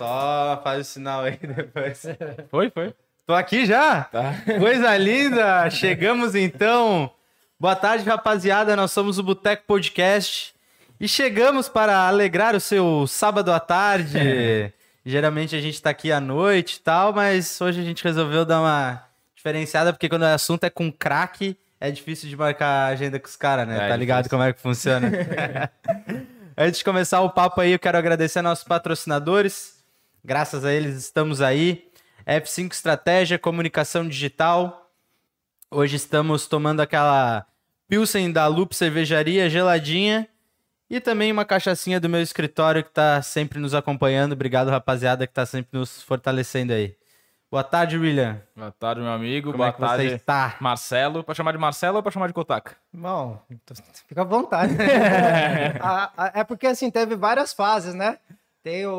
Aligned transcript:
Só 0.00 0.58
faz 0.64 0.80
o 0.80 0.90
sinal 0.90 1.24
aí 1.24 1.36
depois. 1.54 2.06
Foi, 2.50 2.70
foi. 2.70 2.94
Tô 3.26 3.34
aqui 3.34 3.66
já? 3.66 4.04
Tá. 4.04 4.32
Coisa 4.58 4.96
linda! 4.96 5.68
Chegamos 5.68 6.34
então. 6.34 7.10
Boa 7.58 7.76
tarde, 7.76 8.08
rapaziada. 8.08 8.74
Nós 8.74 8.92
somos 8.92 9.18
o 9.18 9.22
Boteco 9.22 9.64
Podcast 9.66 10.54
e 10.98 11.06
chegamos 11.06 11.68
para 11.68 12.08
alegrar 12.08 12.56
o 12.56 12.60
seu 12.60 13.06
sábado 13.06 13.52
à 13.52 13.60
tarde. 13.60 14.72
Geralmente 15.04 15.54
a 15.54 15.60
gente 15.60 15.82
tá 15.82 15.90
aqui 15.90 16.10
à 16.10 16.18
noite 16.18 16.76
e 16.76 16.80
tal, 16.80 17.12
mas 17.12 17.60
hoje 17.60 17.82
a 17.82 17.84
gente 17.84 18.02
resolveu 18.02 18.46
dar 18.46 18.62
uma 18.62 19.04
diferenciada 19.36 19.92
porque 19.92 20.08
quando 20.08 20.22
o 20.22 20.28
assunto 20.28 20.64
é 20.64 20.70
com 20.70 20.90
craque, 20.90 21.58
é 21.78 21.90
difícil 21.90 22.26
de 22.26 22.38
marcar 22.38 22.66
a 22.66 22.86
agenda 22.86 23.20
com 23.20 23.28
os 23.28 23.36
caras, 23.36 23.68
né? 23.68 23.84
É 23.84 23.88
tá 23.90 23.96
ligado 23.96 24.22
difícil. 24.22 24.38
como 24.38 24.48
é 24.48 24.52
que 24.54 24.60
funciona? 24.62 25.10
Antes 26.56 26.78
de 26.78 26.84
começar 26.86 27.20
o 27.20 27.28
papo 27.28 27.60
aí, 27.60 27.72
eu 27.72 27.78
quero 27.78 27.98
agradecer 27.98 28.38
a 28.38 28.42
nossos 28.42 28.64
patrocinadores. 28.64 29.78
Graças 30.24 30.64
a 30.64 30.72
eles 30.72 30.96
estamos 30.96 31.40
aí. 31.40 31.88
F5 32.26 32.72
Estratégia, 32.72 33.38
Comunicação 33.38 34.06
Digital. 34.06 34.90
Hoje 35.70 35.96
estamos 35.96 36.46
tomando 36.46 36.80
aquela 36.80 37.46
Pilsen 37.88 38.30
da 38.30 38.46
Loop 38.46 38.76
Cervejaria 38.76 39.48
geladinha 39.48 40.28
e 40.90 41.00
também 41.00 41.32
uma 41.32 41.44
cachaçinha 41.44 41.98
do 41.98 42.08
meu 42.08 42.20
escritório 42.20 42.84
que 42.84 42.90
tá 42.90 43.22
sempre 43.22 43.58
nos 43.58 43.74
acompanhando. 43.74 44.32
Obrigado, 44.32 44.68
rapaziada, 44.68 45.26
que 45.26 45.32
tá 45.32 45.46
sempre 45.46 45.78
nos 45.78 46.02
fortalecendo 46.02 46.74
aí. 46.74 46.94
Boa 47.50 47.64
tarde, 47.64 47.96
William. 47.96 48.42
Boa 48.54 48.70
tarde, 48.70 49.00
meu 49.00 49.10
amigo. 49.10 49.46
Como 49.52 49.58
Boa 49.58 49.70
é 49.70 49.72
que 49.72 49.80
tarde, 49.80 50.08
você 50.08 50.14
está? 50.16 50.56
Marcelo. 50.60 51.24
Pra 51.24 51.34
chamar 51.34 51.52
de 51.52 51.58
Marcelo 51.58 51.96
ou 51.96 52.02
pra 52.02 52.12
chamar 52.12 52.26
de 52.26 52.32
Kotaka? 52.34 52.76
Bom, 52.92 53.42
fica 54.06 54.20
à 54.20 54.24
vontade. 54.24 54.74
É 56.34 56.44
porque 56.44 56.66
assim, 56.66 56.90
teve 56.90 57.16
várias 57.16 57.52
fases, 57.54 57.94
né? 57.94 58.18
Tem 58.62 58.86
o, 58.86 58.92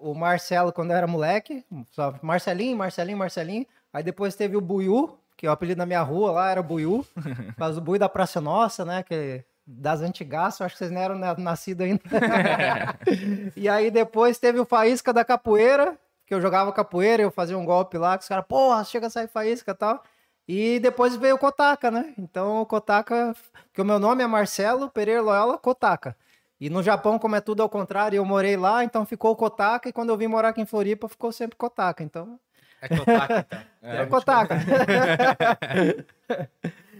o, 0.00 0.10
o 0.12 0.14
Marcelo 0.14 0.72
quando 0.72 0.92
era 0.92 1.06
moleque, 1.06 1.64
só 1.90 2.14
Marcelinho, 2.22 2.76
Marcelinho, 2.76 3.18
Marcelinho. 3.18 3.66
Aí 3.92 4.02
depois 4.02 4.36
teve 4.36 4.56
o 4.56 4.60
Buiú, 4.60 5.18
que 5.36 5.46
é 5.46 5.50
o 5.50 5.52
apelido 5.52 5.78
da 5.78 5.86
minha 5.86 6.02
rua 6.02 6.30
lá 6.30 6.50
era 6.50 6.62
Buiú, 6.62 7.04
por 7.14 7.54
causa 7.56 7.74
do 7.74 7.80
Buiú 7.80 7.98
da 7.98 8.08
Praça 8.08 8.40
Nossa, 8.40 8.84
né? 8.84 9.02
Que, 9.02 9.44
das 9.66 10.00
antigas, 10.00 10.60
acho 10.60 10.74
que 10.74 10.78
vocês 10.78 10.92
não 10.92 11.00
eram 11.00 11.18
na- 11.18 11.34
nascidos 11.36 11.84
ainda. 11.84 12.00
e 13.56 13.68
aí 13.68 13.90
depois 13.90 14.38
teve 14.38 14.60
o 14.60 14.64
Faísca 14.64 15.12
da 15.12 15.24
Capoeira, 15.24 15.98
que 16.26 16.34
eu 16.34 16.40
jogava 16.40 16.72
capoeira, 16.72 17.22
eu 17.22 17.30
fazia 17.30 17.56
um 17.56 17.64
golpe 17.64 17.96
lá, 17.96 18.16
que 18.16 18.22
os 18.22 18.28
caras, 18.28 18.44
porra, 18.46 18.82
chega 18.84 19.06
a 19.06 19.10
sair 19.10 19.28
faísca 19.28 19.70
e 19.70 19.74
tal. 19.74 20.02
E 20.48 20.78
depois 20.80 21.16
veio 21.16 21.36
o 21.36 21.38
Kotaka, 21.38 21.90
né? 21.90 22.14
Então 22.18 22.62
o 22.62 22.66
Kotaka, 22.66 23.34
que 23.72 23.80
o 23.80 23.84
meu 23.84 23.98
nome 23.98 24.22
é 24.22 24.26
Marcelo 24.26 24.90
Pereira 24.90 25.22
Loyola 25.22 25.58
Kotaka. 25.58 26.16
E 26.60 26.70
no 26.70 26.82
Japão, 26.82 27.18
como 27.18 27.36
é 27.36 27.40
tudo 27.40 27.62
ao 27.62 27.68
contrário, 27.68 28.16
eu 28.16 28.24
morei 28.24 28.56
lá, 28.56 28.82
então 28.82 29.04
ficou 29.04 29.36
Kotaka, 29.36 29.88
e 29.88 29.92
quando 29.92 30.08
eu 30.08 30.16
vim 30.16 30.26
morar 30.26 30.48
aqui 30.48 30.60
em 30.60 30.66
Floripa, 30.66 31.08
ficou 31.08 31.30
sempre 31.30 31.56
Kotaka. 31.56 32.02
Então, 32.02 32.40
É 32.80 32.88
Kotaka, 32.88 33.46
então. 33.46 33.60
é, 33.82 34.06
Kotaka. 34.06 34.56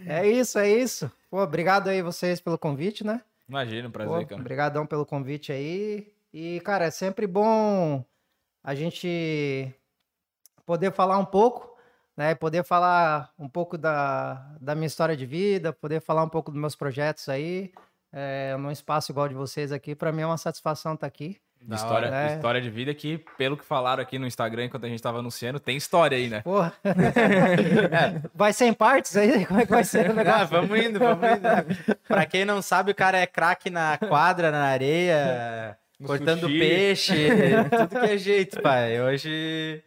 é 0.05 0.27
isso, 0.27 0.59
é 0.59 0.69
isso. 0.69 1.11
Pô, 1.29 1.41
obrigado 1.41 1.87
aí 1.87 2.01
vocês 2.01 2.39
pelo 2.39 2.57
convite, 2.57 3.03
né? 3.03 3.21
Imagina, 3.49 3.87
um 3.87 3.91
Pô, 3.91 3.99
prazer, 3.99 4.27
cara. 4.27 4.41
Obrigadão 4.41 4.85
pelo 4.85 5.05
convite 5.05 5.51
aí. 5.51 6.11
E, 6.33 6.59
cara, 6.61 6.85
é 6.85 6.91
sempre 6.91 7.25
bom 7.25 8.03
a 8.63 8.75
gente 8.75 9.73
poder 10.65 10.91
falar 10.91 11.17
um 11.17 11.25
pouco, 11.25 11.75
né? 12.15 12.35
Poder 12.35 12.63
falar 12.63 13.31
um 13.39 13.47
pouco 13.47 13.77
da, 13.77 14.55
da 14.59 14.75
minha 14.75 14.87
história 14.87 15.15
de 15.15 15.25
vida, 15.25 15.73
poder 15.73 16.01
falar 16.01 16.23
um 16.23 16.29
pouco 16.29 16.51
dos 16.51 16.59
meus 16.59 16.75
projetos 16.75 17.29
aí. 17.29 17.71
É, 18.13 18.55
num 18.57 18.71
espaço 18.71 19.11
igual 19.11 19.27
de 19.27 19.35
vocês 19.35 19.71
aqui, 19.71 19.93
para 19.95 20.11
mim 20.11 20.21
é 20.21 20.25
uma 20.25 20.37
satisfação 20.37 20.93
estar 20.93 21.07
aqui. 21.07 21.37
De 21.59 21.73
história, 21.75 22.07
hora, 22.07 22.11
né? 22.27 22.35
história 22.35 22.61
de 22.61 22.69
vida 22.69 22.93
que, 22.93 23.17
pelo 23.35 23.57
que 23.57 23.65
falaram 23.65 24.01
aqui 24.01 24.19
no 24.19 24.27
Instagram 24.27 24.65
enquanto 24.65 24.85
a 24.85 24.89
gente 24.89 25.01
tava 25.01 25.17
anunciando, 25.19 25.59
tem 25.59 25.75
história 25.75 26.15
aí, 26.15 26.29
né? 26.29 26.41
Porra. 26.41 26.71
Vai 28.33 28.53
ser 28.53 28.65
em 28.65 28.73
partes 28.73 29.17
aí? 29.17 29.43
Como 29.47 29.59
é 29.59 29.65
que 29.65 29.71
vai 29.71 29.83
ser 29.83 30.07
o 30.09 30.11
Ah, 30.11 30.15
negócio? 30.23 30.47
vamos 30.47 30.79
indo, 30.79 30.99
vamos 30.99 31.27
indo. 31.29 31.97
pra 32.07 32.25
quem 32.27 32.45
não 32.45 32.61
sabe, 32.61 32.91
o 32.91 32.95
cara 32.95 33.17
é 33.17 33.25
craque 33.25 33.69
na 33.71 33.97
quadra, 33.97 34.51
na 34.51 34.65
areia, 34.65 35.77
No 35.99 36.07
cortando 36.07 36.41
sushi. 36.41 36.59
peixe, 36.59 37.27
tudo 37.71 37.99
que 38.01 38.05
é 38.13 38.17
jeito, 38.17 38.61
pai. 38.61 39.01
Hoje 39.01 39.83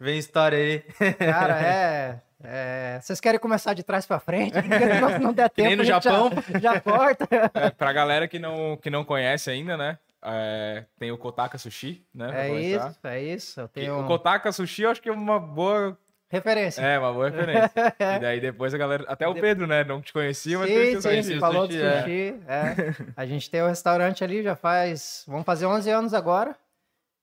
vem 0.00 0.18
história 0.18 0.58
aí. 0.58 0.80
Cara, 1.14 1.60
é, 1.62 2.20
é, 2.44 2.98
Vocês 3.02 3.20
querem 3.20 3.40
começar 3.40 3.74
de 3.74 3.82
trás 3.82 4.06
para 4.06 4.18
frente? 4.20 4.54
Não, 5.00 5.18
não 5.18 5.32
der 5.32 5.50
Que 5.50 5.62
nem 5.62 5.70
tempo. 5.72 5.82
no 5.82 5.84
gente 5.84 6.04
já- 6.04 6.10
Japão. 6.10 6.30
Já, 6.60 6.80
corta. 6.80 7.28
É, 7.54 7.70
pra 7.70 7.92
galera 7.92 8.26
que 8.28 8.38
não, 8.38 8.76
que 8.76 8.90
não 8.90 9.04
conhece 9.04 9.50
ainda, 9.50 9.76
né? 9.76 9.98
é, 10.26 10.84
tem 10.98 11.12
o 11.12 11.18
Kotaka 11.18 11.58
Sushi, 11.58 12.02
né? 12.14 12.48
É 12.48 12.60
isso, 12.60 12.98
é 13.04 13.22
isso. 13.22 13.60
Eu 13.60 13.68
tenho 13.68 14.00
O 14.00 14.06
Kotaka 14.06 14.50
Sushi 14.52 14.82
eu 14.82 14.90
acho 14.90 15.02
que 15.02 15.08
é 15.08 15.12
uma 15.12 15.38
boa. 15.38 15.98
referência. 16.30 16.80
É, 16.80 16.98
uma 16.98 17.12
boa 17.12 17.28
referência. 17.28 17.70
e 18.16 18.18
daí 18.20 18.40
depois 18.40 18.72
a 18.72 18.78
galera. 18.78 19.04
Até 19.06 19.28
o 19.28 19.34
Pedro, 19.34 19.66
né? 19.66 19.84
Não 19.84 20.00
te 20.00 20.12
conhecia, 20.12 20.58
mas 20.58 20.68
sim, 20.68 20.74
conhecia 20.74 20.98
o 20.98 21.02
sim, 21.02 21.22
você 21.22 21.38
falou 21.38 21.66
do 21.68 21.74
sushi, 21.74 21.84
é. 21.84 22.00
sushi. 22.00 22.40
é. 22.48 23.12
A 23.16 23.26
gente 23.26 23.50
tem 23.50 23.60
o 23.62 23.66
restaurante 23.68 24.24
ali, 24.24 24.42
já 24.42 24.56
faz. 24.56 25.24
Vamos 25.28 25.44
fazer 25.44 25.66
11 25.66 25.90
anos 25.90 26.14
agora. 26.14 26.56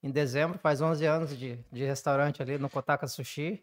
Em 0.03 0.09
dezembro, 0.11 0.57
faz 0.59 0.81
11 0.81 1.05
anos 1.05 1.37
de, 1.37 1.59
de 1.71 1.83
restaurante 1.85 2.41
ali 2.41 2.57
no 2.57 2.69
Kotaka 2.69 3.07
Sushi. 3.07 3.61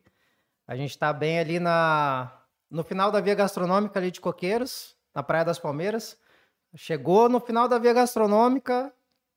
A 0.69 0.77
gente 0.77 0.91
está 0.91 1.13
bem 1.13 1.39
ali 1.41 1.59
na, 1.59 2.31
no 2.71 2.85
final 2.85 3.11
da 3.11 3.21
via 3.21 3.35
gastronômica 3.35 3.99
ali 3.99 4.11
de 4.11 4.21
Coqueiros, 4.21 4.95
na 5.15 5.23
Praia 5.23 5.45
das 5.45 5.59
Palmeiras. 5.59 6.17
Chegou 6.77 7.29
no 7.29 7.41
final 7.41 7.67
da 7.67 7.79
via 7.79 7.95
gastronômica, 7.95 8.93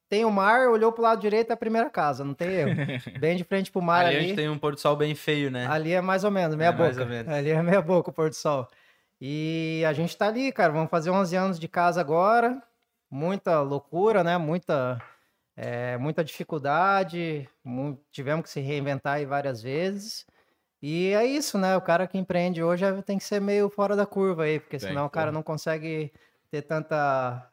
tem 0.09 0.25
o 0.25 0.29
mar, 0.29 0.67
olhou 0.67 0.91
pro 0.91 1.01
lado 1.03 1.21
direito, 1.21 1.51
é 1.51 1.53
a 1.53 1.57
primeira 1.57 1.89
casa, 1.89 2.25
não 2.25 2.33
tem 2.33 2.49
erro. 2.49 2.71
Bem 3.17 3.37
de 3.37 3.45
frente 3.45 3.71
pro 3.71 3.81
mar 3.81 4.05
Ali 4.05 4.15
ali. 4.17 4.17
a 4.17 4.27
gente 4.27 4.35
tem 4.35 4.49
um 4.49 4.57
pôr 4.59 4.73
do 4.75 4.79
sol 4.81 4.97
bem 4.97 5.15
feio, 5.15 5.49
né? 5.49 5.65
Ali 5.67 5.93
é 5.93 6.01
mais 6.01 6.25
ou 6.25 6.31
menos, 6.31 6.53
meia 6.57 6.67
É, 6.69 6.71
mais 6.73 6.97
boca. 6.97 7.03
ou 7.03 7.09
menos. 7.09 7.31
Ali 7.33 7.49
é 7.51 7.63
meia 7.63 7.81
boca 7.81 8.09
o 8.09 8.13
pôr 8.13 8.29
do 8.29 8.35
sol. 8.35 8.67
E 9.21 9.81
a 9.87 9.93
gente 9.93 10.17
tá 10.17 10.27
ali, 10.27 10.51
cara, 10.51 10.73
vamos 10.73 10.89
fazer 10.89 11.11
11 11.11 11.35
anos 11.37 11.59
de 11.59 11.67
casa 11.69 12.01
agora. 12.01 12.61
Muita 13.09 13.61
loucura, 13.61 14.21
né? 14.23 14.37
Muita, 14.37 15.01
é, 15.55 15.97
muita 15.97 16.23
dificuldade. 16.25 17.47
tivemos 18.11 18.43
que 18.43 18.49
se 18.49 18.59
reinventar 18.59 19.13
aí 19.15 19.25
várias 19.25 19.61
vezes. 19.61 20.25
E 20.81 21.13
é 21.13 21.25
isso, 21.25 21.57
né? 21.57 21.77
O 21.77 21.81
cara 21.81 22.07
que 22.07 22.17
empreende 22.17 22.63
hoje 22.63 22.83
é- 22.85 23.01
tem 23.01 23.17
que 23.17 23.23
ser 23.23 23.39
meio 23.39 23.69
fora 23.69 23.95
da 23.95 24.05
curva 24.05 24.43
aí, 24.43 24.59
porque 24.59 24.77
Tem, 24.77 24.89
senão 24.89 25.05
o 25.05 25.09
cara 25.09 25.27
porra. 25.27 25.35
não 25.35 25.43
consegue 25.43 26.11
ter 26.49 26.63
tanta 26.63 27.47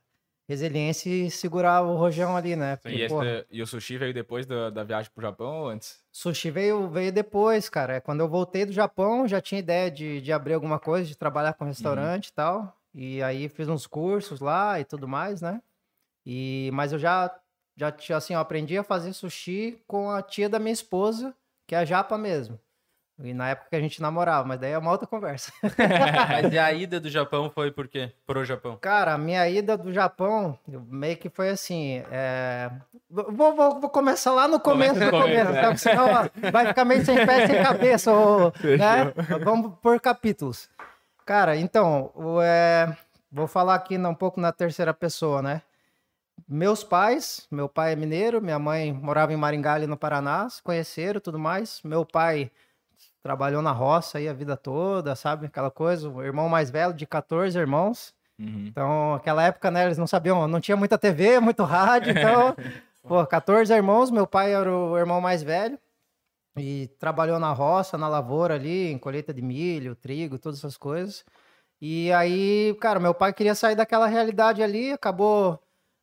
resiliência 0.48 1.10
e 1.10 1.30
segurar 1.30 1.82
o 1.82 1.94
rojão 1.96 2.34
ali, 2.36 2.56
né? 2.56 2.76
Porque, 2.76 2.96
E, 2.96 3.02
esse- 3.02 3.46
e 3.50 3.62
o 3.62 3.66
sushi 3.66 3.98
veio 3.98 4.14
depois 4.14 4.46
da, 4.46 4.70
da 4.70 4.82
viagem 4.82 5.10
pro 5.14 5.20
Japão 5.22 5.60
ou 5.62 5.68
antes? 5.68 6.02
Sushi 6.10 6.50
veio, 6.50 6.88
veio 6.88 7.12
depois, 7.12 7.68
cara. 7.68 7.96
É, 7.96 8.00
Quando 8.00 8.20
eu 8.20 8.28
voltei 8.28 8.64
do 8.64 8.72
Japão, 8.72 9.28
já 9.28 9.40
tinha 9.42 9.58
ideia 9.58 9.90
de, 9.90 10.22
de 10.22 10.32
abrir 10.32 10.54
alguma 10.54 10.78
coisa, 10.78 11.06
de 11.06 11.14
trabalhar 11.16 11.52
com 11.52 11.64
restaurante 11.66 12.28
e 12.28 12.32
tal. 12.32 12.74
E 12.94 13.22
aí 13.22 13.48
fiz 13.50 13.68
uns 13.68 13.86
cursos 13.86 14.40
lá 14.40 14.80
e 14.80 14.84
tudo 14.84 15.06
mais, 15.06 15.42
né? 15.42 15.60
E, 16.26 16.70
mas 16.72 16.92
eu 16.92 16.98
já, 16.98 17.34
já 17.76 17.92
tinha, 17.92 18.16
assim, 18.18 18.34
eu 18.34 18.40
aprendi 18.40 18.78
a 18.78 18.82
fazer 18.84 19.12
sushi 19.12 19.82
com 19.86 20.10
a 20.10 20.22
tia 20.22 20.48
da 20.48 20.58
minha 20.58 20.72
esposa, 20.72 21.34
que 21.66 21.74
é 21.74 21.78
a 21.78 21.84
japa 21.84 22.18
mesmo. 22.18 22.58
E 23.20 23.34
na 23.34 23.48
época 23.50 23.70
que 23.70 23.74
a 23.76 23.80
gente 23.80 24.00
namorava, 24.00 24.46
mas 24.46 24.60
daí 24.60 24.70
é 24.72 24.78
uma 24.78 24.92
outra 24.92 25.06
conversa. 25.06 25.52
Mas 26.28 26.52
e 26.52 26.58
a 26.58 26.72
ida 26.72 27.00
do 27.00 27.08
Japão 27.10 27.50
foi 27.50 27.72
por 27.72 27.88
quê? 27.88 28.12
Pro 28.24 28.44
Japão. 28.44 28.76
Cara, 28.80 29.14
a 29.14 29.18
minha 29.18 29.48
ida 29.48 29.76
do 29.76 29.92
Japão 29.92 30.56
meio 30.68 31.16
que 31.16 31.28
foi 31.28 31.48
assim. 31.48 32.00
é, 32.12 32.70
Vou, 33.10 33.54
vou- 33.56 33.80
vou 33.80 33.90
começar 33.90 34.30
lá 34.32 34.46
no 34.46 34.60
começo 34.60 34.94
Começa 34.94 35.10
do 35.10 35.20
começo, 35.20 35.46
começo, 35.46 35.58
é. 35.58 35.60
tá? 35.60 35.66
Porque 35.68 35.78
senão 35.78 36.52
vai 36.52 36.66
ficar 36.68 36.84
meio 36.84 37.04
sem 37.04 37.26
pé, 37.26 37.46
sem 37.48 37.60
cabeça. 37.62 38.12
ô, 38.12 38.52
né? 38.78 39.12
Vamos 39.44 39.72
por 39.82 39.98
capítulos. 40.00 40.68
Cara, 41.26 41.56
então, 41.56 42.12
é, 42.42 42.94
vou 43.32 43.48
falar 43.48 43.74
aqui 43.74 43.98
um 43.98 44.14
pouco 44.14 44.40
na 44.40 44.52
terceira 44.52 44.94
pessoa, 44.94 45.42
né? 45.42 45.60
Meus 46.48 46.84
pais, 46.84 47.46
meu 47.50 47.68
pai 47.68 47.94
é 47.94 47.96
mineiro, 47.96 48.40
minha 48.40 48.58
mãe 48.60 48.92
morava 48.92 49.32
em 49.32 49.36
Maringá, 49.36 49.74
ali 49.74 49.88
no 49.88 49.96
Paraná, 49.96 50.48
se 50.48 50.62
conheceram 50.62 51.18
e 51.18 51.20
tudo 51.20 51.36
mais. 51.38 51.80
Meu 51.82 52.06
pai 52.06 52.50
trabalhou 53.22 53.62
na 53.62 53.72
roça 53.72 54.18
aí 54.18 54.28
a 54.28 54.32
vida 54.32 54.56
toda, 54.56 55.14
sabe? 55.14 55.46
Aquela 55.46 55.70
coisa. 55.70 56.08
O 56.08 56.22
irmão 56.22 56.48
mais 56.48 56.70
velho, 56.70 56.92
de 56.92 57.06
14 57.06 57.58
irmãos. 57.58 58.14
Uhum. 58.38 58.66
Então, 58.68 59.14
aquela 59.14 59.42
época, 59.42 59.70
né, 59.70 59.84
eles 59.84 59.98
não 59.98 60.06
sabiam, 60.06 60.46
não 60.46 60.60
tinha 60.60 60.76
muita 60.76 60.96
TV, 60.96 61.40
muito 61.40 61.64
rádio, 61.64 62.12
então, 62.12 62.54
pô, 63.02 63.26
14 63.26 63.72
irmãos, 63.72 64.12
meu 64.12 64.28
pai 64.28 64.54
era 64.54 64.70
o 64.70 64.96
irmão 64.96 65.20
mais 65.20 65.42
velho 65.42 65.76
e 66.56 66.88
trabalhou 66.98 67.38
na 67.38 67.52
roça, 67.52 67.98
na 67.98 68.08
lavoura 68.08 68.54
ali, 68.54 68.90
em 68.90 68.98
colheita 68.98 69.34
de 69.34 69.42
milho, 69.42 69.96
trigo, 69.96 70.38
todas 70.38 70.58
essas 70.58 70.76
coisas. 70.76 71.24
E 71.80 72.12
aí, 72.12 72.76
cara, 72.80 73.00
meu 73.00 73.14
pai 73.14 73.32
queria 73.32 73.54
sair 73.54 73.74
daquela 73.74 74.06
realidade 74.06 74.62
ali, 74.62 74.92
acabou 74.92 75.60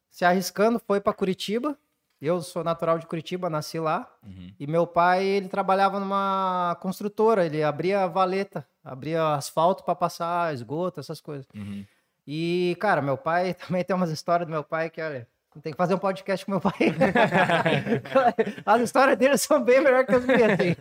se 0.09 0.23
arriscando, 0.23 0.79
foi 0.79 1.01
para 1.01 1.13
Curitiba. 1.13 1.77
Eu 2.21 2.41
sou 2.41 2.63
natural 2.63 2.97
de 2.97 3.06
Curitiba, 3.06 3.50
nasci 3.50 3.79
lá. 3.79 4.09
Uhum. 4.23 4.53
E 4.59 4.65
meu 4.65 4.88
pai, 4.88 5.23
ele 5.23 5.47
trabalhava 5.47 6.00
numa 6.00 6.77
construtora, 6.81 7.45
ele 7.45 7.62
abria 7.62 8.07
valeta, 8.07 8.65
abria 8.83 9.35
asfalto 9.35 9.83
para 9.83 9.95
passar 9.95 10.53
esgoto, 10.53 11.00
essas 11.00 11.19
coisas. 11.19 11.45
Uhum. 11.53 11.85
E, 12.25 12.75
cara, 12.79 13.01
meu 13.01 13.17
pai 13.17 13.53
também 13.67 13.83
tem 13.83 13.95
umas 13.95 14.09
histórias 14.09 14.47
do 14.47 14.51
meu 14.51 14.63
pai 14.63 14.89
que, 14.89 15.01
olha, 15.01 15.27
tem 15.62 15.71
que 15.71 15.77
fazer 15.77 15.94
um 15.94 16.00
podcast 16.00 16.45
com 16.45 16.51
meu 16.51 16.62
pai. 16.62 16.73
as 18.65 18.81
histórias 18.81 19.17
dele 19.17 19.38
são 19.38 19.62
bem 19.62 19.81
melhores 19.81 20.07
que 20.07 20.15
as 20.15 20.25
minhas. 20.25 20.51
Assim. 20.51 20.75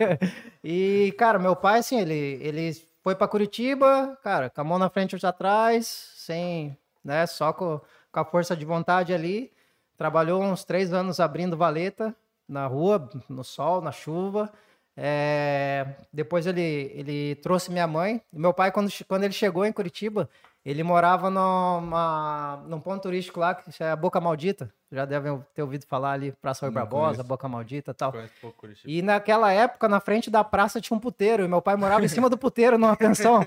E, 0.62 1.14
cara, 1.18 1.38
meu 1.38 1.54
pai, 1.54 1.80
assim, 1.80 2.00
ele, 2.00 2.38
ele 2.40 2.72
foi 3.02 3.14
para 3.14 3.28
Curitiba, 3.28 4.18
cara, 4.22 4.50
com 4.50 4.60
a 4.60 4.64
mão 4.64 4.78
na 4.78 4.88
frente 4.88 5.12
e 5.12 5.16
outra 5.16 5.28
atrás, 5.28 5.86
sem, 6.16 6.76
né, 7.04 7.26
só 7.26 7.52
com, 7.52 7.80
com 8.10 8.20
a 8.20 8.24
força 8.24 8.56
de 8.56 8.64
vontade 8.64 9.12
ali. 9.12 9.52
Trabalhou 9.96 10.42
uns 10.42 10.64
três 10.64 10.92
anos 10.92 11.20
abrindo 11.20 11.56
valeta 11.56 12.14
na 12.48 12.66
rua, 12.66 13.08
no 13.28 13.44
sol, 13.44 13.80
na 13.80 13.92
chuva. 13.92 14.52
É, 14.96 15.86
depois 16.12 16.46
ele, 16.46 16.92
ele 16.94 17.34
trouxe 17.36 17.70
minha 17.70 17.86
mãe. 17.86 18.20
Meu 18.32 18.52
pai, 18.52 18.70
quando, 18.70 18.90
quando 19.06 19.24
ele 19.24 19.32
chegou 19.32 19.64
em 19.64 19.72
Curitiba, 19.72 20.28
ele 20.64 20.82
morava 20.82 21.28
numa, 21.28 22.62
num 22.66 22.80
ponto 22.80 23.02
turístico 23.02 23.38
lá, 23.38 23.54
que 23.54 23.82
é 23.82 23.90
a 23.90 23.96
Boca 23.96 24.18
Maldita. 24.18 24.72
Já 24.90 25.04
devem 25.04 25.44
ter 25.54 25.60
ouvido 25.60 25.84
falar 25.84 26.12
ali, 26.12 26.32
Praça 26.40 26.64
Rui 26.64 26.74
Barbosa. 26.74 27.22
Boca 27.22 27.46
Maldita 27.46 27.90
e 27.90 27.94
tal. 27.94 28.14
Pouco, 28.40 28.66
e 28.86 29.02
naquela 29.02 29.52
época, 29.52 29.88
na 29.88 30.00
frente 30.00 30.30
da 30.30 30.42
praça 30.42 30.80
tinha 30.80 30.96
um 30.96 31.00
puteiro. 31.00 31.44
E 31.44 31.48
meu 31.48 31.60
pai 31.60 31.76
morava 31.76 32.04
em 32.04 32.08
cima 32.08 32.30
do 32.30 32.38
puteiro, 32.38 32.78
numa 32.78 32.96
pensão. 32.96 33.44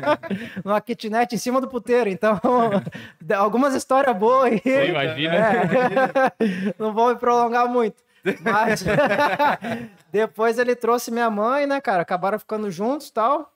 numa 0.64 0.80
kitnet 0.80 1.34
em 1.34 1.38
cima 1.38 1.60
do 1.60 1.68
puteiro. 1.68 2.08
Então, 2.08 2.40
algumas 3.36 3.74
histórias 3.74 4.16
boas 4.16 4.52
aí. 4.52 4.60
Você 4.60 4.88
imagina. 4.88 5.34
É, 5.34 6.74
não 6.78 6.94
vou 6.94 7.10
me 7.10 7.16
prolongar 7.16 7.68
muito. 7.68 8.02
Mas 8.40 8.82
depois 10.10 10.58
ele 10.58 10.74
trouxe 10.74 11.10
minha 11.10 11.28
mãe, 11.28 11.66
né, 11.66 11.78
cara? 11.80 12.00
Acabaram 12.00 12.38
ficando 12.38 12.70
juntos 12.70 13.08
e 13.08 13.12
tal. 13.12 13.53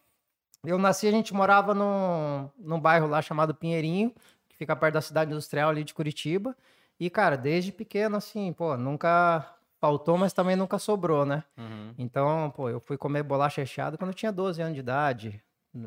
Eu 0.68 0.78
nasci, 0.78 1.08
a 1.08 1.10
gente 1.10 1.32
morava 1.32 1.72
num, 1.74 2.50
num 2.58 2.78
bairro 2.78 3.06
lá 3.06 3.22
chamado 3.22 3.54
Pinheirinho, 3.54 4.12
que 4.46 4.54
fica 4.54 4.76
perto 4.76 4.94
da 4.94 5.00
cidade 5.00 5.30
industrial 5.30 5.70
ali 5.70 5.82
de 5.82 5.94
Curitiba. 5.94 6.54
E, 7.00 7.08
cara, 7.08 7.36
desde 7.36 7.72
pequeno, 7.72 8.16
assim, 8.16 8.52
pô, 8.52 8.76
nunca 8.76 9.56
faltou, 9.80 10.18
mas 10.18 10.34
também 10.34 10.56
nunca 10.56 10.78
sobrou, 10.78 11.24
né? 11.24 11.42
Uhum. 11.56 11.94
Então, 11.96 12.52
pô, 12.54 12.68
eu 12.68 12.80
fui 12.80 12.98
comer 12.98 13.22
bolacha 13.22 13.62
recheada 13.62 13.96
quando 13.96 14.10
eu 14.10 14.14
tinha 14.14 14.30
12 14.30 14.60
anos 14.60 14.74
de 14.74 14.80
idade, 14.80 15.42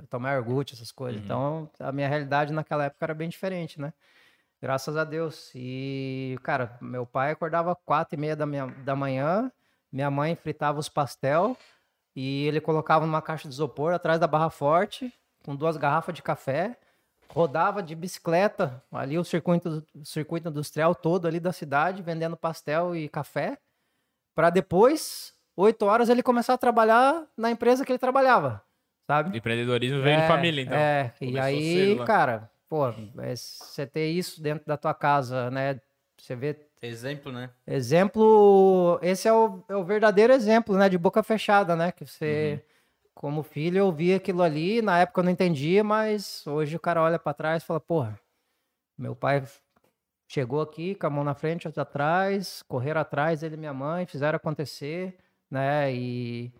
tomar 0.09 0.35
orgulho, 0.37 0.65
essas 0.73 0.91
coisas. 0.91 1.19
Uhum. 1.19 1.25
Então, 1.25 1.69
a 1.79 1.91
minha 1.91 2.07
realidade 2.07 2.51
naquela 2.51 2.85
época 2.85 3.05
era 3.05 3.13
bem 3.13 3.29
diferente, 3.29 3.79
né? 3.79 3.93
Graças 4.59 4.97
a 4.97 5.03
Deus. 5.03 5.51
E, 5.53 6.39
cara, 6.41 6.75
meu 6.81 7.05
pai 7.05 7.31
acordava 7.31 7.75
quatro 7.75 8.17
e 8.17 8.19
meia 8.19 8.35
da, 8.35 8.47
minha, 8.47 8.65
da 8.65 8.95
manhã, 8.95 9.51
minha 9.91 10.09
mãe 10.09 10.35
fritava 10.35 10.79
os 10.79 10.89
pastel, 10.89 11.55
e 12.15 12.45
ele 12.45 12.59
colocava 12.59 13.05
numa 13.05 13.21
caixa 13.21 13.47
de 13.47 13.53
isopor 13.53 13.93
atrás 13.93 14.19
da 14.19 14.27
barra 14.27 14.49
forte, 14.49 15.13
com 15.43 15.55
duas 15.55 15.77
garrafas 15.77 16.13
de 16.13 16.21
café, 16.21 16.77
rodava 17.29 17.81
de 17.81 17.95
bicicleta 17.95 18.83
ali 18.91 19.17
o 19.17 19.23
circuito, 19.23 19.85
o 19.95 20.05
circuito 20.05 20.49
industrial 20.49 20.93
todo 20.93 21.27
ali 21.27 21.39
da 21.39 21.53
cidade, 21.53 22.01
vendendo 22.01 22.35
pastel 22.35 22.95
e 22.95 23.07
café, 23.07 23.57
para 24.35 24.49
depois, 24.49 25.33
oito 25.55 25.85
horas, 25.85 26.09
ele 26.09 26.23
começar 26.23 26.53
a 26.53 26.57
trabalhar 26.57 27.25
na 27.37 27.51
empresa 27.51 27.85
que 27.85 27.91
ele 27.91 27.99
trabalhava, 27.99 28.63
sabe? 29.07 29.37
Empreendedorismo 29.37 30.01
veio 30.01 30.17
é, 30.17 30.21
de 30.21 30.27
família, 30.27 30.61
então. 30.61 30.77
É, 30.77 31.13
e 31.21 31.39
aí, 31.39 32.05
cara, 32.05 32.49
pô, 32.67 32.87
é, 32.87 33.35
você 33.35 33.85
ter 33.85 34.09
isso 34.09 34.41
dentro 34.41 34.65
da 34.65 34.77
tua 34.77 34.93
casa, 34.93 35.49
né? 35.49 35.79
Você 36.17 36.35
vê 36.35 36.70
Exemplo, 36.81 37.31
né? 37.31 37.51
Exemplo, 37.67 38.99
esse 39.03 39.27
é 39.27 39.33
o, 39.33 39.63
é 39.69 39.75
o 39.75 39.83
verdadeiro 39.83 40.33
exemplo, 40.33 40.75
né? 40.75 40.89
De 40.89 40.97
boca 40.97 41.21
fechada, 41.21 41.75
né? 41.75 41.91
Que 41.91 42.05
você, 42.05 42.53
uhum. 42.53 43.11
como 43.13 43.43
filho, 43.43 43.77
eu 43.77 43.91
vi 43.91 44.15
aquilo 44.15 44.41
ali, 44.41 44.81
na 44.81 44.99
época 44.99 45.21
eu 45.21 45.25
não 45.25 45.31
entendia, 45.31 45.83
mas 45.83 46.45
hoje 46.47 46.75
o 46.75 46.79
cara 46.79 47.01
olha 47.01 47.19
para 47.19 47.35
trás 47.35 47.61
e 47.61 47.65
fala, 47.65 47.79
porra, 47.79 48.19
meu 48.97 49.15
pai 49.15 49.43
chegou 50.27 50.59
aqui 50.59 50.95
com 50.95 51.05
a 51.05 51.09
mão 51.09 51.23
na 51.23 51.35
frente, 51.35 51.67
outra 51.67 51.83
atrás, 51.83 52.63
correram 52.63 53.01
atrás, 53.01 53.43
ele 53.43 53.55
e 53.55 53.59
minha 53.59 53.73
mãe, 53.73 54.07
fizeram 54.07 54.37
acontecer, 54.37 55.15
né? 55.51 55.93
E, 55.93 56.51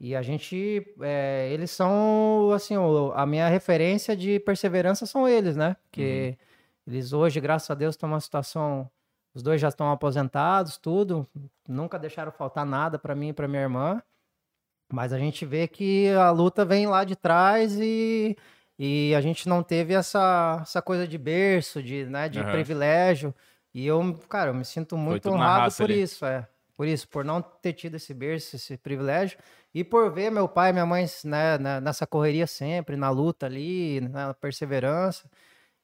e 0.00 0.16
a 0.16 0.22
gente, 0.22 0.94
é, 1.02 1.50
eles 1.52 1.70
são, 1.70 2.50
assim, 2.54 2.76
a 3.14 3.26
minha 3.26 3.48
referência 3.48 4.16
de 4.16 4.40
perseverança 4.40 5.04
são 5.04 5.28
eles, 5.28 5.54
né? 5.54 5.76
Porque 5.82 6.38
uhum. 6.86 6.94
eles 6.94 7.12
hoje, 7.12 7.40
graças 7.40 7.70
a 7.70 7.74
Deus, 7.74 7.94
estão 7.94 8.08
numa 8.08 8.20
situação 8.20 8.90
os 9.36 9.42
dois 9.42 9.60
já 9.60 9.68
estão 9.68 9.92
aposentados, 9.92 10.78
tudo. 10.78 11.28
Nunca 11.68 11.98
deixaram 11.98 12.32
faltar 12.32 12.64
nada 12.64 12.98
para 12.98 13.14
mim 13.14 13.28
e 13.28 13.32
para 13.34 13.46
minha 13.46 13.60
irmã. 13.60 14.02
Mas 14.90 15.12
a 15.12 15.18
gente 15.18 15.44
vê 15.44 15.68
que 15.68 16.08
a 16.12 16.30
luta 16.30 16.64
vem 16.64 16.86
lá 16.86 17.04
de 17.04 17.14
trás 17.14 17.78
e, 17.78 18.34
e 18.78 19.14
a 19.14 19.20
gente 19.20 19.46
não 19.46 19.62
teve 19.62 19.92
essa, 19.92 20.60
essa 20.62 20.80
coisa 20.80 21.06
de 21.06 21.18
berço, 21.18 21.82
de, 21.82 22.06
né, 22.06 22.30
de 22.30 22.40
uhum. 22.40 22.50
privilégio. 22.50 23.34
E 23.74 23.86
eu, 23.86 24.18
cara, 24.26 24.52
eu 24.52 24.54
me 24.54 24.64
sinto 24.64 24.96
muito 24.96 25.28
honrado 25.28 25.74
por 25.74 25.84
ali. 25.84 26.00
isso, 26.00 26.24
é. 26.24 26.48
Por 26.74 26.86
isso, 26.86 27.06
por 27.06 27.22
não 27.22 27.42
ter 27.42 27.74
tido 27.74 27.96
esse 27.96 28.14
berço, 28.14 28.56
esse 28.56 28.78
privilégio. 28.78 29.38
E 29.74 29.84
por 29.84 30.10
ver 30.10 30.30
meu 30.30 30.48
pai 30.48 30.70
e 30.70 30.72
minha 30.72 30.86
mãe 30.86 31.04
né, 31.24 31.58
nessa 31.82 32.06
correria 32.06 32.46
sempre, 32.46 32.96
na 32.96 33.10
luta 33.10 33.44
ali, 33.44 34.00
na 34.00 34.32
perseverança. 34.32 35.28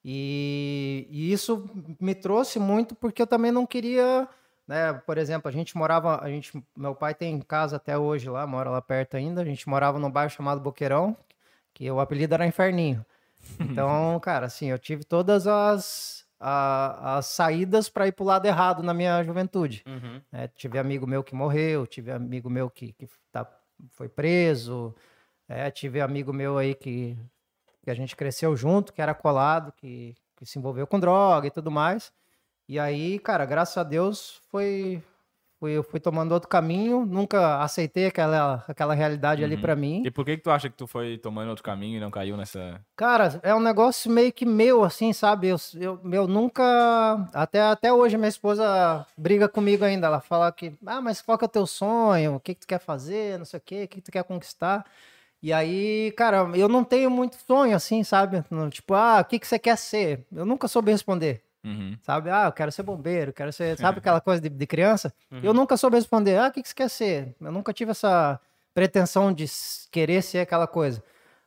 E, 0.05 1.07
e, 1.11 1.33
isso 1.33 1.69
me 2.01 2.15
trouxe 2.15 2.59
muito 2.59 2.95
porque 2.95 3.23
eu 3.23 3.27
também 3.27 3.53
não 3.53 3.65
queria, 3.65 4.29
né? 4.67 4.93
Por 4.93 5.17
exemplo, 5.17 5.49
a 5.49 5.53
gente 5.53 5.77
morava, 5.77 6.23
a 6.23 6.29
gente, 6.29 6.63
meu 6.77 6.95
pai 6.95 7.15
tem 7.15 7.41
casa 7.41 7.77
até 7.77 7.97
hoje 7.97 8.29
lá, 8.29 8.47
mora 8.47 8.71
lá 8.71 8.83
perto 8.83 9.17
ainda. 9.17 9.41
A 9.41 9.45
gente 9.45 9.69
morava 9.69 9.99
num 9.99 10.11
bairro 10.11 10.31
chamado 10.31 10.61
Boqueirão, 10.61 11.17
que 11.73 11.89
o 11.91 12.01
apelido 12.01 12.35
era 12.35 12.47
Inferninho. 12.47 13.05
Então, 13.59 14.21
cara, 14.21 14.47
assim, 14.47 14.67
eu 14.67 14.79
tive 14.79 15.03
todas 15.03 15.49
as, 15.49 16.25
a, 16.39 17.19
as 17.19 17.27
saídas 17.27 17.89
para 17.89 18.07
ir 18.07 18.13
pro 18.13 18.25
lado 18.25 18.47
errado 18.47 18.83
na 18.83 18.95
minha 18.95 19.23
juventude. 19.25 19.83
Uhum. 19.85 20.21
É, 20.33 20.47
tive 20.47 20.79
amigo 20.79 21.09
meu 21.09 21.25
que 21.25 21.35
morreu, 21.35 21.85
tive 21.87 22.13
amigo 22.13 22.49
meu 22.49 22.71
que, 22.71 22.93
que 22.93 23.09
tá, 23.33 23.45
foi 23.91 24.09
preso, 24.09 24.95
é, 25.49 25.71
tive 25.71 26.01
amigo 26.01 26.33
meu 26.33 26.57
aí 26.57 26.75
que 26.75 27.17
que 27.83 27.91
a 27.91 27.95
gente 27.95 28.17
cresceu 28.17 28.57
junto, 28.57 28.93
que 28.93 29.03
era 29.03 29.15
colado, 29.15 29.73
que, 29.73 30.15
que 30.37 30.47
se 30.47 30.59
envolveu 30.59 30.87
com 30.87 31.01
droga 31.01 31.47
e 31.47 31.51
tudo 31.51 31.71
mais. 31.71 32.13
E 32.69 32.79
aí, 32.79 33.19
cara, 33.19 33.45
graças 33.45 33.77
a 33.77 33.83
Deus 33.83 34.41
foi 34.49 35.03
fui, 35.63 35.77
eu 35.77 35.85
fui 35.85 36.01
tomando 36.01 36.33
outro 36.33 36.49
caminho, 36.49 37.07
nunca 37.07 37.63
aceitei 37.63 38.07
aquela, 38.07 38.65
aquela 38.67 38.95
realidade 38.95 39.43
uhum. 39.43 39.47
ali 39.47 39.57
para 39.57 39.77
mim. 39.77 40.03
E 40.05 40.11
por 40.11 40.25
que 40.25 40.37
que 40.37 40.43
tu 40.43 40.51
acha 40.51 40.69
que 40.69 40.77
tu 40.77 40.89
foi 40.89 41.17
tomando 41.17 41.51
outro 41.51 41.63
caminho 41.63 41.99
e 41.99 42.01
não 42.01 42.11
caiu 42.11 42.37
nessa... 42.37 42.81
Cara, 42.97 43.39
é 43.45 43.55
um 43.55 43.61
negócio 43.61 44.11
meio 44.11 44.33
que 44.33 44.45
meu, 44.45 44.83
assim, 44.83 45.13
sabe? 45.13 45.49
Eu, 45.49 45.57
eu, 45.77 46.01
eu 46.13 46.27
nunca... 46.27 47.29
Até, 47.33 47.61
até 47.61 47.93
hoje 47.93 48.17
minha 48.17 48.29
esposa 48.29 49.07
briga 49.17 49.49
comigo 49.49 49.85
ainda, 49.85 50.09
ela 50.09 50.21
fala 50.21 50.51
que, 50.51 50.73
ah, 50.85 51.01
mas 51.01 51.23
qual 51.23 51.39
que 51.39 51.45
é 51.45 51.47
o 51.47 51.51
teu 51.51 51.67
sonho? 51.67 52.35
O 52.35 52.41
que 52.41 52.55
que 52.57 52.63
tu 52.63 52.67
quer 52.67 52.81
fazer? 52.81 53.39
Não 53.39 53.45
sei 53.45 53.59
o 53.59 53.63
quê, 53.65 53.85
o 53.85 53.89
que, 53.89 53.97
que 53.97 54.03
tu 54.03 54.11
quer 54.11 54.25
conquistar? 54.25 54.85
E 55.43 55.53
aí, 55.53 56.13
cara, 56.13 56.49
eu 56.55 56.69
não 56.69 56.85
tenho 56.85 57.11
muito 57.11 57.37
sonho 57.37 57.75
assim, 57.75 58.05
sabe? 58.05 58.45
Tipo, 58.71 58.95
ah, 58.95 59.21
o 59.21 59.25
que, 59.25 59.39
que 59.41 59.47
você 59.47 59.59
quer 59.59 59.77
ser? 59.77 60.25
Eu 60.33 60.47
nunca 60.47 60.69
soube 60.69 60.93
responder. 60.93 61.43
Uhum. 61.65 61.97
Sabe? 62.03 62.31
Ah, 62.31 62.47
eu 62.47 62.53
quero 62.53 62.71
ser 62.71 62.83
bombeiro, 62.85 63.33
quero 63.33 63.53
ser. 63.53 63.77
Sabe 63.79 63.99
aquela 63.99 64.21
coisa 64.21 64.41
de, 64.41 64.49
de 64.49 64.67
criança? 64.67 65.13
Uhum. 65.31 65.41
Eu 65.43 65.53
nunca 65.53 65.77
soube 65.77 65.97
responder. 65.97 66.39
Ah, 66.39 66.49
o 66.49 66.53
que, 66.53 66.63
que 66.63 66.69
você 66.69 66.75
quer 66.75 66.89
ser? 66.89 67.35
Eu 67.41 67.51
nunca 67.51 67.73
tive 67.73 67.91
essa 67.91 68.41
pretensão 68.73 69.33
de 69.33 69.47
querer 69.91 70.23
ser 70.23 70.39
aquela 70.39 70.67
coisa. 70.67 71.03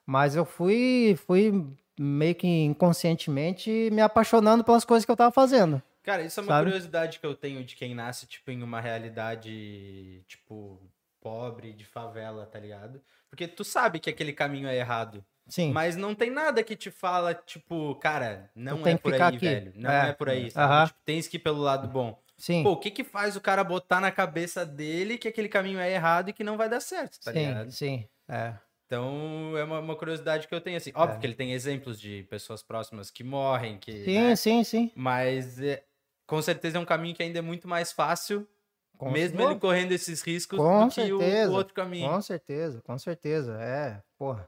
Mas 0.05 0.35
eu 0.35 0.45
fui, 0.45 1.17
fui 1.25 1.65
meio 1.97 2.35
que 2.35 2.47
inconscientemente 2.47 3.89
me 3.91 4.01
apaixonando 4.01 4.63
pelas 4.63 4.85
coisas 4.85 5.05
que 5.05 5.11
eu 5.11 5.15
tava 5.15 5.31
fazendo. 5.31 5.81
Cara, 6.03 6.21
isso 6.21 6.39
é 6.39 6.43
uma 6.43 6.49
sabe? 6.49 6.65
curiosidade 6.65 7.19
que 7.19 7.25
eu 7.25 7.33
tenho 7.33 7.63
de 7.63 7.75
quem 7.75 7.95
nasce, 7.95 8.27
tipo, 8.27 8.51
em 8.51 8.61
uma 8.61 8.79
realidade, 8.79 10.21
tipo, 10.27 10.79
pobre, 11.25 11.74
de 11.74 11.84
favela, 11.84 12.46
tá 12.46 12.60
ligado? 12.60 13.01
Porque 13.32 13.48
tu 13.48 13.63
sabe 13.63 14.00
que 14.00 14.12
aquele 14.12 14.32
caminho 14.32 14.67
é 14.67 14.77
errado. 14.77 15.25
Sim. 15.48 15.72
Mas 15.72 15.96
não 15.96 16.13
tem 16.13 16.29
nada 16.29 16.63
que 16.63 16.75
te 16.75 16.91
fala, 16.91 17.34
tipo, 17.34 17.96
cara, 17.96 18.51
não 18.55 18.86
é 18.86 18.96
por 18.96 19.12
aí, 19.12 19.22
aqui. 19.22 19.38
velho. 19.39 19.74
Não 19.75 19.89
é, 19.89 20.10
é 20.10 20.13
por 20.13 20.29
aí. 20.29 20.51
Sabe? 20.51 20.89
Tipo, 20.89 21.00
tens 21.03 21.27
que 21.27 21.38
ir 21.38 21.39
pelo 21.39 21.58
lado 21.58 21.88
bom. 21.88 22.15
Sim. 22.38 22.62
Pô, 22.62 22.74
o 22.74 22.77
que 22.77 22.91
que 22.91 23.03
faz 23.03 23.36
o 23.36 23.41
cara 23.41 23.63
botar 23.63 24.00
na 24.00 24.12
cabeça 24.12 24.63
dele 24.63 25.17
que 25.17 25.27
aquele 25.27 25.50
caminho 25.50 25.79
é 25.79 25.91
errado 25.91 26.29
e 26.29 26.34
que 26.34 26.44
não 26.44 26.58
vai 26.58 26.70
dar 26.70 26.79
certo, 26.79 27.20
tá 27.20 27.32
sim, 27.32 27.39
ligado? 27.39 27.72
Sim, 27.72 28.08
é. 28.29 28.53
Então, 28.86 29.58
é 29.58 29.63
uma, 29.63 29.79
uma, 29.79 29.96
curiosidade 29.96 30.48
que 30.48 30.53
eu 30.53 30.62
tenho, 30.62 30.77
assim. 30.77 30.91
Óbvio 30.94 31.17
é. 31.17 31.20
que 31.20 31.25
ele 31.25 31.34
tem 31.34 31.53
exemplos 31.53 32.00
de 32.00 32.22
pessoas 32.29 32.62
próximas 32.62 33.10
que 33.10 33.24
morrem, 33.24 33.79
que... 33.79 34.03
Sim, 34.03 34.22
né? 34.22 34.36
sim, 34.36 34.63
sim. 34.63 34.91
Mas, 34.94 35.60
é, 35.60 35.84
com 36.27 36.39
certeza, 36.39 36.77
é 36.77 36.79
um 36.79 36.86
caminho 36.86 37.15
que 37.15 37.24
ainda 37.24 37.39
é 37.39 37.41
muito 37.41 37.67
mais 37.67 37.91
fácil 37.91 38.48
com 38.97 39.11
Mesmo 39.11 39.41
ele 39.41 39.59
correndo 39.59 39.91
esses 39.91 40.21
riscos 40.21 40.57
com 40.57 40.87
do 40.87 40.93
certeza, 40.93 41.17
que 41.17 41.47
o, 41.47 41.51
o, 41.51 41.55
outro 41.55 41.73
caminho. 41.73 42.09
Com 42.09 42.21
certeza, 42.21 42.81
com 42.81 42.97
certeza. 42.97 43.57
É, 43.61 44.01
porra. 44.17 44.47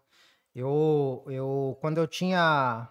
Eu, 0.56 1.24
eu 1.28 1.78
quando 1.82 2.00
eu 2.00 2.08
tinha. 2.08 2.88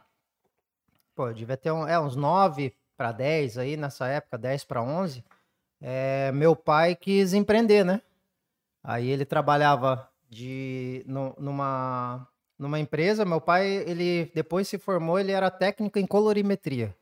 Pô, 1.14 1.28
eu 1.28 1.34
devia 1.34 1.56
ter 1.56 1.70
um, 1.72 1.86
é, 1.86 1.98
uns 1.98 2.14
9 2.14 2.75
para 2.96 3.12
10 3.12 3.58
aí 3.58 3.76
nessa 3.76 4.06
época, 4.06 4.38
10 4.38 4.64
para 4.64 4.82
11. 4.82 5.25
É, 5.80 6.30
meu 6.32 6.54
pai 6.54 6.94
quis 6.94 7.34
empreender, 7.34 7.84
né? 7.84 8.00
Aí 8.82 9.08
ele 9.08 9.25
trabalhava 9.25 10.08
de, 10.30 11.02
no, 11.06 11.34
numa, 11.38 12.26
numa 12.58 12.78
empresa. 12.78 13.25
Meu 13.25 13.40
pai, 13.40 13.66
ele 13.86 14.30
depois 14.34 14.68
se 14.68 14.78
formou, 14.78 15.18
ele 15.18 15.32
era 15.32 15.50
técnico 15.50 15.98
em 15.98 16.06
colorimetria. 16.06 16.94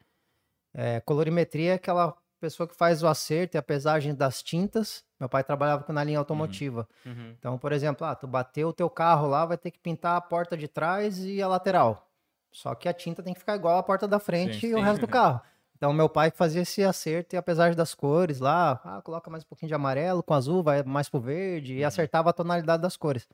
É, 0.73 1.01
colorimetria 1.01 1.73
é 1.73 1.75
aquela 1.75 2.17
pessoa 2.41 2.69
que 2.69 2.75
faz 2.75 3.03
o 3.03 3.07
acerto 3.07 3.57
e 3.57 3.59
a 3.59 3.63
pesagem 3.63 4.15
das 4.15 4.43
tintas. 4.43 5.05
Meu 5.19 5.29
pai 5.29 5.43
trabalhava 5.43 5.91
na 5.93 6.05
linha 6.05 6.19
automotiva. 6.19 6.89
Uhum. 7.05 7.35
Então, 7.39 7.59
por 7.59 7.73
exemplo, 7.73 8.07
ah, 8.07 8.15
tu 8.15 8.27
bateu 8.27 8.69
o 8.69 8.73
teu 8.73 8.91
carro 8.91 9.27
lá, 9.27 9.47
vai 9.47 9.57
ter 9.57 9.71
que 9.71 9.79
pintar 9.79 10.17
a 10.17 10.21
porta 10.21 10.57
de 10.57 10.69
trás 10.69 11.19
e 11.25 11.41
a 11.41 11.49
lateral. 11.49 12.11
Só 12.53 12.75
que 12.75 12.89
a 12.89 12.93
tinta 12.93 13.23
tem 13.23 13.35
que 13.35 13.41
ficar 13.41 13.57
igual 13.57 13.79
a 13.79 13.83
porta 13.83 14.07
da 14.07 14.19
frente 14.19 14.61
Sim, 14.61 14.69
e 14.69 14.75
o 14.75 14.79
sim. 14.79 14.85
resto 14.85 15.01
do 15.01 15.09
carro. 15.09 15.41
Então, 15.77 15.93
meu 15.93 16.09
pai 16.09 16.31
que 16.31 16.39
fazia 16.39 16.63
esse 16.63 16.83
acerto 16.85 17.35
e 17.35 17.37
apesar 17.37 17.75
das 17.75 17.95
cores 17.95 18.39
lá, 18.39 18.81
ah, 18.85 19.03
coloca 19.03 19.29
mais 19.31 19.43
um 19.43 19.47
pouquinho 19.47 19.69
de 19.69 19.75
amarelo 19.75 20.23
com 20.23 20.33
azul, 20.33 20.63
vai 20.63 20.83
mais 20.83 21.09
pro 21.09 21.21
verde 21.21 21.75
e 21.75 21.85
acertava 21.85 22.31
a 22.31 22.33
tonalidade 22.33 22.83
das 22.83 22.97
cores. 22.97 23.29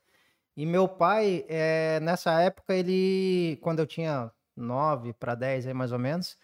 E 0.57 0.66
meu 0.66 0.88
pai, 0.88 1.45
eh, 1.49 2.00
nessa 2.00 2.40
época, 2.40 2.75
ele, 2.75 3.59
quando 3.62 3.78
eu 3.78 3.87
tinha 3.87 4.30
9 4.57 5.12
para 5.12 5.35
10 5.35 5.66
aí 5.66 5.75
mais 5.75 5.92
ou 5.92 5.99
menos, 5.99 6.37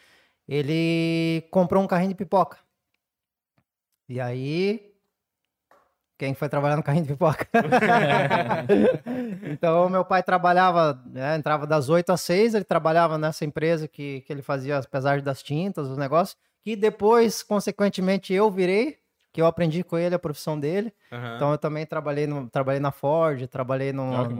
ele 0.48 1.46
comprou 1.50 1.82
um 1.82 1.86
carrinho 1.86 2.10
de 2.10 2.16
pipoca. 2.16 2.58
E 4.08 4.20
aí, 4.20 4.92
quem 6.18 6.34
foi 6.34 6.48
trabalhar 6.48 6.76
no 6.76 6.82
carrinho 6.82 7.04
de 7.04 7.12
pipoca? 7.12 7.46
então, 9.52 9.88
meu 9.88 10.04
pai 10.04 10.22
trabalhava, 10.22 11.00
né, 11.06 11.36
entrava 11.36 11.66
das 11.66 11.88
8 11.88 12.10
às 12.10 12.20
6, 12.22 12.54
ele 12.54 12.64
trabalhava 12.64 13.18
nessa 13.18 13.44
empresa 13.44 13.86
que, 13.86 14.22
que 14.22 14.32
ele 14.32 14.42
fazia 14.42 14.78
as 14.78 14.86
pesagens 14.86 15.22
das 15.22 15.42
tintas, 15.42 15.88
os 15.88 15.98
negócios, 15.98 16.36
que 16.62 16.74
depois, 16.74 17.42
consequentemente, 17.42 18.32
eu 18.32 18.50
virei, 18.50 18.98
que 19.32 19.42
eu 19.42 19.46
aprendi 19.46 19.84
com 19.84 19.98
ele 19.98 20.14
a 20.14 20.18
profissão 20.18 20.58
dele. 20.58 20.92
Aham. 21.12 21.36
Então, 21.36 21.52
eu 21.52 21.58
também 21.58 21.84
trabalhei, 21.84 22.26
no, 22.26 22.48
trabalhei 22.48 22.80
na 22.80 22.90
Ford, 22.90 23.46
trabalhei 23.48 23.92
no, 23.92 24.14
Ah, 24.14 24.22
na 24.22 24.30
massa. 24.30 24.34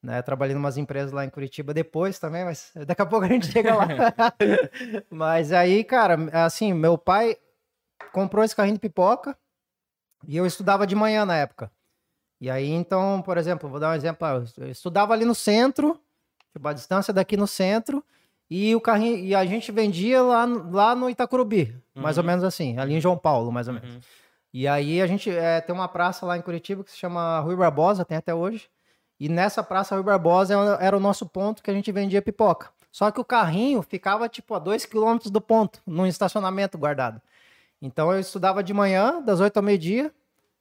Né, 0.00 0.22
trabalhei 0.22 0.54
em 0.54 0.58
umas 0.58 0.76
empresas 0.76 1.10
lá 1.10 1.24
em 1.24 1.30
Curitiba 1.30 1.74
depois 1.74 2.18
também, 2.20 2.44
mas 2.44 2.70
daqui 2.86 3.02
a 3.02 3.06
pouco 3.06 3.26
a 3.26 3.28
gente 3.28 3.46
chega 3.50 3.74
lá. 3.74 3.88
mas 5.10 5.52
aí, 5.52 5.82
cara, 5.82 6.16
assim, 6.44 6.72
meu 6.72 6.96
pai 6.96 7.36
comprou 8.12 8.44
esse 8.44 8.54
carrinho 8.54 8.74
de 8.76 8.80
pipoca 8.80 9.36
e 10.26 10.36
eu 10.36 10.46
estudava 10.46 10.86
de 10.86 10.94
manhã 10.94 11.24
na 11.24 11.36
época. 11.36 11.70
E 12.40 12.48
aí, 12.48 12.70
então, 12.70 13.20
por 13.22 13.36
exemplo, 13.36 13.68
vou 13.68 13.80
dar 13.80 13.90
um 13.90 13.94
exemplo. 13.94 14.24
ah, 14.26 14.40
Eu 14.58 14.68
estudava 14.70 15.12
ali 15.12 15.24
no 15.24 15.34
centro, 15.34 16.00
tipo, 16.52 16.68
a 16.68 16.72
distância 16.72 17.12
daqui 17.12 17.36
no 17.36 17.48
centro, 17.48 18.04
e 18.48 18.74
o 18.76 18.80
carrinho, 18.80 19.18
e 19.18 19.34
a 19.34 19.44
gente 19.44 19.72
vendia 19.72 20.22
lá, 20.22 20.46
no- 20.46 20.70
lá 20.70 20.94
no 20.94 21.10
Itacurubi, 21.10 21.76
mais 21.94 22.16
ou 22.16 22.22
Uhum. 22.22 22.28
menos 22.28 22.44
assim, 22.44 22.78
ali 22.78 22.94
em 22.94 23.00
João 23.00 23.18
Paulo, 23.18 23.50
mais 23.50 23.66
ou 23.66 23.74
menos. 23.74 23.94
Uhum. 23.96 24.00
E 24.54 24.68
aí 24.68 25.02
a 25.02 25.06
gente 25.08 25.28
eh, 25.28 25.60
tem 25.60 25.74
uma 25.74 25.88
praça 25.88 26.24
lá 26.24 26.38
em 26.38 26.42
Curitiba 26.42 26.84
que 26.84 26.90
se 26.92 26.96
chama 26.96 27.40
Rui 27.40 27.56
Barbosa, 27.56 28.04
tem 28.04 28.16
até 28.16 28.32
hoje. 28.32 28.70
E 29.20 29.28
nessa 29.28 29.62
praça 29.62 29.94
Rui 29.94 30.04
Barbosa 30.04 30.54
era- 30.54 30.78
era 30.84 30.96
o 30.96 31.00
nosso 31.00 31.26
ponto 31.26 31.62
que 31.62 31.70
a 31.70 31.74
gente 31.74 31.90
vendia 31.90 32.22
pipoca. 32.22 32.70
Só 32.90 33.10
que 33.10 33.20
o 33.20 33.24
carrinho 33.24 33.82
ficava 33.82 34.28
tipo 34.28 34.54
a 34.54 34.58
dois 34.58 34.84
quilômetros 34.86 35.30
do 35.30 35.40
ponto, 35.40 35.80
num 35.86 36.06
estacionamento 36.06 36.78
guardado. 36.78 37.20
Então 37.80 38.12
eu 38.12 38.18
estudava 38.18 38.62
de 38.62 38.72
manhã, 38.72 39.20
das 39.22 39.40
8 39.40 39.56
ao 39.56 39.62
meio-dia. 39.62 40.10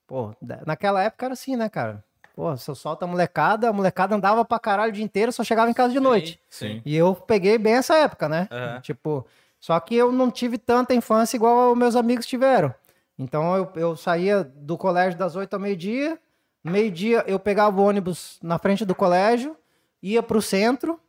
Pô, 0.06 0.34
naquela 0.66 1.02
época 1.04 1.26
era 1.26 1.34
assim, 1.34 1.56
né, 1.56 1.68
cara? 1.70 2.04
Pô, 2.36 2.56
se 2.56 2.70
eu 2.70 2.76
solto 2.76 3.04
a 3.04 3.08
molecada, 3.08 3.70
a 3.70 3.74
molecada 3.74 4.16
andava 4.16 4.46
pra 4.46 4.60
caralho 4.60 4.92
o 4.92 4.94
dia 4.94 5.04
inteiro, 5.04 5.32
só 5.32 5.44
chegava 5.44 5.70
em 5.72 5.74
casa 5.74 5.92
de 5.92 6.00
noite. 6.00 6.40
Sim. 6.50 6.82
E 6.86 6.96
eu 6.96 7.16
peguei 7.16 7.58
bem 7.58 7.74
essa 7.74 7.96
época, 7.96 8.30
né? 8.30 8.48
Aham. 8.52 8.82
Tipo, 8.82 9.26
só 9.60 9.80
que 9.80 9.96
eu 9.96 10.12
não 10.12 10.30
tive 10.30 10.58
tanta 10.60 10.94
infância 10.94 11.36
igual 11.36 11.76
meus 11.76 11.96
amigos 11.96 12.28
tiveram. 12.28 12.74
Então 13.18 13.56
eu, 13.58 13.72
eu 13.76 13.96
saía 13.98 14.44
do 14.44 14.78
colégio 14.78 15.18
das 15.18 15.36
8 15.36 15.56
ao 15.56 15.60
meio-dia. 15.60 16.20
Meio-dia 16.64 17.24
eu 17.28 17.40
pegava 17.40 17.80
o 17.80 17.84
ônibus 17.84 18.40
na 18.42 18.58
frente 18.58 18.86
do 18.86 18.96
colégio, 18.96 19.58
ia 20.02 20.22
pro 20.22 20.42
centro. 20.42 21.00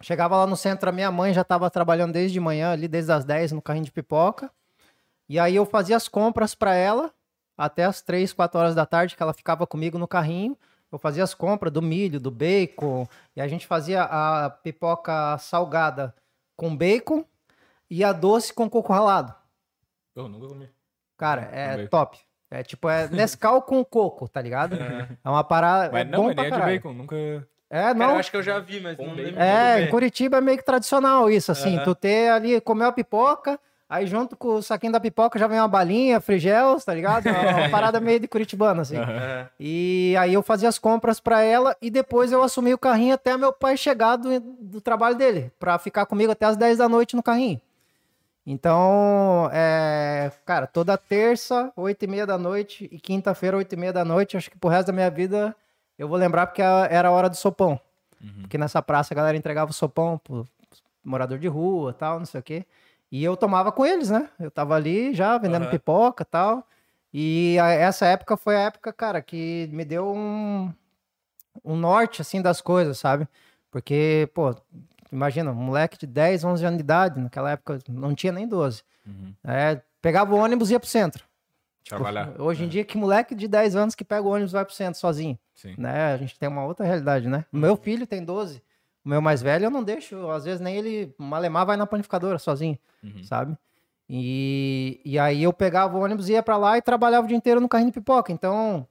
Chegava 0.00 0.36
lá 0.36 0.46
no 0.46 0.56
centro, 0.56 0.88
a 0.88 0.92
minha 0.92 1.10
mãe 1.10 1.32
já 1.32 1.40
estava 1.40 1.70
trabalhando 1.70 2.12
desde 2.12 2.34
de 2.34 2.40
manhã, 2.40 2.72
ali 2.72 2.86
desde 2.86 3.12
as 3.12 3.24
10 3.24 3.52
no 3.52 3.62
carrinho 3.62 3.86
de 3.86 3.92
pipoca. 3.92 4.50
E 5.28 5.38
aí 5.38 5.56
eu 5.56 5.64
fazia 5.64 5.96
as 5.96 6.08
compras 6.08 6.54
para 6.54 6.74
ela 6.74 7.12
até 7.56 7.84
as 7.84 8.02
3, 8.02 8.32
4 8.32 8.58
horas 8.58 8.74
da 8.74 8.84
tarde, 8.84 9.16
que 9.16 9.22
ela 9.22 9.32
ficava 9.32 9.66
comigo 9.66 9.96
no 9.96 10.08
carrinho. 10.08 10.58
Eu 10.92 10.98
fazia 10.98 11.24
as 11.24 11.34
compras 11.34 11.72
do 11.72 11.80
milho, 11.80 12.20
do 12.20 12.30
bacon, 12.30 13.06
e 13.34 13.40
a 13.40 13.48
gente 13.48 13.66
fazia 13.66 14.02
a 14.04 14.50
pipoca 14.50 15.36
salgada 15.38 16.14
com 16.56 16.76
bacon 16.76 17.24
e 17.90 18.04
a 18.04 18.12
doce 18.12 18.52
com 18.52 18.68
coco 18.68 18.92
ralado. 18.92 19.34
Eu 20.14 20.28
nunca 20.28 20.46
comi. 20.46 20.70
Cara, 21.16 21.42
é 21.52 21.86
top. 21.86 22.18
É 22.54 22.62
tipo, 22.62 22.88
é 22.88 23.08
Nescau 23.08 23.62
com 23.62 23.84
coco, 23.84 24.28
tá 24.28 24.40
ligado? 24.40 24.76
É 25.24 25.28
uma 25.28 25.42
parada. 25.42 25.90
Mas 25.92 26.02
é 26.02 26.04
não, 26.10 26.18
bom 26.18 26.24
mas 26.26 26.34
pra 26.34 26.44
nem 26.44 26.52
é 26.52 26.56
de 26.56 26.66
bacon. 26.78 26.92
Nunca. 26.92 27.16
É, 27.16 27.80
Cara, 27.82 27.94
não. 27.94 28.10
eu 28.10 28.16
acho 28.18 28.30
que 28.30 28.36
eu 28.36 28.42
já 28.42 28.58
vi, 28.60 28.80
mas 28.80 28.96
Com 28.96 29.06
não 29.06 29.10
bacon. 29.16 29.24
lembro 29.26 29.42
É, 29.42 29.82
em. 29.82 29.88
Curitiba 29.88 30.36
é 30.36 30.40
meio 30.40 30.58
que 30.58 30.64
tradicional 30.64 31.28
isso, 31.28 31.50
assim. 31.50 31.80
Tu 31.82 31.94
ter 31.96 32.30
ali, 32.30 32.60
comer 32.60 32.84
a 32.84 32.92
pipoca, 32.92 33.58
aí 33.88 34.06
junto 34.06 34.36
com 34.36 34.48
o 34.56 34.62
saquinho 34.62 34.92
da 34.92 35.00
pipoca 35.00 35.36
já 35.38 35.48
vem 35.48 35.58
uma 35.58 35.66
balinha, 35.66 36.20
frigels, 36.20 36.84
tá 36.84 36.94
ligado? 36.94 37.26
É 37.28 37.32
uma 37.32 37.68
parada 37.70 37.98
meio 37.98 38.20
de 38.20 38.28
curitibano, 38.28 38.82
assim. 38.82 38.96
E 39.58 40.14
aí 40.18 40.32
eu 40.34 40.42
fazia 40.42 40.68
as 40.68 40.78
compras 40.78 41.18
pra 41.18 41.42
ela 41.42 41.76
e 41.82 41.90
depois 41.90 42.30
eu 42.30 42.42
assumi 42.42 42.72
o 42.72 42.78
carrinho 42.78 43.14
até 43.14 43.36
meu 43.36 43.52
pai 43.52 43.76
chegar 43.76 44.14
do, 44.16 44.38
do 44.38 44.80
trabalho 44.80 45.16
dele, 45.16 45.50
pra 45.58 45.76
ficar 45.78 46.06
comigo 46.06 46.30
até 46.30 46.46
as 46.46 46.56
10 46.56 46.78
da 46.78 46.88
noite 46.88 47.16
no 47.16 47.22
carrinho. 47.22 47.60
Então, 48.46 49.48
é, 49.52 50.30
cara, 50.44 50.66
toda 50.66 50.98
terça, 50.98 51.72
8 51.74 52.04
e 52.04 52.06
meia 52.06 52.26
da 52.26 52.36
noite 52.36 52.88
e 52.92 52.98
quinta-feira, 53.00 53.56
8 53.56 53.72
e 53.72 53.76
meia 53.76 53.92
da 53.92 54.04
noite, 54.04 54.36
acho 54.36 54.50
que 54.50 54.58
pro 54.58 54.68
resto 54.68 54.88
da 54.88 54.92
minha 54.92 55.10
vida 55.10 55.56
eu 55.98 56.06
vou 56.08 56.18
lembrar 56.18 56.46
porque 56.46 56.60
era 56.60 57.08
a 57.08 57.10
hora 57.10 57.30
do 57.30 57.36
sopão. 57.36 57.80
Porque 58.42 58.58
nessa 58.58 58.82
praça 58.82 59.14
a 59.14 59.16
galera 59.16 59.36
entregava 59.36 59.70
o 59.70 59.74
sopão 59.74 60.18
pro 60.18 60.46
morador 61.02 61.38
de 61.38 61.48
rua 61.48 61.92
tal, 61.94 62.18
não 62.18 62.26
sei 62.26 62.40
o 62.40 62.42
quê. 62.42 62.66
E 63.10 63.22
eu 63.24 63.36
tomava 63.36 63.70
com 63.72 63.86
eles, 63.86 64.10
né? 64.10 64.28
Eu 64.38 64.50
tava 64.50 64.74
ali 64.74 65.14
já 65.14 65.38
vendendo 65.38 65.62
Aham. 65.64 65.70
pipoca 65.70 66.22
e 66.22 66.26
tal. 66.26 66.66
E 67.12 67.58
a- 67.58 67.70
essa 67.70 68.06
época 68.06 68.36
foi 68.36 68.56
a 68.56 68.60
época, 68.60 68.92
cara, 68.92 69.22
que 69.22 69.68
me 69.72 69.84
deu 69.84 70.12
um, 70.12 70.72
um 71.64 71.76
norte, 71.76 72.20
assim, 72.20 72.42
das 72.42 72.60
coisas, 72.60 72.98
sabe? 72.98 73.28
Porque, 73.70 74.28
pô, 74.34 74.54
imagina, 75.14 75.50
um 75.50 75.54
moleque 75.54 75.96
de 75.96 76.06
10, 76.06 76.44
11 76.44 76.64
anos 76.64 76.76
de 76.78 76.82
idade, 76.82 77.20
naquela 77.20 77.52
época 77.52 77.78
não 77.88 78.14
tinha 78.14 78.32
nem 78.32 78.46
12. 78.46 78.82
Uhum. 79.06 79.32
É, 79.44 79.80
pegava 80.02 80.34
o 80.34 80.38
ônibus 80.38 80.70
e 80.70 80.72
ia 80.74 80.80
pro 80.80 80.88
centro. 80.88 81.24
Trabalhar. 81.88 82.32
Hoje 82.40 82.64
em 82.64 82.68
dia, 82.68 82.84
que 82.84 82.96
moleque 82.96 83.34
de 83.34 83.46
10 83.46 83.76
anos 83.76 83.94
que 83.94 84.04
pega 84.04 84.22
o 84.22 84.30
ônibus 84.30 84.50
e 84.52 84.54
vai 84.54 84.64
pro 84.64 84.74
centro 84.74 84.98
sozinho, 84.98 85.38
Sim. 85.54 85.74
né? 85.78 86.12
A 86.12 86.16
gente 86.16 86.38
tem 86.38 86.48
uma 86.48 86.64
outra 86.64 86.84
realidade, 86.86 87.28
né? 87.28 87.44
O 87.52 87.56
meu 87.56 87.76
filho 87.76 88.06
tem 88.06 88.24
12. 88.24 88.62
O 89.04 89.08
meu 89.08 89.20
mais 89.20 89.42
velho 89.42 89.66
eu 89.66 89.70
não 89.70 89.82
deixo, 89.84 90.30
às 90.30 90.44
vezes 90.44 90.60
nem 90.60 90.76
ele, 90.76 91.14
malemar 91.18 91.66
vai 91.66 91.76
na 91.76 91.86
panificadora 91.86 92.38
sozinho, 92.38 92.78
Uhum. 93.02 93.22
sabe? 93.22 93.56
E, 94.08 95.00
e 95.04 95.18
aí 95.18 95.42
eu 95.42 95.52
pegava 95.52 95.96
o 95.96 96.00
ônibus, 96.02 96.28
ia 96.28 96.42
pra 96.42 96.56
lá 96.56 96.76
e 96.78 96.82
trabalhava 96.82 97.24
o 97.24 97.28
dia 97.28 97.36
inteiro 97.36 97.60
no 97.60 97.68
carrinho 97.68 97.90
de 97.90 97.98
pipoca. 98.00 98.32
Então, 98.32 98.86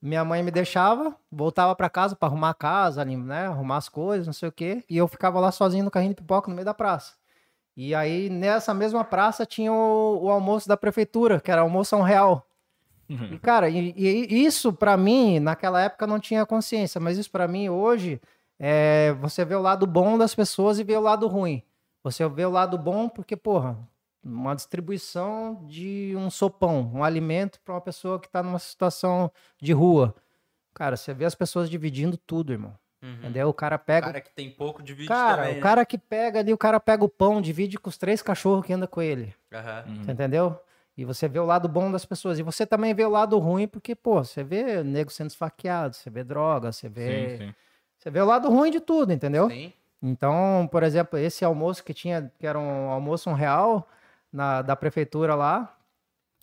minha 0.00 0.24
mãe 0.24 0.42
me 0.42 0.50
deixava, 0.50 1.14
voltava 1.30 1.74
pra 1.74 1.90
casa 1.90 2.16
pra 2.16 2.28
arrumar 2.28 2.50
a 2.50 2.54
casa, 2.54 3.04
né? 3.04 3.46
Arrumar 3.46 3.76
as 3.76 3.88
coisas, 3.88 4.26
não 4.26 4.32
sei 4.32 4.48
o 4.48 4.52
quê. 4.52 4.82
E 4.88 4.96
eu 4.96 5.06
ficava 5.06 5.38
lá 5.38 5.52
sozinho 5.52 5.84
no 5.84 5.90
carrinho 5.90 6.14
de 6.14 6.22
pipoca 6.22 6.48
no 6.48 6.54
meio 6.54 6.64
da 6.64 6.74
praça. 6.74 7.14
E 7.76 7.94
aí, 7.94 8.28
nessa 8.28 8.74
mesma 8.74 9.04
praça, 9.04 9.46
tinha 9.46 9.72
o, 9.72 10.24
o 10.24 10.30
almoço 10.30 10.68
da 10.68 10.76
prefeitura, 10.76 11.40
que 11.40 11.50
era 11.50 11.62
almoço 11.62 11.94
a 11.94 11.98
um 11.98 12.02
real. 12.02 12.46
E, 13.34 13.38
cara, 13.38 13.68
e, 13.68 13.92
e 13.96 14.44
isso 14.44 14.72
pra 14.72 14.96
mim, 14.96 15.40
naquela 15.40 15.82
época, 15.82 16.06
não 16.06 16.20
tinha 16.20 16.46
consciência, 16.46 17.00
mas 17.00 17.18
isso 17.18 17.30
pra 17.30 17.48
mim 17.48 17.68
hoje, 17.68 18.20
é, 18.58 19.12
você 19.20 19.44
vê 19.44 19.54
o 19.54 19.60
lado 19.60 19.86
bom 19.86 20.16
das 20.16 20.34
pessoas 20.34 20.78
e 20.78 20.84
vê 20.84 20.96
o 20.96 21.00
lado 21.00 21.26
ruim. 21.26 21.62
Você 22.04 22.26
vê 22.28 22.44
o 22.44 22.50
lado 22.50 22.78
bom 22.78 23.08
porque, 23.08 23.36
porra, 23.36 23.76
uma 24.22 24.54
distribuição 24.54 25.64
de 25.66 26.14
um 26.16 26.30
sopão, 26.30 26.90
um 26.94 27.02
alimento 27.02 27.60
pra 27.64 27.74
uma 27.74 27.80
pessoa 27.80 28.20
que 28.20 28.28
tá 28.28 28.42
numa 28.42 28.58
situação 28.58 29.30
de 29.60 29.72
rua. 29.72 30.14
Cara, 30.74 30.96
você 30.96 31.12
vê 31.14 31.24
as 31.24 31.34
pessoas 31.34 31.68
dividindo 31.70 32.16
tudo, 32.16 32.52
irmão. 32.52 32.74
Uhum. 33.02 33.14
Entendeu? 33.14 33.48
O 33.48 33.54
cara 33.54 33.76
O 33.76 33.78
pega. 33.78 34.06
cara 34.06 34.20
que 34.20 34.30
tem 34.30 34.50
pouco 34.50 34.82
de 34.82 34.92
vídeo 34.92 35.08
Cara, 35.08 35.36
também, 35.38 35.52
o 35.52 35.56
né? 35.56 35.60
cara 35.62 35.86
que 35.86 35.96
pega 35.96 36.38
ali, 36.40 36.52
o 36.52 36.58
cara 36.58 36.78
pega 36.78 37.02
o 37.02 37.08
pão, 37.08 37.40
divide 37.40 37.78
com 37.78 37.88
os 37.88 37.96
três 37.96 38.20
cachorros 38.20 38.64
que 38.64 38.72
andam 38.72 38.86
com 38.86 39.00
ele. 39.00 39.34
Uhum. 39.52 40.04
Você 40.04 40.12
entendeu? 40.12 40.58
E 40.96 41.04
você 41.04 41.26
vê 41.26 41.38
o 41.38 41.46
lado 41.46 41.66
bom 41.66 41.90
das 41.90 42.04
pessoas. 42.04 42.38
E 42.38 42.42
você 42.42 42.66
também 42.66 42.92
vê 42.92 43.04
o 43.04 43.08
lado 43.10 43.38
ruim, 43.38 43.66
porque, 43.66 43.94
pô, 43.94 44.22
você 44.22 44.44
vê 44.44 44.82
nego 44.84 45.10
sendo 45.10 45.30
esfaqueado, 45.30 45.96
você 45.96 46.10
vê 46.10 46.22
droga, 46.22 46.72
você 46.72 46.90
vê. 46.90 47.30
Sim, 47.30 47.46
sim. 47.46 47.54
Você 47.96 48.10
vê 48.10 48.20
o 48.20 48.26
lado 48.26 48.50
ruim 48.50 48.70
de 48.70 48.80
tudo, 48.80 49.12
entendeu? 49.12 49.48
Sim. 49.48 49.72
Então, 50.02 50.68
por 50.70 50.82
exemplo, 50.82 51.18
esse 51.18 51.44
almoço 51.44 51.82
que 51.82 51.94
tinha, 51.94 52.30
que 52.38 52.46
era 52.46 52.58
um 52.58 52.90
almoço 52.90 53.30
um 53.30 53.34
real 53.34 53.88
na, 54.32 54.62
da 54.62 54.76
prefeitura 54.76 55.34
lá, 55.34 55.76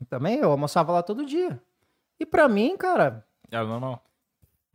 também 0.09 0.37
eu 0.39 0.51
almoçava 0.51 0.91
lá 0.91 1.01
todo 1.03 1.25
dia. 1.25 1.59
E 2.19 2.25
pra 2.25 2.47
mim, 2.47 2.75
cara, 2.77 3.25
Era 3.51 3.65
normal. 3.65 4.03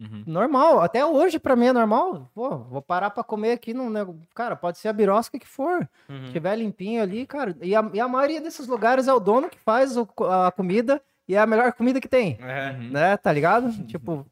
Uhum. 0.01 0.25
normal. 0.27 0.81
Até 0.81 1.05
hoje 1.07 1.39
pra 1.39 1.55
mim 1.55 1.67
é 1.67 1.73
normal. 1.73 2.29
Pô, 2.35 2.59
vou 2.59 2.83
parar 2.83 3.11
pra 3.11 3.23
comer 3.23 3.53
aqui 3.53 3.73
num. 3.73 3.93
Cara, 4.35 4.57
pode 4.57 4.79
ser 4.79 4.89
a 4.89 4.93
birosca 4.93 5.39
que 5.39 5.47
for. 5.47 5.89
Uhum. 6.09 6.27
Se 6.27 6.33
tiver 6.33 6.57
limpinho 6.57 7.01
ali, 7.03 7.25
cara. 7.27 7.57
E 7.63 7.75
a, 7.77 7.89
e 7.93 8.01
a 8.01 8.09
maioria 8.09 8.41
desses 8.41 8.67
lugares 8.67 9.07
é 9.07 9.13
o 9.13 9.21
dono 9.21 9.49
que 9.49 9.59
faz 9.61 9.97
o 9.97 10.09
a 10.29 10.51
comida 10.51 11.01
e 11.29 11.37
é 11.37 11.39
a 11.39 11.47
melhor 11.47 11.73
comida 11.73 12.01
que 12.01 12.09
tem. 12.09 12.37
É. 12.41 12.71
Uhum. 12.73 12.91
Né? 12.91 13.17
Tá 13.17 13.33
ligado? 13.33 13.71
Tipo, 13.87 14.27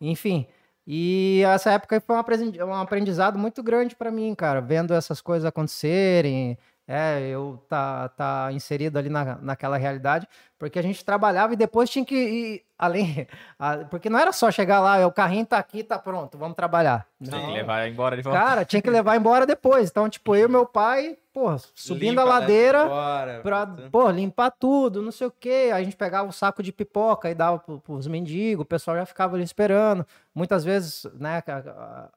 enfim. 0.00 0.46
E 0.86 1.42
essa 1.46 1.70
época 1.72 2.00
foi 2.00 2.16
um 2.16 2.18
aprendi- 2.20 2.62
um 2.62 2.74
aprendizado 2.74 3.38
muito 3.38 3.62
grande 3.62 3.94
pra 3.96 4.10
mim, 4.10 4.34
cara. 4.34 4.60
Vendo 4.60 4.92
essas 4.94 5.20
coisas 5.20 5.44
acontecerem. 5.44 6.58
É, 6.88 7.20
eu 7.28 7.62
tá, 7.68 8.08
tá 8.10 8.48
inserido 8.52 8.98
ali 8.98 9.08
na, 9.08 9.36
naquela 9.36 9.76
realidade, 9.76 10.26
porque 10.58 10.78
a 10.78 10.82
gente 10.82 11.04
trabalhava 11.04 11.52
e 11.52 11.56
depois 11.56 11.90
tinha 11.90 12.04
que 12.04 12.14
ir 12.14 12.62
além, 12.78 13.26
a- 13.58 13.78
porque 13.90 14.08
não 14.08 14.18
era 14.18 14.32
só 14.32 14.50
chegar 14.50 14.80
lá, 14.80 14.98
é, 14.98 15.06
o 15.06 15.10
carrinho 15.12 15.44
tá 15.46 15.58
aqui, 15.58 15.82
tá 15.82 15.98
pronto, 15.98 16.38
vamos 16.38 16.54
trabalhar. 16.56 17.06
Tem 17.22 17.30
Não. 17.40 17.46
que 17.48 17.52
levar 17.52 17.88
embora 17.88 18.16
de 18.16 18.22
volta. 18.22 18.38
Cara, 18.38 18.64
tinha 18.64 18.80
que 18.82 18.90
levar 18.90 19.16
embora 19.16 19.44
depois. 19.46 19.90
Então, 19.90 20.08
tipo, 20.08 20.34
eu 20.36 20.46
e 20.48 20.50
meu 20.50 20.64
pai, 20.66 21.16
porra, 21.36 21.58
subindo 21.74 22.18
a 22.18 22.24
ladeira 22.24 22.88
Bora, 22.88 23.40
pra, 23.42 23.66
pô, 23.92 24.10
limpar 24.10 24.50
tudo, 24.52 25.02
não 25.02 25.12
sei 25.12 25.26
o 25.26 25.30
quê. 25.30 25.70
Aí 25.70 25.82
a 25.82 25.84
gente 25.84 25.94
pegava 25.94 26.26
o 26.26 26.32
saco 26.32 26.62
de 26.62 26.72
pipoca 26.72 27.28
e 27.28 27.34
dava 27.34 27.58
pro, 27.58 27.78
pros 27.78 28.06
mendigos, 28.06 28.62
o 28.62 28.66
pessoal 28.66 28.96
já 28.96 29.04
ficava 29.04 29.36
ali 29.36 29.44
esperando. 29.44 30.06
Muitas 30.34 30.64
vezes, 30.64 31.04
né, 31.12 31.42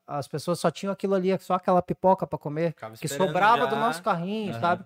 as 0.08 0.26
pessoas 0.26 0.58
só 0.58 0.72
tinham 0.72 0.94
aquilo 0.94 1.16
ali, 1.16 1.38
só 1.40 1.56
aquela 1.56 1.82
pipoca 1.82 2.26
pra 2.26 2.40
comer, 2.40 2.72
Ficava 2.72 2.96
que 2.96 3.10
sobrava 3.10 3.64
já. 3.64 3.66
do 3.66 3.76
nosso 3.76 4.02
carrinho, 4.02 4.54
Aham. 4.54 4.62
sabe? 4.62 4.86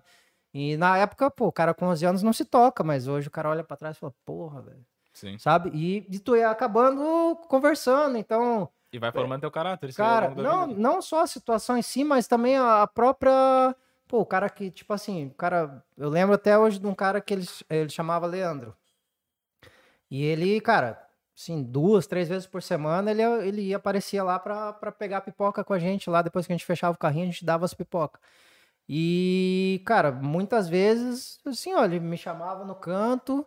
E 0.52 0.76
na 0.76 0.98
época, 0.98 1.30
pô, 1.30 1.46
o 1.46 1.52
cara 1.52 1.72
com 1.72 1.86
11 1.86 2.04
anos 2.04 2.22
não 2.24 2.32
se 2.32 2.44
toca, 2.44 2.82
mas 2.82 3.06
hoje 3.06 3.28
o 3.28 3.30
cara 3.30 3.48
olha 3.50 3.62
pra 3.62 3.76
trás 3.76 3.96
e 3.96 4.00
fala, 4.00 4.12
porra, 4.24 4.62
velho, 4.62 4.84
Sim. 5.12 5.38
sabe? 5.38 5.70
E, 5.72 6.06
e 6.10 6.18
tu 6.18 6.34
ia 6.34 6.50
acabando 6.50 7.36
conversando, 7.48 8.18
então... 8.18 8.68
E 8.92 8.98
vai 8.98 9.12
formando 9.12 9.42
teu 9.42 9.50
caráter. 9.50 9.90
ao 9.90 9.94
Cara, 9.94 10.34
não, 10.34 10.66
não 10.66 11.00
só 11.02 11.22
a 11.22 11.26
situação 11.28 11.76
em 11.76 11.82
si, 11.82 12.02
mas 12.02 12.26
também 12.26 12.56
a 12.56 12.84
própria. 12.86 13.74
Pô, 14.08 14.20
o 14.20 14.26
cara 14.26 14.48
que, 14.50 14.70
tipo 14.70 14.92
assim, 14.92 15.26
o 15.28 15.34
cara. 15.34 15.82
Eu 15.96 16.08
lembro 16.08 16.34
até 16.34 16.58
hoje 16.58 16.78
de 16.78 16.86
um 16.86 16.94
cara 16.94 17.20
que 17.20 17.34
ele, 17.34 17.46
ele 17.70 17.88
chamava 17.90 18.26
Leandro. 18.26 18.76
E 20.10 20.22
ele, 20.22 20.60
cara, 20.60 21.02
assim, 21.36 21.62
duas, 21.62 22.06
três 22.06 22.28
vezes 22.28 22.46
por 22.46 22.62
semana 22.62 23.10
ele, 23.10 23.22
ele 23.22 23.62
ia, 23.62 23.76
aparecia 23.76 24.22
lá 24.22 24.38
pra 24.38 24.92
pegar 24.92 25.22
pipoca 25.22 25.64
com 25.64 25.72
a 25.72 25.78
gente. 25.78 26.10
Lá 26.10 26.22
depois 26.22 26.46
que 26.46 26.52
a 26.52 26.56
gente 26.56 26.66
fechava 26.66 26.94
o 26.94 26.98
carrinho, 26.98 27.24
a 27.24 27.30
gente 27.30 27.44
dava 27.44 27.64
as 27.64 27.74
pipocas. 27.74 28.20
E, 28.88 29.82
cara, 29.86 30.12
muitas 30.12 30.68
vezes, 30.68 31.40
assim, 31.46 31.74
ó, 31.74 31.84
ele 31.84 32.00
me 32.00 32.18
chamava 32.18 32.64
no 32.64 32.74
canto 32.74 33.46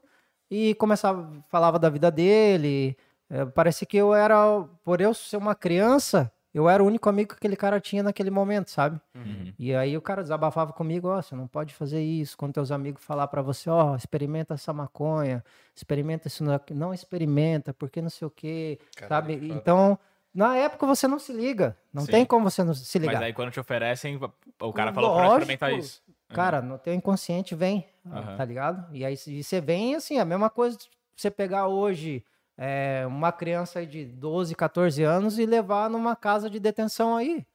e 0.50 0.74
começava, 0.76 1.44
falava 1.50 1.80
da 1.80 1.90
vida 1.90 2.12
dele. 2.12 2.98
É, 3.30 3.46
que 3.86 3.98
eu 3.98 4.14
era, 4.16 4.64
por 4.84 5.02
eu 5.02 5.14
ser 5.14 5.38
uma 5.38 5.54
criança, 5.56 6.32
eu 6.58 6.68
era 6.70 6.84
o 6.84 6.86
único 6.88 7.08
amigo 7.10 7.30
que 7.30 7.36
aquele 7.36 7.56
cara 7.56 7.80
tinha 7.80 8.02
naquele 8.02 8.30
momento, 8.32 8.70
sabe? 8.72 9.00
Uhum. 9.14 9.54
E 9.60 9.74
aí 9.76 9.96
o 9.96 10.02
cara 10.02 10.22
desabafava 10.22 10.74
comigo, 10.74 11.08
ó, 11.08 11.22
você 11.22 11.36
não 11.36 11.48
pode 11.48 11.74
fazer 11.74 12.02
isso. 12.02 12.36
Quando 12.38 12.54
teus 12.54 12.72
amigos 12.72 13.04
falar 13.04 13.28
pra 13.28 13.42
você, 13.42 13.70
ó, 13.70 13.96
experimenta 13.96 14.54
essa 14.56 14.74
maconha, 14.74 15.44
experimenta 15.76 16.28
isso, 16.28 16.44
não 16.74 16.94
experimenta, 16.94 17.74
porque 17.74 18.02
não 18.02 18.10
sei 18.10 18.28
o 18.28 18.32
quê, 18.32 18.80
Caralho, 18.96 19.10
sabe? 19.10 19.40
foda. 19.40 19.54
Então, 19.60 20.00
na 20.34 20.56
época 20.58 20.86
você 20.86 21.08
não 21.08 21.20
se 21.20 21.32
liga, 21.32 21.78
não 21.94 22.06
Sim. 22.06 22.12
tem 22.12 22.26
como 22.26 22.50
você 22.50 22.64
não 22.64 22.74
se 22.74 22.98
ligar. 23.00 23.14
Mas 23.14 23.22
aí 23.24 23.34
quando 23.34 23.52
te 23.52 23.60
oferecem, 23.60 24.20
o 24.62 24.74
cara 24.74 24.92
falou 24.94 25.12
pra 25.12 25.20
Lógico. 25.28 25.40
experimentar 25.42 25.74
isso. 25.74 26.02
Cara, 26.30 26.62
no 26.62 26.78
teu 26.78 26.94
inconsciente 26.94 27.56
vem, 27.56 27.88
Aham. 28.06 28.36
tá 28.36 28.44
ligado? 28.44 28.94
E 28.96 29.06
aí 29.06 29.16
se- 29.16 29.42
você 29.44 29.62
vem, 29.62 29.96
assim, 29.96 30.20
a 30.20 30.26
mesma 30.26 30.50
coisa 30.50 30.78
de 30.78 30.90
você 31.16 31.32
pegar 31.32 31.68
hoje 31.68 32.24
é, 32.58 33.06
uma 33.08 33.32
criança 33.32 33.86
de 33.86 34.06
12, 34.06 34.56
14 34.56 35.04
anos 35.04 35.38
e 35.38 35.46
levar 35.46 35.90
numa 35.90 36.16
casa 36.16 36.50
de 36.50 36.60
detenção 36.60 37.16
aí. 37.16 37.46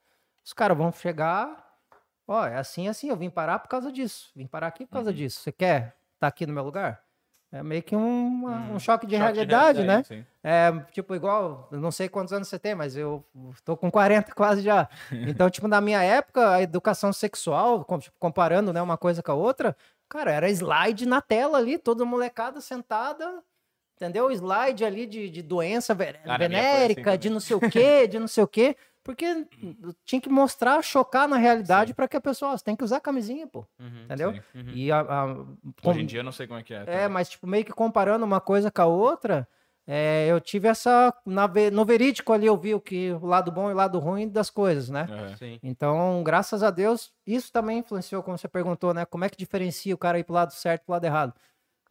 Os 0.45 0.53
caras 0.53 0.77
vão 0.77 0.91
chegar, 0.91 1.63
ó, 2.27 2.45
é 2.45 2.57
assim, 2.57 2.87
assim, 2.87 3.09
eu 3.09 3.15
vim 3.17 3.29
parar 3.29 3.59
por 3.59 3.69
causa 3.69 3.91
disso, 3.91 4.31
vim 4.35 4.47
parar 4.47 4.67
aqui 4.67 4.85
por 4.85 4.93
causa 4.93 5.09
Uhum. 5.09 5.15
disso. 5.15 5.39
Você 5.41 5.51
quer 5.51 5.95
estar 6.15 6.27
aqui 6.27 6.45
no 6.45 6.53
meu 6.53 6.63
lugar? 6.63 7.01
É 7.51 7.61
meio 7.61 7.83
que 7.83 7.95
um, 7.95 8.27
uma- 8.27 8.61
um 8.71 8.79
choque 8.79 9.05
de 9.05 9.13
Uhum. 9.15 9.21
Choque 9.21 9.33
realidade, 9.35 9.83
né? 9.83 10.03
sim. 10.03 10.25
É, 10.43 10.71
tipo, 10.91 11.13
igual, 11.15 11.69
não 11.71 11.91
sei 11.91 12.09
quantos 12.09 12.33
anos 12.33 12.47
você 12.47 12.57
tem, 12.57 12.73
mas 12.75 12.97
eu 12.97 13.23
tô 13.63 13.77
com 13.77 13.91
40 13.91 14.33
quase 14.35 14.61
já. 14.61 14.89
Então, 15.37 15.49
tipo, 15.49 15.67
na 15.67 15.79
minha 15.79 16.01
época, 16.01 16.49
a 16.55 16.61
educação 16.61 17.13
sexual, 17.13 17.85
tipo, 17.99 18.15
comparando, 18.19 18.73
né, 18.73 18.81
uma 18.81 18.97
coisa 18.97 19.21
com 19.21 19.31
a 19.31 19.35
outra, 19.35 19.77
cara, 20.09 20.31
era 20.31 20.49
slide 20.49 21.05
na 21.05 21.21
tela 21.21 21.59
ali, 21.59 21.77
toda 21.77 22.03
molecada 22.03 22.59
sentada, 22.59 23.41
entendeu? 23.95 24.31
Slide 24.31 24.83
ali 24.85 25.05
de, 25.05 25.29
de 25.29 25.41
doença 25.41 25.93
ve- 25.93 26.15
Ah, 26.23 26.37
na 26.37 26.37
minha 26.37 26.49
foi 26.49 26.59
assim 26.59 26.71
venérica, 26.71 27.17
de 27.17 27.29
não 27.29 27.39
sei 27.39 27.55
o 27.55 27.61
quê, 27.69 28.07
de 28.07 28.19
não 28.19 28.27
sei 28.27 28.43
o 28.43 28.47
quê, 28.47 28.75
porque 29.03 29.25
tinha 30.05 30.21
que 30.21 30.29
mostrar, 30.29 30.81
chocar 30.81 31.27
na 31.27 31.37
realidade 31.37 31.93
para 31.93 32.07
que 32.07 32.17
a 32.17 32.21
pessoa, 32.21 32.51
ó, 32.53 32.57
você 32.57 32.63
tem 32.63 32.75
que 32.75 32.83
usar 32.83 32.99
camisinha, 32.99 33.47
pô, 33.47 33.65
Uhum, 33.79 34.03
entendeu? 34.05 34.33
sim. 34.33 34.41
E 34.73 34.91
a, 34.91 35.01
a- 35.01 35.45
Hoje 35.83 36.01
em 36.01 36.05
dia 36.05 36.19
eu 36.19 36.23
não 36.23 36.31
sei 36.31 36.47
como 36.47 36.59
é 36.59 36.63
que 36.63 36.73
é. 36.73 36.77
é, 36.77 36.85
também. 36.85 37.09
mas 37.09 37.29
tipo, 37.29 37.45
meio 37.47 37.65
que 37.65 37.71
comparando 37.73 38.25
uma 38.25 38.39
coisa 38.41 38.71
com 38.71 38.81
a 38.81 38.85
outra, 38.85 39.47
é, 39.85 40.27
eu 40.29 40.39
tive 40.39 40.69
essa. 40.69 41.13
Na, 41.25 41.45
no 41.71 41.83
verídico 41.83 42.31
ali 42.31 42.45
eu 42.45 42.55
vi 42.57 42.73
o 42.73 42.79
que 42.79 43.11
o 43.11 43.25
lado 43.25 43.51
bom 43.51 43.69
e 43.69 43.73
o 43.73 43.75
lado 43.75 43.99
ruim 43.99 44.29
das 44.29 44.49
coisas, 44.49 44.89
né? 44.89 45.05
Sim. 45.37 45.59
Então, 45.61 46.23
graças 46.23 46.63
a 46.63 46.71
Deus, 46.71 47.11
isso 47.27 47.51
também 47.51 47.79
influenciou, 47.79 48.23
como 48.23 48.37
você 48.37 48.47
perguntou, 48.47 48.93
né? 48.93 49.05
Como 49.05 49.25
é 49.25 49.29
que 49.29 49.35
diferencia 49.37 49.93
o 49.93 49.97
cara 49.97 50.17
ir 50.17 50.23
pro 50.23 50.33
lado 50.33 50.51
certo 50.53 50.83
e 50.83 50.85
pro 50.85 50.93
lado 50.93 51.03
errado? 51.05 51.33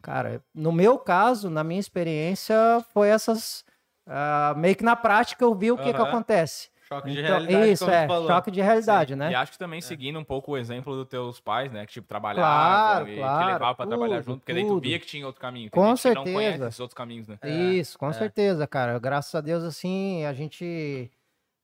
Cara, 0.03 0.43
no 0.53 0.71
meu 0.73 0.99
caso, 0.99 1.49
na 1.49 1.63
minha 1.63 1.79
experiência, 1.79 2.55
foi 2.93 3.07
essas. 3.07 3.63
ah, 4.05 4.53
meio 4.57 4.75
que 4.75 4.83
na 4.83 4.97
prática 4.97 5.43
eu 5.43 5.55
vi 5.55 5.71
o 5.71 5.77
que, 5.77 5.83
que 5.83 5.89
Aham. 5.89 6.09
acontece. 6.09 6.69
Choque 6.89 7.09
de 7.09 7.21
Então, 7.21 7.39
realidade, 7.39 7.71
isso, 7.71 7.85
como 7.85 7.95
é, 7.95 8.07
falou. 8.07 8.27
choque 8.27 8.51
de 8.51 8.61
realidade, 8.61 9.15
né? 9.15 9.31
E 9.31 9.35
acho 9.35 9.53
que 9.53 9.57
também 9.57 9.79
seguindo 9.79 10.19
um 10.19 10.23
pouco 10.23 10.51
o 10.51 10.57
exemplo 10.57 10.93
dos 10.93 11.07
teus 11.07 11.39
pais, 11.39 11.71
né? 11.71 11.85
Que 11.85 11.93
tipo, 11.93 12.07
trabalhavam 12.07 12.43
Claro, 12.43 13.07
e 13.07 13.15
claro, 13.15 13.39
te 13.39 13.45
levavam 13.45 13.75
pra 13.75 13.85
trabalhar 13.85 14.15
tudo, 14.17 14.25
junto, 14.25 14.39
porque 14.39 14.53
daí 14.53 14.63
tu 14.63 14.67
tudo. 14.67 14.83
via 14.83 14.99
que 14.99 15.05
tinha 15.05 15.25
outro 15.25 15.39
caminho. 15.41 15.71
Com 15.71 15.95
que 15.95 16.09
não 16.13 16.23
certeza. 16.25 16.33
conhece 16.33 16.63
esses 16.65 16.79
outros 16.81 16.93
caminhos, 16.93 17.27
né? 17.29 17.39
Isso, 17.45 17.97
com 17.97 18.09
é. 18.09 18.13
certeza, 18.13 18.67
cara. 18.67 18.99
Graças 18.99 19.33
a 19.33 19.39
Deus, 19.41 19.63
assim, 19.63 20.25
a 20.25 20.33
gente, 20.33 21.09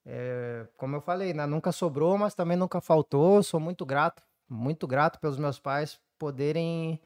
é, 0.06 0.66
como 0.78 0.96
eu 0.96 1.02
falei, 1.02 1.34
né, 1.34 1.46
nunca 1.46 1.72
sobrou, 1.74 2.18
mas 2.18 2.34
também 2.34 2.56
nunca 2.58 2.80
faltou. 2.82 3.44
Sou 3.44 3.60
muito 3.60 3.86
grato, 3.86 4.24
muito 4.50 4.88
grato 4.88 5.20
pelos 5.20 5.38
meus 5.38 5.60
pais 5.60 6.00
poderem 6.18 7.00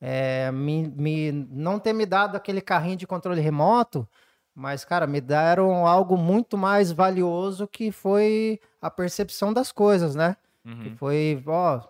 é, 0.00 0.50
me, 0.50 0.88
me- 0.88 1.32
não 1.32 1.78
ter 1.78 1.92
me 1.92 2.06
dado 2.06 2.36
aquele 2.36 2.60
carrinho 2.60 2.96
de 2.96 3.06
controle 3.06 3.40
remoto, 3.40 4.08
mas, 4.54 4.84
cara, 4.84 5.06
me 5.06 5.20
deram 5.20 5.86
algo 5.86 6.16
muito 6.16 6.56
mais 6.58 6.90
valioso 6.90 7.68
que 7.68 7.92
foi 7.92 8.60
a 8.80 8.90
percepção 8.90 9.52
das 9.52 9.70
coisas, 9.72 10.14
né? 10.14 10.36
Que 10.64 10.88
Uhum. 10.88 10.96
foi, 10.96 11.42
ó, 11.46 11.80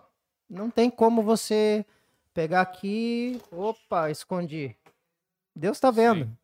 não 0.49 0.69
tem 0.69 0.89
como 0.89 1.21
você 1.23 1.85
pegar 2.33 2.61
aqui, 2.61 3.41
opa, 3.51 4.09
escondi. 4.09 4.75
Deus 5.55 5.79
tá 5.79 5.91
vendo. 5.91 6.25
Sim. 6.25 6.37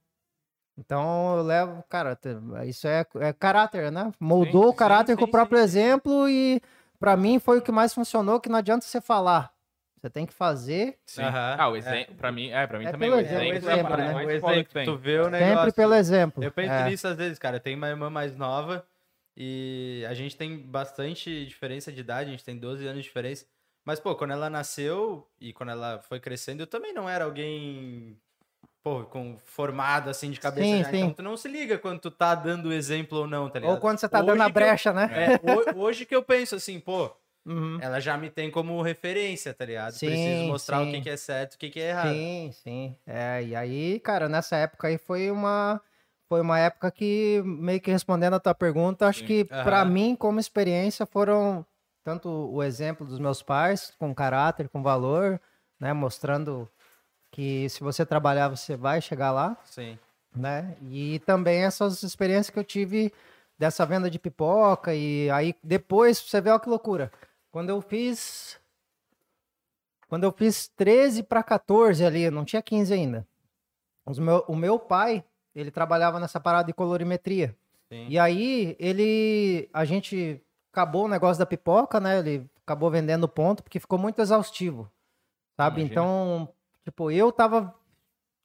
Então 0.78 1.38
eu 1.38 1.44
levo, 1.44 1.84
cara, 1.90 2.18
isso 2.66 2.88
é, 2.88 3.06
é 3.16 3.34
caráter, 3.34 3.92
né? 3.92 4.12
Moldou 4.20 4.66
Sim, 4.66 4.70
o 4.70 4.74
caráter 4.74 5.14
sim, 5.14 5.18
com 5.18 5.26
o 5.26 5.32
próprio 5.32 5.60
exemplo 5.60 6.30
e 6.30 6.62
pra 7.00 7.18
mim 7.18 7.40
foi 7.40 7.58
o 7.58 7.62
que 7.62 7.72
mais 7.72 7.94
funcionou, 7.94 8.40
que 8.40 8.50
não 8.50 8.60
adianta 8.60 8.86
você 8.86 9.02
falar. 9.02 9.52
Você 10.08 10.10
tem 10.12 10.26
que 10.26 10.34
fazer 10.34 10.98
Sim. 11.06 11.22
Aham, 11.22 11.56
Ah, 11.60 11.70
o 11.70 11.76
é. 11.76 11.80
exemplo, 11.80 12.16
pra 12.16 12.32
mim, 12.32 12.50
é, 12.50 12.66
pra 12.66 12.80
mim 12.80 12.86
É 12.86 12.92
também. 12.92 13.10
O 13.10 13.20
exemplo, 13.20 13.44
exemplo, 13.44 13.70
é 13.70 13.74
exemplo, 13.74 13.90
parada 13.90 14.08
né? 14.08 14.14
mais 14.14 14.28
O 14.28 14.32
exemplo, 14.32 14.64
que 14.66 14.74
tem. 14.74 14.86
tu 14.86 14.96
vê 14.98 15.20
o 15.20 15.24
sempre 15.26 15.40
negócio. 15.40 15.74
pelo 15.74 15.94
exemplo. 15.96 16.44
Eu 16.44 16.52
penso 16.52 16.74
É. 16.74 16.86
nisso 16.90 17.08
às 17.10 17.18
vezes, 17.18 17.38
cara. 17.38 17.58
Eu 17.58 17.60
tenho 17.60 17.78
uma 17.78 17.90
irmã 17.90 18.10
mais 18.10 18.36
nova 18.38 18.86
e 19.36 20.06
a 20.10 20.14
gente 20.14 20.38
tem 20.38 20.58
bastante 20.58 21.46
diferença 21.46 21.92
de 21.92 22.00
idade, 22.00 22.30
a 22.30 22.32
gente 22.32 22.44
tem 22.44 22.58
12 22.58 22.86
anos 22.86 23.00
de 23.02 23.04
diferença. 23.04 23.46
Mas, 23.84 24.00
pô, 24.00 24.16
quando 24.16 24.32
ela 24.32 24.50
nasceu 24.50 25.28
e 25.42 25.52
quando 25.52 25.70
ela 25.74 26.00
foi 26.00 26.20
crescendo, 26.22 26.62
eu 26.64 26.68
também 26.68 26.94
não 26.94 27.10
era 27.10 27.26
alguém, 27.26 28.18
pô, 28.82 29.04
com 29.04 29.38
formado 29.46 30.10
assim 30.10 30.32
de 30.32 30.40
cabeça 30.40 30.68
Sim, 30.68 30.84
já. 30.84 30.90
sim. 30.90 30.98
Então 31.00 31.14
tu 31.16 31.22
não 31.22 31.36
se 31.36 31.50
liga 31.50 31.78
quando 31.78 32.00
tu 32.00 32.12
tá 32.12 32.34
dando 32.34 32.72
exemplo 32.72 33.18
ou 33.20 33.28
não, 33.28 33.50
tá 33.50 33.60
ligado? 33.60 33.76
Ou 33.76 33.82
quando 33.82 33.98
você 33.98 34.08
tá 34.08 34.20
Hoje 34.20 34.28
dando 34.28 34.42
a 34.42 34.46
que 34.46 34.50
eu- 34.52 34.54
brecha, 34.54 34.94
né? 34.94 35.10
É, 35.14 35.40
ho- 35.44 35.84
hoje 35.84 36.06
que 36.06 36.16
eu 36.16 36.24
penso 36.24 36.56
assim, 36.56 36.80
pô, 36.80 37.12
Uhum. 37.48 37.80
ela 37.82 38.02
já 38.02 38.18
me 38.18 38.30
tem 38.30 38.52
como 38.52 38.82
referência, 38.82 39.54
tá 39.54 39.64
ligado? 39.64 39.94
Sim, 39.94 40.08
Preciso 40.08 40.46
mostrar 40.46 40.82
o 40.82 40.86
sim. 40.86 40.92
que, 40.92 41.02
que 41.02 41.10
é 41.10 41.16
certo 41.18 41.54
e 41.54 41.56
o 41.56 41.60
que, 41.60 41.70
que 41.70 41.80
é 41.80 41.90
errado. 41.92 42.14
Sim, 42.14 42.52
sim. 42.52 42.96
É, 43.08 43.42
e 43.42 43.56
aí, 43.56 44.00
cara, 44.02 44.28
nessa 44.28 44.58
época 44.58 44.90
aí 44.90 44.98
foi 44.98 45.32
uma 45.32 45.80
foi 46.28 46.42
uma 46.42 46.60
época 46.60 46.92
que 46.92 47.42
meio 47.46 47.80
que 47.80 47.90
respondendo 47.90 48.34
a 48.34 48.40
tua 48.40 48.54
pergunta, 48.54 49.08
acho 49.08 49.20
Sim. 49.20 49.26
que 49.26 49.46
pra 49.46 49.82
Aham. 49.82 49.86
mim 49.90 50.16
como 50.16 50.42
experiência 50.42 51.06
foram 51.06 51.66
tanto 52.04 52.28
o 52.30 52.62
exemplo 52.62 53.06
dos 53.08 53.18
meus 53.18 53.42
pais 53.42 53.94
com 53.98 54.14
caráter, 54.14 54.68
com 54.68 54.84
valor, 54.84 55.40
né, 55.80 55.94
mostrando 55.94 56.68
que 57.32 57.70
se 57.70 57.80
você 57.82 58.06
trabalhar 58.06 58.50
você 58.50 58.76
vai 58.76 59.00
chegar 59.02 59.32
lá, 59.32 59.56
Sim. 59.64 59.98
né? 60.36 60.76
E 60.92 61.20
também 61.20 61.64
essas 61.64 62.04
experiências 62.04 62.50
que 62.50 62.60
eu 62.60 62.64
tive 62.64 63.14
dessa 63.58 63.86
venda 63.86 64.10
de 64.10 64.20
pipoca 64.20 64.94
e 64.94 65.30
aí 65.32 65.56
depois 65.64 66.20
você 66.20 66.42
vê 66.42 66.50
ó 66.50 66.60
que 66.60 66.68
loucura. 66.70 67.10
Quando 67.58 67.72
eu 67.72 67.82
fiz 67.82 68.60
quando 70.08 70.26
eu 70.26 70.32
fiz 70.32 70.68
13 70.78 71.24
para 71.24 71.42
14 71.42 72.06
ali, 72.06 72.30
não 72.30 72.46
tinha 72.46 72.62
15 72.62 72.94
ainda. 72.94 73.28
Meu, 74.16 74.46
o 74.48 74.56
meu 74.56 74.78
pai, 74.78 75.26
ele 75.56 75.72
trabalhava 75.72 76.20
nessa 76.20 76.40
parada 76.40 76.68
de 76.68 76.74
colorimetria. 76.74 77.58
Sim. 77.92 78.10
E 78.10 78.20
aí 78.20 78.76
ele 78.80 79.68
a 79.74 79.86
gente 79.86 80.40
acabou 80.72 81.06
o 81.06 81.08
negócio 81.08 81.40
da 81.40 81.48
pipoca, 81.48 82.00
né? 82.00 82.20
Ele 82.20 82.48
acabou 82.62 82.92
vendendo 82.92 83.28
ponto 83.28 83.64
porque 83.64 83.80
ficou 83.80 83.98
muito 83.98 84.22
exaustivo. 84.22 84.88
Sabe? 85.56 85.82
Imagina. 85.82 85.92
Então, 85.92 86.54
tipo, 86.86 87.10
eu 87.10 87.32
tava 87.32 87.74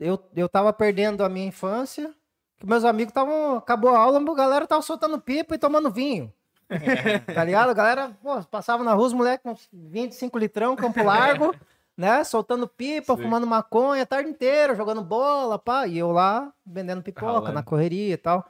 eu, 0.01 0.19
eu 0.35 0.49
tava 0.49 0.73
perdendo 0.73 1.23
a 1.23 1.29
minha 1.29 1.49
infância, 1.49 2.15
que 2.57 2.67
meus 2.67 2.83
amigos 2.83 3.11
estavam 3.11 3.59
acabou 3.59 3.91
a 3.91 3.99
aula, 3.99 4.19
a 4.19 4.35
galera 4.35 4.67
tava 4.67 4.81
soltando 4.81 5.21
pipa 5.21 5.55
e 5.55 5.59
tomando 5.59 5.91
vinho. 5.91 6.33
tá 7.35 7.45
ligado? 7.45 7.71
A 7.71 7.75
galera, 7.75 8.11
pô, 8.23 8.43
passava 8.45 8.85
na 8.85 8.95
rua, 8.95 9.07
os 9.07 9.13
moleques 9.13 9.43
com 9.43 9.51
uns 9.53 9.69
25 9.73 10.39
litrão, 10.39 10.77
Campo 10.77 11.03
Largo, 11.05 11.55
né? 11.97 12.25
Soltando 12.25 12.67
pipa, 12.69 13.17
Sim. 13.17 13.23
fumando 13.23 13.47
maconha 13.47 14.03
a 14.03 14.07
tarde 14.07 14.31
inteira, 14.31 14.75
jogando 14.75 15.03
bola, 15.03 15.59
pá. 15.59 15.87
E 15.87 15.99
eu 15.99 16.11
lá 16.11 16.53
vendendo 16.65 17.03
pipoca, 17.03 17.27
Ralando. 17.27 17.53
na 17.53 17.63
correria 17.63 18.15
e 18.15 18.17
tal. 18.17 18.47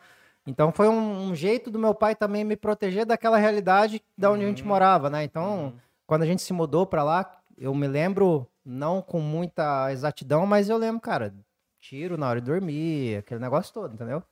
Então 0.47 0.73
foi 0.73 0.89
um, 0.89 1.29
um 1.29 1.35
jeito 1.35 1.71
do 1.71 1.79
meu 1.79 1.95
pai 1.95 2.15
também 2.15 2.45
me 2.45 2.57
proteger 2.57 3.07
daquela 3.07 3.39
realidade 3.39 4.03
da 4.17 4.31
onde 4.31 4.45
a 4.45 4.49
gente 4.49 4.65
morava, 4.65 5.09
né? 5.09 5.23
Então, 5.23 5.75
quando 6.07 6.23
a 6.23 6.27
gente 6.27 6.43
se 6.43 6.53
mudou 6.53 6.85
pra 6.85 7.05
lá, 7.05 7.39
eu 7.57 7.75
me 7.75 7.87
lembro, 7.87 8.47
não 8.65 9.01
com 9.01 9.21
muita 9.21 9.93
exatidão, 9.93 10.47
mas 10.47 10.69
eu 10.69 10.77
lembro, 10.77 11.01
cara, 11.01 11.33
tiro 11.81 12.17
na 12.17 12.29
hora 12.29 12.41
de 12.41 12.47
dormir, 12.47 13.19
aquele 13.19 13.41
negócio 13.41 13.73
todo, 13.73 13.95
entendeu? 13.95 14.23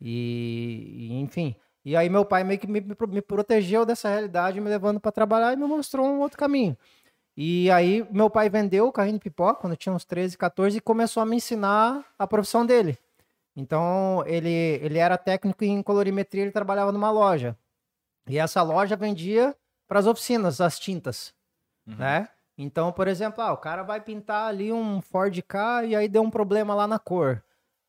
E, 0.00 1.10
e, 1.10 1.20
enfim. 1.20 1.54
E 1.84 1.96
aí 1.96 2.08
meu 2.08 2.24
pai 2.24 2.44
meio 2.44 2.60
que 2.60 2.66
me, 2.66 2.80
me 2.80 2.96
me 3.08 3.22
protegeu 3.22 3.84
dessa 3.84 4.08
realidade, 4.08 4.60
me 4.60 4.68
levando 4.68 5.00
pra 5.00 5.10
trabalhar 5.12 5.52
e 5.52 5.56
me 5.56 5.66
mostrou 5.66 6.06
um 6.06 6.20
outro 6.20 6.38
caminho. 6.38 6.76
E 7.36 7.70
aí 7.70 8.06
meu 8.10 8.28
pai 8.30 8.48
vendeu 8.48 8.86
o 8.88 8.92
carrinho 8.92 9.18
de 9.18 9.22
pipoca 9.24 9.60
quando 9.60 9.72
eu 9.72 9.76
tinha 9.76 9.92
uns 9.92 10.04
13, 10.04 10.36
14 10.38 10.76
e 10.78 10.80
começou 10.80 11.22
a 11.22 11.26
me 11.26 11.36
ensinar 11.36 12.04
a 12.18 12.26
profissão 12.26 12.64
dele. 12.64 12.98
Então 13.56 14.22
ele, 14.26 14.50
ele 14.82 14.98
era 14.98 15.18
técnico 15.18 15.64
em 15.64 15.82
colorimetria, 15.82 16.42
ele 16.42 16.52
trabalhava 16.52 16.92
numa 16.92 17.10
loja. 17.10 17.56
E 18.28 18.38
essa 18.38 18.62
loja 18.62 18.96
vendia 18.96 19.56
para 19.88 19.98
as 19.98 20.06
oficinas 20.06 20.60
as 20.60 20.78
tintas, 20.78 21.34
né? 21.98 22.28
Então, 22.56 22.92
por 22.92 23.08
exemplo, 23.08 23.42
ah, 23.42 23.52
o 23.52 23.56
cara 23.56 23.82
vai 23.82 24.00
pintar 24.00 24.46
ali 24.48 24.72
um 24.72 25.00
Ford 25.00 25.36
K 25.42 25.84
e 25.84 25.96
aí 25.96 26.06
deu 26.08 26.22
um 26.22 26.30
problema 26.30 26.74
lá 26.74 26.86
na 26.86 26.98
cor. 26.98 27.42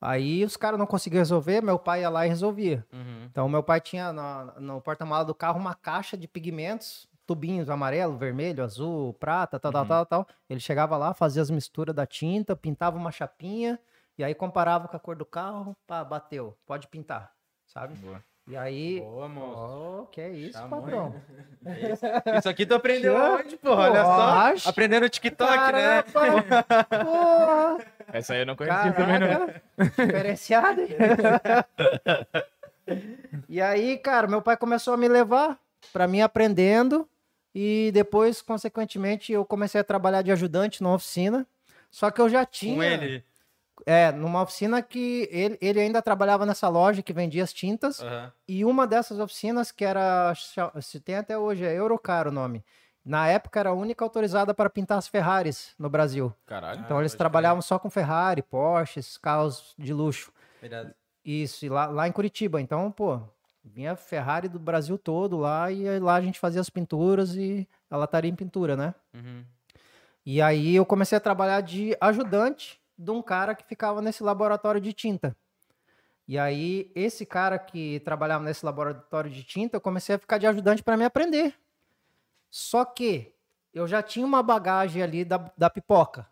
Aí 0.06 0.44
os 0.44 0.58
caras 0.58 0.78
não 0.78 0.86
conseguiam 0.86 1.20
resolver, 1.20 1.62
meu 1.62 1.80
pai 1.80 2.02
ia 2.02 2.10
lá 2.10 2.26
e 2.26 2.30
resolvia. 2.30 2.86
Uhum. 2.92 3.24
Então, 3.32 3.48
meu 3.48 3.64
pai 3.64 3.80
tinha 3.80 4.12
na- 4.12 4.54
no 4.60 4.82
porta-mala 4.82 5.24
do 5.24 5.34
carro 5.34 5.60
uma 5.60 5.74
caixa 5.74 6.18
de 6.18 6.28
pigmentos, 6.28 7.08
tubinhos 7.26 7.70
amarelo, 7.70 8.18
vermelho, 8.18 8.64
azul, 8.64 9.14
prata, 9.14 9.58
tal, 9.60 9.72
tal, 9.72 9.82
Uhum. 9.84 9.88
tal, 9.88 10.06
tal. 10.06 10.28
Ele 10.50 10.60
chegava 10.60 10.98
lá, 10.98 11.14
fazia 11.14 11.42
as 11.42 11.50
misturas 11.50 11.96
da 11.96 12.06
tinta, 12.06 12.56
pintava 12.56 12.98
uma 12.98 13.12
chapinha 13.12 13.80
e 14.18 14.24
aí 14.24 14.36
comparava 14.36 14.88
com 14.90 14.98
a 14.98 15.00
cor 15.00 15.16
do 15.16 15.26
carro, 15.26 15.76
pá, 15.88 16.04
bateu, 16.04 16.58
pode 16.66 16.88
pintar, 16.90 17.32
sabe? 17.66 17.96
Boa. 17.96 18.22
E 18.46 18.58
aí, 18.58 19.00
Boa, 19.00 19.30
moço. 19.30 20.02
oh, 20.02 20.06
que 20.08 20.20
é 20.20 20.30
isso, 20.30 20.58
Chamou, 20.60 20.82
patrão? 20.82 21.16
Isso 22.38 22.50
aqui 22.50 22.66
tu 22.66 22.76
aprendeu 22.76 23.16
onde, 23.16 23.56
porra? 23.56 23.90
Olha 23.90 24.04
só. 24.04 24.52
Oxe. 24.52 24.68
Aprendendo 24.70 25.04
no 25.04 25.10
TikTok, 25.10 25.50
né? 25.72 26.04
Caramba, 26.04 26.84
porra, 27.06 27.78
Essa 28.12 28.34
aí 28.34 28.42
eu 28.42 28.46
não 28.46 28.56
conhecia 28.58 28.92
também, 28.92 29.18
não. 29.20 29.48
diferenciado. 30.06 30.82
E 33.48 33.62
aí, 33.62 33.98
cara, 33.98 34.28
meu 34.28 34.42
pai 34.42 34.58
começou 34.58 34.94
a 34.94 34.98
me 34.98 35.08
levar 35.08 35.58
pra 35.94 36.06
mim 36.06 36.20
aprendendo 36.22 37.08
e 37.56 37.92
depois, 37.94 38.42
consequentemente, 38.42 39.32
eu 39.32 39.46
comecei 39.46 39.80
a 39.80 39.84
trabalhar 39.86 40.22
de 40.22 40.34
ajudante 40.34 40.84
numa 40.84 40.96
oficina. 40.96 41.48
Só 41.90 42.12
que 42.12 42.20
eu 42.20 42.28
já 42.28 42.46
tinha. 42.46 42.76
Com 42.76 42.84
ele. 42.84 43.24
É, 43.86 44.12
numa 44.12 44.42
oficina 44.42 44.82
que 44.82 45.28
ele, 45.32 45.58
ele 45.60 45.80
ainda 45.80 46.02
trabalhava 46.02 46.46
nessa 46.46 46.70
loja 46.70 47.02
que 47.02 47.12
vendia 47.12 47.44
as 47.44 47.52
tintas. 47.52 48.02
Aham. 48.02 48.32
E 48.48 48.64
uma 48.64 48.86
dessas 48.86 49.20
oficinas, 49.20 49.72
que 49.72 49.84
era. 49.84 50.34
Se 50.82 51.00
tem 51.00 51.16
até 51.16 51.38
hoje, 51.38 51.66
é 51.66 51.78
Eurocar 51.78 52.28
o 52.28 52.32
nome. 52.32 52.64
Na 53.06 53.28
época 53.28 53.60
era 53.60 53.70
a 53.70 53.74
única 53.74 54.06
autorizada 54.06 54.54
para 54.54 54.70
pintar 54.70 54.98
as 54.98 55.08
Ferraris 55.08 55.74
no 55.78 55.90
Brasil. 55.90 56.34
Caralho. 56.46 56.80
Então 56.80 57.00
eles 57.00 57.12
pode 57.12 57.18
trabalhavam 57.18 57.62
só 57.62 57.78
com 57.78 57.90
Ferrari, 57.90 58.42
Porsche, 58.42 59.02
carros 59.22 59.74
de 59.78 59.92
luxo. 59.92 60.32
Verdade. 60.62 60.94
Isso, 61.26 61.66
e 61.66 61.70
lá, 61.70 61.88
lá 61.88 62.08
em 62.08 62.12
Curitiba. 62.12 62.62
Então, 62.62 62.90
pô, 62.92 63.20
vinha 63.64 63.96
Ferrari 63.96 64.48
do 64.48 64.60
Brasil 64.60 64.98
todo 64.98 65.38
lá 65.38 65.70
e 65.70 66.00
lá 66.00 66.16
a 66.16 66.22
gente 66.22 66.40
fazia 66.40 66.62
as 66.62 66.70
pinturas 66.70 67.36
e 67.36 67.68
a 67.90 67.98
lataria 67.98 68.32
em 68.32 68.36
pintura, 68.36 68.78
né? 68.78 68.96
Uhum. 69.14 69.44
E 70.26 70.42
aí 70.42 70.76
eu 70.76 70.86
comecei 70.86 71.18
a 71.18 71.22
trabalhar 71.22 71.60
de 71.62 71.98
ajudante 72.00 72.82
de 73.04 73.12
um 73.12 73.22
cara 73.22 73.54
que 73.54 73.66
ficava 73.66 74.02
nesse 74.02 74.24
laboratório 74.24 74.80
de 74.80 74.94
tinta. 74.94 75.36
E 76.28 76.40
aí 76.40 76.92
esse 76.96 77.26
cara 77.26 77.60
que 77.60 78.00
trabalhava 78.00 78.44
nesse 78.44 78.66
laboratório 78.66 79.30
de 79.30 79.44
tinta, 79.44 79.76
eu 79.78 79.82
comecei 79.82 80.16
a 80.16 80.20
ficar 80.20 80.38
de 80.38 80.48
ajudante 80.48 80.82
para 80.82 80.96
me 80.98 81.04
aprender. 81.04 81.54
Só 82.50 82.86
que 82.86 83.34
eu 83.74 83.88
já 83.88 84.02
tinha 84.02 84.26
uma 84.26 84.42
bagagem 84.42 85.02
ali 85.02 85.26
da, 85.26 85.52
da 85.58 85.70
pipoca. 85.70 86.28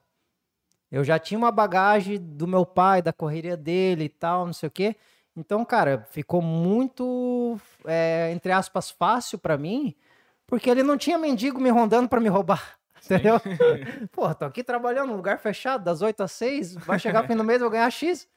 Eu 0.92 1.04
já 1.04 1.18
tinha 1.18 1.38
uma 1.38 1.52
bagagem 1.52 2.20
do 2.20 2.48
meu 2.48 2.66
pai, 2.66 3.02
da 3.02 3.14
correria 3.14 3.58
dele 3.58 4.06
e 4.06 4.10
tal, 4.10 4.46
não 4.46 4.54
sei 4.54 4.68
o 4.68 4.72
quê. 4.72 4.96
Então, 5.36 5.64
cara, 5.64 6.06
ficou 6.12 6.42
muito, 6.42 7.58
é, 7.86 8.32
entre 8.34 8.52
aspas, 8.52 8.92
fácil 8.92 9.40
para 9.40 9.58
mim, 9.58 9.96
porque 10.46 10.70
ele 10.70 10.84
não 10.84 10.98
tinha 10.98 11.18
mendigo 11.18 11.60
me 11.60 11.70
rondando 11.70 12.10
para 12.10 12.20
me 12.20 12.28
roubar. 12.28 12.78
Entendeu? 13.04 13.36
Pô, 14.12 14.34
tô 14.34 14.46
aqui 14.46 14.64
trabalhando 14.64 15.10
num 15.10 15.16
lugar 15.16 15.40
fechado, 15.40 15.84
das 15.84 16.02
8 16.02 16.22
às 16.22 16.32
6, 16.34 16.76
vai 16.76 17.00
chegar 17.00 17.24
o 17.24 17.28
fim 17.28 17.36
do 17.36 17.44
mês, 17.44 17.62
vou 17.62 17.70
ganhar 17.70 17.90
X. 17.90 18.28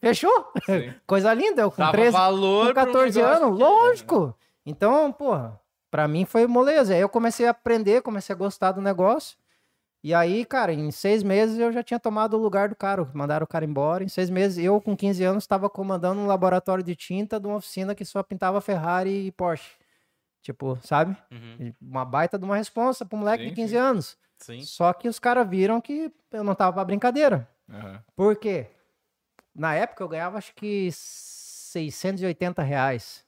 Fechou? 0.00 0.52
Sim. 0.64 0.94
Coisa 1.06 1.34
linda, 1.34 1.62
eu 1.62 1.70
com 1.70 1.78
Dava 1.78 1.92
13, 1.92 2.12
valor 2.12 2.66
com 2.68 2.74
pro 2.74 2.86
14 2.86 3.18
negócio 3.18 3.44
anos, 3.44 3.58
lógico. 3.58 4.34
Então, 4.64 5.10
porra, 5.12 5.60
pra 5.90 6.06
mim 6.06 6.24
foi 6.24 6.46
moleza. 6.46 6.94
Aí 6.94 7.00
eu 7.00 7.08
comecei 7.08 7.46
a 7.46 7.50
aprender, 7.50 8.02
comecei 8.02 8.34
a 8.34 8.38
gostar 8.38 8.72
do 8.72 8.80
negócio. 8.80 9.36
E 10.02 10.14
aí, 10.14 10.46
cara, 10.46 10.72
em 10.72 10.90
seis 10.90 11.22
meses 11.22 11.58
eu 11.58 11.70
já 11.72 11.82
tinha 11.82 12.00
tomado 12.00 12.34
o 12.34 12.40
lugar 12.40 12.68
do 12.68 12.76
cara. 12.76 13.06
Mandaram 13.12 13.44
o 13.44 13.46
cara 13.46 13.64
embora. 13.64 14.02
Em 14.02 14.08
seis 14.08 14.30
meses, 14.30 14.62
eu 14.64 14.80
com 14.80 14.96
15 14.96 15.22
anos 15.24 15.44
estava 15.44 15.68
comandando 15.68 16.20
um 16.20 16.26
laboratório 16.26 16.82
de 16.82 16.96
tinta 16.96 17.38
de 17.38 17.46
uma 17.46 17.56
oficina 17.56 17.94
que 17.94 18.04
só 18.04 18.22
pintava 18.22 18.60
Ferrari 18.60 19.26
e 19.26 19.32
Porsche. 19.32 19.79
Tipo, 20.42 20.78
sabe? 20.82 21.16
Uhum. 21.30 21.74
Uma 21.80 22.04
baita 22.04 22.38
de 22.38 22.44
uma 22.44 22.56
responsa 22.56 23.04
pra 23.04 23.16
um 23.16 23.20
moleque 23.20 23.44
Sim, 23.44 23.48
de 23.50 23.54
15 23.54 23.70
sim. 23.70 23.76
anos. 23.76 24.18
Sim. 24.38 24.62
Só 24.62 24.92
que 24.92 25.08
os 25.08 25.18
caras 25.18 25.48
viram 25.48 25.80
que 25.80 26.10
eu 26.32 26.42
não 26.42 26.54
tava 26.54 26.72
pra 26.72 26.84
brincadeira. 26.84 27.48
Aham. 27.68 28.02
Por 28.16 28.36
quê? 28.36 28.66
Na 29.54 29.74
época 29.74 30.02
eu 30.02 30.08
ganhava 30.08 30.38
acho 30.38 30.54
que 30.54 30.88
680 30.92 32.62
reais. 32.62 33.24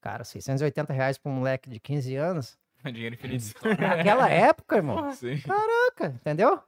Cara, 0.00 0.24
680 0.24 0.92
reais 0.92 1.18
pra 1.18 1.30
um 1.30 1.36
moleque 1.36 1.70
de 1.70 1.78
15 1.78 2.16
anos. 2.16 2.58
Dinheiro 2.84 3.14
infinito. 3.14 3.54
Naquela 3.78 4.28
época, 4.30 4.76
irmão. 4.76 5.12
Sim. 5.12 5.38
Caraca, 5.40 6.14
entendeu? 6.16 6.60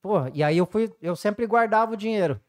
Porra, 0.00 0.30
e 0.32 0.42
aí 0.44 0.58
eu 0.58 0.66
fui, 0.66 0.94
eu 1.02 1.16
sempre 1.16 1.46
guardava 1.46 1.94
o 1.94 1.96
dinheiro. 1.96 2.40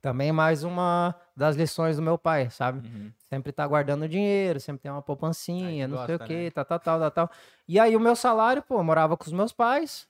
Também 0.00 0.32
mais 0.32 0.64
uma 0.64 1.14
das 1.40 1.56
lições 1.56 1.96
do 1.96 2.02
meu 2.02 2.18
pai, 2.18 2.50
sabe? 2.50 2.86
Uhum. 2.86 3.10
Sempre 3.18 3.50
tá 3.50 3.66
guardando 3.66 4.06
dinheiro, 4.06 4.60
sempre 4.60 4.82
tem 4.82 4.92
uma 4.92 5.00
poupancinha, 5.00 5.68
Aí 5.68 5.86
não 5.86 6.04
sei 6.04 6.16
o 6.16 6.18
gosta, 6.18 6.26
quê, 6.26 6.44
né? 6.44 6.50
tal, 6.50 6.64
tal, 6.66 6.78
tal, 6.78 7.00
tal, 7.00 7.10
tal. 7.10 7.30
E 7.66 7.80
aí 7.80 7.96
o 7.96 8.00
meu 8.00 8.14
salário, 8.14 8.62
pô, 8.62 8.76
eu 8.76 8.84
morava 8.84 9.16
com 9.16 9.24
os 9.24 9.32
meus 9.32 9.50
pais. 9.50 10.06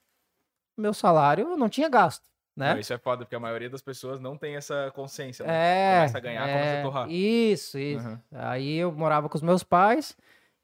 Meu 0.77 0.93
salário 0.93 1.47
eu 1.47 1.57
não 1.57 1.69
tinha 1.69 1.87
gasto, 1.87 2.23
né? 2.53 2.73
Não, 2.73 2.79
Isso 2.81 2.91
é 2.91 2.97
foda, 2.97 3.23
porque 3.23 3.35
a 3.35 3.39
maioria 3.39 3.69
das 3.69 3.81
pessoas 3.81 4.19
não 4.19 4.35
tem 4.35 4.57
essa 4.57 4.91
consciência. 4.93 5.45
né? 5.45 5.53
É. 5.53 5.95
Começa 5.99 6.17
a 6.17 6.21
ganhar, 6.21 6.41
começa 6.41 6.59
a 6.59 6.73
é, 6.73 6.83
torrar. 6.83 7.09
Isso, 7.09 7.77
isso. 7.79 8.05
Aham. 8.05 8.21
Aí 8.33 8.75
eu 8.75 8.91
morava 8.91 9.29
com 9.29 9.37
os 9.37 9.41
meus 9.41 9.63
pais 9.63 10.17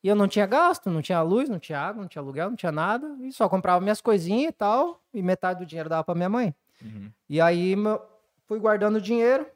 e 0.03 0.09
eu 0.09 0.15
não 0.17 0.27
tinha 0.27 0.45
gasto, 0.45 0.89
não 0.89 1.01
tinha 1.01 1.21
luz, 1.21 1.47
não 1.47 1.59
tinha 1.59 1.79
água, 1.79 2.01
não 2.01 2.09
tinha 2.09 2.21
aluguel, 2.21 2.49
não 2.49 2.57
tinha 2.57 2.73
nada. 2.73 3.07
E 3.21 3.31
só 3.31 3.47
comprava 3.47 3.79
minhas 3.79 4.01
coisinhas 4.01 4.49
e 4.49 4.53
tal. 4.53 5.01
E 5.13 5.21
metade 5.23 5.59
do 5.59 5.65
dinheiro 5.65 5.87
dava 5.87 6.03
pra 6.03 6.13
minha 6.13 6.29
mãe. 6.29 6.53
Uhum. 6.83 7.09
E 7.29 7.39
aí 7.39 7.73
fui 8.45 8.59
guardando 8.59 8.97
o 8.97 9.01
dinheiro. 9.01 9.47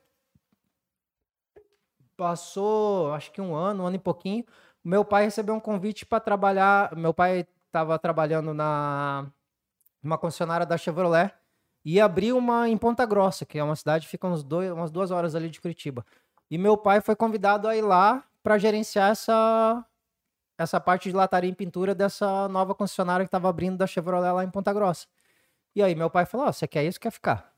Passou, 2.21 3.11
acho 3.15 3.31
que 3.31 3.41
um 3.41 3.55
ano, 3.55 3.81
um 3.83 3.87
ano 3.87 3.95
e 3.95 3.99
pouquinho. 3.99 4.45
Meu 4.83 5.03
pai 5.03 5.23
recebeu 5.23 5.55
um 5.55 5.59
convite 5.59 6.05
para 6.05 6.19
trabalhar. 6.19 6.95
Meu 6.95 7.15
pai 7.15 7.47
estava 7.65 7.97
trabalhando 7.97 8.53
na 8.53 9.25
uma 10.03 10.19
concessionária 10.19 10.63
da 10.63 10.77
Chevrolet 10.77 11.33
e 11.83 11.99
abriu 11.99 12.37
uma 12.37 12.69
em 12.69 12.77
Ponta 12.77 13.07
Grossa, 13.07 13.43
que 13.43 13.57
é 13.57 13.63
uma 13.63 13.75
cidade 13.75 14.05
que 14.05 14.11
fica 14.11 14.27
uns 14.27 14.43
dois, 14.43 14.71
umas 14.71 14.91
duas 14.91 15.09
horas 15.09 15.33
ali 15.33 15.49
de 15.49 15.59
Curitiba. 15.59 16.05
E 16.49 16.59
meu 16.59 16.77
pai 16.77 17.01
foi 17.01 17.15
convidado 17.15 17.67
a 17.67 17.75
ir 17.75 17.81
lá 17.81 18.23
para 18.43 18.59
gerenciar 18.59 19.09
essa 19.11 19.83
essa 20.59 20.79
parte 20.79 21.09
de 21.09 21.15
lataria 21.15 21.49
em 21.49 21.55
pintura 21.55 21.95
dessa 21.95 22.47
nova 22.49 22.75
concessionária 22.75 23.25
que 23.25 23.29
estava 23.29 23.49
abrindo 23.49 23.77
da 23.77 23.87
Chevrolet 23.87 24.31
lá 24.31 24.43
em 24.43 24.51
Ponta 24.51 24.71
Grossa. 24.73 25.07
E 25.75 25.83
aí 25.83 25.95
meu 25.95 26.09
pai 26.09 26.25
falou: 26.27 26.47
"Ó, 26.47 26.53
você 26.53 26.67
quer 26.67 26.85
isso, 26.85 26.99
quer 26.99 27.11
ficar?" 27.11 27.50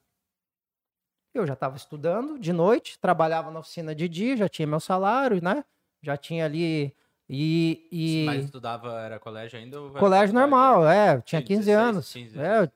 Eu 1.33 1.47
já 1.47 1.53
estava 1.53 1.75
estudando 1.75 2.37
de 2.37 2.53
noite, 2.53 2.99
trabalhava 2.99 3.49
na 3.49 3.59
oficina 3.59 3.95
de 3.95 4.07
dia, 4.07 4.37
já 4.37 4.47
tinha 4.47 4.67
meu 4.67 4.79
salário, 4.79 5.43
né? 5.43 5.63
Já 6.01 6.15
tinha 6.15 6.45
ali 6.45 6.95
e, 7.29 7.87
e... 7.91 8.25
Mas 8.25 8.45
estudava, 8.45 8.99
era 8.99 9.19
colégio 9.19 9.57
ainda? 9.57 9.81
Ou 9.81 9.91
colégio 9.91 10.35
normal, 10.35 10.87
é, 10.87 11.15
eu 11.15 11.21
tinha 11.21 11.41
Sim, 11.41 11.47
15 11.47 11.65
16, 11.65 11.77
anos. 11.77 12.13
15, 12.13 12.39
É, 12.39 12.63
eu 12.63 12.71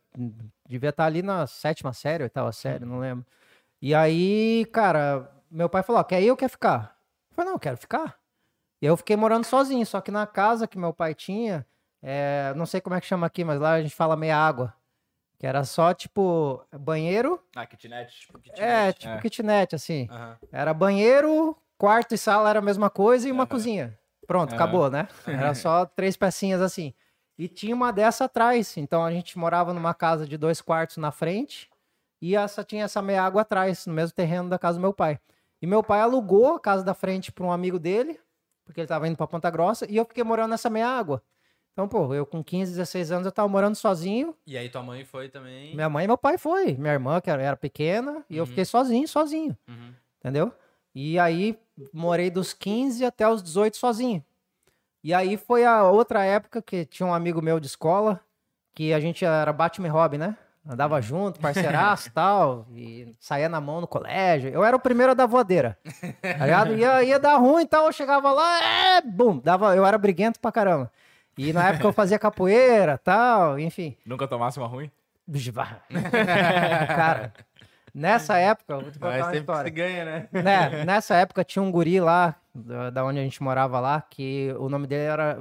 devia 0.68 0.90
estar 0.90 1.06
ali 1.06 1.22
na 1.22 1.46
sétima 1.46 1.94
série, 1.94 2.24
oitava 2.24 2.52
série, 2.52 2.86
não 2.86 3.00
lembro. 3.00 3.26
E 3.82 3.94
aí, 3.94 4.66
cara, 4.74 5.32
meu 5.52 5.70
pai 5.70 5.84
falou: 5.84 6.02
ó, 6.02 6.04
quer 6.04 6.22
ir 6.22 6.32
ou 6.32 6.38
quer 6.38 6.50
ficar? 6.50 6.98
Eu 7.30 7.36
falei: 7.36 7.50
não, 7.50 7.56
eu 7.56 7.60
quero 7.60 7.78
ficar. 7.78 8.18
E 8.82 8.86
eu 8.86 8.96
fiquei 8.96 9.16
morando 9.16 9.44
sozinho, 9.44 9.86
só 9.86 10.02
que 10.02 10.12
na 10.12 10.26
casa 10.26 10.68
que 10.68 10.78
meu 10.78 10.94
pai 10.94 11.14
tinha, 11.14 11.66
é, 12.02 12.54
não 12.56 12.66
sei 12.66 12.80
como 12.80 12.96
é 12.96 13.02
que 13.02 13.08
chama 13.08 13.28
aqui, 13.28 13.44
mas 13.44 13.60
lá 13.60 13.74
a 13.74 13.82
gente 13.82 13.96
fala 13.96 14.16
meia 14.16 14.38
água. 14.38 14.74
Que 15.40 15.46
era 15.46 15.64
só, 15.64 15.94
tipo, 15.94 16.64
banheiro. 16.80 17.40
Ah, 17.56 17.66
kitnet, 17.66 18.12
tipo 18.12 18.40
kitnet. 18.40 18.62
É, 18.62 18.92
tipo 18.92 19.14
É. 19.14 19.20
kitnet, 19.20 19.76
assim. 19.76 20.08
Aham. 20.10 20.38
Era 20.52 20.74
banheiro, 20.74 21.56
quarto 21.78 22.16
e 22.16 22.18
sala 22.18 22.50
era 22.50 22.60
a 22.60 22.62
mesma 22.62 22.90
coisa 22.90 23.28
e 23.28 23.32
uma 23.32 23.44
Aham. 23.44 23.50
cozinha. 23.50 24.00
Pronto, 24.26 24.50
Aham. 24.50 24.56
acabou, 24.56 24.90
né? 24.90 25.08
Era 25.28 25.54
só 25.54 25.86
três 25.86 26.18
pecinhas 26.18 26.62
assim. 26.62 26.94
E 27.38 27.48
tinha 27.48 27.74
uma 27.76 27.94
dessa 27.94 28.26
atrás. 28.26 28.76
Então 28.78 29.06
a 29.06 29.12
gente 29.12 29.38
morava 29.38 29.74
numa 29.74 29.94
casa 29.94 30.26
de 30.28 30.38
dois 30.38 30.60
quartos 30.60 30.98
na 30.98 31.12
frente 31.12 31.70
e 32.22 32.36
essa 32.36 32.64
tinha 32.64 32.84
essa 32.86 33.02
meia 33.02 33.24
água 33.24 33.44
atrás, 33.44 33.86
no 33.86 33.94
mesmo 33.94 34.16
terreno 34.16 34.50
da 34.50 34.58
casa 34.58 34.80
do 34.80 34.82
meu 34.82 34.92
pai. 34.94 35.20
E 35.62 35.68
meu 35.68 35.84
pai 35.84 36.02
alugou 36.02 36.56
a 36.56 36.60
casa 36.60 36.84
da 36.84 36.94
frente 36.94 37.32
para 37.32 37.46
um 37.46 37.52
amigo 37.52 37.78
dele, 37.80 38.20
porque 38.66 38.80
ele 38.82 38.86
estava 38.86 39.08
indo 39.08 39.16
para 39.16 39.28
Ponta 39.28 39.50
Grossa, 39.52 39.86
e 39.90 39.96
eu 39.96 40.06
fiquei 40.06 40.24
morando 40.24 40.50
nessa 40.52 40.70
meia 40.70 40.88
água. 40.88 41.22
Então, 41.78 41.88
pô, 41.88 42.12
eu 42.12 42.26
com 42.26 42.44
15, 42.44 42.72
16 42.72 43.12
anos 43.12 43.26
eu 43.28 43.32
tava 43.32 43.48
morando 43.48 43.76
sozinho. 43.76 44.34
E 44.48 44.58
aí 44.58 44.68
tua 44.68 44.82
mãe 44.82 45.06
foi 45.06 45.30
também. 45.30 45.76
Minha 45.76 45.88
mãe 45.88 46.06
e 46.06 46.08
meu 46.08 46.18
pai 46.18 46.36
foi. 46.36 46.74
Minha 46.74 46.94
irmã, 46.94 47.22
que 47.22 47.30
era, 47.30 47.40
era 47.40 47.56
pequena, 47.56 48.26
e 48.28 48.36
eu 48.36 48.42
Uhum. 48.46 48.48
fiquei 48.48 48.66
sozinho, 48.66 49.08
sozinho. 49.08 49.56
Uhum. 49.68 49.94
Entendeu? 50.20 50.52
E 50.96 51.20
aí 51.20 51.56
morei 51.94 52.32
dos 52.32 52.52
15 52.52 53.06
até 53.06 53.30
os 53.30 53.44
18 53.44 53.78
sozinho. 53.78 54.26
E 55.04 55.14
aí 55.14 55.38
foi 55.38 55.66
a 55.66 55.84
outra 55.84 56.24
época 56.26 56.64
que 56.64 56.84
tinha 56.84 57.06
um 57.06 57.14
amigo 57.14 57.44
meu 57.44 57.60
de 57.60 57.68
escola, 57.68 58.20
que 58.74 58.92
a 58.92 59.00
gente 59.00 59.24
era 59.24 59.54
Batman 59.54 59.86
e 59.88 59.92
Robin, 59.92 60.18
né? 60.18 60.36
Andava 60.68 61.00
junto, 61.00 61.40
parceiraço 61.40 62.08
e 62.08 62.12
tal, 62.12 62.66
e 62.74 63.16
saía 63.20 63.48
na 63.48 63.62
mão 63.62 63.82
no 63.82 63.88
colégio. 63.88 64.50
Eu 64.50 64.64
era 64.66 64.76
o 64.76 64.80
primeiro 64.80 65.12
a 65.12 65.16
dar 65.16 65.28
voadeira, 65.28 65.78
tá 66.24 66.44
ligado? 66.44 66.74
Ia, 66.76 67.04
ia 67.04 67.20
dar 67.20 67.38
ruim 67.38 67.62
e 67.62 67.68
tal, 67.68 67.86
eu 67.86 67.92
chegava 67.94 68.32
lá, 68.32 68.64
é, 68.98 69.02
bum, 69.02 69.38
dava, 69.38 69.76
eu 69.76 69.86
era 69.86 69.96
briguento 70.00 70.40
pra 70.40 70.52
caramba. 70.52 70.92
E 71.38 71.54
na 71.54 71.70
época 71.70 71.88
eu 71.88 71.94
fazia 71.94 72.18
capoeira 72.18 72.98
tal, 72.98 73.60
enfim. 73.60 73.96
Nunca 74.06 74.28
tomasse 74.28 74.58
uma 74.58 74.68
ruim? 74.68 74.90
Cara, 76.88 77.34
nessa 77.94 78.38
época, 78.38 78.78
vou 78.78 78.92
te 78.92 78.98
contar 78.98 79.10
Mas 79.10 79.18
uma 79.18 79.26
sempre 79.26 79.40
história. 79.40 79.70
se 79.70 79.72
ganha, 79.72 80.06
né? 80.06 80.28
né, 80.32 80.86
nessa 80.86 81.16
época 81.16 81.44
tinha 81.44 81.62
um 81.62 81.72
guri 81.72 82.00
lá, 82.00 82.36
da, 82.92 83.06
onde 83.06 83.20
a 83.20 83.24
gente 83.24 83.44
morava 83.44 83.80
lá, 83.80 84.02
que 84.10 84.54
o 84.58 84.70
nome 84.70 84.88
dele 84.88 85.04
era. 85.04 85.38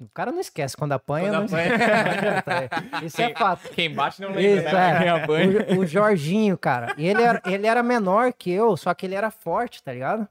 O 0.00 0.08
cara 0.14 0.30
não 0.30 0.40
esquece 0.40 0.76
quando 0.76 0.92
apanha. 0.92 1.30
Quando 1.32 1.50
não 1.50 1.58
esquece. 1.58 3.06
Isso 3.06 3.22
é 3.22 3.34
fato. 3.34 3.68
Quem 3.70 3.92
bate 3.92 4.20
não 4.20 4.28
lembra, 4.28 4.42
Isso, 4.42 4.64
né? 4.64 4.98
Quem 4.98 5.06
é. 5.06 5.10
apanha. 5.10 5.66
O, 5.70 5.80
o 5.80 5.86
Jorginho, 5.86 6.56
cara. 6.56 6.94
E 6.96 7.06
ele 7.06 7.22
era, 7.22 7.42
ele 7.46 7.66
era 7.66 7.82
menor 7.82 8.32
que 8.32 8.50
eu, 8.50 8.76
só 8.76 8.94
que 8.94 9.06
ele 9.06 9.14
era 9.14 9.30
forte, 9.30 9.82
tá 9.82 9.92
ligado? 9.92 10.28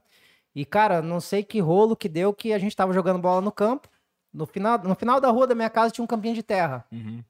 E, 0.54 0.64
cara, 0.64 1.02
não 1.02 1.20
sei 1.20 1.42
que 1.44 1.60
rolo 1.60 1.94
que 1.94 2.08
deu 2.08 2.32
que 2.32 2.52
a 2.52 2.58
gente 2.58 2.74
tava 2.74 2.92
jogando 2.92 3.20
bola 3.20 3.40
no 3.40 3.52
campo. 3.52 3.88
No 4.32 4.46
final, 4.46 4.78
no 4.78 4.94
final 4.94 5.20
da 5.20 5.28
rua 5.30 5.46
da 5.46 5.54
minha 5.54 5.70
casa 5.70 5.90
tinha 5.90 6.04
um 6.04 6.08
campinho 6.08 6.34
de 6.34 6.42
terra. 6.42 6.84
Uhum. 6.92 7.22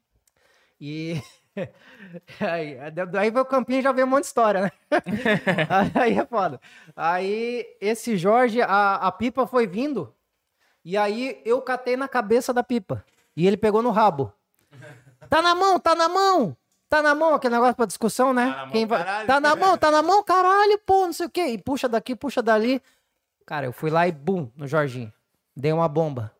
E 0.81 1.21
aí, 2.41 2.77
daí 3.11 3.31
veio 3.31 3.43
o 3.43 3.47
campinho 3.47 3.81
e 3.81 3.83
já 3.83 3.93
veio 3.93 4.07
um 4.07 4.11
monte 4.11 4.23
de 4.23 4.27
história, 4.27 4.63
né? 4.63 4.71
aí 5.95 6.19
é 6.19 6.27
foda. 6.27 6.61
Aí 6.97 7.67
esse 7.81 8.17
Jorge, 8.17 8.61
a, 8.63 8.95
a 8.95 9.13
pipa 9.13 9.47
foi 9.47 9.67
vindo, 9.67 10.15
e 10.85 10.97
aí 10.97 11.41
eu 11.45 11.61
catei 11.63 11.97
na 11.97 12.09
cabeça 12.09 12.53
da 12.53 12.63
pipa. 12.63 13.05
E 13.37 13.47
ele 13.47 13.57
pegou 13.57 13.83
no 13.83 13.91
rabo. 13.91 14.33
Tá 15.29 15.43
na 15.43 15.55
mão, 15.55 15.79
tá 15.79 15.95
na 15.95 16.09
mão! 16.09 16.57
Tá 16.89 17.03
na 17.03 17.15
mão, 17.15 17.35
aquele 17.35 17.53
negócio 17.53 17.75
pra 17.75 17.85
discussão, 17.85 18.33
né? 18.33 18.47
Tá 18.47 18.57
na 18.57 18.63
mão, 18.63 18.71
Quem 18.73 18.87
vai- 18.87 19.05
caralho. 19.05 19.27
Tá 19.27 19.41
na 19.41 19.57
mão, 19.57 19.77
tá 19.77 19.91
na 19.91 20.03
mão, 20.03 20.25
caralho, 20.25 20.79
pô, 20.87 21.05
não 21.05 21.13
sei 21.13 21.27
o 21.27 21.31
quê. 21.31 21.47
E 21.49 21.59
puxa 21.59 21.87
daqui, 21.87 22.17
puxa 22.17 22.41
dali. 22.41 22.81
Cara, 23.45 23.67
eu 23.67 23.73
fui 23.73 23.91
lá 23.91 24.09
e 24.09 24.13
bum, 24.13 24.49
no 24.57 24.67
Jorginho. 24.67 25.13
Dei 25.55 25.71
uma 25.71 25.87
bomba. 25.87 26.33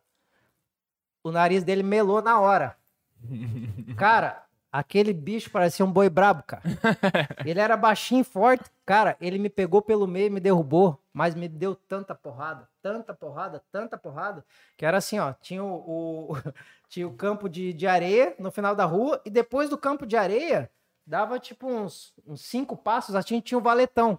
O 1.23 1.31
nariz 1.31 1.63
dele 1.63 1.83
melou 1.83 2.21
na 2.21 2.39
hora. 2.39 2.77
Cara, 3.97 4.43
aquele 4.71 5.13
bicho 5.13 5.49
parecia 5.51 5.83
um 5.85 5.91
boi 5.91 6.09
brabo, 6.09 6.43
cara. 6.43 6.63
Ele 7.45 7.59
era 7.59 7.75
baixinho, 7.75 8.23
forte. 8.23 8.69
Cara, 8.85 9.17
ele 9.19 9.37
me 9.37 9.49
pegou 9.49 9.81
pelo 9.81 10.07
meio 10.07 10.27
e 10.27 10.29
me 10.29 10.39
derrubou, 10.39 10.99
mas 11.13 11.35
me 11.35 11.47
deu 11.47 11.75
tanta 11.75 12.15
porrada, 12.15 12.67
tanta 12.81 13.13
porrada, 13.13 13.61
tanta 13.71 13.97
porrada, 13.97 14.45
que 14.77 14.85
era 14.85 14.97
assim, 14.97 15.19
ó, 15.19 15.33
tinha 15.33 15.63
o, 15.63 16.31
o- 16.31 16.37
tinha 16.87 17.07
o 17.07 17.13
campo 17.13 17.47
de, 17.49 17.73
de 17.73 17.85
areia 17.85 18.35
no 18.39 18.51
final 18.51 18.75
da 18.75 18.85
rua 18.85 19.21
e 19.25 19.29
depois 19.29 19.69
do 19.69 19.77
campo 19.77 20.05
de 20.05 20.15
areia 20.17 20.69
dava 21.05 21.39
tipo 21.39 21.67
uns, 21.67 22.13
uns 22.25 22.41
cinco 22.41 22.75
passos, 22.77 23.15
assim, 23.15 23.39
tinha 23.41 23.57
o 23.57 23.61
valetão, 23.61 24.17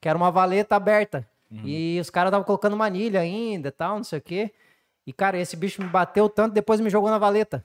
que 0.00 0.08
era 0.08 0.16
uma 0.18 0.30
valeta 0.30 0.76
aberta. 0.76 1.26
E 1.64 1.98
os 2.00 2.10
caras 2.10 2.28
estavam 2.30 2.44
colocando 2.44 2.76
manilha 2.76 3.20
ainda 3.20 3.68
e 3.68 3.72
tal, 3.72 3.96
não 3.96 4.04
sei 4.04 4.18
o 4.18 4.22
quê. 4.22 4.52
E, 5.06 5.12
cara, 5.12 5.38
esse 5.38 5.56
bicho 5.56 5.80
me 5.82 5.88
bateu 5.88 6.28
tanto, 6.28 6.52
depois 6.52 6.80
me 6.80 6.90
jogou 6.90 7.10
na 7.10 7.18
valeta. 7.18 7.64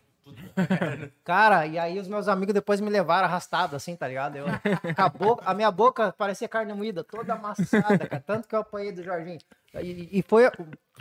Cara, 1.23 1.65
e 1.65 1.77
aí 1.79 1.99
os 1.99 2.07
meus 2.07 2.27
amigos 2.27 2.53
depois 2.53 2.79
me 2.79 2.89
levaram 2.89 3.25
arrastado, 3.27 3.75
assim, 3.75 3.95
tá 3.95 4.07
ligado? 4.07 4.35
Eu, 4.37 4.45
acabou, 4.89 5.39
a 5.43 5.53
minha 5.53 5.71
boca 5.71 6.13
parecia 6.17 6.47
carne 6.47 6.73
moída, 6.73 7.03
toda 7.03 7.33
amassada, 7.33 8.07
cara, 8.07 8.23
tanto 8.25 8.47
que 8.47 8.55
eu 8.55 8.59
apanhei 8.59 8.91
do 8.91 9.03
Jorginho. 9.03 9.39
E, 9.81 10.19
e 10.19 10.21
foi, 10.21 10.43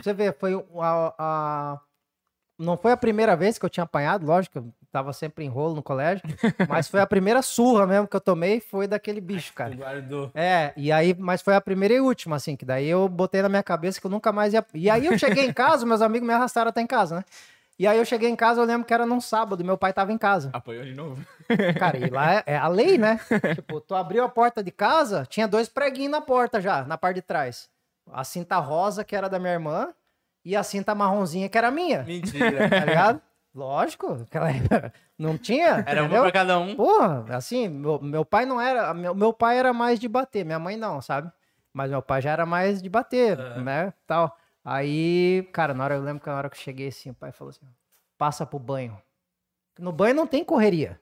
você 0.01 0.13
ver, 0.13 0.35
foi 0.37 0.53
a, 0.79 1.13
a- 1.17 1.79
Não 2.57 2.75
foi 2.75 2.91
a 2.91 2.97
primeira 2.97 3.35
vez 3.35 3.57
que 3.57 3.65
eu 3.65 3.69
tinha 3.69 3.83
apanhado, 3.83 4.25
lógico, 4.25 4.73
tava 4.91 5.13
sempre 5.13 5.45
em 5.45 5.47
rolo 5.47 5.75
no 5.75 5.83
colégio, 5.83 6.23
mas 6.67 6.87
foi 6.87 6.99
a 6.99 7.07
primeira 7.07 7.41
surra 7.41 7.87
mesmo 7.87 8.07
que 8.07 8.15
eu 8.15 8.21
tomei, 8.21 8.59
foi 8.59 8.87
daquele 8.87 9.21
bicho, 9.21 9.53
cara. 9.53 9.73
Guardou. 9.73 10.31
É, 10.35 10.73
e 10.75 10.91
aí, 10.91 11.15
mas 11.17 11.41
foi 11.41 11.55
a 11.55 11.61
primeira 11.61 11.93
e 11.93 12.01
última, 12.01 12.35
assim, 12.35 12.55
que 12.55 12.65
daí 12.65 12.87
eu 12.87 13.07
botei 13.07 13.41
na 13.41 13.49
minha 13.49 13.63
cabeça 13.63 13.99
que 14.01 14.05
eu 14.05 14.11
nunca 14.11 14.31
mais 14.31 14.53
ia. 14.53 14.65
E 14.73 14.89
aí 14.89 15.05
eu 15.05 15.17
cheguei 15.17 15.45
em 15.45 15.53
casa, 15.53 15.85
meus 15.85 16.01
amigos 16.01 16.27
me 16.27 16.33
arrastaram 16.33 16.69
até 16.69 16.81
em 16.81 16.87
casa, 16.87 17.15
né? 17.15 17.25
E 17.79 17.87
aí 17.87 17.97
eu 17.97 18.05
cheguei 18.05 18.29
em 18.29 18.35
casa, 18.35 18.61
eu 18.61 18.65
lembro 18.65 18.85
que 18.85 18.93
era 18.93 19.07
num 19.07 19.19
sábado, 19.19 19.65
meu 19.65 19.75
pai 19.75 19.91
tava 19.91 20.11
em 20.11 20.17
casa. 20.17 20.51
Apanhou 20.53 20.83
de 20.83 20.93
novo. 20.93 21.25
Cara, 21.79 21.97
e 21.97 22.09
lá 22.11 22.35
é, 22.35 22.43
é 22.45 22.57
a 22.57 22.67
lei, 22.67 22.95
né? 22.97 23.19
tipo, 23.55 23.81
tu 23.81 23.95
abriu 23.95 24.23
a 24.23 24.29
porta 24.29 24.63
de 24.63 24.69
casa, 24.69 25.25
tinha 25.27 25.47
dois 25.47 25.67
preguinhos 25.67 26.11
na 26.11 26.21
porta 26.21 26.61
já, 26.61 26.83
na 26.83 26.95
parte 26.95 27.15
de 27.15 27.21
trás. 27.23 27.69
A 28.11 28.23
cinta 28.23 28.59
rosa, 28.59 29.03
que 29.03 29.15
era 29.15 29.27
da 29.27 29.39
minha 29.39 29.53
irmã, 29.53 29.87
e 30.45 30.55
a 30.55 30.61
cinta 30.61 30.93
marronzinha, 30.93 31.49
que 31.49 31.57
era 31.57 31.71
minha. 31.71 32.03
Mentira. 32.03 32.69
Tá 32.69 32.85
ligado? 32.85 33.21
Lógico, 33.53 34.13
aquela 34.13 34.47
não 35.17 35.37
tinha. 35.37 35.83
Era 35.85 36.01
um 36.01 36.05
entendeu? 36.05 36.23
pra 36.23 36.31
cada 36.31 36.57
um. 36.57 36.75
Porra, 36.75 37.25
assim, 37.35 37.67
meu, 37.67 37.99
meu 38.01 38.25
pai 38.25 38.45
não 38.45 38.59
era. 38.61 38.93
Meu, 38.93 39.13
meu 39.13 39.33
pai 39.33 39.57
era 39.57 39.73
mais 39.73 39.99
de 39.99 40.07
bater, 40.07 40.45
minha 40.45 40.59
mãe 40.59 40.77
não, 40.77 41.01
sabe? 41.01 41.31
Mas 41.73 41.91
meu 41.91 42.01
pai 42.01 42.21
já 42.21 42.31
era 42.31 42.45
mais 42.45 42.81
de 42.81 42.89
bater, 42.89 43.39
Aham. 43.39 43.63
né? 43.63 43.93
Tal. 44.07 44.37
Aí, 44.63 45.47
cara, 45.53 45.73
na 45.73 45.83
hora 45.83 45.95
eu 45.95 46.01
lembro 46.01 46.21
que 46.23 46.29
na 46.29 46.37
hora 46.37 46.49
que 46.49 46.55
eu 46.55 46.61
cheguei 46.61 46.87
assim, 46.87 47.09
o 47.09 47.13
pai 47.13 47.31
falou 47.31 47.49
assim: 47.49 47.67
passa 48.17 48.45
pro 48.45 48.59
banho. 48.59 48.97
No 49.79 49.91
banho 49.91 50.13
não 50.13 50.27
tem 50.27 50.43
correria. 50.43 50.99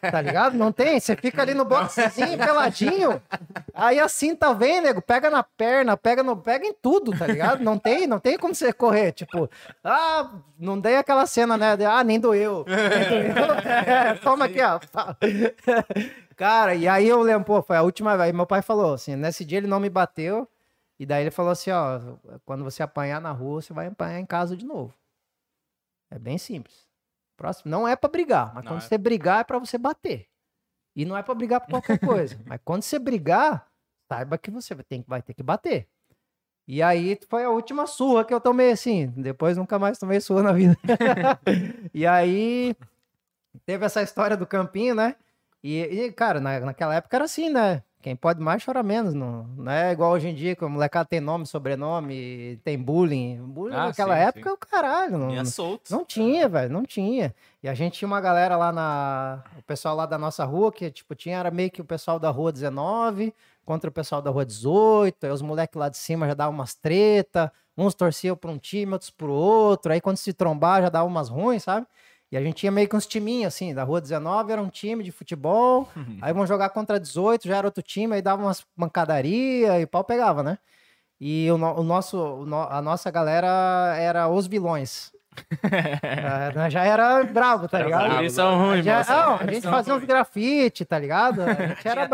Tá 0.00 0.20
ligado? 0.20 0.56
Não 0.56 0.70
tem. 0.70 1.00
Você 1.00 1.16
fica 1.16 1.42
ali 1.42 1.54
no 1.54 1.64
boxezinho, 1.64 2.36
peladinho. 2.38 3.20
Aí 3.72 3.98
a 3.98 4.08
cinta 4.08 4.52
vem, 4.54 4.80
nego, 4.80 5.02
pega 5.02 5.30
na 5.30 5.42
perna, 5.42 5.96
pega 5.96 6.22
no, 6.22 6.36
pega 6.36 6.66
em 6.66 6.72
tudo, 6.72 7.16
tá 7.16 7.26
ligado? 7.26 7.64
Não 7.64 7.78
tem, 7.78 8.06
não 8.06 8.20
tem 8.20 8.38
como 8.38 8.54
você 8.54 8.72
correr, 8.72 9.12
tipo, 9.12 9.50
ah, 9.82 10.30
não 10.58 10.78
dei 10.78 10.96
aquela 10.96 11.26
cena, 11.26 11.56
né? 11.56 11.76
de, 11.76 11.84
ah, 11.84 12.04
nem 12.04 12.20
doeu. 12.20 12.64
Nem 12.68 13.32
doeu. 13.34 13.54
É, 13.86 14.14
toma 14.16 14.44
aqui, 14.44 14.60
ó. 14.62 14.78
Cara, 16.36 16.74
e 16.74 16.86
aí 16.86 17.08
eu 17.08 17.20
lembro, 17.22 17.44
pô, 17.44 17.62
foi 17.62 17.76
a 17.76 17.82
última 17.82 18.16
vez. 18.16 18.32
Meu 18.32 18.46
pai 18.46 18.62
falou 18.62 18.94
assim, 18.94 19.16
nesse 19.16 19.44
dia 19.44 19.58
ele 19.58 19.66
não 19.66 19.80
me 19.80 19.88
bateu. 19.88 20.48
E 20.98 21.06
daí 21.06 21.24
ele 21.24 21.30
falou 21.30 21.52
assim, 21.52 21.70
ó, 21.70 22.00
quando 22.44 22.62
você 22.62 22.82
apanhar 22.82 23.20
na 23.20 23.32
rua, 23.32 23.60
você 23.60 23.72
vai 23.72 23.86
apanhar 23.86 24.20
em 24.20 24.26
casa 24.26 24.56
de 24.56 24.64
novo. 24.64 24.94
É 26.10 26.18
bem 26.18 26.38
simples. 26.38 26.83
Próximo, 27.36 27.70
não 27.70 27.86
é 27.88 27.96
pra 27.96 28.08
brigar, 28.08 28.54
mas 28.54 28.64
Não 28.64 28.72
quando 28.72 28.82
é. 28.82 28.84
você 28.86 28.96
brigar 28.98 29.40
é 29.40 29.44
pra 29.44 29.58
você 29.58 29.76
bater. 29.76 30.28
E 30.96 31.04
não 31.04 31.16
é 31.16 31.22
pra 31.22 31.34
brigar 31.34 31.60
por 31.60 31.70
qualquer 31.70 31.98
coisa. 31.98 32.38
mas 32.46 32.60
quando 32.64 32.82
você 32.82 32.98
brigar, 32.98 33.66
saiba 34.08 34.38
que 34.38 34.50
você 34.50 34.74
vai 34.74 34.84
ter, 34.84 35.04
vai 35.06 35.22
ter 35.22 35.34
que 35.34 35.42
bater. 35.42 35.88
E 36.66 36.82
aí 36.82 37.18
foi 37.28 37.44
a 37.44 37.50
última 37.50 37.86
surra 37.86 38.24
que 38.24 38.32
eu 38.32 38.40
tomei, 38.40 38.70
assim. 38.72 39.08
Depois 39.16 39.56
nunca 39.56 39.78
mais 39.78 39.98
tomei 39.98 40.20
surra 40.20 40.44
na 40.44 40.52
vida. 40.52 40.76
e 41.92 42.06
aí 42.06 42.74
teve 43.66 43.84
essa 43.84 44.00
história 44.02 44.36
do 44.36 44.46
campinho, 44.46 44.94
né? 44.94 45.16
E, 45.62 45.80
e, 45.80 46.12
cara, 46.12 46.40
na, 46.40 46.60
naquela 46.60 46.94
época 46.94 47.16
era 47.16 47.24
assim, 47.24 47.50
né? 47.50 47.82
Quem 48.04 48.14
pode 48.14 48.38
mais 48.38 48.62
chora 48.62 48.82
menos. 48.82 49.14
Não, 49.14 49.44
não 49.56 49.72
é 49.72 49.90
igual 49.90 50.12
hoje 50.12 50.28
em 50.28 50.34
dia, 50.34 50.54
que 50.54 50.62
o 50.62 50.68
molecada 50.68 51.06
tem 51.08 51.20
nome, 51.20 51.46
sobrenome, 51.46 52.60
tem 52.62 52.76
bullying. 52.78 53.38
Bullying 53.42 53.74
Ah, 53.74 53.86
naquela 53.86 54.14
sim, 54.14 54.22
época 54.24 54.50
é 54.50 54.52
o 54.52 54.58
caralho. 54.58 55.16
Não, 55.16 55.28
Tinha 55.30 55.44
solto. 55.46 55.90
não 55.90 56.04
tinha, 56.04 56.46
velho, 56.46 56.70
não 56.70 56.82
tinha. 56.84 57.34
E 57.62 57.68
a 57.68 57.72
gente 57.72 57.94
tinha 57.98 58.06
uma 58.06 58.20
galera 58.20 58.58
lá 58.58 58.70
na. 58.70 59.42
O 59.58 59.62
pessoal 59.62 59.96
lá 59.96 60.04
da 60.04 60.18
nossa 60.18 60.44
rua, 60.44 60.70
que, 60.70 60.90
tipo, 60.90 61.14
tinha, 61.14 61.38
era 61.38 61.50
meio 61.50 61.70
que 61.70 61.80
o 61.80 61.84
pessoal 61.84 62.18
da 62.20 62.28
rua 62.28 62.52
19 62.52 63.32
contra 63.64 63.88
o 63.88 63.92
pessoal 63.92 64.20
da 64.20 64.30
rua 64.30 64.44
18. 64.44 65.24
Aí 65.24 65.30
os 65.32 65.40
moleques 65.40 65.80
lá 65.80 65.88
de 65.88 65.96
cima 65.96 66.26
já 66.26 66.34
davam 66.34 66.52
umas 66.52 66.74
treta. 66.74 67.50
Uns 67.74 67.94
torciam 67.94 68.36
pra 68.36 68.50
um 68.50 68.58
time, 68.58 68.92
outros 68.92 69.08
pro 69.08 69.32
outro. 69.32 69.90
Aí 69.94 70.00
quando 70.02 70.18
se 70.18 70.34
trombar 70.34 70.82
já 70.82 70.90
dava 70.90 71.06
umas 71.06 71.30
ruins, 71.30 71.62
sabe? 71.62 71.86
E 72.32 72.36
a 72.36 72.42
gente 72.42 72.56
tinha 72.56 72.72
meio 72.72 72.88
que 72.88 72.96
uns 72.96 73.06
timinhos, 73.06 73.54
assim, 73.54 73.72
da 73.74 73.84
rua 73.84 74.00
19 74.00 74.52
era 74.52 74.60
um 74.60 74.68
time 74.68 75.04
de 75.04 75.12
futebol. 75.12 75.88
aí 76.20 76.32
vão 76.32 76.46
jogar 76.46 76.70
contra 76.70 76.98
18, 76.98 77.46
já 77.46 77.56
era 77.58 77.66
outro 77.66 77.82
time, 77.82 78.14
aí 78.14 78.22
dava 78.22 78.42
umas 78.42 78.64
mancadaria 78.76 79.78
e 79.80 79.84
o 79.84 79.88
pau 79.88 80.02
pegava, 80.02 80.42
né? 80.42 80.58
E 81.20 81.48
o, 81.50 81.56
no- 81.56 81.78
o 81.80 81.82
nosso, 81.84 82.18
o 82.18 82.44
no- 82.46 82.68
a 82.68 82.82
nossa 82.82 83.10
galera 83.10 83.94
era 83.98 84.28
os 84.28 84.46
vilões. 84.48 85.12
Ah, 85.62 86.52
nós 86.54 86.72
já 86.72 86.84
era 86.84 87.22
bravo, 87.24 87.68
tá 87.68 87.78
ligado? 87.82 88.04
bravo. 88.06 88.20
Eles 88.20 88.32
são 88.32 88.58
ruins, 88.58 88.84
Já- 88.84 89.04
não, 89.04 89.34
a 89.36 89.46
gente 89.46 89.62
fazia 89.62 89.94
uns 89.94 90.04
grafite, 90.04 90.84
tá 90.84 90.98
ligado? 90.98 91.42
A 91.42 91.54
gente 91.68 91.88
era 91.88 92.02
e 92.04 92.08
tudo. 92.08 92.10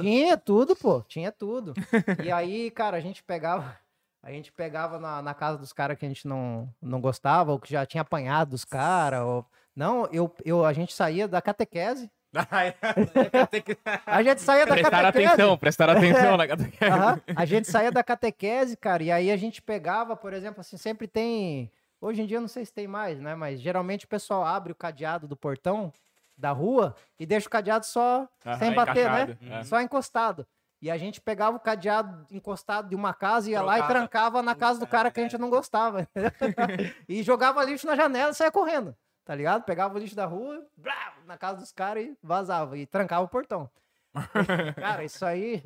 Tinha 0.00 0.36
tudo, 0.36 0.76
pô, 0.76 1.02
tinha 1.08 1.32
tudo. 1.32 1.74
E 2.24 2.30
aí, 2.30 2.70
cara, 2.70 2.96
a 2.96 3.00
gente 3.00 3.22
pegava, 3.22 3.76
A 4.24 4.30
gente 4.32 4.50
pegava 4.50 4.98
na, 4.98 5.20
na 5.20 5.34
casa 5.34 5.58
dos 5.58 5.70
caras 5.70 5.98
que 5.98 6.06
a 6.06 6.08
gente 6.08 6.26
não, 6.26 6.66
não 6.80 6.98
gostava, 6.98 7.52
ou 7.52 7.60
que 7.60 7.70
já 7.70 7.84
tinha 7.84 8.00
apanhado 8.00 8.52
dos 8.52 8.64
caras. 8.64 9.20
Ou... 9.20 9.44
Não, 9.76 10.06
eu, 10.06 10.34
eu, 10.46 10.64
a 10.64 10.72
gente 10.72 10.94
saía 10.94 11.28
da 11.28 11.42
catequese. 11.42 12.10
A 14.04 14.22
gente 14.22 14.40
saía 14.40 14.66
da 14.66 14.72
Prestar 14.74 15.02
catequese. 15.02 15.32
atenção, 15.32 15.56
prestar 15.56 15.90
atenção 15.90 16.36
na 16.36 16.48
catequese. 16.48 16.90
Aham. 16.92 17.20
A 17.36 17.44
gente 17.44 17.70
saía 17.70 17.92
da 17.92 18.02
catequese, 18.02 18.76
cara, 18.76 19.04
e 19.04 19.12
aí 19.12 19.30
a 19.30 19.36
gente 19.36 19.62
pegava, 19.62 20.16
por 20.16 20.32
exemplo, 20.32 20.60
assim, 20.60 20.76
sempre 20.76 21.06
tem. 21.06 21.70
Hoje 22.00 22.22
em 22.22 22.26
dia 22.26 22.38
eu 22.38 22.40
não 22.40 22.48
sei 22.48 22.64
se 22.64 22.72
tem 22.72 22.88
mais, 22.88 23.20
né? 23.20 23.36
Mas 23.36 23.60
geralmente 23.60 24.04
o 24.04 24.08
pessoal 24.08 24.44
abre 24.44 24.72
o 24.72 24.74
cadeado 24.74 25.28
do 25.28 25.36
portão 25.36 25.92
da 26.36 26.50
rua 26.50 26.96
e 27.20 27.24
deixa 27.24 27.46
o 27.46 27.50
cadeado 27.50 27.86
só 27.86 28.28
sem 28.58 28.74
bater, 28.74 29.08
né? 29.08 29.22
encaixado, 29.22 29.38
é. 29.52 29.62
Só 29.62 29.80
encostado. 29.80 30.44
E 30.84 30.90
a 30.90 30.98
gente 30.98 31.18
pegava 31.18 31.56
o 31.56 31.60
cadeado 31.60 32.26
encostado 32.30 32.90
de 32.90 32.94
uma 32.94 33.14
casa, 33.14 33.50
ia 33.50 33.62
lá 33.62 33.78
e 33.78 33.78
Trocava. 33.78 34.00
trancava 34.00 34.42
na 34.42 34.54
casa 34.54 34.78
do 34.78 34.86
cara 34.86 35.10
que 35.10 35.18
a 35.18 35.22
gente 35.22 35.38
não 35.38 35.48
gostava. 35.48 36.06
e 37.08 37.22
jogava 37.22 37.64
lixo 37.64 37.86
na 37.86 37.96
janela 37.96 38.32
e 38.32 38.34
saia 38.34 38.52
correndo, 38.52 38.94
tá 39.24 39.34
ligado? 39.34 39.64
Pegava 39.64 39.94
o 39.94 39.98
lixo 39.98 40.14
da 40.14 40.26
rua, 40.26 40.62
blá, 40.76 41.14
na 41.24 41.38
casa 41.38 41.58
dos 41.58 41.72
caras 41.72 42.04
e 42.04 42.18
vazava. 42.22 42.76
E 42.76 42.84
trancava 42.84 43.24
o 43.24 43.28
portão. 43.28 43.70
cara, 44.76 45.02
isso 45.02 45.24
aí. 45.24 45.64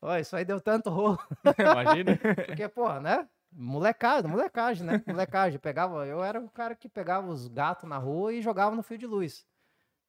Ó, 0.00 0.16
isso 0.16 0.36
aí 0.36 0.44
deu 0.44 0.60
tanto 0.60 0.90
rolo. 0.90 1.18
Imagina. 1.58 2.16
Porque, 2.46 2.68
porra, 2.68 3.00
né? 3.00 3.28
Molecagem, 3.50 4.30
molecagem, 4.30 4.86
né? 4.86 5.02
Molecagem. 5.08 5.58
Pegava, 5.58 6.06
eu 6.06 6.22
era 6.22 6.40
o 6.40 6.48
cara 6.48 6.76
que 6.76 6.88
pegava 6.88 7.26
os 7.26 7.48
gatos 7.48 7.88
na 7.88 7.98
rua 7.98 8.32
e 8.32 8.40
jogava 8.40 8.76
no 8.76 8.82
fio 8.84 8.96
de 8.96 9.08
luz. 9.08 9.44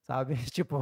Sabe? 0.08 0.36
Tipo, 0.52 0.82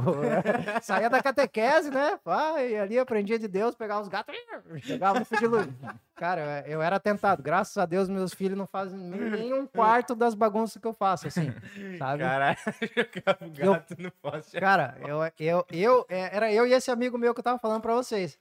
saía 0.82 1.08
da 1.08 1.22
catequese, 1.22 1.90
né? 1.90 2.18
Vai, 2.24 2.76
ali 2.76 2.98
aprendia 2.98 3.38
de 3.38 3.48
Deus, 3.48 3.74
pegava 3.74 4.02
os 4.02 4.08
gatos, 4.08 4.34
jogava 4.76 5.24
fio 5.24 5.38
de 5.38 5.46
luz. 5.46 5.66
Cara, 6.14 6.62
eu 6.66 6.80
era 6.82 7.00
tentado. 7.00 7.42
Graças 7.42 7.76
a 7.76 7.86
Deus, 7.86 8.08
meus 8.08 8.34
filhos 8.34 8.56
não 8.56 8.66
fazem 8.66 8.98
nem 8.98 9.52
um 9.54 9.66
quarto 9.66 10.14
das 10.14 10.34
bagunças 10.34 10.80
que 10.80 10.86
eu 10.86 10.92
faço, 10.92 11.26
assim. 11.26 11.52
Sabe? 11.98 12.22
Caralho, 12.22 12.58
jogava 12.94 13.46
o 13.46 13.50
gato 13.50 13.96
no 13.98 14.10
poste. 14.10 14.60
Cara, 14.60 14.96
eu, 15.00 15.18
eu, 15.38 15.66
eu, 15.70 16.06
é, 16.08 16.36
era 16.36 16.52
eu 16.52 16.66
e 16.66 16.72
esse 16.72 16.90
amigo 16.90 17.18
meu 17.18 17.32
que 17.32 17.40
eu 17.40 17.44
tava 17.44 17.58
falando 17.58 17.80
pra 17.82 17.94
vocês. 17.94 18.38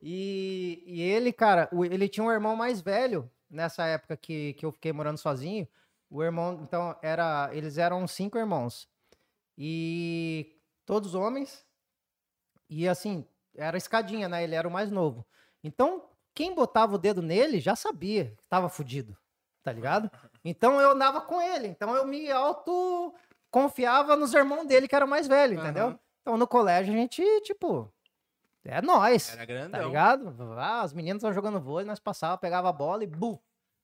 E, 0.00 0.82
e 0.86 1.02
ele, 1.02 1.32
cara, 1.32 1.68
ele 1.90 2.08
tinha 2.08 2.24
um 2.24 2.32
irmão 2.32 2.56
mais 2.56 2.80
velho 2.80 3.30
nessa 3.50 3.84
época 3.86 4.16
que, 4.16 4.54
que 4.54 4.64
eu 4.64 4.72
fiquei 4.72 4.92
morando 4.92 5.18
sozinho. 5.18 5.66
O 6.08 6.22
irmão, 6.22 6.60
então, 6.62 6.96
era, 7.02 7.50
eles 7.52 7.78
eram 7.78 8.06
cinco 8.06 8.38
irmãos. 8.38 8.88
E 9.56 10.56
todos 10.84 11.14
homens. 11.14 11.64
E 12.68 12.88
assim, 12.88 13.26
era 13.56 13.76
escadinha, 13.76 14.28
né? 14.28 14.42
Ele 14.42 14.54
era 14.54 14.66
o 14.66 14.70
mais 14.70 14.90
novo. 14.90 15.26
Então, 15.62 16.08
quem 16.34 16.54
botava 16.54 16.94
o 16.94 16.98
dedo 16.98 17.22
nele 17.22 17.60
já 17.60 17.76
sabia 17.76 18.34
que 18.36 18.46
tava 18.48 18.68
fudido, 18.68 19.16
tá 19.62 19.72
ligado? 19.72 20.10
Então 20.44 20.80
eu 20.80 20.90
andava 20.92 21.20
com 21.20 21.40
ele. 21.40 21.68
Então 21.68 21.94
eu 21.94 22.06
me 22.06 22.30
auto 22.32 23.14
confiava 23.50 24.16
nos 24.16 24.32
irmãos 24.32 24.64
dele 24.66 24.88
que 24.88 24.94
era 24.96 25.06
mais 25.06 25.28
velho, 25.28 25.58
entendeu? 25.60 25.88
Aham. 25.88 25.98
Então 26.22 26.36
no 26.38 26.46
colégio 26.46 26.94
a 26.94 26.96
gente, 26.96 27.22
tipo, 27.42 27.92
é 28.64 28.80
nós, 28.80 29.28
Era 29.30 29.38
tá 29.38 29.44
grandão. 29.44 29.86
ligado? 29.88 30.52
Ah, 30.56 30.80
as 30.82 30.92
meninas 30.94 31.16
estavam 31.18 31.34
jogando 31.34 31.60
vôlei, 31.60 31.84
nós 31.84 32.00
passava, 32.00 32.38
pegava 32.38 32.68
a 32.68 32.72
bola 32.72 33.04
e 33.04 33.06
bu, 33.06 33.38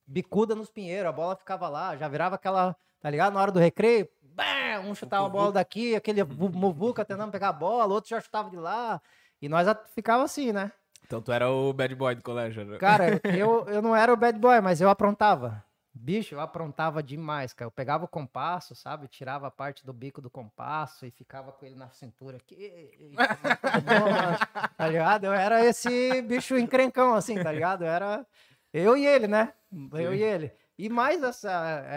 bicuda 0.06 0.54
nos 0.54 0.70
pinheiros, 0.70 1.08
a 1.08 1.12
bola 1.12 1.36
ficava 1.36 1.68
lá, 1.68 1.96
já 1.96 2.08
virava 2.08 2.36
aquela, 2.36 2.74
tá 3.00 3.10
ligado? 3.10 3.34
Na 3.34 3.40
hora 3.40 3.52
do 3.52 3.58
recreio, 3.58 4.08
bam, 4.22 4.88
um 4.88 4.94
chutava 4.94 5.26
a 5.26 5.30
bola 5.30 5.52
daqui, 5.52 5.94
aquele 5.94 6.22
muvuca 6.24 7.04
tentando 7.04 7.32
pegar 7.32 7.48
a 7.48 7.52
bola, 7.52 7.92
outro 7.92 8.10
já 8.10 8.20
chutava 8.20 8.50
de 8.50 8.56
lá. 8.56 9.00
E 9.40 9.48
nós 9.48 9.66
ficava 9.94 10.24
assim, 10.24 10.52
né? 10.52 10.72
Então 11.04 11.22
tu 11.22 11.32
era 11.32 11.50
o 11.50 11.72
bad 11.72 11.94
boy 11.94 12.14
do 12.14 12.22
colégio. 12.22 12.64
né? 12.64 12.78
Cara, 12.78 13.20
eu, 13.36 13.66
eu 13.68 13.80
não 13.80 13.94
era 13.94 14.12
o 14.12 14.16
bad 14.16 14.38
boy, 14.38 14.60
mas 14.60 14.80
eu 14.80 14.90
aprontava. 14.90 15.64
Bicho, 15.94 16.34
eu 16.34 16.40
aprontava 16.40 17.02
demais, 17.02 17.52
cara. 17.52 17.66
Eu 17.66 17.72
pegava 17.72 18.04
o 18.04 18.08
compasso, 18.08 18.74
sabe? 18.74 19.08
Tirava 19.08 19.48
a 19.48 19.50
parte 19.50 19.84
do 19.84 19.92
bico 19.92 20.20
do 20.20 20.30
compasso 20.30 21.04
e 21.04 21.10
ficava 21.10 21.50
com 21.50 21.66
ele 21.66 21.74
na 21.74 21.88
cintura 21.90 22.36
aqui. 22.36 22.92
tá 24.76 24.86
ligado? 24.86 25.24
Eu 25.24 25.32
era 25.32 25.64
esse 25.64 26.22
bicho 26.22 26.56
encrencão, 26.56 27.14
assim, 27.14 27.42
tá 27.42 27.50
ligado? 27.50 27.84
Eu 27.84 27.90
era 27.90 28.26
eu 28.72 28.96
e 28.96 29.06
ele, 29.06 29.26
né? 29.26 29.52
Eu 29.92 30.14
e 30.14 30.22
ele. 30.22 30.52
E 30.78 30.88
mais 30.88 31.22
essa. 31.22 31.50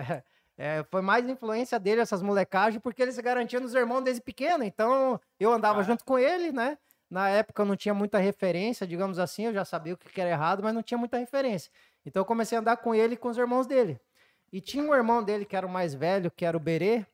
é, 0.09 0.23
é, 0.61 0.83
foi 0.91 1.01
mais 1.01 1.27
influência 1.27 1.79
dele, 1.79 2.01
essas 2.01 2.21
molecagens, 2.21 2.79
porque 2.83 3.01
ele 3.01 3.11
se 3.11 3.19
garantia 3.19 3.59
nos 3.59 3.73
irmãos 3.73 4.01
desde 4.01 4.21
pequeno. 4.21 4.63
Então, 4.63 5.19
eu 5.39 5.51
andava 5.51 5.81
junto 5.81 6.05
com 6.05 6.19
ele, 6.19 6.51
né? 6.51 6.77
Na 7.09 7.29
época 7.29 7.63
eu 7.63 7.65
não 7.65 7.75
tinha 7.75 7.95
muita 7.95 8.19
referência, 8.19 8.85
digamos 8.85 9.17
assim, 9.17 9.47
eu 9.47 9.53
já 9.53 9.65
sabia 9.65 9.95
o 9.95 9.97
que 9.97 10.07
que 10.07 10.21
era 10.21 10.29
errado, 10.29 10.61
mas 10.61 10.71
não 10.71 10.83
tinha 10.83 10.99
muita 10.99 11.17
referência. 11.17 11.71
Então 12.05 12.21
eu 12.21 12.25
comecei 12.25 12.55
a 12.55 12.61
andar 12.61 12.77
com 12.77 12.93
ele 12.93 13.15
e 13.15 13.17
com 13.17 13.29
os 13.29 13.37
irmãos 13.39 13.65
dele. 13.65 13.99
E 14.53 14.61
tinha 14.61 14.83
um 14.83 14.93
irmão 14.93 15.23
dele 15.23 15.45
que 15.45 15.55
era 15.55 15.65
o 15.65 15.69
mais 15.69 15.95
velho, 15.95 16.29
que 16.29 16.45
era 16.45 16.55
o 16.55 16.59
Berê, 16.59 17.05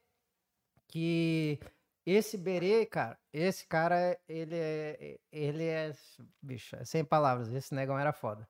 que 0.86 1.58
esse 2.06 2.38
Berê, 2.38 2.86
cara, 2.86 3.18
esse 3.32 3.66
cara, 3.66 4.20
ele 4.28 4.56
é, 4.56 5.20
ele 5.32 5.64
é, 5.64 5.94
bicho, 6.42 6.76
é 6.76 6.84
sem 6.84 7.04
palavras, 7.04 7.48
esse 7.54 7.74
negão 7.74 7.98
era 7.98 8.12
foda. 8.12 8.48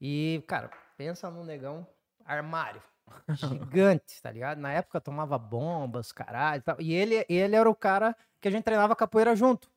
E, 0.00 0.42
cara, 0.48 0.70
pensa 0.96 1.30
num 1.30 1.44
negão 1.44 1.86
armário, 2.24 2.82
gigante, 3.28 4.20
tá 4.22 4.30
ligado? 4.30 4.58
Na 4.58 4.72
época 4.72 5.00
tomava 5.00 5.38
bombas, 5.38 6.12
caralho, 6.12 6.60
e 6.60 6.62
tal. 6.62 6.76
e 6.80 6.92
ele, 6.92 7.24
ele 7.28 7.56
era 7.56 7.68
o 7.68 7.74
cara 7.74 8.16
que 8.40 8.48
a 8.48 8.50
gente 8.50 8.64
treinava 8.64 8.96
capoeira 8.96 9.34
junto. 9.36 9.70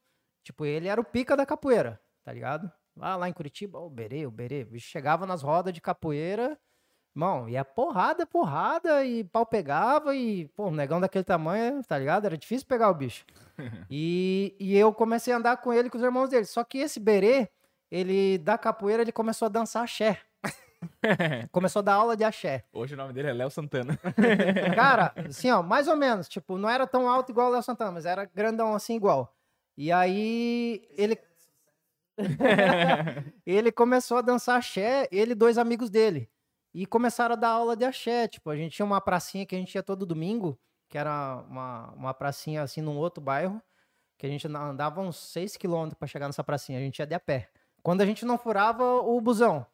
Tipo, 0.44 0.66
ele 0.66 0.88
era 0.88 1.00
o 1.00 1.04
pica 1.06 1.36
da 1.36 1.46
capoeira, 1.46 2.00
tá 2.24 2.32
ligado? 2.32 2.72
Lá, 2.96 3.16
lá 3.16 3.28
em 3.28 3.34
Curitiba, 3.34 3.80
o 3.80 3.90
Berê, 3.90 4.26
o 4.26 4.32
Berê, 4.32 4.64
o 4.64 4.68
bicho 4.68 4.88
chegava 4.88 5.26
nas 5.26 5.42
rodas 5.42 5.74
de 5.74 5.82
capoeira, 5.82 6.58
Irmão, 7.16 7.48
ia 7.48 7.64
porrada, 7.64 8.26
porrada, 8.26 9.06
e 9.06 9.24
pau 9.24 9.46
pegava, 9.46 10.14
e, 10.14 10.50
pô, 10.50 10.68
um 10.68 10.72
negão 10.72 11.00
daquele 11.00 11.24
tamanho, 11.24 11.82
tá 11.82 11.98
ligado? 11.98 12.26
Era 12.26 12.38
difícil 12.38 12.68
pegar 12.68 12.90
o 12.90 12.94
bicho. 12.94 13.26
e, 13.90 14.54
e 14.60 14.78
eu 14.78 14.94
comecei 14.94 15.34
a 15.34 15.38
andar 15.38 15.56
com 15.58 15.72
ele 15.72 15.90
com 15.90 15.98
os 15.98 16.04
irmãos 16.04 16.30
dele. 16.30 16.44
Só 16.44 16.62
que 16.66 16.78
esse 16.78 17.00
berê, 17.00 17.48
ele, 17.90 18.38
da 18.40 18.58
capoeira, 18.58 19.02
ele 19.02 19.14
começou 19.14 19.46
a 19.46 19.50
dançar 19.50 19.86
axé. 19.86 20.20
começou 21.52 21.80
a 21.80 21.84
dar 21.84 21.94
aula 21.96 22.16
de 22.16 22.24
axé. 22.24 22.66
Hoje 22.74 22.94
o 22.94 22.98
nome 22.98 23.14
dele 23.14 23.30
é 23.30 23.34
Léo 23.34 23.50
Santana. 23.50 23.98
Cara, 24.76 25.14
assim, 25.28 25.50
ó, 25.52 25.62
mais 25.62 25.88
ou 25.88 25.96
menos, 25.96 26.28
tipo, 26.28 26.58
não 26.58 26.70
era 26.70 26.86
tão 26.88 27.10
alto 27.10 27.32
igual 27.32 27.50
o 27.50 27.52
Léo 27.52 27.64
Santana, 27.64 27.92
mas 27.92 28.06
era 28.06 28.26
grandão 28.26 28.74
assim 28.74 28.96
igual. 28.96 29.36
E 29.78 29.92
aí, 29.92 30.88
ele... 30.92 31.20
ele 33.46 33.72
começou 33.72 34.18
a 34.18 34.22
dançar 34.22 34.58
axé, 34.58 35.08
ele 35.12 35.34
e 35.34 35.36
dois 35.36 35.58
amigos 35.58 35.90
dele. 35.90 36.30
E 36.74 36.86
começaram 36.86 37.34
a 37.34 37.38
dar 37.38 37.50
aula 37.50 37.76
de 37.76 37.84
axé. 37.84 38.28
Tipo, 38.28 38.50
a 38.50 38.56
gente 38.56 38.76
tinha 38.76 38.86
uma 38.86 39.02
pracinha 39.02 39.46
que 39.46 39.56
a 39.56 39.58
gente 39.58 39.76
ia 39.76 39.84
todo 39.84 40.06
domingo, 40.06 40.58
que 40.90 40.98
era 40.98 41.44
uma, 41.50 41.92
uma 41.92 42.14
pracinha 42.14 42.62
assim 42.62 42.82
num 42.82 42.98
outro 42.98 43.22
bairro, 43.22 43.62
que 44.18 44.26
a 44.26 44.30
gente 44.30 44.48
andava 44.48 45.02
uns 45.02 45.18
6 45.18 45.58
quilômetros 45.58 45.98
para 45.98 46.08
chegar 46.08 46.28
nessa 46.28 46.44
pracinha. 46.44 46.80
A 46.80 46.82
gente 46.82 47.00
ia 47.00 47.06
de 47.06 47.14
a 47.14 47.20
pé. 47.20 47.50
Quando 47.84 48.02
a 48.02 48.06
gente 48.06 48.26
não 48.26 48.38
furava 48.38 48.84
o 48.84 49.20
busão, 49.22 49.66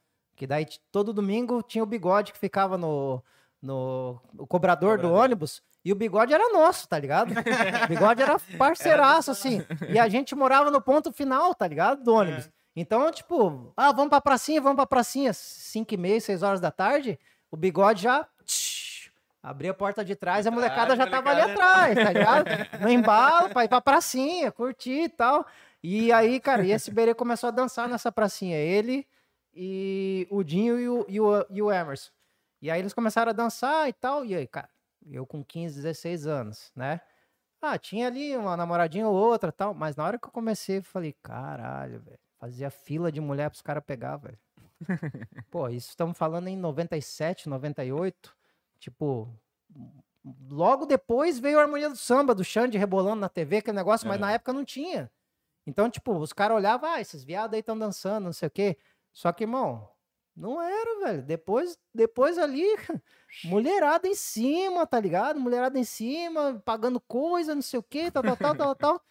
que 0.42 0.48
daí 0.48 0.66
todo 0.92 1.14
domingo 1.14 1.62
tinha 1.62 1.84
o 1.84 1.86
bigode 1.86 2.34
que 2.34 2.40
ficava 2.40 2.76
no, 2.76 3.24
no 3.62 4.20
o 4.40 4.48
cobrador 4.48 4.98
do 4.98 5.14
ônibus. 5.14 5.62
E 5.86 5.92
o 5.92 5.96
bigode 5.96 6.34
era 6.34 6.52
nosso, 6.52 6.88
tá 6.88 6.98
ligado? 6.98 7.30
O 7.30 7.36
bigode 7.88 8.24
era 8.24 8.40
parceiraço, 8.58 9.30
assim. 9.30 9.64
E 9.88 10.00
a 10.00 10.10
gente 10.10 10.34
morava 10.34 10.72
no 10.72 10.82
ponto 10.82 11.14
final, 11.14 11.54
tá 11.54 11.68
ligado? 11.68 12.04
Do 12.04 12.16
ônibus. 12.16 12.50
Então, 12.76 13.12
tipo, 13.12 13.72
ah, 13.78 13.92
vamos 13.92 14.10
pra 14.10 14.20
pracinha, 14.20 14.60
vamos 14.60 14.78
pra 14.78 14.88
pracinha. 14.88 15.32
5 15.32 15.94
e 15.94 15.98
meia, 15.98 16.20
6 16.20 16.42
horas 16.42 16.60
da 16.60 16.72
tarde, 16.72 17.20
o 17.52 17.56
bigode 17.56 18.02
já 18.02 18.28
tsh, 18.44 19.12
abria 19.44 19.70
a 19.70 19.76
porta 19.76 20.04
de 20.04 20.16
trás, 20.16 20.48
a 20.48 20.52
molecada 20.52 20.96
já 20.96 21.06
tava 21.06 21.30
ali 21.30 21.42
atrás, 21.42 21.94
tá 21.94 22.12
ligado? 22.12 22.48
No 22.82 22.90
embalo, 22.90 23.50
pra 23.50 23.64
ir 23.64 23.68
pra 23.68 23.80
pracinha, 23.80 24.52
curtir 24.52 25.04
e 25.04 25.10
tal. 25.10 25.46
E 25.84 26.12
aí, 26.12 26.40
cara, 26.40 26.66
e 26.66 26.72
esse 26.72 26.89
Berê 26.89 27.14
começou 27.14 27.50
a 27.50 27.52
dançar 27.52 27.88
nessa 27.88 28.12
pracinha. 28.12 28.58
Ele 28.58 29.06
e 29.54 30.28
o 30.30 30.43
Dinho 30.43 30.80
e 30.80 30.89
o, 30.89 31.06
e 31.08 31.20
o, 31.20 31.45
e 31.49 31.62
o 31.62 31.72
Emerson. 31.72 32.12
E 32.62 32.70
aí 32.70 32.80
eles 32.80 32.93
começaram 32.93 33.30
a 33.32 33.34
dançar 33.34 33.89
e 33.89 33.93
tal. 33.93 34.24
E 34.26 34.36
aí, 34.36 34.47
cara, 34.47 34.70
eu 35.10 35.26
com 35.26 35.43
15, 35.43 35.76
16 35.82 36.28
anos, 36.28 36.72
né? 36.76 37.02
Ah, 37.62 37.78
tinha 37.78 38.08
ali 38.08 38.36
uma 38.36 38.56
namoradinha 38.58 39.08
ou 39.08 39.16
outra 39.16 39.52
tal. 39.52 39.74
Mas 39.74 39.95
na 39.95 40.06
hora 40.06 40.18
que 40.20 40.28
eu 40.28 40.32
comecei, 40.32 40.78
eu 40.80 40.84
falei, 40.84 41.16
caralho, 41.24 41.99
velho. 42.02 42.20
Fazia 42.39 42.70
fila 42.72 43.12
de 43.12 43.22
mulher 43.22 43.49
pros 43.49 43.62
caras 43.62 43.84
pegar, 43.86 44.18
velho. 44.18 44.39
Pô, 45.52 45.70
isso 45.70 45.89
estamos 45.89 46.18
falando 46.18 46.47
em 46.47 46.58
97, 46.58 47.47
98. 47.47 48.36
Tipo, 48.80 49.28
logo 50.49 50.86
depois 50.86 51.39
veio 51.39 51.60
a 51.60 51.62
harmonia 51.64 51.89
do 51.89 51.95
samba, 51.95 52.34
do 52.34 52.43
Xande 52.43 52.78
rebolando 52.78 53.22
na 53.22 53.30
TV, 53.30 53.58
aquele 53.58 53.78
negócio, 53.78 54.08
mas 54.08 54.18
É. 54.18 54.22
na 54.22 54.32
época 54.32 54.54
não 54.54 54.66
tinha. 54.66 55.12
Então, 55.68 55.89
tipo, 55.89 56.14
os 56.18 56.34
caras 56.34 56.58
olhavam, 56.58 56.89
ah, 56.89 56.99
esses 56.99 57.24
viados 57.24 57.54
aí 57.54 57.60
estão 57.60 57.78
dançando, 57.78 58.24
não 58.26 58.34
sei 58.34 58.47
o 58.47 58.52
quê. 58.52 58.78
Só 59.14 59.32
que, 59.32 59.43
irmão, 59.43 59.88
não 60.36 60.62
era, 60.62 61.05
velho. 61.05 61.22
Depois, 61.22 61.78
depois 61.93 62.38
ali, 62.38 62.64
mulherada 63.45 64.07
em 64.07 64.16
cima, 64.16 64.88
tá 64.88 64.99
ligado? 64.99 65.39
Mulherada 65.39 65.78
em 65.78 65.84
cima, 65.84 66.62
pagando 66.66 66.99
coisa, 66.99 67.55
não 67.55 67.62
sei 67.62 67.80
o 67.80 67.84
quê, 67.84 68.09
tal, 68.09 68.24
tal, 68.24 68.38
tal, 68.38 68.55
tal, 68.55 68.76
tal. 68.76 69.01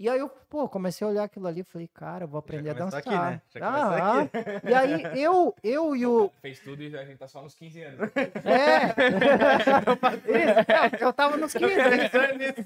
E 0.00 0.08
aí 0.08 0.20
eu, 0.20 0.28
pô, 0.48 0.68
comecei 0.68 1.04
a 1.04 1.10
olhar 1.10 1.24
aquilo 1.24 1.48
ali 1.48 1.62
e 1.62 1.64
falei, 1.64 1.88
cara, 1.88 2.22
eu 2.22 2.28
vou 2.28 2.38
aprender 2.38 2.70
a 2.70 2.72
dançar. 2.72 3.00
aqui, 3.00 3.10
né? 3.10 3.42
Já 3.48 3.60
começou 3.60 3.92
Aham. 3.92 4.30
E 4.62 4.74
aí 4.74 5.20
eu, 5.20 5.52
eu 5.60 5.96
e 5.96 6.06
o. 6.06 6.30
Fez 6.40 6.60
tudo 6.60 6.84
e 6.84 6.96
a 6.96 7.04
gente 7.04 7.18
tá 7.18 7.26
só 7.26 7.42
nos 7.42 7.56
15 7.56 7.82
anos. 7.82 8.08
É! 8.44 8.94
Isso, 10.94 11.04
eu 11.04 11.12
tava 11.12 11.36
nos 11.36 11.52
15. 11.52 11.74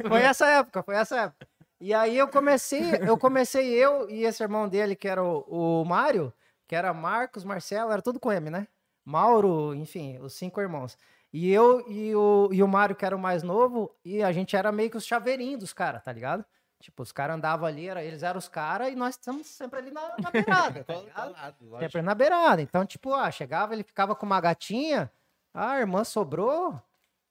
Foi 0.07 0.21
essa 0.21 0.47
época, 0.47 0.83
foi 0.83 0.95
essa 0.95 1.23
época. 1.23 1.49
E 1.81 1.95
aí 1.95 2.19
eu 2.19 2.29
comecei, 2.29 2.83
eu 3.01 3.17
comecei 3.17 3.73
eu 3.73 4.11
e 4.11 4.25
esse 4.25 4.43
irmão 4.43 4.69
dele, 4.69 4.95
que 4.95 5.09
era 5.09 5.25
o, 5.25 5.81
o 5.81 5.85
Mário, 5.87 6.31
que 6.73 6.77
era 6.77 6.95
Marcos, 6.95 7.45
Marcelo, 7.45 7.93
era 7.93 8.01
tudo 8.01 8.19
com 8.19 8.33
M, 8.33 8.49
né? 8.49 8.67
Mauro, 9.05 9.75
enfim, 9.75 10.19
os 10.21 10.33
cinco 10.33 10.59
irmãos. 10.59 10.97
E 11.31 11.53
eu 11.53 11.87
e 11.87 12.15
o, 12.17 12.49
e 12.51 12.63
o 12.63 12.67
Mário, 12.67 12.97
que 12.97 13.05
era 13.05 13.15
o 13.15 13.19
mais 13.19 13.43
novo, 13.43 13.95
e 14.03 14.23
a 14.23 14.33
gente 14.33 14.57
era 14.57 14.73
meio 14.73 14.89
que 14.89 14.97
os 14.97 15.05
chaveirinhos 15.05 15.61
dos 15.61 15.75
caras, 15.75 16.03
tá 16.03 16.11
ligado? 16.11 16.43
Tipo, 16.81 17.03
os 17.03 17.13
caras 17.13 17.37
andavam 17.37 17.67
ali, 17.67 17.91
era, 17.91 18.03
eles 18.03 18.23
eram 18.23 18.39
os 18.39 18.49
caras 18.49 18.91
e 18.91 18.97
nós 18.97 19.17
estamos 19.17 19.49
sempre 19.49 19.81
ali 19.81 19.91
na, 19.91 20.17
na 20.19 20.31
beirada, 20.31 20.83
tá 20.89 20.95
ligado? 20.95 21.79
Sempre 21.79 22.01
na 22.01 22.15
beirada. 22.15 22.63
Então, 22.63 22.87
tipo, 22.87 23.13
ah, 23.13 23.31
chegava, 23.31 23.75
ele 23.75 23.83
ficava 23.83 24.17
com 24.17 24.25
uma 24.25 24.41
gatinha, 24.41 25.13
ah, 25.53 25.73
a 25.73 25.79
irmã 25.81 26.05
sobrou, 26.05 26.81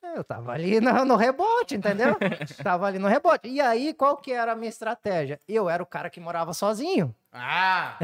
eu 0.04 0.24
tava 0.24 0.52
ali 0.52 0.80
no, 0.82 1.06
no 1.06 1.16
rebote, 1.16 1.76
entendeu? 1.76 2.16
tava 2.64 2.88
ali 2.88 3.00
no 3.00 3.08
rebote. 3.08 3.48
E 3.48 3.62
aí, 3.62 3.94
qual 3.94 4.18
que 4.18 4.32
era 4.32 4.52
a 4.52 4.56
minha 4.56 4.70
estratégia? 4.70 5.40
Eu 5.48 5.70
era 5.70 5.82
o 5.82 5.86
cara 5.86 6.10
que 6.10 6.20
morava 6.20 6.54
sozinho. 6.54 7.16
Ah! 7.32 7.98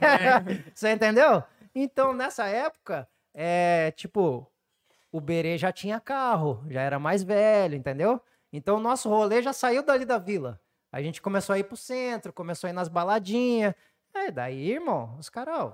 Você 0.74 0.92
entendeu? 0.92 1.42
Então, 1.74 2.12
nessa 2.12 2.46
época, 2.46 3.08
é, 3.34 3.92
tipo, 3.96 4.46
o 5.10 5.20
Berê 5.20 5.56
já 5.56 5.72
tinha 5.72 6.00
carro, 6.00 6.64
já 6.68 6.82
era 6.82 6.98
mais 6.98 7.22
velho, 7.22 7.74
entendeu? 7.74 8.20
Então, 8.52 8.76
o 8.76 8.80
nosso 8.80 9.08
rolê 9.08 9.42
já 9.42 9.52
saiu 9.52 9.82
dali 9.82 10.04
da 10.04 10.18
vila. 10.18 10.60
A 10.92 11.00
gente 11.00 11.22
começou 11.22 11.54
a 11.54 11.58
ir 11.58 11.64
pro 11.64 11.76
centro, 11.76 12.32
começou 12.32 12.66
a 12.66 12.70
ir 12.70 12.74
nas 12.74 12.88
baladinhas. 12.88 13.74
É, 14.12 14.30
daí, 14.30 14.72
irmão, 14.72 15.16
os 15.18 15.28
caras, 15.28 15.72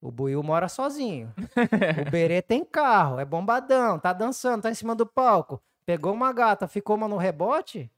o 0.00 0.10
Buiu 0.10 0.42
mora 0.42 0.68
sozinho. 0.68 1.32
o 2.06 2.10
Berê 2.10 2.40
tem 2.40 2.64
carro, 2.64 3.18
é 3.18 3.24
bombadão, 3.24 3.98
tá 3.98 4.12
dançando, 4.12 4.62
tá 4.62 4.70
em 4.70 4.74
cima 4.74 4.94
do 4.94 5.06
palco. 5.06 5.60
Pegou 5.84 6.12
uma 6.12 6.32
gata, 6.32 6.68
ficou 6.68 6.96
uma 6.96 7.08
no 7.08 7.16
rebote, 7.16 7.90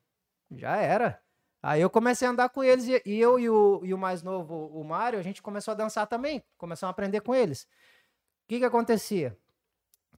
já 0.50 0.76
era. 0.76 1.20
Aí 1.62 1.80
eu 1.80 1.90
comecei 1.90 2.26
a 2.26 2.30
andar 2.30 2.48
com 2.48 2.64
eles 2.64 2.86
e, 2.88 3.02
e 3.04 3.20
eu 3.20 3.38
e 3.38 3.50
o, 3.50 3.80
e 3.84 3.92
o 3.92 3.98
mais 3.98 4.22
novo, 4.22 4.68
o 4.68 4.82
Mário, 4.82 5.18
a 5.18 5.22
gente 5.22 5.42
começou 5.42 5.72
a 5.72 5.74
dançar 5.74 6.06
também. 6.06 6.42
Começamos 6.56 6.90
a 6.90 6.92
aprender 6.92 7.20
com 7.20 7.34
eles. 7.34 7.64
O 7.64 8.48
que 8.48 8.58
que 8.58 8.64
acontecia? 8.64 9.36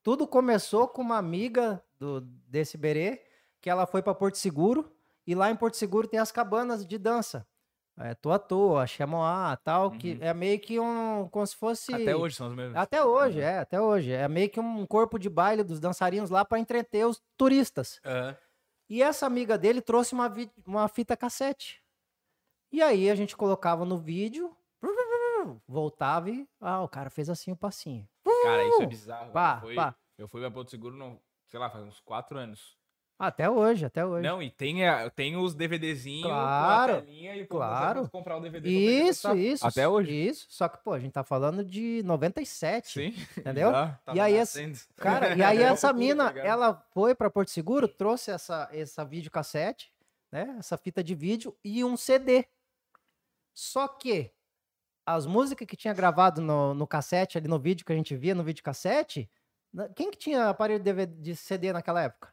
Tudo 0.02 0.26
começou 0.26 0.86
com 0.86 1.02
uma 1.02 1.18
amiga 1.18 1.82
do, 1.98 2.20
desse 2.20 2.76
Berê, 2.76 3.24
que 3.60 3.68
ela 3.68 3.86
foi 3.86 4.02
para 4.02 4.14
Porto 4.14 4.36
Seguro, 4.36 4.92
e 5.26 5.34
lá 5.34 5.50
em 5.50 5.56
Porto 5.56 5.76
Seguro 5.76 6.08
tem 6.08 6.18
as 6.18 6.32
cabanas 6.32 6.86
de 6.86 6.98
dança. 6.98 7.46
É, 7.99 8.14
tô 8.14 8.32
à 8.32 8.38
toa, 8.38 8.86
Chamoá, 8.86 9.55
tal, 9.59 9.90
que 9.90 10.16
é 10.20 10.32
meio 10.32 10.59
que 10.59 10.80
um, 10.80 11.28
como 11.30 11.47
se 11.47 11.55
fosse... 11.55 11.93
Até 11.95 12.16
hoje 12.16 12.34
são 12.34 12.49
os 12.49 12.55
mesmos. 12.55 12.76
Até 12.76 13.05
hoje, 13.05 13.38
é, 13.40 13.59
até 13.59 13.80
hoje. 13.80 14.11
É 14.12 14.26
meio 14.28 14.49
que 14.49 14.59
um 14.59 14.86
corpo 14.86 15.18
de 15.18 15.28
baile 15.28 15.62
dos 15.62 15.78
dançarinos 15.78 16.30
lá 16.30 16.43
para 16.45 16.59
entreter 16.59 17.07
os 17.07 17.22
turistas. 17.36 18.01
Aham. 18.05 18.36
E 18.88 19.03
essa 19.03 19.26
amiga 19.26 19.57
dele 19.59 19.80
trouxe 19.80 20.14
uma, 20.14 20.28
vi- 20.28 20.51
uma 20.66 20.88
fita 20.88 21.16
cassete. 21.16 21.82
E 22.70 22.82
aí 22.82 23.11
a 23.11 23.14
gente 23.14 23.36
colocava 23.36 23.84
no 23.84 23.99
vídeo, 23.99 24.55
voltava 25.66 26.30
e. 26.30 26.49
Ah, 26.61 26.82
o 26.82 26.88
cara 26.88 27.11
fez 27.11 27.28
assim 27.28 27.53
o 27.53 27.57
passinho. 27.57 28.09
Cara, 28.43 28.64
isso 28.68 28.82
é 28.82 28.86
bizarro. 28.86 29.32
Pá, 29.32 29.55
eu, 29.57 29.61
fui, 29.66 29.74
pá. 29.74 29.95
eu 30.18 30.28
fui 30.28 30.40
pra 30.40 30.51
Porto 30.51 30.70
Seguro, 30.70 30.97
não, 30.97 31.20
sei 31.49 31.61
lá, 31.61 31.70
faz 31.70 31.84
uns 31.84 32.01
4 32.01 32.38
anos. 32.38 32.76
Até 33.24 33.48
hoje, 33.48 33.84
até 33.84 34.04
hoje. 34.04 34.26
Não, 34.26 34.42
e 34.42 34.50
tem, 34.50 34.84
a- 34.84 35.08
tem 35.08 35.36
os 35.36 35.54
DVDzinhos 35.54 36.24
Claro, 36.26 36.92
com 36.94 36.98
a 36.98 37.02
telinha 37.02 37.36
e 37.36 37.46
claro. 37.46 38.08
comprar 38.10 38.36
o 38.36 38.40
DVD. 38.40 38.68
isso, 38.68 39.28
dançar. 39.28 39.38
isso. 39.38 39.66
Até 39.66 39.86
hoje. 39.86 40.12
Isso. 40.12 40.46
Só 40.50 40.68
que, 40.68 40.78
pô, 40.78 40.92
a 40.92 40.98
gente 40.98 41.12
tá 41.12 41.22
falando 41.22 41.64
de 41.64 42.02
97. 42.04 42.90
Sim. 42.90 43.14
Entendeu? 43.38 43.68
bizarro. 43.70 43.98
E 44.14 44.18
aí, 44.18 44.34
esse- 44.34 44.88
Cara, 44.96 45.36
e 45.36 45.42
aí 45.42 45.58
É 45.58 45.62
essa 45.70 45.88
tá 45.88 45.92
mina, 45.94 46.30
ligado? 46.30 46.44
ela 46.46 46.74
foi 46.92 47.14
pra 47.14 47.30
Porto 47.30 47.50
Seguro, 47.52 47.86
trouxe 47.86 48.32
essa, 48.32 48.68
essa 48.72 49.04
videocassete, 49.04 49.92
né? 50.32 50.56
Essa 50.58 50.76
fita 50.76 51.02
de 51.04 51.14
vídeo 51.14 51.56
e 51.64 51.84
um 51.84 51.96
CD. 51.96 52.44
Só 53.54 53.86
que 53.86 54.32
as 55.06 55.26
músicas 55.26 55.68
que 55.68 55.76
tinha 55.76 55.94
gravado 55.94 56.40
no, 56.40 56.74
no 56.74 56.86
cassete, 56.88 57.38
ali 57.38 57.46
no 57.46 57.58
vídeo 57.60 57.84
que 57.86 57.92
a 57.92 57.96
gente 57.96 58.16
via 58.16 58.34
no 58.34 58.42
videocassete, 58.42 59.30
quem 59.94 60.10
que 60.10 60.16
tinha 60.18 60.48
aparelho 60.48 60.78
de, 60.80 60.84
DVD 60.84 61.14
de 61.22 61.36
CD 61.36 61.72
naquela 61.72 62.02
época? 62.02 62.31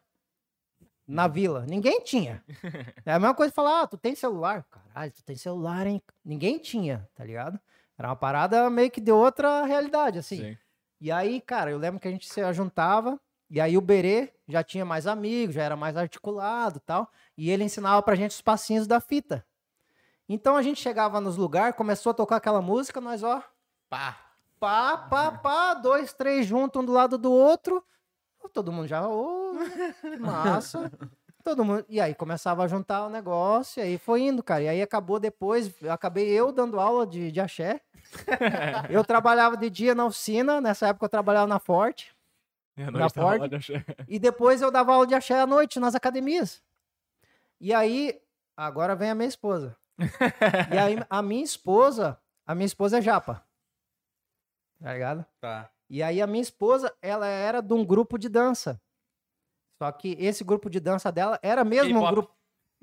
Na 1.12 1.28
vila. 1.28 1.66
Ninguém 1.68 2.02
tinha. 2.02 2.44
É 3.04 3.14
a 3.14 3.20
mesma 3.20 3.34
coisa 3.34 3.52
falar, 3.52 3.82
ah, 3.82 3.88
tu 3.88 3.98
tem 3.98 4.14
celular? 4.14 4.64
Caralho, 4.70 5.12
tu 5.12 5.24
tem 5.24 5.36
celular, 5.36 5.88
hein? 5.88 6.00
Ninguém 6.24 6.60
tinha, 6.60 7.10
tá 7.16 7.24
ligado? 7.24 7.60
Era 7.98 8.10
uma 8.10 8.16
parada 8.16 8.70
meio 8.70 8.92
que 8.92 9.02
de 9.02 9.12
outra 9.12 9.64
realidade, 9.66 10.20
assim. 10.20 10.38
Sim. 10.38 10.58
E 11.02 11.12
aí, 11.12 11.42
cara, 11.42 11.72
eu 11.72 11.80
lembro 11.80 12.00
que 12.00 12.08
a 12.08 12.12
gente 12.12 12.28
se 12.32 12.54
juntava, 12.54 13.20
e 13.50 13.60
aí 13.60 13.76
o 13.76 13.82
Berê 13.82 14.32
já 14.48 14.64
tinha 14.64 14.86
mais 14.86 15.08
amigos, 15.08 15.56
já 15.56 15.64
era 15.64 15.76
mais 15.76 15.98
articulado 15.98 16.80
tal, 16.80 17.10
e 17.36 17.50
ele 17.50 17.64
ensinava 17.64 18.02
pra 18.04 18.16
gente 18.16 18.32
os 18.32 18.42
passinhos 18.42 18.86
da 18.86 19.00
fita. 19.00 19.44
Então 20.28 20.56
a 20.56 20.62
gente 20.62 20.80
chegava 20.80 21.20
nos 21.20 21.38
lugares, 21.38 21.76
começou 21.76 22.12
a 22.12 22.14
tocar 22.14 22.36
aquela 22.36 22.62
música, 22.62 23.02
nós, 23.02 23.24
ó, 23.24 23.42
Pá! 23.90 24.16
pá, 24.60 24.98
pá, 24.98 25.32
pá, 25.32 25.74
dois, 25.74 26.14
três 26.14 26.46
juntos 26.46 26.80
um 26.80 26.86
do 26.86 26.92
lado 26.92 27.18
do 27.18 27.32
outro, 27.32 27.84
todo 28.50 28.72
mundo 28.72 28.88
já, 28.88 29.08
ô, 29.08 29.54
que 30.02 30.18
massa. 30.20 30.92
Todo 31.44 31.64
mundo, 31.64 31.86
e 31.88 32.02
aí 32.02 32.14
começava 32.14 32.64
a 32.64 32.68
juntar 32.68 33.06
o 33.06 33.10
negócio, 33.10 33.80
e 33.80 33.84
aí 33.84 33.98
foi 33.98 34.22
indo, 34.24 34.44
cara. 34.44 34.64
E 34.64 34.68
aí 34.68 34.82
acabou 34.82 35.20
depois, 35.20 35.74
eu 35.82 35.92
acabei 35.92 36.28
eu 36.28 36.52
dando 36.52 36.80
aula 36.80 37.08
de, 37.08 37.32
de 37.32 37.40
axé. 37.40 37.82
eu 38.90 39.04
trabalhava 39.04 39.56
de 39.56 39.70
dia 39.70 39.96
na 39.96 40.06
oficina, 40.06 40.60
nessa 40.60 40.88
época 40.88 41.06
eu 41.06 41.10
trabalhava 41.10 41.48
na 41.48 41.60
Forte. 41.60 42.14
Eu 42.76 42.92
Na 42.92 43.10
Ford? 43.10 43.42
lá 43.42 43.48
de. 43.48 43.60
E 44.08 44.18
depois 44.18 44.62
eu 44.62 44.72
dava 44.72 44.94
aula 44.94 45.06
de 45.06 45.14
axé 45.14 45.40
à 45.40 45.46
noite 45.46 45.80
nas 45.80 45.96
academias. 45.96 46.62
E 47.60 47.74
aí, 47.74 48.22
agora 48.56 48.96
vem 48.96 49.10
a 49.10 49.16
minha 49.16 49.28
esposa. 49.28 49.76
e 50.72 50.78
aí, 50.78 50.98
a 51.10 51.22
minha 51.22 51.44
esposa, 51.44 52.18
a 52.46 52.56
minha 52.56 52.66
esposa 52.66 53.00
é 53.00 53.02
japa. 53.02 53.46
Tá 54.82 54.94
ligado? 54.94 55.26
Tá. 55.42 55.70
E 55.90 56.04
aí, 56.04 56.22
a 56.22 56.28
minha 56.28 56.42
esposa, 56.42 56.94
ela 57.02 57.26
era 57.28 57.62
de 57.62 57.74
um 57.74 57.84
grupo 57.84 58.18
de 58.18 58.30
dança. 58.30 58.80
Só 59.82 59.92
que 59.92 60.16
esse 60.20 60.44
grupo 60.44 60.70
de 60.70 60.80
dança 60.80 61.12
dela 61.12 61.40
era 61.42 61.64
mesmo 61.64 62.00
um 62.06 62.10
grupo. 62.12 62.36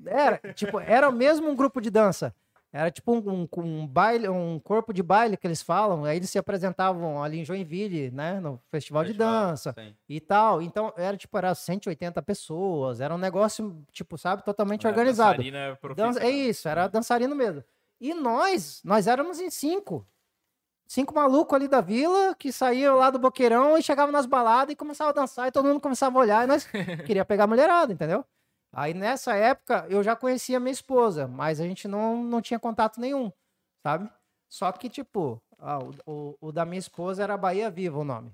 Era, 0.05 0.37
tipo, 0.53 0.79
era 0.79 1.09
mesmo 1.11 1.49
um 1.49 1.55
grupo 1.55 1.79
de 1.79 1.89
dança. 1.89 2.33
Era 2.71 2.91
tipo 2.91 3.13
um, 3.13 3.29
um, 3.43 3.47
um 3.63 3.87
baile, 3.87 4.27
um 4.27 4.59
corpo 4.59 4.93
de 4.93 5.01
baile 5.01 5.37
que 5.37 5.47
eles 5.47 5.61
falam. 5.61 6.03
Aí 6.03 6.17
eles 6.17 6.29
se 6.29 6.37
apresentavam 6.37 7.23
ali 7.23 7.39
em 7.39 7.45
Joinville, 7.45 8.11
né? 8.11 8.39
No 8.41 8.61
festival, 8.69 9.05
de 9.05 9.13
dança 9.13 9.73
Sim. 9.73 9.95
e 10.09 10.19
tal. 10.19 10.61
Então, 10.61 10.91
era 10.97 11.15
tipo, 11.15 11.37
era 11.37 11.55
180 11.55 12.21
pessoas, 12.21 12.99
era 12.99 13.15
um 13.15 13.17
negócio, 13.17 13.83
tipo, 13.91 14.17
sabe, 14.17 14.43
totalmente 14.43 14.85
Era 14.85 14.89
organizado. 14.95 15.37
dançarina 15.37 15.69
Dan- 15.69 15.75
profissa, 15.77 16.23
É 16.23 16.29
isso, 16.29 16.67
era 16.67 16.87
dançarino 16.87 17.35
mesmo. 17.35 17.63
E 18.01 18.13
nós, 18.13 18.81
nós 18.83 19.07
éramos 19.07 19.39
em 19.39 19.49
cinco. 19.49 20.05
Cinco 20.87 21.13
malucos 21.13 21.53
ali 21.53 21.67
da 21.67 21.81
vila 21.81 22.33
que 22.33 22.51
saíam 22.51 22.95
lá 22.95 23.09
do 23.09 23.19
boqueirão 23.19 23.77
e 23.77 23.83
chegavam 23.83 24.11
nas 24.11 24.25
baladas 24.25 24.71
e 24.71 24.75
começavam 24.75 25.09
a 25.11 25.13
dançar 25.13 25.47
e 25.47 25.51
todo 25.51 25.65
mundo 25.67 25.81
começava 25.81 26.17
a 26.17 26.21
olhar 26.21 26.43
e 26.45 26.47
nós 26.47 26.65
queria 27.05 27.25
pegar 27.25 27.43
a 27.43 27.47
mulherada, 27.47 27.91
entendeu? 27.91 28.23
Aí 28.71 28.93
nessa 28.93 29.35
época 29.35 29.85
eu 29.89 30.01
já 30.01 30.15
conhecia 30.15 30.59
minha 30.59 30.71
esposa, 30.71 31.27
mas 31.27 31.59
a 31.59 31.65
gente 31.65 31.87
não, 31.87 32.23
não 32.23 32.41
tinha 32.41 32.57
contato 32.59 33.01
nenhum, 33.01 33.31
sabe? 33.83 34.09
Só 34.47 34.71
que, 34.71 34.87
tipo, 34.89 35.41
ah, 35.59 35.79
o, 35.79 35.93
o, 36.05 36.37
o 36.39 36.51
da 36.53 36.63
minha 36.65 36.79
esposa 36.79 37.21
era 37.21 37.35
Bahia 37.35 37.69
Viva 37.69 37.97
o 37.99 38.03
nome. 38.05 38.33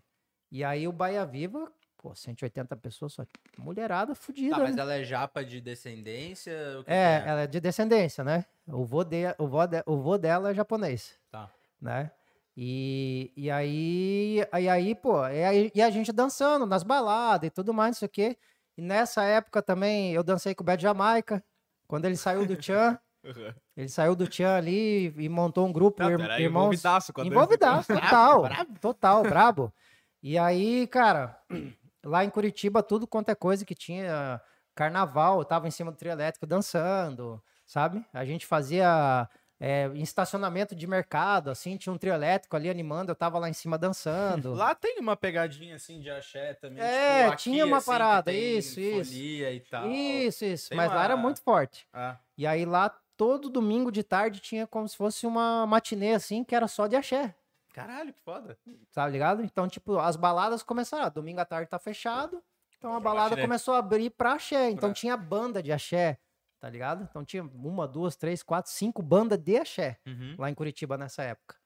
E 0.52 0.64
aí 0.64 0.88
o 0.88 0.92
Bahia 0.92 1.26
Viva, 1.26 1.72
pô, 1.98 2.14
180 2.14 2.76
pessoas, 2.78 3.14
só 3.14 3.26
mulherada 3.58 4.14
fudida. 4.14 4.58
Tá, 4.58 4.62
mas 4.62 4.76
né? 4.76 4.82
ela 4.84 4.94
é 4.94 5.04
japa 5.04 5.44
de 5.44 5.60
descendência? 5.60 6.52
É, 6.86 7.22
que 7.22 7.30
ela 7.30 7.42
é 7.42 7.48
de 7.48 7.60
descendência, 7.60 8.24
né? 8.24 8.46
O 8.68 8.86
vô, 8.86 9.04
de, 9.04 9.24
o 9.40 9.48
vô, 9.48 9.66
de, 9.66 9.82
o 9.88 9.98
vô 9.98 10.18
dela 10.20 10.52
é 10.52 10.54
japonês, 10.54 11.16
Tá. 11.32 11.50
né? 11.82 12.12
E, 12.56 13.32
e 13.36 13.50
aí, 13.50 14.48
aí, 14.52 14.70
aí, 14.70 14.96
pô, 14.96 15.26
e, 15.28 15.44
aí, 15.44 15.72
e 15.74 15.82
a 15.82 15.90
gente 15.90 16.12
dançando 16.12 16.66
nas 16.66 16.84
baladas 16.84 17.48
e 17.48 17.52
tudo 17.52 17.74
mais, 17.74 17.96
não 17.96 18.00
sei 18.00 18.06
o 18.06 18.12
quê. 18.12 18.38
E 18.78 18.82
nessa 18.82 19.24
época 19.24 19.62
também 19.62 20.14
eu 20.14 20.24
dancei 20.24 20.54
com 20.54 20.64
o 20.64 20.66
Bad 20.66 20.82
Jamaica, 20.82 21.44
quando 21.88 22.06
ele 22.06 22.16
saiu 22.16 22.46
do 22.46 22.56
Tchan. 22.56 22.98
ele 23.76 23.90
saiu 23.90 24.16
do 24.16 24.28
Tchan 24.28 24.56
ali 24.56 25.14
e 25.18 25.30
montou 25.30 25.68
um 25.68 25.74
grupo, 25.74 26.04
Não, 26.04 26.12
ir- 26.12 26.18
pera 26.18 26.36
aí, 26.36 26.44
irmãos... 26.44 26.64
envolvidaço 26.66 27.14
Envolvidaço, 27.18 27.94
total, 27.94 28.44
total, 28.82 29.24
brabo. 29.24 29.74
E 30.22 30.38
aí, 30.38 30.88
cara, 30.88 31.38
lá 32.06 32.24
em 32.24 32.30
Curitiba, 32.30 32.84
tudo 32.84 33.08
quanto 33.08 33.30
é 33.30 33.36
coisa 33.36 33.66
que 33.66 33.76
tinha 33.76 34.40
carnaval, 34.76 35.40
eu 35.40 35.46
tava 35.46 35.68
em 35.68 35.72
cima 35.72 35.92
do 35.92 35.98
trio 35.98 36.12
elétrico 36.12 36.46
dançando, 36.46 37.42
sabe? 37.66 38.04
A 38.14 38.26
gente 38.26 38.46
fazia 38.46 39.28
é, 39.66 39.88
em 39.94 40.02
estacionamento 40.02 40.76
de 40.76 40.86
mercado, 40.86 41.50
assim, 41.50 41.78
tinha 41.78 41.94
um 41.94 41.98
trio 41.98 42.14
elétrico 42.14 42.56
ali 42.56 42.70
animando, 42.70 43.12
eu 43.12 43.16
tava 43.16 43.40
lá 43.40 43.48
em 43.50 43.54
cima 43.54 43.78
dançando. 43.78 44.54
Lá 44.54 44.76
tem 44.76 45.00
uma 45.00 45.16
pegadinha 45.16 45.76
assim 45.76 46.00
de 46.02 46.10
axé 46.10 46.54
também. 46.56 46.84
É, 46.84 47.22
tipo, 47.22 47.34
aqui, 47.34 47.44
tinha 47.44 47.66
uma 47.66 47.78
assim, 47.78 47.86
parada, 47.92 48.32
isso, 48.34 48.80
isso. 48.80 49.10
folia 49.12 49.54
e 49.54 49.60
tal. 49.62 49.90
Isso, 49.90 50.44
isso, 50.44 50.70
Tem 50.70 50.78
mas 50.78 50.92
lá 50.92 51.04
era 51.06 51.16
uma- 51.16 51.24
muito 51.24 51.42
forte. 51.42 51.88
Ah, 51.94 52.18
E 52.38 52.46
aí 52.46 52.66
lá 52.66 52.90
todo 53.16 53.50
domingo 53.50 53.92
de 53.92 54.04
tarde 54.04 54.40
tinha 54.42 54.68
como 54.68 54.88
se 54.90 54.98
fosse 54.98 55.26
uma 55.26 55.66
matinê 55.66 56.14
assim, 56.14 56.44
que 56.44 56.54
era 56.56 56.68
só 56.68 56.88
de 56.88 56.96
axé. 56.98 57.34
Caralho, 57.74 58.12
que 58.14 58.20
foda. 58.22 58.58
Tá 58.94 59.08
ligado? 59.08 59.44
Então, 59.44 59.68
tipo, 59.68 59.98
as 59.98 60.16
baladas 60.16 60.62
começaram. 60.62 61.06
ah, 61.06 61.10
Domingo 61.10 61.40
à 61.40 61.46
tarde 61.46 61.70
tá 61.70 61.80
fechado. 61.80 62.44
Então 62.78 62.94
a 62.94 63.00
balada 63.00 63.30
matinê. 63.30 63.42
começou 63.44 63.74
a 63.76 63.78
abrir 63.80 64.10
pra 64.10 64.34
axé. 64.34 64.70
Então 64.70 64.90
Pra- 64.90 64.94
tinha 64.94 65.16
banda 65.16 65.64
de 65.64 65.72
axé, 65.72 66.18
tá 66.64 66.70
ligado? 66.70 67.04
Então 67.04 67.26
tinha 67.26 67.44
uma, 67.44 67.86
duas, 67.86 68.16
três, 68.16 68.42
quatro, 68.42 68.72
cinco 68.72 69.02
bandas 69.04 69.38
de 69.38 69.58
axé 69.58 70.00
Uhum. 70.08 70.36
lá 70.40 70.50
em 70.50 70.54
Curitiba 70.54 70.98
nessa 70.98 71.22
época. 71.22 71.58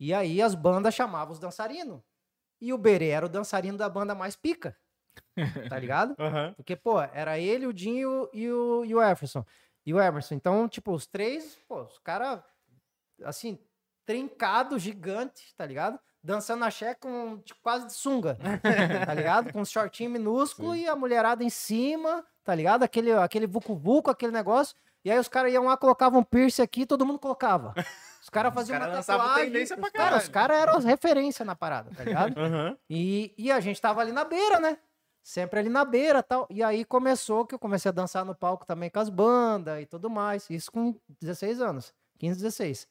E 0.00 0.12
aí 0.12 0.42
as 0.42 0.56
bandas 0.56 0.92
chamavam 0.92 1.32
os 1.32 1.38
dançarinos. 1.38 2.00
E 2.60 2.72
o 2.72 2.78
Berê 2.78 3.10
era 3.10 3.24
o 3.26 3.28
dançarino 3.28 3.78
da 3.78 3.88
banda 3.88 4.12
mais 4.12 4.34
pica. 4.34 4.76
Tá 5.68 5.78
ligado? 5.78 6.16
Aham. 6.18 6.52
Porque, 6.54 6.74
pô, 6.74 7.00
era 7.00 7.38
ele, 7.38 7.64
o 7.64 7.72
Dinho 7.72 8.28
e 8.32 8.50
o, 8.50 8.84
e 8.84 8.92
o 8.92 9.02
Jefferson. 9.04 9.46
E 9.86 9.94
o 9.94 10.00
Emerson. 10.00 10.34
Então, 10.34 10.68
tipo, 10.68 10.92
os 10.92 11.06
três, 11.06 11.56
pô, 11.68 11.82
os 11.84 11.98
caras, 11.98 12.42
assim, 13.22 13.56
trincado, 14.04 14.80
gigante, 14.80 15.54
tá 15.54 15.64
ligado? 15.64 15.96
Dançando 16.20 16.64
axé 16.64 16.92
com 16.96 17.38
tipo, 17.38 17.60
quase 17.62 17.86
de 17.86 17.92
sunga, 17.92 18.36
tá 19.06 19.14
ligado? 19.14 19.52
Com 19.52 19.60
um 19.60 19.64
shortinho 19.64 20.10
minúsculo 20.10 20.74
e 20.74 20.88
a 20.88 20.96
mulherada 20.96 21.44
em 21.44 21.50
cima, 21.50 22.26
tá 22.44 22.54
ligado? 22.54 22.82
Aquele, 22.82 23.12
aquele 23.12 23.46
vucu-vucu, 23.46 24.10
aquele 24.10 24.32
negócio. 24.32 24.74
E 25.04 25.10
aí 25.10 25.18
os 25.18 25.28
caras 25.28 25.52
iam 25.52 25.64
lá, 25.64 25.76
colocavam 25.76 26.20
um 26.20 26.24
piercing 26.24 26.62
aqui, 26.62 26.84
todo 26.84 27.06
mundo 27.06 27.18
colocava. 27.18 27.72
Os 28.22 28.28
caras 28.28 28.52
faziam 28.52 28.78
caras 28.78 28.94
uma 29.08 29.16
tatuagem. 29.18 29.62
os 29.62 29.70
cara, 29.92 30.20
caras 30.28 30.58
eram 30.60 30.76
as 30.76 30.84
referências 30.84 31.46
na 31.46 31.56
parada, 31.56 31.90
tá 31.96 32.04
ligado? 32.04 32.34
Aham. 32.38 32.76
E, 32.88 33.34
e 33.38 33.50
a 33.50 33.60
gente 33.60 33.80
tava 33.80 34.02
ali 34.02 34.12
na 34.12 34.24
beira, 34.24 34.60
né? 34.60 34.76
Sempre 35.22 35.60
ali 35.60 35.68
na 35.70 35.84
beira 35.86 36.22
tal. 36.22 36.46
E 36.50 36.62
aí 36.62 36.84
começou 36.84 37.46
que 37.46 37.54
eu 37.54 37.58
comecei 37.58 37.88
a 37.88 37.92
dançar 37.92 38.24
no 38.24 38.34
palco 38.34 38.66
também 38.66 38.90
com 38.90 38.98
as 39.00 39.08
bandas 39.08 39.80
e 39.82 39.86
tudo 39.86 40.10
mais. 40.10 40.48
Isso 40.50 40.70
com 40.70 40.94
16 41.20 41.60
anos. 41.62 41.94
15, 42.18 42.36
16. 42.42 42.86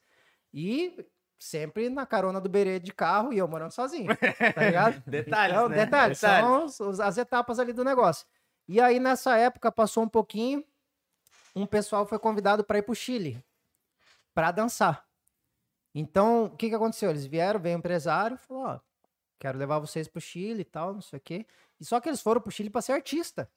E 0.52 1.06
sempre 1.38 1.88
na 1.88 2.04
carona 2.06 2.40
do 2.40 2.48
Berê 2.48 2.78
de 2.80 2.92
carro 2.92 3.32
e 3.32 3.38
eu 3.38 3.46
morando 3.48 3.70
sozinho. 3.72 4.08
Tá 4.16 4.62
ligado? 4.64 5.02
Detalhes, 5.06 5.56
Então, 5.56 5.68
né? 5.68 5.84
detalhes, 5.84 6.20
Detalhes. 6.20 6.74
são 6.74 6.88
os- 6.88 7.00
as 7.00 7.18
etapas 7.18 7.58
ali 7.60 7.72
do 7.72 7.84
negócio. 7.84 8.26
E 8.72 8.80
aí, 8.80 9.00
nessa 9.00 9.36
época, 9.36 9.72
passou 9.72 10.04
um 10.04 10.08
pouquinho, 10.08 10.64
um 11.56 11.66
pessoal 11.66 12.06
foi 12.06 12.20
convidado 12.20 12.62
para 12.62 12.78
ir 12.78 12.82
pro 12.82 12.94
Chile 12.94 13.44
para 14.32 14.52
dançar. 14.52 15.04
Então, 15.92 16.44
o 16.44 16.56
que, 16.56 16.68
que 16.68 16.74
aconteceu? 16.76 17.10
Eles 17.10 17.26
vieram, 17.26 17.58
veio 17.58 17.74
um 17.74 17.80
empresário, 17.80 18.36
falou: 18.36 18.62
Ó, 18.62 18.80
quero 19.40 19.58
levar 19.58 19.80
vocês 19.80 20.06
pro 20.06 20.20
Chile 20.20 20.60
e 20.60 20.64
tal, 20.64 20.94
não 20.94 21.00
sei 21.00 21.16
o 21.18 21.20
quê. 21.20 21.44
E 21.80 21.84
só 21.84 22.00
que 22.00 22.08
eles 22.08 22.20
foram 22.22 22.40
pro 22.40 22.52
Chile 22.52 22.70
para 22.70 22.80
ser 22.80 22.92
artista. 22.92 23.50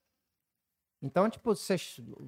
Então, 0.99 1.29
tipo, 1.29 1.55
cê- 1.55 1.75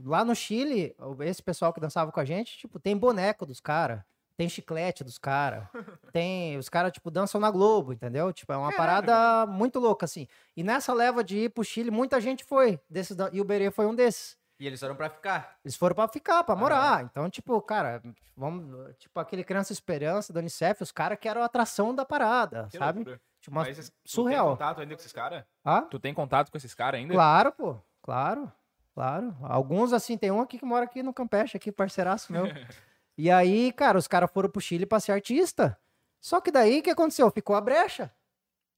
lá 0.03 0.23
no 0.23 0.36
Chile, 0.36 0.95
esse 1.21 1.41
pessoal 1.41 1.73
que 1.73 1.79
dançava 1.81 2.11
com 2.11 2.19
a 2.19 2.25
gente, 2.25 2.55
tipo, 2.55 2.79
tem 2.79 2.95
boneco 2.95 3.47
dos 3.47 3.59
caras, 3.59 4.03
tem 4.38 4.49
chiclete 4.49 5.03
dos 5.03 5.17
caras, 5.17 5.63
tem. 6.11 6.57
Os 6.57 6.69
caras, 6.69 6.91
tipo, 6.91 7.09
dançam 7.09 7.39
na 7.39 7.49
Globo, 7.51 7.93
entendeu? 7.93 8.31
Tipo, 8.33 8.53
é 8.53 8.57
uma 8.57 8.71
parada 8.71 9.45
muito 9.47 9.79
louca, 9.79 10.05
assim. 10.05 10.27
E 10.55 10.63
nessa 10.63 10.93
leva 10.93 11.23
de 11.23 11.38
ir 11.45 11.49
pro 11.49 11.63
Chile, 11.63 11.89
muita 11.91 12.19
gente 12.19 12.43
foi. 12.43 12.79
Desses, 12.89 13.15
e 13.31 13.39
o 13.41 13.45
Berê 13.45 13.71
foi 13.71 13.86
um 13.86 13.95
desses. 13.95 14.38
E 14.59 14.65
eles 14.65 14.79
foram 14.79 14.95
pra 14.95 15.09
ficar. 15.09 15.57
Eles 15.65 15.75
foram 15.75 15.93
pra 15.95 16.07
ficar, 16.07 16.43
pra 16.43 16.55
morar. 16.55 17.03
Então, 17.03 17.29
tipo, 17.29 17.61
cara, 17.61 18.01
vamos. 18.38 18.95
Tipo, 18.97 19.19
aquele 19.19 19.43
Criança 19.43 19.73
Esperança 19.73 20.31
do 20.31 20.39
Unicef, 20.39 20.81
os 20.81 20.91
caras 20.93 21.17
que 21.19 21.27
eram 21.27 21.41
a 21.41 21.45
atração 21.45 21.93
da 21.93 22.05
parada, 22.05 22.67
Que 22.71 22.77
sabe? 22.77 22.99
loucura. 22.99 23.21
Tipo, 23.41 23.55
uma 23.57 23.63
Mas 23.65 23.89
tu 23.89 23.93
surreal. 24.05 24.45
tem 24.47 24.53
contato 24.57 24.81
ainda 24.81 24.95
com 24.95 24.99
esses 25.01 25.11
caras? 25.13 25.43
Ah? 25.63 25.81
Tu 25.81 25.99
tem 25.99 26.13
contato 26.13 26.49
com 26.51 26.57
esses 26.57 26.73
caras 26.73 26.99
ainda? 26.99 27.13
Claro, 27.13 27.51
pô. 27.51 27.75
Claro. 28.01 28.51
Claro. 28.93 29.36
Alguns, 29.43 29.91
assim, 29.91 30.17
tem 30.17 30.31
um 30.31 30.39
aqui 30.39 30.57
que 30.57 30.63
mora 30.65 30.86
aqui 30.86 31.03
no 31.03 31.13
Campeche, 31.13 31.57
aqui, 31.57 31.69
parceiraço 31.71 32.31
meu. 32.31 32.45
e 33.18 33.32
aí, 33.32 33.72
cara, 33.74 33.97
os 33.97 34.07
caras 34.07 34.30
foram 34.32 34.49
pro 34.49 34.61
Chile 34.61 34.86
pra 34.86 34.99
ser 34.99 35.11
artista. 35.13 35.78
Só 36.22 36.41
que 36.41 36.51
daí, 36.51 36.80
o 36.80 36.84
que 36.84 36.89
aconteceu? 36.89 37.30
Ficou 37.32 37.55
a 37.55 37.61
brecha. 37.61 38.11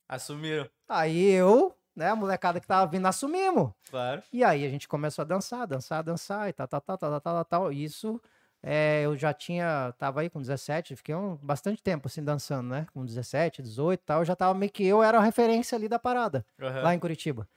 Assumiram. 0.08 0.70
Aí 0.88 1.32
eu, 1.32 1.76
né, 1.96 2.10
a 2.10 2.16
molecada 2.16 2.60
que 2.60 2.68
tava 2.68 2.90
vindo, 2.90 3.06
assumimos. 3.08 3.72
Claro. 3.90 4.22
E 4.32 4.44
aí 4.44 4.66
a 4.66 4.70
gente 4.70 4.88
começou 4.88 5.24
a 5.24 5.26
dançar, 5.26 5.66
dançar, 5.68 6.04
dançar 6.04 6.50
e 6.50 6.54
tal, 6.54 6.68
tal, 6.68 6.82
tal, 6.82 6.98
tal, 6.98 7.10
tal, 7.12 7.22
tal, 7.22 7.46
tal. 7.46 7.74
Isso 7.74 8.22
é, 8.62 9.04
eu 9.06 9.18
já 9.18 9.34
tinha, 9.34 9.94
tava 9.98 10.22
aí 10.22 10.30
com 10.30 10.40
17, 10.42 10.96
fiquei 10.96 11.16
um, 11.16 11.36
bastante 11.38 11.82
tempo 11.82 12.08
assim 12.08 12.24
dançando, 12.24 12.70
né? 12.70 12.88
Com 12.94 13.06
17, 13.06 13.62
18 13.62 14.02
e 14.02 14.04
tal, 14.06 14.20
eu 14.22 14.26
já 14.26 14.36
tava 14.36 14.54
meio 14.58 14.72
que 14.72 14.86
eu 14.86 15.04
era 15.04 15.18
a 15.18 15.22
referência 15.22 15.76
ali 15.76 15.88
da 15.88 16.00
parada, 16.00 16.46
Aham. 16.62 16.82
lá 16.84 16.94
em 16.94 17.00
Curitiba. 17.00 17.48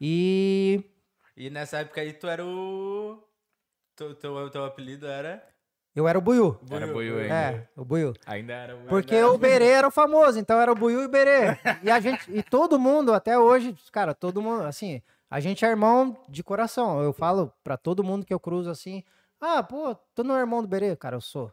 E 0.00 0.84
E 1.36 1.50
nessa 1.50 1.78
época 1.78 2.00
aí 2.00 2.12
tu 2.12 2.26
era 2.26 2.44
o. 2.44 3.22
Teu, 3.94 4.14
teu, 4.14 4.50
teu 4.50 4.64
apelido 4.64 5.06
era. 5.06 5.46
Eu 5.94 6.08
era 6.08 6.18
o 6.18 6.22
Buiu. 6.22 6.58
Era 6.70 6.86
Buiu 6.86 7.18
ainda. 7.18 7.34
É, 7.34 7.68
o 7.76 7.84
Buiu. 7.84 8.14
Ainda 8.26 8.52
era 8.52 8.76
o. 8.76 8.84
Porque 8.86 9.22
o 9.22 9.36
Berê 9.36 9.68
era 9.68 9.88
o 9.88 9.90
famoso, 9.90 10.38
então 10.38 10.58
era 10.60 10.72
o 10.72 10.74
Buiu 10.74 11.02
e 11.02 11.06
o 11.06 11.08
Berê. 11.08 11.58
E 11.82 11.90
a 11.90 12.00
gente, 12.00 12.30
e 12.30 12.42
todo 12.42 12.78
mundo, 12.78 13.12
até 13.12 13.38
hoje, 13.38 13.76
cara, 13.92 14.14
todo 14.14 14.40
mundo, 14.40 14.62
assim, 14.62 15.02
a 15.30 15.38
gente 15.38 15.64
é 15.64 15.68
irmão 15.68 16.16
de 16.28 16.42
coração. 16.42 17.02
Eu 17.02 17.12
falo 17.12 17.52
pra 17.62 17.76
todo 17.76 18.02
mundo 18.02 18.24
que 18.24 18.32
eu 18.32 18.40
cruzo 18.40 18.70
assim, 18.70 19.02
ah, 19.40 19.62
pô, 19.62 19.94
tu 20.14 20.24
não 20.24 20.36
é 20.36 20.40
irmão 20.40 20.62
do 20.62 20.68
Berê? 20.68 20.96
Cara, 20.96 21.16
eu 21.16 21.20
sou. 21.20 21.52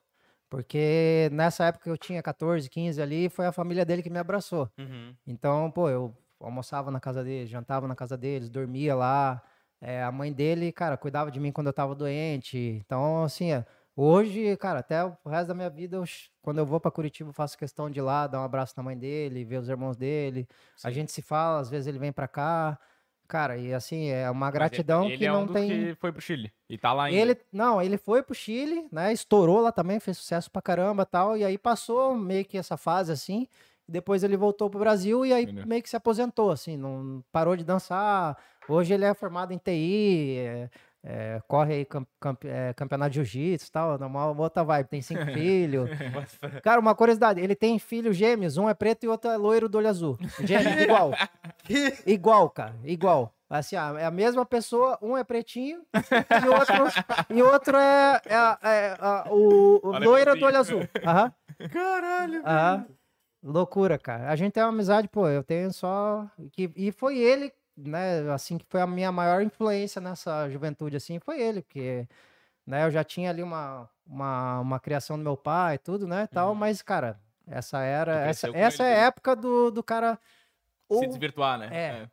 Porque 0.50 1.30
nessa 1.32 1.66
época 1.66 1.84
que 1.84 1.90
eu 1.90 1.98
tinha 1.98 2.24
14, 2.24 2.70
15 2.70 3.02
ali, 3.02 3.30
foi 3.30 3.46
a 3.46 3.52
família 3.52 3.86
dele 3.86 4.02
que 4.02 4.10
me 4.10 4.20
abraçou. 4.20 4.70
Uhum. 4.78 5.14
Então, 5.28 5.70
pô, 5.70 5.90
eu 5.90 6.16
almoçava 6.40 6.90
na 6.90 7.00
casa 7.00 7.24
deles, 7.24 7.50
jantava 7.50 7.88
na 7.88 7.96
casa 7.96 8.18
deles, 8.18 8.50
dormia 8.50 8.96
lá. 8.96 9.42
É, 9.82 10.04
a 10.04 10.12
mãe 10.12 10.34
dele, 10.34 10.72
cara, 10.72 10.98
cuidava 10.98 11.32
de 11.32 11.40
mim 11.40 11.52
quando 11.52 11.68
eu 11.68 11.74
tava 11.74 11.94
doente. 11.94 12.58
Então, 12.58 13.24
assim, 13.24 13.52
é, 13.52 13.66
hoje, 14.02 14.56
cara, 14.58 14.80
até 14.80 15.04
o 15.04 15.16
resto 15.30 15.48
da 15.48 15.54
minha 15.54 15.70
vida, 15.70 15.98
eu 15.98 16.04
quando 16.42 16.58
eu 16.60 16.66
vou 16.66 16.80
pra 16.80 16.90
Curitiba, 16.92 17.30
eu 17.30 17.34
faço 17.34 17.58
questão 17.58 17.90
de 17.90 18.00
ir 18.00 18.02
lá, 18.02 18.26
dar 18.28 18.40
um 18.40 18.44
abraço 18.44 18.74
na 18.78 18.84
mãe 18.84 18.98
dele, 18.98 19.44
ver 19.46 19.58
os 19.58 19.70
irmãos 19.70 19.96
dele. 19.98 20.48
A 20.84 20.88
Sim. 20.90 20.94
gente 20.96 21.12
se 21.12 21.22
fala, 21.22 21.60
às 21.60 21.70
vezes 21.70 21.88
ele 21.88 22.00
vem 22.00 22.12
pra 22.12 22.28
cá. 22.28 22.80
Cara, 23.28 23.58
e 23.58 23.72
assim, 23.74 24.08
é 24.10 24.28
uma 24.32 24.50
gratidão 24.50 25.04
ele, 25.06 25.10
que 25.18 25.24
ele 25.24 25.26
é 25.28 25.32
não 25.32 25.44
um 25.44 25.48
tem. 25.48 25.68
que 25.70 25.96
foi 25.96 26.12
pro 26.12 26.20
Chile. 26.20 26.52
E 26.68 26.80
tá 26.80 26.92
lá 26.94 27.04
ainda. 27.04 27.20
Ele, 27.22 27.38
não, 27.54 27.80
ele 27.80 27.96
foi 27.96 28.24
pro 28.24 28.34
Chile, 28.34 28.88
né? 28.92 29.14
Estourou 29.14 29.62
lá 29.62 29.72
também, 29.72 30.00
fez 30.00 30.18
sucesso 30.18 30.50
pra 30.50 30.64
caramba 30.64 31.06
tal. 31.06 31.38
E 31.38 31.46
aí 31.46 31.56
passou 31.56 32.16
meio 32.16 32.44
que 32.44 32.58
essa 32.58 32.76
fase 32.76 33.12
assim. 33.12 33.48
e 33.88 33.92
Depois 33.92 34.24
ele 34.24 34.36
voltou 34.36 34.68
pro 34.68 34.80
Brasil 34.80 35.24
e 35.28 35.32
aí 35.32 35.44
Entendeu. 35.44 35.68
meio 35.68 35.84
que 35.84 35.90
se 35.90 35.96
aposentou, 35.96 36.50
assim, 36.50 36.76
não 36.76 37.24
parou 37.32 37.56
de 37.56 37.64
dançar. 37.64 38.36
Hoje 38.68 38.96
ele 38.96 39.06
é 39.06 39.14
formado 39.14 39.52
em 39.54 39.60
TI, 39.60 40.38
é- 40.40 40.70
é, 41.04 41.42
corre 41.48 41.74
aí 41.76 41.86
cam- 41.86 42.06
camp- 42.20 42.46
é, 42.46 42.74
campeonato 42.74 43.12
de 43.12 43.16
jiu-jitsu 43.24 43.68
e 43.68 43.72
tal, 43.72 43.98
uma 43.98 44.28
outra 44.32 44.64
vibe, 44.64 44.88
tem 44.88 45.02
cinco 45.02 45.26
filhos. 45.34 45.90
Cara, 46.64 46.80
uma 46.80 46.94
curiosidade, 46.96 47.40
ele 47.40 47.56
tem 47.56 47.80
filhos 47.80 48.16
gêmeos, 48.18 48.58
um 48.58 48.68
é 48.70 48.74
preto 48.74 49.04
e 49.04 49.08
outro 49.08 49.30
é 49.32 49.38
loiro 49.38 49.70
do 49.70 49.78
olho 49.78 49.88
azul. 49.90 50.18
Gêmeos, 50.44 50.82
igual. 50.84 51.14
Igual, 52.06 52.50
cara, 52.50 52.76
igual. 52.84 53.34
Assim, 53.50 53.76
é 53.76 54.06
a 54.06 54.12
mesma 54.12 54.46
pessoa, 54.46 54.98
um 55.02 55.18
é 55.18 55.24
pretinho 55.24 55.82
e 55.92 56.48
outro, 56.50 56.76
e 57.36 57.42
outro 57.42 57.78
é, 57.78 58.22
é, 58.28 58.58
é, 58.70 58.98
o, 59.32 59.78
o 59.78 59.90
pra 59.92 60.00
do 60.36 60.46
olho 60.46 60.58
azul. 60.58 60.82
Aham. 61.04 61.34
Caralho. 61.72 62.42
Aham. 62.46 62.86
Loucura, 63.42 63.98
cara. 63.98 64.30
A 64.30 64.36
gente 64.36 64.52
tem 64.54 64.62
uma 64.62 64.70
amizade, 64.70 65.08
pô, 65.08 65.28
eu 65.28 65.42
tenho 65.44 65.72
só. 65.74 66.28
Que, 66.52 66.70
e 66.76 66.92
foi 66.92 67.18
ele, 67.18 67.52
né, 67.86 68.32
assim, 68.32 68.58
que 68.58 68.66
foi 68.70 68.82
a 68.82 68.88
minha 68.88 69.12
maior 69.12 69.42
influência 69.42 70.02
nessa 70.02 70.50
juventude, 70.50 70.98
assim, 70.98 71.20
foi 71.20 71.42
ele, 71.42 71.62
porque, 71.62 72.08
né, 72.66 72.86
eu 72.86 72.92
já 72.92 73.04
tinha 73.04 73.30
ali 73.30 73.42
uma, 73.44 73.90
uma, 74.06 74.60
uma 74.60 74.80
criação 74.80 75.18
do 75.18 75.24
meu 75.24 75.38
pai 75.38 75.76
e 75.76 75.80
tudo, 75.80 76.08
né, 76.08 76.28
tal, 76.28 76.54
mas, 76.56 76.82
cara, 76.82 77.20
essa 77.48 77.80
era, 77.82 78.28
essa, 78.28 78.50
essa 78.54 78.84
ele, 78.84 78.94
é 78.94 79.02
a 79.02 79.06
época 79.08 79.36
do, 79.36 79.72
do 79.72 79.84
cara. 79.84 80.20
Se 80.92 80.96
ou- 81.06 81.08
desvirtuar, 81.08 81.58
né? 81.58 81.70
É. 81.72 82.10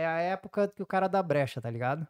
é 0.00 0.06
a 0.06 0.18
época 0.20 0.68
que 0.68 0.82
o 0.82 0.86
cara 0.86 1.08
dá 1.08 1.22
brecha, 1.22 1.60
tá 1.60 1.70
ligado? 1.70 2.06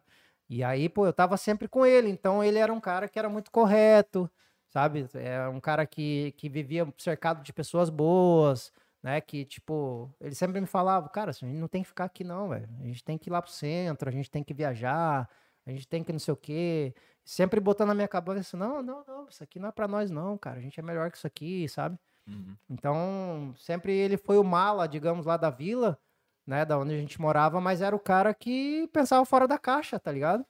E 0.49 0.63
aí, 0.63 0.89
pô, 0.89 1.05
eu 1.05 1.13
tava 1.13 1.37
sempre 1.37 1.67
com 1.67 1.85
ele, 1.85 2.09
então 2.09 2.43
ele 2.43 2.57
era 2.57 2.73
um 2.73 2.79
cara 2.79 3.07
que 3.07 3.17
era 3.17 3.29
muito 3.29 3.49
correto, 3.51 4.29
sabe? 4.67 5.07
É 5.13 5.47
um 5.47 5.61
cara 5.61 5.85
que, 5.85 6.33
que 6.33 6.49
vivia 6.49 6.91
cercado 6.97 7.41
de 7.41 7.53
pessoas 7.53 7.89
boas, 7.89 8.73
né? 9.01 9.19
Que, 9.21 9.45
tipo, 9.45 10.13
ele 10.19 10.35
sempre 10.35 10.59
me 10.61 10.67
falava, 10.67 11.09
cara, 11.09 11.31
assim, 11.31 11.45
a 11.45 11.49
gente 11.49 11.59
não 11.59 11.67
tem 11.67 11.81
que 11.81 11.87
ficar 11.89 12.05
aqui 12.05 12.23
não, 12.23 12.49
velho. 12.49 12.69
A 12.79 12.83
gente 12.83 13.03
tem 13.03 13.17
que 13.17 13.29
ir 13.29 13.31
lá 13.31 13.41
pro 13.41 13.51
centro, 13.51 14.09
a 14.09 14.11
gente 14.11 14.29
tem 14.29 14.43
que 14.43 14.53
viajar, 14.53 15.29
a 15.65 15.71
gente 15.71 15.87
tem 15.87 16.03
que 16.03 16.11
não 16.11 16.19
sei 16.19 16.33
o 16.33 16.37
quê. 16.37 16.93
Sempre 17.23 17.59
botando 17.59 17.89
na 17.89 17.95
minha 17.95 18.07
cabeça, 18.07 18.57
não, 18.57 18.81
não, 18.81 19.03
não, 19.07 19.27
isso 19.27 19.43
aqui 19.43 19.59
não 19.59 19.69
é 19.69 19.71
pra 19.71 19.87
nós 19.87 20.09
não, 20.11 20.37
cara. 20.37 20.59
A 20.59 20.61
gente 20.61 20.79
é 20.79 20.83
melhor 20.83 21.11
que 21.11 21.17
isso 21.17 21.27
aqui, 21.27 21.67
sabe? 21.69 21.97
Uhum. 22.27 22.55
Então, 22.69 23.53
sempre 23.57 23.93
ele 23.93 24.17
foi 24.17 24.37
o 24.37 24.43
mala, 24.43 24.87
digamos, 24.87 25.25
lá 25.25 25.37
da 25.37 25.49
vila, 25.49 25.99
né, 26.45 26.65
da 26.65 26.77
onde 26.77 26.93
a 26.93 26.97
gente 26.97 27.19
morava, 27.21 27.61
mas 27.61 27.81
era 27.81 27.95
o 27.95 27.99
cara 27.99 28.33
que 28.33 28.87
pensava 28.93 29.25
fora 29.25 29.47
da 29.47 29.57
caixa, 29.57 29.99
tá 29.99 30.11
ligado? 30.11 30.45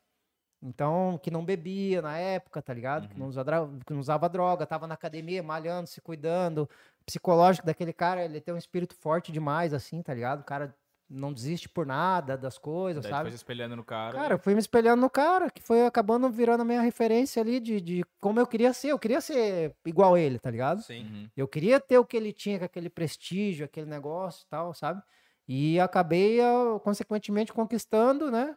Então, 0.64 1.20
que 1.24 1.32
não 1.32 1.44
bebia 1.44 2.02
na 2.02 2.18
época, 2.18 2.62
tá 2.62 2.74
ligado? 2.74 3.08
Que, 3.08 3.18
não 3.20 3.28
usava, 3.28 3.44
dra- 3.46 3.70
que 3.86 3.94
não 3.94 4.00
usava 4.00 4.30
droga, 4.30 4.66
tava 4.66 4.86
na 4.86 4.94
academia, 4.94 5.42
malhando, 5.42 5.88
se 5.88 6.00
cuidando. 6.00 6.70
Psicológico 7.06 7.66
daquele 7.66 7.92
cara, 7.92 8.24
ele 8.24 8.40
tem 8.40 8.54
um 8.54 8.58
espírito 8.58 8.94
forte 8.96 9.32
demais, 9.32 9.74
assim, 9.74 10.04
tá 10.04 10.14
ligado? 10.14 10.42
O 10.42 10.44
cara 10.44 10.76
não 11.10 11.34
desiste 11.34 11.68
por 11.68 11.86
nada 11.86 12.38
das 12.38 12.58
coisas, 12.58 13.04
Daí 13.04 13.12
foi 13.12 13.18
sabe? 13.18 13.30
se 13.32 13.36
espelhando 13.38 13.76
no 13.76 13.84
cara. 13.84 14.14
Cara, 14.18 14.34
eu 14.36 14.40
fui 14.40 14.54
me 14.54 14.60
espelhando 14.62 15.02
no 15.02 15.10
cara, 15.10 15.50
que 15.50 15.62
foi 15.62 15.86
acabando 15.86 16.30
virando 16.30 16.62
a 16.62 16.66
minha 16.66 16.80
referência 16.80 17.42
ali 17.42 17.60
de, 17.60 17.82
de 17.82 18.06
como 18.22 18.40
eu 18.40 18.46
queria 18.48 18.72
ser. 18.72 18.90
Eu 18.90 19.00
queria 19.00 19.20
ser 19.20 19.76
igual 19.86 20.18
ele, 20.18 20.38
tá 20.40 20.50
ligado? 20.50 20.82
Sim. 20.84 21.04
Uhum. 21.04 21.30
Eu 21.36 21.48
queria 21.48 21.80
ter 21.82 21.98
o 21.98 22.06
que 22.06 22.16
ele 22.16 22.32
tinha, 22.32 22.60
com 22.60 22.66
aquele 22.66 22.90
prestígio, 22.90 23.66
aquele 23.66 23.88
negócio 23.88 24.44
e 24.46 24.48
tal, 24.50 24.74
sabe? 24.74 25.02
E 25.48 25.80
acabei, 25.80 26.40
ah, 26.40 26.80
consequentemente, 26.82 27.52
conquistando, 27.52 28.32
né? 28.32 28.56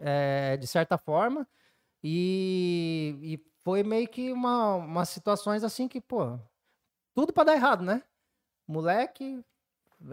É, 0.00 0.56
de 0.56 0.66
certa 0.66 0.98
forma. 0.98 1.46
E, 2.02 3.16
e 3.22 3.38
foi 3.64 3.82
meio 3.82 4.08
que 4.08 4.32
uma, 4.32 4.76
umas 4.76 5.08
situações 5.10 5.64
assim 5.64 5.88
que, 5.88 6.00
pô, 6.00 6.38
tudo 7.14 7.32
pra 7.32 7.44
dar 7.44 7.54
errado, 7.56 7.84
né? 7.84 8.02
Moleque, 8.68 9.44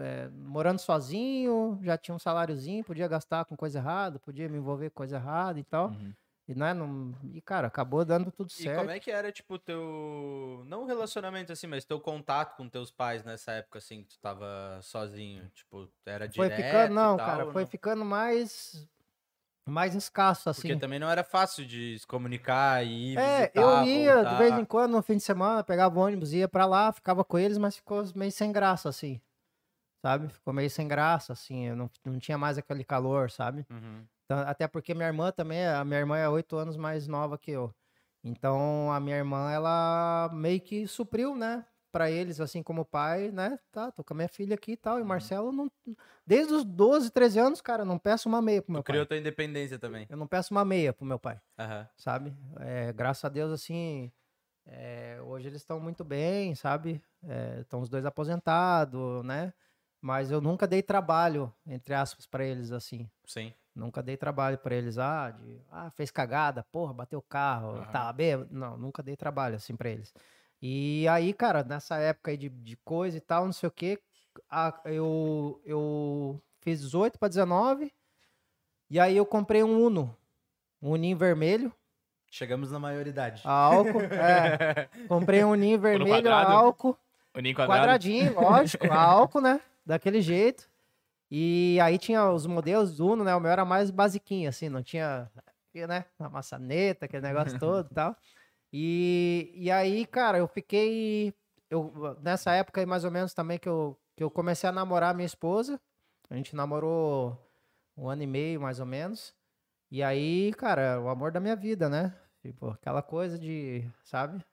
é, 0.00 0.28
morando 0.30 0.80
sozinho, 0.80 1.78
já 1.82 1.98
tinha 1.98 2.14
um 2.14 2.18
saláriozinho, 2.18 2.84
podia 2.84 3.08
gastar 3.08 3.44
com 3.46 3.56
coisa 3.56 3.78
errada, 3.78 4.18
podia 4.20 4.48
me 4.48 4.58
envolver 4.58 4.90
com 4.90 4.96
coisa 4.96 5.16
errada 5.16 5.60
e 5.60 5.64
tal. 5.64 5.90
Uhum. 5.90 6.14
E, 6.48 6.54
né, 6.54 6.74
não, 6.74 7.14
e, 7.34 7.40
cara, 7.42 7.68
acabou 7.68 8.04
dando 8.04 8.32
tudo 8.32 8.52
E 8.58 8.62
certo. 8.62 8.70
como 8.70 8.90
é 8.90 8.98
que 8.98 9.10
era, 9.10 9.30
tipo, 9.30 9.58
teu. 9.58 10.62
Não 10.66 10.86
relacionamento 10.86 11.52
assim, 11.52 11.66
mas 11.66 11.84
teu 11.84 12.00
contato 12.00 12.56
com 12.56 12.68
teus 12.68 12.90
pais 12.90 13.22
nessa 13.22 13.52
época, 13.52 13.78
assim, 13.78 14.02
que 14.02 14.08
tu 14.10 14.18
tava 14.18 14.80
sozinho? 14.82 15.50
Tipo, 15.50 15.92
era 16.06 16.26
Foi 16.34 16.50
direto 16.50 16.50
ficando, 16.50 16.94
e 17.02 17.08
não, 17.08 17.16
tal, 17.16 17.18
cara, 17.18 17.46
foi 17.46 17.64
não? 17.64 17.66
ficando 17.66 18.04
mais 18.04 18.88
mais 19.70 19.94
escasso 19.94 20.48
assim. 20.48 20.68
Porque 20.68 20.76
também 20.76 20.98
não 20.98 21.10
era 21.10 21.24
fácil 21.24 21.66
de 21.66 21.98
se 21.98 22.06
comunicar 22.06 22.84
e 22.84 23.12
ir 23.14 23.18
É, 23.18 23.40
visitar, 23.40 23.52
eu 23.54 23.84
ia 23.86 24.14
voltar. 24.16 24.32
de 24.32 24.38
vez 24.38 24.58
em 24.58 24.64
quando 24.64 24.92
no 24.92 25.02
fim 25.02 25.16
de 25.16 25.22
semana, 25.22 25.64
pegava 25.64 25.98
o 25.98 26.02
ônibus, 26.02 26.32
ia 26.32 26.48
pra 26.48 26.66
lá, 26.66 26.92
ficava 26.92 27.24
com 27.24 27.38
eles, 27.38 27.58
mas 27.58 27.76
ficou 27.76 28.04
meio 28.14 28.32
sem 28.32 28.52
graça 28.52 28.88
assim. 28.88 29.20
Sabe? 30.04 30.28
Ficou 30.28 30.52
meio 30.54 30.70
sem 30.70 30.86
graça 30.86 31.32
assim, 31.32 31.66
eu 31.66 31.76
não, 31.76 31.90
não 32.04 32.18
tinha 32.18 32.38
mais 32.38 32.58
aquele 32.58 32.84
calor, 32.84 33.30
sabe? 33.30 33.66
Uhum. 33.70 34.06
Então, 34.24 34.38
até 34.40 34.68
porque 34.68 34.94
minha 34.94 35.08
irmã 35.08 35.32
também, 35.32 35.66
a 35.66 35.84
minha 35.84 36.00
irmã 36.00 36.16
é 36.18 36.28
oito 36.28 36.56
anos 36.56 36.76
mais 36.76 37.06
nova 37.08 37.38
que 37.38 37.50
eu. 37.50 37.74
Então, 38.24 38.90
a 38.92 39.00
minha 39.00 39.16
irmã, 39.16 39.50
ela 39.52 40.30
meio 40.32 40.60
que 40.60 40.86
supriu, 40.86 41.34
né? 41.36 41.64
Pra 41.96 42.10
eles, 42.10 42.40
assim 42.40 42.62
como 42.62 42.84
pai, 42.84 43.30
né? 43.30 43.58
Tá, 43.72 43.90
tô 43.90 44.04
com 44.04 44.12
a 44.12 44.16
minha 44.16 44.28
filha 44.28 44.54
aqui 44.54 44.72
e 44.72 44.76
tal. 44.76 44.98
E 44.98 45.02
o 45.02 45.06
Marcelo, 45.06 45.50
não, 45.50 45.70
desde 46.26 46.52
os 46.52 46.62
12, 46.62 47.10
13 47.10 47.38
anos, 47.38 47.62
cara, 47.62 47.86
não 47.86 47.98
peço 47.98 48.28
uma 48.28 48.42
meia 48.42 48.60
pro 48.60 48.70
meu 48.70 48.82
Tu 48.82 48.84
criou 48.84 49.06
pai. 49.06 49.06
tua 49.06 49.16
independência 49.18 49.78
também. 49.78 50.06
Eu 50.10 50.18
não 50.18 50.26
peço 50.26 50.52
uma 50.52 50.62
meia 50.62 50.92
pro 50.92 51.06
meu 51.06 51.18
pai, 51.18 51.40
Aham. 51.58 51.88
sabe? 51.96 52.36
É, 52.60 52.92
graças 52.92 53.24
a 53.24 53.30
Deus, 53.30 53.50
assim, 53.50 54.12
é, 54.66 55.18
hoje 55.24 55.48
eles 55.48 55.62
estão 55.62 55.80
muito 55.80 56.04
bem, 56.04 56.54
sabe? 56.54 57.02
Estão 57.62 57.80
os 57.80 57.88
dois 57.88 58.04
aposentados, 58.04 59.24
né? 59.24 59.54
Mas 59.98 60.30
eu 60.30 60.42
nunca 60.42 60.66
dei 60.66 60.82
trabalho, 60.82 61.50
entre 61.66 61.94
aspas, 61.94 62.26
pra 62.26 62.44
eles, 62.44 62.72
assim. 62.72 63.08
Sim. 63.24 63.54
Nunca 63.74 64.02
dei 64.02 64.18
trabalho 64.18 64.58
pra 64.58 64.74
eles, 64.74 64.98
ah, 64.98 65.30
de, 65.30 65.62
ah, 65.70 65.90
fez 65.90 66.10
cagada, 66.10 66.62
porra, 66.70 66.92
bateu 66.92 67.18
o 67.20 67.22
carro, 67.22 67.76
Aham. 67.76 67.90
tá 67.90 68.12
bêbado. 68.12 68.48
Não, 68.52 68.76
nunca 68.76 69.02
dei 69.02 69.16
trabalho 69.16 69.56
assim 69.56 69.74
pra 69.74 69.88
eles. 69.88 70.12
E 70.68 71.06
aí, 71.06 71.32
cara, 71.32 71.62
nessa 71.62 71.96
época 71.98 72.32
aí 72.32 72.36
de, 72.36 72.48
de 72.48 72.74
coisa 72.78 73.16
e 73.16 73.20
tal, 73.20 73.44
não 73.44 73.52
sei 73.52 73.68
o 73.68 73.70
quê, 73.70 74.00
a- 74.50 74.80
eu, 74.86 75.60
eu 75.64 76.42
fiz 76.60 76.80
18 76.80 77.20
pra 77.20 77.28
19, 77.28 77.92
e 78.90 78.98
aí 78.98 79.16
eu 79.16 79.24
comprei 79.24 79.62
um 79.62 79.80
Uno, 79.80 80.16
um 80.82 80.90
Uninho 80.90 81.16
vermelho, 81.16 81.72
Chegamos 82.28 82.72
na 82.72 82.80
maioridade. 82.80 83.42
a 83.44 83.50
álcool, 83.52 84.00
é, 84.02 84.88
comprei 85.08 85.44
um 85.44 85.50
Uninho 85.52 85.78
vermelho, 85.78 86.32
álcool, 86.34 86.98
O 87.32 87.38
Ninho 87.40 87.54
quadrado. 87.54 87.80
Quadradinho, 87.82 88.34
lógico, 88.34 88.90
álcool, 88.92 89.40
né? 89.40 89.60
Daquele 89.86 90.20
jeito. 90.20 90.68
E 91.30 91.78
aí 91.80 91.96
tinha 91.96 92.28
os 92.30 92.44
modelos 92.44 92.96
do 92.96 93.06
Uno, 93.06 93.22
né? 93.22 93.34
O 93.36 93.40
meu 93.40 93.52
era 93.52 93.64
mais 93.64 93.90
basiquinho, 93.92 94.48
assim, 94.48 94.68
não 94.68 94.82
tinha, 94.82 95.30
né? 95.88 96.04
A 96.18 96.28
maçaneta, 96.28 97.04
aquele 97.04 97.22
negócio 97.22 97.56
todo 97.60 97.88
e 97.88 97.94
tal. 97.94 98.16
E, 98.78 99.52
e 99.54 99.70
aí, 99.70 100.04
cara, 100.04 100.36
eu 100.36 100.46
fiquei. 100.46 101.32
Eu, 101.70 101.90
nessa 102.20 102.52
época 102.52 102.78
aí, 102.78 102.84
mais 102.84 103.04
ou 103.04 103.10
menos, 103.10 103.32
também 103.32 103.58
que 103.58 103.66
eu, 103.66 103.98
que 104.14 104.22
eu 104.22 104.30
comecei 104.30 104.68
a 104.68 104.72
namorar 104.72 105.14
minha 105.14 105.24
esposa. 105.24 105.80
A 106.28 106.36
gente 106.36 106.54
namorou 106.54 107.38
um 107.96 108.06
ano 108.06 108.22
e 108.22 108.26
meio, 108.26 108.60
mais 108.60 108.78
ou 108.78 108.84
menos. 108.84 109.34
E 109.90 110.02
aí, 110.02 110.52
cara, 110.58 111.00
o 111.00 111.08
amor 111.08 111.32
da 111.32 111.40
minha 111.40 111.56
vida, 111.56 111.88
né? 111.88 112.14
Tipo, 112.42 112.68
aquela 112.68 113.00
coisa 113.00 113.38
de, 113.38 113.90
sabe? 114.04 114.44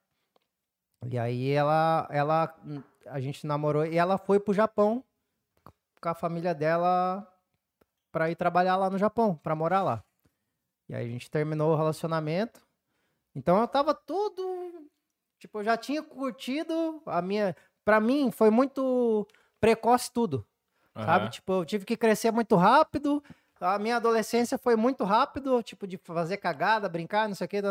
E 1.12 1.20
aí 1.20 1.52
ela, 1.52 2.08
ela, 2.10 2.56
a 3.08 3.20
gente 3.20 3.46
namorou 3.46 3.86
e 3.86 3.98
ela 3.98 4.18
foi 4.18 4.40
pro 4.40 4.54
Japão 4.54 5.04
com 6.00 6.08
a 6.08 6.16
família 6.16 6.56
dela 6.56 7.28
pra 8.10 8.32
ir 8.32 8.38
trabalhar 8.38 8.78
lá 8.78 8.90
no 8.90 8.98
Japão, 8.98 9.36
pra 9.36 9.54
morar 9.54 9.84
lá. 9.84 10.02
E 10.88 10.96
aí 10.96 11.06
a 11.08 11.12
gente 11.12 11.30
terminou 11.30 11.74
o 11.74 11.76
relacionamento. 11.76 12.66
Então 13.36 13.60
eu 13.60 13.68
tava 13.68 13.94
tudo, 13.94 14.88
tipo, 15.40 15.60
eu 15.60 15.64
já 15.64 15.78
tinha 15.78 16.04
curtido 16.04 17.02
a 17.06 17.22
minha, 17.22 17.56
Pra 17.86 18.00
mim 18.00 18.32
foi 18.32 18.50
muito 18.50 19.28
precoce 19.60 20.12
tudo, 20.12 20.46
sabe? 20.96 21.26
Aham. 21.26 21.30
Tipo, 21.30 21.54
eu 21.54 21.66
tive 21.66 21.86
que 21.86 21.98
crescer 21.98 22.32
muito 22.32 22.56
rápido. 22.56 23.22
A 23.60 23.78
minha 23.78 23.98
adolescência 23.98 24.58
foi 24.58 24.76
muito 24.76 25.04
rápido, 25.04 25.62
tipo, 25.62 25.86
de 25.86 25.98
fazer 25.98 26.38
cagada, 26.38 26.90
brincar, 26.90 27.28
não 27.28 27.36
sei 27.36 27.46
o 27.46 27.50
que, 27.50 27.62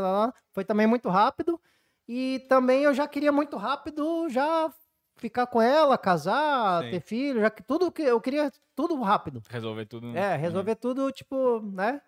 foi 0.53 0.65
também 0.65 0.87
muito 0.87 1.09
rápido. 1.09 1.61
E 2.09 2.45
também 2.49 2.83
eu 2.83 2.93
já 2.93 3.07
queria 3.09 3.33
muito 3.33 3.57
rápido 3.57 4.29
já 4.29 4.73
ficar 5.17 5.47
com 5.47 5.63
ela, 5.63 5.97
casar, 5.97 6.83
Sim. 6.83 6.91
ter 6.91 7.01
filho, 7.01 7.41
já 7.41 7.51
que 7.51 7.63
tudo 7.63 7.93
que 7.93 8.03
eu 8.03 8.21
queria 8.21 8.51
tudo 8.75 9.01
rápido. 9.01 9.43
Resolver 9.49 9.87
tudo. 9.87 10.17
É, 10.17 10.37
resolver 10.37 10.75
tudo, 10.77 11.11
tipo, 11.13 11.61
né? 11.61 12.01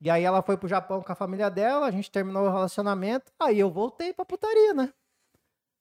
E 0.00 0.10
aí 0.10 0.22
ela 0.24 0.42
foi 0.42 0.56
pro 0.56 0.68
Japão 0.68 1.02
com 1.02 1.10
a 1.12 1.14
família 1.14 1.50
dela, 1.50 1.86
a 1.86 1.90
gente 1.90 2.10
terminou 2.10 2.44
o 2.46 2.50
relacionamento, 2.52 3.32
aí 3.40 3.58
eu 3.58 3.70
voltei 3.70 4.12
pra 4.12 4.24
putaria, 4.24 4.74
né? 4.74 4.92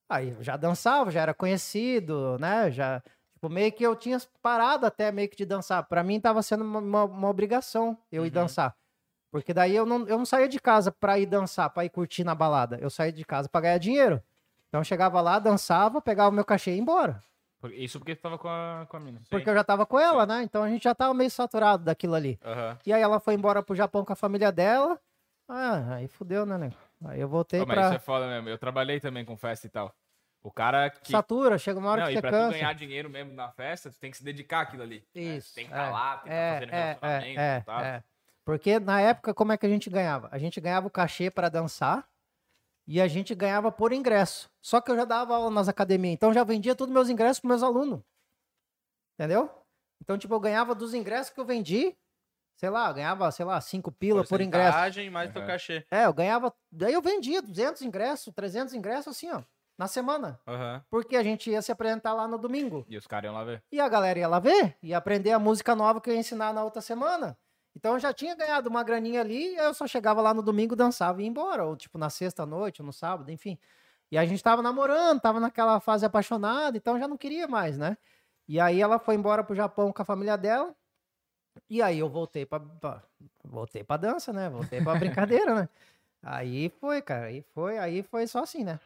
Aí 0.09 0.29
eu 0.29 0.43
já 0.43 0.55
dançava, 0.55 1.11
já 1.11 1.21
era 1.21 1.33
conhecido, 1.33 2.37
né? 2.39 2.71
Já, 2.71 3.01
tipo, 3.33 3.49
meio 3.49 3.71
que 3.71 3.83
eu 3.83 3.95
tinha 3.95 4.17
parado 4.41 4.85
até 4.85 5.11
meio 5.11 5.27
que 5.27 5.35
de 5.35 5.45
dançar. 5.45 5.83
Pra 5.87 6.03
mim 6.03 6.19
tava 6.19 6.41
sendo 6.43 6.63
uma, 6.63 6.79
uma- 6.79 7.03
uma 7.05 7.29
obrigação 7.29 7.97
eu 8.11 8.23
ir 8.23 8.27
Uhum. 8.29 8.33
dançar. 8.33 8.75
Porque 9.31 9.53
daí 9.53 9.75
eu 9.75 9.85
não, 9.85 10.07
eu 10.07 10.17
não 10.17 10.25
saía 10.25 10.47
de 10.47 10.59
casa 10.59 10.91
pra 10.91 11.19
ir 11.19 11.25
dançar, 11.25 11.69
pra 11.71 11.83
ir 11.83 11.89
curtir 11.89 12.23
na 12.23 12.33
balada. 12.35 12.77
Eu 12.81 12.89
saía 12.89 13.11
de 13.11 13.25
casa 13.25 13.49
pra 13.49 13.61
ganhar 13.61 13.77
dinheiro. 13.79 14.21
Então 14.69 14.79
eu 14.81 14.85
chegava 14.85 15.19
lá, 15.21 15.39
dançava, 15.39 16.01
pegava 16.01 16.29
o 16.29 16.33
meu 16.33 16.45
cachê 16.45 16.71
e 16.71 16.75
ia 16.75 16.81
embora. 16.81 17.21
Isso 17.73 17.99
porque 17.99 18.15
tu 18.15 18.21
tava 18.21 18.37
com 18.37 18.47
a, 18.47 18.85
com 18.89 18.97
a 18.97 18.99
mina. 18.99 19.21
Porque 19.29 19.49
eu 19.49 19.53
já 19.53 19.63
tava 19.63 19.85
com 19.85 19.99
ela, 19.99 20.25
né? 20.25 20.43
Então 20.43 20.63
a 20.63 20.69
gente 20.69 20.83
já 20.83 20.95
tava 20.95 21.13
meio 21.13 21.29
saturado 21.29 21.83
daquilo 21.83 22.15
ali. 22.15 22.39
Aham. 22.43 22.77
E 22.85 22.93
aí 22.93 23.01
ela 23.01 23.19
foi 23.19 23.33
embora 23.33 23.63
pro 23.63 23.75
Japão 23.75 24.03
com 24.03 24.13
a 24.13 24.15
família 24.15 24.51
dela. 24.51 24.99
Ah, 25.47 25.95
aí 25.95 26.07
fudeu, 26.07 26.45
né, 26.45 26.57
nego? 26.57 26.75
Aí 27.05 27.21
eu 27.21 27.27
voltei 27.27 27.59
Pô, 27.59 27.65
mas 27.67 27.75
pra. 27.75 27.85
isso 27.87 27.95
é 27.95 27.99
foda 27.99 28.27
mesmo. 28.27 28.49
Eu 28.49 28.57
trabalhei 28.57 28.99
também 28.99 29.23
com 29.23 29.37
festa 29.37 29.67
e 29.67 29.69
tal. 29.69 29.93
O 30.41 30.51
cara 30.51 30.89
que. 30.89 31.11
Satura, 31.11 31.57
chega 31.57 31.79
uma 31.79 31.89
hora 31.89 32.01
Não, 32.01 32.07
que 32.07 32.13
e 32.13 32.15
você 32.15 32.21
pra 32.21 32.31
cansa. 32.31 32.49
tu 32.49 32.53
ganhar 32.53 32.73
dinheiro 32.73 33.09
mesmo 33.09 33.33
na 33.33 33.49
festa, 33.49 33.89
tu 33.89 33.99
tem 33.99 34.11
que 34.11 34.17
se 34.17 34.23
dedicar 34.23 34.61
àquilo 34.61 34.83
ali. 34.83 35.03
né? 35.15 35.21
Isso. 35.21 35.55
Tem 35.55 35.65
que 35.65 35.71
estar 35.71 35.87
é, 35.87 35.89
lá, 35.89 36.17
tem 36.17 36.23
que 36.23 36.27
estar 36.29 36.35
é, 36.35 36.53
fazendo 36.53 36.73
é, 36.73 36.85
relacionamento. 36.85 37.39
é, 37.39 37.61
tá? 37.61 37.85
é. 37.85 38.03
Porque 38.45 38.79
na 38.79 39.01
época, 39.01 39.33
como 39.33 39.51
é 39.51 39.57
que 39.57 39.65
a 39.65 39.69
gente 39.69 39.89
ganhava? 39.89 40.29
A 40.31 40.37
gente 40.37 40.61
ganhava 40.61 40.85
o 40.85 40.91
cachê 40.91 41.31
pra 41.31 41.49
dançar 41.49 42.07
e 42.87 43.01
a 43.01 43.07
gente 43.07 43.33
ganhava 43.33 43.71
por 43.71 43.91
ingresso. 43.91 44.49
Só 44.61 44.79
que 44.79 44.91
eu 44.91 44.95
já 44.95 45.05
dava 45.05 45.35
aula 45.35 45.49
nas 45.51 45.67
academias, 45.67 46.13
então 46.13 46.33
já 46.33 46.43
vendia 46.43 46.75
todos 46.75 46.91
os 46.91 46.93
meus 46.93 47.09
ingressos 47.09 47.39
pros 47.39 47.49
meus 47.49 47.63
alunos. 47.63 48.01
Entendeu? 49.17 49.49
Então, 50.01 50.17
tipo, 50.17 50.33
eu 50.33 50.39
ganhava 50.39 50.75
dos 50.75 50.93
ingressos 50.93 51.31
que 51.31 51.39
eu 51.39 51.45
vendi, 51.45 51.95
sei 52.57 52.69
lá, 52.69 52.89
eu 52.89 52.93
ganhava, 52.93 53.31
sei 53.31 53.45
lá, 53.45 53.59
5 53.59 53.91
pila 53.91 54.23
por 54.25 54.41
ingresso. 54.41 54.77
Mais 55.11 55.31
teu 55.31 55.41
Aham. 55.41 55.47
cachê. 55.47 55.85
É, 55.89 56.05
eu 56.05 56.13
ganhava. 56.13 56.53
Daí 56.71 56.93
eu 56.93 57.01
vendia 57.01 57.41
200 57.41 57.81
ingressos, 57.81 58.33
300 58.33 58.73
ingressos 58.73 59.15
assim, 59.15 59.31
ó, 59.31 59.41
na 59.77 59.87
semana. 59.87 60.39
Aham. 60.45 60.83
Porque 60.89 61.15
a 61.15 61.23
gente 61.23 61.49
ia 61.49 61.61
se 61.61 61.71
apresentar 61.71 62.13
lá 62.13 62.27
no 62.27 62.37
domingo. 62.37 62.85
E 62.89 62.97
os 62.97 63.07
caras 63.07 63.29
iam 63.29 63.33
lá 63.33 63.43
ver. 63.43 63.63
E 63.71 63.79
a 63.79 63.87
galera 63.87 64.19
ia 64.19 64.27
lá 64.27 64.39
ver, 64.39 64.77
ia 64.83 64.97
aprender 64.97 65.31
a 65.31 65.39
música 65.39 65.75
nova 65.75 66.01
que 66.01 66.09
eu 66.09 66.13
ia 66.13 66.19
ensinar 66.19 66.53
na 66.53 66.63
outra 66.63 66.81
semana. 66.81 67.37
Então 67.75 67.93
eu 67.93 67.99
já 67.99 68.13
tinha 68.13 68.35
ganhado 68.35 68.69
uma 68.69 68.83
graninha 68.83 69.21
ali, 69.21 69.55
eu 69.55 69.73
só 69.73 69.85
chegava 69.87 70.21
lá 70.21 70.33
no 70.33 70.41
domingo, 70.41 70.75
dançava 70.75 71.21
e 71.21 71.25
ia 71.25 71.29
embora. 71.29 71.65
Ou 71.65 71.75
tipo 71.75 71.97
na 71.97 72.09
sexta 72.09 72.45
noite, 72.45 72.81
ou 72.81 72.85
no 72.85 72.93
sábado, 72.93 73.31
enfim. 73.31 73.57
E 74.11 74.17
a 74.17 74.25
gente 74.25 74.41
tava 74.43 74.61
namorando, 74.61 75.19
tava 75.21 75.39
naquela 75.39 75.79
fase 75.79 76.05
apaixonada, 76.05 76.77
então 76.77 76.99
já 76.99 77.07
não 77.07 77.17
queria 77.17 77.47
mais, 77.47 77.77
né? 77.77 77.97
E 78.47 78.59
aí 78.59 78.81
ela 78.81 78.99
foi 78.99 79.15
embora 79.15 79.43
pro 79.43 79.55
Japão 79.55 79.91
com 79.91 80.01
a 80.01 80.05
família 80.05 80.37
dela. 80.37 80.75
E 81.69 81.81
aí 81.81 81.99
eu 81.99 82.09
voltei 82.09 82.45
pra, 82.45 82.59
pra- 82.59 83.03
voltei 83.43 83.83
pra 83.83 83.97
dança, 83.97 84.31
né? 84.33 84.49
Voltei 84.49 84.81
pra 84.81 84.95
brincadeira, 84.95 85.55
né? 85.55 85.69
Aí 86.23 86.69
foi, 86.81 87.01
cara, 87.01 87.27
aí 87.27 87.41
foi, 87.53 87.77
aí 87.79 88.03
foi 88.03 88.27
só 88.27 88.43
assim, 88.43 88.63
né? 88.63 88.79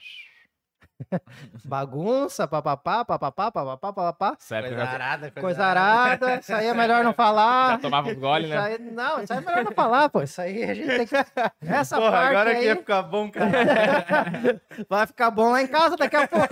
Bagunça, 1.65 2.47
papapá, 2.47 3.05
papapá, 3.05 3.51
papapá, 3.51 3.77
papapá. 3.93 4.35
Certo, 4.37 4.67
Coisa 4.67 4.83
arada, 4.83 5.31
Coisa 5.31 5.65
arada, 5.65 6.35
isso 6.39 6.53
aí 6.53 6.67
é 6.67 6.73
melhor 6.73 7.03
não 7.03 7.13
falar. 7.15 7.71
já 7.71 7.77
tomava 7.79 8.09
os 8.09 8.17
gole, 8.17 8.45
Isso 8.45 8.53
né? 8.53 8.59
aí- 8.59 8.79
não, 8.79 9.21
isso 9.23 9.31
aí 9.33 9.39
é 9.39 9.41
melhor 9.41 9.63
não 9.65 9.71
falar, 9.71 10.09
pô. 10.09 10.21
Isso 10.21 10.41
aí 10.41 10.63
a 10.63 10.73
gente 10.73 10.87
tem 10.87 11.07
que. 11.07 11.15
Essa 11.65 11.95
Porra, 11.97 12.11
parte 12.11 12.29
agora 12.31 12.49
aí 12.51 12.55
que 12.57 12.65
ia 12.65 12.75
ficar 12.75 13.01
bom, 13.03 13.31
cara. 13.31 13.49
vai 14.89 15.07
ficar 15.07 15.31
bom 15.31 15.51
lá 15.51 15.61
em 15.61 15.67
casa 15.67 15.95
daqui 15.95 16.15
a 16.15 16.27
pouco. 16.27 16.47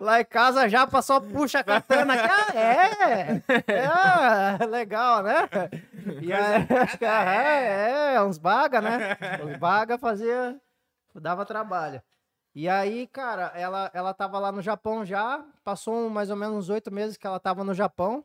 Lá 0.00 0.20
em 0.20 0.24
casa 0.24 0.68
já 0.68 0.86
passou, 0.86 1.20
puxa 1.20 1.60
a 1.60 1.64
katana 1.64 2.14
aqui. 2.14 2.28
Ah, 2.30 2.58
é? 2.58 3.42
É, 4.62 4.66
legal, 4.66 5.22
né? 5.22 5.48
E 6.20 6.32
aí, 6.32 6.66
é, 7.00 8.14
é, 8.14 8.22
uns 8.22 8.38
baga, 8.38 8.80
né? 8.80 9.16
Os 9.44 9.56
baga 9.58 9.98
fazia, 9.98 10.56
dava 11.20 11.44
trabalho. 11.44 12.02
E 12.54 12.68
aí, 12.68 13.06
cara, 13.06 13.52
ela, 13.54 13.90
ela 13.94 14.12
tava 14.12 14.38
lá 14.38 14.52
no 14.52 14.60
Japão 14.60 15.04
já, 15.04 15.44
passou 15.64 16.10
mais 16.10 16.28
ou 16.28 16.36
menos 16.36 16.56
uns 16.56 16.68
oito 16.68 16.92
meses 16.92 17.16
que 17.16 17.26
ela 17.26 17.40
tava 17.40 17.64
no 17.64 17.72
Japão. 17.72 18.24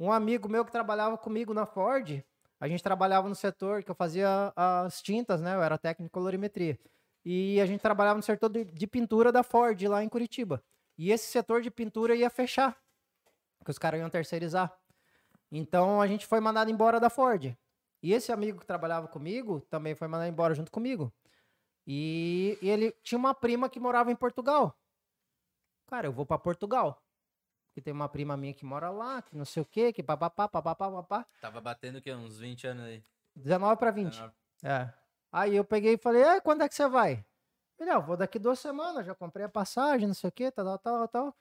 Um 0.00 0.10
amigo 0.10 0.48
meu 0.48 0.64
que 0.64 0.72
trabalhava 0.72 1.16
comigo 1.16 1.54
na 1.54 1.64
Ford, 1.64 2.22
a 2.60 2.68
gente 2.68 2.82
trabalhava 2.82 3.28
no 3.28 3.34
setor 3.34 3.84
que 3.84 3.90
eu 3.90 3.94
fazia 3.94 4.52
as 4.56 5.00
tintas, 5.00 5.40
né? 5.40 5.54
Eu 5.54 5.62
era 5.62 5.78
técnico 5.78 6.08
de 6.08 6.12
colorimetria. 6.12 6.78
E 7.24 7.60
a 7.60 7.66
gente 7.66 7.80
trabalhava 7.80 8.16
no 8.16 8.22
setor 8.22 8.48
de, 8.48 8.64
de 8.64 8.86
pintura 8.86 9.30
da 9.30 9.42
Ford 9.42 9.80
lá 9.82 10.02
em 10.02 10.08
Curitiba. 10.08 10.62
E 10.96 11.12
esse 11.12 11.26
setor 11.30 11.62
de 11.62 11.70
pintura 11.70 12.16
ia 12.16 12.28
fechar, 12.28 12.76
que 13.64 13.70
os 13.70 13.78
caras 13.78 14.00
iam 14.00 14.10
terceirizar. 14.10 14.72
Então 15.52 16.00
a 16.00 16.06
gente 16.06 16.26
foi 16.26 16.40
mandado 16.40 16.70
embora 16.70 16.98
da 16.98 17.08
Ford. 17.08 17.56
E 18.02 18.12
esse 18.12 18.32
amigo 18.32 18.58
que 18.58 18.66
trabalhava 18.66 19.06
comigo 19.08 19.60
também 19.70 19.94
foi 19.94 20.08
mandado 20.08 20.28
embora 20.28 20.54
junto 20.54 20.70
comigo. 20.70 21.12
E, 21.90 22.58
e 22.60 22.68
ele 22.68 22.92
tinha 23.02 23.18
uma 23.18 23.34
prima 23.34 23.70
que 23.70 23.80
morava 23.80 24.12
em 24.12 24.14
Portugal. 24.14 24.78
Cara, 25.86 26.06
eu 26.06 26.12
vou 26.12 26.26
para 26.26 26.38
Portugal. 26.38 27.02
Que 27.72 27.80
tem 27.80 27.94
uma 27.94 28.10
prima 28.10 28.36
minha 28.36 28.52
que 28.52 28.62
mora 28.62 28.90
lá, 28.90 29.22
que 29.22 29.34
não 29.34 29.46
sei 29.46 29.62
o 29.62 29.66
quê, 29.66 29.90
que 29.90 30.02
papapá, 30.02 30.46
papapá, 30.46 30.90
papapá. 30.90 31.26
Tava 31.40 31.62
batendo 31.62 31.96
o 31.96 32.02
quê? 32.02 32.12
Uns 32.12 32.38
20 32.38 32.66
anos 32.66 32.84
aí. 32.84 33.02
19 33.34 33.78
para 33.78 33.90
20. 33.90 34.22
É. 34.64 34.92
Aí 35.32 35.56
eu 35.56 35.64
peguei 35.64 35.94
e 35.94 35.98
falei, 35.98 36.24
ah, 36.24 36.40
quando 36.42 36.62
é 36.62 36.68
que 36.68 36.74
você 36.74 36.86
vai? 36.86 37.24
Ele, 37.78 37.90
ah, 37.90 37.98
vou 37.98 38.18
daqui 38.18 38.38
duas 38.38 38.58
semanas, 38.58 39.06
já 39.06 39.14
comprei 39.14 39.46
a 39.46 39.48
passagem, 39.48 40.06
não 40.06 40.14
sei 40.14 40.28
o 40.28 40.32
quê, 40.32 40.50
tal, 40.50 40.66
tal, 40.66 40.78
tal, 40.78 41.08
tal. 41.08 41.36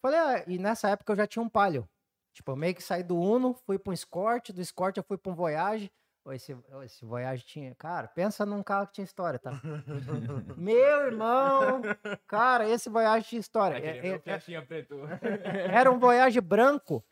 Falei, 0.00 0.20
ah, 0.20 0.44
e 0.46 0.56
nessa 0.56 0.88
época 0.88 1.12
eu 1.12 1.16
já 1.16 1.26
tinha 1.26 1.42
um 1.42 1.48
palio. 1.48 1.88
Tipo, 2.32 2.52
eu 2.52 2.56
meio 2.56 2.76
que 2.76 2.82
saí 2.82 3.02
do 3.02 3.18
Uno, 3.18 3.54
fui 3.54 3.76
para 3.76 3.90
um 3.90 3.94
Escort, 3.94 4.52
do 4.52 4.60
Escort 4.60 4.96
eu 4.96 5.02
fui 5.02 5.18
para 5.18 5.32
um 5.32 5.34
Voyage. 5.34 5.90
Esse, 6.32 6.56
esse 6.84 7.04
Voyage 7.04 7.44
tinha. 7.44 7.74
Cara, 7.74 8.08
pensa 8.08 8.44
num 8.46 8.62
carro 8.62 8.86
que 8.86 8.94
tinha 8.94 9.04
história, 9.04 9.38
tá? 9.38 9.60
Meu 10.56 11.06
irmão! 11.06 11.82
Cara, 12.26 12.68
esse 12.68 12.88
Voyage 12.88 13.28
tinha 13.28 13.40
história. 13.40 13.76
É, 13.76 14.08
é, 14.08 14.22
é, 14.24 15.66
era 15.74 15.90
um 15.90 15.98
Voyage 15.98 16.40
branco, 16.40 17.04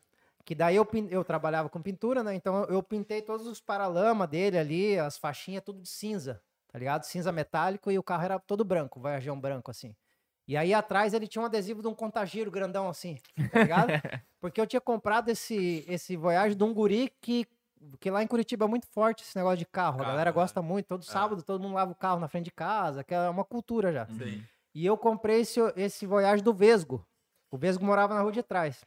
que 0.45 0.55
daí 0.55 0.75
eu, 0.75 0.87
eu 1.09 1.23
trabalhava 1.23 1.69
com 1.69 1.81
pintura, 1.81 2.23
né? 2.23 2.35
Então 2.35 2.63
eu 2.65 2.81
pintei 2.81 3.21
todos 3.21 3.47
os 3.47 3.59
paralamas 3.59 4.29
dele 4.29 4.57
ali, 4.57 4.99
as 4.99 5.17
faixinhas, 5.17 5.63
tudo 5.63 5.81
de 5.81 5.89
cinza 5.89 6.41
tá 6.71 6.79
ligado? 6.79 7.03
Cinza 7.03 7.31
metálico 7.31 7.91
e 7.91 7.99
o 7.99 8.03
carro 8.03 8.23
era 8.23 8.39
todo 8.39 8.63
branco, 8.63 8.99
Voyageão 8.99 9.39
branco, 9.39 9.69
assim. 9.69 9.95
E 10.47 10.57
aí 10.57 10.73
atrás 10.73 11.13
ele 11.13 11.27
tinha 11.27 11.41
um 11.41 11.45
adesivo 11.45 11.81
de 11.81 11.87
um 11.87 11.93
contagiro 11.93 12.49
grandão, 12.49 12.89
assim, 12.89 13.19
tá 13.51 13.63
ligado? 13.63 13.89
Porque 14.39 14.59
eu 14.59 14.65
tinha 14.65 14.81
comprado 14.81 15.29
esse, 15.29 15.85
esse 15.87 16.15
Voyage 16.15 16.55
de 16.55 16.63
um 16.63 16.73
guri 16.73 17.11
que, 17.21 17.45
que 17.99 18.11
lá 18.11 18.21
em 18.21 18.27
Curitiba 18.27 18.65
é 18.65 18.67
muito 18.67 18.87
forte 18.87 19.23
esse 19.23 19.35
negócio 19.35 19.57
de 19.57 19.65
carro. 19.65 19.97
carro 19.97 20.09
a 20.09 20.11
galera 20.11 20.31
gosta 20.31 20.61
muito, 20.61 20.87
todo 20.87 21.01
é. 21.01 21.05
sábado 21.05 21.43
todo 21.43 21.61
mundo 21.61 21.75
lava 21.75 21.91
o 21.91 21.95
carro 21.95 22.19
na 22.19 22.27
frente 22.27 22.45
de 22.45 22.51
casa, 22.51 23.03
que 23.03 23.13
é 23.13 23.29
uma 23.29 23.45
cultura 23.45 23.91
já. 23.91 24.05
Sim. 24.07 24.43
E 24.73 24.85
eu 24.85 24.97
comprei 24.97 25.41
esse, 25.41 25.59
esse 25.75 26.05
Voyage 26.05 26.43
do 26.43 26.53
Vesgo. 26.53 27.05
O 27.51 27.57
Vesgo 27.57 27.83
morava 27.83 28.13
na 28.13 28.21
rua 28.21 28.31
de 28.31 28.43
trás. 28.43 28.85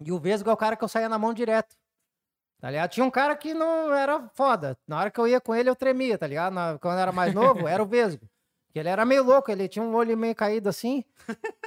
E 0.00 0.10
o 0.10 0.18
Vesgo 0.18 0.48
é 0.48 0.52
o 0.52 0.56
cara 0.56 0.76
que 0.76 0.84
eu 0.84 0.88
saía 0.88 1.08
na 1.08 1.18
mão 1.18 1.34
direto. 1.34 1.76
Tá 2.60 2.70
ligado? 2.70 2.90
Tinha 2.90 3.04
um 3.04 3.10
cara 3.10 3.36
que 3.36 3.52
não 3.52 3.92
era 3.92 4.28
foda. 4.34 4.78
Na 4.86 4.98
hora 4.98 5.10
que 5.10 5.18
eu 5.18 5.26
ia 5.26 5.40
com 5.40 5.54
ele, 5.54 5.68
eu 5.68 5.76
tremia, 5.76 6.16
tá 6.16 6.26
ligado? 6.26 6.52
Na, 6.52 6.78
quando 6.78 6.94
eu 6.94 7.00
era 7.00 7.12
mais 7.12 7.34
novo, 7.34 7.66
era 7.66 7.82
o 7.82 7.86
Vesgo. 7.86 8.28
Que 8.72 8.78
ele 8.78 8.88
era 8.88 9.04
meio 9.04 9.22
louco, 9.22 9.50
ele 9.50 9.68
tinha 9.68 9.84
um 9.84 9.94
olho 9.94 10.16
meio 10.16 10.34
caído 10.34 10.68
assim. 10.68 11.04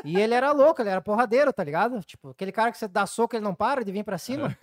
e 0.03 0.19
ele 0.19 0.33
era 0.33 0.51
louco, 0.51 0.81
ele 0.81 0.89
era 0.89 0.99
porradeiro, 0.99 1.53
tá 1.53 1.63
ligado? 1.63 2.01
Tipo, 2.03 2.29
aquele 2.29 2.51
cara 2.51 2.71
que 2.71 2.79
você 2.79 2.87
dá 2.87 3.05
soco, 3.05 3.35
ele 3.35 3.43
não 3.43 3.53
para 3.53 3.85
de 3.85 3.91
vir 3.91 4.03
pra 4.03 4.17
cima. 4.17 4.57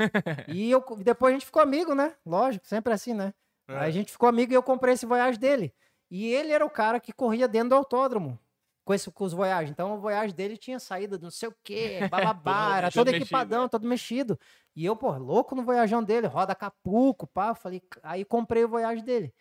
e 0.49 0.71
eu, 0.71 0.85
depois 0.99 1.33
a 1.33 1.35
gente 1.37 1.47
ficou 1.47 1.63
amigo, 1.63 1.95
né? 1.95 2.15
Lógico, 2.27 2.67
sempre 2.67 2.93
assim, 2.93 3.15
né? 3.15 3.33
É. 3.69 3.79
Aí 3.79 3.89
a 3.89 3.93
gente 3.93 4.11
ficou 4.11 4.29
amigo 4.29 4.53
e 4.53 4.57
eu 4.57 4.63
comprei 4.63 4.95
esse 4.95 5.07
Voyage 5.07 5.39
dele. 5.39 5.73
E 6.11 6.27
ele 6.35 6.51
era 6.53 6.67
o 6.67 6.71
cara 6.71 6.99
que 6.99 7.13
corria 7.13 7.47
dentro 7.47 7.71
do 7.71 7.75
autódromo 7.77 8.37
com, 8.85 8.93
esse, 8.93 9.09
com 9.11 9.25
os 9.25 9.33
Voyage. 9.33 9.71
Então 9.71 9.95
o 9.95 9.99
Voyage 9.99 10.35
dele 10.35 10.57
tinha 10.57 10.81
saída 10.81 11.17
do 11.17 11.25
não 11.25 11.31
sei 11.31 11.49
o 11.49 11.55
quê, 11.63 12.01
bababá, 12.11 12.79
era 12.79 12.91
todo 12.91 13.09
equipadão, 13.09 13.61
mexido, 13.61 13.63
né? 13.63 13.69
todo 13.69 13.89
mexido. 13.89 14.41
E 14.75 14.85
eu, 14.85 14.97
pô, 14.97 15.17
louco 15.17 15.55
no 15.55 15.63
Voyageão 15.63 16.03
dele, 16.03 16.27
roda 16.27 16.55
capuco, 16.55 17.27
pá. 17.27 17.55
Falei, 17.55 17.83
aí 18.03 18.25
comprei 18.25 18.65
o 18.65 18.69
Voyage 18.69 19.03
dele. 19.03 19.33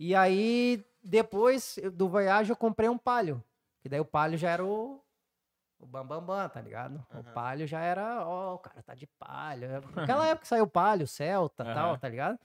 E 0.00 0.14
aí, 0.14 0.82
depois 1.04 1.78
do 1.92 2.08
Voyage, 2.08 2.48
eu 2.48 2.56
comprei 2.56 2.88
um 2.88 2.96
Palio. 2.96 3.44
Que 3.82 3.88
daí 3.88 4.00
o 4.00 4.04
Palio 4.04 4.38
já 4.38 4.48
era 4.48 4.64
o, 4.64 4.98
o 5.78 5.86
Bambambam, 5.86 6.20
Bam, 6.20 6.36
Bam, 6.38 6.48
tá 6.48 6.60
ligado? 6.62 7.04
Uhum. 7.12 7.20
O 7.20 7.24
Palio 7.34 7.66
já 7.66 7.80
era, 7.80 8.26
ó, 8.26 8.52
oh, 8.52 8.54
o 8.54 8.58
cara 8.58 8.82
tá 8.82 8.94
de 8.94 9.06
Palio. 9.06 9.68
Naquela 9.94 10.26
época 10.26 10.46
saiu 10.46 10.64
o 10.64 10.66
Palio, 10.66 11.06
Celta 11.06 11.64
e 11.64 11.68
uhum. 11.68 11.74
tal, 11.74 11.98
tá 11.98 12.08
ligado? 12.08 12.38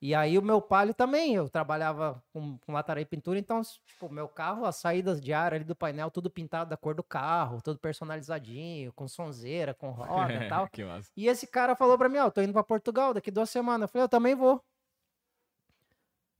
E 0.00 0.14
aí 0.14 0.36
o 0.36 0.42
meu 0.42 0.60
palio 0.60 0.92
também, 0.92 1.36
eu 1.36 1.48
trabalhava 1.48 2.20
com, 2.32 2.58
com 2.58 2.72
lataria 2.72 3.02
e 3.02 3.06
pintura, 3.06 3.38
então, 3.38 3.62
tipo, 3.86 4.08
meu 4.08 4.26
carro, 4.26 4.64
as 4.64 4.74
saídas 4.74 5.20
de 5.20 5.32
ar 5.32 5.54
ali 5.54 5.62
do 5.62 5.76
painel, 5.76 6.10
tudo 6.10 6.28
pintado 6.28 6.70
da 6.70 6.76
cor 6.76 6.92
do 6.92 7.04
carro, 7.04 7.62
tudo 7.62 7.78
personalizadinho, 7.78 8.92
com 8.94 9.06
sonzeira, 9.06 9.72
com 9.74 9.90
roda 9.90 10.32
e 10.32 10.48
tal. 10.48 10.68
E 11.16 11.28
esse 11.28 11.46
cara 11.46 11.76
falou 11.76 11.96
pra 11.96 12.08
mim, 12.08 12.18
ó, 12.18 12.26
oh, 12.26 12.30
tô 12.32 12.42
indo 12.42 12.52
pra 12.52 12.64
Portugal 12.64 13.14
daqui 13.14 13.30
duas 13.30 13.48
semanas. 13.48 13.82
Eu 13.82 13.88
falei, 13.88 14.04
eu 14.04 14.08
também 14.08 14.34
vou. 14.34 14.60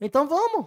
Então 0.03 0.27
vamos. 0.27 0.67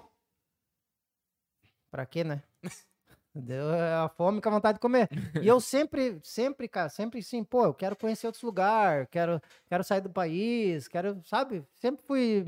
Pra 1.92 2.06
quê, 2.06 2.24
né? 2.24 2.42
Deu 3.36 3.66
a 3.70 4.08
fome 4.08 4.40
com 4.40 4.48
a 4.48 4.52
vontade 4.54 4.78
de 4.78 4.80
comer. 4.80 5.10
E 5.42 5.46
eu 5.46 5.60
sempre, 5.60 6.18
sempre, 6.24 6.70
cara, 6.70 6.88
sempre 6.88 7.20
assim, 7.20 7.44
pô, 7.44 7.66
eu 7.66 7.74
quero 7.74 7.98
conhecer 7.98 8.28
outros 8.28 8.44
lugares, 8.44 9.10
quero, 9.12 9.42
quero 9.68 9.84
sair 9.84 10.00
do 10.00 10.10
país, 10.10 10.88
quero, 10.88 11.22
sabe? 11.26 11.66
Sempre 11.74 12.06
fui, 12.06 12.46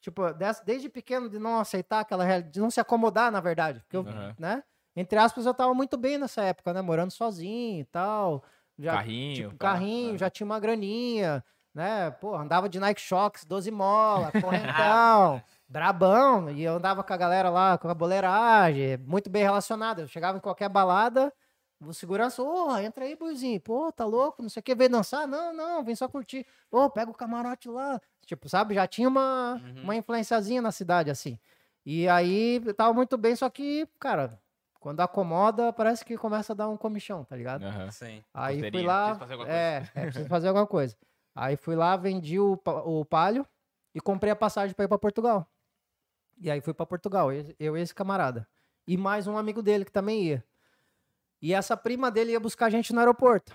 tipo, 0.00 0.22
desde 0.64 0.88
pequeno 0.88 1.30
de 1.30 1.38
não 1.38 1.60
aceitar 1.60 2.00
aquela 2.00 2.24
realidade, 2.24 2.52
de 2.54 2.60
não 2.60 2.72
se 2.72 2.80
acomodar, 2.80 3.30
na 3.30 3.40
verdade. 3.40 3.78
Porque 3.80 3.96
eu, 3.96 4.02
uhum. 4.02 4.34
né? 4.36 4.64
Entre 4.96 5.16
aspas, 5.16 5.46
eu 5.46 5.54
tava 5.54 5.72
muito 5.74 5.96
bem 5.96 6.18
nessa 6.18 6.42
época, 6.42 6.74
né? 6.74 6.82
Morando 6.82 7.12
sozinho 7.12 7.80
e 7.80 7.84
tal. 7.84 8.42
Já, 8.76 8.94
carrinho. 8.94 9.34
Tipo, 9.36 9.56
carrinho, 9.56 10.18
já 10.18 10.28
tinha 10.28 10.44
uma 10.44 10.58
graninha, 10.58 11.44
né? 11.72 12.10
Pô, 12.10 12.34
andava 12.34 12.68
de 12.68 12.80
Nike 12.80 13.00
Shox, 13.00 13.44
12 13.44 13.70
mola, 13.70 14.32
correntão 14.42 15.40
brabão, 15.70 16.50
e 16.50 16.64
eu 16.64 16.74
andava 16.74 17.04
com 17.04 17.12
a 17.12 17.16
galera 17.16 17.48
lá, 17.48 17.78
com 17.78 17.88
a 17.88 17.94
boleiragem, 17.94 18.96
muito 19.06 19.30
bem 19.30 19.44
relacionado. 19.44 20.00
Eu 20.00 20.08
chegava 20.08 20.36
em 20.36 20.40
qualquer 20.40 20.68
balada, 20.68 21.32
o 21.80 21.94
segurança, 21.94 22.42
ô, 22.42 22.72
oh, 22.72 22.76
entra 22.76 23.04
aí, 23.04 23.14
boizinho, 23.14 23.60
pô, 23.60 23.92
tá 23.92 24.04
louco, 24.04 24.42
não 24.42 24.48
sei 24.48 24.60
o 24.60 24.64
que, 24.64 24.74
vem 24.74 24.90
dançar? 24.90 25.28
Não, 25.28 25.54
não, 25.54 25.84
vem 25.84 25.94
só 25.94 26.08
curtir. 26.08 26.44
Ô, 26.72 26.80
oh, 26.80 26.90
pega 26.90 27.08
o 27.08 27.14
camarote 27.14 27.68
lá. 27.68 28.00
Tipo, 28.26 28.48
sabe, 28.48 28.74
já 28.74 28.84
tinha 28.86 29.08
uma, 29.08 29.62
uhum. 29.64 29.84
uma 29.84 29.96
influenciazinha 29.96 30.60
na 30.60 30.72
cidade, 30.72 31.08
assim. 31.08 31.38
E 31.86 32.08
aí, 32.08 32.60
tava 32.76 32.92
muito 32.92 33.16
bem, 33.16 33.36
só 33.36 33.48
que, 33.48 33.88
cara, 34.00 34.38
quando 34.80 35.00
acomoda, 35.00 35.72
parece 35.72 36.04
que 36.04 36.18
começa 36.18 36.52
a 36.52 36.56
dar 36.56 36.68
um 36.68 36.76
comichão, 36.76 37.24
tá 37.24 37.36
ligado? 37.36 37.62
Uhum. 37.62 37.90
Sim. 37.92 38.24
Aí 38.34 38.70
fui 38.70 38.82
lá, 38.82 39.16
é, 39.46 39.84
é, 39.94 40.02
preciso 40.02 40.28
fazer 40.28 40.48
alguma 40.48 40.66
coisa. 40.66 40.96
Aí 41.32 41.56
fui 41.56 41.76
lá, 41.76 41.96
vendi 41.96 42.40
o, 42.40 42.60
o 42.84 43.04
palio 43.04 43.46
e 43.94 44.00
comprei 44.00 44.32
a 44.32 44.36
passagem 44.36 44.74
para 44.74 44.84
ir 44.84 44.88
para 44.88 44.98
Portugal. 44.98 45.46
E 46.40 46.50
aí 46.50 46.60
fui 46.62 46.72
para 46.72 46.86
Portugal, 46.86 47.28
eu 47.58 47.76
e 47.76 47.80
esse 47.80 47.94
camarada. 47.94 48.48
E 48.86 48.96
mais 48.96 49.26
um 49.26 49.36
amigo 49.36 49.60
dele 49.62 49.84
que 49.84 49.92
também 49.92 50.22
ia. 50.22 50.42
E 51.40 51.52
essa 51.52 51.76
prima 51.76 52.10
dele 52.10 52.32
ia 52.32 52.40
buscar 52.40 52.64
a 52.66 52.70
gente 52.70 52.94
no 52.94 52.98
aeroporto. 52.98 53.54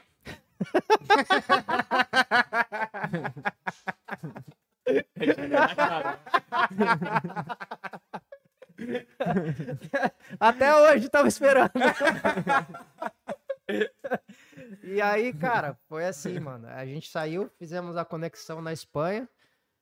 Até 10.40 10.76
hoje 10.76 11.10
tava 11.10 11.28
esperando. 11.28 11.72
e 14.84 15.02
aí, 15.02 15.34
cara, 15.34 15.76
foi 15.88 16.06
assim, 16.06 16.40
mano. 16.40 16.68
A 16.68 16.86
gente 16.86 17.10
saiu, 17.10 17.50
fizemos 17.58 17.98
a 17.98 18.06
conexão 18.06 18.62
na 18.62 18.72
Espanha. 18.72 19.28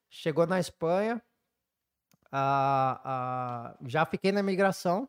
Chegou 0.10 0.48
na 0.48 0.60
Espanha, 0.60 1.22
já 3.86 4.06
fiquei 4.06 4.32
na 4.32 4.40
imigração, 4.40 5.08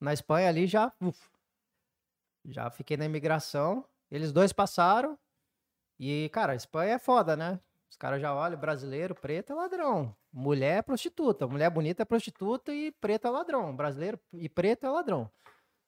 na 0.00 0.12
Espanha 0.12 0.48
ali 0.48 0.66
já. 0.66 0.92
Uf, 1.00 1.28
já 2.44 2.70
fiquei 2.70 2.96
na 2.96 3.04
imigração. 3.04 3.84
Eles 4.10 4.32
dois 4.32 4.52
passaram. 4.52 5.18
E, 5.98 6.28
cara, 6.30 6.52
a 6.52 6.56
Espanha 6.56 6.94
é 6.94 6.98
foda, 6.98 7.36
né? 7.36 7.60
Os 7.88 7.96
caras 7.96 8.20
já 8.20 8.34
olham, 8.34 8.58
brasileiro, 8.58 9.14
preto 9.14 9.52
é 9.52 9.54
ladrão. 9.54 10.16
Mulher 10.32 10.78
é 10.78 10.82
prostituta. 10.82 11.46
Mulher 11.46 11.70
bonita 11.70 12.02
é 12.02 12.04
prostituta 12.04 12.72
e 12.74 12.90
preto 12.92 13.26
é 13.26 13.30
ladrão. 13.30 13.74
Brasileiro 13.76 14.18
e 14.32 14.48
preto 14.48 14.86
é 14.86 14.90
ladrão. 14.90 15.30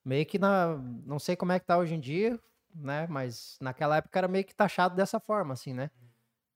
Meio 0.05 0.27
que 0.27 0.39
na. 0.39 0.77
Não 1.07 1.18
sei 1.18 1.35
como 1.35 1.53
é 1.53 1.59
que 1.59 1.66
tá 1.66 1.79
hoje 1.79 1.95
em 1.95 2.01
dia, 2.01 2.39
né? 2.75 3.07
Mas 3.09 3.57
naquela 3.61 3.97
época 3.97 4.18
era 4.18 4.29
meio 4.29 4.45
que 4.45 4.55
taxado 4.55 4.95
dessa 4.95 5.18
forma, 5.18 5.55
assim, 5.55 5.72
né? 5.72 5.91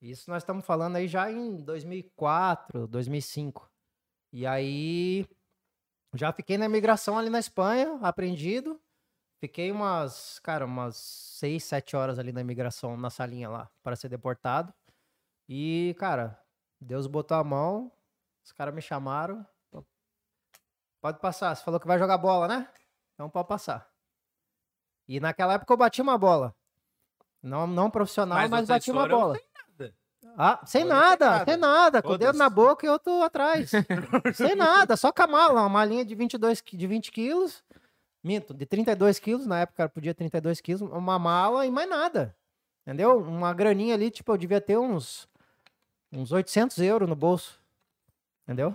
Isso 0.02 0.30
nós 0.30 0.42
estamos 0.42 0.64
falando 0.64 0.96
aí 0.96 1.08
já 1.08 1.30
em 1.32 1.56
2004, 1.56 2.86
2005. 2.86 3.68
E 4.32 4.46
aí 4.46 5.26
já 6.14 6.32
fiquei 6.32 6.56
na 6.58 6.66
imigração 6.66 7.18
ali 7.18 7.30
na 7.30 7.38
Espanha, 7.38 7.98
aprendido. 8.02 8.80
Fiquei 9.40 9.70
umas, 9.70 10.38
cara, 10.40 10.64
umas 10.64 10.96
seis, 10.96 11.62
sete 11.64 11.94
horas 11.96 12.18
ali 12.18 12.32
na 12.32 12.40
imigração, 12.40 12.96
na 12.96 13.10
salinha 13.10 13.48
lá, 13.48 13.70
para 13.82 13.94
ser 13.94 14.08
deportado. 14.08 14.74
E, 15.48 15.94
cara, 15.98 16.38
Deus 16.80 17.06
botou 17.06 17.36
a 17.36 17.44
mão, 17.44 17.92
os 18.44 18.52
caras 18.52 18.74
me 18.74 18.82
chamaram. 18.82 19.46
Pode 21.00 21.20
passar. 21.20 21.54
Você 21.54 21.62
falou 21.62 21.78
que 21.78 21.86
vai 21.86 21.98
jogar 21.98 22.18
bola, 22.18 22.48
né? 22.48 22.68
Então 23.14 23.30
pode 23.30 23.46
passar. 23.46 23.88
E 25.06 25.20
naquela 25.20 25.54
época 25.54 25.72
eu 25.72 25.76
bati 25.76 26.02
uma 26.02 26.18
bola. 26.18 26.54
Não, 27.42 27.66
não 27.66 27.90
profissional, 27.90 28.36
mas, 28.36 28.50
Mas 28.50 28.68
bati 28.68 28.90
uma 28.90 29.08
bola. 29.08 29.38
Ah, 30.36 30.60
sem 30.66 30.84
nada, 30.84 31.44
sem 31.44 31.56
nada. 31.56 32.02
Com 32.02 32.08
o 32.10 32.18
dedo 32.18 32.38
na 32.38 32.48
boca 32.50 32.84
e 32.86 32.88
outro 32.88 33.22
atrás. 33.22 33.70
sem 34.34 34.54
nada, 34.54 34.96
só 34.96 35.12
com 35.12 35.22
a 35.22 35.26
mala. 35.26 35.60
Uma 35.62 35.68
malinha 35.68 36.04
de 36.04 36.14
22, 36.14 36.60
qui- 36.60 36.76
de 36.76 36.86
20 36.86 37.10
quilos. 37.12 37.64
Minto, 38.22 38.52
de 38.52 38.66
32 38.66 39.18
quilos. 39.18 39.46
Na 39.46 39.60
época 39.60 39.88
podia 39.88 40.14
32 40.14 40.60
quilos. 40.60 40.82
Uma 40.82 41.18
mala 41.18 41.64
e 41.66 41.70
mais 41.70 41.88
nada. 41.88 42.36
Entendeu? 42.86 43.18
Uma 43.18 43.52
graninha 43.52 43.94
ali, 43.94 44.10
tipo, 44.10 44.32
eu 44.32 44.36
devia 44.38 44.60
ter 44.60 44.76
uns, 44.78 45.28
uns 46.12 46.32
800 46.32 46.78
euros 46.78 47.08
no 47.08 47.14
bolso. 47.16 47.60
Entendeu? 48.44 48.74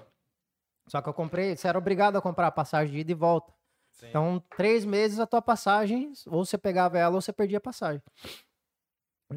Só 0.87 1.01
que 1.01 1.09
eu 1.09 1.13
comprei, 1.13 1.55
você 1.55 1.67
era 1.67 1.77
obrigado 1.77 2.17
a 2.17 2.21
comprar 2.21 2.47
a 2.47 2.51
passagem 2.51 2.93
de 2.93 2.99
ida 2.99 3.11
e 3.11 3.15
volta. 3.15 3.51
Sim. 3.91 4.07
Então, 4.07 4.43
três 4.55 4.85
meses 4.85 5.19
a 5.19 5.25
tua 5.25 5.41
passagem, 5.41 6.11
ou 6.27 6.45
você 6.45 6.57
pegava 6.57 6.97
ela 6.97 7.15
ou 7.15 7.21
você 7.21 7.31
perdia 7.33 7.57
a 7.57 7.61
passagem. 7.61 8.01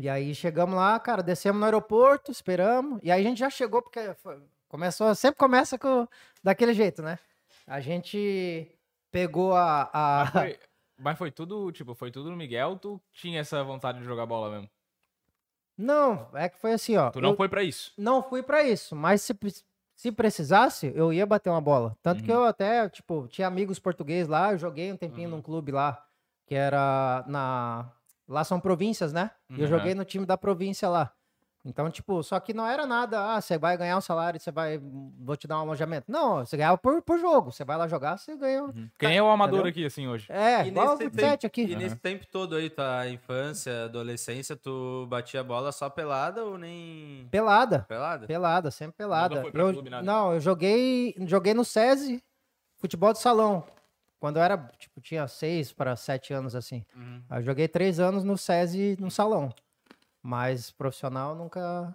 E 0.00 0.08
aí 0.08 0.34
chegamos 0.34 0.74
lá, 0.76 0.98
cara, 1.00 1.22
descemos 1.22 1.58
no 1.58 1.64
aeroporto, 1.64 2.30
esperamos. 2.30 3.00
E 3.02 3.10
aí 3.10 3.20
a 3.24 3.28
gente 3.28 3.38
já 3.38 3.50
chegou, 3.50 3.80
porque 3.82 4.14
foi- 4.14 4.42
começou, 4.68 5.14
sempre 5.14 5.38
começa 5.38 5.78
com, 5.78 6.06
daquele 6.42 6.72
jeito, 6.74 7.02
né? 7.02 7.18
A 7.66 7.80
gente 7.80 8.70
pegou 9.10 9.54
a. 9.54 9.90
a- 9.92 10.24
Mas 10.24 10.30
foi, 10.32 10.58
mas 10.98 11.18
foi 11.18 11.30
tudo, 11.30 11.70
tipo, 11.72 11.94
foi 11.94 12.10
tudo 12.10 12.30
no 12.30 12.36
Miguel, 12.36 12.76
tu 12.76 13.00
tinha 13.12 13.40
essa 13.40 13.62
vontade 13.64 13.98
de 13.98 14.04
jogar 14.04 14.26
bola 14.26 14.50
mesmo. 14.50 14.68
Não, 15.78 16.28
é 16.34 16.48
que 16.48 16.58
foi 16.58 16.72
assim, 16.72 16.96
ó. 16.96 17.10
Tu 17.10 17.20
não 17.20 17.36
foi 17.36 17.48
pra 17.48 17.62
isso. 17.62 17.92
não 17.98 18.22
fui 18.22 18.42
pra 18.42 18.62
isso, 18.62 18.96
mas 18.96 19.20
se, 19.22 19.34
se 19.94 20.10
precisasse, 20.10 20.90
eu 20.94 21.12
ia 21.12 21.26
bater 21.26 21.50
uma 21.50 21.60
bola. 21.60 21.96
Tanto 22.02 22.22
que 22.24 22.30
Uhum. 22.32 22.38
eu 22.38 22.44
até, 22.44 22.88
tipo, 22.88 23.28
tinha 23.28 23.46
amigos 23.46 23.78
portugueses 23.78 24.28
lá, 24.28 24.52
eu 24.52 24.58
joguei 24.58 24.90
um 24.90 24.96
tempinho 24.96 25.28
Uhum. 25.28 25.36
num 25.36 25.42
clube 25.42 25.72
lá, 25.72 26.02
que 26.46 26.54
era 26.54 27.24
na. 27.26 27.90
Lá 28.28 28.42
são 28.44 28.58
províncias, 28.60 29.12
né? 29.12 29.30
E 29.50 29.54
eu 29.54 29.60
Uhum. 29.62 29.66
joguei 29.68 29.94
no 29.94 30.04
time 30.04 30.26
da 30.26 30.36
província 30.36 30.88
lá. 30.88 31.12
Então, 31.64 31.90
tipo, 31.90 32.22
só 32.22 32.38
que 32.38 32.54
não 32.54 32.64
era 32.64 32.86
nada, 32.86 33.34
ah, 33.34 33.40
você 33.40 33.58
vai 33.58 33.76
ganhar 33.76 33.96
um 33.98 34.00
salário, 34.00 34.38
você 34.38 34.52
vai, 34.52 34.78
vou 34.78 35.36
te 35.36 35.48
dar 35.48 35.58
um 35.58 35.62
alojamento. 35.62 36.04
Não, 36.10 36.44
você 36.46 36.56
ganhava 36.56 36.78
por, 36.78 37.02
por 37.02 37.18
jogo. 37.18 37.50
Você 37.50 37.64
vai 37.64 37.76
lá 37.76 37.88
jogar, 37.88 38.16
você 38.18 38.36
ganha. 38.36 38.72
Quem 38.96 39.16
é 39.16 39.20
o 39.22 39.26
amador 39.28 39.60
Entendeu? 39.60 39.70
aqui, 39.70 39.84
assim, 39.86 40.06
hoje? 40.06 40.26
É, 40.30 40.64
E 40.64 40.68
igual 40.68 40.86
o 40.86 40.90
nesse 40.92 41.04
27 41.10 41.30
tempo- 41.40 41.46
aqui. 41.46 41.62
E 41.62 41.74
nesse 41.74 41.96
tempo 41.96 42.24
todo 42.30 42.54
aí, 42.54 42.70
tua 42.70 43.08
infância, 43.08 43.86
adolescência, 43.86 44.54
tu 44.54 45.06
batia 45.08 45.42
bola 45.42 45.72
só 45.72 45.90
pelada 45.90 46.44
ou 46.44 46.56
nem. 46.56 47.26
Pelada. 47.32 47.80
Pelada? 47.88 48.28
Pelada, 48.28 48.70
sempre 48.70 48.96
pelada. 48.96 49.42
foi 49.42 49.50
pra 49.50 49.62
Eu- 49.62 49.72
clube, 49.72 49.90
nada? 49.90 50.04
não, 50.04 50.34
eu 50.34 50.40
joguei, 50.40 51.16
joguei 51.26 51.52
no 51.52 51.64
SESI, 51.64 52.22
futebol 52.76 53.12
de 53.12 53.18
salão. 53.18 53.64
Quando 54.18 54.38
eu 54.38 54.42
era, 54.42 54.56
tipo, 54.78 55.00
tinha 55.00 55.28
seis 55.28 55.72
para 55.72 55.94
sete 55.94 56.32
anos, 56.32 56.54
assim. 56.54 56.84
Uhum. 56.94 57.22
Eu 57.30 57.42
joguei 57.42 57.68
três 57.68 58.00
anos 58.00 58.24
no 58.24 58.36
SESI, 58.36 58.96
no 58.98 59.10
salão. 59.10 59.52
Mas 60.22 60.70
profissional 60.70 61.34
nunca... 61.34 61.94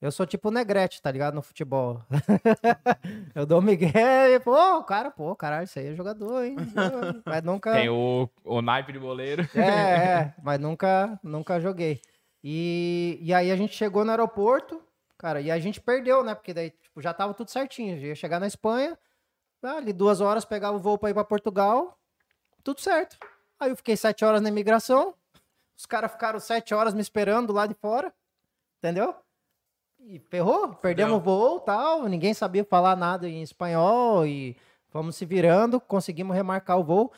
Eu 0.00 0.12
sou 0.12 0.24
tipo 0.24 0.48
o 0.48 0.52
Negrete, 0.52 1.02
tá 1.02 1.10
ligado? 1.10 1.34
No 1.34 1.42
futebol. 1.42 2.00
eu 3.34 3.44
dou 3.44 3.60
Miguel 3.60 4.32
e, 4.32 4.38
pô, 4.38 4.82
cara, 4.84 5.10
pô, 5.10 5.34
caralho, 5.34 5.64
isso 5.64 5.78
aí 5.78 5.88
é 5.88 5.94
jogador, 5.94 6.44
hein? 6.44 6.54
Mas 7.26 7.42
nunca... 7.42 7.72
Tem 7.72 7.88
o, 7.88 8.28
o 8.44 8.62
naipe 8.62 8.92
de 8.92 8.98
boleiro. 8.98 9.42
É, 9.56 9.60
é, 10.30 10.34
mas 10.42 10.60
nunca, 10.60 11.18
nunca 11.22 11.60
joguei. 11.60 12.00
E, 12.42 13.18
e 13.20 13.34
aí 13.34 13.50
a 13.50 13.56
gente 13.56 13.74
chegou 13.74 14.04
no 14.04 14.12
aeroporto, 14.12 14.80
cara, 15.18 15.40
e 15.40 15.50
a 15.50 15.58
gente 15.58 15.80
perdeu, 15.80 16.22
né? 16.22 16.34
Porque 16.34 16.54
daí 16.54 16.70
tipo, 16.70 17.02
já 17.02 17.12
tava 17.12 17.34
tudo 17.34 17.50
certinho. 17.50 17.98
Ia 17.98 18.14
chegar 18.14 18.38
na 18.38 18.46
Espanha, 18.46 18.96
ali 19.62 19.92
duas 19.92 20.20
horas 20.20 20.44
pegava 20.44 20.76
o 20.76 20.80
voo 20.80 20.98
pra 20.98 21.10
ir 21.10 21.14
pra 21.14 21.24
Portugal, 21.24 21.98
tudo 22.62 22.80
certo. 22.80 23.16
Aí 23.58 23.70
eu 23.70 23.76
fiquei 23.76 23.96
sete 23.96 24.24
horas 24.24 24.40
na 24.40 24.48
imigração, 24.48 25.14
os 25.76 25.86
caras 25.86 26.12
ficaram 26.12 26.38
sete 26.38 26.74
horas 26.74 26.94
me 26.94 27.00
esperando 27.00 27.52
lá 27.52 27.66
de 27.66 27.74
fora, 27.74 28.12
entendeu? 28.78 29.14
E 30.00 30.18
ferrou, 30.18 30.74
perdemos 30.74 31.16
o 31.16 31.20
voo 31.20 31.60
tal, 31.60 32.04
ninguém 32.08 32.32
sabia 32.32 32.64
falar 32.64 32.96
nada 32.96 33.28
em 33.28 33.42
espanhol 33.42 34.24
e 34.26 34.56
fomos 34.88 35.16
se 35.16 35.24
virando, 35.24 35.80
conseguimimos 35.80 36.36
remarcar 36.36 36.78
o 36.78 36.84
voo. 36.84 37.12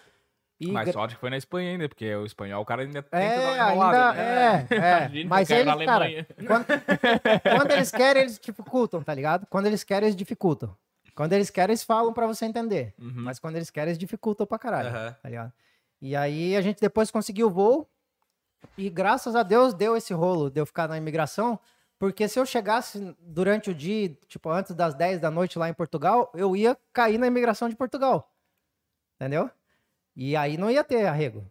E 0.59 0.71
Mas 0.71 0.91
sorte 0.93 1.15
que 1.15 1.21
foi 1.21 1.31
na 1.31 1.39
Espanha 1.39 1.71
ainda, 1.71 1.89
porque 1.89 2.15
o 2.15 2.27
espanhol, 2.27 2.61
o 2.61 2.67
cara 2.67 2.83
ainda 2.83 3.03
tenta 3.03 3.17
é, 3.17 3.37
dar 3.37 3.65
uma 3.65 3.73
enrolada, 3.73 4.11
ainda, 4.11 4.23
né? 4.23 4.67
é, 4.71 5.21
é. 5.21 5.25
Mas 5.25 5.49
eles, 5.49 5.65
cara, 5.65 6.05
Alemanha. 6.05 6.27
quando, 6.47 6.67
quando 7.57 7.71
eles 7.71 7.91
querem, 7.91 8.23
eles 8.23 8.39
dificultam, 8.39 9.03
tá 9.03 9.15
ligado? 9.15 9.47
Quando 9.49 9.67
eles 9.67 9.83
querem, 9.83 10.09
eles 10.09 10.17
dificultam. 10.17 10.77
Quando 11.21 11.35
eles 11.35 11.51
querem, 11.51 11.73
eles 11.73 11.85
falam 11.85 12.15
pra 12.15 12.27
você 12.27 12.47
entender. 12.47 12.95
Uhum. 12.99 13.13
Mas 13.15 13.39
quando 13.39 13.57
eles 13.57 13.69
querem, 13.69 13.91
eles 13.91 13.99
dificultam 13.99 14.47
pra 14.47 14.59
caralho, 14.59 14.89
Aham. 14.89 15.17
tá 15.23 15.29
ligado? 15.29 15.53
E 16.01 16.17
aí 16.17 16.57
a 16.57 16.63
gente 16.63 16.81
depois 16.81 17.11
conseguiu 17.11 17.49
o 17.49 17.51
voo 17.51 17.87
e 18.79 18.89
graças 18.89 19.37
a 19.37 19.43
Deus 19.43 19.75
deu 19.75 19.95
esse 19.95 20.15
rolo 20.15 20.49
de 20.49 20.59
eu 20.59 20.65
ficar 20.65 20.89
na 20.89 20.97
imigração, 20.97 21.61
porque 21.99 22.27
se 22.27 22.41
eu 22.41 22.47
chegasse 22.47 23.15
durante 23.21 23.69
o 23.69 23.75
dia, 23.75 24.17
tipo 24.29 24.49
antes 24.49 24.75
das 24.75 24.95
10 24.95 25.21
da 25.21 25.31
noite 25.31 25.59
lá 25.59 25.69
em 25.69 25.75
Portugal, 25.75 26.33
eu 26.35 26.57
ia 26.57 26.75
cair 26.91 27.19
na 27.19 27.27
imigração 27.27 27.69
de 27.69 27.77
Portugal. 27.77 28.33
Entendeu? 29.17 29.51
E 30.17 30.35
aí 30.35 30.57
não 30.57 30.71
ia 30.71 30.83
ter 30.83 31.05
arrego. 31.05 31.45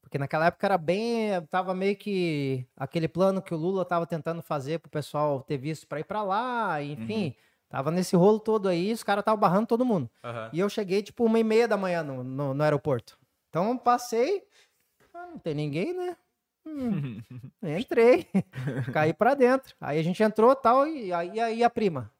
Porque 0.00 0.16
naquela 0.16 0.46
época 0.46 0.64
era 0.64 0.78
bem, 0.78 1.44
tava 1.50 1.74
meio 1.74 1.96
que 1.96 2.64
aquele 2.76 3.08
plano 3.08 3.42
que 3.42 3.52
o 3.52 3.56
Lula 3.56 3.84
tava 3.84 4.06
tentando 4.06 4.40
fazer 4.42 4.78
pro 4.78 4.88
pessoal 4.88 5.42
ter 5.42 5.58
visto 5.58 5.88
pra 5.88 5.98
ir 5.98 6.04
pra 6.04 6.22
lá, 6.22 6.80
enfim, 6.80 7.34
tava 7.72 7.90
nesse 7.90 8.14
rolo 8.14 8.38
todo 8.38 8.68
aí, 8.68 8.92
os 8.92 9.02
caras 9.02 9.22
estavam 9.22 9.40
barrando 9.40 9.66
todo 9.66 9.82
mundo. 9.82 10.08
Aham. 10.22 10.50
E 10.52 10.60
eu 10.60 10.68
cheguei, 10.68 11.02
tipo, 11.02 11.24
uma 11.24 11.38
e 11.38 11.42
meia 11.42 11.66
da 11.66 11.74
manhã 11.74 12.02
no, 12.02 12.22
no, 12.22 12.52
no 12.52 12.62
aeroporto. 12.62 13.18
Então, 13.48 13.78
passei. 13.78 14.46
ah, 15.14 15.26
não 15.26 15.38
tem 15.38 15.54
ninguém, 15.54 15.94
né? 15.94 16.14
Hum, 16.66 17.18
entrei. 17.64 18.28
Caí 18.92 19.14
pra 19.14 19.32
dentro. 19.32 19.74
Aí 19.80 19.98
a 19.98 20.02
gente 20.02 20.22
entrou 20.22 20.54
tal, 20.54 20.86
e 20.86 21.14
aí, 21.14 21.40
aí 21.40 21.64
a 21.64 21.70
prima. 21.70 22.12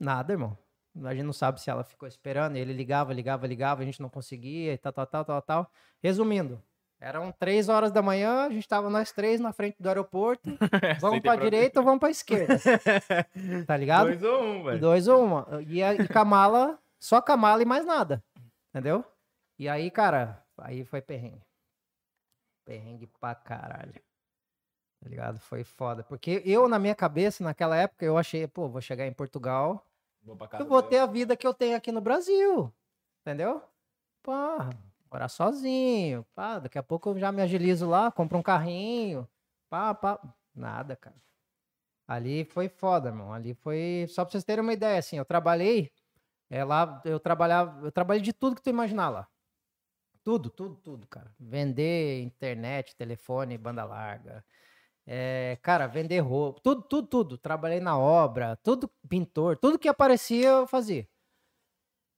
Nada, 0.00 0.32
irmão. 0.32 0.58
A 1.04 1.14
gente 1.14 1.24
não 1.24 1.32
sabe 1.32 1.60
se 1.60 1.70
ela 1.70 1.84
ficou 1.84 2.08
esperando. 2.08 2.56
Ele 2.56 2.72
ligava, 2.72 3.12
ligava, 3.12 3.46
ligava, 3.46 3.82
a 3.82 3.84
gente 3.84 4.02
não 4.02 4.08
conseguia, 4.08 4.72
e 4.72 4.78
tal, 4.78 4.92
tal, 4.92 5.06
tal, 5.06 5.24
tal, 5.24 5.42
tal. 5.42 5.70
Resumindo, 6.02 6.60
eram 7.00 7.30
três 7.32 7.68
horas 7.68 7.90
da 7.92 8.00
manhã, 8.02 8.46
a 8.46 8.50
gente 8.50 8.66
tava 8.66 8.88
nós 8.88 9.12
três 9.12 9.40
na 9.40 9.52
frente 9.52 9.76
do 9.80 9.88
aeroporto. 9.88 10.48
Vamos 11.00 11.20
pra- 11.20 11.36
direita 11.36 11.80
ou 11.80 11.84
vamos 11.84 12.00
pra 12.00 12.10
esquerda? 12.10 12.56
Tá 13.66 13.76
ligado? 13.76 14.06
Dois 14.08 14.22
ou 14.22 14.42
um, 14.42 14.62
velho. 14.64 14.80
Dois 14.80 15.08
ou 15.08 15.22
uma. 15.24 15.46
E, 15.66 15.82
a, 15.82 15.94
e 15.94 16.08
com 16.08 16.18
a 16.18 16.24
mala, 16.24 16.78
só 17.00 17.20
com 17.20 17.32
a 17.32 17.36
mala 17.36 17.62
e 17.62 17.66
mais 17.66 17.84
nada. 17.84 18.22
Entendeu? 18.70 19.04
E 19.58 19.68
aí, 19.68 19.90
cara, 19.90 20.42
aí 20.58 20.84
foi 20.84 21.00
perrengue. 21.02 21.42
Perrengue 22.64 23.06
pra 23.20 23.34
caralho. 23.34 23.94
Tá 25.02 25.08
ligado? 25.10 25.38
Foi 25.38 25.62
foda. 25.64 26.02
Porque 26.02 26.42
eu, 26.46 26.66
na 26.68 26.78
minha 26.78 26.94
cabeça, 26.94 27.44
naquela 27.44 27.76
época, 27.76 28.04
eu 28.04 28.16
achei, 28.16 28.46
pô, 28.46 28.68
vou 28.68 28.80
chegar 28.80 29.06
em 29.06 29.12
Portugal, 29.12 29.86
Vou 30.22 30.38
eu 30.58 30.64
vou 30.66 30.82
ter 30.82 30.98
a 30.98 31.06
vida 31.06 31.36
que 31.36 31.46
eu 31.46 31.52
tenho 31.52 31.76
aqui 31.76 31.92
no 31.92 32.00
Brasil. 32.00 32.72
Entendeu? 33.20 33.62
Pô, 34.22 34.32
morar 35.14 35.28
sozinho. 35.28 36.26
Pá, 36.34 36.58
daqui 36.58 36.78
a 36.78 36.82
pouco 36.82 37.10
eu 37.10 37.18
já 37.18 37.30
me 37.30 37.40
agilizo 37.42 37.88
lá, 37.88 38.10
compro 38.10 38.38
um 38.38 38.42
carrinho. 38.42 39.28
Pá, 39.70 39.94
pá. 39.94 40.20
Nada, 40.54 40.96
cara. 40.96 41.16
Ali 42.06 42.44
foi 42.44 42.68
foda, 42.68 43.08
irmão. 43.10 43.32
Ali 43.32 43.54
foi. 43.54 44.06
Só 44.08 44.24
pra 44.24 44.32
vocês 44.32 44.44
terem 44.44 44.62
uma 44.62 44.72
ideia, 44.72 44.98
assim, 44.98 45.16
eu 45.16 45.24
trabalhei. 45.24 45.90
É 46.50 46.64
lá, 46.64 47.00
eu 47.04 47.20
trabalhava. 47.20 47.86
Eu 47.86 47.92
trabalhei 47.92 48.22
de 48.22 48.32
tudo 48.32 48.56
que 48.56 48.62
tu 48.62 48.70
imaginar 48.70 49.08
lá. 49.10 49.28
Tudo, 50.24 50.50
tudo, 50.50 50.76
tudo, 50.76 51.06
cara. 51.06 51.34
Vender 51.38 52.22
internet, 52.22 52.96
telefone, 52.96 53.58
banda 53.58 53.84
larga. 53.84 54.44
É, 55.06 55.58
cara, 55.62 55.86
vender 55.86 56.20
roupa, 56.20 56.60
tudo, 56.62 56.82
tudo, 56.82 57.08
tudo. 57.08 57.38
Trabalhei 57.38 57.80
na 57.80 57.98
obra, 57.98 58.56
tudo 58.62 58.90
pintor, 59.08 59.58
tudo 59.58 59.78
que 59.78 59.88
aparecia 59.88 60.48
eu 60.48 60.66
fazia. 60.66 61.08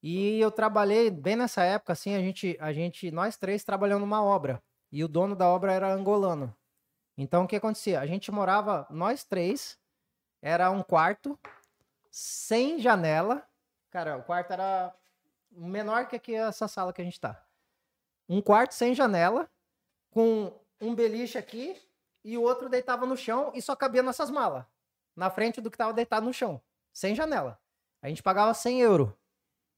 E 0.03 0.41
eu 0.41 0.51
trabalhei 0.51 1.11
bem 1.11 1.37
nessa 1.37 1.63
época, 1.65 1.93
assim, 1.93 2.15
a 2.15 2.21
gente, 2.21 2.57
a 2.61 2.73
gente, 2.73 3.11
nós 3.11 3.37
três 3.37 3.65
trabalhando 3.65 4.01
numa 4.01 4.23
obra. 4.23 4.63
E 4.93 5.03
o 5.03 5.09
dono 5.09 5.35
da 5.35 5.49
obra 5.49 5.73
era 5.73 5.93
angolano. 5.93 6.55
Então 7.17 7.45
o 7.45 7.49
que 7.49 7.57
acontecia? 7.57 8.01
A 8.01 8.07
gente 8.07 8.31
morava, 8.31 8.87
nós 8.91 9.25
três, 9.25 9.79
era 10.43 10.71
um 10.71 10.83
quarto, 10.83 11.39
sem 12.11 12.79
janela. 12.79 13.47
Cara, 13.91 14.19
o 14.19 14.23
quarto 14.23 14.53
era 14.53 14.95
menor 15.51 16.07
que 16.07 16.17
aqui 16.17 16.35
essa 16.35 16.69
sala 16.69 16.93
que 16.93 17.01
a 17.01 17.05
gente 17.05 17.21
tá. 17.21 17.43
Um 18.29 18.43
quarto 18.43 18.73
sem 18.73 18.95
janela, 18.95 19.49
com 20.11 20.53
um 20.81 20.95
beliche 20.95 21.39
aqui 21.39 21.77
e 22.25 22.37
o 22.37 22.43
outro 22.43 22.69
deitava 22.69 23.07
no 23.07 23.17
chão 23.17 23.53
e 23.55 23.63
só 23.63 23.75
cabia 23.75 24.03
nossas 24.03 24.31
malas. 24.31 24.65
Na 25.15 25.31
frente 25.31 25.61
do 25.61 25.71
que 25.71 25.79
tava 25.79 25.93
deitado 25.93 26.27
no 26.27 26.33
chão. 26.33 26.61
Sem 26.93 27.15
janela. 27.15 27.59
A 28.03 28.09
gente 28.09 28.23
pagava 28.23 28.53
100 28.53 28.81
euros. 28.81 29.11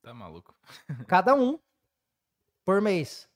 Tá 0.02 0.14
maluco. 0.14 0.54
Cada 1.06 1.34
um. 1.34 1.58
Por 2.64 2.80
mês. 2.80 3.28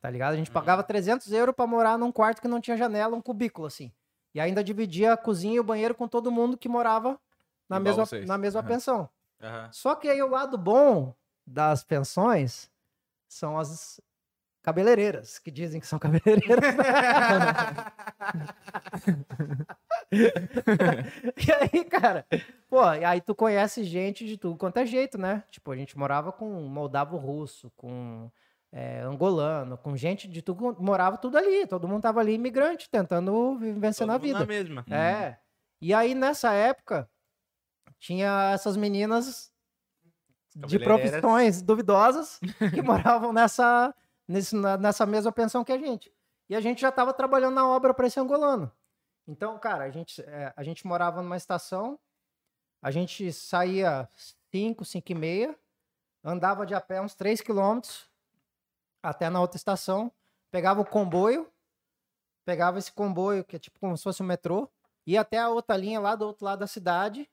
Tá 0.00 0.10
ligado? 0.10 0.34
A 0.34 0.36
gente 0.36 0.50
pagava 0.50 0.82
300 0.82 1.32
euros 1.32 1.54
pra 1.54 1.66
morar 1.66 1.98
num 1.98 2.12
quarto 2.12 2.40
que 2.40 2.48
não 2.48 2.60
tinha 2.60 2.76
janela, 2.76 3.16
um 3.16 3.20
cubículo, 3.20 3.66
assim. 3.66 3.92
E 4.34 4.40
ainda 4.40 4.62
dividia 4.62 5.12
a 5.12 5.16
cozinha 5.16 5.56
e 5.56 5.60
o 5.60 5.64
banheiro 5.64 5.94
com 5.94 6.06
todo 6.06 6.30
mundo 6.30 6.56
que 6.56 6.68
morava 6.68 7.18
na 7.68 7.76
Igual 7.76 7.84
mesma, 7.84 8.06
vocês. 8.06 8.26
na 8.28 8.38
mesma 8.38 8.60
Aham. 8.60 8.68
pensão. 8.68 9.10
Aham. 9.42 9.72
Só 9.72 9.94
que 9.94 10.08
aí 10.08 10.22
o 10.22 10.28
lado 10.28 10.56
bom 10.56 11.14
das 11.46 11.82
pensões 11.82 12.70
são 13.28 13.58
as 13.58 14.00
cabeleireiras, 14.66 15.38
que 15.38 15.48
dizem 15.48 15.80
que 15.80 15.86
são 15.86 15.96
cabeleireiras. 15.96 16.58
e 20.10 21.52
aí, 21.52 21.84
cara, 21.84 22.26
pô, 22.68 22.82
e 22.94 23.04
aí 23.04 23.20
tu 23.20 23.32
conhece 23.32 23.84
gente 23.84 24.26
de 24.26 24.36
tudo 24.36 24.58
quanto 24.58 24.78
é 24.78 24.84
jeito, 24.84 25.16
né? 25.16 25.44
Tipo, 25.52 25.70
a 25.70 25.76
gente 25.76 25.96
morava 25.96 26.32
com 26.32 26.50
moldavo 26.62 27.16
russo, 27.16 27.70
com 27.76 28.28
é, 28.72 29.02
angolano, 29.02 29.78
com 29.78 29.96
gente 29.96 30.26
de 30.26 30.42
tudo, 30.42 30.76
morava 30.80 31.16
tudo 31.16 31.38
ali, 31.38 31.64
todo 31.68 31.86
mundo 31.86 32.02
tava 32.02 32.18
ali 32.18 32.34
imigrante, 32.34 32.90
tentando 32.90 33.56
vencer 33.78 34.04
Todo 34.04 34.14
na 34.14 34.18
vida. 34.18 34.40
Na 34.40 34.46
mesma. 34.46 34.84
É. 34.90 35.36
E 35.80 35.94
aí, 35.94 36.12
nessa 36.12 36.52
época, 36.52 37.08
tinha 38.00 38.50
essas 38.52 38.76
meninas 38.76 39.52
de 40.56 40.80
profissões 40.80 41.62
duvidosas 41.62 42.40
que 42.74 42.82
moravam 42.82 43.32
nessa, 43.32 43.94
nesse- 44.26 44.54
na- 44.56 44.76
nessa 44.76 45.06
mesma 45.06 45.32
pensão 45.32 45.64
que 45.64 45.72
a 45.72 45.78
gente. 45.78 46.12
E 46.48 46.54
a 46.56 46.60
gente 46.60 46.80
já 46.80 46.88
estava 46.90 47.12
trabalhando 47.12 47.54
na 47.54 47.66
obra 47.68 47.92
para 47.92 48.06
esse 48.06 48.18
angolano. 48.20 48.70
Então, 49.26 49.58
cara, 49.58 49.84
a 49.84 49.90
gente, 49.90 50.22
é, 50.22 50.52
a 50.56 50.62
gente 50.62 50.86
morava 50.86 51.20
numa 51.20 51.36
estação, 51.36 51.98
a 52.80 52.90
gente 52.90 53.32
saía 53.32 54.08
5, 54.52 54.84
5 54.84 55.10
e 55.10 55.14
meia, 55.14 55.58
andava 56.22 56.64
de 56.64 56.74
a 56.74 56.80
pé 56.80 57.00
uns 57.00 57.14
3 57.14 57.40
quilômetros 57.40 58.08
até 59.02 59.28
na 59.28 59.40
outra 59.40 59.56
estação, 59.56 60.12
pegava 60.50 60.80
o 60.80 60.86
comboio, 60.86 61.50
pegava 62.44 62.78
esse 62.78 62.92
comboio, 62.92 63.44
que 63.44 63.56
é 63.56 63.58
tipo 63.58 63.80
como 63.80 63.96
se 63.96 64.04
fosse 64.04 64.22
um 64.22 64.26
metrô, 64.26 64.68
ia 65.04 65.20
até 65.20 65.38
a 65.38 65.48
outra 65.48 65.76
linha 65.76 65.98
lá 66.00 66.14
do 66.14 66.24
outro 66.26 66.44
lado 66.44 66.60
da 66.60 66.66
cidade. 66.66 67.28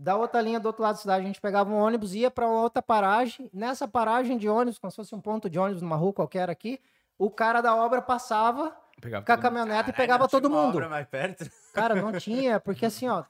Da 0.00 0.16
outra 0.16 0.40
linha 0.40 0.58
do 0.58 0.64
outro 0.64 0.82
lado 0.82 0.94
da 0.94 1.00
cidade, 1.02 1.24
a 1.24 1.26
gente 1.26 1.42
pegava 1.42 1.70
um 1.70 1.76
ônibus, 1.76 2.14
ia 2.14 2.30
para 2.30 2.48
outra 2.48 2.80
paragem. 2.80 3.50
Nessa 3.52 3.86
paragem 3.86 4.38
de 4.38 4.48
ônibus, 4.48 4.78
como 4.78 4.90
se 4.90 4.96
fosse 4.96 5.14
um 5.14 5.20
ponto 5.20 5.50
de 5.50 5.58
ônibus 5.58 5.82
numa 5.82 5.96
rua 5.96 6.14
qualquer 6.14 6.48
aqui, 6.48 6.80
o 7.18 7.30
cara 7.30 7.60
da 7.60 7.76
obra 7.76 8.00
passava 8.00 8.74
Pegava 8.98 9.26
com 9.26 9.32
a 9.32 9.36
caminhonete 9.36 9.90
e 9.90 9.92
pegava 9.92 10.26
todo 10.26 10.48
mundo. 10.48 10.76
obra 10.76 10.88
mais 10.88 11.06
perto. 11.06 11.50
Cara, 11.74 11.94
não 11.94 12.12
tinha, 12.12 12.58
porque 12.58 12.86
assim, 12.86 13.08
ó, 13.08 13.24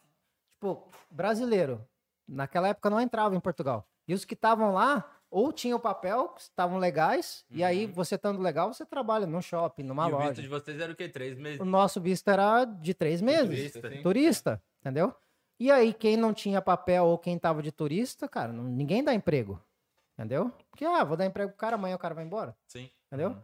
tipo, 0.48 0.88
brasileiro, 1.10 1.84
naquela 2.26 2.68
época 2.68 2.88
não 2.88 3.00
entrava 3.00 3.34
em 3.34 3.40
Portugal. 3.40 3.84
E 4.06 4.14
os 4.14 4.24
que 4.24 4.34
estavam 4.34 4.72
lá, 4.72 5.10
ou 5.28 5.52
tinham 5.52 5.78
papel, 5.80 6.28
que 6.28 6.42
estavam 6.42 6.78
legais, 6.78 7.44
e 7.50 7.64
aí 7.64 7.86
você 7.86 8.14
estando 8.14 8.40
legal, 8.40 8.72
você 8.72 8.86
trabalha 8.86 9.26
num 9.26 9.42
shopping, 9.42 9.82
numa 9.82 10.08
e 10.08 10.12
o 10.12 10.16
visto 10.18 10.28
loja. 10.28 10.42
de 10.42 10.48
vocês 10.48 10.80
era 10.80 10.92
o 10.92 10.94
quê? 10.94 11.08
Três 11.08 11.36
meses? 11.36 11.60
O 11.60 11.64
nosso 11.64 12.00
visto 12.00 12.28
era 12.28 12.64
de 12.64 12.94
três 12.94 13.20
meses. 13.20 13.72
turista, 13.72 13.90
sim. 13.90 14.02
Turista, 14.02 14.62
entendeu? 14.80 15.12
E 15.60 15.70
aí, 15.70 15.92
quem 15.92 16.16
não 16.16 16.32
tinha 16.32 16.62
papel 16.62 17.04
ou 17.04 17.18
quem 17.18 17.38
tava 17.38 17.62
de 17.62 17.70
turista, 17.70 18.26
cara, 18.26 18.50
não- 18.50 18.64
ninguém 18.64 19.04
dá 19.04 19.12
emprego. 19.12 19.62
Entendeu? 20.14 20.50
Porque, 20.70 20.86
ah, 20.86 21.04
vou 21.04 21.18
dar 21.18 21.26
emprego 21.26 21.50
pro 21.50 21.58
cara, 21.58 21.76
amanhã 21.76 21.94
o 21.96 21.98
cara 21.98 22.14
vai 22.14 22.24
embora. 22.24 22.56
Sim. 22.66 22.90
Entendeu? 23.06 23.36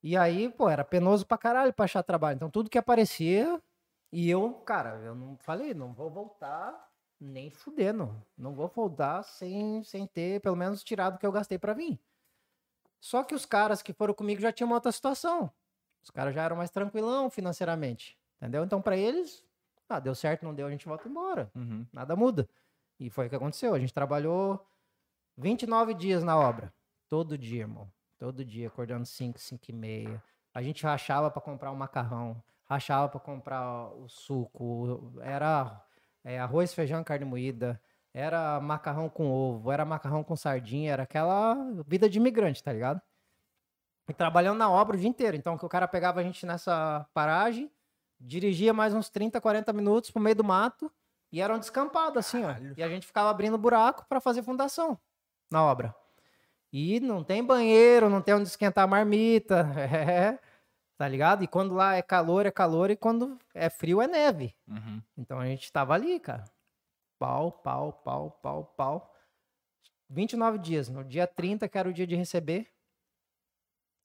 E 0.00 0.16
aí, 0.16 0.48
pô, 0.48 0.68
era 0.70 0.84
penoso 0.84 1.26
pra 1.26 1.36
caralho 1.36 1.72
pra 1.72 1.84
achar 1.84 2.02
trabalho. 2.04 2.36
Então, 2.36 2.48
tudo 2.48 2.70
que 2.70 2.78
aparecia. 2.78 3.60
E 4.12 4.30
eu, 4.30 4.52
cara, 4.64 4.96
eu 5.04 5.14
não 5.16 5.36
falei, 5.38 5.74
não 5.74 5.92
vou 5.92 6.08
voltar 6.08 6.88
nem 7.20 7.50
fudendo. 7.50 8.14
Não 8.36 8.54
vou 8.54 8.68
voltar 8.68 9.24
sem, 9.24 9.82
sem 9.82 10.06
ter, 10.06 10.40
pelo 10.40 10.54
menos, 10.56 10.84
tirado 10.84 11.16
o 11.16 11.18
que 11.18 11.26
eu 11.26 11.32
gastei 11.32 11.58
pra 11.58 11.74
vir. 11.74 11.98
Só 13.00 13.24
que 13.24 13.34
os 13.34 13.44
caras 13.44 13.82
que 13.82 13.92
foram 13.92 14.14
comigo 14.14 14.40
já 14.40 14.52
tinham 14.52 14.68
uma 14.68 14.76
outra 14.76 14.92
situação. 14.92 15.50
Os 16.02 16.10
caras 16.10 16.32
já 16.34 16.42
eram 16.44 16.56
mais 16.56 16.70
tranquilão 16.70 17.28
financeiramente. 17.28 18.16
Entendeu? 18.36 18.64
Então, 18.64 18.80
pra 18.80 18.96
eles, 18.96 19.44
ah, 19.88 20.00
deu 20.00 20.14
certo, 20.14 20.44
não 20.44 20.54
deu, 20.54 20.66
a 20.66 20.70
gente 20.70 20.86
volta 20.86 21.08
embora. 21.08 21.50
Uhum. 21.54 21.86
Nada 21.92 22.14
muda. 22.14 22.48
E 23.00 23.08
foi 23.08 23.26
o 23.26 23.30
que 23.30 23.36
aconteceu. 23.36 23.74
A 23.74 23.78
gente 23.78 23.94
trabalhou 23.94 24.66
29 25.36 25.94
dias 25.94 26.22
na 26.22 26.36
obra. 26.36 26.72
Todo 27.08 27.38
dia, 27.38 27.60
irmão. 27.60 27.90
Todo 28.18 28.44
dia, 28.44 28.66
acordando 28.66 29.06
5, 29.06 29.38
5 29.38 29.64
e 29.68 29.72
meia. 29.72 30.22
A 30.52 30.60
gente 30.60 30.82
rachava 30.82 31.30
pra 31.30 31.40
comprar 31.40 31.70
o 31.70 31.76
macarrão, 31.76 32.42
rachava 32.64 33.08
pra 33.08 33.20
comprar 33.20 33.88
o 33.94 34.08
suco. 34.08 35.12
Era 35.22 35.80
é, 36.24 36.38
arroz, 36.38 36.74
feijão, 36.74 37.04
carne 37.04 37.24
moída. 37.24 37.80
Era 38.12 38.58
macarrão 38.60 39.08
com 39.08 39.30
ovo, 39.30 39.70
era 39.70 39.84
macarrão 39.84 40.24
com 40.24 40.34
sardinha, 40.34 40.92
era 40.92 41.04
aquela 41.04 41.54
vida 41.86 42.08
de 42.08 42.18
imigrante, 42.18 42.62
tá 42.62 42.72
ligado? 42.72 43.00
E 44.08 44.14
trabalhando 44.14 44.58
na 44.58 44.70
obra 44.70 44.96
o 44.96 44.98
dia 44.98 45.08
inteiro. 45.08 45.36
Então, 45.36 45.54
o 45.54 45.68
cara 45.68 45.86
pegava 45.86 46.18
a 46.18 46.22
gente 46.22 46.44
nessa 46.44 47.06
paragem, 47.14 47.70
dirigia 48.20 48.72
mais 48.72 48.94
uns 48.94 49.08
30, 49.08 49.40
40 49.40 49.72
minutos 49.72 50.10
pro 50.10 50.20
meio 50.20 50.36
do 50.36 50.44
mato 50.44 50.90
e 51.30 51.40
era 51.40 51.54
um 51.54 51.58
descampado, 51.58 52.18
assim, 52.18 52.44
ó. 52.44 52.54
E 52.76 52.82
a 52.82 52.88
gente 52.88 53.06
ficava 53.06 53.30
abrindo 53.30 53.58
buraco 53.58 54.06
pra 54.08 54.20
fazer 54.20 54.42
fundação 54.42 54.98
na 55.50 55.62
obra. 55.62 55.94
E 56.72 57.00
não 57.00 57.24
tem 57.24 57.42
banheiro, 57.42 58.10
não 58.10 58.20
tem 58.20 58.34
onde 58.34 58.48
esquentar 58.48 58.84
a 58.84 58.86
marmita, 58.86 59.66
é, 59.76 60.38
tá 60.96 61.08
ligado? 61.08 61.42
E 61.42 61.46
quando 61.46 61.74
lá 61.74 61.96
é 61.96 62.02
calor, 62.02 62.46
é 62.46 62.50
calor, 62.50 62.90
e 62.90 62.96
quando 62.96 63.38
é 63.54 63.70
frio, 63.70 64.02
é 64.02 64.06
neve. 64.06 64.54
Uhum. 64.66 65.02
Então 65.16 65.38
a 65.38 65.46
gente 65.46 65.70
tava 65.72 65.94
ali, 65.94 66.20
cara. 66.20 66.44
Pau, 67.18 67.50
pau, 67.50 67.92
pau, 67.92 68.30
pau, 68.42 68.64
pau. 68.76 69.14
29 70.10 70.58
dias. 70.58 70.88
No 70.88 71.04
dia 71.04 71.26
30, 71.26 71.68
que 71.68 71.78
era 71.78 71.88
o 71.88 71.92
dia 71.92 72.06
de 72.06 72.14
receber, 72.14 72.70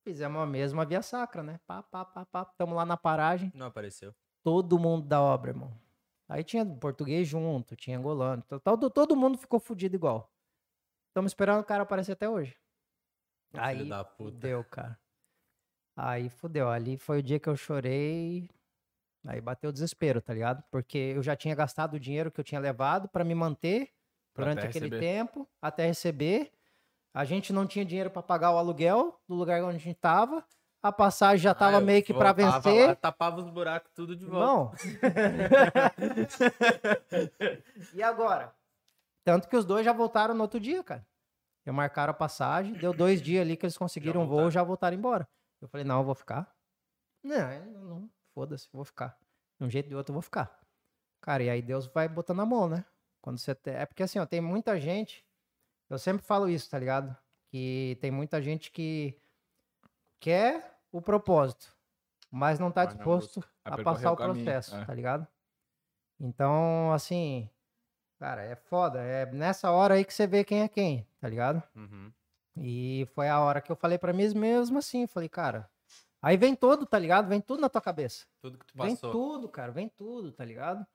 fizemos 0.04 0.42
a 0.42 0.46
mesma 0.46 0.86
via 0.86 1.02
sacra, 1.02 1.42
né? 1.44 1.60
Pá, 1.66 1.82
pá, 1.84 2.04
pá, 2.06 2.26
pá. 2.26 2.46
Tamo 2.46 2.76
lá 2.76 2.86
na 2.86 2.98
paragem. 2.98 3.52
Não 3.56 3.68
apareceu. 3.68 4.14
Todo 4.44 4.78
mundo 4.78 5.08
da 5.08 5.22
obra, 5.22 5.52
irmão. 5.52 5.74
Aí 6.28 6.44
tinha 6.44 6.66
português 6.66 7.28
junto, 7.28 7.76
tinha 7.76 7.98
angolano. 7.98 8.42
to- 8.44 8.60
Todo, 8.60 8.90
todo 8.90 9.16
mundo 9.16 9.38
ficou 9.38 9.60
fudido 9.60 9.96
igual. 9.96 10.32
Estamos 11.10 11.32
esperando 11.32 11.62
o 11.62 11.66
cara 11.66 11.84
aparecer 11.84 12.14
até 12.14 12.28
hoje. 12.30 12.58
Filho 13.52 13.64
Aí 13.64 13.90
da 13.90 14.04
puta. 14.04 14.32
fudeu, 14.32 14.64
cara. 14.64 15.00
Aí 15.96 16.30
fudeu. 16.30 16.70
Ali 16.70 16.98
foi 16.98 17.20
o 17.20 17.24
dia 17.24 17.40
que 17.40 17.48
eu 17.48 17.56
chorei. 17.56 18.50
Aí 19.26 19.40
bateu 19.40 19.70
o 19.70 19.74
desespero, 19.74 20.22
tá 20.22 20.34
ligado? 20.34 20.64
Porque 20.72 20.98
eu 20.98 21.22
já 21.24 21.36
tinha 21.36 21.56
gastado 21.56 21.94
o 21.94 22.00
dinheiro 22.00 22.32
que 22.32 22.40
eu 22.40 22.44
tinha 22.44 22.60
levado 22.60 23.08
pra 23.08 23.24
me 23.24 23.36
manter 23.36 23.94
durante 24.36 24.66
aquele 24.66 24.86
receber. 24.86 25.00
tempo, 25.00 25.48
até 25.62 25.86
receber. 25.86 26.52
A 27.14 27.24
gente 27.26 27.54
não 27.54 27.68
tinha 27.68 27.86
dinheiro 27.86 28.10
pra 28.10 28.24
pagar 28.24 28.52
o 28.52 28.58
aluguel 28.58 29.20
do 29.28 29.36
lugar 29.36 29.62
onde 29.64 29.76
a 29.76 29.80
gente 29.80 30.00
tava. 30.00 30.44
A 30.82 30.92
passagem 30.92 31.44
já 31.44 31.54
tava 31.54 31.78
Ah, 31.78 31.80
eu 31.80 31.86
meio 31.86 32.04
que 32.04 32.14
pra 32.14 32.34
voltava 32.34 32.60
vencer. 32.72 32.88
lá, 32.88 32.96
tapava 32.96 33.40
os 33.40 33.50
buracos 33.50 33.92
tudo 33.94 34.16
de 34.16 34.26
volta. 34.26 34.76
E 37.94 38.04
agora? 38.04 38.54
Tanto 39.24 39.48
que 39.48 39.56
os 39.56 39.66
dois 39.66 39.86
já 39.86 39.94
voltaram 39.94 40.34
no 40.34 40.42
outro 40.42 40.60
dia, 40.60 40.84
cara. 40.84 41.06
Já 41.66 41.72
marcaram 41.72 42.12
a 42.12 42.14
passagem, 42.14 42.74
deu 42.74 42.94
dois 42.94 43.22
dias 43.22 43.42
ali 43.42 43.56
que 43.56 43.66
eles 43.66 43.78
conseguiram 43.78 44.22
um 44.22 44.26
voo 44.26 44.32
voltaram. 44.32 44.52
já 44.52 44.64
voltaram 44.64 44.98
embora. 44.98 45.28
Eu 45.62 45.68
falei, 45.70 45.86
não, 45.86 46.00
eu 46.00 46.04
vou 46.04 46.16
ficar. 46.16 46.54
Não, 47.24 47.52
eu 47.54 47.66
não 47.66 48.10
foda-se, 48.34 48.66
eu 48.68 48.72
vou 48.78 48.84
ficar. 48.84 49.18
De 49.58 49.66
um 49.66 49.70
jeito 49.70 49.86
ou 49.86 49.90
de 49.92 49.96
outro 49.96 50.12
eu 50.12 50.16
vou 50.16 50.22
ficar. 50.22 50.60
Cara, 51.22 51.42
e 51.44 51.50
aí 51.50 51.62
Deus 51.62 51.86
vai 51.88 52.10
botando 52.10 52.42
a 52.42 52.46
mão, 52.46 52.68
né? 52.68 52.84
Quando 53.22 53.38
você 53.38 53.56
te- 53.56 53.70
É 53.70 53.86
porque 53.86 54.04
assim, 54.04 54.20
ó, 54.20 54.26
tem 54.26 54.42
muita 54.42 54.78
gente. 54.78 55.26
Eu 55.94 56.00
sempre 56.00 56.26
falo 56.26 56.50
isso, 56.50 56.70
tá 56.70 56.80
ligado? 56.80 57.16
Que 57.50 57.98
tem 58.02 58.10
muita 58.10 58.42
gente 58.42 58.72
que 58.72 59.16
quer 60.20 60.80
o 60.92 61.00
propósito, 61.02 61.76
mas 62.32 62.58
não 62.58 62.72
tá 62.72 62.86
Mas 62.86 62.96
disposto 62.96 63.42
busca 63.42 63.52
a 63.64 63.76
a 63.76 63.84
passar 63.84 64.10
o 64.12 64.14
o 64.16 64.18
caminho, 64.18 64.44
processo, 64.44 64.76
é. 64.76 64.86
tá 64.86 64.94
ligado? 64.94 65.28
Então, 66.20 66.92
assim, 66.92 67.48
cara, 68.18 68.42
é 68.42 68.56
foda. 68.56 69.02
É 69.02 69.26
nessa 69.28 69.70
hora 69.70 69.94
aí 69.94 70.04
que 70.04 70.14
você 70.14 70.26
vê 70.26 70.44
quem 70.44 70.62
é 70.62 70.68
quem, 70.68 71.08
tá 71.20 71.28
ligado? 71.30 71.62
Uhum. 71.76 72.12
E 72.58 73.08
foi 73.14 73.30
a 73.30 73.40
hora 73.40 73.62
que 73.62 73.72
eu 73.72 73.76
falei 73.76 74.00
pra 74.00 74.14
mim 74.14 74.34
mesmo 74.34 74.80
assim, 74.80 75.06
falei, 75.06 75.30
cara, 75.30 75.70
aí 76.22 76.38
vem 76.38 76.56
tudo, 76.56 76.88
tá 76.88 76.98
ligado? 76.98 77.28
Vem 77.28 77.40
tudo 77.42 77.62
na 77.62 77.70
tua 77.70 77.82
cabeça. 77.82 78.26
Tudo 78.42 78.58
que 78.58 78.66
tu 78.66 78.74
Vem 78.76 78.96
passou. 78.96 79.12
tudo, 79.12 79.48
cara, 79.48 79.72
vem 79.72 79.90
tudo, 79.90 80.32
tá 80.32 80.44
ligado? 80.44 80.86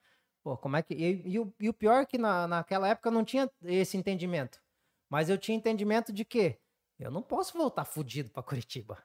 Pô, 0.43 0.57
como 0.57 0.75
é 0.75 0.81
que. 0.81 0.93
E, 0.93 1.21
e 1.25 1.39
o, 1.39 1.53
e 1.57 1.69
o 1.69 1.73
pior 1.73 2.01
é 2.01 2.05
que 2.05 2.17
na, 2.17 2.47
naquela 2.47 2.87
época 2.87 3.09
não 3.11 3.23
tinha 3.23 3.49
esse 3.63 3.95
entendimento. 3.95 4.61
Mas 5.09 5.29
eu 5.29 5.37
tinha 5.37 5.57
entendimento 5.57 6.13
de 6.13 6.23
que 6.23 6.59
eu 6.99 7.09
não 7.11 7.21
posso 7.21 7.57
voltar 7.57 7.85
fudido 7.85 8.29
pra 8.29 8.43
Curitiba. 8.43 9.03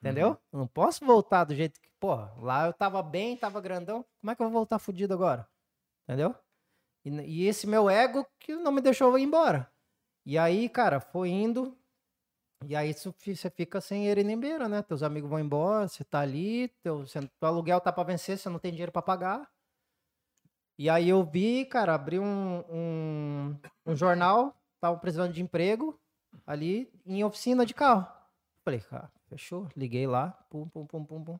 Entendeu? 0.00 0.30
Uhum. 0.30 0.36
Eu 0.52 0.58
não 0.60 0.68
posso 0.68 1.04
voltar 1.04 1.44
do 1.44 1.54
jeito 1.54 1.80
que, 1.80 1.88
pô, 2.00 2.14
lá 2.38 2.66
eu 2.66 2.72
tava 2.72 3.02
bem, 3.02 3.36
tava 3.36 3.60
grandão. 3.60 4.04
Como 4.20 4.30
é 4.30 4.36
que 4.36 4.42
eu 4.42 4.46
vou 4.46 4.52
voltar 4.52 4.78
fudido 4.78 5.14
agora? 5.14 5.48
Entendeu? 6.04 6.34
E, 7.04 7.10
e 7.10 7.46
esse 7.46 7.66
meu 7.66 7.88
ego 7.90 8.26
que 8.38 8.54
não 8.56 8.72
me 8.72 8.80
deixou 8.80 9.18
ir 9.18 9.22
embora. 9.24 9.70
E 10.24 10.38
aí, 10.38 10.68
cara, 10.68 11.00
foi 11.00 11.30
indo. 11.30 11.76
E 12.66 12.74
aí 12.76 12.92
você 12.94 13.50
fica 13.50 13.80
sem 13.80 14.08
ele 14.08 14.24
nem 14.24 14.38
beira, 14.38 14.68
né? 14.68 14.82
Teus 14.82 15.02
amigos 15.02 15.28
vão 15.30 15.38
embora, 15.38 15.88
você 15.88 16.04
tá 16.04 16.20
ali, 16.20 16.68
teu, 16.82 17.06
você- 17.06 17.20
teu 17.20 17.48
aluguel 17.48 17.80
tá 17.80 17.92
pra 17.92 18.04
vencer, 18.04 18.38
você 18.38 18.48
não 18.48 18.58
tem 18.58 18.72
dinheiro 18.72 18.92
pra 18.92 19.02
pagar. 19.02 19.48
E 20.78 20.90
aí 20.90 21.08
eu 21.08 21.22
vi, 21.24 21.64
cara, 21.64 21.94
abri 21.94 22.18
um, 22.18 22.58
um, 22.68 23.60
um 23.86 23.96
jornal, 23.96 24.54
tava 24.80 24.96
precisando 24.98 25.32
de 25.32 25.42
emprego 25.42 25.98
ali 26.46 26.90
em 27.04 27.24
oficina 27.24 27.64
de 27.64 27.74
carro. 27.74 28.06
Falei, 28.64 28.80
cara, 28.80 29.10
fechou. 29.28 29.68
Liguei 29.76 30.06
lá, 30.06 30.30
pum, 30.50 30.68
pum, 30.68 30.86
pum, 30.86 31.04
pum, 31.04 31.24
pum. 31.24 31.38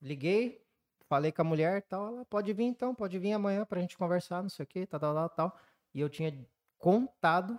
Liguei, 0.00 0.62
falei 1.08 1.32
com 1.32 1.42
a 1.42 1.44
mulher 1.44 1.78
e 1.78 1.82
tal. 1.82 2.06
Ela, 2.08 2.24
pode 2.24 2.52
vir 2.52 2.64
então, 2.64 2.94
pode 2.94 3.18
vir 3.18 3.32
amanhã 3.32 3.64
pra 3.64 3.80
gente 3.80 3.96
conversar, 3.96 4.42
não 4.42 4.50
sei 4.50 4.64
o 4.64 4.66
que, 4.66 4.86
tal, 4.86 5.00
tal, 5.00 5.14
tal, 5.14 5.28
tal. 5.30 5.56
E 5.94 6.00
eu 6.00 6.08
tinha 6.10 6.46
contado 6.78 7.58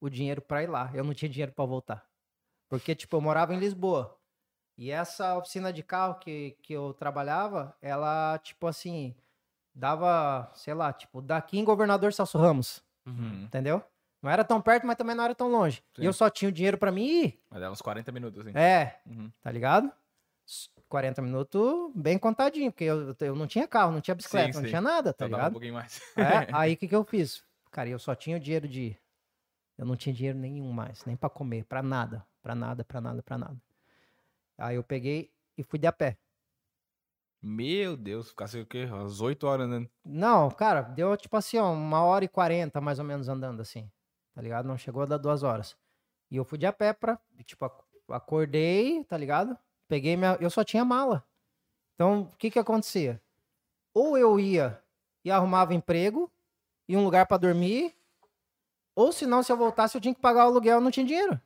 o 0.00 0.08
dinheiro 0.10 0.42
pra 0.42 0.62
ir 0.62 0.68
lá. 0.68 0.90
Eu 0.94 1.02
não 1.04 1.14
tinha 1.14 1.28
dinheiro 1.28 1.52
pra 1.52 1.64
voltar. 1.64 2.06
Porque, 2.68 2.94
tipo, 2.94 3.16
eu 3.16 3.20
morava 3.20 3.54
em 3.54 3.58
Lisboa. 3.58 4.18
E 4.76 4.90
essa 4.90 5.36
oficina 5.38 5.72
de 5.72 5.82
carro 5.82 6.16
que, 6.18 6.56
que 6.62 6.72
eu 6.72 6.92
trabalhava, 6.92 7.76
ela, 7.80 8.36
tipo 8.38 8.66
assim, 8.66 9.14
dava, 9.74 10.50
sei 10.54 10.74
lá, 10.74 10.92
tipo, 10.92 11.22
daqui 11.22 11.58
em 11.58 11.64
Governador 11.64 12.12
Celso 12.12 12.36
Ramos, 12.38 12.82
Uhum. 13.06 13.44
entendeu? 13.44 13.82
Não 14.24 14.30
era 14.30 14.42
tão 14.42 14.58
perto, 14.58 14.86
mas 14.86 14.96
também 14.96 15.14
não 15.14 15.22
era 15.22 15.34
tão 15.34 15.48
longe. 15.50 15.84
Sim. 15.94 16.00
E 16.02 16.06
eu 16.06 16.12
só 16.14 16.30
tinha 16.30 16.48
o 16.48 16.52
dinheiro 16.52 16.78
pra 16.78 16.90
mim 16.90 17.04
ir. 17.04 17.42
Vai 17.50 17.60
dar 17.60 17.70
uns 17.70 17.82
40 17.82 18.10
minutos, 18.10 18.40
assim. 18.40 18.56
É, 18.56 18.98
Uhum. 19.04 19.30
tá 19.42 19.52
ligado? 19.52 19.92
S- 20.48 20.70
40 20.88 21.20
minutos 21.20 21.92
bem 21.94 22.16
contadinho, 22.18 22.72
porque 22.72 22.84
eu, 22.84 23.14
eu 23.20 23.36
não 23.36 23.46
tinha 23.46 23.68
carro, 23.68 23.92
não 23.92 24.00
tinha 24.00 24.14
bicicleta, 24.14 24.52
Sim, 24.54 24.58
não 24.58 24.62
sim. 24.62 24.68
tinha 24.70 24.80
nada, 24.80 25.12
tá 25.12 25.26
um 25.26 25.28
ligado? 25.28 25.52
pouquinho 25.52 25.74
mais. 25.74 26.00
É, 26.16 26.22
aí 26.56 26.72
o 26.72 26.76
que, 26.78 26.88
que 26.88 26.96
eu 26.96 27.04
fiz? 27.04 27.44
Cara, 27.70 27.90
eu 27.90 27.98
só 27.98 28.14
tinha 28.14 28.38
o 28.38 28.40
dinheiro 28.40 28.66
de 28.66 28.80
ir. 28.80 29.00
Eu 29.76 29.84
não 29.84 29.94
tinha 29.94 30.14
dinheiro 30.14 30.38
nenhum 30.38 30.72
mais, 30.72 31.04
nem 31.04 31.16
pra 31.16 31.28
comer, 31.28 31.64
pra 31.66 31.82
nada, 31.82 32.24
pra 32.42 32.54
nada, 32.54 32.82
pra 32.82 33.02
nada, 33.02 33.22
pra 33.22 33.36
nada. 33.36 33.56
Aí 34.56 34.76
eu 34.76 34.82
peguei 34.82 35.30
e 35.58 35.62
fui 35.62 35.78
de 35.78 35.86
a 35.86 35.92
pé. 35.92 36.16
Meu 37.42 37.94
Deus, 37.94 38.30
ficasse 38.30 38.58
o 38.58 38.64
quê? 38.64 38.88
Às 39.04 39.20
8 39.20 39.46
horas 39.46 39.66
andando. 39.66 39.90
Não, 40.02 40.50
cara, 40.50 40.80
deu 40.80 41.14
tipo 41.14 41.36
assim, 41.36 41.58
ó, 41.58 41.70
uma 41.74 42.02
hora 42.02 42.24
e 42.24 42.28
quarenta 42.28 42.80
mais 42.80 42.98
ou 42.98 43.04
menos 43.04 43.28
andando 43.28 43.60
assim, 43.60 43.90
tá 44.34 44.42
ligado? 44.42 44.66
Não 44.66 44.76
chegou 44.76 45.02
a 45.02 45.06
dar 45.06 45.16
duas 45.18 45.42
horas. 45.42 45.76
E 46.30 46.36
eu 46.36 46.44
fui 46.44 46.58
de 46.58 46.66
a 46.66 46.72
pé 46.72 46.92
pra, 46.92 47.18
tipo, 47.44 47.64
ac- 47.64 47.84
acordei, 48.08 49.04
tá 49.04 49.16
ligado? 49.16 49.56
Peguei 49.88 50.16
minha, 50.16 50.36
eu 50.40 50.50
só 50.50 50.64
tinha 50.64 50.84
mala. 50.84 51.24
Então, 51.94 52.22
o 52.22 52.36
que 52.36 52.50
que 52.50 52.58
acontecia? 52.58 53.20
Ou 53.92 54.18
eu 54.18 54.40
ia 54.40 54.82
e 55.24 55.30
arrumava 55.30 55.72
emprego 55.74 56.30
e 56.88 56.96
um 56.96 57.04
lugar 57.04 57.26
pra 57.26 57.36
dormir, 57.36 57.94
ou 58.96 59.12
se 59.12 59.26
não, 59.26 59.42
se 59.42 59.52
eu 59.52 59.56
voltasse, 59.56 59.96
eu 59.96 60.00
tinha 60.00 60.14
que 60.14 60.20
pagar 60.20 60.44
o 60.44 60.48
aluguel, 60.48 60.76
eu 60.76 60.80
não 60.80 60.90
tinha 60.90 61.06
dinheiro. 61.06 61.40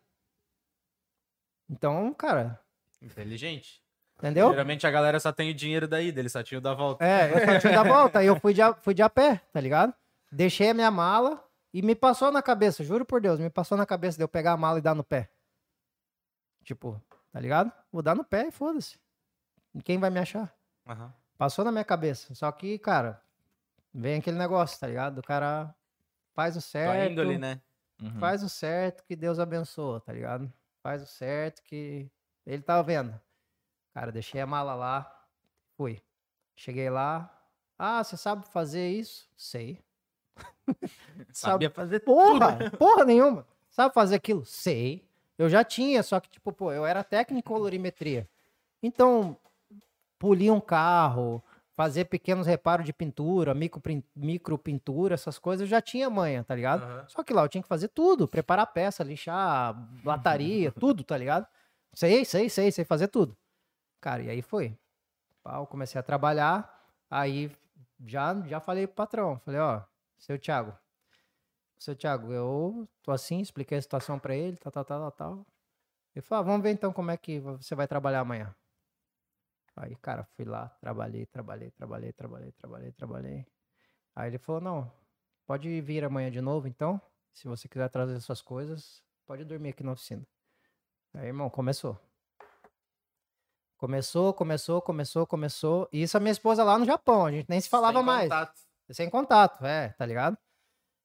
Então, 1.68 2.12
cara, 2.14 2.59
Inteligente. 3.03 3.82
entendeu? 4.18 4.51
Geralmente 4.51 4.86
a 4.86 4.91
galera 4.91 5.20
só 5.20 5.30
tem 5.32 5.51
o 5.51 5.55
dinheiro 5.55 5.86
da 5.86 6.01
ida, 6.01 6.18
eles 6.20 6.32
só 6.32 6.43
tinham 6.43 6.59
o 6.59 6.62
da 6.62 6.74
volta. 6.74 7.05
É, 7.05 7.30
eu 7.32 7.47
só 7.47 7.59
tinha 7.61 7.72
da 7.74 7.82
volta. 7.82 8.18
Aí 8.20 8.26
eu 8.26 8.39
fui 8.41 8.55
de, 8.55 8.62
a, 8.62 8.74
fui 8.74 8.95
de 8.95 9.03
a 9.03 9.11
pé, 9.11 9.36
tá 9.53 9.61
ligado? 9.61 9.93
Deixei 10.32 10.70
a 10.70 10.74
minha 10.74 10.91
mala 10.91 11.43
e 11.73 11.83
me 11.83 11.95
passou 11.95 12.31
na 12.31 12.43
cabeça, 12.43 12.83
juro 12.83 13.05
por 13.05 13.21
Deus, 13.21 13.39
me 13.39 13.51
passou 13.51 13.77
na 13.77 13.87
cabeça 13.87 14.16
de 14.16 14.25
eu 14.25 14.29
pegar 14.29 14.53
a 14.53 14.57
mala 14.57 14.79
e 14.79 14.83
dar 14.83 14.95
no 14.95 15.05
pé. 15.05 15.31
Tipo, 16.64 17.01
tá 17.31 17.41
ligado? 17.41 17.73
Vou 17.93 18.03
dar 18.03 18.14
no 18.14 18.25
pé 18.25 18.49
e 18.49 18.51
foda-se. 18.51 18.99
Quem 19.85 19.99
vai 19.99 20.11
me 20.11 20.19
achar? 20.19 20.55
Aham. 20.87 21.12
Passou 21.37 21.64
na 21.64 21.71
minha 21.71 21.85
cabeça. 21.85 22.35
Só 22.35 22.51
que, 22.51 22.79
cara, 22.79 23.23
vem 23.95 24.19
aquele 24.19 24.37
negócio, 24.37 24.79
tá 24.79 24.87
ligado? 24.87 25.19
O 25.19 25.23
cara 25.23 25.75
faz 26.35 26.57
o 26.57 26.61
Tua 26.61 26.69
certo. 26.69 27.12
índole, 27.12 27.39
né? 27.39 27.61
Uhum. 28.03 28.19
Faz 28.19 28.43
o 28.43 28.49
certo 28.49 29.05
que 29.05 29.14
Deus 29.14 29.39
abençoa, 29.39 30.01
tá 30.01 30.12
ligado? 30.12 30.53
Faz 30.83 31.03
o 31.03 31.07
certo 31.07 31.62
que 31.62 32.11
ele 32.45 32.62
tava 32.62 32.83
vendo. 32.83 33.19
Cara, 33.93 34.12
deixei 34.12 34.41
a 34.41 34.47
mala 34.47 34.75
lá, 34.75 35.27
fui. 35.77 36.03
Cheguei 36.55 36.91
lá. 36.91 37.33
Ah, 37.79 38.03
você 38.03 38.16
sabe 38.16 38.47
fazer 38.49 38.89
isso? 38.91 39.29
Sei. 39.37 39.83
Sabia 41.32 41.70
fazer 41.70 42.01
Porra, 42.01 42.70
porra 42.78 43.05
nenhuma. 43.05 43.47
Sabe 43.70 43.95
fazer 43.95 44.16
aquilo? 44.16 44.45
Sei. 44.45 45.05
Eu 45.36 45.49
já 45.49 45.62
tinha, 45.62 46.03
só 46.03 46.18
que, 46.18 46.28
tipo, 46.28 46.53
pô, 46.53 46.72
eu 46.72 46.84
era 46.84 47.05
técnico 47.05 47.49
em 47.49 47.53
colorimetria. 47.55 48.28
Então, 48.82 49.36
polir 50.18 50.53
um 50.53 50.61
carro, 50.61 51.43
fazer 51.76 52.07
pequenos 52.07 52.45
reparos 52.45 52.84
de 52.84 52.93
pintura, 52.93 53.55
micro, 53.55 53.80
micro 54.16 54.59
pintura, 54.59 55.14
essas 55.14 55.39
coisas, 55.39 55.62
eu 55.62 55.68
já 55.68 55.80
tinha 55.80 56.11
manha, 56.11 56.43
tá 56.43 56.57
ligado? 56.57 56.82
Aham. 56.82 57.05
Só 57.07 57.22
que 57.22 57.32
lá 57.32 57.43
eu 57.43 57.49
tinha 57.49 57.62
que 57.62 57.68
fazer 57.68 57.86
tudo, 57.86 58.26
preparar 58.26 58.66
peça, 58.66 59.05
lixar, 59.05 59.76
lataria, 60.05 60.72
tudo, 60.80 61.05
tá 61.05 61.16
ligado? 61.16 61.47
Sei, 61.95 62.24
sei, 62.24 62.49
sei, 62.49 62.72
sei 62.72 62.84
fazer 62.84 63.07
tudo. 63.07 63.36
Cara, 64.01 64.22
e 64.22 64.30
aí 64.30 64.43
foi. 64.43 64.76
Pau, 65.41 65.68
comecei 65.68 66.01
a 66.01 66.03
trabalhar, 66.03 66.84
aí 67.09 67.51
já, 68.05 68.34
já 68.47 68.59
falei 68.59 68.86
pro 68.89 68.97
patrão, 68.97 69.41
falei, 69.45 69.61
ó, 69.61 69.80
seu 70.19 70.39
Thiago, 70.39 70.77
seu 71.79 71.95
Thiago, 71.95 72.33
eu 72.33 72.89
tô 73.03 73.12
assim, 73.12 73.41
expliquei 73.41 73.79
a 73.79 73.83
situação 73.83 74.19
pra 74.19 74.35
ele, 74.35 74.57
tal, 74.57 74.73
tal, 74.73 74.85
tal, 74.85 75.12
tal. 75.12 75.47
Ele 76.14 76.23
falou, 76.23 76.43
ah, 76.43 76.47
vamos 76.47 76.62
ver 76.62 76.71
então 76.73 76.93
como 76.93 77.11
é 77.11 77.16
que 77.16 77.39
você 77.39 77.75
vai 77.75 77.87
trabalhar 77.87 78.21
amanhã. 78.21 78.55
Aí, 79.77 79.95
cara, 79.97 80.25
fui 80.25 80.45
lá, 80.45 80.69
trabalhei, 80.81 81.25
trabalhei, 81.27 81.71
trabalhei, 81.71 82.12
trabalhei, 82.12 82.53
trabalhei, 82.53 82.93
trabalhei. 82.93 83.47
Aí 84.16 84.29
ele 84.31 84.39
falou, 84.39 84.61
não, 84.61 84.93
pode 85.47 85.81
vir 85.81 86.05
amanhã 86.05 86.31
de 86.31 86.41
novo, 86.41 86.66
então. 86.66 87.01
Se 87.33 87.47
você 87.47 87.69
quiser 87.69 87.89
trazer 87.89 88.19
suas 88.21 88.43
coisas, 88.43 89.01
pode 89.25 89.45
dormir 89.45 89.69
aqui 89.69 89.85
na 89.85 89.93
oficina. 89.93 90.27
Aí, 91.14 91.27
irmão, 91.29 91.49
começou. 91.49 91.97
Começou, 93.77 94.35
começou, 94.35 94.83
começou, 94.83 95.25
começou. 95.25 95.89
E 95.93 96.03
isso 96.03 96.16
a 96.16 96.21
minha 96.21 96.33
esposa 96.33 96.64
lá 96.64 96.77
no 96.77 96.85
Japão, 96.85 97.27
a 97.27 97.31
gente 97.31 97.49
nem 97.49 97.61
se 97.61 97.69
falava 97.69 98.03
mais. 98.03 98.25
contato. 98.25 98.68
Sem 98.91 99.11
contato, 99.11 99.64
é, 99.64 99.91
tá 99.91 100.07
ligado? 100.07 100.36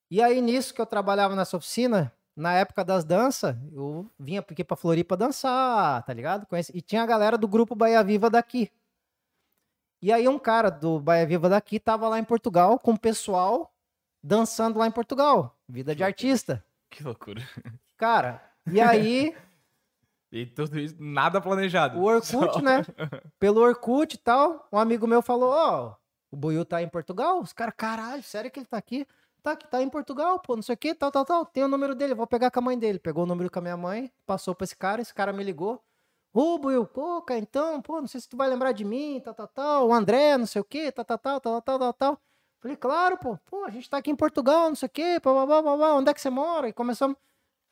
E 0.09 0.21
aí, 0.21 0.41
nisso 0.41 0.73
que 0.73 0.79
eu 0.81 0.85
trabalhava 0.85 1.35
nessa 1.35 1.57
oficina, 1.57 2.13
na 2.35 2.53
época 2.53 2.83
das 2.85 3.03
danças, 3.03 3.55
eu 3.71 4.09
vinha 4.19 4.39
aqui 4.41 4.63
pra 4.63 4.77
Floripa 4.77 5.17
dançar, 5.17 6.03
tá 6.03 6.13
ligado? 6.13 6.47
E 6.73 6.81
tinha 6.81 7.03
a 7.03 7.05
galera 7.05 7.37
do 7.37 7.47
grupo 7.47 7.75
Bahia 7.75 8.03
Viva 8.03 8.29
daqui. 8.29 8.71
E 10.01 10.11
aí, 10.11 10.27
um 10.27 10.37
cara 10.39 10.69
do 10.69 10.99
Bahia 10.99 11.25
Viva 11.25 11.49
daqui 11.49 11.79
tava 11.79 12.07
lá 12.09 12.19
em 12.19 12.23
Portugal 12.23 12.77
com 12.79 12.91
o 12.91 12.99
pessoal 12.99 13.73
dançando 14.21 14.79
lá 14.79 14.87
em 14.87 14.91
Portugal. 14.91 15.57
Vida 15.67 15.95
de 15.95 16.03
artista. 16.03 16.63
Que 16.89 17.03
loucura. 17.03 17.41
Cara, 17.97 18.41
e 18.67 18.79
aí, 18.79 19.35
E 20.31 20.47
tudo 20.47 20.79
isso, 20.79 20.95
nada 20.99 21.39
planejado. 21.39 21.99
o 21.99 22.03
Orkut, 22.03 22.25
Só- 22.53 22.59
né? 22.61 22.81
Pelo 23.39 23.61
Orkut 23.61 24.15
e 24.15 24.17
tal, 24.17 24.67
um 24.71 24.79
amigo 24.79 25.05
meu 25.05 25.21
falou: 25.21 25.51
Ó, 25.51 25.95
o 26.33 26.35
Buiu 26.35 26.65
tá 26.65 26.81
em 26.81 26.89
Portugal. 26.89 27.39
Os 27.39 27.53
caras, 27.53 27.75
caralho, 27.77 28.23
sério 28.23 28.49
que 28.49 28.59
ele 28.59 28.65
tá 28.65 28.77
aqui? 28.77 29.07
Tá, 29.43 29.55
que 29.55 29.67
tá 29.67 29.83
em 29.83 29.89
Portugal, 29.89 30.39
pô, 30.39 30.55
não 30.55 30.63
sei 30.63 30.73
o 30.73 30.77
que, 30.77 30.95
tal, 30.95 31.11
tal, 31.11 31.23
tal. 31.23 31.45
Tem 31.45 31.63
o 31.63 31.67
número 31.67 31.93
dele, 31.93 32.15
vou 32.15 32.25
pegar 32.25 32.49
com 32.49 32.59
a 32.59 32.61
mãe 32.61 32.79
dele. 32.79 32.97
Pegou 32.97 33.23
o 33.23 33.27
número 33.27 33.51
com 33.51 33.59
a 33.59 33.61
minha 33.61 33.77
mãe, 33.77 34.11
passou 34.25 34.55
pra 34.55 34.63
esse 34.63 34.75
cara, 34.75 34.99
esse 34.99 35.13
cara 35.13 35.31
me 35.31 35.43
ligou. 35.43 35.83
Ô, 36.33 36.57
Buiu, 36.57 36.87
pô, 36.87 37.21
cara, 37.21 37.39
então, 37.39 37.79
pô, 37.81 38.01
não 38.01 38.07
sei 38.07 38.19
se 38.19 38.27
tu 38.27 38.35
vai 38.35 38.49
lembrar 38.49 38.71
de 38.71 38.83
mim, 38.83 39.21
tal, 39.23 39.35
tal, 39.35 39.47
tal. 39.47 39.87
O 39.89 39.93
André, 39.93 40.37
não 40.37 40.47
sei 40.47 40.59
o 40.59 40.65
que, 40.65 40.91
tal, 40.91 41.05
tal, 41.05 41.19
tal, 41.19 41.39
tal, 41.39 41.61
tal, 41.61 41.79
tal, 41.79 41.93
tal. 41.93 42.21
Falei, 42.59 42.77
claro, 42.77 43.17
pô, 43.17 43.37
pô, 43.45 43.65
a 43.65 43.69
gente 43.69 43.87
tá 43.87 43.97
aqui 43.97 44.09
em 44.09 44.15
Portugal, 44.15 44.69
não 44.69 44.75
sei 44.75 44.87
o 44.87 44.89
que, 44.89 45.19
onde 45.25 46.09
é 46.09 46.13
que 46.13 46.21
você 46.21 46.31
mora? 46.31 46.67
E 46.67 46.73
começamos. 46.73 47.15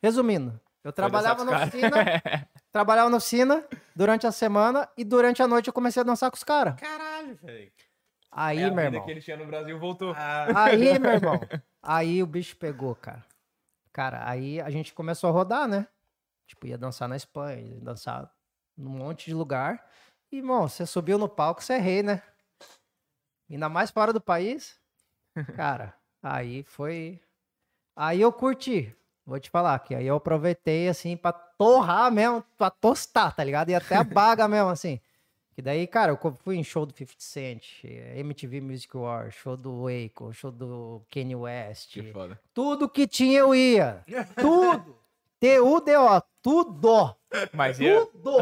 Resumindo, 0.00 0.60
eu 0.84 0.92
trabalhava 0.92 1.44
na 1.44 1.56
oficina, 1.56 1.90
trabalhava 2.70 3.10
na 3.10 3.16
oficina 3.16 3.64
durante 3.96 4.26
a 4.26 4.32
semana 4.32 4.88
e 4.96 5.04
durante 5.04 5.42
a 5.42 5.48
noite 5.48 5.68
eu 5.68 5.72
comecei 5.72 6.00
a 6.00 6.04
dançar 6.04 6.30
com 6.30 6.36
os 6.36 6.44
caras. 6.44 6.74
Caralho, 6.78 7.34
velho. 7.36 7.72
Aí, 8.34 8.60
É 8.60 8.64
a 8.64 8.70
meu 8.70 8.84
irmão. 8.84 9.04
que 9.04 9.10
ele 9.10 9.20
tinha 9.20 9.36
no 9.36 9.46
Brasil 9.46 9.78
voltou. 9.78 10.14
Ah, 10.16 10.64
Aí, 10.64 10.98
meu 10.98 11.12
irmão. 11.12 11.40
Aí 11.82 12.22
o 12.22 12.26
bicho 12.26 12.56
pegou, 12.56 12.94
cara. 12.94 13.22
Cara, 13.92 14.26
aí 14.28 14.58
a 14.60 14.70
gente 14.70 14.94
começou 14.94 15.28
a 15.28 15.32
rodar, 15.32 15.68
né? 15.68 15.86
Tipo, 16.46 16.66
ia 16.66 16.78
dançar 16.78 17.08
na 17.08 17.16
Espanha, 17.16 17.60
ia 17.60 17.80
dançar 17.80 18.32
num 18.76 18.90
monte 18.90 19.26
de 19.26 19.34
lugar. 19.34 19.86
E, 20.30 20.38
irmão, 20.38 20.66
você 20.66 20.86
subiu 20.86 21.18
no 21.18 21.28
palco, 21.28 21.62
você 21.62 21.74
é 21.74 21.78
rei, 21.78 22.02
né? 22.02 22.22
Ainda 23.50 23.68
mais 23.68 23.90
fora 23.90 24.12
do 24.12 24.20
país. 24.20 24.80
Cara, 25.54 25.94
aí 26.22 26.62
foi. 26.62 27.20
Aí 27.94 28.20
eu 28.20 28.32
curti. 28.32 28.94
Vou 29.26 29.38
te 29.38 29.50
falar 29.50 29.78
que 29.80 29.94
aí 29.94 30.06
eu 30.06 30.16
aproveitei, 30.16 30.88
assim, 30.88 31.16
pra 31.16 31.32
torrar 31.32 32.10
mesmo, 32.10 32.42
pra 32.56 32.70
tostar, 32.70 33.34
tá 33.36 33.44
ligado? 33.44 33.68
E 33.68 33.74
até 33.74 33.94
a 33.96 34.02
baga 34.04 34.48
mesmo, 34.48 34.70
assim. 34.70 35.00
Que 35.54 35.60
daí, 35.60 35.86
cara, 35.86 36.12
eu 36.12 36.36
fui 36.42 36.56
em 36.56 36.64
show 36.64 36.86
do 36.86 36.94
50 36.96 37.14
Cent, 37.18 37.84
eh, 37.84 38.18
MTV 38.20 38.60
Music 38.62 38.96
Awards, 38.96 39.34
show 39.34 39.54
do 39.54 39.84
Akon, 39.86 40.32
show 40.32 40.50
do 40.50 41.02
Kanye 41.10 41.36
West. 41.36 41.92
Que 41.92 42.10
foda. 42.10 42.40
Tudo 42.54 42.88
que 42.88 43.06
tinha 43.06 43.40
eu 43.40 43.54
ia. 43.54 44.02
Tudo. 44.40 44.96
T-U-D-O. 45.38 46.22
Tudo. 46.40 47.14
Mas 47.52 47.78
ia, 47.78 48.06
Tudo. 48.06 48.36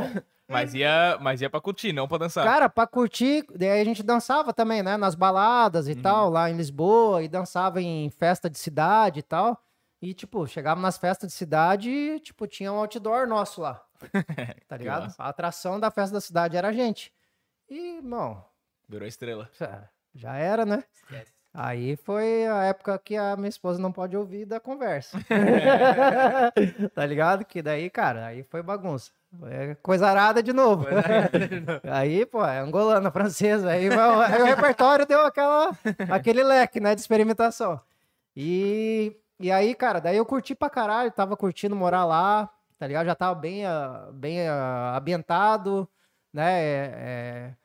mas, 0.47 0.73
ia, 0.73 1.19
mas 1.21 1.41
ia 1.41 1.51
pra 1.51 1.61
curtir, 1.61 1.93
não 1.93 2.07
pra 2.07 2.19
dançar. 2.19 2.45
Cara, 2.45 2.69
pra 2.69 2.87
curtir, 2.87 3.45
daí 3.57 3.81
a 3.81 3.85
gente 3.85 4.03
dançava 4.03 4.53
também, 4.53 4.83
né? 4.83 4.97
Nas 4.97 5.17
baladas 5.17 5.89
e 5.89 5.97
tal, 5.97 6.31
lá 6.31 6.49
em 6.49 6.57
Lisboa, 6.57 7.23
e 7.25 7.29
dançava 7.29 7.83
em 7.83 8.09
festa 8.11 8.49
de 8.49 8.59
cidade 8.59 9.19
e 9.21 9.23
tal. 9.23 9.61
E, 10.01 10.15
tipo, 10.15 10.47
chegava 10.47 10.81
nas 10.81 10.97
festas 10.97 11.31
de 11.31 11.35
cidade 11.35 11.91
e, 11.91 12.21
tipo, 12.21 12.47
tinha 12.47 12.73
um 12.73 12.79
outdoor 12.79 13.27
nosso 13.27 13.61
lá. 13.61 13.83
Tá 14.69 14.77
ligado? 14.77 15.03
massa. 15.05 15.23
A 15.23 15.29
atração 15.29 15.79
da 15.81 15.91
festa 15.91 16.15
da 16.15 16.21
cidade 16.21 16.57
era 16.57 16.69
a 16.69 16.73
gente. 16.73 17.13
E, 17.69 17.97
irmão, 17.99 18.45
Virou 18.89 19.07
estrela. 19.07 19.49
já- 20.15 20.37
era, 20.37 20.65
né? 20.67 20.83
esquece. 20.93 21.33
Aí 21.53 21.97
foi 21.97 22.47
a 22.47 22.63
época 22.65 22.97
que 23.01 23.17
a 23.17 23.37
minha 23.37 23.49
esposa 23.49 23.81
não 23.83 23.91
pode 23.91 24.17
ouvir 24.17 24.45
da 24.45 24.61
conversa. 24.61 25.19
tá 26.95 27.05
ligado? 27.07 27.45
Que 27.45 27.61
daí, 27.63 27.91
cara, 27.91 28.27
aí 28.27 28.43
foi 28.45 28.63
bagunça. 28.63 29.11
É 29.47 29.75
coisa 29.77 30.09
arada 30.09 30.43
de 30.43 30.53
novo. 30.53 30.87
aí, 31.91 32.25
pô, 32.27 32.45
é 32.45 32.59
angolana, 32.61 33.11
francesa. 33.11 33.71
Aí, 33.71 33.89
aí 33.89 34.43
o 34.43 34.47
repertório 34.47 35.07
deu 35.07 35.25
aquela, 35.27 35.71
aquele 36.11 36.43
leque, 36.43 36.81
né, 36.81 36.95
de 36.95 37.01
experimentação. 37.01 37.81
E, 38.37 39.17
e 39.39 39.51
aí, 39.51 39.75
cara, 39.75 40.01
daí 40.01 40.17
eu 40.17 40.27
curti 40.27 40.55
pra 40.55 40.71
caralho, 40.71 41.11
tava 41.11 41.37
curtindo 41.37 41.75
morar 41.77 42.05
lá, 42.05 42.49
tá 42.81 42.87
ligado? 42.87 43.05
Já 43.05 43.15
tava 43.15 43.39
bem, 43.39 43.67
ah, 43.67 44.09
bem 44.11 44.49
ah, 44.49 44.97
ambientado, 44.97 45.87
né? 46.33 46.63
é- 46.63 46.95
é, 46.97 47.57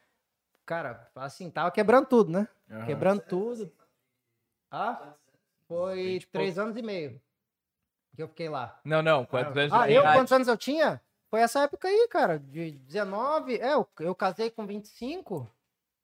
cara, 0.65 1.09
assim, 1.15 1.49
tava 1.49 1.71
quebrando 1.71 2.05
tudo, 2.05 2.31
né? 2.31 2.49
Aham. 2.69 2.85
Quebrando 2.85 3.21
tudo. 3.21 3.71
Ah, 4.69 5.15
foi 5.69 6.19
três 6.33 6.59
anos 6.59 6.75
e 6.75 6.81
meio 6.81 7.21
que 8.13 8.21
eu 8.23 8.27
fiquei 8.27 8.49
lá. 8.49 8.77
Não, 8.83 9.01
não. 9.01 9.25
Quantos 9.25 9.55
anos 9.55 9.73
Ah, 9.73 9.89
eu, 9.89 10.03
quantos 10.03 10.33
anos 10.33 10.47
eu 10.49 10.57
tinha? 10.57 11.01
Foi 11.29 11.39
essa 11.39 11.61
época 11.61 11.87
aí, 11.87 12.07
cara, 12.09 12.37
de 12.37 12.71
19. 12.71 13.55
É, 13.57 13.73
eu, 13.73 13.87
eu 13.99 14.13
casei 14.13 14.51
com 14.51 14.67
25. 14.67 15.49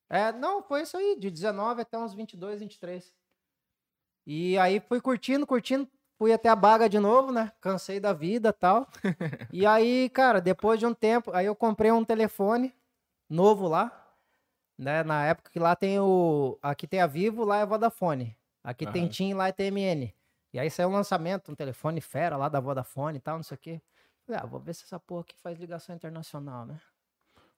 É, 0.09 0.31
não, 0.31 0.63
foi 0.63 0.83
isso 0.83 0.95
aí, 0.95 1.17
de 1.19 1.29
19 1.29 1.81
até 1.81 1.97
uns 1.97 2.13
22, 2.13 2.61
23. 2.61 3.13
E 4.25 4.57
aí 4.57 4.79
fui 4.79 5.01
curtindo, 5.01 5.45
curtindo, 5.45 5.89
fui 6.21 6.31
até 6.31 6.49
a 6.49 6.55
baga 6.55 6.87
de 6.87 6.99
novo, 6.99 7.31
né? 7.31 7.51
Cansei 7.59 7.99
da 7.99 8.13
vida 8.13 8.49
e 8.49 8.53
tal. 8.53 8.87
e 9.51 9.65
aí, 9.65 10.07
cara, 10.09 10.39
depois 10.39 10.79
de 10.79 10.85
um 10.85 10.93
tempo, 10.93 11.31
aí 11.33 11.47
eu 11.47 11.55
comprei 11.55 11.91
um 11.91 12.05
telefone 12.05 12.71
novo 13.27 13.67
lá, 13.67 14.15
né? 14.77 15.01
Na 15.03 15.25
época 15.25 15.49
que 15.49 15.57
lá 15.57 15.75
tem 15.75 15.99
o. 15.99 16.59
Aqui 16.61 16.85
tem 16.85 17.01
a 17.01 17.07
Vivo, 17.07 17.43
lá 17.43 17.57
é 17.57 17.61
a 17.63 17.65
Vodafone. 17.65 18.37
Aqui 18.63 18.85
tem 18.85 19.05
Aham. 19.05 19.09
TIM, 19.11 19.33
lá 19.33 19.47
é 19.47 19.51
TMN. 19.51 20.13
E 20.53 20.59
aí 20.59 20.69
saiu 20.69 20.89
um 20.89 20.93
lançamento, 20.93 21.51
um 21.51 21.55
telefone 21.55 21.99
fera 21.99 22.37
lá 22.37 22.47
da 22.47 22.59
Vodafone 22.59 23.17
e 23.17 23.21
tal, 23.21 23.37
não 23.37 23.43
sei 23.43 23.55
o 23.55 23.59
quê. 23.59 23.81
Falei, 24.23 24.41
ah, 24.43 24.45
vou 24.45 24.59
ver 24.59 24.75
se 24.75 24.83
essa 24.83 24.99
porra 24.99 25.21
aqui 25.21 25.35
faz 25.41 25.57
ligação 25.57 25.95
internacional, 25.95 26.67
né? 26.67 26.79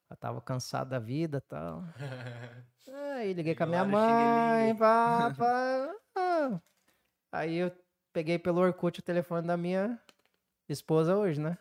Eu 0.10 0.15
tava 0.15 0.40
cansado 0.40 0.90
da 0.90 0.99
vida 0.99 1.40
e 1.40 1.49
tal. 1.49 1.84
Aí 3.18 3.34
liguei 3.34 3.56
com 3.56 3.64
a 3.64 3.68
minha 3.68 3.84
mãe, 3.84 4.73
ah. 4.80 6.64
Aí 7.34 7.56
eu 7.56 7.82
peguei 8.14 8.40
pelo 8.40 8.61
Orkut 8.61 8.99
o 8.99 9.03
telefone 9.03 9.48
da 9.48 9.57
minha 9.57 9.99
esposa 10.69 11.18
hoje, 11.18 11.41
né? 11.41 11.57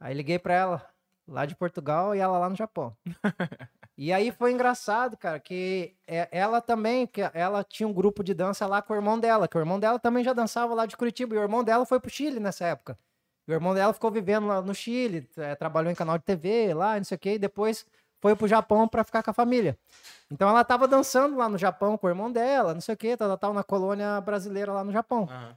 Aí 0.00 0.14
liguei 0.14 0.38
pra 0.38 0.54
ela, 0.54 0.90
lá 1.28 1.46
de 1.46 1.56
Portugal, 1.56 2.14
e 2.14 2.18
ela 2.18 2.38
lá 2.38 2.48
no 2.50 2.56
Japão. 2.56 2.96
E 3.98 4.12
aí 4.12 4.30
foi 4.30 4.52
engraçado, 4.52 5.16
cara, 5.16 5.40
que 5.40 5.96
é- 6.06 6.28
ela 6.30 6.60
também, 6.60 7.06
que 7.06 7.22
ela 7.32 7.64
tinha 7.64 7.88
um 7.88 7.94
grupo 7.94 8.22
de 8.22 8.34
dança 8.34 8.66
lá 8.66 8.82
com 8.82 8.92
o 8.92 8.96
irmão 8.96 9.18
dela, 9.18 9.48
que 9.48 9.56
o 9.56 9.60
irmão 9.60 9.80
dela 9.80 9.98
também 9.98 10.22
já 10.22 10.34
dançava 10.34 10.74
lá 10.74 10.84
de 10.84 10.96
Curitiba, 10.96 11.34
e 11.34 11.38
o 11.38 11.42
irmão 11.42 11.64
dela 11.64 11.86
foi 11.86 11.98
pro 11.98 12.10
Chile 12.10 12.38
nessa 12.38 12.66
época. 12.66 12.98
E 13.48 13.52
o 13.52 13.54
irmão 13.54 13.74
dela 13.74 13.94
ficou 13.94 14.10
vivendo 14.10 14.46
lá 14.48 14.60
no 14.60 14.74
Chile, 14.74 15.26
eh, 15.38 15.54
trabalhou 15.54 15.90
em 15.90 15.94
canal 15.94 16.18
de 16.18 16.24
TV 16.24 16.74
lá, 16.74 16.96
não 16.98 17.04
sei 17.04 17.16
o 17.16 17.18
quê, 17.18 17.34
e 17.34 17.38
depois 17.38 17.86
foi 18.20 18.34
pro 18.36 18.48
Japão 18.48 18.88
pra 18.88 19.04
ficar 19.04 19.22
com 19.22 19.30
a 19.30 19.34
família. 19.34 19.78
Então 20.30 20.48
ela 20.48 20.64
tava 20.64 20.88
dançando 20.88 21.36
lá 21.36 21.48
no 21.48 21.58
Japão 21.58 21.96
com 21.96 22.06
o 22.06 22.10
irmão 22.10 22.30
dela, 22.30 22.74
não 22.74 22.80
sei 22.80 22.94
o 22.94 22.98
quê, 22.98 23.16
tal, 23.16 23.36
tal, 23.38 23.52
na 23.52 23.62
colônia 23.62 24.20
brasileira 24.20 24.72
lá 24.72 24.82
no 24.84 24.92
Japão. 24.92 25.28
Aham. 25.30 25.54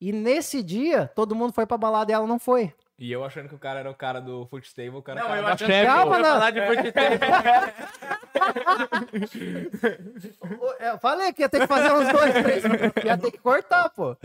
E 0.00 0.12
nesse 0.12 0.62
dia, 0.64 1.10
todo 1.14 1.34
mundo 1.34 1.52
foi 1.52 1.64
pra 1.64 1.76
balada 1.78 2.10
e 2.10 2.14
ela 2.14 2.26
não 2.26 2.38
foi. 2.38 2.74
E 2.98 3.10
eu 3.12 3.24
achando 3.24 3.48
que 3.48 3.54
o 3.54 3.58
cara 3.58 3.80
era 3.80 3.90
o 3.90 3.94
cara 3.94 4.20
do 4.20 4.46
Footstable, 4.46 4.98
o 4.98 5.02
cara 5.02 5.20
Não, 5.20 5.28
eu 5.28 5.34
cara 5.34 5.46
da 5.46 5.52
achando 5.54 5.70
que 5.70 5.86
Calma, 5.86 6.18
não. 6.18 6.24
falar 6.24 6.50
de 6.50 6.66
futebol. 6.66 7.02
Eu 10.80 10.98
falei 10.98 11.32
que 11.32 11.42
ia 11.42 11.48
ter 11.48 11.60
que 11.60 11.66
fazer 11.66 11.92
uns 11.92 12.08
dois, 12.08 12.32
três. 12.34 12.64
Ia 13.04 13.16
ter 13.16 13.30
que 13.30 13.38
cortar, 13.38 13.88
pô. 13.90 14.16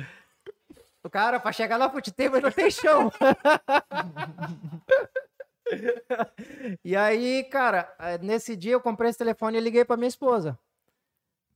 O 1.04 1.10
cara, 1.10 1.40
pra 1.40 1.52
chegar 1.52 1.78
na 1.78 1.90
futebol, 1.90 2.42
não 2.42 2.52
tem 2.52 2.72
chão. 2.72 3.12
e 6.84 6.96
aí, 6.96 7.44
cara, 7.46 7.94
eh, 8.00 8.18
nesse 8.20 8.56
dia 8.56 8.74
eu 8.74 8.82
comprei 8.82 9.10
esse 9.10 9.20
telefone 9.20 9.58
e 9.58 9.62
liguei 9.62 9.84
pra 9.86 9.98
minha 9.98 10.08
esposa. 10.08 10.58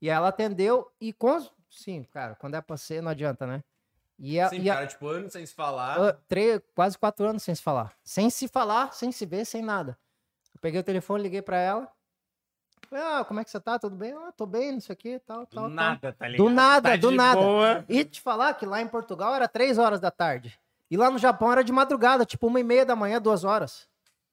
E 0.02 0.10
ela 0.10 0.30
atendeu 0.30 0.92
e 1.00 1.14
com. 1.14 1.40
Sim, 1.70 2.04
cara, 2.12 2.36
quando 2.36 2.56
é 2.56 2.62
pra 2.62 2.76
ser, 2.78 3.02
não 3.02 3.12
adianta, 3.12 3.46
né? 3.48 3.64
E 4.20 4.40
a, 4.40 4.50
Sim, 4.50 4.62
e 4.62 4.70
a- 4.70 4.76
cara, 4.76 4.88
tipo, 4.88 5.08
anos 5.08 5.32
sem 5.34 5.46
se 5.46 5.54
falar. 5.54 6.00
ah, 6.00 6.18
três, 6.28 6.62
quase 6.76 6.98
quatro 6.98 7.26
anos 7.28 7.42
sem 7.44 7.56
se 7.56 7.62
falar. 7.62 7.94
Sem 8.04 8.30
se 8.30 8.48
falar, 8.48 8.94
sem 8.94 9.12
se 9.12 9.26
ver, 9.26 9.46
sem 9.46 9.62
nada. 9.62 9.98
Eu 10.54 10.60
peguei 10.60 10.80
o 10.80 10.84
telefone, 10.84 11.24
liguei 11.24 11.42
pra 11.42 11.58
ela. 11.58 11.92
Falei, 12.90 13.04
ah, 13.06 13.24
como 13.26 13.40
é 13.40 13.44
que 13.44 13.50
você 13.50 13.60
tá? 13.60 13.80
Tudo 13.80 13.96
bem? 13.96 14.12
Ah, 14.14 14.32
tô 14.36 14.46
bem, 14.46 14.74
não 14.74 14.82
sei 14.82 14.94
o 14.94 14.98
que, 14.98 15.18
tal, 15.20 15.42
do 15.42 15.46
tal, 15.48 15.64
tal. 15.64 15.70
nada, 15.70 16.12
tá 16.14 16.28
ligado? 16.28 16.46
Do 16.48 16.54
nada, 16.54 16.90
Tá 16.90 16.96
do 16.98 17.10
de 17.10 17.16
nada. 17.16 17.42
boa. 17.42 17.86
E 17.88 18.04
te 18.04 18.20
falar 18.20 18.54
que 18.56 18.66
lá 18.66 18.82
em 18.82 18.88
Portugal 18.88 19.34
era 19.34 19.48
três 19.48 19.78
horas 19.78 20.00
da 20.00 20.12
tarde. 20.12 20.60
E 20.90 20.98
lá 20.98 21.10
no 21.10 21.18
Japão 21.18 21.52
era 21.52 21.64
de 21.64 21.72
madrugada, 21.72 22.26
tipo 22.26 22.48
uma 22.48 22.60
e 22.60 22.64
meia 22.64 22.86
da 22.86 22.96
manhã, 22.96 23.22
duas 23.22 23.44
horas. 23.46 23.88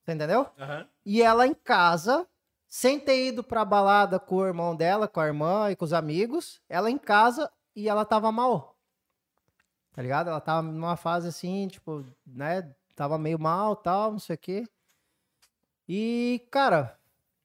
Você 0.09 0.15
entendeu? 0.15 0.51
Aham. 0.59 0.89
E 1.05 1.21
ela 1.21 1.47
em 1.47 1.53
casa, 1.53 2.27
sem 2.67 2.99
ter 2.99 3.27
ido 3.27 3.45
pra 3.45 3.63
balada 3.63 4.19
com 4.19 4.37
o 4.37 4.47
irmão 4.47 4.75
dela, 4.75 5.07
com 5.07 5.21
a 5.21 5.27
irmã 5.27 5.71
e 5.71 5.77
com 5.77 5.85
os 5.85 5.93
amigos, 5.93 6.63
ela 6.67 6.91
em 6.91 6.97
casa 6.97 7.53
e 7.77 7.91
ela 7.91 8.07
tava 8.07 8.33
mal. 8.33 8.75
Tá 9.93 10.01
ligado? 10.01 10.31
Ela 10.31 10.41
tava 10.41 10.63
numa 10.63 10.97
fase 10.97 11.29
assim, 11.29 11.69
tipo, 11.69 12.07
né? 12.27 12.75
Tava 12.97 13.19
meio 13.19 13.39
mal, 13.39 13.77
tal, 13.77 14.13
não 14.13 14.19
sei 14.19 14.35
o 14.35 14.39
quê. 14.39 14.65
E, 15.87 16.49
cara, 16.51 16.99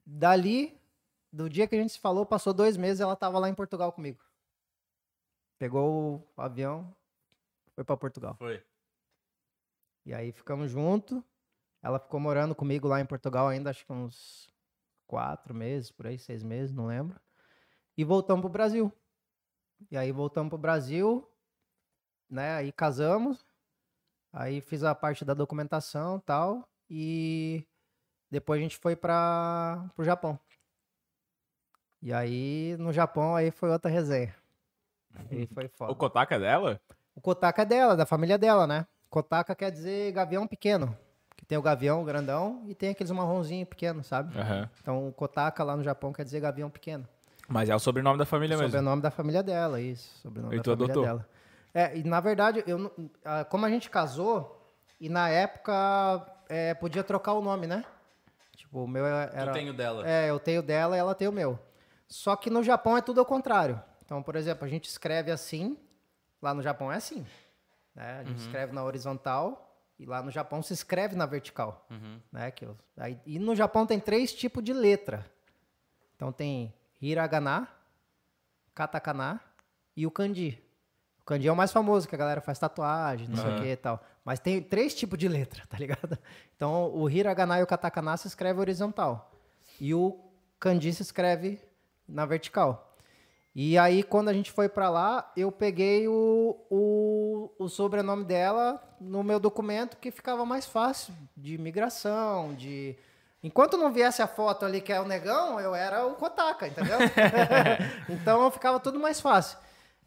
dali, 0.06 0.80
do 1.34 1.49
dia 1.49 1.68
que 1.68 1.76
a 1.76 1.81
gente 1.81 1.91
se 1.91 1.99
falou, 1.99 2.26
passou 2.26 2.53
dois 2.53 2.77
meses, 2.77 3.02
ela 3.02 3.18
tava 3.18 3.40
lá 3.40 3.49
em 3.49 3.53
Portugal 3.53 3.91
comigo. 3.91 4.23
Pegou 5.60 6.26
o 6.38 6.41
avião, 6.41 6.95
foi 7.76 7.84
pra 7.84 7.98
Portugal. 7.98 8.38
Foi. 8.38 8.64
E 10.06 10.14
aí 10.14 10.31
ficamos 10.31 10.72
juntos. 10.72 11.22
Ela 11.84 11.99
ficou 11.99 12.18
morando 12.18 12.55
comigo 12.55 12.88
lá 12.88 13.01
em 13.01 13.05
Portugal 13.05 13.49
ainda, 13.49 13.69
acho 13.69 13.85
que 13.85 13.91
uns 13.91 14.49
quatro 15.05 15.53
meses, 15.53 15.91
por 15.91 16.07
aí, 16.07 16.18
seis 16.18 16.41
meses, 16.41 16.73
não 16.73 16.88
lembro. 16.88 17.19
E 17.97 18.05
voltamos 18.05 18.41
pro 18.41 18.49
Brasil. 18.49 18.89
E 19.91 19.97
aí 19.97 20.10
voltamos 20.14 20.49
pro 20.49 20.57
Brasil, 20.57 21.30
né? 22.30 22.55
Aí 22.55 22.72
casamos. 22.72 23.45
Aí 24.31 24.61
fiz 24.61 24.81
a 24.81 24.95
parte 24.95 25.26
da 25.26 25.34
documentação 25.34 26.18
e 26.18 26.22
tal. 26.22 26.69
E 26.89 27.68
depois 28.31 28.60
a 28.60 28.64
gente 28.64 28.77
foi 28.77 28.95
para 28.95 29.91
pro 29.93 30.05
Japão. 30.05 30.39
E 32.01 32.14
aí, 32.14 32.77
no 32.80 32.93
Japão, 32.93 33.35
aí 33.35 33.51
foi 33.51 33.69
outra 33.69 33.91
resenha. 33.91 34.34
Aí 35.14 35.47
foi 35.53 35.68
foda. 35.68 35.91
O 35.91 35.95
Kotaka 35.95 36.35
é 36.35 36.39
dela? 36.39 36.81
O 37.14 37.22
Kotaka 37.22 37.61
é 37.61 37.65
dela, 37.65 37.95
da 37.95 38.05
família 38.05 38.38
dela, 38.38 38.65
né? 38.65 38.88
Kotaka 39.10 39.53
quer 39.53 39.69
dizer 39.69 40.14
gavião 40.14 40.47
pequeno. 40.47 40.97
Que 41.43 41.47
tem 41.49 41.57
o 41.57 41.61
gavião 41.61 42.05
grandão 42.05 42.63
e 42.67 42.73
tem 42.73 42.91
aqueles 42.91 43.11
marronzinhos 43.11 43.67
pequenos, 43.67 44.07
sabe? 44.07 44.37
Aham. 44.39 44.69
Então 44.81 45.07
o 45.09 45.11
Kotaka 45.11 45.61
lá 45.61 45.75
no 45.75 45.83
Japão 45.83 46.13
quer 46.13 46.23
dizer 46.23 46.39
gavião 46.39 46.69
pequeno. 46.69 47.05
Mas 47.49 47.67
é 47.69 47.75
o 47.75 47.79
sobrenome 47.79 48.17
da 48.17 48.25
família 48.25 48.55
mesmo. 48.55 48.69
Sobrenome 48.71 49.01
da 49.01 49.11
família 49.11 49.43
dela, 49.43 49.81
isso. 49.81 50.17
Sobrenome 50.21 50.55
E 50.55 50.57
da 50.57 50.63
tu 50.63 50.69
família 50.71 50.85
adotou? 50.93 51.03
dela. 51.03 51.29
É, 51.73 51.97
e 51.97 52.03
na 52.05 52.21
verdade, 52.21 52.63
eu, 52.65 52.89
ah, 53.25 53.43
como 53.43 53.65
a 53.65 53.69
gente 53.69 53.89
casou, 53.89 54.73
e 55.01 55.09
na 55.09 55.27
época 55.27 56.25
é, 56.47 56.73
podia 56.75 57.03
trocar 57.03 57.33
o 57.33 57.41
nome, 57.41 57.67
né? 57.67 57.83
Tipo, 58.55 58.85
o 58.85 58.87
meu 58.87 59.05
era. 59.05 59.47
Tu 59.51 59.53
tem 59.53 59.69
o 59.69 59.73
dela. 59.73 60.07
É, 60.07 60.29
eu 60.29 60.39
tenho 60.39 60.63
dela 60.63 60.95
e 60.95 60.99
ela 60.99 61.13
tem 61.13 61.27
o 61.27 61.31
meu. 61.33 61.59
Só 62.07 62.37
que 62.37 62.49
no 62.49 62.63
Japão 62.63 62.95
é 62.95 63.01
tudo 63.01 63.19
ao 63.19 63.25
contrário. 63.25 63.81
Então, 64.05 64.23
por 64.23 64.37
exemplo, 64.37 64.63
a 64.63 64.69
gente 64.69 64.87
escreve 64.87 65.29
assim, 65.29 65.77
lá 66.41 66.53
no 66.53 66.61
Japão 66.61 66.89
é 66.89 66.95
assim. 66.95 67.25
né? 67.93 68.19
A 68.21 68.23
gente 68.23 68.37
escreve 68.39 68.71
na 68.71 68.81
horizontal 68.83 69.72
e 70.03 70.05
lá 70.05 70.21
no 70.21 70.30
Japão 70.30 70.61
se 70.61 70.73
escreve 70.73 71.15
na 71.15 71.25
vertical. 71.25 71.88
Uhum. 71.89 72.19
Né? 72.31 72.51
Que 72.51 72.67
aí- 72.97 73.19
e 73.25 73.39
no 73.39 73.55
Japão 73.55 73.85
tem 73.85 73.99
três 73.99 74.34
tipos 74.34 74.61
de 74.63 74.73
letra. 74.73 75.25
Então 76.15 76.31
tem 76.31 76.73
hiragana, 77.01 77.67
katakana 78.75 79.39
e 79.95 80.05
o 80.05 80.11
kanji. 80.11 80.61
O 81.21 81.25
kanji 81.25 81.47
é 81.47 81.51
o 81.51 81.55
mais 81.55 81.71
famoso, 81.71 82.07
que 82.07 82.15
a 82.15 82.17
galera 82.17 82.41
faz 82.41 82.59
tatuagem, 82.59 83.27
não 83.30 83.38
sei 83.38 83.51
o 83.55 83.61
que 83.61 83.67
e 83.67 83.75
tal. 83.77 84.03
Mas 84.25 84.39
tem 84.39 84.61
três 84.61 84.93
tipos 84.93 85.17
de 85.17 85.27
letra, 85.27 85.65
tá 85.67 85.77
ligado? 85.77 86.17
Então 86.55 86.93
o 86.93 87.09
hiragana 87.09 87.59
e 87.59 87.63
o 87.63 87.67
katakana 87.67 88.15
se 88.17 88.27
escreve 88.27 88.59
horizontal. 88.59 89.31
E 89.80 89.93
o 89.93 90.19
kanji 90.59 90.93
se 90.93 91.01
escreve 91.01 91.59
na 92.07 92.25
vertical. 92.25 92.92
E 93.55 93.77
aí, 93.77 94.01
quando 94.01 94.30
a 94.30 94.34
gente 94.34 94.51
foi 94.51 94.67
pra 94.67 94.89
lá, 94.89 95.31
eu 95.38 95.51
peguei 95.51 96.07
o, 96.07 96.57
o, 96.71 97.51
o 97.59 97.69
sobrenome 97.69 98.23
dela 98.25 98.81
no 98.99 99.23
meu 99.23 99.39
documento, 99.39 99.97
que 99.97 100.09
ficava 100.09 100.43
mais 100.45 100.65
fácil 100.65 101.13
de 101.38 101.57
migração, 101.57 102.53
de... 102.55 102.95
Enquanto 103.43 103.77
não 103.77 103.91
viesse 103.91 104.21
a 104.21 104.27
foto 104.27 104.65
ali 104.65 104.81
que 104.81 104.91
é 104.91 104.99
o 104.99 105.05
negão, 105.05 105.59
eu 105.59 105.75
era 105.75 106.05
o 106.05 106.15
Kotaka, 106.15 106.67
entendeu? 106.67 106.97
então 108.09 108.49
ficava 108.49 108.80
tudo 108.80 108.99
mais 108.99 109.21
fácil. 109.21 109.57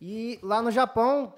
E 0.00 0.40
lá 0.42 0.60
no 0.60 0.70
Japão, 0.70 1.32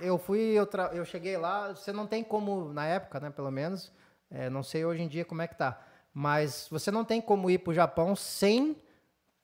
eu 0.00 0.18
fui, 0.18 0.40
eu, 0.40 0.66
tra- 0.66 0.90
eu 0.92 1.04
cheguei 1.04 1.36
lá, 1.36 1.68
você 1.74 1.92
não 1.92 2.06
tem 2.06 2.22
como, 2.22 2.72
na 2.72 2.86
época, 2.86 3.18
né, 3.18 3.30
pelo 3.30 3.50
menos, 3.50 3.90
é, 4.30 4.48
não 4.48 4.62
sei 4.62 4.84
hoje 4.84 5.02
em 5.02 5.08
dia 5.08 5.24
como 5.24 5.42
é 5.42 5.48
que 5.48 5.56
tá, 5.56 5.80
mas 6.12 6.68
você 6.70 6.90
não 6.90 7.04
tem 7.04 7.20
como 7.20 7.50
ir 7.50 7.58
pro 7.58 7.74
Japão 7.74 8.14
sem 8.14 8.76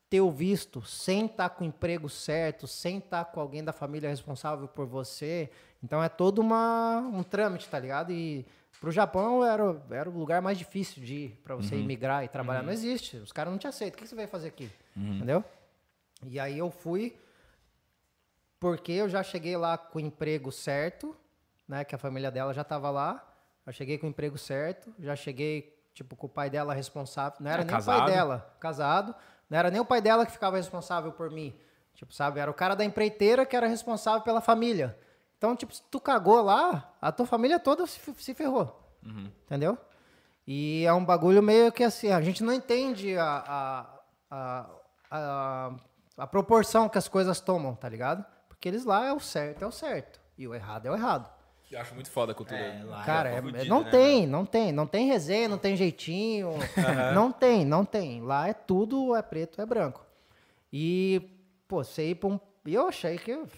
ter 0.09 0.20
o 0.20 0.31
visto 0.31 0.83
sem 0.83 1.27
estar 1.27 1.49
com 1.51 1.65
o 1.65 1.66
emprego 1.66 2.09
certo, 2.09 2.66
sem 2.66 2.99
estar 2.99 3.24
com 3.27 3.41
alguém 3.41 3.65
da 3.65 3.73
família 3.73 4.09
responsável 4.09 4.69
por 4.69 4.87
você. 4.87 5.51
Então 5.83 6.03
é 6.03 6.09
todo 6.09 6.39
uma, 6.39 6.99
um 6.99 7.23
trâmite, 7.23 7.69
tá 7.69 7.78
ligado? 7.78 8.12
E 8.12 8.47
pro 8.81 8.91
Japão 8.93 9.45
era, 9.45 9.83
era 9.91 10.09
o 10.09 10.16
lugar 10.16 10.41
mais 10.41 10.59
difícil 10.59 11.03
de 11.03 11.15
ir 11.15 11.41
para 11.43 11.57
você 11.57 11.74
imigrar 11.77 12.23
e 12.24 12.28
trabalhar. 12.28 12.62
Não 12.62 12.73
existe. 12.73 13.16
Os 13.16 13.33
caras 13.33 13.51
não 13.53 13.59
te 13.59 13.66
aceitam. 13.66 13.99
O 13.99 14.03
que 14.03 14.09
você 14.09 14.15
vai 14.15 14.27
fazer 14.27 14.49
aqui? 14.49 14.70
Entendeu? 14.97 15.45
E 16.24 16.39
aí 16.39 16.57
eu 16.59 16.70
fui 16.70 17.16
porque 18.59 18.93
eu 18.93 19.09
já 19.09 19.23
cheguei 19.23 19.57
lá 19.57 19.77
com 19.77 19.99
o 19.99 20.01
emprego 20.01 20.51
certo, 20.51 21.16
né? 21.69 21.85
Que 21.85 21.95
a 21.95 21.99
família 21.99 22.31
dela 22.31 22.55
já 22.55 22.62
estava 22.62 22.91
lá. 22.91 23.23
Eu 23.66 23.73
cheguei 23.73 23.99
com 23.99 24.07
o 24.07 24.11
emprego 24.11 24.39
certo, 24.39 24.95
já 24.99 25.16
cheguei, 25.16 25.77
tipo, 25.93 26.15
com 26.15 26.27
o 26.27 26.31
pai 26.31 26.49
dela 26.49 26.73
responsável. 26.73 27.39
Não 27.41 27.51
era 27.51 27.62
É, 27.62 27.65
nem 27.65 27.74
o 27.74 27.77
casado. 27.77 27.99
pai 28.05 28.12
dela, 28.15 28.57
casado. 28.61 29.15
Não 29.48 29.59
era 29.59 29.70
nem 29.70 29.81
o 29.81 29.85
pai 29.85 30.01
dela 30.01 30.27
que 30.27 30.32
ficava 30.32 30.56
responsável 30.56 31.12
por 31.12 31.31
mim. 31.31 31.55
Tipo, 31.94 32.12
sabe? 32.12 32.40
Era 32.40 32.51
o 32.51 32.55
cara 32.55 32.74
da 32.74 32.85
empreiteira 32.85 33.47
que 33.47 33.56
era 33.56 33.66
responsável 33.66 34.20
pela 34.23 34.40
família. 34.40 34.98
Então, 35.39 35.55
tipo, 35.55 35.74
se 35.74 35.82
tu 35.90 36.01
cagou 36.01 36.43
lá, 36.43 36.94
a 37.01 37.12
tua 37.12 37.27
família 37.27 37.59
toda 37.59 37.86
se, 37.86 38.01
se 38.18 38.35
ferrou. 38.35 38.82
Entendeu? 39.44 39.78
E 40.47 40.85
é 40.85 40.93
um 40.93 41.05
bagulho 41.05 41.43
meio 41.43 41.73
que 41.73 41.82
assim, 41.82 42.12
a 42.12 42.20
gente 42.20 42.43
não 42.44 42.52
entende 42.52 43.16
a, 43.16 43.44
a, 43.47 44.01
a, 44.31 44.70
a, 45.10 45.73
a 46.18 46.27
proporção 46.27 46.89
que 46.89 46.98
as 46.98 47.09
coisas 47.09 47.40
tomam, 47.40 47.74
tá 47.74 47.89
ligado? 47.89 48.24
Porque 48.48 48.68
eles 48.68 48.85
lá 48.85 49.06
é 49.06 49.12
o 49.12 49.20
certo, 49.20 49.64
é 49.64 49.66
o 49.66 49.73
certo. 49.73 50.20
E 50.39 50.47
o 50.47 50.55
errado 50.55 50.86
é 50.86 50.90
o 50.90 50.94
errado. 50.94 51.31
Eu 51.71 51.81
acho 51.81 51.95
muito 51.95 52.11
foda 52.11 52.31
a 52.33 52.35
cultura. 52.35 52.61
É, 52.61 52.85
lá 52.85 53.03
Cara, 53.05 53.31
é 53.31 53.37
é- 53.39 53.43
fudido, 53.43 53.65
não 53.67 53.83
né, 53.83 53.91
tem, 53.91 54.27
não 54.27 54.47
tem. 54.47 54.73
Não 54.73 54.87
tem 54.87 55.07
resenha, 55.09 55.49
não 55.49 55.59
tem 55.59 55.77
jeitinho. 55.77 56.53
Não 57.15 57.33
tem, 57.33 57.65
não 57.65 57.85
tem. 57.85 58.21
Lá 58.23 58.49
é 58.49 58.53
tudo, 58.53 59.15
é 59.17 59.23
preto, 59.23 59.61
é 59.61 59.67
branco. 59.67 60.05
E, 60.73 61.29
pô, 61.67 61.83
você 61.83 62.11
ir 62.11 62.15
pra 62.15 62.29
um. 62.29 62.41
E 62.65 62.75
eu 62.75 62.89
achei 62.89 63.19
que. 63.19 63.33
eu- 63.33 63.49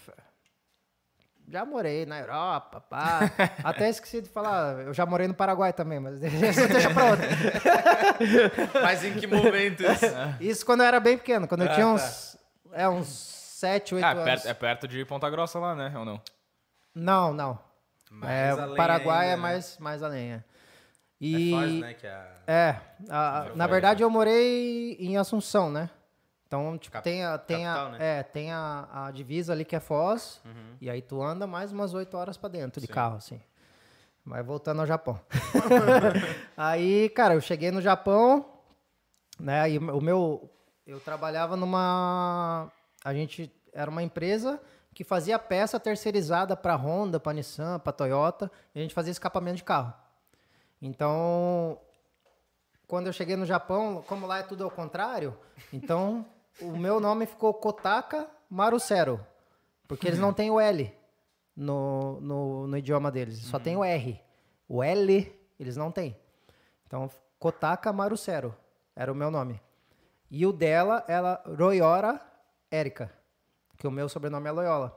Já 1.47 1.65
morei 1.65 2.05
na 2.05 2.19
Europa, 2.19 2.79
pá. 2.81 3.19
Até 3.63 3.89
esqueci 3.89 4.21
de 4.21 4.29
falar, 4.29 4.79
eu 4.85 4.93
já 4.93 5.05
morei 5.05 5.27
no 5.27 5.33
Paraguai 5.33 5.71
também, 5.73 5.99
mas 5.99 6.19
deixa 6.21 6.91
pra 6.93 7.11
outra. 7.11 7.27
Mas 8.83 9.03
em 9.03 9.13
que 9.13 9.25
momentos? 9.27 9.85
Isso 10.39 10.65
quando 10.65 10.81
eu 10.81 10.85
era 10.87 10.99
bem 10.99 11.17
pequeno, 11.17 11.47
quando 11.47 11.61
eu 11.63 11.69
Ah, 11.71 11.73
tinha 11.73 11.85
tá. 11.85 11.93
uns. 11.93 12.37
É, 12.73 12.87
uns 12.89 13.07
7, 13.07 13.95
8 13.95 14.03
Ah, 14.03 14.11
anos. 14.11 14.23
perto, 14.23 14.47
é 14.47 14.53
perto 14.53 14.87
de 14.87 15.03
Ponta 15.05 15.29
Grossa 15.29 15.57
lá, 15.59 15.73
né? 15.75 15.91
Ou 15.97 16.05
não? 16.05 16.21
Não, 16.93 17.33
não. 17.33 17.59
Mais 18.09 18.57
é, 18.57 18.65
o 18.65 18.75
Paraguai 18.75 19.17
ainda, 19.29 19.33
é 19.33 19.35
né? 19.35 19.41
mais, 19.41 19.77
mais 19.77 20.03
além. 20.03 20.31
É. 20.33 20.35
É 20.35 20.43
E, 21.21 21.51
Foz, 21.51 21.73
né? 21.79 21.93
Que 21.93 22.07
é 22.07 22.11
a... 22.11 22.27
É, 22.47 22.81
a- 23.09 23.51
na 23.55 23.67
verdade 23.67 24.01
eu 24.03 24.09
morei 24.09 24.93
em 24.99 25.17
Assunção, 25.17 25.69
né? 25.69 25.89
Então, 26.47 26.77
tipo, 26.79 26.93
Cap- 26.93 27.03
tem, 27.03 27.23
a, 27.23 27.37
tem, 27.37 27.67
a, 27.67 27.73
capital, 27.73 27.91
né? 27.91 28.19
é, 28.19 28.23
tem 28.23 28.51
a, 28.51 28.87
a 28.91 29.11
divisa 29.11 29.53
ali 29.53 29.63
que 29.63 29.75
é 29.75 29.79
Foz, 29.79 30.41
e 30.81 30.89
aí 30.89 30.99
tu 30.99 31.21
anda 31.21 31.45
mais 31.45 31.71
umas 31.71 31.93
8 31.93 32.17
horas 32.17 32.37
pra 32.37 32.49
dentro 32.49 32.81
de 32.81 32.87
carro, 32.87 33.17
assim. 33.17 33.39
Mas 34.25 34.43
voltando 34.45 34.79
ao 34.79 34.87
Japão. 34.87 35.19
aí, 36.57 37.09
cara, 37.09 37.33
eu 37.35 37.41
cheguei 37.41 37.69
no 37.71 37.81
Japão, 37.81 38.45
né? 39.39 39.69
E 39.71 39.77
o 39.77 40.01
meu. 40.01 40.49
Eu 40.85 40.99
trabalhava 40.99 41.55
numa. 41.55 42.71
A 43.03 43.13
gente. 43.13 43.51
Era 43.71 43.89
uma 43.91 44.01
empresa 44.03 44.59
que 44.99 45.03
fazia 45.05 45.39
peça 45.39 45.79
terceirizada 45.79 46.57
para 46.57 46.75
Honda, 46.75 47.21
para 47.21 47.31
Nissan, 47.31 47.79
para 47.79 47.93
Toyota, 47.93 48.51
e 48.75 48.79
a 48.79 48.81
gente 48.81 48.93
fazia 48.93 49.11
escapamento 49.11 49.55
de 49.55 49.63
carro. 49.63 49.93
Então, 50.81 51.79
quando 52.85 53.07
eu 53.07 53.13
cheguei 53.13 53.37
no 53.37 53.45
Japão, 53.45 54.03
como 54.05 54.27
lá 54.27 54.39
é 54.39 54.43
tudo 54.43 54.65
ao 54.65 54.69
contrário, 54.69 55.39
então 55.71 56.25
o 56.59 56.75
meu 56.75 56.99
nome 56.99 57.25
ficou 57.25 57.53
Kotaka 57.53 58.29
Marusero, 58.49 59.25
porque 59.87 60.05
eles 60.05 60.19
não 60.19 60.33
têm 60.33 60.51
o 60.51 60.59
L 60.59 60.93
no, 61.55 62.19
no, 62.19 62.67
no 62.67 62.77
idioma 62.77 63.09
deles, 63.09 63.37
só 63.45 63.57
tem 63.57 63.77
o 63.77 63.85
R. 63.85 64.21
O 64.67 64.83
L 64.83 65.33
eles 65.57 65.77
não 65.77 65.93
têm. 65.93 66.13
Então, 66.85 67.09
Kotaka 67.39 67.93
Marusero 67.93 68.53
era 68.93 69.09
o 69.09 69.15
meu 69.15 69.31
nome. 69.31 69.61
E 70.29 70.45
o 70.45 70.51
dela 70.51 71.05
era 71.07 71.41
Royora 71.57 72.19
Erika, 72.69 73.09
que 73.79 73.87
o 73.87 73.91
meu 73.91 74.07
sobrenome 74.07 74.47
é 74.47 74.51
Loyola. 74.51 74.95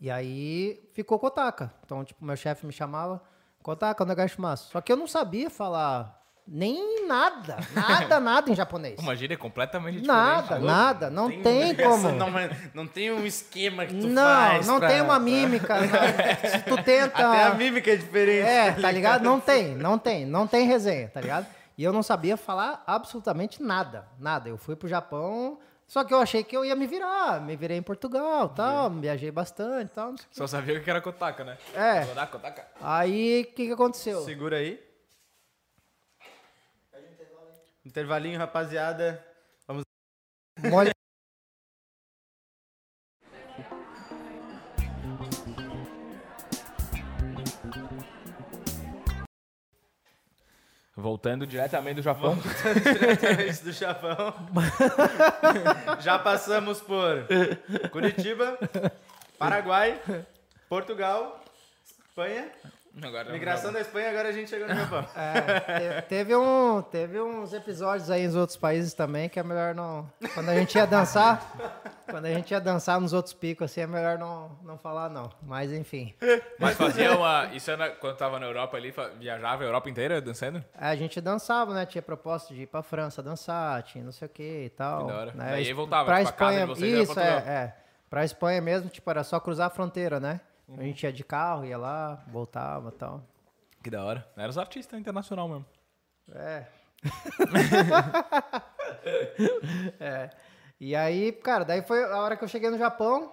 E 0.00 0.08
aí 0.10 0.88
ficou 0.92 1.18
Kotaka. 1.18 1.72
Então, 1.84 2.04
tipo, 2.04 2.24
meu 2.24 2.36
chefe 2.36 2.64
me 2.66 2.72
chamava 2.72 3.20
Kotaka 3.62 4.04
Onegaishimasu. 4.04 4.70
Só 4.70 4.80
que 4.80 4.92
eu 4.92 4.96
não 4.96 5.06
sabia 5.08 5.50
falar 5.50 6.20
nem 6.46 7.06
nada, 7.08 7.56
nada, 7.74 8.20
nada 8.20 8.50
em 8.50 8.54
japonês. 8.54 8.98
Uma 8.98 9.16
gíria 9.16 9.36
completamente 9.36 10.00
diferente. 10.00 10.06
Nada, 10.06 10.54
louco? 10.56 10.66
nada, 10.66 11.10
não 11.10 11.30
tem, 11.42 11.70
essa- 11.70 11.82
como. 11.82 12.12
Não, 12.12 12.28
não 12.74 12.86
tem 12.86 13.10
um 13.10 13.24
esquema 13.24 13.86
que 13.86 13.98
tu 13.98 14.06
Não, 14.08 14.22
faz 14.22 14.66
não 14.66 14.78
pra- 14.78 14.88
tem 14.88 15.00
uma 15.00 15.18
mímica. 15.18 15.74
não. 15.80 16.50
Se 16.50 16.58
tu 16.64 16.82
tenta. 16.82 17.28
Até 17.30 17.44
a 17.44 17.54
mímica 17.54 17.90
é 17.90 17.96
diferente. 17.96 18.46
É, 18.46 18.72
tá 18.72 18.90
ligado? 18.90 19.22
Não 19.22 19.40
tem, 19.40 19.74
não 19.74 19.98
tem, 19.98 20.26
não 20.26 20.46
tem 20.46 20.66
resenha, 20.66 21.08
tá 21.08 21.20
ligado? 21.20 21.46
E 21.78 21.82
eu 21.82 21.92
não 21.94 22.02
sabia 22.02 22.36
falar 22.36 22.82
absolutamente 22.86 23.62
nada, 23.62 24.06
nada. 24.18 24.48
Eu 24.48 24.58
fui 24.58 24.76
pro 24.76 24.86
Japão, 24.88 25.58
só 25.86 26.04
que 26.04 26.14
eu 26.14 26.20
achei 26.20 26.42
que 26.42 26.56
eu 26.56 26.64
ia 26.64 26.74
me 26.74 26.86
virar, 26.86 27.40
me 27.40 27.56
virei 27.56 27.76
em 27.76 27.82
Portugal, 27.82 28.48
tal, 28.48 28.90
viajei 28.90 29.30
bastante, 29.30 29.90
tal. 29.92 30.12
não 30.12 30.18
sei. 30.18 30.26
Só 30.32 30.46
sabia 30.46 30.80
que 30.80 30.88
era 30.88 31.00
Kotaka, 31.00 31.44
né? 31.44 31.58
É. 31.74 32.06
Kotaka, 32.06 32.32
Kotaka. 32.32 32.68
Aí, 32.80 33.42
o 33.42 33.54
que 33.54 33.66
que 33.66 33.72
aconteceu? 33.72 34.22
Segura 34.22 34.56
aí. 34.56 34.82
Intervalinho, 37.84 38.38
rapaziada. 38.38 39.22
Molha... 40.70 40.93
Voltando 50.96 51.44
diretamente 51.44 51.96
do 51.96 52.02
Japão. 52.02 52.38
Diretamente 52.82 53.64
do 53.64 53.72
Japão. 53.72 54.32
Já 56.00 56.18
passamos 56.20 56.80
por 56.80 57.26
Curitiba, 57.90 58.56
Paraguai, 59.36 60.00
Portugal, 60.68 61.42
Espanha. 62.08 62.48
Agora, 63.02 63.32
Migração 63.32 63.72
da 63.72 63.80
Espanha, 63.80 64.10
agora 64.10 64.28
a 64.28 64.32
gente 64.32 64.48
chegou 64.48 64.68
no 64.68 64.74
Japão. 64.74 65.04
É, 65.16 66.00
te- 66.00 66.06
teve, 66.08 66.36
um, 66.36 66.80
teve 66.82 67.20
uns 67.20 67.52
episódios 67.52 68.08
aí 68.10 68.24
nos 68.26 68.36
outros 68.36 68.56
países 68.56 68.94
também 68.94 69.28
que 69.28 69.38
é 69.40 69.42
melhor 69.42 69.74
não. 69.74 70.08
Quando 70.32 70.48
a 70.50 70.54
gente 70.54 70.76
ia 70.76 70.86
dançar, 70.86 71.42
quando 72.08 72.26
a 72.26 72.32
gente 72.32 72.52
ia 72.52 72.60
dançar 72.60 73.00
nos 73.00 73.12
outros 73.12 73.34
picos, 73.34 73.64
assim, 73.70 73.80
é 73.80 73.86
melhor 73.86 74.16
não, 74.16 74.56
não 74.62 74.78
falar, 74.78 75.08
não. 75.10 75.28
Mas 75.42 75.72
enfim. 75.72 76.14
Mas 76.58 76.76
fazia 76.76 77.16
uma. 77.16 77.46
Isso 77.52 77.68
era 77.70 77.90
quando 77.90 78.16
tava 78.16 78.38
na 78.38 78.46
Europa 78.46 78.76
ali, 78.76 78.94
viajava 79.18 79.64
a 79.64 79.66
Europa 79.66 79.90
inteira 79.90 80.20
dançando? 80.20 80.64
A 80.76 80.94
gente 80.94 81.20
dançava, 81.20 81.74
né? 81.74 81.84
Tinha 81.86 82.02
proposta 82.02 82.54
de 82.54 82.62
ir 82.62 82.66
pra 82.66 82.82
França 82.82 83.20
dançar, 83.22 83.82
tinha 83.82 84.04
não 84.04 84.12
sei 84.12 84.26
o 84.26 84.28
que 84.28 84.64
e 84.66 84.70
tal. 84.70 85.06
Que 85.06 85.12
da 85.12 85.18
hora. 85.18 85.32
Né? 85.32 85.50
Daí 85.50 85.72
voltava, 85.72 86.04
pra 86.04 86.18
tipo, 86.18 86.28
a 86.30 86.32
casa 86.32 86.66
de 86.66 86.72
Espanha, 86.72 87.02
isso, 87.02 87.18
é, 87.20 87.24
é. 87.48 87.76
Pra 88.08 88.24
Espanha 88.24 88.60
mesmo, 88.60 88.88
tipo, 88.88 89.10
era 89.10 89.24
só 89.24 89.40
cruzar 89.40 89.66
a 89.66 89.70
fronteira, 89.70 90.20
né? 90.20 90.40
Uhum. 90.68 90.80
A 90.80 90.82
gente 90.82 91.02
ia 91.02 91.12
de 91.12 91.24
carro, 91.24 91.64
ia 91.64 91.76
lá, 91.76 92.24
voltava 92.28 92.88
e 92.88 92.92
tal. 92.92 93.26
Que 93.82 93.90
da 93.90 94.04
hora. 94.04 94.26
Era 94.36 94.48
os 94.48 94.58
artistas 94.58 94.98
internacional 94.98 95.48
mesmo. 95.48 95.66
É. 96.32 96.66
é. 100.00 100.30
E 100.80 100.96
aí, 100.96 101.32
cara, 101.32 101.64
daí 101.64 101.82
foi 101.82 102.02
a 102.04 102.20
hora 102.20 102.36
que 102.36 102.44
eu 102.44 102.48
cheguei 102.48 102.70
no 102.70 102.78
Japão. 102.78 103.32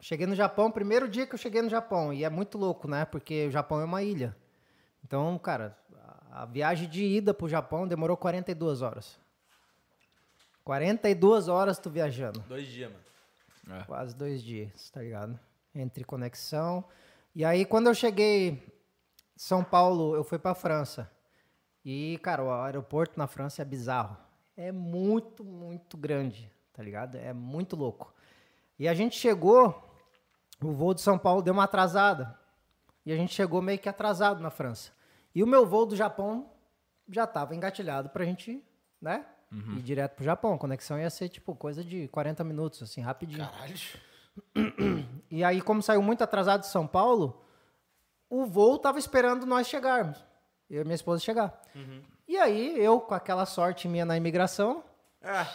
Cheguei 0.00 0.26
no 0.26 0.34
Japão, 0.34 0.70
primeiro 0.70 1.08
dia 1.08 1.26
que 1.26 1.34
eu 1.34 1.38
cheguei 1.38 1.62
no 1.62 1.70
Japão. 1.70 2.12
E 2.12 2.24
é 2.24 2.30
muito 2.30 2.58
louco, 2.58 2.86
né? 2.86 3.04
Porque 3.04 3.46
o 3.46 3.50
Japão 3.50 3.80
é 3.80 3.84
uma 3.84 4.02
ilha. 4.02 4.36
Então, 5.02 5.38
cara, 5.38 5.76
a 5.94 6.24
a 6.34 6.44
viagem 6.44 6.88
de 6.88 7.04
ida 7.04 7.32
pro 7.32 7.48
Japão 7.48 7.86
demorou 7.86 8.16
42 8.16 8.82
horas. 8.82 9.20
42 10.64 11.46
horas 11.46 11.78
tu 11.78 11.88
viajando. 11.88 12.40
Dois 12.48 12.66
dias, 12.66 12.90
mano. 12.90 13.84
Quase 13.86 14.16
dois 14.16 14.42
dias, 14.42 14.90
tá 14.90 15.00
ligado? 15.00 15.38
Entre 15.74 16.04
conexão. 16.04 16.84
E 17.34 17.44
aí, 17.44 17.64
quando 17.64 17.88
eu 17.88 17.94
cheguei 17.94 18.62
São 19.36 19.64
Paulo, 19.64 20.14
eu 20.14 20.22
fui 20.22 20.38
pra 20.38 20.54
França. 20.54 21.10
E, 21.84 22.18
cara, 22.22 22.42
o 22.42 22.50
aeroporto 22.50 23.18
na 23.18 23.26
França 23.26 23.62
é 23.62 23.64
bizarro. 23.64 24.16
É 24.56 24.70
muito, 24.70 25.44
muito 25.44 25.96
grande, 25.96 26.50
tá 26.72 26.82
ligado? 26.82 27.16
É 27.16 27.32
muito 27.32 27.74
louco. 27.74 28.14
E 28.78 28.86
a 28.88 28.94
gente 28.94 29.18
chegou, 29.18 29.92
o 30.62 30.72
voo 30.72 30.94
de 30.94 31.00
São 31.00 31.18
Paulo 31.18 31.42
deu 31.42 31.52
uma 31.52 31.64
atrasada. 31.64 32.38
E 33.04 33.12
a 33.12 33.16
gente 33.16 33.34
chegou 33.34 33.60
meio 33.60 33.78
que 33.78 33.88
atrasado 33.88 34.40
na 34.40 34.50
França. 34.50 34.92
E 35.34 35.42
o 35.42 35.46
meu 35.46 35.66
voo 35.66 35.84
do 35.84 35.96
Japão 35.96 36.50
já 37.08 37.26
tava 37.26 37.54
engatilhado 37.54 38.08
pra 38.08 38.24
gente, 38.24 38.64
né? 39.00 39.26
Ir 39.76 39.82
direto 39.82 40.14
pro 40.14 40.24
Japão. 40.24 40.54
A 40.54 40.58
conexão 40.58 40.98
ia 40.98 41.10
ser, 41.10 41.28
tipo, 41.28 41.54
coisa 41.54 41.84
de 41.84 42.08
40 42.08 42.42
minutos, 42.44 42.82
assim, 42.82 43.00
rapidinho. 43.00 43.46
Caralho. 43.46 43.74
E 45.30 45.42
aí, 45.44 45.60
como 45.60 45.82
saiu 45.82 46.02
muito 46.02 46.22
atrasado 46.22 46.60
de 46.60 46.66
São 46.68 46.86
Paulo, 46.86 47.42
o 48.30 48.44
voo 48.46 48.78
tava 48.78 48.98
esperando 48.98 49.44
nós 49.46 49.66
chegarmos. 49.66 50.24
Eu 50.70 50.82
e 50.82 50.84
minha 50.84 50.94
esposa 50.94 51.22
chegar. 51.22 51.60
E 52.26 52.36
aí, 52.38 52.78
eu, 52.82 53.00
com 53.00 53.14
aquela 53.14 53.44
sorte 53.46 53.86
minha 53.88 54.04
na 54.04 54.16
imigração, 54.16 54.82
Ah, 55.22 55.46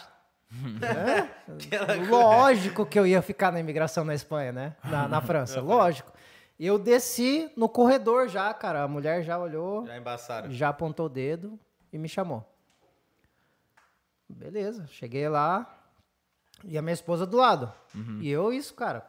É? 0.82 1.94
Lógico 2.08 2.84
que 2.84 2.98
eu 2.98 3.06
ia 3.06 3.22
ficar 3.22 3.52
na 3.52 3.60
imigração 3.60 4.04
na 4.04 4.14
Espanha, 4.14 4.52
né? 4.52 4.76
Na, 4.84 5.06
na 5.08 5.20
França, 5.22 5.60
lógico. 5.60 6.12
Eu 6.58 6.78
desci 6.78 7.50
no 7.56 7.68
corredor 7.68 8.28
já, 8.28 8.52
cara. 8.52 8.82
A 8.82 8.88
mulher 8.88 9.22
já 9.22 9.38
olhou, 9.38 9.86
Já 9.86 9.96
embaçaram. 9.96 10.50
já 10.50 10.68
apontou 10.68 11.06
o 11.06 11.08
dedo 11.08 11.58
e 11.92 11.98
me 11.98 12.08
chamou. 12.08 12.44
Beleza, 14.28 14.86
cheguei 14.88 15.28
lá 15.28 15.79
e 16.64 16.76
a 16.78 16.82
minha 16.82 16.94
esposa 16.94 17.26
do 17.26 17.36
lado. 17.36 17.72
E 18.20 18.30
eu, 18.30 18.52
isso, 18.52 18.74
cara, 18.74 19.06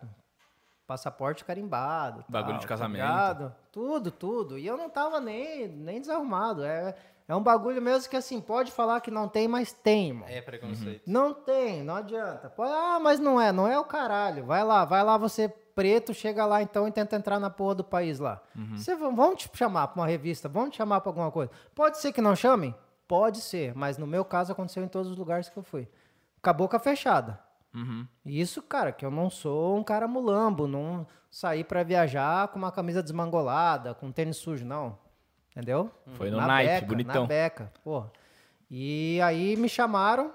passaporte 0.88 1.45
carimbado. 1.45 2.26
Bagulho 2.28 2.53
tal, 2.53 2.60
de 2.60 2.65
tá 2.65 2.69
casamento. 2.69 3.02
ligado? 3.02 3.56
Tudo, 3.72 4.11
tudo. 4.11 4.57
E 4.57 4.68
eu 4.68 4.76
não 4.76 4.90
tava 4.90 5.19
nem, 5.19 5.68
nem 5.68 6.02
desarrumado. 6.02 6.64
É, 6.64 6.95
é 7.28 7.36
um 7.36 7.41
bagulho 7.41 7.82
mesmo 7.82 8.10
que, 8.10 8.18
assim, 8.18 8.41
pode 8.41 8.72
falar 8.72 8.99
que 8.99 9.10
não 9.10 9.28
tem, 9.28 9.48
mas 9.48 9.72
tem, 9.72 10.10
irmão. 10.10 10.28
É 10.28 10.41
preconceito. 10.41 11.03
Não 11.07 11.34
tem, 11.34 11.84
não 11.84 11.95
adianta. 11.95 12.49
Pode, 12.49 12.72
ah, 12.72 12.99
mas 12.99 13.19
não 13.19 13.40
é, 13.40 13.52
não 13.52 13.68
é 13.68 13.80
o 13.80 13.86
caralho. 13.86 14.45
Vai 14.45 14.64
lá, 14.64 14.84
vai 14.84 15.03
lá 15.03 15.18
você 15.18 15.48
preto, 15.48 16.14
chega 16.14 16.45
lá 16.45 16.61
então 16.61 16.88
e 16.88 16.91
tenta 16.91 17.15
entrar 17.15 17.40
na 17.40 17.49
porra 17.49 17.76
do 17.76 17.84
país 17.84 18.19
lá. 18.19 18.41
Você, 18.72 18.94
vão 18.95 19.15
vão 19.15 19.36
te 19.36 19.49
chamar 19.53 19.88
pra 19.88 20.02
uma 20.02 20.07
revista, 20.07 20.49
vão 20.49 20.69
te 20.69 20.76
chamar 20.78 20.99
pra 20.99 21.10
alguma 21.10 21.32
coisa. 21.32 21.49
Pode 21.73 21.98
ser 21.99 22.11
que 22.11 22.22
não 22.22 22.36
chamem? 22.36 22.76
Pode 23.07 23.40
ser, 23.40 23.73
mas 23.76 23.98
no 23.98 24.06
meu 24.06 24.23
caso 24.26 24.52
aconteceu 24.52 24.84
em 24.84 24.88
todos 24.88 25.11
os 25.11 25.18
lugares 25.18 25.48
que 25.48 25.57
eu 25.57 25.64
fui. 25.64 25.88
Com 26.41 26.49
a 26.49 26.53
boca 26.53 26.80
fechada. 26.80 27.39
Uhum. 27.73 28.05
Isso, 28.26 28.61
cara, 28.61 28.91
que 28.91 29.05
eu 29.05 29.11
não 29.11 29.30
sou 29.30 29.77
um 29.77 29.84
cara 29.84 30.07
mulambo, 30.07 30.68
não 30.68 31.07
sair 31.30 31.63
pra 31.63 31.84
viajar 31.84 32.49
com 32.49 32.57
uma 32.59 32.72
camisa 32.72 33.01
desmangolada, 33.01 33.93
com 33.93 34.11
tênis 34.11 34.38
sujo, 34.38 34.65
não. 34.65 34.97
Entendeu? 35.51 35.91
Foi 36.13 36.30
no 36.30 36.38
na 36.38 36.47
Nike, 36.47 36.69
beca, 36.73 36.85
bonitão. 36.88 37.22
Na 37.23 37.27
beca, 37.27 37.73
porra. 37.84 38.11
E 38.69 39.19
aí 39.22 39.55
me 39.57 39.68
chamaram, 39.69 40.34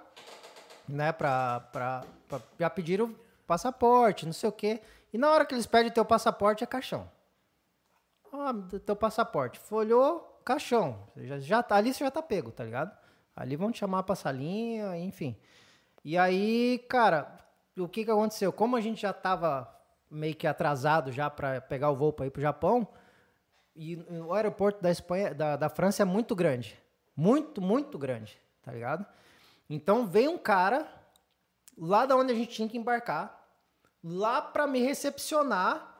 né, 0.88 1.10
pra, 1.12 1.60
pra, 1.72 2.04
pra- 2.28 2.40
já 2.58 2.68
pediram 2.70 3.14
passaporte, 3.46 4.26
não 4.26 4.32
sei 4.32 4.48
o 4.48 4.52
quê. 4.52 4.80
E 5.12 5.18
na 5.18 5.30
hora 5.30 5.44
que 5.46 5.54
eles 5.54 5.66
pedem 5.66 5.90
teu 5.90 6.04
passaporte, 6.04 6.62
é 6.62 6.66
caixão. 6.66 7.10
Ah, 8.32 8.52
teu 8.84 8.94
passaporte. 8.96 9.58
Folhou, 9.58 10.40
caixão. 10.44 10.98
Já, 11.16 11.38
já 11.38 11.62
tá, 11.62 11.76
ali 11.76 11.92
você 11.94 12.04
já 12.04 12.10
tá 12.10 12.22
pego, 12.22 12.50
tá 12.50 12.64
ligado? 12.64 12.94
Ali 13.34 13.56
vão 13.56 13.70
te 13.72 13.78
chamar 13.78 14.02
pra 14.02 14.14
salinha, 14.14 14.96
enfim. 14.98 15.36
E 16.06 16.16
aí, 16.16 16.78
cara, 16.88 17.36
o 17.76 17.88
que 17.88 18.04
que 18.04 18.10
aconteceu? 18.12 18.52
Como 18.52 18.76
a 18.76 18.80
gente 18.80 19.02
já 19.02 19.12
tava 19.12 19.68
meio 20.08 20.36
que 20.36 20.46
atrasado 20.46 21.10
já 21.10 21.28
pra 21.28 21.60
pegar 21.60 21.90
o 21.90 21.96
voo 21.96 22.12
pra 22.12 22.26
ir 22.26 22.30
pro 22.30 22.40
Japão, 22.40 22.86
e 23.74 23.96
o 24.24 24.32
aeroporto 24.32 24.80
da 24.80 24.88
Espanha, 24.88 25.34
da, 25.34 25.56
da 25.56 25.68
França 25.68 26.02
é 26.02 26.04
muito 26.04 26.36
grande. 26.36 26.80
Muito, 27.16 27.60
muito 27.60 27.98
grande, 27.98 28.40
tá 28.62 28.70
ligado? 28.70 29.04
Então 29.68 30.06
veio 30.06 30.30
um 30.30 30.38
cara 30.38 30.86
lá 31.76 32.06
da 32.06 32.14
onde 32.14 32.30
a 32.30 32.36
gente 32.36 32.52
tinha 32.52 32.68
que 32.68 32.78
embarcar, 32.78 33.44
lá 34.04 34.40
pra 34.40 34.64
me 34.64 34.78
recepcionar 34.78 35.92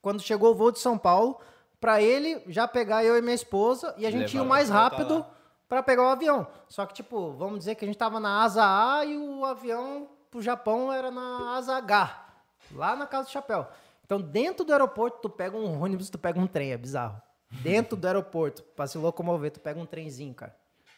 quando 0.00 0.22
chegou 0.22 0.52
o 0.52 0.54
voo 0.54 0.72
de 0.72 0.78
São 0.78 0.96
Paulo, 0.96 1.38
pra 1.78 2.00
ele 2.00 2.42
já 2.46 2.66
pegar 2.66 3.04
eu 3.04 3.18
e 3.18 3.20
minha 3.20 3.34
esposa 3.34 3.94
e 3.98 4.06
a 4.06 4.10
gente 4.10 4.32
ia 4.32 4.40
o 4.40 4.44
Levar, 4.44 4.54
mais 4.54 4.70
rápido 4.70 5.26
pra 5.68 5.82
pegar 5.82 6.02
o 6.02 6.08
avião. 6.08 6.46
Só 6.68 6.86
que, 6.86 6.94
tipo, 6.94 7.32
vamos 7.32 7.60
dizer 7.60 7.74
que 7.74 7.84
a 7.84 7.88
gente 7.88 7.98
tava 7.98 8.20
na 8.20 8.42
asa 8.42 8.64
A 8.64 9.04
e 9.04 9.16
o 9.16 9.44
avião 9.44 10.08
pro 10.30 10.42
Japão 10.42 10.92
era 10.92 11.10
na 11.10 11.56
asa 11.56 11.76
H, 11.76 12.26
lá 12.72 12.96
na 12.96 13.06
Casa 13.06 13.28
do 13.28 13.32
Chapéu. 13.32 13.66
Então, 14.04 14.20
dentro 14.20 14.64
do 14.64 14.72
aeroporto, 14.72 15.18
tu 15.22 15.30
pega 15.30 15.56
um 15.56 15.82
ônibus, 15.82 16.10
tu 16.10 16.18
pega 16.18 16.38
um 16.38 16.46
trem, 16.46 16.72
é 16.72 16.76
bizarro. 16.76 17.20
Dentro 17.50 17.96
do 17.96 18.06
aeroporto, 18.06 18.62
pra 18.62 18.86
se 18.86 18.96
locomover, 18.98 19.50
tu 19.50 19.60
pega 19.60 19.78
um 19.78 19.86
trenzinho, 19.86 20.34
cara. 20.34 20.54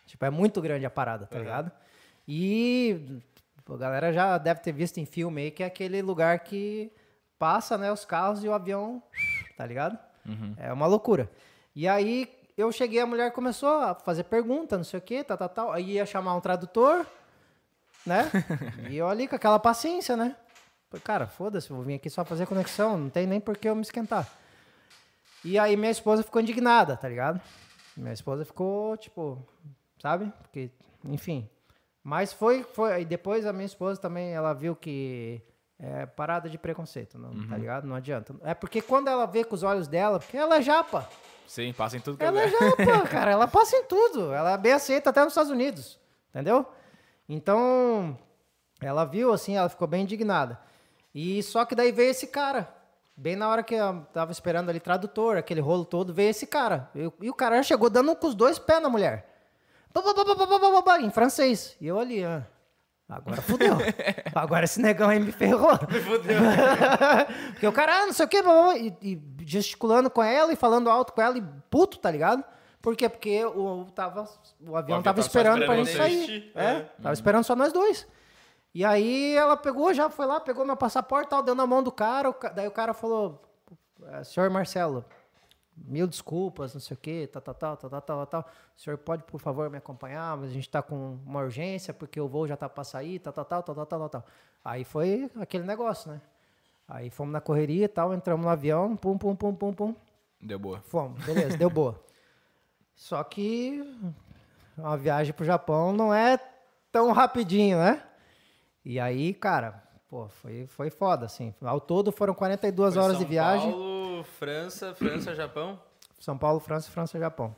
Tipo, 0.06 0.24
é 0.24 0.30
muito 0.30 0.60
grande 0.60 0.86
a 0.86 0.90
parada, 0.90 1.26
tá 1.26 1.38
ligado? 1.38 1.72
E 2.26 3.20
a 3.68 3.76
galera 3.76 4.12
já 4.12 4.38
deve 4.38 4.60
ter 4.60 4.72
visto 4.72 4.98
em 4.98 5.04
filme 5.04 5.42
aí 5.42 5.50
que 5.50 5.62
é 5.62 5.66
aquele 5.66 6.00
lugar 6.02 6.40
que 6.40 6.92
passa, 7.38 7.76
né, 7.76 7.90
os 7.92 8.04
carros 8.04 8.44
e 8.44 8.48
o 8.48 8.52
avião, 8.52 9.02
tá 9.56 9.66
ligado? 9.66 9.98
É 10.56 10.72
uma 10.72 10.86
loucura. 10.86 11.30
E 11.74 11.88
aí 11.88 12.30
eu 12.56 12.70
cheguei, 12.70 13.00
a 13.00 13.06
mulher 13.06 13.32
começou 13.32 13.68
a 13.68 13.94
fazer 13.94 14.24
pergunta, 14.24 14.76
não 14.76 14.84
sei 14.84 14.98
o 14.98 15.02
que, 15.02 15.24
tal, 15.24 15.36
tal, 15.36 15.48
tal. 15.48 15.72
Aí 15.72 15.92
ia 15.92 16.06
chamar 16.06 16.34
um 16.34 16.40
tradutor, 16.40 17.06
né? 18.06 18.30
e 18.90 18.96
eu 18.96 19.08
ali 19.08 19.26
com 19.26 19.36
aquela 19.36 19.58
paciência, 19.58 20.16
né? 20.16 20.36
Cara, 21.02 21.26
foda-se, 21.26 21.68
vou 21.70 21.82
vir 21.82 21.94
aqui 21.94 22.08
só 22.08 22.24
fazer 22.24 22.46
conexão, 22.46 22.96
não 22.96 23.10
tem 23.10 23.26
nem 23.26 23.40
por 23.40 23.58
que 23.58 23.68
eu 23.68 23.74
me 23.74 23.82
esquentar. 23.82 24.30
E 25.44 25.58
aí 25.58 25.76
minha 25.76 25.90
esposa 25.90 26.22
ficou 26.22 26.40
indignada, 26.40 26.96
tá 26.96 27.08
ligado? 27.08 27.40
Minha 27.96 28.12
esposa 28.12 28.44
ficou, 28.44 28.96
tipo, 28.96 29.44
sabe? 30.00 30.32
Porque, 30.42 30.70
enfim. 31.04 31.48
Mas 32.02 32.32
foi, 32.32 32.62
foi. 32.62 33.02
E 33.02 33.04
depois 33.04 33.44
a 33.46 33.52
minha 33.52 33.66
esposa 33.66 34.00
também, 34.00 34.32
ela 34.32 34.52
viu 34.52 34.76
que 34.76 35.42
é 35.78 36.06
parada 36.06 36.48
de 36.48 36.56
preconceito, 36.56 37.18
não, 37.18 37.48
tá 37.48 37.56
ligado? 37.56 37.86
Não 37.86 37.96
adianta. 37.96 38.34
É 38.42 38.54
porque 38.54 38.80
quando 38.80 39.08
ela 39.08 39.26
vê 39.26 39.44
com 39.44 39.54
os 39.54 39.62
olhos 39.62 39.88
dela, 39.88 40.18
porque 40.18 40.36
ela 40.36 40.56
é 40.56 40.62
japa. 40.62 41.08
Sim, 41.46 41.72
passa 41.72 41.96
em 41.96 42.00
tudo 42.00 42.16
que 42.18 42.24
é 42.24 42.26
Ela 42.26 42.42
é 42.42 42.46
lugar. 42.46 42.60
japa, 42.86 43.08
cara. 43.08 43.30
Ela 43.30 43.46
passa 43.48 43.76
em 43.76 43.84
tudo. 43.84 44.32
Ela 44.32 44.52
é 44.52 44.58
bem 44.58 44.72
aceita 44.72 45.10
até 45.10 45.20
nos 45.22 45.32
Estados 45.32 45.50
Unidos. 45.50 45.98
Entendeu? 46.30 46.66
Então, 47.28 48.18
ela 48.80 49.04
viu 49.04 49.32
assim, 49.32 49.56
ela 49.56 49.68
ficou 49.68 49.86
bem 49.86 50.02
indignada. 50.02 50.58
E 51.14 51.42
só 51.42 51.64
que 51.64 51.74
daí 51.74 51.92
veio 51.92 52.10
esse 52.10 52.26
cara. 52.26 52.68
Bem 53.16 53.36
na 53.36 53.48
hora 53.48 53.62
que 53.62 53.74
eu 53.74 54.04
tava 54.12 54.32
esperando 54.32 54.68
ali 54.70 54.80
tradutor, 54.80 55.36
aquele 55.36 55.60
rolo 55.60 55.84
todo, 55.84 56.12
veio 56.12 56.30
esse 56.30 56.46
cara. 56.46 56.90
E, 56.94 57.06
o- 57.06 57.12
e 57.22 57.30
o 57.30 57.34
cara 57.34 57.56
já 57.58 57.62
chegou 57.62 57.88
dando 57.88 58.14
com 58.16 58.26
os 58.26 58.34
dois 58.34 58.58
pés 58.58 58.82
na 58.82 58.88
mulher. 58.88 59.30
Em 61.06 61.10
francês. 61.10 61.76
E 61.80 61.86
eu 61.86 61.98
ali, 62.00 62.24
ah, 62.24 62.44
agora 63.16 63.42
fudeu. 63.42 63.76
agora 64.34 64.64
esse 64.64 64.80
negão 64.80 65.08
aí 65.08 65.20
me 65.20 65.32
ferrou. 65.32 65.78
Me 65.90 66.00
fudeu. 66.00 66.40
Porque 67.52 67.66
o 67.66 67.72
cara, 67.72 68.02
ah, 68.02 68.06
não 68.06 68.12
sei 68.12 68.26
o 68.26 68.28
quê, 68.28 68.42
e, 68.76 68.96
e 69.00 69.22
gesticulando 69.46 70.10
com 70.10 70.22
ela 70.22 70.52
e 70.52 70.56
falando 70.56 70.90
alto 70.90 71.12
com 71.12 71.22
ela 71.22 71.38
e 71.38 71.42
puto, 71.70 71.98
tá 71.98 72.10
ligado? 72.10 72.44
Por 72.80 72.94
quê? 72.94 73.08
Porque 73.08 73.44
o, 73.44 73.86
tava, 73.94 74.28
o 74.60 74.76
avião 74.76 74.76
avião 74.76 75.02
tava 75.02 75.22
só 75.22 75.26
esperando 75.28 75.64
pra 75.64 75.74
esperando 75.80 75.86
gente 75.86 75.96
sair. 75.96 76.52
É. 76.54 76.64
É, 76.64 76.80
tava 77.02 77.14
esperando 77.14 77.44
só 77.44 77.56
nós 77.56 77.72
dois. 77.72 78.06
E 78.74 78.84
aí 78.84 79.34
ela 79.34 79.56
pegou, 79.56 79.94
já 79.94 80.10
foi 80.10 80.26
lá, 80.26 80.40
pegou 80.40 80.66
meu 80.66 80.76
passaporte, 80.76 81.30
tal, 81.30 81.42
deu 81.42 81.54
na 81.54 81.66
mão 81.66 81.82
do 81.82 81.92
cara. 81.92 82.28
o 82.28 82.36
daí 82.54 82.66
o 82.66 82.72
cara 82.72 82.92
falou: 82.92 83.40
"É, 84.12 84.22
Senhor 84.24 84.50
Marcelo, 84.50 85.04
mil 85.76 86.06
desculpas, 86.06 86.74
não 86.74 86.80
sei 86.80 86.94
o 86.94 86.98
quê, 86.98 87.28
tal, 87.30 87.42
tal, 87.42 87.54
tal, 87.54 87.76
tal, 87.76 88.00
tal, 88.00 88.26
tal, 88.26 88.50
O 88.76 88.80
senhor 88.80 88.96
pode, 88.98 89.24
por 89.24 89.40
favor, 89.40 89.68
me 89.70 89.78
acompanhar, 89.78 90.36
mas 90.36 90.50
a 90.50 90.52
gente 90.52 90.68
está 90.68 90.82
com 90.82 91.18
uma 91.26 91.40
urgência, 91.40 91.92
porque 91.92 92.20
o 92.20 92.28
voo 92.28 92.46
já 92.46 92.54
está 92.54 92.68
para 92.68 92.84
sair, 92.84 93.18
tal, 93.18 93.32
tal, 93.32 93.44
tal, 93.44 93.62
tal, 93.62 93.86
tal, 93.86 94.08
tal, 94.08 94.24
Aí 94.64 94.84
foi 94.84 95.30
aquele 95.40 95.64
negócio, 95.64 96.10
né? 96.10 96.20
Aí 96.88 97.10
fomos 97.10 97.32
na 97.32 97.40
correria 97.40 97.86
e 97.86 97.88
tal, 97.88 98.14
entramos 98.14 98.44
no 98.44 98.50
avião, 98.50 98.96
pum, 98.96 99.18
pum, 99.18 99.34
pum, 99.34 99.54
pum, 99.54 99.72
pum. 99.72 99.94
Deu 100.40 100.58
boa. 100.58 100.80
Fomos, 100.82 101.24
beleza, 101.24 101.56
deu 101.56 101.70
boa. 101.70 102.00
Só 102.94 103.22
que 103.24 103.82
uma 104.76 104.96
viagem 104.96 105.32
para 105.32 105.42
o 105.42 105.46
Japão 105.46 105.92
não 105.92 106.14
é 106.14 106.38
tão 106.92 107.10
rapidinho, 107.12 107.78
né? 107.78 108.02
E 108.84 109.00
aí, 109.00 109.32
cara, 109.32 109.82
pô, 110.08 110.28
foi, 110.28 110.66
foi 110.66 110.90
foda, 110.90 111.26
assim. 111.26 111.54
Ao 111.62 111.80
todo 111.80 112.12
foram 112.12 112.34
42 112.34 112.94
foi 112.94 113.02
horas 113.02 113.16
São 113.16 113.24
de 113.24 113.28
viagem. 113.28 113.70
Paulo 113.70 113.93
França, 114.38 114.94
França, 114.94 115.34
Japão. 115.34 115.80
São 116.18 116.36
Paulo, 116.36 116.60
França, 116.60 116.90
França, 116.90 117.18
Japão. 117.18 117.54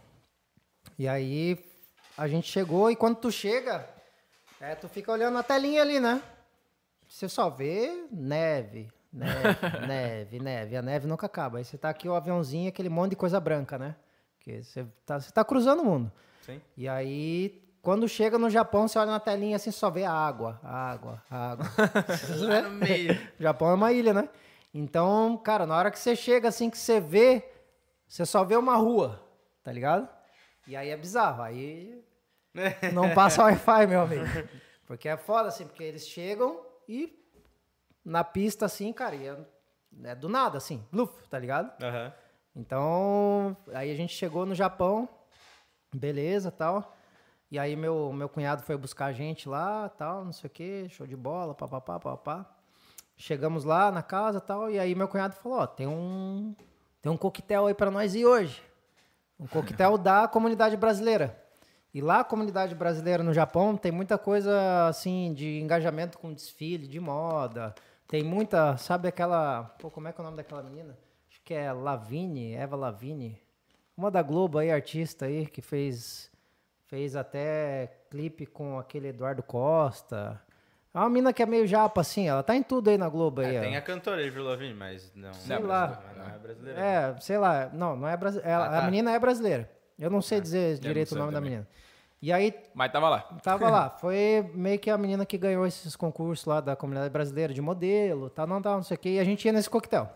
E 0.99 1.09
aí 1.09 1.59
a 2.17 2.29
gente 2.29 2.49
chegou 2.51 2.91
e 2.91 2.97
quando 2.97 3.17
tu 3.17 3.31
chega, 3.31 3.89
é, 4.61 4.75
tu 4.75 4.89
fica 4.89 5.11
olhando 5.11 5.39
a 5.39 5.43
telinha 5.43 5.83
ali, 5.83 5.99
né? 5.99 6.23
Você 7.09 7.29
só 7.29 7.49
vê 7.49 8.07
neve, 8.11 8.89
neve, 9.13 9.59
neve, 9.87 10.39
neve. 10.41 10.77
A 10.77 10.83
neve 10.83 11.07
nunca 11.07 11.27
acaba. 11.27 11.59
Aí 11.59 11.65
você 11.65 11.79
tá 11.79 11.89
aqui 11.89 12.09
o 12.09 12.15
aviãozinho, 12.15 12.69
aquele 12.69 12.89
monte 12.89 13.11
de 13.11 13.17
coisa 13.17 13.41
branca, 13.41 13.79
né? 13.79 13.97
Que 14.41 14.63
você 14.63 14.87
tá, 15.05 15.21
você 15.21 15.33
tá 15.33 15.45
cruzando 15.45 15.83
o 15.83 15.85
mundo. 15.85 16.13
Sim. 16.43 16.61
E 16.77 16.89
aí, 16.89 17.63
quando 17.83 18.09
chega 18.09 18.39
no 18.39 18.51
Japão, 18.51 18.87
você 18.87 18.99
olha 18.99 19.11
na 19.11 19.21
telinha 19.21 19.57
assim, 19.57 19.71
só 19.71 19.91
vê 19.91 20.05
água, 20.05 20.61
água, 20.63 21.23
água. 21.31 21.67
Lá 22.47 22.63
no 22.63 22.71
meio. 22.71 23.15
O 23.15 23.19
Japão 23.43 23.71
é 23.71 23.75
uma 23.75 23.93
ilha, 23.93 24.13
né? 24.13 24.29
Então, 24.79 25.39
cara, 25.39 25.65
na 25.65 25.75
hora 25.75 25.91
que 25.91 25.99
você 25.99 26.15
chega 26.15 26.51
assim, 26.51 26.69
que 26.69 26.77
você 26.77 27.01
vê, 27.01 27.51
você 28.07 28.27
só 28.27 28.45
vê 28.45 28.57
uma 28.57 28.77
rua, 28.77 29.27
tá 29.63 29.73
ligado? 29.73 30.07
E 30.67 30.77
aí 30.77 30.91
é 30.91 30.97
bizarro, 30.99 31.43
aí 31.43 32.05
não 32.93 33.15
passa 33.15 33.43
Wi-Fi, 33.43 33.87
meu 33.87 34.03
amigo. 34.03 34.25
Porque 34.87 35.09
é 35.09 35.17
foda, 35.17 35.49
assim, 35.49 35.67
porque 35.67 35.83
eles 35.83 36.07
chegam 36.07 36.61
e 36.87 37.27
na 38.05 38.23
pista, 38.23 38.67
assim, 38.67 38.93
cara, 38.93 39.17
e 39.17 39.27
é, 39.27 39.39
é 40.05 40.15
do 40.15 40.29
nada, 40.29 40.59
assim, 40.59 40.87
bluf, 40.93 41.27
tá 41.31 41.39
ligado? 41.39 41.73
Aham. 41.83 42.13
Então, 42.55 43.57
aí 43.73 43.91
a 43.91 43.95
gente 43.95 44.13
chegou 44.13 44.45
no 44.45 44.55
Japão, 44.55 45.09
beleza, 45.95 46.51
tal. 46.51 46.95
E 47.51 47.59
aí 47.59 47.75
meu, 47.75 48.13
meu 48.13 48.29
cunhado 48.29 48.63
foi 48.63 48.77
buscar 48.77 49.07
a 49.07 49.13
gente 49.13 49.49
lá, 49.49 49.89
tal, 49.89 50.23
não 50.23 50.33
sei 50.33 50.49
o 50.49 50.51
que, 50.51 50.87
show 50.91 51.07
de 51.07 51.17
bola, 51.17 51.55
papapá, 51.55 51.99
papapá. 51.99 52.56
Chegamos 53.17 53.65
lá 53.65 53.91
na 53.91 54.03
casa, 54.03 54.41
tal, 54.41 54.71
e 54.71 54.79
aí 54.79 54.95
meu 54.95 55.09
cunhado 55.09 55.35
falou, 55.35 55.59
ó, 55.59 55.67
tem 55.67 55.87
um 55.87 56.55
tem 57.01 57.11
um 57.11 57.17
coquetel 57.17 57.67
aí 57.67 57.75
pra 57.75 57.91
nós 57.91 58.15
ir 58.15 58.27
hoje. 58.27 58.63
Um 59.39 59.47
coquetel 59.47 59.97
da 59.99 60.27
comunidade 60.27 60.77
brasileira. 60.77 61.41
E 61.95 62.01
lá 62.01 62.21
a 62.21 62.25
comunidade 62.25 62.75
brasileira 62.75 63.23
no 63.23 63.33
Japão 63.33 63.77
tem 63.77 63.91
muita 63.91 64.19
coisa 64.19 64.89
assim 64.89 65.33
de 65.33 65.61
engajamento 65.61 66.19
com 66.19 66.35
desfile 66.35 66.87
de 66.87 67.01
moda. 67.01 67.75
Tem 68.07 68.23
muita, 68.23 68.77
sabe 68.77 69.09
aquela, 69.09 69.65
pô, 69.79 69.91
como 69.91 70.09
é 70.09 70.13
que 70.13 70.21
é 70.21 70.23
o 70.23 70.25
nome 70.25 70.37
daquela 70.37 70.63
menina? 70.63 70.99
Acho 71.31 71.41
que 71.43 71.55
é 71.55 71.73
Lavigne, 71.73 72.55
Eva 72.55 72.77
Lavigne. 72.77 73.41
Uma 73.97 74.11
da 74.11 74.21
Globo 74.21 74.59
aí, 74.59 74.71
artista 74.71 75.25
aí 75.25 75.47
que 75.47 75.63
fez 75.63 76.31
fez 76.87 77.17
até 77.17 77.87
clipe 78.11 78.47
com 78.47 78.79
aquele 78.79 79.09
Eduardo 79.09 79.43
Costa. 79.43 80.41
É 80.97 81.01
uma 81.01 81.11
mina 81.11 81.31
que 81.31 81.43
é 81.43 81.47
meio 81.47 81.67
japa 81.67 82.01
assim, 82.01 82.27
ela 82.27 82.43
tá 82.43 82.57
em 82.57 82.63
tudo 82.63 82.89
aí 82.89 82.97
na 82.97 83.07
Globo 83.07 83.43
aí. 83.43 83.55
É, 83.55 83.59
ó. 83.59 83.63
tem 83.63 83.77
a 83.77 83.83
cantora 83.83 84.27
Avril 84.27 84.45
Lavigne, 84.45 84.73
mas 84.73 85.13
não, 85.15 85.31
Sei 85.35 85.59
não, 85.59 85.67
lá. 85.67 86.03
mas 86.07 86.17
não 86.17 86.35
é 86.35 86.39
brasileira. 86.39 86.81
É, 86.81 87.21
sei 87.21 87.37
lá, 87.37 87.71
não, 87.71 87.97
não 87.97 88.09
é 88.09 88.17
brasileira. 88.17 88.57
Ah, 88.57 88.79
A 88.79 88.81
tá. 88.81 88.87
menina 88.87 89.13
é 89.13 89.19
brasileira. 89.19 89.71
Eu 89.99 90.09
não 90.09 90.23
sei 90.23 90.41
dizer 90.41 90.77
não 90.77 90.81
direito 90.81 91.09
sei 91.11 91.19
o 91.19 91.21
nome 91.21 91.33
da 91.33 91.39
também. 91.39 91.51
menina. 91.51 91.69
E 92.23 92.33
aí 92.33 92.55
Mas 92.75 92.91
tava 92.91 93.11
lá. 93.11 93.19
Tava 93.43 93.69
lá, 93.69 93.91
foi 94.01 94.51
meio 94.55 94.79
que 94.79 94.89
a 94.89 94.97
menina 94.97 95.27
que 95.27 95.37
ganhou 95.37 95.67
esses 95.67 95.95
concursos 95.95 96.47
lá 96.47 96.63
da 96.63 96.75
comunidade 96.75 97.11
brasileira 97.13 97.53
de 97.53 97.61
modelo, 97.61 98.31
tal, 98.31 98.47
não, 98.47 98.63
tal, 98.63 98.77
não 98.77 98.83
sei 98.83 98.95
o 98.97 98.99
quê, 98.99 99.09
e 99.11 99.21
a 99.21 99.25
gente 99.25 99.45
ia 99.45 99.53
nesse 99.53 99.69
coquetel. 99.69 100.09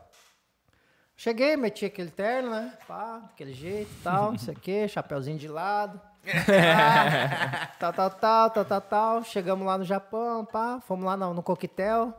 Cheguei, 1.15 1.59
meti 1.59 1.85
aquele 1.85 2.11
terno, 2.11 2.51
né? 2.53 2.73
Pá, 2.89 3.19
daquele 3.19 3.53
jeito, 3.53 3.91
tal, 4.03 4.33
não 4.33 4.39
sei 4.39 4.55
o 4.55 4.59
quê, 4.59 4.89
chapeuzinho 4.89 5.37
de 5.37 5.47
lado. 5.47 6.01
Tal, 7.79 7.93
tal, 7.93 8.11
tal, 8.11 8.51
tal, 8.51 8.65
tal, 8.65 8.81
tal. 8.81 9.25
Chegamos 9.25 9.67
lá 9.67 9.79
no 9.79 9.85
Japão, 9.85 10.45
pá, 10.45 10.81
fomos 10.81 11.05
lá 11.07 11.17
no, 11.17 11.33
no 11.35 11.43
coquetel, 11.43 12.13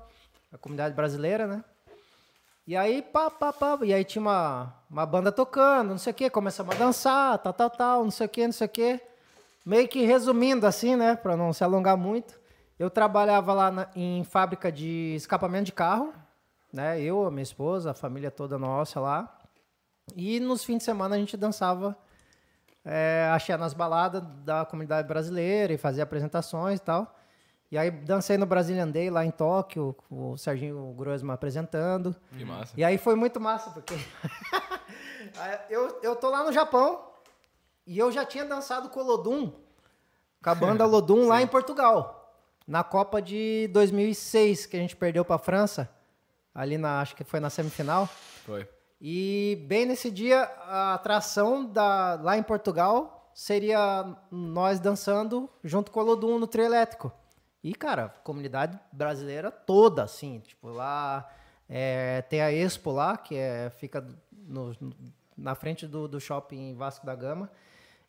a 0.52 0.58
comunidade 0.58 0.96
brasileira, 0.96 1.46
né? 1.48 1.64
E 2.66 2.76
aí, 2.76 3.02
pá, 3.02 3.30
pá, 3.30 3.52
pá, 3.52 3.78
e 3.84 3.94
aí 3.94 4.04
tinha 4.04 4.22
uma, 4.22 4.74
uma 4.90 5.06
banda 5.06 5.32
tocando, 5.32 5.90
não 5.90 5.98
sei 5.98 6.12
o 6.12 6.14
quê, 6.16 6.30
começamos 6.30 6.76
a 6.76 6.78
dançar, 6.78 7.38
tal, 7.40 7.54
tal, 7.54 7.70
tal, 7.70 8.04
não 8.04 8.12
sei 8.12 8.26
o 8.26 8.30
quê, 8.30 8.46
não 8.46 8.54
sei 8.54 8.66
o 8.68 8.70
quê. 8.70 9.00
Meio 9.66 9.88
que 9.88 10.04
resumindo 10.06 10.66
assim, 10.66 10.96
né, 10.96 11.16
para 11.16 11.36
não 11.38 11.54
se 11.54 11.64
alongar 11.64 11.98
muito, 11.98 12.40
eu 12.80 12.90
trabalhava 12.90 13.54
lá 13.54 13.72
na- 13.72 13.88
em 13.96 14.24
fábrica 14.24 14.72
de 14.72 15.14
escapamento 15.16 15.66
de 15.66 15.72
carro, 15.74 16.14
né, 16.74 17.00
eu, 17.02 17.26
a 17.26 17.32
minha 17.32 17.44
esposa, 17.44 17.92
a 17.92 17.94
família 17.94 18.32
toda 18.32 18.58
nossa 18.58 19.00
lá. 19.00 19.38
E 20.16 20.40
nos 20.40 20.64
fins 20.64 20.78
de 20.80 20.84
semana 20.84 21.16
a 21.16 21.20
gente 21.20 21.36
dançava 21.38 21.96
é, 22.84 23.30
axé 23.34 23.56
nas 23.58 23.74
baladas 23.74 24.24
da 24.44 24.66
comunidade 24.66 25.08
brasileira 25.08 25.74
e 25.74 25.78
fazia 25.78 26.04
apresentações 26.04 26.80
e 26.80 26.82
tal. 26.82 27.16
E 27.72 27.78
aí 27.78 27.90
dancei 27.90 28.38
no 28.38 28.46
Brazilian 28.46 28.90
Day 28.90 29.10
lá 29.10 29.24
em 29.24 29.32
Tóquio, 29.32 29.96
o 30.10 30.36
Serginho 30.36 30.94
Grosma 30.94 31.34
apresentando. 31.34 32.14
Que 32.38 32.44
massa. 32.44 32.74
E 32.76 32.84
aí 32.84 32.98
foi 32.98 33.16
muito 33.16 33.40
massa, 33.40 33.72
porque 33.72 33.94
eu, 35.70 36.00
eu 36.04 36.16
tô 36.18 36.30
lá 36.30 36.44
no 36.44 36.52
Japão 36.52 37.08
e 37.88 37.98
eu 37.98 38.12
já 38.12 38.26
tinha 38.26 38.44
dançado 38.44 38.90
com 38.90 39.00
o 39.00 39.04
Lodum, 39.04 39.54
com 40.44 40.50
a 40.50 40.56
banda 40.56 40.84
Lodum 40.86 41.28
lá 41.28 41.42
em 41.42 41.48
Portugal, 41.48 42.36
na 42.68 42.84
Copa 42.84 43.22
de 43.22 43.70
2006, 43.72 44.66
que 44.66 44.76
a 44.76 44.80
gente 44.80 44.98
perdeu 44.98 45.24
pra 45.24 45.38
França, 45.38 45.90
ali 46.54 46.78
na, 46.78 47.00
acho 47.00 47.16
que 47.16 47.24
foi 47.24 47.40
na 47.40 47.50
semifinal. 47.50 48.10
Foi. 48.46 48.68
E 49.02 49.64
bem 49.68 49.86
nesse 49.88 50.12
dia, 50.12 50.44
a 50.68 50.94
atração 50.94 51.66
da, 51.66 52.20
lá 52.22 52.38
em 52.38 52.44
Portugal 52.44 53.32
seria 53.34 54.16
nós 54.30 54.80
dançando 54.80 55.50
junto 55.64 55.90
com 55.92 56.00
o 56.02 56.04
Lodum 56.04 56.38
no 56.38 56.46
trio 56.46 56.66
elétrico. 56.66 57.12
E, 57.64 57.74
cara, 57.74 58.10
comunidade 58.24 58.80
brasileira 58.92 59.50
toda, 59.50 60.04
assim, 60.04 60.40
tipo, 60.40 60.68
lá 60.70 61.28
é, 61.68 62.22
tem 62.24 62.42
a 62.42 62.52
Expo 62.52 62.92
lá, 62.92 63.18
que 63.18 63.36
é, 63.36 63.70
fica 63.72 64.06
no- 64.32 64.76
na 65.38 65.56
frente 65.56 65.88
do, 65.88 66.08
do 66.08 66.20
shopping 66.20 66.76
Vasco 66.76 67.06
da 67.06 67.16
Gama. 67.16 67.50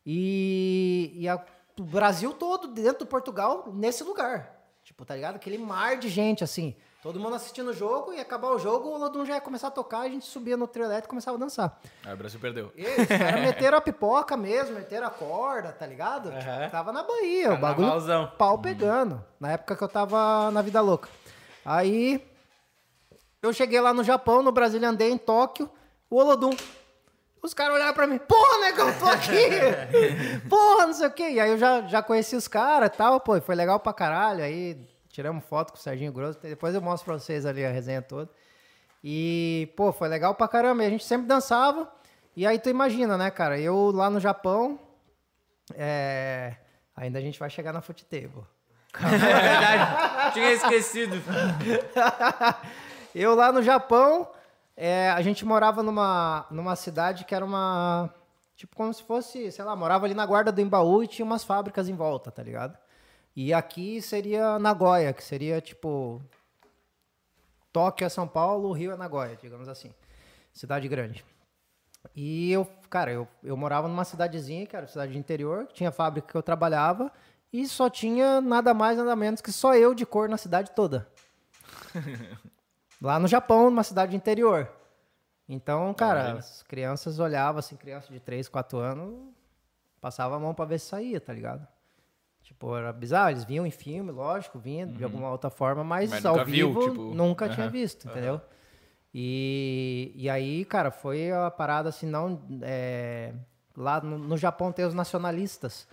E, 0.05 1.11
e 1.15 1.27
a- 1.29 1.43
o 1.79 1.83
Brasil 1.83 2.33
todo 2.33 2.67
dentro 2.67 2.99
do 2.99 3.07
Portugal, 3.07 3.71
nesse 3.73 4.03
lugar. 4.03 4.59
Tipo, 4.83 5.05
tá 5.05 5.15
ligado? 5.15 5.35
Aquele 5.37 5.57
mar 5.57 5.97
de 5.97 6.09
gente, 6.09 6.43
assim. 6.43 6.75
Todo 7.03 7.19
mundo 7.19 7.35
assistindo 7.35 7.71
o 7.71 7.73
jogo 7.73 8.13
e 8.13 8.19
acabar 8.21 8.47
o 8.51 8.57
jogo, 8.57 8.87
o 8.87 8.97
Lodum 8.97 9.25
já 9.25 9.33
ia 9.33 9.41
começar 9.41 9.67
a 9.67 9.71
tocar, 9.71 9.99
a 9.99 10.07
gente 10.07 10.25
subia 10.25 10.55
no 10.55 10.65
trio 10.65 10.85
elétrico 10.85 11.07
e 11.07 11.09
começava 11.09 11.35
a 11.35 11.39
dançar. 11.39 11.77
Aí 12.05 12.13
o 12.13 12.15
Brasil 12.15 12.39
perdeu. 12.39 12.67
Os 12.67 13.07
caras 13.19 13.41
meteram 13.41 13.77
a 13.77 13.81
pipoca 13.81 14.37
mesmo, 14.37 14.75
meteram 14.75 15.07
a 15.07 15.09
corda, 15.09 15.73
tá 15.73 15.85
ligado? 15.85 16.31
Tipo, 16.31 16.71
tava 16.71 16.93
na 16.93 17.03
Bahia, 17.03 17.55
o 17.55 17.57
bagulho 17.57 17.89
Carnavalzão. 17.89 18.31
pau 18.37 18.57
pegando. 18.57 19.21
Na 19.37 19.51
época 19.51 19.75
que 19.75 19.83
eu 19.83 19.89
tava 19.89 20.49
na 20.51 20.61
vida 20.61 20.79
louca. 20.79 21.09
Aí 21.65 22.25
eu 23.41 23.51
cheguei 23.51 23.81
lá 23.81 23.93
no 23.93 24.05
Japão, 24.05 24.41
no 24.41 24.53
Brazilian 24.53 24.93
Day, 24.93 25.11
em 25.11 25.17
Tóquio, 25.17 25.69
o 26.09 26.15
Olodum. 26.15 26.55
Os 27.41 27.53
caras 27.53 27.75
olharam 27.75 27.93
pra 27.93 28.07
mim, 28.07 28.17
porra, 28.17 28.59
negão, 28.59 28.87
tô 28.97 29.05
aqui! 29.07 29.49
porra, 30.49 30.87
não 30.87 30.93
sei 30.93 31.07
o 31.07 31.11
quê. 31.11 31.31
E 31.31 31.39
aí 31.41 31.49
eu 31.51 31.57
já, 31.57 31.81
já 31.81 32.01
conheci 32.01 32.37
os 32.37 32.47
caras 32.47 32.87
e 32.87 32.91
tal, 32.95 33.19
pô, 33.19 33.41
foi 33.41 33.55
legal 33.55 33.77
pra 33.81 33.91
caralho. 33.91 34.41
Aí 34.41 34.92
tiramos 35.13 35.45
foto 35.45 35.71
com 35.71 35.77
o 35.77 35.81
Serginho 35.81 36.11
Grosso, 36.11 36.39
depois 36.41 36.73
eu 36.73 36.81
mostro 36.81 37.05
pra 37.05 37.19
vocês 37.19 37.45
ali 37.45 37.63
a 37.63 37.71
resenha 37.71 38.01
toda. 38.01 38.29
E, 39.03 39.71
pô, 39.77 39.91
foi 39.91 40.07
legal 40.07 40.33
pra 40.33 40.47
caramba. 40.47 40.83
E 40.83 40.87
a 40.87 40.89
gente 40.89 41.05
sempre 41.05 41.27
dançava. 41.27 41.87
E 42.35 42.47
aí 42.47 42.57
tu 42.57 42.69
imagina, 42.69 43.15
né, 43.15 43.29
cara? 43.29 43.59
Eu 43.59 43.91
lá 43.91 44.09
no 44.09 44.19
Japão, 44.19 44.79
é, 45.75 46.55
ainda 46.95 47.19
a 47.19 47.21
gente 47.21 47.39
vai 47.39 47.49
chegar 47.49 47.71
na 47.71 47.81
foot 47.81 48.03
table. 48.05 48.43
É 48.95 49.17
verdade, 49.17 50.33
tinha 50.33 50.51
esquecido. 50.51 51.15
Eu 53.13 53.35
lá 53.35 53.51
no 53.51 53.61
Japão, 53.61 54.27
é, 54.75 55.09
a 55.09 55.21
gente 55.21 55.45
morava 55.45 55.83
numa, 55.83 56.45
numa 56.49 56.75
cidade 56.75 57.25
que 57.25 57.35
era 57.35 57.45
uma. 57.45 58.13
Tipo, 58.55 58.75
como 58.75 58.93
se 58.93 59.03
fosse, 59.03 59.51
sei 59.51 59.65
lá, 59.65 59.75
morava 59.75 60.05
ali 60.05 60.13
na 60.13 60.25
guarda 60.25 60.51
do 60.51 60.61
Embaú 60.61 61.03
e 61.03 61.07
tinha 61.07 61.25
umas 61.25 61.43
fábricas 61.43 61.89
em 61.89 61.95
volta, 61.95 62.31
tá 62.31 62.41
ligado? 62.43 62.77
E 63.35 63.53
aqui 63.53 64.01
seria 64.01 64.59
Nagoya, 64.59 65.13
que 65.13 65.23
seria 65.23 65.59
tipo. 65.59 66.21
Tóquio 67.71 68.05
é 68.05 68.09
São 68.09 68.27
Paulo, 68.27 68.71
Rio 68.71 68.91
é 68.91 68.95
Nagoya, 68.95 69.35
digamos 69.35 69.67
assim. 69.67 69.91
Cidade 70.53 70.87
grande. 70.87 71.25
E 72.15 72.51
eu, 72.51 72.65
cara, 72.89 73.11
eu, 73.11 73.27
eu 73.43 73.57
morava 73.57 73.87
numa 73.87 74.05
cidadezinha, 74.05 74.67
que 74.67 74.75
era 74.75 74.85
cidade 74.87 75.13
de 75.13 75.17
interior, 75.17 75.67
tinha 75.73 75.91
fábrica 75.91 76.27
que 76.27 76.35
eu 76.35 76.43
trabalhava 76.43 77.11
e 77.51 77.67
só 77.67 77.89
tinha 77.89 78.41
nada 78.41 78.73
mais, 78.73 78.97
nada 78.97 79.15
menos 79.15 79.41
que 79.41 79.51
só 79.51 79.75
eu 79.75 79.95
de 79.95 80.05
cor 80.05 80.29
na 80.29 80.37
cidade 80.37 80.71
toda. 80.71 81.07
Lá 83.01 83.19
no 83.19 83.27
Japão, 83.27 83.65
numa 83.65 83.83
cidade 83.83 84.11
de 84.11 84.17
interior. 84.17 84.69
Então, 85.47 85.93
cara, 85.93 86.33
as 86.33 86.63
crianças 86.63 87.19
olhavam 87.19 87.59
assim, 87.59 87.75
criança 87.75 88.11
de 88.11 88.19
3, 88.19 88.47
4 88.47 88.77
anos, 88.77 89.33
passava 89.99 90.35
a 90.35 90.39
mão 90.39 90.53
pra 90.53 90.65
ver 90.65 90.79
se 90.79 90.87
saía, 90.87 91.19
tá 91.19 91.33
ligado? 91.33 91.67
Tipo, 92.43 92.75
era 92.75 92.91
bizarro, 92.91 93.31
eles 93.31 93.45
vinham 93.45 93.65
em 93.65 93.71
filme, 93.71 94.11
lógico, 94.11 94.59
vinha 94.59 94.85
de 94.85 95.03
alguma 95.03 95.31
outra 95.31 95.49
forma, 95.49 95.83
mas, 95.83 96.09
Mas 96.09 96.25
ao 96.25 96.33
nunca 96.33 96.45
viu, 96.45 96.67
vivo 96.67 96.89
tipo, 96.89 97.01
nunca 97.15 97.49
tinha 97.49 97.65
aham, 97.65 97.71
visto, 97.71 98.07
entendeu? 98.07 98.41
E, 99.13 100.11
e 100.15 100.29
aí, 100.29 100.65
cara, 100.65 100.91
foi 100.91 101.31
a 101.31 101.49
parada 101.49 101.87
assim, 101.89 102.05
não. 102.05 102.41
é, 102.61 103.33
lá 103.77 104.01
no, 104.01 104.17
no 104.17 104.37
Japão 104.37 104.71
tem 104.71 104.85
os 104.85 104.93
nacionalistas, 104.93 105.87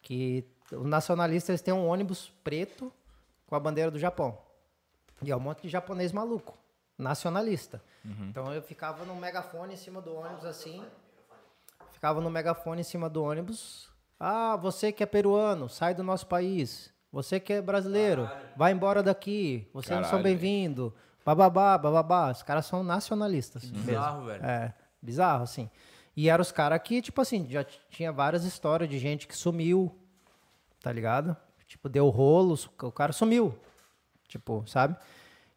que 0.00 0.44
os 0.70 0.86
nacionalistas 0.86 1.48
eles 1.50 1.62
têm 1.62 1.74
um 1.74 1.86
ônibus 1.86 2.32
preto 2.44 2.92
com 3.46 3.56
a 3.56 3.60
bandeira 3.60 3.90
do 3.90 3.98
Japão. 3.98 4.38
E 5.22 5.30
é 5.30 5.36
um 5.36 5.40
monte 5.40 5.62
de 5.62 5.68
japonês 5.68 6.12
maluco, 6.12 6.56
nacionalista. 6.96 7.82
Então 8.04 8.52
eu 8.52 8.62
ficava 8.62 9.04
no 9.04 9.16
megafone 9.16 9.74
em 9.74 9.76
cima 9.76 10.00
do 10.00 10.14
ônibus 10.14 10.44
assim. 10.44 10.84
Ficava 11.90 12.20
no 12.20 12.30
megafone 12.30 12.82
em 12.82 12.84
cima 12.84 13.08
do 13.08 13.24
ônibus. 13.24 13.90
Ah, 14.18 14.56
você 14.56 14.92
que 14.92 15.02
é 15.02 15.06
peruano, 15.06 15.68
sai 15.68 15.94
do 15.94 16.02
nosso 16.02 16.26
país. 16.26 16.92
Você 17.12 17.38
que 17.38 17.52
é 17.52 17.62
brasileiro, 17.62 18.28
vai 18.56 18.72
embora 18.72 19.02
daqui. 19.02 19.68
Vocês 19.72 19.90
não 19.90 20.04
são 20.04 20.18
Caralho. 20.18 20.24
bem-vindos. 20.24 20.92
Bababá, 21.24 21.76
bababá. 21.76 22.30
Os 22.30 22.42
caras 22.42 22.66
são 22.66 22.82
nacionalistas. 22.82 23.64
Bizarro, 23.64 24.24
mesmo. 24.24 24.40
velho. 24.40 24.44
É, 24.44 24.74
bizarro, 25.00 25.42
assim. 25.42 25.70
E 26.16 26.28
eram 26.30 26.42
os 26.42 26.52
caras 26.52 26.80
que, 26.82 27.02
tipo 27.02 27.20
assim, 27.20 27.46
já 27.50 27.64
tinha 27.90 28.10
várias 28.12 28.44
histórias 28.44 28.88
de 28.88 28.98
gente 28.98 29.26
que 29.26 29.36
sumiu, 29.36 29.94
tá 30.80 30.90
ligado? 30.92 31.36
Tipo, 31.66 31.88
deu 31.88 32.08
rolos, 32.08 32.70
o 32.80 32.92
cara 32.92 33.12
sumiu. 33.12 33.58
Tipo, 34.28 34.64
sabe? 34.66 34.96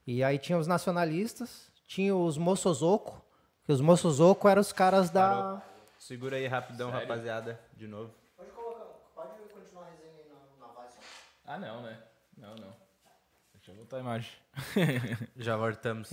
E 0.06 0.24
aí 0.24 0.38
tinha 0.38 0.58
os 0.58 0.68
nacionalistas, 0.68 1.72
tinha 1.88 2.16
os 2.16 2.38
moçozoco, 2.38 3.22
que 3.64 3.72
os 3.72 3.80
moçozoco 3.80 4.48
eram 4.50 4.62
os 4.62 4.74
caras 4.74 5.10
da... 5.10 5.30
Parou. 5.30 5.62
Segura 5.98 6.38
aí 6.38 6.48
rapidão, 6.48 6.90
rapaziada, 6.90 7.60
de 7.76 7.88
novo. 7.88 8.12
Pode 8.36 8.52
colocar, 8.52 8.86
pode 9.14 9.32
continuar 9.54 9.84
a 9.84 9.90
resenha 9.92 10.14
aí 10.18 10.26
na, 10.60 10.66
na 10.66 10.74
voz. 10.74 10.94
Ah, 11.50 11.58
não, 11.58 11.82
né? 11.82 11.98
Não, 12.38 12.54
não. 12.58 12.76
Deixa 13.56 13.72
eu 13.72 13.76
voltar 13.76 13.98
a 13.98 14.02
imagem. 14.02 14.32
Já 15.36 15.58
voltamos. 15.58 16.12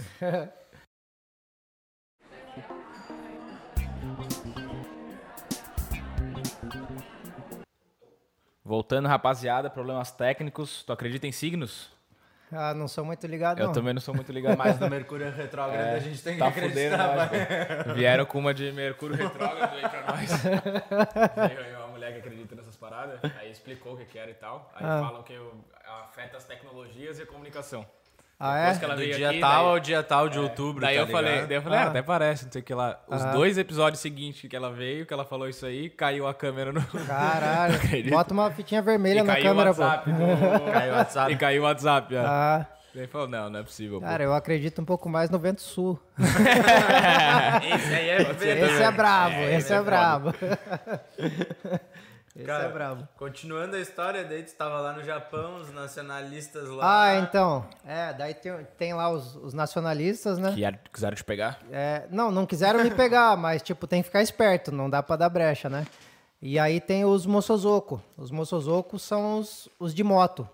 Voltando, 8.65 9.07
rapaziada, 9.09 9.71
problemas 9.71 10.11
técnicos. 10.11 10.83
Tu 10.83 10.93
acredita 10.93 11.27
em 11.27 11.33
signos? 11.33 11.95
Ah, 12.51 12.73
não 12.75 12.87
sou 12.89 13.05
muito 13.05 13.27
ligado, 13.27 13.59
Eu 13.61 13.67
não. 13.67 13.73
também 13.73 13.93
não 13.93 14.01
sou 14.01 14.15
muito 14.15 14.31
ligado. 14.33 14.57
Mas 14.57 14.79
no 14.79 14.89
Mercúrio 14.89 15.31
Retrógrado 15.31 15.81
É, 15.81 15.95
a 15.97 15.99
gente 15.99 16.23
tem 16.23 16.35
que 16.35 16.39
tá 16.39 16.51
fudendo, 16.51 16.95
acreditar. 16.95 17.15
vai. 17.29 17.85
pô. 17.85 17.95
Vieram 17.95 18.25
com 18.25 18.39
uma 18.39 18.55
de 18.55 18.73
Mercúrio 18.73 19.17
retrógrado 19.17 19.75
aí 19.75 19.81
pra 19.89 20.03
nós. 20.07 20.31
Veio 20.43 21.61
aí 21.61 21.75
uma 21.75 21.76
mulher 21.76 21.76
mulher 21.76 21.76
que 22.13 22.19
acredita 22.19 22.55
nessas 22.55 22.77
paradas, 22.77 23.19
aí 23.41 23.51
explicou 23.51 23.95
o 23.95 23.97
que, 23.97 24.05
que 24.05 24.19
era 24.19 24.31
e 24.31 24.35
tal. 24.35 24.71
Aí 24.75 24.85
Ah. 24.87 25.01
falam 25.07 25.23
que 25.23 25.33
eu- 25.33 25.53
afeta 26.09 26.37
as 26.37 26.45
tecnologias 26.45 27.19
e 27.19 27.23
a 27.23 27.27
comunicação. 27.27 27.87
Ah, 28.39 28.59
é? 28.59 28.79
Que 28.79 28.85
ela 28.85 28.95
Do 28.95 29.01
veio 29.01 29.15
dia 29.17 29.31
aqui, 29.31 29.41
tal 29.41 29.63
daí- 29.65 29.73
ao 29.73 29.81
dia 29.81 30.03
tal 30.03 30.29
de 30.29 30.39
outubro, 30.39 30.83
Daí 30.83 30.97
tá 30.97 31.01
eu 31.03 31.07
falei, 31.07 31.47
daí 31.47 31.57
eu 31.57 31.63
falei, 31.63 31.79
Ah. 31.79 31.83
ah, 31.85 31.89
até 31.89 32.03
parece, 32.03 32.45
não 32.45 32.53
sei 32.53 32.61
o 32.61 32.65
que 32.65 32.75
lá. 32.75 33.01
Os 33.09 33.25
Ah. 33.25 33.33
dois 33.33 33.57
episódios 33.57 33.99
seguintes 34.03 34.47
que 34.51 34.55
ela 34.55 34.71
veio, 34.71 35.07
que 35.07 35.15
ela 35.15 35.25
falou 35.25 35.49
isso 35.49 35.65
aí, 35.65 35.89
caiu 35.89 36.27
a 36.29 36.35
câmera 36.35 36.71
no. 36.71 36.83
Caralho. 37.07 37.75
Bota 38.11 38.35
uma 38.35 38.51
fitinha 38.51 38.83
vermelha 38.83 39.21
e 39.21 39.23
na 39.23 39.33
caiu 39.33 39.45
câmera, 39.47 39.71
o 39.71 39.75
pô. 39.75 39.81
WhatsApp. 39.83 40.13
do- 40.13 40.17
Caiu 40.73 40.93
o 40.93 40.97
WhatsApp. 40.97 41.33
E 41.33 41.37
caiu 41.37 41.63
o 41.63 41.65
WhatsApp, 41.65 42.15
é. 42.15 42.19
Ah, 42.19 42.67
ele 43.01 43.07
falou, 43.09 43.29
não, 43.29 43.51
não 43.51 43.61
é 43.61 43.63
possível. 43.63 44.01
pô. 44.01 44.07
cara, 44.07 44.23
eu 44.25 44.35
acredito 44.35 44.81
um 44.81 44.85
pouco 44.85 45.09
mais 45.09 45.29
no 45.31 45.39
vento 45.39 45.61
sul. 45.63 45.99
Esse 46.19 47.95
aí 47.95 48.09
é 48.09 48.23
Esse 48.23 48.83
é 48.83 48.91
brabo, 48.91 49.35
É, 49.35 49.45
esse 49.45 49.57
esse 49.67 49.73
é 49.73 49.77
é 49.77 49.83
brabo. 49.83 50.35
Esse 52.37 52.45
Cara, 52.45 52.65
é 52.65 52.69
brabo. 52.69 53.09
Continuando 53.17 53.77
a 53.77 53.81
história, 53.81 54.23
daí 54.23 54.43
tu 54.43 54.49
estava 54.49 54.79
lá 54.81 54.93
no 54.93 55.03
Japão, 55.03 55.57
os 55.57 55.73
nacionalistas 55.73 56.69
lá. 56.69 57.05
Ah, 57.05 57.17
então. 57.17 57.67
É, 57.87 58.13
daí 58.13 58.35
tem, 58.35 58.53
tem 58.77 58.93
lá 58.95 59.09
os, 59.09 59.37
os 59.37 59.55
nacionalistas, 59.55 60.37
né? 60.39 60.53
Que 60.53 60.63
era- 60.63 60.79
quiseram 60.93 61.17
te 61.17 61.25
pegar? 61.25 61.59
É, 61.73 62.05
não, 62.11 62.31
não 62.31 62.45
quiseram 62.45 62.83
me 62.85 62.91
pegar, 62.91 63.37
mas, 63.39 63.63
tipo, 63.63 63.87
tem 63.87 64.03
que 64.03 64.07
ficar 64.09 64.21
esperto, 64.23 64.71
não 64.71 64.91
dá 64.91 65.03
pra 65.03 65.17
dar 65.17 65.31
brecha, 65.31 65.71
né? 65.71 65.87
E 66.43 66.59
aí 66.59 66.79
tem 66.79 67.07
os 67.07 67.25
Mosozoku. 67.25 68.03
Os 68.19 68.31
Mosozoku 68.31 68.99
são 68.99 69.39
os, 69.39 69.69
os 69.81 69.95
de 69.95 70.05
moto. 70.05 70.47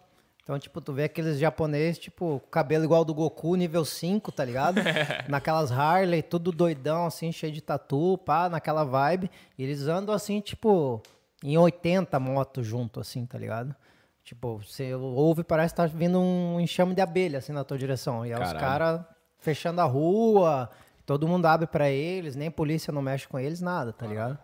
Então, 0.53 0.59
tipo, 0.59 0.83
tu 0.83 0.93
vê 0.93 1.05
aqueles 1.05 1.39
japoneses, 1.39 1.99
tipo, 1.99 2.39
com 2.41 2.51
cabelo 2.51 2.85
igual 2.85 3.07
do 3.07 3.15
Goku, 3.15 3.57
nível 3.57 3.87
5, 3.87 4.31
tá 4.31 4.45
ligado? 4.45 4.83
Naquelas 5.27 5.73
Harley, 5.73 6.23
tudo 6.23 6.53
doidão, 6.53 7.07
assim, 7.07 7.33
cheio 7.33 7.51
de 7.51 7.63
tatu, 7.63 8.19
pá, 8.19 8.51
naquela 8.51 8.85
vibe. 8.85 9.31
E 9.57 9.63
eles 9.63 9.87
andam, 9.87 10.15
assim, 10.15 10.43
tipo, 10.43 11.01
em 11.43 11.57
80 11.57 12.21
motos 12.21 12.67
junto, 12.67 13.01
assim, 13.01 13.25
tá 13.25 13.39
ligado? 13.39 13.75
Tipo, 14.23 14.59
você 14.59 14.95
ouve, 14.95 15.43
parece 15.43 15.73
que 15.73 15.79
tá 15.79 15.87
vindo 15.87 16.21
um 16.21 16.61
enxame 16.61 16.95
de 16.95 17.01
abelha, 17.01 17.39
assim, 17.39 17.55
na 17.55 17.65
tua 17.65 17.79
direção. 17.79 18.27
E 18.27 18.35
aí 18.35 18.39
os 18.39 18.53
Caralho. 18.53 18.61
caras 18.61 19.01
fechando 19.39 19.81
a 19.81 19.85
rua, 19.85 20.69
todo 21.07 21.27
mundo 21.27 21.47
abre 21.47 21.67
pra 21.67 21.89
eles, 21.89 22.37
nem 22.37 22.51
polícia 22.51 22.93
não 22.93 23.01
mexe 23.01 23.27
com 23.27 23.39
eles, 23.39 23.63
nada, 23.63 23.91
tá 23.91 24.07
ligado? 24.07 24.39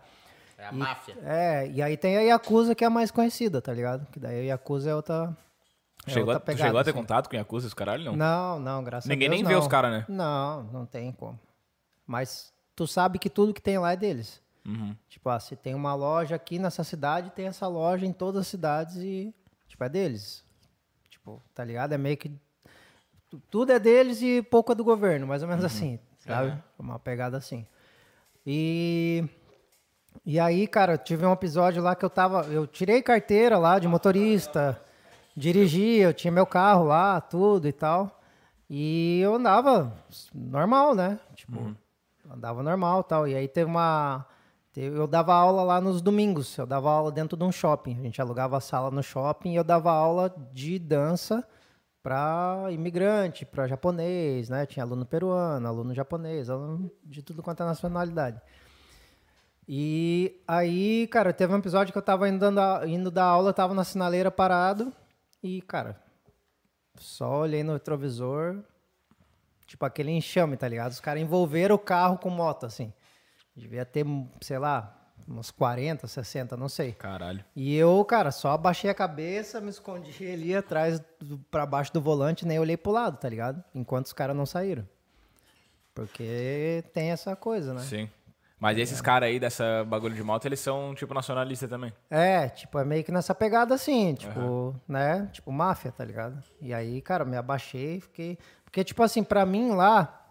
É 0.57 0.65
a 0.65 0.71
máfia. 0.71 1.15
É, 1.23 1.67
e 1.67 1.83
aí 1.83 1.95
tem 1.95 2.17
a 2.17 2.21
Yakuza 2.21 2.73
que 2.73 2.83
é 2.83 2.87
a 2.87 2.89
mais 2.89 3.11
conhecida, 3.11 3.61
tá 3.61 3.71
ligado? 3.71 4.07
Que 4.11 4.19
daí 4.19 4.39
a 4.39 4.53
Yakuza 4.53 4.89
é 4.89 4.95
outra. 4.95 5.37
É 6.07 6.11
chegou, 6.11 6.39
pegada, 6.39 6.63
chegou 6.65 6.79
a 6.79 6.83
ter 6.83 6.89
assim. 6.91 6.99
contato 6.99 7.29
com 7.29 7.35
Yakuza, 7.35 7.67
os 7.67 7.73
caralho? 7.73 8.03
Não. 8.05 8.15
Não, 8.15 8.59
não, 8.59 8.83
graças 8.83 9.07
Ninguém 9.09 9.27
a 9.27 9.31
Deus. 9.31 9.41
nem 9.41 9.47
vê 9.47 9.53
não. 9.53 9.61
os 9.61 9.67
caras, 9.67 9.91
né? 9.91 10.05
Não, 10.09 10.63
não 10.63 10.85
tem 10.85 11.11
como. 11.11 11.39
Mas 12.07 12.53
tu 12.75 12.87
sabe 12.87 13.19
que 13.19 13.29
tudo 13.29 13.53
que 13.53 13.61
tem 13.61 13.77
lá 13.77 13.91
é 13.93 13.95
deles. 13.95 14.41
Uhum. 14.65 14.95
Tipo, 15.07 15.29
ah, 15.29 15.39
se 15.39 15.55
tem 15.55 15.73
uma 15.75 15.93
loja 15.95 16.35
aqui 16.35 16.59
nessa 16.59 16.83
cidade, 16.83 17.29
tem 17.31 17.47
essa 17.47 17.67
loja 17.67 18.05
em 18.05 18.11
todas 18.13 18.41
as 18.41 18.47
cidades 18.47 18.95
e, 18.97 19.33
tipo, 19.67 19.83
é 19.83 19.89
deles. 19.89 20.43
Tipo, 21.09 21.41
tá 21.53 21.63
ligado? 21.63 21.93
É 21.93 21.97
meio 21.97 22.17
que. 22.17 22.29
tu- 23.29 23.41
Tudo 23.49 23.71
é 23.71 23.79
deles 23.79 24.21
e 24.21 24.41
pouco 24.41 24.71
é 24.71 24.75
do 24.75 24.83
governo, 24.83 25.25
mais 25.27 25.41
ou 25.43 25.47
menos 25.49 25.63
assim, 25.65 25.99
sabe? 26.19 26.53
Uma 26.77 26.99
pegada 26.99 27.37
assim. 27.37 27.65
E. 28.45 29.23
E 30.25 30.39
aí, 30.39 30.67
cara, 30.67 30.97
tive 30.97 31.25
um 31.25 31.31
episódio 31.33 31.81
lá 31.81 31.95
que 31.95 32.03
eu 32.03 32.09
tava. 32.09 32.41
Eu 32.47 32.67
tirei 32.67 33.01
carteira 33.01 33.57
lá 33.57 33.79
de 33.79 33.87
motorista, 33.87 34.79
dirigi, 35.35 35.97
eu 35.97 36.13
tinha 36.13 36.31
meu 36.31 36.45
carro 36.45 36.85
lá, 36.85 37.19
tudo 37.21 37.67
e 37.67 37.71
tal. 37.73 38.19
E 38.69 39.19
eu 39.21 39.35
andava 39.35 39.93
normal, 40.33 40.93
né? 40.93 41.19
Tipo, 41.35 41.75
andava 42.29 42.61
normal 42.61 43.01
e 43.01 43.03
tal. 43.03 43.27
E 43.27 43.35
aí 43.35 43.47
teve 43.47 43.69
uma. 43.69 44.25
Eu 44.75 45.07
dava 45.07 45.33
aula 45.33 45.63
lá 45.63 45.81
nos 45.81 46.01
domingos. 46.01 46.55
Eu 46.57 46.65
dava 46.67 46.91
aula 46.91 47.11
dentro 47.11 47.35
de 47.35 47.43
um 47.43 47.51
shopping. 47.51 47.97
A 47.99 48.03
gente 48.03 48.21
alugava 48.21 48.57
a 48.57 48.61
sala 48.61 48.91
no 48.91 49.01
shopping 49.01 49.53
e 49.53 49.55
eu 49.55 49.63
dava 49.63 49.91
aula 49.91 50.33
de 50.53 50.77
dança 50.77 51.43
para 52.03 52.67
imigrante, 52.69 53.45
para 53.45 53.67
japonês, 53.67 54.47
né? 54.49 54.65
Tinha 54.65 54.83
aluno 54.85 55.05
peruano, 55.05 55.67
aluno 55.67 55.93
japonês, 55.93 56.49
aluno 56.49 56.89
de 57.03 57.21
tudo 57.23 57.41
quanto 57.41 57.63
é 57.63 57.65
nacionalidade. 57.65 58.39
E 59.67 60.41
aí, 60.47 61.07
cara, 61.07 61.33
teve 61.33 61.53
um 61.53 61.57
episódio 61.57 61.91
que 61.91 61.97
eu 61.97 62.01
tava 62.03 62.27
indo, 62.29 62.39
dando 62.39 62.59
a- 62.59 62.87
indo 62.87 63.11
dar 63.11 63.25
aula, 63.25 63.49
eu 63.49 63.53
tava 63.53 63.73
na 63.73 63.83
sinaleira 63.83 64.31
parado 64.31 64.91
e, 65.41 65.61
cara, 65.61 66.01
só 66.95 67.39
olhei 67.41 67.63
no 67.63 67.73
retrovisor, 67.73 68.63
tipo 69.65 69.85
aquele 69.85 70.11
enxame, 70.11 70.57
tá 70.57 70.67
ligado? 70.67 70.91
Os 70.91 70.99
caras 70.99 71.21
envolveram 71.21 71.75
o 71.75 71.79
carro 71.79 72.17
com 72.17 72.29
moto, 72.29 72.65
assim. 72.65 72.93
Devia 73.55 73.85
ter, 73.85 74.05
sei 74.41 74.57
lá, 74.57 74.99
uns 75.27 75.51
40, 75.51 76.07
60, 76.07 76.57
não 76.57 76.69
sei. 76.69 76.93
Caralho. 76.93 77.43
E 77.55 77.75
eu, 77.75 78.03
cara, 78.05 78.31
só 78.31 78.51
abaixei 78.51 78.89
a 78.89 78.95
cabeça, 78.95 79.61
me 79.61 79.69
escondi 79.69 80.31
ali 80.31 80.55
atrás, 80.55 81.01
do, 81.19 81.39
pra 81.51 81.65
baixo 81.65 81.93
do 81.93 82.01
volante, 82.01 82.45
nem 82.45 82.59
olhei 82.59 82.77
pro 82.77 82.91
lado, 82.91 83.17
tá 83.17 83.29
ligado? 83.29 83.63
Enquanto 83.73 84.07
os 84.07 84.13
caras 84.13 84.35
não 84.35 84.45
saíram. 84.45 84.87
Porque 85.93 86.83
tem 86.93 87.11
essa 87.11 87.35
coisa, 87.35 87.73
né? 87.73 87.81
Sim. 87.81 88.09
Mas 88.59 88.77
esses 88.77 88.99
caras 88.99 89.29
aí 89.29 89.39
dessa 89.39 89.85
bagulho 89.85 90.13
de 90.13 90.21
moto, 90.21 90.45
eles 90.45 90.59
são 90.59 90.93
tipo 90.93 91.13
nacionalista 91.13 91.67
também. 91.67 91.93
É, 92.09 92.49
tipo, 92.49 92.77
é 92.77 92.83
meio 92.83 93.03
que 93.03 93.11
nessa 93.11 93.33
pegada 93.33 93.73
assim, 93.73 94.13
tipo, 94.15 94.75
né? 94.87 95.29
Tipo, 95.31 95.51
máfia, 95.51 95.91
tá 95.91 96.03
ligado? 96.03 96.43
E 96.61 96.73
aí, 96.73 97.01
cara, 97.01 97.23
me 97.23 97.37
abaixei, 97.37 98.01
fiquei. 98.01 98.37
Porque, 98.65 98.83
tipo 98.83 99.01
assim, 99.01 99.23
pra 99.23 99.45
mim 99.45 99.71
lá, 99.71 100.27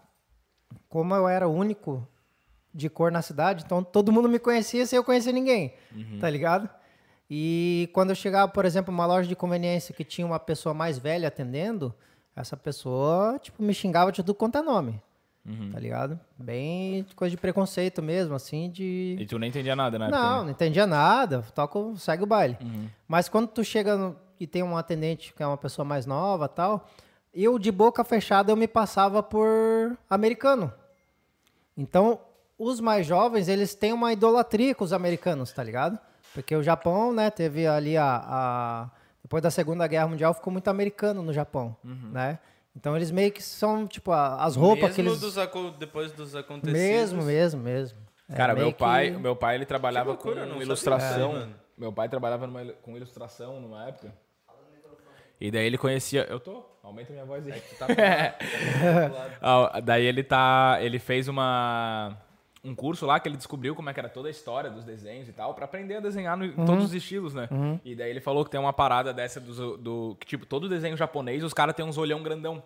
como 0.87 1.15
eu 1.15 1.27
era 1.27 1.47
o 1.47 1.53
único 1.53 2.07
de 2.71 2.87
cor 2.87 3.11
na 3.11 3.23
cidade, 3.23 3.63
então 3.65 3.83
todo 3.83 4.11
mundo 4.11 4.29
me 4.29 4.37
conhecia 4.37 4.85
sem 4.85 4.97
eu 4.97 5.03
conhecer 5.03 5.31
ninguém, 5.31 5.73
tá 6.19 6.29
ligado? 6.29 6.69
E 7.27 7.89
quando 7.93 8.11
eu 8.11 8.15
chegava, 8.15 8.51
por 8.51 8.63
exemplo, 8.63 8.91
numa 8.91 9.07
loja 9.07 9.27
de 9.27 9.35
conveniência 9.35 9.93
que 9.93 10.03
tinha 10.03 10.25
uma 10.25 10.39
pessoa 10.39 10.73
mais 10.73 10.99
velha 10.99 11.27
atendendo, 11.27 11.93
essa 12.35 12.55
pessoa, 12.55 13.39
tipo, 13.39 13.61
me 13.61 13.73
xingava 13.73 14.11
de 14.11 14.17
tudo 14.17 14.35
quanto 14.35 14.57
é 14.57 14.61
nome. 14.61 15.01
Tá 15.71 15.79
ligado? 15.79 16.19
Bem 16.37 17.05
coisa 17.15 17.31
de 17.31 17.37
preconceito 17.41 18.01
mesmo, 18.01 18.35
assim, 18.35 18.69
de. 18.69 19.15
E 19.19 19.25
tu 19.25 19.39
nem 19.39 19.49
entendia 19.49 19.75
nada, 19.75 19.97
né? 19.97 20.07
Não, 20.09 20.43
não 20.43 20.49
entendia 20.51 20.85
nada, 20.85 21.41
toco, 21.55 21.95
segue 21.97 22.23
o 22.23 22.27
baile. 22.27 22.57
Mas 23.07 23.27
quando 23.29 23.47
tu 23.47 23.63
chega 23.63 23.97
no- 23.97 24.15
e 24.39 24.45
tem 24.47 24.61
um 24.63 24.77
atendente 24.77 25.33
que 25.33 25.41
é 25.43 25.47
uma 25.47 25.57
pessoa 25.57 25.83
mais 25.85 26.05
nova 26.05 26.47
tal, 26.47 26.87
eu 27.33 27.57
de 27.59 27.71
boca 27.71 28.03
fechada 28.03 28.51
eu 28.51 28.55
me 28.55 28.67
passava 28.67 29.21
por 29.23 29.97
americano. 30.09 30.71
Então, 31.77 32.19
os 32.57 32.79
mais 32.79 33.05
jovens, 33.07 33.47
eles 33.47 33.73
têm 33.73 33.93
uma 33.93 34.11
idolatria 34.13 34.75
com 34.75 34.83
os 34.83 34.93
americanos, 34.93 35.51
tá 35.51 35.63
ligado? 35.63 35.97
Porque 36.33 36.55
o 36.55 36.61
Japão, 36.61 37.11
né, 37.13 37.29
teve 37.29 37.65
ali 37.65 37.97
a, 37.97 38.23
a- 38.27 38.89
depois 39.23 39.41
da 39.41 39.49
Segunda 39.51 39.87
Guerra 39.87 40.07
Mundial 40.07 40.33
ficou 40.33 40.51
muito 40.51 40.67
americano 40.67 41.21
no 41.23 41.33
Japão, 41.33 41.75
né? 42.11 42.39
Então 42.79 42.95
eles 42.95 43.11
meio 43.11 43.29
que 43.29 43.43
são, 43.43 43.85
tipo, 43.85 44.09
a- 44.11 44.41
as 44.41 44.55
roupas 44.55 44.95
que 44.95 45.01
Mesmo 45.01 45.11
eles... 45.11 45.19
dos 45.21 45.37
aco- 45.37 45.71
depois 45.71 46.13
dos 46.13 46.33
acontecidos. 46.33 46.79
Mesmo, 46.81 47.23
mesmo, 47.23 47.61
mesmo. 47.61 47.97
É 48.29 48.35
Cara, 48.35 48.53
meu 48.53 48.63
meio 48.63 48.73
que- 48.73 48.79
pai, 48.79 49.11
meu 49.11 49.35
pai 49.35 49.55
ele 49.55 49.65
trabalhava 49.65 50.15
Que 50.15 50.25
loucura, 50.27 50.47
com 50.47 50.61
ilustração. 50.61 51.35
aí, 51.35 51.47
meu 51.77 51.91
pai 51.91 52.07
trabalhava 52.07 52.47
numa 52.47 52.63
com 52.81 52.95
ilustração 52.95 53.59
numa 53.59 53.85
época. 53.87 54.13
E 55.41 55.51
daí 55.51 55.65
ele 55.65 55.77
conhecia, 55.77 56.25
eu 56.29 56.39
tô, 56.39 56.63
aumenta 56.81 57.11
minha 57.11 57.25
voz 57.25 57.45
aí. 57.47 57.61
Ah, 59.41 59.79
daí 59.83 60.05
ele 60.05 60.23
tá, 60.23 60.77
ele 60.81 60.99
fez 60.99 61.27
uma 61.27 62.15
um 62.63 62.75
curso 62.75 63.05
lá 63.05 63.19
que 63.19 63.27
ele 63.29 63.37
descobriu 63.37 63.73
como 63.73 63.89
é 63.89 63.93
que 63.93 63.99
era 63.99 64.09
toda 64.09 64.27
a 64.27 64.31
história 64.31 64.69
dos 64.69 64.83
desenhos 64.83 65.29
e 65.29 65.31
tal, 65.33 65.53
pra 65.53 65.65
aprender 65.65 65.95
a 65.95 65.99
desenhar 65.99 66.35
no- 66.35 66.45
em 66.45 66.51
todos 66.51 66.83
os 66.85 66.93
estilos, 66.93 67.33
né? 67.33 67.47
E 67.85 67.95
daí 67.95 68.09
ele 68.09 68.19
falou 68.19 68.43
que 68.43 68.51
tem 68.51 68.59
uma 68.59 68.73
parada 68.73 69.13
dessa 69.13 69.39
do, 69.39 69.77
do 69.77 70.17
que 70.19 70.25
tipo 70.27 70.45
todo 70.45 70.67
desenho 70.67 70.97
japonês, 70.97 71.43
os 71.43 71.53
caras 71.53 71.73
têm 71.75 71.85
uns 71.85 71.97
olhão 71.97 72.21
grandão. 72.21 72.61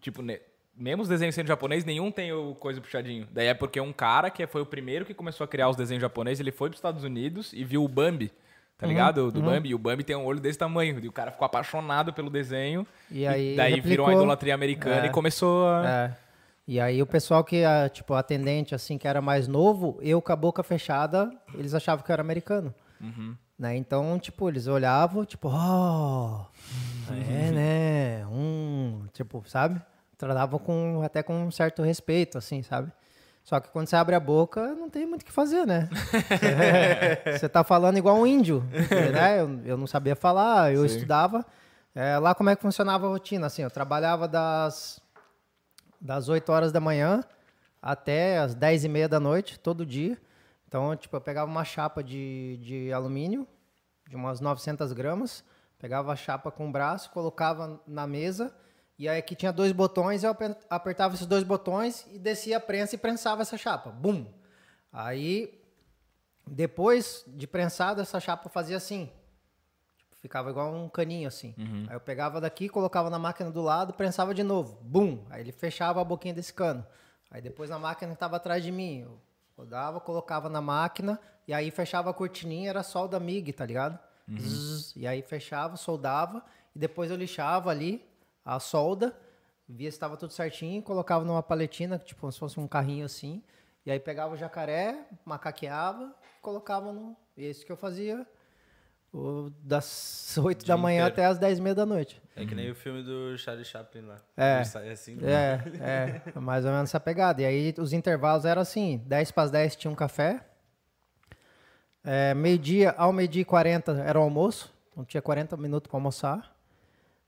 Tipo, 0.00 0.22
ne- 0.22 0.40
mesmo 0.76 1.02
os 1.02 1.08
desenhos 1.08 1.34
sendo 1.34 1.46
japonês, 1.46 1.84
nenhum 1.84 2.10
tem 2.10 2.32
o 2.32 2.54
coisa 2.56 2.80
puxadinho. 2.80 3.28
Daí 3.30 3.46
é 3.46 3.54
porque 3.54 3.80
um 3.80 3.92
cara 3.92 4.28
que 4.30 4.44
foi 4.46 4.60
o 4.62 4.66
primeiro 4.66 5.04
que 5.04 5.14
começou 5.14 5.44
a 5.44 5.48
criar 5.48 5.68
os 5.68 5.76
desenhos 5.76 6.00
japoneses, 6.02 6.40
ele 6.40 6.50
foi 6.50 6.68
para 6.70 6.74
os 6.74 6.78
Estados 6.78 7.04
Unidos 7.04 7.52
e 7.52 7.62
viu 7.62 7.84
o 7.84 7.88
Bambi, 7.88 8.32
tá 8.78 8.86
ligado? 8.86 9.30
Do 9.30 9.40
Bambi. 9.42 9.68
E 9.68 9.74
o 9.74 9.78
Bambi 9.78 10.02
tem 10.02 10.16
um 10.16 10.24
olho 10.24 10.40
desse 10.40 10.58
tamanho. 10.58 10.98
E 10.98 11.06
o 11.06 11.12
cara 11.12 11.30
ficou 11.30 11.44
apaixonado 11.46 12.12
pelo 12.12 12.28
desenho. 12.30 12.84
E 13.10 13.24
aí 13.26 13.54
daí 13.54 13.80
virou 13.80 14.06
uma 14.06 14.12
idolatria 14.22 14.54
americana 14.54 15.04
É. 15.04 15.06
e 15.06 15.10
começou 15.10 15.68
a. 15.68 15.88
É. 15.88 16.16
E 16.72 16.80
aí 16.80 17.02
o 17.02 17.06
pessoal 17.06 17.44
que, 17.44 17.66
ah, 17.66 17.86
tipo, 17.86 18.14
atendente, 18.14 18.74
assim, 18.74 18.96
que 18.96 19.06
era 19.06 19.20
mais 19.20 19.46
novo, 19.46 19.98
eu 20.00 20.22
com 20.22 20.32
a 20.32 20.36
boca 20.36 20.62
fechada, 20.62 21.30
eles 21.52 21.74
achavam 21.74 22.02
que 22.02 22.10
eu 22.10 22.14
era 22.14 22.22
americano. 22.22 22.74
Né? 23.58 23.76
Então, 23.76 24.18
tipo, 24.18 24.48
eles 24.48 24.66
olhavam, 24.66 25.22
tipo, 25.26 25.50
oh, 25.50 26.46
é, 27.10 27.50
né? 27.50 28.26
Hum, 28.26 29.04
tipo, 29.12 29.44
sabe? 29.46 29.82
Tratavam 30.16 30.58
com, 30.58 31.02
até 31.04 31.22
com 31.22 31.44
um 31.44 31.50
certo 31.50 31.82
respeito, 31.82 32.38
assim, 32.38 32.62
sabe? 32.62 32.90
Só 33.44 33.60
que 33.60 33.68
quando 33.68 33.88
você 33.88 33.96
abre 33.96 34.14
a 34.14 34.20
boca, 34.20 34.74
não 34.74 34.88
tem 34.88 35.04
muito 35.04 35.20
o 35.20 35.24
que 35.26 35.32
fazer, 35.32 35.66
né? 35.66 35.90
você 37.38 37.50
tá 37.50 37.62
falando 37.62 37.98
igual 37.98 38.16
um 38.16 38.26
índio, 38.26 38.64
né? 39.12 39.42
Eu, 39.42 39.60
eu 39.66 39.76
não 39.76 39.86
sabia 39.86 40.16
falar, 40.16 40.72
eu 40.72 40.86
estudava. 40.86 41.44
É, 41.94 42.16
lá 42.16 42.34
como 42.34 42.48
é 42.48 42.56
que 42.56 42.62
funcionava 42.62 43.06
a 43.06 43.10
rotina, 43.10 43.48
assim, 43.48 43.60
eu 43.60 43.70
trabalhava 43.70 44.26
das 44.26 45.01
das 46.02 46.28
8 46.28 46.50
horas 46.50 46.72
da 46.72 46.80
manhã 46.80 47.22
até 47.80 48.38
as 48.38 48.54
10 48.54 48.84
e 48.84 48.88
meia 48.88 49.08
da 49.08 49.20
noite, 49.20 49.58
todo 49.58 49.86
dia. 49.86 50.20
Então, 50.66 50.94
tipo, 50.96 51.14
eu 51.16 51.20
pegava 51.20 51.50
uma 51.50 51.64
chapa 51.64 52.02
de, 52.02 52.58
de 52.60 52.92
alumínio, 52.92 53.46
de 54.08 54.16
umas 54.16 54.40
900 54.40 54.92
gramas, 54.92 55.44
pegava 55.78 56.12
a 56.12 56.16
chapa 56.16 56.50
com 56.50 56.68
o 56.68 56.72
braço, 56.72 57.10
colocava 57.10 57.80
na 57.86 58.06
mesa, 58.06 58.54
e 58.98 59.08
aí 59.08 59.18
aqui 59.18 59.34
tinha 59.34 59.52
dois 59.52 59.72
botões, 59.72 60.24
eu 60.24 60.30
aper- 60.30 60.56
apertava 60.68 61.14
esses 61.14 61.26
dois 61.26 61.44
botões 61.44 62.06
e 62.12 62.18
descia 62.18 62.56
a 62.56 62.60
prensa 62.60 62.94
e 62.94 62.98
prensava 62.98 63.42
essa 63.42 63.56
chapa. 63.56 63.90
Bum! 63.90 64.26
Aí, 64.92 65.60
depois 66.46 67.24
de 67.28 67.46
prensado, 67.46 68.00
essa 68.00 68.18
chapa 68.20 68.48
fazia 68.48 68.76
assim. 68.76 69.10
Ficava 70.22 70.48
igual 70.50 70.72
um 70.72 70.88
caninho 70.88 71.26
assim. 71.28 71.52
Aí 71.90 71.96
eu 71.96 72.00
pegava 72.00 72.40
daqui, 72.40 72.68
colocava 72.68 73.10
na 73.10 73.18
máquina 73.18 73.50
do 73.50 73.60
lado, 73.60 73.92
prensava 73.92 74.32
de 74.32 74.42
novo. 74.44 74.78
Bum! 74.80 75.24
Aí 75.28 75.40
ele 75.42 75.50
fechava 75.52 76.00
a 76.00 76.04
boquinha 76.04 76.32
desse 76.32 76.54
cano. 76.54 76.86
Aí 77.28 77.42
depois 77.42 77.68
na 77.68 77.78
máquina 77.78 78.10
que 78.12 78.14
estava 78.16 78.36
atrás 78.36 78.62
de 78.62 78.70
mim, 78.70 79.00
eu 79.00 79.18
rodava, 79.56 79.98
colocava 80.00 80.48
na 80.48 80.60
máquina 80.60 81.18
e 81.46 81.52
aí 81.52 81.70
fechava 81.72 82.08
a 82.10 82.14
cortininha, 82.14 82.70
era 82.70 82.82
solda 82.84 83.18
MIG, 83.18 83.52
tá 83.52 83.66
ligado? 83.66 83.98
Zzz, 84.38 84.94
e 84.96 85.06
aí 85.08 85.20
fechava, 85.22 85.76
soldava 85.76 86.44
e 86.74 86.78
depois 86.78 87.10
eu 87.10 87.16
lixava 87.16 87.70
ali 87.70 88.02
a 88.44 88.60
solda, 88.60 89.14
via 89.68 89.90
se 89.90 89.96
estava 89.96 90.16
tudo 90.16 90.32
certinho, 90.32 90.80
colocava 90.82 91.24
numa 91.24 91.42
paletina, 91.42 91.98
tipo 91.98 92.20
como 92.20 92.32
se 92.32 92.38
fosse 92.38 92.60
um 92.60 92.68
carrinho 92.68 93.04
assim, 93.04 93.42
e 93.84 93.90
aí 93.90 93.98
pegava 93.98 94.34
o 94.34 94.36
jacaré, 94.36 95.04
macaqueava, 95.24 96.14
colocava 96.40 96.92
no. 96.92 97.16
Esse 97.36 97.66
que 97.66 97.72
eu 97.72 97.76
fazia 97.76 98.20
o- 98.20 98.26
das 99.62 100.36
8 100.40 100.64
da 100.64 100.76
manhã 100.76 101.06
inteiro. 101.06 101.12
até 101.12 101.26
as 101.26 101.38
10 101.38 101.58
e 101.58 101.62
meia 101.62 101.74
da 101.74 101.84
noite. 101.84 102.20
É 102.34 102.46
que 102.46 102.54
nem 102.54 102.70
o 102.70 102.74
filme 102.74 103.02
do 103.02 103.36
Charlie 103.36 103.64
Chaplin 103.64 104.02
lá. 104.02 104.16
É. 104.36 104.60
Assim. 104.90 105.18
É, 105.22 105.60
é, 106.34 106.40
mais 106.40 106.64
ou 106.64 106.70
menos 106.72 106.88
essa 106.88 106.98
pegada. 106.98 107.42
E 107.42 107.44
aí 107.44 107.74
os 107.78 107.92
intervalos 107.92 108.44
eram 108.44 108.62
assim: 108.62 109.02
10 109.06 109.30
para 109.32 109.42
as 109.42 109.50
10 109.50 109.76
tinha 109.76 109.90
um 109.90 109.94
café. 109.94 110.40
É, 112.04 112.34
meio-dia 112.34 112.92
ao 112.96 113.12
meio-dia 113.12 113.42
e 113.42 113.44
40 113.44 113.92
era 114.00 114.18
o 114.18 114.22
almoço. 114.22 114.72
Então 114.90 115.04
tinha 115.04 115.22
40 115.22 115.56
minutos 115.56 115.88
para 115.88 115.96
almoçar. 115.98 116.56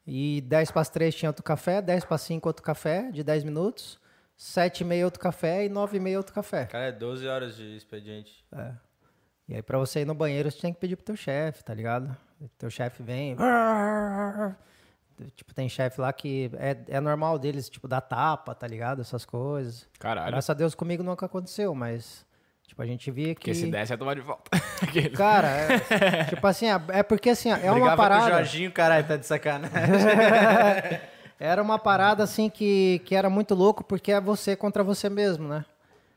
E 0.06 0.42
10 0.42 0.70
para 0.70 0.82
as 0.82 0.88
3 0.90 1.14
tinha 1.14 1.30
outro 1.30 1.42
café, 1.42 1.80
10 1.80 2.04
para 2.04 2.14
as 2.16 2.22
5 2.22 2.48
outro 2.48 2.62
café 2.62 3.10
de 3.10 3.22
10 3.22 3.44
minutos, 3.44 3.98
7 4.36 4.80
e 4.80 4.84
meia 4.84 5.04
outro 5.04 5.18
café 5.18 5.64
e 5.64 5.68
9 5.68 5.96
e 5.96 6.00
meia 6.00 6.18
outro 6.18 6.34
café. 6.34 6.66
Cara, 6.66 6.86
é 6.86 6.92
12 6.92 7.26
horas 7.26 7.56
de 7.56 7.76
expediente. 7.76 8.44
E 9.48 9.54
aí 9.54 9.62
pra 9.62 9.78
você 9.78 10.00
ir 10.00 10.04
no 10.04 10.14
banheiro, 10.14 10.50
você 10.50 10.60
tem 10.60 10.72
que 10.72 10.80
pedir 10.80 10.96
pro 10.96 11.04
teu 11.04 11.16
chefe, 11.16 11.62
tá 11.62 11.74
ligado? 11.74 12.16
Teu 12.58 12.70
chefe 12.70 13.02
vem. 13.02 13.36
Tipo, 15.36 15.54
tem 15.54 15.68
chefe 15.68 16.00
lá 16.00 16.12
que 16.12 16.50
é, 16.54 16.76
é 16.88 17.00
normal 17.00 17.38
deles, 17.38 17.68
tipo, 17.68 17.86
dar 17.86 18.00
tapa, 18.00 18.54
tá 18.54 18.66
ligado? 18.66 19.00
Essas 19.00 19.24
coisas. 19.24 19.88
Caralho. 19.98 20.30
Graças 20.30 20.50
a 20.50 20.54
Deus 20.54 20.74
comigo 20.74 21.02
nunca 21.02 21.26
aconteceu, 21.26 21.74
mas. 21.74 22.26
Tipo, 22.66 22.82
a 22.82 22.86
gente 22.86 23.10
via 23.10 23.28
que. 23.28 23.34
Porque 23.34 23.54
se 23.54 23.70
desse, 23.70 23.92
ia 23.92 23.98
tomar 23.98 24.14
de 24.14 24.22
volta. 24.22 24.50
Aquele. 24.82 25.10
Cara, 25.10 25.48
é, 25.48 26.24
tipo 26.24 26.46
assim, 26.46 26.66
é 26.66 26.80
é 26.88 27.02
porque 27.02 27.30
assim, 27.30 27.50
é 27.50 27.70
uma 27.70 27.74
Brigava 27.74 27.86
com 27.88 27.92
o 27.92 27.96
parada. 27.96 28.30
Jorginho, 28.30 28.72
caralho, 28.72 29.06
tá 29.06 29.16
de 29.16 29.26
sacanagem. 29.26 29.78
Era 31.38 31.62
uma 31.62 31.78
parada 31.78 32.22
assim 32.22 32.48
que, 32.48 33.00
que 33.04 33.14
era 33.14 33.28
muito 33.28 33.56
louco, 33.56 33.82
porque 33.82 34.12
é 34.12 34.20
você 34.20 34.54
contra 34.54 34.84
você 34.84 35.10
mesmo, 35.10 35.48
né? 35.48 35.64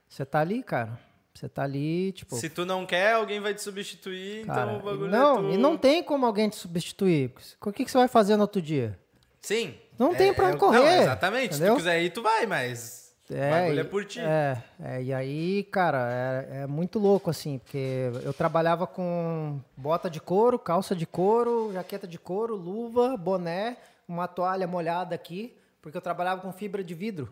Você 0.07 0.23
tá 0.23 0.39
ali, 0.39 0.61
cara. 0.61 0.97
Você 1.37 1.47
tá 1.47 1.63
ali, 1.63 2.11
tipo. 2.13 2.35
Se 2.35 2.49
tu 2.49 2.65
não 2.65 2.83
quer, 2.83 3.13
alguém 3.13 3.39
vai 3.39 3.53
te 3.53 3.61
substituir, 3.61 4.43
Cara, 4.47 4.73
então 4.73 4.79
o 4.79 4.83
bagulho 4.83 5.11
não, 5.11 5.37
é 5.37 5.41
tu... 5.41 5.49
e 5.51 5.57
não 5.57 5.77
tem 5.77 6.01
como 6.01 6.25
alguém 6.25 6.49
te 6.49 6.55
substituir. 6.55 7.31
O 7.61 7.71
que, 7.71 7.85
que 7.85 7.91
você 7.91 7.97
vai 7.99 8.07
fazer 8.07 8.35
no 8.35 8.41
outro 8.41 8.59
dia? 8.59 8.97
Sim. 9.39 9.75
Não 9.99 10.15
tem 10.15 10.33
pra 10.33 10.47
onde 10.47 10.55
é- 10.55 10.59
correr, 10.59 10.79
Não, 10.79 11.01
exatamente. 11.03 11.53
Se 11.53 11.59
entendeu? 11.59 11.75
tu 11.75 11.77
quiser 11.77 12.01
ir, 12.01 12.09
tu 12.09 12.23
vai, 12.23 12.47
mas 12.47 13.13
o 13.29 13.35
bagulho 13.35 13.79
é 13.79 13.83
por 13.83 14.03
ti. 14.03 14.19
É, 14.19 14.63
é, 14.83 15.03
e 15.03 15.13
aí, 15.13 15.63
cara, 15.65 16.45
é, 16.49 16.63
é 16.63 16.67
muito 16.67 16.97
louco, 16.97 17.29
assim, 17.29 17.59
porque 17.59 18.09
eu 18.23 18.33
trabalhava 18.33 18.87
com 18.87 19.59
bota 19.75 20.09
de 20.09 20.19
couro, 20.19 20.57
calça 20.57 20.95
de 20.95 21.05
couro, 21.05 21.71
jaqueta 21.71 22.07
de 22.07 22.17
couro, 22.17 22.55
luva, 22.55 23.15
boné, 23.15 23.77
uma 24.07 24.27
toalha 24.27 24.65
molhada 24.65 25.13
aqui, 25.13 25.55
porque 25.83 25.97
eu 25.97 26.01
trabalhava 26.01 26.41
com 26.41 26.51
fibra 26.51 26.83
de 26.83 26.95
vidro. 26.95 27.31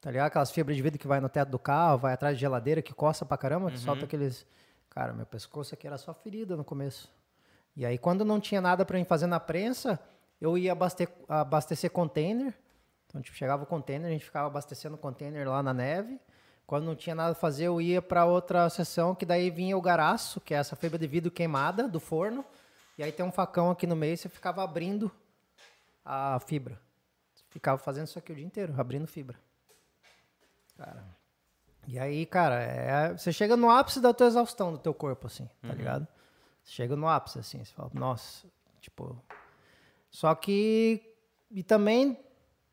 Tá 0.00 0.10
ligado? 0.10 0.26
Aquelas 0.28 0.50
fibras 0.50 0.76
de 0.76 0.82
vidro 0.82 0.98
que 0.98 1.06
vai 1.06 1.20
no 1.20 1.28
teto 1.28 1.48
do 1.50 1.58
carro, 1.58 1.98
vai 1.98 2.12
atrás 2.14 2.36
de 2.36 2.40
geladeira, 2.40 2.80
que 2.82 2.94
coça 2.94 3.24
pra 3.24 3.36
caramba, 3.36 3.70
que 3.70 3.78
solta 3.78 4.04
aqueles. 4.04 4.46
Cara, 4.90 5.12
meu 5.12 5.26
pescoço 5.26 5.74
aqui 5.74 5.86
era 5.86 5.98
só 5.98 6.14
ferida 6.14 6.56
no 6.56 6.64
começo. 6.64 7.10
E 7.76 7.84
aí, 7.84 7.98
quando 7.98 8.24
não 8.24 8.40
tinha 8.40 8.60
nada 8.60 8.84
pra 8.84 8.96
mim 8.98 9.04
fazer 9.04 9.26
na 9.26 9.38
prensa, 9.40 9.98
eu 10.40 10.56
ia 10.56 10.72
abaste- 10.72 11.08
abastecer 11.28 11.90
container. 11.90 12.54
Então, 13.06 13.20
tipo, 13.20 13.36
chegava 13.36 13.64
o 13.64 13.66
container, 13.66 14.06
a 14.08 14.10
gente 14.10 14.24
ficava 14.24 14.46
abastecendo 14.46 14.94
o 14.94 14.98
container 14.98 15.48
lá 15.48 15.62
na 15.62 15.74
neve. 15.74 16.18
Quando 16.66 16.84
não 16.84 16.96
tinha 16.96 17.14
nada 17.14 17.32
a 17.32 17.34
fazer, 17.34 17.64
eu 17.64 17.80
ia 17.80 18.00
para 18.02 18.24
outra 18.24 18.68
seção, 18.70 19.14
que 19.14 19.24
daí 19.26 19.50
vinha 19.50 19.76
o 19.76 19.80
garaço, 19.82 20.40
que 20.40 20.52
é 20.54 20.56
essa 20.56 20.74
fibra 20.74 20.98
de 20.98 21.06
vidro 21.06 21.30
queimada 21.30 21.88
do 21.88 22.00
forno. 22.00 22.44
E 22.98 23.02
aí 23.02 23.12
tem 23.12 23.24
um 23.24 23.30
facão 23.30 23.70
aqui 23.70 23.86
no 23.86 23.94
meio, 23.94 24.16
você 24.16 24.28
ficava 24.28 24.62
abrindo 24.64 25.10
a 26.04 26.40
fibra. 26.40 26.80
Ficava 27.50 27.78
fazendo 27.78 28.06
isso 28.06 28.18
aqui 28.18 28.32
o 28.32 28.34
dia 28.34 28.44
inteiro, 28.44 28.74
abrindo 28.78 29.06
fibra. 29.06 29.38
Cara. 30.76 31.04
E 31.88 31.98
aí, 31.98 32.26
cara, 32.26 32.60
é- 32.62 33.16
você 33.16 33.32
chega 33.32 33.56
no 33.56 33.70
ápice 33.70 34.00
da 34.00 34.12
tua 34.12 34.26
exaustão 34.26 34.72
do 34.72 34.78
teu 34.78 34.92
corpo, 34.92 35.26
assim, 35.28 35.48
tá 35.62 35.72
ligado? 35.72 36.06
Você 36.64 36.72
chega 36.72 36.96
no 36.96 37.08
ápice, 37.08 37.38
assim, 37.38 37.62
você 37.64 37.72
fala, 37.72 37.90
nossa, 37.94 38.46
tipo. 38.80 39.16
Só 40.10 40.34
que. 40.34 41.00
E 41.50 41.62
também 41.62 42.18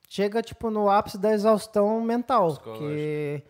chega, 0.09 0.41
tipo, 0.41 0.69
no 0.71 0.89
ápice 0.89 1.17
da 1.17 1.31
exaustão 1.31 2.01
mental. 2.01 2.47
Porque, 2.57 3.43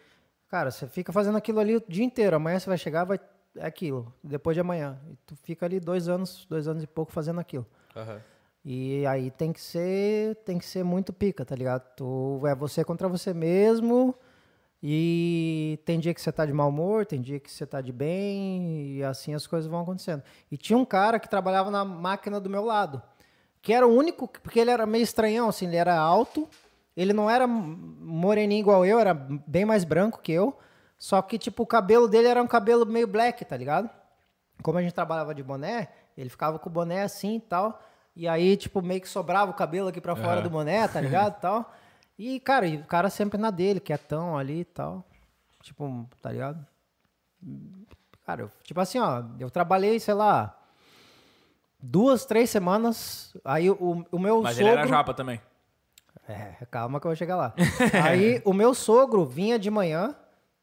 cara, 0.49 0.69
você 0.69 0.85
fica 0.87 1.13
fazendo 1.13 1.37
aquilo 1.37 1.59
ali 1.59 1.77
o 1.77 1.83
dia 1.87 2.03
inteiro. 2.03 2.35
Amanhã 2.35 2.59
você 2.59 2.67
vai 2.69 2.77
chegar, 2.77 3.05
vai. 3.05 3.19
É 3.55 3.65
aquilo. 3.65 4.13
Depois 4.23 4.55
de 4.55 4.61
amanhã. 4.61 4.99
E 5.09 5.15
tu 5.25 5.35
fica 5.37 5.65
ali 5.65 5.79
dois 5.79 6.09
anos, 6.09 6.45
dois 6.49 6.67
anos 6.67 6.83
e 6.83 6.87
pouco 6.87 7.11
fazendo 7.11 7.39
aquilo. 7.39 7.65
Aham. 7.95 8.19
E 8.65 9.05
aí 9.05 9.29
tem 9.29 9.51
que 9.53 9.61
ser, 9.61 10.35
tem 10.37 10.57
que 10.57 10.65
ser 10.65 10.83
muito 10.83 11.11
pica, 11.13 11.45
tá 11.45 11.55
ligado? 11.55 11.83
Tu 11.95 12.41
é 12.47 12.55
você 12.55 12.83
contra 12.83 13.07
você 13.07 13.33
mesmo. 13.33 14.15
E 14.85 15.79
tem 15.85 15.97
dia 15.97 16.13
que 16.13 16.21
você 16.21 16.29
tá 16.29 16.45
de 16.45 16.51
mau 16.51 16.67
humor, 16.67 17.05
tem 17.05 17.21
dia 17.21 17.39
que 17.39 17.49
você 17.49 17.65
tá 17.65 17.79
de 17.79 17.93
bem, 17.93 18.97
e 18.97 19.03
assim 19.03 19.33
as 19.33 19.47
coisas 19.47 19.69
vão 19.69 19.79
acontecendo. 19.79 20.21
E 20.51 20.57
tinha 20.57 20.77
um 20.77 20.83
cara 20.83 21.19
que 21.19 21.29
trabalhava 21.29 21.71
na 21.71 21.85
máquina 21.85 22.37
do 22.37 22.49
meu 22.49 22.65
lado, 22.65 23.01
que 23.61 23.71
era 23.71 23.87
o 23.87 23.95
único, 23.95 24.27
porque 24.27 24.59
ele 24.59 24.71
era 24.71 24.85
meio 24.85 25.03
estranhão, 25.03 25.47
assim, 25.47 25.67
ele 25.67 25.77
era 25.77 25.97
alto, 25.97 26.49
ele 26.97 27.13
não 27.13 27.29
era 27.29 27.47
moreninho 27.47 28.59
igual 28.59 28.85
eu, 28.85 28.99
era 28.99 29.13
bem 29.13 29.63
mais 29.63 29.85
branco 29.85 30.19
que 30.21 30.33
eu, 30.33 30.59
só 30.99 31.21
que, 31.21 31.37
tipo, 31.37 31.63
o 31.63 31.67
cabelo 31.67 32.09
dele 32.09 32.27
era 32.27 32.43
um 32.43 32.47
cabelo 32.47 32.85
meio 32.85 33.07
black, 33.07 33.45
tá 33.45 33.55
ligado? 33.55 33.89
como 34.63 34.77
a 34.77 34.81
gente 34.81 34.93
trabalhava 34.93 35.35
de 35.35 35.43
boné, 35.43 35.89
ele 36.17 36.29
ficava 36.29 36.57
com 36.57 36.69
o 36.69 36.71
boné 36.71 37.03
assim 37.03 37.35
e 37.35 37.39
tal. 37.39 37.81
E 38.15 38.27
aí, 38.27 38.55
tipo, 38.55 38.81
meio 38.81 39.01
que 39.01 39.09
sobrava 39.09 39.51
o 39.51 39.53
cabelo 39.53 39.89
aqui 39.89 39.99
pra 39.99 40.15
fora 40.15 40.41
do 40.41 40.49
boné, 40.49 40.87
tá 40.87 41.01
ligado? 41.01 41.39
tal. 41.41 41.73
E, 42.17 42.39
cara, 42.39 42.67
e 42.67 42.77
o 42.77 42.85
cara 42.85 43.09
sempre 43.09 43.37
na 43.39 43.49
dele, 43.51 43.79
quietão 43.79 44.37
ali 44.37 44.61
e 44.61 44.65
tal. 44.65 45.03
Tipo, 45.61 46.07
tá 46.21 46.31
ligado? 46.31 46.65
Cara, 48.25 48.41
eu- 48.43 48.51
tipo 48.63 48.79
assim, 48.79 48.99
ó, 48.99 49.23
eu 49.39 49.49
trabalhei, 49.49 49.99
sei 49.99 50.13
lá, 50.13 50.57
duas, 51.81 52.25
três 52.25 52.49
semanas. 52.49 53.35
Aí 53.43 53.69
o, 53.69 54.05
o 54.11 54.19
meu 54.19 54.41
Mas 54.41 54.55
sogro. 54.57 54.69
ele 54.71 54.79
era 54.79 54.87
japa 54.87 55.13
também. 55.13 55.41
É, 56.27 56.65
calma 56.71 56.99
que 56.99 57.07
eu 57.07 57.09
vou 57.09 57.15
chegar 57.15 57.35
lá. 57.35 57.53
Aí 58.05 58.41
o 58.45 58.53
meu 58.53 58.73
sogro 58.73 59.25
vinha 59.25 59.59
de 59.59 59.69
manhã 59.69 60.15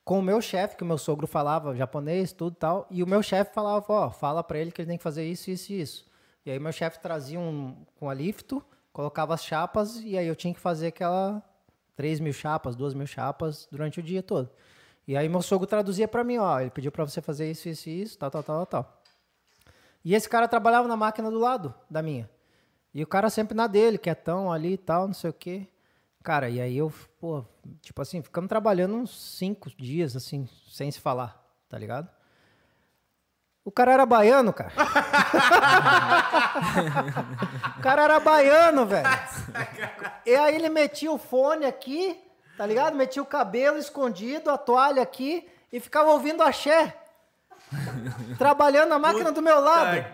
com 0.04 0.18
o 0.18 0.22
meu 0.22 0.40
chefe, 0.40 0.76
que 0.76 0.82
o 0.82 0.86
meu 0.86 0.96
sogro 0.96 1.26
falava 1.26 1.76
japonês, 1.76 2.32
tudo 2.32 2.54
e 2.54 2.56
tal, 2.56 2.86
e 2.90 3.02
o 3.02 3.06
meu 3.06 3.22
chefe 3.22 3.52
falava, 3.54 3.84
ó, 3.88 4.10
fala 4.10 4.42
pra 4.42 4.58
ele 4.58 4.72
que 4.72 4.80
ele 4.80 4.88
tem 4.88 4.96
que 4.96 5.02
fazer 5.04 5.24
isso, 5.28 5.50
isso 5.50 5.72
e 5.72 5.80
isso. 5.82 6.10
E 6.46 6.50
aí 6.50 6.58
meu 6.58 6.72
chefe 6.72 6.98
trazia 6.98 7.38
um 7.38 7.76
com 7.96 8.08
a 8.08 8.14
lifto, 8.14 8.64
colocava 9.00 9.32
as 9.32 9.42
chapas, 9.42 9.96
e 10.00 10.18
aí 10.18 10.26
eu 10.26 10.36
tinha 10.36 10.52
que 10.52 10.60
fazer 10.60 10.88
aquela 10.88 11.42
3 11.96 12.20
mil 12.20 12.34
chapas, 12.34 12.76
2 12.76 12.92
mil 12.92 13.06
chapas 13.06 13.66
durante 13.72 13.98
o 13.98 14.02
dia 14.02 14.22
todo. 14.22 14.50
E 15.08 15.16
aí 15.16 15.26
meu 15.26 15.40
sogro 15.40 15.66
traduzia 15.66 16.06
pra 16.06 16.22
mim, 16.22 16.36
ó, 16.36 16.60
ele 16.60 16.70
pediu 16.70 16.92
pra 16.92 17.06
você 17.06 17.22
fazer 17.22 17.50
isso, 17.50 17.66
isso 17.66 17.88
isso, 17.88 18.18
tal, 18.18 18.30
tal, 18.30 18.42
tal, 18.42 18.66
tal. 18.66 19.02
E 20.04 20.14
esse 20.14 20.28
cara 20.28 20.46
trabalhava 20.46 20.86
na 20.86 20.96
máquina 20.96 21.30
do 21.30 21.38
lado 21.38 21.74
da 21.88 22.02
minha. 22.02 22.28
E 22.92 23.02
o 23.02 23.06
cara 23.06 23.30
sempre 23.30 23.54
na 23.54 23.66
dele, 23.66 23.96
quietão 23.96 24.52
ali 24.52 24.74
e 24.74 24.78
tal, 24.78 25.06
não 25.06 25.14
sei 25.14 25.30
o 25.30 25.34
quê. 25.34 25.66
Cara, 26.22 26.50
e 26.50 26.60
aí 26.60 26.76
eu, 26.76 26.92
pô, 27.18 27.42
tipo 27.80 28.02
assim, 28.02 28.20
ficamos 28.20 28.48
trabalhando 28.48 28.96
uns 28.96 29.18
cinco 29.38 29.70
dias, 29.78 30.14
assim, 30.14 30.46
sem 30.68 30.90
se 30.90 31.00
falar, 31.00 31.42
tá 31.70 31.78
ligado? 31.78 32.06
O 33.70 33.72
cara 33.72 33.92
era 33.92 34.04
baiano, 34.04 34.52
cara. 34.52 34.72
o 37.78 37.80
cara 37.80 38.02
era 38.02 38.18
baiano, 38.18 38.84
velho. 38.84 39.06
E 40.26 40.34
aí 40.34 40.56
ele 40.56 40.68
metia 40.68 41.10
o 41.10 41.18
fone 41.18 41.64
aqui, 41.64 42.20
tá 42.56 42.66
ligado? 42.66 42.96
Metia 42.96 43.22
o 43.22 43.26
cabelo 43.26 43.78
escondido, 43.78 44.50
a 44.50 44.58
toalha 44.58 45.02
aqui 45.02 45.48
e 45.72 45.78
ficava 45.78 46.10
ouvindo 46.10 46.42
axé. 46.42 46.96
Trabalhando 48.36 48.88
na 48.88 48.98
máquina 48.98 49.30
do 49.30 49.40
meu 49.40 49.60
lado. 49.60 50.04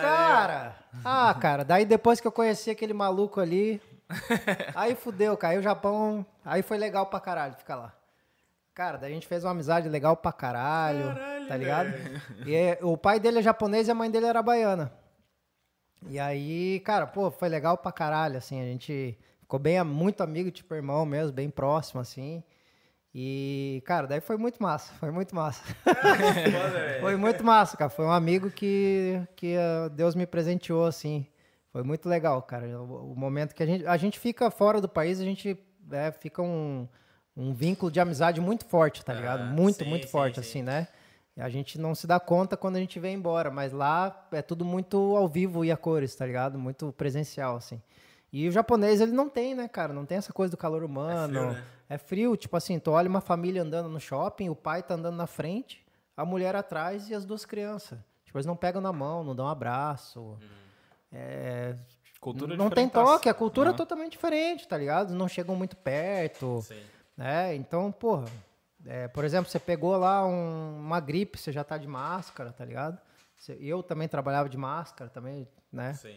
Cara, 0.00 0.74
ah, 1.04 1.34
cara, 1.38 1.64
daí 1.64 1.84
depois 1.84 2.18
que 2.18 2.26
eu 2.26 2.32
conheci 2.32 2.70
aquele 2.70 2.94
maluco 2.94 3.40
ali, 3.40 3.80
aí 4.74 4.94
fudeu, 4.94 5.36
cara. 5.36 5.52
Aí 5.52 5.58
o 5.58 5.62
Japão, 5.62 6.24
aí 6.44 6.62
foi 6.62 6.78
legal 6.78 7.06
pra 7.06 7.20
caralho 7.20 7.54
ficar 7.54 7.76
lá. 7.76 7.92
Cara, 8.74 8.96
daí 8.96 9.10
a 9.10 9.14
gente 9.14 9.26
fez 9.26 9.44
uma 9.44 9.50
amizade 9.50 9.88
legal 9.88 10.16
pra 10.16 10.32
caralho, 10.32 11.14
caralho 11.14 11.48
tá 11.48 11.56
ligado? 11.56 11.92
E 12.46 12.54
é, 12.54 12.78
o 12.82 12.96
pai 12.96 13.18
dele 13.18 13.40
é 13.40 13.42
japonês 13.42 13.88
e 13.88 13.90
a 13.90 13.94
mãe 13.94 14.10
dele 14.10 14.26
era 14.26 14.42
baiana. 14.42 14.92
E 16.08 16.18
aí, 16.18 16.80
cara, 16.80 17.06
pô, 17.06 17.30
foi 17.30 17.48
legal 17.48 17.76
pra 17.76 17.92
caralho, 17.92 18.38
assim, 18.38 18.60
a 18.60 18.64
gente 18.64 19.18
ficou 19.40 19.58
bem, 19.58 19.82
muito 19.84 20.22
amigo, 20.22 20.50
tipo 20.50 20.74
irmão 20.74 21.04
mesmo, 21.04 21.32
bem 21.32 21.50
próximo, 21.50 22.00
assim. 22.00 22.42
E, 23.14 23.82
cara, 23.84 24.06
daí 24.06 24.20
foi 24.20 24.36
muito 24.36 24.62
massa, 24.62 24.92
foi 24.94 25.10
muito 25.10 25.34
massa. 25.34 25.62
foi 27.00 27.16
muito 27.16 27.42
massa, 27.42 27.76
cara. 27.76 27.90
Foi 27.90 28.04
um 28.04 28.12
amigo 28.12 28.50
que, 28.50 29.20
que 29.34 29.56
uh, 29.56 29.90
Deus 29.90 30.14
me 30.14 30.26
presenteou, 30.26 30.86
assim. 30.86 31.26
Foi 31.72 31.82
muito 31.82 32.08
legal, 32.08 32.40
cara. 32.42 32.66
O, 32.80 33.12
o, 33.12 33.16
momento 33.16 33.54
que 33.54 33.62
a 33.62 33.66
gente, 33.66 33.86
a 33.86 33.96
gente 33.96 34.18
fica 34.18 34.50
fora 34.50 34.80
do 34.80 34.88
país, 34.88 35.20
a 35.20 35.24
gente 35.24 35.58
é, 35.90 36.12
fica 36.12 36.40
um, 36.40 36.88
um 37.36 37.52
vínculo 37.52 37.90
de 37.90 38.00
amizade 38.00 38.40
muito 38.40 38.64
forte, 38.64 39.04
tá 39.04 39.12
ligado? 39.14 39.44
muito, 39.44 39.84
sim, 39.84 39.88
muito 39.88 40.08
forte, 40.08 40.34
sim. 40.34 40.40
assim, 40.40 40.62
né? 40.62 40.88
A 41.36 41.48
gente 41.48 41.78
não 41.78 41.94
se 41.94 42.06
dá 42.06 42.20
conta 42.20 42.56
quando 42.56 42.76
a 42.76 42.80
gente 42.80 42.98
vem 43.00 43.14
embora, 43.14 43.50
mas 43.50 43.72
lá 43.72 44.28
é 44.32 44.42
tudo 44.42 44.64
muito 44.64 45.16
ao 45.16 45.26
vivo 45.26 45.64
e 45.64 45.72
a 45.72 45.76
cores, 45.76 46.14
tá 46.14 46.26
ligado? 46.26 46.58
Muito 46.58 46.92
presencial, 46.92 47.56
assim. 47.56 47.80
E 48.32 48.48
o 48.48 48.52
japonês, 48.52 49.00
ele 49.00 49.12
não 49.12 49.28
tem, 49.28 49.54
né, 49.54 49.66
cara? 49.66 49.92
Não 49.92 50.04
tem 50.04 50.18
essa 50.18 50.32
coisa 50.32 50.50
do 50.50 50.56
calor 50.56 50.84
humano. 50.84 51.38
É 51.38 51.40
frio, 51.40 51.52
né? 51.52 51.64
é 51.88 51.98
frio, 51.98 52.36
tipo 52.36 52.56
assim, 52.56 52.78
tu 52.78 52.90
olha 52.90 53.08
uma 53.08 53.20
família 53.20 53.62
andando 53.62 53.88
no 53.88 53.98
shopping, 53.98 54.48
o 54.48 54.54
pai 54.54 54.82
tá 54.82 54.94
andando 54.94 55.16
na 55.16 55.26
frente, 55.26 55.84
a 56.16 56.24
mulher 56.24 56.54
atrás 56.54 57.08
e 57.08 57.14
as 57.14 57.24
duas 57.24 57.44
crianças. 57.44 57.98
Tipo, 58.24 58.38
eles 58.38 58.46
não 58.46 58.56
pegam 58.56 58.80
na 58.80 58.92
mão, 58.92 59.24
não 59.24 59.34
dão 59.34 59.46
um 59.46 59.48
abraço. 59.48 60.20
Hum. 60.20 60.46
É, 61.10 61.74
cultura 62.20 62.56
não 62.56 62.70
tem 62.70 62.88
toque, 62.88 63.28
a 63.28 63.34
cultura 63.34 63.70
é 63.70 63.72
totalmente 63.72 64.12
diferente, 64.12 64.68
tá 64.68 64.76
ligado? 64.76 65.14
Não 65.14 65.26
chegam 65.26 65.56
muito 65.56 65.76
perto. 65.76 66.62
Sim. 66.62 66.80
Né? 67.20 67.54
Então, 67.54 67.92
porra, 67.92 68.24
é, 68.86 69.06
por 69.06 69.26
exemplo, 69.26 69.50
você 69.50 69.58
pegou 69.58 69.94
lá 69.94 70.26
um, 70.26 70.78
uma 70.78 71.00
gripe, 71.00 71.36
você 71.36 71.52
já 71.52 71.62
tá 71.62 71.76
de 71.76 71.86
máscara, 71.86 72.50
tá 72.50 72.64
ligado? 72.64 72.98
Eu 73.58 73.82
também 73.82 74.08
trabalhava 74.08 74.48
de 74.48 74.56
máscara 74.56 75.10
também, 75.10 75.46
né? 75.70 75.92
Sim. 75.92 76.16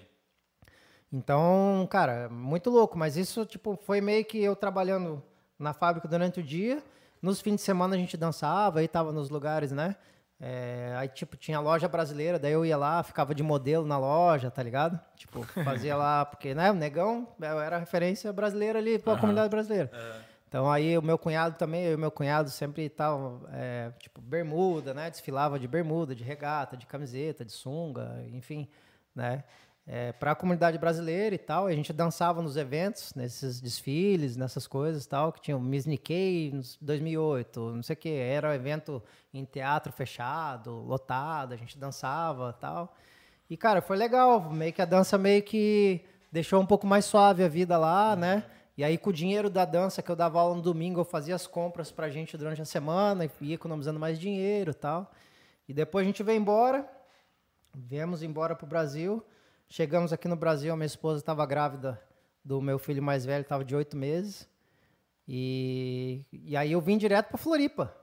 Então, 1.11 1.85
cara, 1.91 2.29
muito 2.29 2.69
louco, 2.69 2.97
mas 2.97 3.17
isso, 3.17 3.45
tipo, 3.45 3.77
foi 3.83 3.99
meio 3.99 4.23
que 4.23 4.41
eu 4.41 4.55
trabalhando 4.55 5.21
na 5.59 5.73
fábrica 5.73 6.07
durante 6.07 6.39
o 6.39 6.43
dia. 6.43 6.81
Nos 7.21 7.41
fins 7.41 7.55
de 7.55 7.61
semana 7.63 7.95
a 7.95 7.99
gente 7.99 8.15
dançava, 8.15 8.79
aí 8.79 8.87
tava 8.87 9.11
nos 9.11 9.29
lugares, 9.29 9.73
né? 9.73 9.97
É, 10.39 10.93
aí, 10.97 11.09
tipo, 11.09 11.35
tinha 11.35 11.59
loja 11.59 11.89
brasileira, 11.89 12.39
daí 12.39 12.53
eu 12.53 12.65
ia 12.65 12.77
lá, 12.77 13.03
ficava 13.03 13.35
de 13.35 13.43
modelo 13.43 13.85
na 13.85 13.97
loja, 13.97 14.49
tá 14.49 14.63
ligado? 14.63 14.97
Tipo, 15.17 15.43
fazia 15.65 15.97
lá, 15.97 16.23
porque, 16.25 16.55
né, 16.55 16.71
o 16.71 16.75
negão 16.75 17.27
eu 17.41 17.59
era 17.59 17.77
referência 17.77 18.31
brasileira 18.31 18.79
ali 18.79 18.97
pra 18.97 19.13
uhum. 19.13 19.19
comunidade 19.19 19.49
brasileira. 19.49 19.91
Uhum. 19.93 20.22
Então 20.53 20.71
aí 20.71 20.95
o 20.95 21.01
meu 21.01 21.17
cunhado 21.17 21.57
também, 21.57 21.83
eu 21.83 21.93
e 21.93 21.97
meu 21.97 22.11
cunhado 22.11 22.47
sempre 22.51 22.83
estavam, 22.83 23.41
é, 23.51 23.91
tipo, 23.97 24.21
bermuda, 24.21 24.93
né? 24.93 25.09
Desfilava 25.09 25.57
de 25.57 25.67
bermuda, 25.67 26.13
de 26.13 26.23
regata, 26.23 26.77
de 26.77 26.85
camiseta, 26.85 27.43
de 27.43 27.51
sunga, 27.51 28.23
enfim, 28.31 28.69
né? 29.15 29.43
é, 29.85 30.11
para 30.13 30.31
a 30.31 30.35
comunidade 30.35 30.77
brasileira 30.77 31.35
e 31.35 31.37
tal. 31.37 31.67
A 31.67 31.73
gente 31.73 31.91
dançava 31.91 32.41
nos 32.41 32.55
eventos, 32.55 33.13
nesses 33.15 33.59
desfiles, 33.59 34.35
nessas 34.35 34.67
coisas 34.67 35.05
tal, 35.05 35.31
que 35.31 35.41
tinha 35.41 35.57
o 35.57 35.59
Miss 35.59 35.85
Nikkei 35.85 36.51
em 36.51 36.61
2008, 36.81 37.59
não 37.59 37.83
sei 37.83 37.93
o 37.95 37.97
que, 37.97 38.09
era 38.09 38.49
um 38.49 38.53
evento 38.53 39.01
em 39.33 39.43
teatro 39.45 39.91
fechado, 39.91 40.71
lotado, 40.71 41.53
a 41.53 41.57
gente 41.57 41.77
dançava 41.77 42.53
tal. 42.53 42.95
E, 43.49 43.57
cara, 43.57 43.81
foi 43.81 43.97
legal, 43.97 44.51
meio 44.51 44.71
que 44.71 44.81
a 44.81 44.85
dança 44.85 45.17
meio 45.17 45.43
que 45.43 46.01
deixou 46.31 46.61
um 46.61 46.65
pouco 46.65 46.87
mais 46.87 47.05
suave 47.05 47.43
a 47.43 47.47
vida 47.47 47.77
lá, 47.77 48.15
né? 48.15 48.43
E 48.75 48.83
aí, 48.83 48.97
com 48.97 49.11
o 49.11 49.13
dinheiro 49.13 49.49
da 49.49 49.65
dança 49.65 50.01
que 50.01 50.09
eu 50.09 50.15
dava 50.15 50.39
aula 50.39 50.55
no 50.55 50.61
domingo, 50.61 50.99
eu 50.99 51.05
fazia 51.05 51.35
as 51.35 51.45
compras 51.45 51.91
pra 51.91 52.09
gente 52.09 52.35
durante 52.35 52.61
a 52.61 52.65
semana, 52.65 53.25
e 53.25 53.45
ia 53.45 53.55
economizando 53.55 53.99
mais 53.99 54.19
dinheiro 54.19 54.71
e 54.71 54.73
tal. 54.73 55.11
E 55.67 55.73
depois 55.73 56.03
a 56.03 56.07
gente 56.07 56.23
veio 56.23 56.39
embora, 56.39 56.89
viemos 57.73 58.23
embora 58.23 58.55
pro 58.55 58.65
Brasil. 58.65 59.23
Chegamos 59.69 60.11
aqui 60.11 60.27
no 60.27 60.35
Brasil, 60.35 60.73
a 60.73 60.75
minha 60.75 60.87
esposa 60.87 61.19
estava 61.19 61.45
grávida 61.45 62.01
do 62.43 62.61
meu 62.61 62.79
filho 62.79 63.01
mais 63.01 63.25
velho, 63.25 63.43
estava 63.43 63.63
de 63.63 63.75
oito 63.75 63.95
meses. 63.95 64.49
E, 65.27 66.25
e 66.31 66.57
aí 66.57 66.71
eu 66.71 66.81
vim 66.81 66.97
direto 66.97 67.29
para 67.29 67.37
Floripa. 67.37 67.95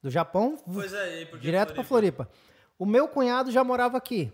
Do 0.00 0.10
Japão, 0.10 0.56
pois 0.72 0.92
é, 0.92 1.24
direto 1.40 1.74
para 1.74 1.82
Floripa. 1.82 2.30
O 2.78 2.86
meu 2.86 3.08
cunhado 3.08 3.50
já 3.50 3.64
morava 3.64 3.96
aqui. 3.96 4.32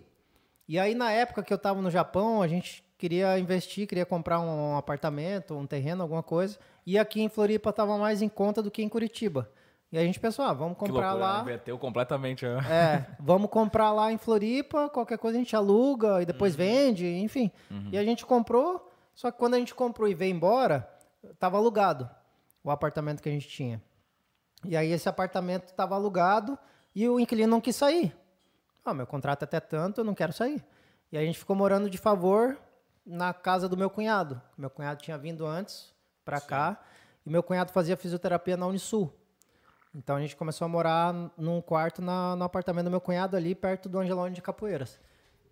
E 0.68 0.78
aí, 0.78 0.94
na 0.94 1.10
época 1.10 1.42
que 1.42 1.50
eu 1.50 1.56
estava 1.56 1.80
no 1.80 1.90
Japão, 1.90 2.42
a 2.42 2.48
gente 2.48 2.83
queria 3.04 3.38
investir, 3.38 3.86
queria 3.86 4.06
comprar 4.06 4.40
um 4.40 4.78
apartamento, 4.78 5.54
um 5.54 5.66
terreno, 5.66 6.00
alguma 6.00 6.22
coisa. 6.22 6.58
E 6.86 6.98
aqui 6.98 7.20
em 7.20 7.28
Floripa 7.28 7.68
estava 7.68 7.98
mais 7.98 8.22
em 8.22 8.30
conta 8.30 8.62
do 8.62 8.70
que 8.70 8.82
em 8.82 8.88
Curitiba. 8.88 9.50
E 9.92 9.98
a 9.98 10.00
gente 10.00 10.18
pensou, 10.18 10.42
ah, 10.42 10.54
vamos 10.54 10.78
comprar 10.78 11.12
loucura, 11.12 11.32
lá. 11.32 11.40
Inverteu 11.42 11.78
completamente. 11.78 12.46
Ó. 12.46 12.60
É, 12.62 13.06
vamos 13.20 13.50
comprar 13.50 13.92
lá 13.92 14.10
em 14.10 14.16
Floripa, 14.16 14.88
qualquer 14.88 15.18
coisa 15.18 15.36
a 15.36 15.38
gente 15.38 15.54
aluga 15.54 16.22
e 16.22 16.24
depois 16.24 16.54
uhum. 16.54 16.58
vende, 16.58 17.06
enfim. 17.06 17.50
Uhum. 17.70 17.90
E 17.92 17.98
a 17.98 18.02
gente 18.02 18.24
comprou, 18.24 18.90
só 19.14 19.30
que 19.30 19.36
quando 19.36 19.52
a 19.52 19.58
gente 19.58 19.74
comprou 19.74 20.08
e 20.08 20.14
veio 20.14 20.34
embora, 20.34 20.88
estava 21.30 21.58
alugado 21.58 22.08
o 22.64 22.70
apartamento 22.70 23.22
que 23.22 23.28
a 23.28 23.32
gente 23.32 23.46
tinha. 23.46 23.82
E 24.64 24.74
aí 24.78 24.90
esse 24.90 25.10
apartamento 25.10 25.66
estava 25.66 25.94
alugado 25.94 26.58
e 26.94 27.06
o 27.06 27.20
inquilino 27.20 27.50
não 27.50 27.60
quis 27.60 27.76
sair. 27.76 28.16
Ah, 28.82 28.94
meu 28.94 29.06
contrato 29.06 29.42
é 29.42 29.44
até 29.44 29.60
tanto, 29.60 30.00
eu 30.00 30.04
não 30.04 30.14
quero 30.14 30.32
sair. 30.32 30.64
E 31.12 31.18
a 31.18 31.20
gente 31.20 31.38
ficou 31.38 31.54
morando 31.54 31.90
de 31.90 31.98
favor 31.98 32.58
na 33.04 33.34
casa 33.34 33.68
do 33.68 33.76
meu 33.76 33.90
cunhado. 33.90 34.40
Meu 34.56 34.70
cunhado 34.70 35.02
tinha 35.02 35.18
vindo 35.18 35.46
antes 35.46 35.92
para 36.24 36.40
cá 36.40 36.80
e 37.24 37.30
meu 37.30 37.42
cunhado 37.42 37.72
fazia 37.72 37.96
fisioterapia 37.96 38.56
na 38.56 38.66
Unisul. 38.66 39.12
Então 39.94 40.16
a 40.16 40.20
gente 40.20 40.34
começou 40.34 40.64
a 40.64 40.68
morar 40.68 41.14
num 41.36 41.60
quarto 41.60 42.02
na, 42.02 42.34
no 42.34 42.44
apartamento 42.44 42.84
do 42.84 42.90
meu 42.90 43.00
cunhado 43.00 43.36
ali, 43.36 43.54
perto 43.54 43.88
do 43.88 43.98
Angelone 43.98 44.34
de 44.34 44.42
Capoeiras. 44.42 44.98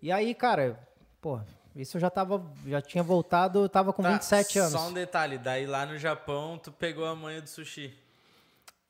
E 0.01 0.11
aí, 0.11 0.35
cara, 0.35 0.79
pô, 1.21 1.41
isso 1.77 1.97
eu 1.97 2.01
já 2.01 2.11
tava, 2.11 2.45
já 2.67 2.83
tinha 2.83 3.05
voltado, 3.05 3.61
eu 3.61 3.69
tava 3.69 3.93
com 3.93 4.03
tá, 4.03 4.11
27 4.11 4.59
anos. 4.59 4.73
Só 4.73 4.89
um 4.89 4.93
detalhe, 4.93 5.39
daí 5.39 5.65
lá 5.65 5.87
no 5.87 5.97
Japão 5.97 6.59
tu 6.59 6.73
pegou 6.73 7.07
a 7.07 7.15
manha 7.15 7.41
do 7.41 7.49
sushi. 7.49 7.97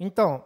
Então, 0.00 0.44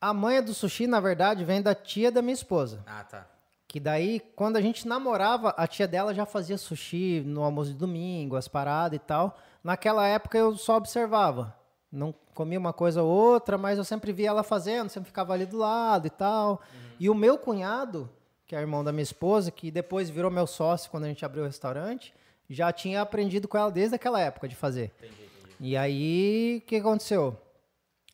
a 0.00 0.14
manha 0.14 0.42
do 0.42 0.54
sushi, 0.54 0.86
na 0.86 0.98
verdade, 0.98 1.44
vem 1.44 1.60
da 1.60 1.74
tia 1.74 2.10
da 2.10 2.22
minha 2.22 2.34
esposa. 2.34 2.82
Ah, 2.86 3.04
tá. 3.04 3.26
Que 3.72 3.80
daí, 3.80 4.20
quando 4.36 4.58
a 4.58 4.60
gente 4.60 4.86
namorava, 4.86 5.54
a 5.56 5.66
tia 5.66 5.88
dela 5.88 6.12
já 6.12 6.26
fazia 6.26 6.58
sushi 6.58 7.22
no 7.24 7.42
almoço 7.42 7.72
de 7.72 7.78
domingo, 7.78 8.36
as 8.36 8.46
paradas 8.46 8.96
e 8.96 8.98
tal. 8.98 9.38
Naquela 9.64 10.06
época 10.06 10.36
eu 10.36 10.54
só 10.58 10.76
observava. 10.76 11.56
Não 11.90 12.14
comia 12.34 12.58
uma 12.58 12.74
coisa 12.74 13.02
ou 13.02 13.10
outra, 13.10 13.56
mas 13.56 13.78
eu 13.78 13.84
sempre 13.84 14.12
via 14.12 14.28
ela 14.28 14.42
fazendo, 14.42 14.90
sempre 14.90 15.06
ficava 15.06 15.32
ali 15.32 15.46
do 15.46 15.56
lado 15.56 16.06
e 16.06 16.10
tal. 16.10 16.50
Uhum. 16.50 16.90
E 17.00 17.08
o 17.08 17.14
meu 17.14 17.38
cunhado, 17.38 18.10
que 18.46 18.54
é 18.54 18.60
irmão 18.60 18.84
da 18.84 18.92
minha 18.92 19.02
esposa, 19.02 19.50
que 19.50 19.70
depois 19.70 20.10
virou 20.10 20.30
meu 20.30 20.46
sócio 20.46 20.90
quando 20.90 21.04
a 21.04 21.08
gente 21.08 21.24
abriu 21.24 21.42
o 21.42 21.46
restaurante, 21.46 22.12
já 22.50 22.70
tinha 22.74 23.00
aprendido 23.00 23.48
com 23.48 23.56
ela 23.56 23.70
desde 23.70 23.94
aquela 23.94 24.20
época 24.20 24.48
de 24.48 24.54
fazer. 24.54 24.92
Entendi, 24.98 25.14
entendi. 25.14 25.56
E 25.60 25.76
aí, 25.78 26.60
o 26.62 26.66
que 26.66 26.76
aconteceu? 26.76 27.34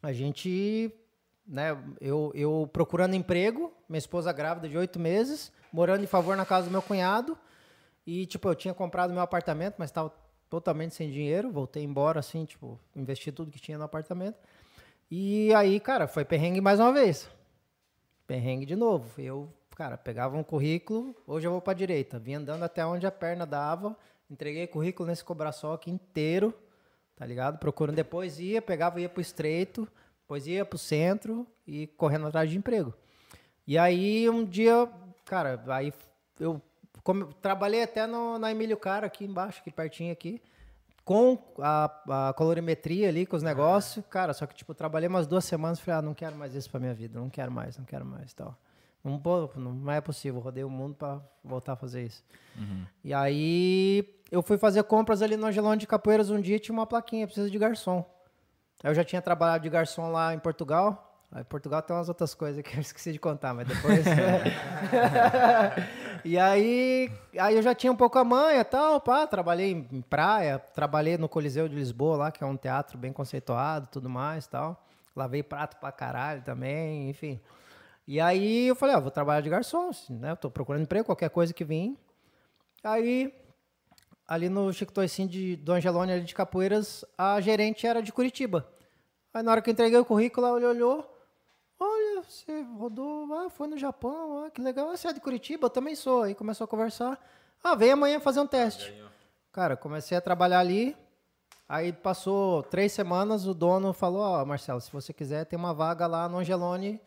A 0.01 0.12
gente, 0.12 0.93
né, 1.48 1.76
eu, 2.00 2.30
eu 2.34 2.68
procurando 2.72 3.14
emprego, 3.14 3.72
minha 3.88 3.98
esposa 3.98 4.30
grávida 4.32 4.68
de 4.68 4.76
oito 4.76 5.00
meses, 5.00 5.50
morando 5.72 6.04
em 6.04 6.06
favor 6.06 6.36
na 6.36 6.44
casa 6.44 6.66
do 6.66 6.70
meu 6.70 6.82
cunhado, 6.82 7.36
e, 8.06 8.26
tipo, 8.26 8.48
eu 8.48 8.54
tinha 8.54 8.74
comprado 8.74 9.12
meu 9.12 9.22
apartamento, 9.22 9.76
mas 9.78 9.90
estava 9.90 10.12
totalmente 10.48 10.94
sem 10.94 11.10
dinheiro, 11.10 11.50
voltei 11.50 11.82
embora 11.82 12.20
assim, 12.20 12.44
tipo, 12.44 12.78
investi 12.94 13.32
tudo 13.32 13.50
que 13.50 13.60
tinha 13.60 13.78
no 13.78 13.84
apartamento. 13.84 14.38
E 15.10 15.52
aí, 15.54 15.80
cara, 15.80 16.06
foi 16.06 16.24
perrengue 16.24 16.60
mais 16.60 16.80
uma 16.80 16.92
vez. 16.92 17.28
Perrengue 18.26 18.66
de 18.66 18.76
novo. 18.76 19.20
Eu, 19.20 19.52
cara, 19.76 19.96
pegava 19.96 20.36
um 20.36 20.42
currículo, 20.42 21.14
hoje 21.26 21.46
eu 21.46 21.50
vou 21.50 21.60
para 21.60 21.74
direita, 21.74 22.18
vim 22.18 22.34
andando 22.34 22.62
até 22.62 22.84
onde 22.84 23.06
a 23.06 23.10
perna 23.10 23.46
dava, 23.46 23.96
entreguei 24.30 24.66
currículo 24.66 25.08
nesse 25.08 25.24
cobraçol 25.24 25.72
aqui 25.72 25.90
inteiro, 25.90 26.52
tá 27.16 27.24
ligado? 27.24 27.58
Procurando 27.58 27.96
depois 27.96 28.38
ia, 28.38 28.60
pegava 28.60 29.00
ia 29.00 29.08
pro 29.08 29.20
estreito, 29.20 29.88
depois 30.28 30.46
ia 30.46 30.62
pro 30.62 30.76
centro 30.76 31.46
e 31.66 31.86
correndo 31.86 32.26
atrás 32.26 32.50
de 32.50 32.59
emprego. 32.59 32.92
E 33.66 33.78
aí 33.78 34.28
um 34.28 34.44
dia, 34.44 34.86
cara, 35.24 35.59
aí 35.68 35.90
eu 36.38 36.60
como, 37.02 37.32
trabalhei 37.32 37.82
até 37.82 38.06
no, 38.06 38.38
na 38.38 38.50
Emílio 38.50 38.76
Cara, 38.76 39.06
aqui 39.06 39.24
embaixo, 39.24 39.60
aqui 39.62 39.70
pertinho 39.70 40.12
aqui, 40.12 40.42
com 41.02 41.38
a, 41.59 42.28
a 42.28 42.32
colorimetria 42.34 43.09
ali, 43.09 43.24
com 43.24 43.36
os 43.36 43.42
negócios. 43.42 44.05
Cara, 44.10 44.34
só 44.34 44.44
que, 44.44 44.55
tipo, 44.55 44.74
trabalhei 44.74 45.09
umas 45.09 45.26
duas 45.26 45.46
semanas 45.46 45.78
e 45.78 45.82
falei, 45.82 46.00
ah, 46.00 46.02
não 46.02 46.12
quero 46.12 46.36
mais 46.36 46.55
isso 46.55 46.68
pra 46.70 46.78
minha 46.78 46.92
vida, 46.92 47.18
não 47.18 47.30
quero 47.30 47.50
mais, 47.50 47.78
não 47.78 47.86
quero 47.86 48.05
mais 48.05 48.34
tal. 48.34 48.55
Não, 49.02 49.18
não 49.56 49.90
é 49.90 50.02
possível, 50.02 50.40
rodei 50.40 50.64
o 50.64 50.68
mundo 50.68 50.94
para 50.94 51.22
voltar 51.42 51.72
a 51.72 51.76
fazer 51.76 52.05
isso. 52.05 52.22
Uhum. 52.55 52.84
E 53.02 53.14
aí 53.14 54.06
eu 54.30 54.42
fui 54.42 54.59
fazer 54.59 54.82
compras 54.82 55.22
ali 55.22 55.38
no 55.38 55.46
Angelão 55.46 55.74
de 55.74 55.86
Capoeiras 55.86 56.28
um 56.28 56.38
dia 56.38 56.56
e 56.56 56.60
tinha 56.60 56.74
uma 56.74 56.86
plaquinha, 56.86 57.26
precisa 57.26 57.48
de 57.48 57.59
garçom. 57.59 58.05
Eu 58.82 58.94
já 58.94 59.05
tinha 59.05 59.20
trabalhado 59.20 59.62
de 59.62 59.70
garçom 59.70 60.10
lá 60.10 60.34
em 60.34 60.38
Portugal, 60.38 61.09
Aí 61.30 61.44
Portugal 61.44 61.82
tem 61.82 61.94
umas 61.94 62.09
outras 62.09 62.34
coisas 62.34 62.62
que 62.62 62.74
eu 62.74 62.80
esqueci 62.80 63.12
de 63.12 63.18
contar, 63.18 63.52
mas 63.52 63.68
depois. 63.68 64.05
e 66.24 66.38
aí, 66.38 67.12
aí 67.38 67.55
eu 67.55 67.62
já 67.62 67.74
tinha 67.74 67.92
um 67.92 67.96
pouco 67.96 68.18
a 68.18 68.24
manha 68.24 68.64
tal, 68.64 69.00
pá, 69.00 69.26
trabalhei 69.26 69.86
em 69.92 70.00
praia, 70.00 70.59
trabalhei 70.59 71.18
no 71.18 71.28
Coliseu 71.28 71.68
de 71.68 71.74
Lisboa 71.74 72.16
lá, 72.16 72.32
que 72.32 72.42
é 72.42 72.46
um 72.46 72.56
teatro 72.56 72.96
bem 72.96 73.12
conceituado, 73.12 73.88
tudo 73.92 74.09
mais 74.09 74.46
tal. 74.46 74.82
lavei 75.14 75.42
prato 75.42 75.76
pra 75.76 75.92
caralho 75.92 76.42
também, 76.42 77.10
enfim. 77.10 77.38
E 78.06 78.18
aí 78.18 78.68
eu 78.68 78.74
falei, 78.74 78.96
ó, 78.96 79.00
vou 79.00 79.10
trabalhar 79.10 79.42
de 79.42 79.50
garçom, 79.50 79.90
né? 80.09 80.30
Eu 80.30 80.36
tô 80.36 80.50
procurando 80.50 80.82
emprego, 80.82 81.05
qualquer 81.05 81.28
coisa 81.28 81.52
que 81.52 81.62
vim. 81.62 81.94
Aí, 82.82 83.34
ali 84.28 84.48
no 84.48 84.72
Chico 84.72 84.92
Toicin 84.92 85.26
de 85.26 85.56
do 85.56 85.72
Angelone, 85.72 86.12
ali 86.12 86.24
de 86.24 86.34
Capoeiras, 86.34 87.05
a 87.16 87.40
gerente 87.40 87.86
era 87.86 88.00
de 88.02 88.12
Curitiba. 88.12 88.68
Aí 89.32 89.42
na 89.42 89.50
hora 89.50 89.62
que 89.62 89.70
eu 89.70 89.72
entreguei 89.72 89.98
o 89.98 90.05
currículo, 90.05 90.46
ela 90.46 90.56
olhou, 90.56 90.70
olhou 90.70 91.18
olha, 91.78 92.22
você 92.22 92.62
rodou, 92.76 93.32
ah, 93.34 93.48
foi 93.48 93.68
no 93.68 93.78
Japão, 93.78 94.44
ah, 94.44 94.50
que 94.50 94.60
legal, 94.60 94.90
ah, 94.90 94.96
você 94.96 95.09
é 95.09 95.12
de 95.12 95.20
Curitiba, 95.20 95.66
eu 95.66 95.70
também 95.70 95.94
sou. 95.94 96.22
Aí 96.22 96.34
começou 96.34 96.64
a 96.64 96.68
conversar, 96.68 97.18
ah, 97.62 97.74
vem 97.74 97.92
amanhã 97.92 98.18
fazer 98.20 98.40
um 98.40 98.46
teste. 98.46 98.92
Cara, 99.52 99.76
comecei 99.76 100.16
a 100.16 100.20
trabalhar 100.20 100.60
ali, 100.60 100.96
aí 101.68 101.92
passou 101.92 102.62
três 102.64 102.92
semanas, 102.92 103.46
o 103.46 103.55
dono 103.55 103.92
falou, 103.92 104.22
ó, 104.22 104.42
oh, 104.42 104.46
Marcelo, 104.46 104.80
se 104.80 104.90
você 104.90 105.12
quiser, 105.12 105.44
tem 105.46 105.59
uma 105.59 105.72
vaga 105.72 106.06
lá 106.06 106.28
no 106.28 106.38
Angelone 106.38 107.00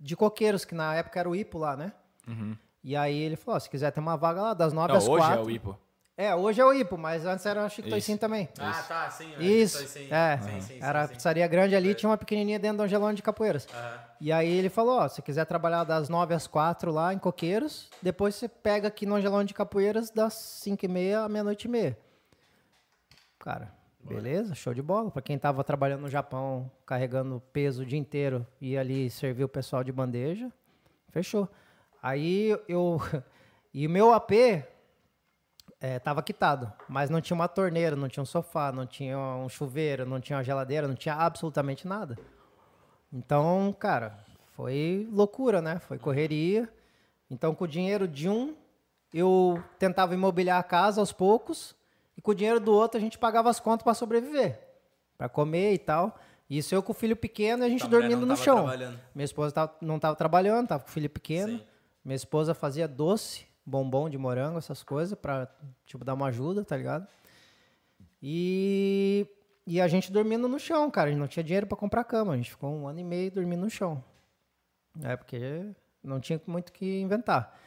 de 0.00 0.16
coqueiros, 0.16 0.64
que 0.64 0.74
na 0.74 0.94
época 0.94 1.20
era 1.20 1.28
o 1.28 1.36
IPO 1.36 1.58
lá, 1.58 1.76
né? 1.76 1.92
Uhum. 2.26 2.56
E 2.82 2.96
aí 2.96 3.16
ele 3.16 3.36
falou, 3.36 3.56
oh, 3.56 3.60
se 3.60 3.70
quiser, 3.70 3.90
tem 3.92 4.02
uma 4.02 4.16
vaga 4.16 4.42
lá, 4.42 4.54
das 4.54 4.72
nove 4.72 4.92
às 4.92 5.06
hoje 5.06 5.18
quatro. 5.18 5.40
é 5.40 5.44
o 5.44 5.50
IPO. 5.50 5.78
É, 6.16 6.34
hoje 6.34 6.60
é 6.60 6.64
o 6.64 6.72
IPO, 6.72 6.98
mas 6.98 7.24
antes 7.24 7.44
era 7.46 7.64
o 7.64 7.68
Chico 7.68 7.88
Isso. 7.88 7.90
Toicinho 7.90 8.18
também. 8.18 8.48
Ah, 8.60 8.84
tá, 8.86 9.10
sim. 9.10 9.32
Isso, 9.38 9.86
Sim, 9.86 10.08
é. 10.10 10.38
sim, 10.38 10.60
sim, 10.60 10.78
era 10.80 11.02
a 11.02 11.06
sim. 11.06 11.14
pizzaria 11.14 11.46
grande 11.48 11.74
ali, 11.74 11.94
tinha 11.94 12.08
uma 12.10 12.18
pequenininha 12.18 12.58
dentro 12.58 12.78
do 12.78 12.82
Angelone 12.82 13.16
de 13.16 13.22
Capoeiras. 13.22 13.66
Aham. 13.72 14.02
E 14.20 14.30
aí 14.30 14.48
ele 14.48 14.68
falou, 14.68 14.98
ó, 15.00 15.08
se 15.08 15.20
quiser 15.20 15.44
trabalhar 15.46 15.82
das 15.84 16.08
9 16.08 16.32
às 16.34 16.46
4 16.46 16.92
lá 16.92 17.12
em 17.12 17.18
Coqueiros, 17.18 17.88
depois 18.00 18.34
você 18.36 18.46
pega 18.46 18.86
aqui 18.86 19.04
no 19.04 19.16
Angelone 19.16 19.48
de 19.48 19.54
Capoeiras 19.54 20.10
das 20.10 20.34
5 20.34 20.84
e 20.84 20.88
meia 20.88 21.20
à 21.22 21.28
meia-noite 21.28 21.66
e 21.66 21.70
meia. 21.70 21.98
Cara, 23.38 23.72
beleza, 24.00 24.54
show 24.54 24.72
de 24.72 24.82
bola. 24.82 25.10
Pra 25.10 25.22
quem 25.22 25.36
tava 25.38 25.64
trabalhando 25.64 26.02
no 26.02 26.08
Japão, 26.08 26.70
carregando 26.86 27.42
peso 27.52 27.82
o 27.82 27.86
dia 27.86 27.98
inteiro, 27.98 28.46
e 28.60 28.76
ali 28.78 29.10
servir 29.10 29.42
o 29.42 29.48
pessoal 29.48 29.82
de 29.82 29.90
bandeja, 29.90 30.52
fechou. 31.08 31.48
Aí 32.02 32.56
eu... 32.68 33.00
E 33.74 33.86
o 33.86 33.90
meu 33.90 34.12
AP 34.12 34.30
é, 35.84 35.98
tava 35.98 36.22
quitado, 36.22 36.72
mas 36.88 37.10
não 37.10 37.20
tinha 37.20 37.34
uma 37.34 37.48
torneira, 37.48 37.96
não 37.96 38.08
tinha 38.08 38.22
um 38.22 38.26
sofá, 38.26 38.70
não 38.70 38.86
tinha 38.86 39.18
um 39.18 39.48
chuveiro, 39.48 40.06
não 40.06 40.20
tinha 40.20 40.36
uma 40.36 40.44
geladeira, 40.44 40.86
não 40.86 40.94
tinha 40.94 41.14
absolutamente 41.16 41.88
nada. 41.88 42.16
Então, 43.12 43.74
cara, 43.78 44.18
foi 44.56 45.08
loucura, 45.12 45.60
né? 45.60 45.78
Foi 45.80 45.98
correria. 45.98 46.68
Então, 47.30 47.54
com 47.54 47.64
o 47.64 47.68
dinheiro 47.68 48.06
de 48.06 48.28
um, 48.28 48.54
eu 49.12 49.62
tentava 49.78 50.14
imobiliar 50.14 50.58
a 50.58 50.62
casa 50.62 51.00
aos 51.00 51.12
poucos, 51.12 51.74
e 52.16 52.22
com 52.22 52.30
o 52.30 52.34
dinheiro 52.34 52.60
do 52.60 52.72
outro 52.72 52.98
a 52.98 53.00
gente 53.00 53.18
pagava 53.18 53.50
as 53.50 53.58
contas 53.58 53.82
para 53.82 53.94
sobreviver, 53.94 54.60
para 55.18 55.28
comer 55.28 55.72
e 55.74 55.78
tal. 55.78 56.16
Isso 56.48 56.74
eu 56.74 56.82
com 56.82 56.92
o 56.92 56.94
filho 56.94 57.16
pequeno 57.16 57.64
e 57.64 57.66
a 57.66 57.68
gente 57.68 57.84
mulher 57.84 58.00
dormindo 58.00 58.26
no 58.26 58.36
chão. 58.36 58.66
Minha 59.14 59.24
esposa 59.24 59.52
tava- 59.54 59.74
não 59.80 59.96
estava 59.96 60.14
trabalhando, 60.14 60.64
estava 60.64 60.82
com 60.84 60.88
o 60.90 60.92
filho 60.92 61.08
pequeno. 61.08 61.58
Sim. 61.58 61.64
Minha 62.04 62.16
esposa 62.16 62.52
fazia 62.54 62.86
doce, 62.86 63.46
bombom 63.64 64.08
de 64.08 64.18
morango, 64.18 64.58
essas 64.58 64.82
coisas, 64.82 65.18
pra, 65.18 65.48
tipo, 65.86 66.04
dar 66.04 66.14
uma 66.14 66.26
ajuda, 66.26 66.64
tá 66.64 66.76
ligado? 66.76 67.06
E, 68.22 69.26
e 69.66 69.80
a 69.80 69.88
gente 69.88 70.12
dormindo 70.12 70.46
no 70.48 70.58
chão, 70.58 70.90
cara. 70.90 71.08
A 71.08 71.10
gente 71.10 71.20
não 71.20 71.26
tinha 71.26 71.42
dinheiro 71.42 71.66
pra 71.66 71.76
comprar 71.76 72.04
cama. 72.04 72.32
A 72.32 72.36
gente 72.36 72.50
ficou 72.50 72.70
um 72.70 72.86
ano 72.86 73.00
e 73.00 73.04
meio 73.04 73.30
dormindo 73.30 73.60
no 73.60 73.70
chão. 73.70 74.02
É, 75.02 75.16
porque 75.16 75.66
não 76.02 76.20
tinha 76.20 76.40
muito 76.46 76.72
que 76.72 77.00
inventar. 77.00 77.58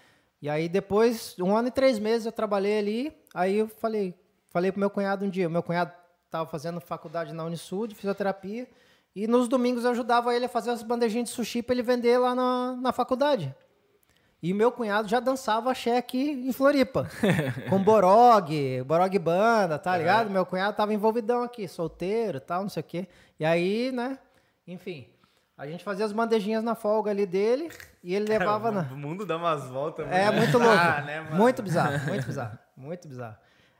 E 0.41 0.49
aí 0.49 0.69
depois, 0.69 1.35
um 1.39 1.55
ano 1.55 1.67
e 1.67 1.71
três 1.71 1.99
meses 1.99 2.25
eu 2.25 2.31
trabalhei 2.31 2.77
ali. 2.77 3.17
Aí 3.33 3.57
eu 3.57 3.67
falei, 3.67 4.13
falei 4.47 4.71
pro 4.71 4.79
meu 4.79 4.89
cunhado 4.89 5.25
um 5.25 5.29
dia. 5.29 5.49
Meu 5.49 5.63
cunhado 5.63 5.91
tava 6.29 6.49
fazendo 6.49 6.79
faculdade 6.79 7.33
na 7.33 7.43
Unisul 7.43 7.87
de 7.87 7.95
fisioterapia. 7.95 8.67
E 9.15 9.27
nos 9.27 9.47
domingos 9.47 9.85
eu 9.85 9.91
ajudava 9.91 10.35
ele 10.35 10.45
a 10.45 10.49
fazer 10.49 10.71
as 10.71 10.83
bandejinhas 10.83 11.29
de 11.29 11.35
sushi 11.35 11.61
pra 11.61 11.73
ele 11.73 11.81
vender 11.81 12.17
lá 12.17 12.35
na, 12.35 12.75
na 12.75 12.91
faculdade. 12.91 13.55
E 14.45 14.53
meu 14.53 14.71
cunhado 14.71 15.07
já 15.07 15.19
dançava 15.19 15.71
axé 15.71 15.97
aqui 15.97 16.29
em 16.29 16.53
Floripa. 16.53 17.09
com 17.67 17.81
Borog, 17.81 18.83
Borog 18.83 19.17
Banda, 19.17 19.79
tá 19.79 19.97
ligado? 19.97 20.29
Meu 20.29 20.45
cunhado 20.45 20.77
tava 20.77 20.93
envolvidão 20.93 21.41
aqui, 21.41 21.67
solteiro 21.67 22.37
e 22.37 22.39
tal, 22.39 22.61
não 22.61 22.69
sei 22.69 22.81
o 22.81 22.83
quê. 22.83 23.07
E 23.39 23.43
aí, 23.43 23.91
né? 23.91 24.19
Enfim, 24.67 25.07
a 25.57 25.65
gente 25.65 25.83
fazia 25.83 26.05
as 26.05 26.11
bandejinhas 26.11 26.63
na 26.63 26.75
folga 26.75 27.09
ali 27.09 27.25
dele 27.25 27.71
e 28.03 28.13
ele 28.13 28.25
levava 28.29 28.69
na. 28.71 28.81
O 28.81 28.95
mundo 28.95 29.25
dá 29.25 29.35
umas 29.35 29.67
voltas. 29.67 30.05
É 30.11 30.25
mano. 30.25 30.37
muito 30.37 30.59
louco. 30.59 30.77
Ah, 30.77 31.01
né, 31.01 31.21
muito 31.21 31.63
bizarro, 31.63 32.05
muito 32.07 32.27
bizarro, 32.27 32.59
muito 32.77 33.07
bizarro. 33.07 33.37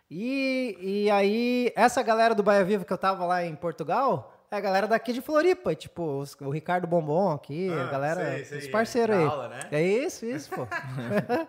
E, 0.10 0.80
e 0.82 1.12
aí, 1.12 1.72
essa 1.76 2.02
galera 2.02 2.34
do 2.34 2.42
Baia 2.42 2.66
Viva 2.66 2.84
que 2.84 2.92
eu 2.92 2.98
tava 2.98 3.24
lá 3.24 3.46
em 3.46 3.56
Portugal, 3.56 4.35
é 4.56 4.58
a 4.58 4.62
galera 4.62 4.88
daqui 4.88 5.14
de 5.14 5.22
Floripa, 5.22 5.76
tipo, 5.76 6.02
os- 6.20 6.36
o 6.42 6.50
Ricardo 6.50 6.88
Bombom 6.88 7.32
aqui, 7.32 7.70
a 7.70 7.84
Ah, 7.84 7.88
galera, 7.92 8.36
sei, 8.36 8.46
sei, 8.46 8.58
os 8.60 8.68
parceiros 8.68 9.16
da 9.16 9.22
aí. 9.22 9.28
aula, 9.28 9.48
né? 9.50 9.60
É 9.72 9.82
isso, 9.82 10.26
isso, 10.26 10.50
pô. 10.50 10.68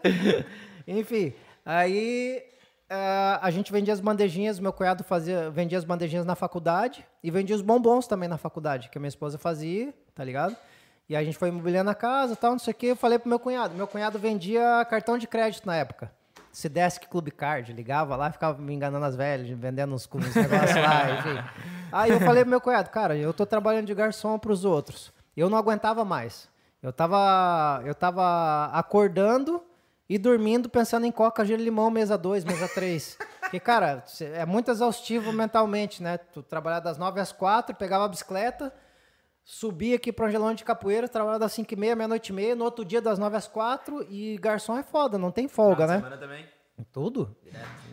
Enfim, 0.87 1.33
aí 1.65 2.43
ah, 2.89 3.39
a 3.43 3.51
gente 3.51 3.73
vendia 3.73 3.93
as 3.93 4.01
bandejinhas, 4.01 4.59
meu 4.61 4.73
cunhado 4.73 5.03
fazia, 5.05 5.51
vendia 5.51 5.79
as 5.79 5.85
bandejinhas 5.85 6.25
na 6.25 6.35
faculdade 6.35 7.05
e 7.23 7.31
vendia 7.31 7.57
os 7.57 7.63
bombons 7.63 8.07
também 8.07 8.29
na 8.29 8.39
faculdade, 8.39 8.89
que 8.89 8.99
a 8.99 9.01
minha 9.01 9.09
esposa 9.09 9.39
fazia, 9.39 9.93
tá 10.15 10.23
ligado? 10.23 10.57
E 11.09 11.15
a 11.15 11.23
gente 11.23 11.39
foi 11.39 11.49
imobiliando 11.51 11.89
a 11.91 11.95
casa 11.95 12.33
e 12.33 12.37
tal, 12.37 12.53
não 12.53 12.59
sei 12.59 12.73
o 12.73 12.75
que. 12.75 12.87
Eu 12.87 12.97
falei 12.97 13.17
pro 13.17 13.29
meu 13.29 13.39
cunhado. 13.39 13.75
Meu 13.77 13.87
cunhado 13.87 14.19
vendia 14.19 14.85
cartão 14.91 15.17
de 15.17 15.29
crédito 15.29 15.65
na 15.65 15.77
época. 15.77 16.11
Cidesk 16.57 17.07
Club 17.09 17.31
Card. 17.33 17.71
Ligava 17.71 18.17
lá, 18.17 18.33
ficava 18.33 18.59
me 18.59 18.73
enganando 18.73 19.05
as 19.05 19.15
velhas, 19.15 19.47
vendendo 19.51 19.95
uns, 19.95 20.09
uns 20.11 20.35
negócios 20.35 20.75
lá, 20.75 21.11
enfim. 21.21 21.61
Aí 21.93 22.11
eu 22.11 22.19
falei 22.21 22.45
pro 22.45 22.51
meu 22.51 22.63
cunhado, 22.63 22.89
cara, 22.89 23.15
eu 23.15 23.35
tô 23.35 23.45
trabalhando 23.45 23.87
de 23.87 23.95
garçom 23.95 24.39
pros 24.39 24.65
outros. 24.65 25.13
Eu 25.37 25.51
não 25.51 25.59
aguentava 25.59 26.03
mais. 26.03 26.49
Eu 26.83 26.95
tava, 26.95 27.83
eu 27.85 27.95
tava 27.95 28.71
acordando 28.73 29.63
e 30.09 30.17
dormindo 30.17 30.67
pensando 30.67 31.05
em 31.05 31.13
coca, 31.13 31.45
gelo 31.45 31.63
limão, 31.63 31.91
mesa 31.91 32.17
2, 32.17 32.43
mesa 32.45 32.67
3. 32.69 33.19
Porque, 33.41 33.61
cara, 33.61 34.03
é 34.21 34.47
muito 34.47 34.71
exaustivo 34.71 35.35
mentalmente, 35.35 36.03
né? 36.03 36.17
Tu 36.17 36.43
trabalhar 36.43 36.81
das 36.81 36.97
9 36.97 37.21
às 37.21 37.33
4, 37.33 37.77
pegava 37.77 38.07
a 38.07 38.09
bicicleta, 38.09 38.73
subia 39.47 39.95
aqui 39.95 40.13
para 40.13 40.27
Angelão 40.27 40.53
de 40.53 40.65
Capoeira, 40.65 41.09
trabalhava 41.09 41.39
das 41.39 41.53
5 41.53 41.73
e 41.73 41.77
meia, 41.77 41.95
meia-noite 41.95 42.33
e 42.33 42.35
meia, 42.35 42.57
no 42.57 42.65
outro 42.65 42.85
dia 42.85 43.01
das 43.01 43.17
9 43.17 43.37
às 43.37 43.47
4 43.47 44.05
e 44.11 44.37
garçom 44.39 44.77
é 44.77 44.83
foda, 44.83 45.17
não 45.17 45.31
tem 45.31 45.47
folga, 45.47 45.87
de 45.87 45.93
né? 45.93 45.97
semana 45.99 46.17
também. 46.19 46.45
Tudo. 46.93 47.35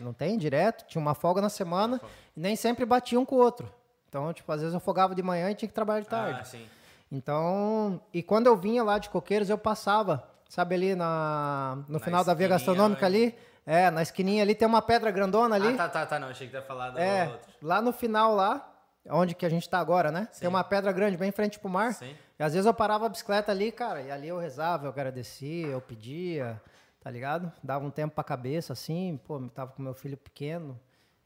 Não 0.00 0.12
tem 0.12 0.36
direto. 0.36 0.84
Tinha 0.86 1.00
uma 1.00 1.14
folga 1.14 1.40
na 1.40 1.48
semana 1.48 1.98
e 2.36 2.40
nem 2.40 2.54
sempre 2.54 2.84
batia 2.84 3.18
um 3.18 3.24
com 3.24 3.36
o 3.36 3.38
outro. 3.38 3.72
Então, 4.08 4.30
tipo, 4.32 4.50
às 4.52 4.60
vezes 4.60 4.74
eu 4.74 4.80
folgava 4.80 5.14
de 5.14 5.22
manhã 5.22 5.50
e 5.50 5.54
tinha 5.54 5.68
que 5.68 5.74
trabalhar 5.74 6.00
de 6.00 6.08
tarde. 6.08 6.38
Ah, 6.40 6.44
sim. 6.44 6.66
Então, 7.10 7.98
e 8.12 8.22
quando 8.22 8.46
eu 8.46 8.56
vinha 8.56 8.82
lá 8.82 8.98
de 8.98 9.08
Coqueiros, 9.08 9.48
eu 9.48 9.56
passava, 9.56 10.28
sabe 10.50 10.74
ali 10.74 10.94
na, 10.94 11.78
no 11.88 11.94
Na 11.94 11.98
final 11.98 12.22
da 12.24 12.34
via 12.34 12.48
gastronômica 12.48 13.02
né? 13.02 13.06
ali? 13.06 13.34
É, 13.64 13.90
na 13.90 14.02
esquininha 14.02 14.42
ali 14.42 14.54
tem 14.54 14.68
uma 14.68 14.82
pedra 14.82 15.10
grandona 15.10 15.54
ali. 15.54 15.68
Ah, 15.68 15.76
tá, 15.76 15.88
tá, 15.88 16.06
tá. 16.06 16.18
Não, 16.18 16.28
achei 16.28 16.46
que 16.46 16.54
ia 16.54 16.60
falar 16.60 16.90
da 16.90 17.00
é, 17.00 17.28
outra. 17.28 17.52
lá 17.62 17.80
no 17.80 17.92
final 17.92 18.34
lá, 18.34 18.73
onde 19.08 19.34
que 19.34 19.44
a 19.44 19.48
gente 19.48 19.68
tá 19.68 19.78
agora, 19.78 20.10
né? 20.10 20.28
Sim. 20.32 20.40
Tem 20.40 20.48
uma 20.48 20.64
pedra 20.64 20.92
grande 20.92 21.16
bem 21.16 21.28
em 21.28 21.32
frente 21.32 21.58
pro 21.58 21.68
mar. 21.68 21.94
Sim. 21.94 22.14
E 22.38 22.42
às 22.42 22.52
vezes 22.52 22.66
eu 22.66 22.74
parava 22.74 23.06
a 23.06 23.08
bicicleta 23.08 23.52
ali, 23.52 23.70
cara, 23.70 24.02
e 24.02 24.10
ali 24.10 24.28
eu 24.28 24.38
rezava, 24.38 24.86
eu 24.86 24.90
agradecia, 24.90 25.68
eu 25.68 25.80
pedia, 25.80 26.60
tá 27.00 27.10
ligado? 27.10 27.52
Dava 27.62 27.84
um 27.84 27.90
tempo 27.90 28.14
pra 28.14 28.24
cabeça, 28.24 28.72
assim, 28.72 29.20
pô, 29.24 29.38
eu 29.38 29.48
tava 29.48 29.72
com 29.72 29.82
meu 29.82 29.94
filho 29.94 30.16
pequeno. 30.16 30.78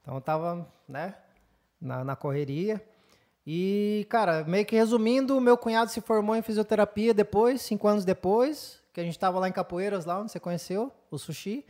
Então 0.02 0.14
eu 0.14 0.20
tava, 0.20 0.66
né, 0.88 1.14
na, 1.80 2.04
na 2.04 2.16
correria. 2.16 2.82
E, 3.46 4.06
cara, 4.10 4.44
meio 4.44 4.66
que 4.66 4.76
resumindo, 4.76 5.36
o 5.36 5.40
meu 5.40 5.56
cunhado 5.56 5.90
se 5.90 6.02
formou 6.02 6.36
em 6.36 6.42
fisioterapia 6.42 7.14
depois, 7.14 7.62
cinco 7.62 7.88
anos 7.88 8.04
depois, 8.04 8.78
que 8.92 9.00
a 9.00 9.04
gente 9.04 9.18
tava 9.18 9.38
lá 9.38 9.48
em 9.48 9.52
Capoeiras, 9.52 10.04
lá 10.04 10.18
onde 10.18 10.30
você 10.30 10.38
conheceu, 10.38 10.92
o 11.10 11.16
Sushi. 11.16 11.64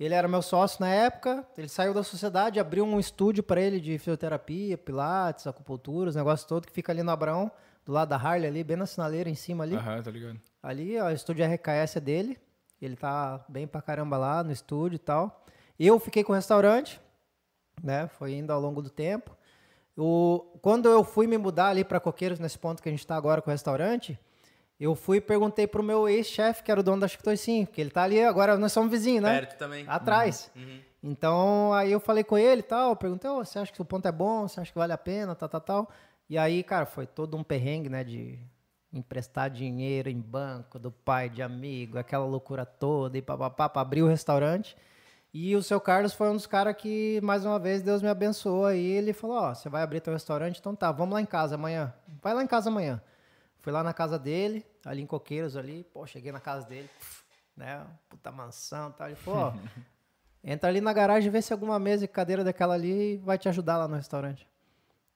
Ele 0.00 0.14
era 0.14 0.26
meu 0.26 0.40
sócio 0.40 0.80
na 0.80 0.88
época, 0.88 1.46
ele 1.58 1.68
saiu 1.68 1.92
da 1.92 2.02
sociedade, 2.02 2.58
abriu 2.58 2.86
um 2.86 2.98
estúdio 2.98 3.42
para 3.42 3.60
ele 3.60 3.78
de 3.78 3.98
fisioterapia, 3.98 4.78
pilates, 4.78 5.46
acupuntura, 5.46 6.08
os 6.08 6.16
negócios 6.16 6.48
todos, 6.48 6.66
que 6.66 6.72
fica 6.72 6.90
ali 6.90 7.02
no 7.02 7.10
Abrão, 7.10 7.52
do 7.84 7.92
lado 7.92 8.08
da 8.08 8.16
Harley 8.16 8.46
ali, 8.46 8.64
bem 8.64 8.78
na 8.78 8.86
sinaleira 8.86 9.28
em 9.28 9.34
cima 9.34 9.62
ali. 9.62 9.76
Aham, 9.76 10.02
tá 10.02 10.10
ligado. 10.10 10.40
Ali, 10.62 10.98
ó, 10.98 11.08
o 11.08 11.10
estúdio 11.10 11.44
RKS 11.44 11.96
é 11.96 12.00
dele. 12.00 12.38
Ele 12.80 12.96
tá 12.96 13.44
bem 13.46 13.66
pra 13.66 13.82
caramba 13.82 14.16
lá 14.16 14.42
no 14.42 14.50
estúdio 14.50 14.96
e 14.96 14.98
tal. 14.98 15.44
Eu 15.78 16.00
fiquei 16.00 16.24
com 16.24 16.32
o 16.32 16.34
restaurante, 16.34 16.98
né? 17.82 18.08
Foi 18.08 18.32
indo 18.32 18.50
ao 18.54 18.60
longo 18.60 18.80
do 18.80 18.88
tempo. 18.88 19.36
O, 19.98 20.58
quando 20.62 20.88
eu 20.88 21.04
fui 21.04 21.26
me 21.26 21.36
mudar 21.36 21.68
ali 21.68 21.84
para 21.84 22.00
Coqueiros, 22.00 22.38
nesse 22.38 22.58
ponto 22.58 22.82
que 22.82 22.88
a 22.88 22.92
gente 22.92 23.06
tá 23.06 23.16
agora 23.16 23.42
com 23.42 23.50
o 23.50 23.52
restaurante, 23.52 24.18
eu 24.80 24.94
fui 24.94 25.18
e 25.18 25.20
perguntei 25.20 25.66
pro 25.66 25.82
meu 25.82 26.08
ex-chefe, 26.08 26.62
que 26.62 26.70
era 26.70 26.80
o 26.80 26.82
dono 26.82 27.00
da 27.00 27.08
Chicotoicinho, 27.08 27.66
que 27.66 27.80
ele 27.80 27.90
tá 27.90 28.02
ali, 28.02 28.22
agora 28.22 28.56
nós 28.56 28.72
somos 28.72 28.90
vizinhos, 28.90 29.22
né? 29.22 29.40
Perto 29.40 29.58
também. 29.58 29.84
Atrás. 29.86 30.50
Uhum. 30.56 30.80
Então, 31.02 31.72
aí 31.72 31.92
eu 31.92 32.00
falei 32.00 32.24
com 32.24 32.36
ele 32.36 32.60
e 32.60 32.64
tal, 32.64 32.96
perguntei, 32.96 33.30
"Ô, 33.30 33.44
você 33.44 33.58
acha 33.58 33.72
que 33.72 33.80
o 33.80 33.84
ponto 33.84 34.06
é 34.08 34.12
bom, 34.12 34.48
você 34.48 34.60
acha 34.60 34.72
que 34.72 34.78
vale 34.78 34.92
a 34.92 34.98
pena, 34.98 35.34
tal, 35.34 35.48
tal, 35.48 35.60
tal. 35.60 35.90
E 36.28 36.38
aí, 36.38 36.62
cara, 36.62 36.86
foi 36.86 37.06
todo 37.06 37.36
um 37.36 37.42
perrengue, 37.42 37.88
né, 37.88 38.04
de 38.04 38.38
emprestar 38.92 39.50
dinheiro 39.50 40.08
em 40.08 40.20
banco, 40.20 40.78
do 40.78 40.90
pai, 40.90 41.28
de 41.28 41.42
amigo, 41.42 41.98
aquela 41.98 42.24
loucura 42.24 42.64
toda, 42.66 43.16
e 43.16 43.22
papapá, 43.22 43.68
pra 43.68 43.82
abrir 43.82 44.02
o 44.02 44.08
restaurante. 44.08 44.76
E 45.32 45.54
o 45.54 45.62
seu 45.62 45.80
Carlos 45.80 46.12
foi 46.12 46.28
um 46.28 46.34
dos 46.34 46.46
caras 46.46 46.74
que, 46.76 47.20
mais 47.22 47.44
uma 47.44 47.58
vez, 47.58 47.82
Deus 47.82 48.02
me 48.02 48.08
abençoou 48.08 48.66
aí. 48.66 48.84
Ele 48.84 49.12
falou, 49.12 49.36
ó, 49.36 49.54
você 49.54 49.68
vai 49.68 49.82
abrir 49.82 50.00
teu 50.00 50.12
restaurante? 50.12 50.58
Então 50.58 50.74
tá, 50.74 50.90
vamos 50.90 51.14
lá 51.14 51.20
em 51.20 51.26
casa 51.26 51.54
amanhã. 51.54 51.94
vai 52.20 52.34
lá 52.34 52.42
em 52.42 52.48
casa 52.48 52.68
amanhã. 52.68 53.00
Fui 53.60 53.72
lá 53.72 53.82
na 53.82 53.92
casa 53.92 54.18
dele, 54.18 54.64
ali 54.84 55.02
em 55.02 55.06
Coqueiros, 55.06 55.56
ali, 55.56 55.84
pô, 55.92 56.06
cheguei 56.06 56.32
na 56.32 56.40
casa 56.40 56.66
dele, 56.66 56.88
né, 57.56 57.86
puta 58.08 58.32
mansão 58.32 58.90
e 58.90 58.92
tal. 58.94 59.06
Ele 59.08 59.16
falou, 59.16 59.40
ó, 59.40 59.54
entra 60.42 60.68
ali 60.68 60.80
na 60.80 60.92
garagem 60.92 61.28
e 61.28 61.30
vê 61.30 61.42
se 61.42 61.52
alguma 61.52 61.78
mesa 61.78 62.04
e 62.04 62.08
cadeira 62.08 62.42
daquela 62.42 62.74
ali 62.74 63.18
vai 63.18 63.36
te 63.36 63.48
ajudar 63.48 63.76
lá 63.76 63.86
no 63.86 63.96
restaurante. 63.96 64.48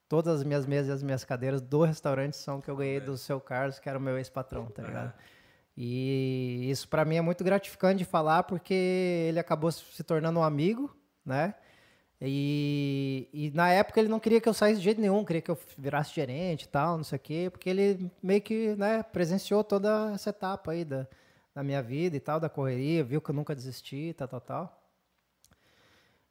Todas 0.09 0.41
as 0.41 0.45
minhas 0.45 0.66
mesas 0.66 0.89
e 0.89 0.93
as 0.93 1.03
minhas 1.03 1.25
cadeiras 1.25 1.62
do 1.62 1.83
restaurante 1.83 2.37
são 2.37 2.61
que 2.61 2.71
eu 2.71 2.77
ganhei 2.77 3.01
do 3.01 3.16
seu 3.16 3.41
Carlos, 3.41 3.79
que 3.79 3.89
era 3.89 3.99
o 3.99 4.03
meu 4.03 4.19
ex-patrão, 4.19 4.66
tá 4.66 4.83
ligado? 4.83 5.15
E 5.77 6.69
isso 6.71 6.87
para 6.89 7.05
mim 7.05 7.16
é 7.16 7.21
muito 7.21 7.43
gratificante 7.43 7.99
de 7.99 8.05
falar, 8.05 8.45
porque 8.45 8.75
ele 9.29 9.41
acabou 9.41 9.73
se 9.73 10.05
tornando 10.05 10.39
um 10.39 10.43
amigo, 10.43 10.95
né? 11.25 11.55
E, 12.20 13.28
e, 13.32 13.51
na 13.51 13.70
época 13.70 14.01
ele 14.01 14.09
não 14.09 14.20
queria 14.20 14.41
que 14.41 14.49
eu 14.49 14.55
saísse 14.55 14.78
de 14.78 14.85
jeito 14.85 15.01
nenhum, 15.01 15.24
queria 15.24 15.43
que 15.43 15.51
eu 15.51 15.59
virasse 15.77 16.15
gerente 16.15 16.62
e 16.62 16.69
tal, 16.69 16.97
não 16.97 17.05
sei 17.05 17.16
o 17.16 17.20
quê, 17.20 17.49
porque 17.51 17.69
ele 17.69 18.11
meio 18.23 18.41
que 18.41 18.74
né, 18.77 19.03
presenciou 19.03 19.62
toda 19.62 20.12
essa 20.15 20.31
etapa 20.31 20.73
aí 20.73 20.85
da, 20.85 21.07
da 21.55 21.62
minha 21.62 21.82
vida 21.82 22.16
e 22.16 22.20
tal, 22.20 22.41
da 22.41 22.49
correria, 22.49 23.05
viu 23.05 23.20
que 23.20 23.31
eu 23.31 23.35
nunca 23.35 23.55
desisti, 23.55 24.15
tal, 24.16 24.28
tal, 24.28 24.41
tal. 24.41 24.81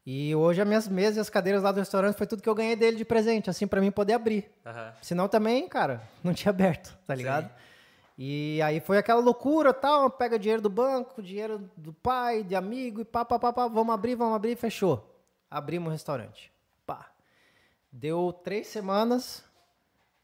E 0.06 0.36
hoje 0.36 0.62
as 0.62 0.68
minhas 0.68 0.88
mesas 0.88 1.18
e 1.18 1.20
as 1.20 1.30
cadeiras 1.30 1.64
lá 1.64 1.72
do 1.72 1.80
restaurante 1.80 2.18
foi 2.18 2.28
tudo 2.28 2.42
que 2.42 2.50
eu 2.50 2.56
ganhei 2.56 2.76
dele 2.76 2.98
de 2.98 3.06
presente, 3.06 3.50
assim, 3.50 3.66
para 3.66 3.80
mim 3.80 3.92
poder 3.92 4.14
abrir. 4.14 4.52
Uhum. 4.66 4.92
Senão 5.02 5.28
também, 5.30 5.68
cara, 5.68 6.02
não 6.24 6.34
tinha 6.34 6.50
aberto, 6.50 6.98
tá 7.06 7.16
ligado? 7.16 7.48
Sim. 7.48 7.56
E 8.18 8.62
aí 8.62 8.80
foi 8.80 8.98
aquela 8.98 9.22
loucura, 9.22 9.74
tal, 9.74 10.10
pega 10.10 10.38
dinheiro 10.38 10.62
do 10.62 10.70
banco, 10.70 11.22
dinheiro 11.22 11.70
do 11.76 11.94
pai, 11.94 12.44
de 12.44 12.56
amigo 12.56 13.02
e 13.02 13.06
pá, 13.06 13.26
pá, 13.26 13.40
pá, 13.40 13.52
pá, 13.52 13.68
vamos 13.68 13.94
abrir, 13.94 14.16
vamos 14.16 14.36
abrir, 14.36 14.56
fechou. 14.56 15.13
Abrimos 15.54 15.90
o 15.90 15.92
restaurante. 15.92 16.52
Pá. 16.84 17.12
Deu 17.92 18.34
três 18.34 18.66
semanas, 18.66 19.44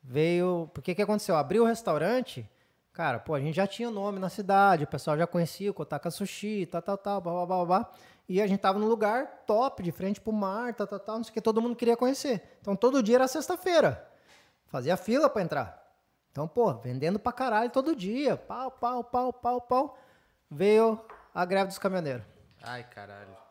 veio... 0.01 0.71
Porque 0.73 0.95
que 0.95 1.03
aconteceu? 1.03 1.35
Abriu 1.35 1.61
o 1.61 1.67
restaurante, 1.67 2.49
cara, 2.91 3.19
pô, 3.19 3.35
a 3.35 3.39
gente 3.39 3.55
já 3.55 3.67
tinha 3.67 3.91
nome 3.91 4.17
na 4.17 4.27
cidade, 4.27 4.85
o 4.85 4.87
pessoal 4.87 5.15
já 5.15 5.27
conhecia 5.27 5.69
o 5.69 5.73
Kotaka 5.73 6.09
Sushi, 6.09 6.65
tal, 6.65 6.81
tal, 6.81 6.97
tal, 6.97 7.21
blá, 7.21 7.31
blá, 7.31 7.45
blá, 7.45 7.65
blá. 7.65 7.91
E 8.27 8.41
a 8.41 8.47
gente 8.47 8.59
tava 8.59 8.79
num 8.79 8.87
lugar 8.87 9.43
top, 9.45 9.83
de 9.83 9.91
frente 9.91 10.19
pro 10.19 10.33
mar, 10.33 10.73
tal, 10.73 10.87
tal, 10.87 10.99
tal, 10.99 11.17
não 11.17 11.23
sei 11.23 11.29
o 11.29 11.33
que, 11.35 11.41
todo 11.41 11.61
mundo 11.61 11.75
queria 11.75 11.95
conhecer. 11.95 12.57
Então 12.59 12.75
todo 12.75 13.03
dia 13.03 13.17
era 13.17 13.27
sexta-feira. 13.27 14.03
Fazia 14.65 14.97
fila 14.97 15.29
para 15.29 15.43
entrar. 15.43 15.93
Então, 16.31 16.47
pô, 16.47 16.73
vendendo 16.73 17.19
pra 17.19 17.31
caralho 17.31 17.69
todo 17.69 17.95
dia. 17.95 18.35
Pau, 18.35 18.71
pau, 18.71 19.03
pau, 19.03 19.31
pau, 19.31 19.61
pau. 19.61 19.97
Veio 20.49 20.99
a 21.35 21.45
greve 21.45 21.67
dos 21.67 21.77
caminhoneiros. 21.77 22.25
Ai, 22.63 22.83
caralho. 22.83 23.48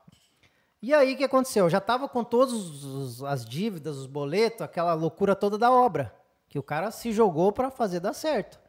E 0.80 0.94
aí, 0.94 1.14
o 1.14 1.16
que 1.16 1.24
aconteceu? 1.24 1.66
Eu 1.66 1.70
já 1.70 1.80
tava 1.80 2.08
com 2.08 2.22
todas 2.22 3.22
as 3.24 3.44
dívidas, 3.44 3.96
os 3.96 4.06
boletos, 4.06 4.62
aquela 4.62 4.94
loucura 4.94 5.34
toda 5.34 5.58
da 5.58 5.70
obra. 5.70 6.14
Que 6.48 6.58
o 6.58 6.62
cara 6.62 6.90
se 6.90 7.12
jogou 7.12 7.52
para 7.52 7.70
fazer 7.70 8.00
dar 8.00 8.12
certo. 8.14 8.60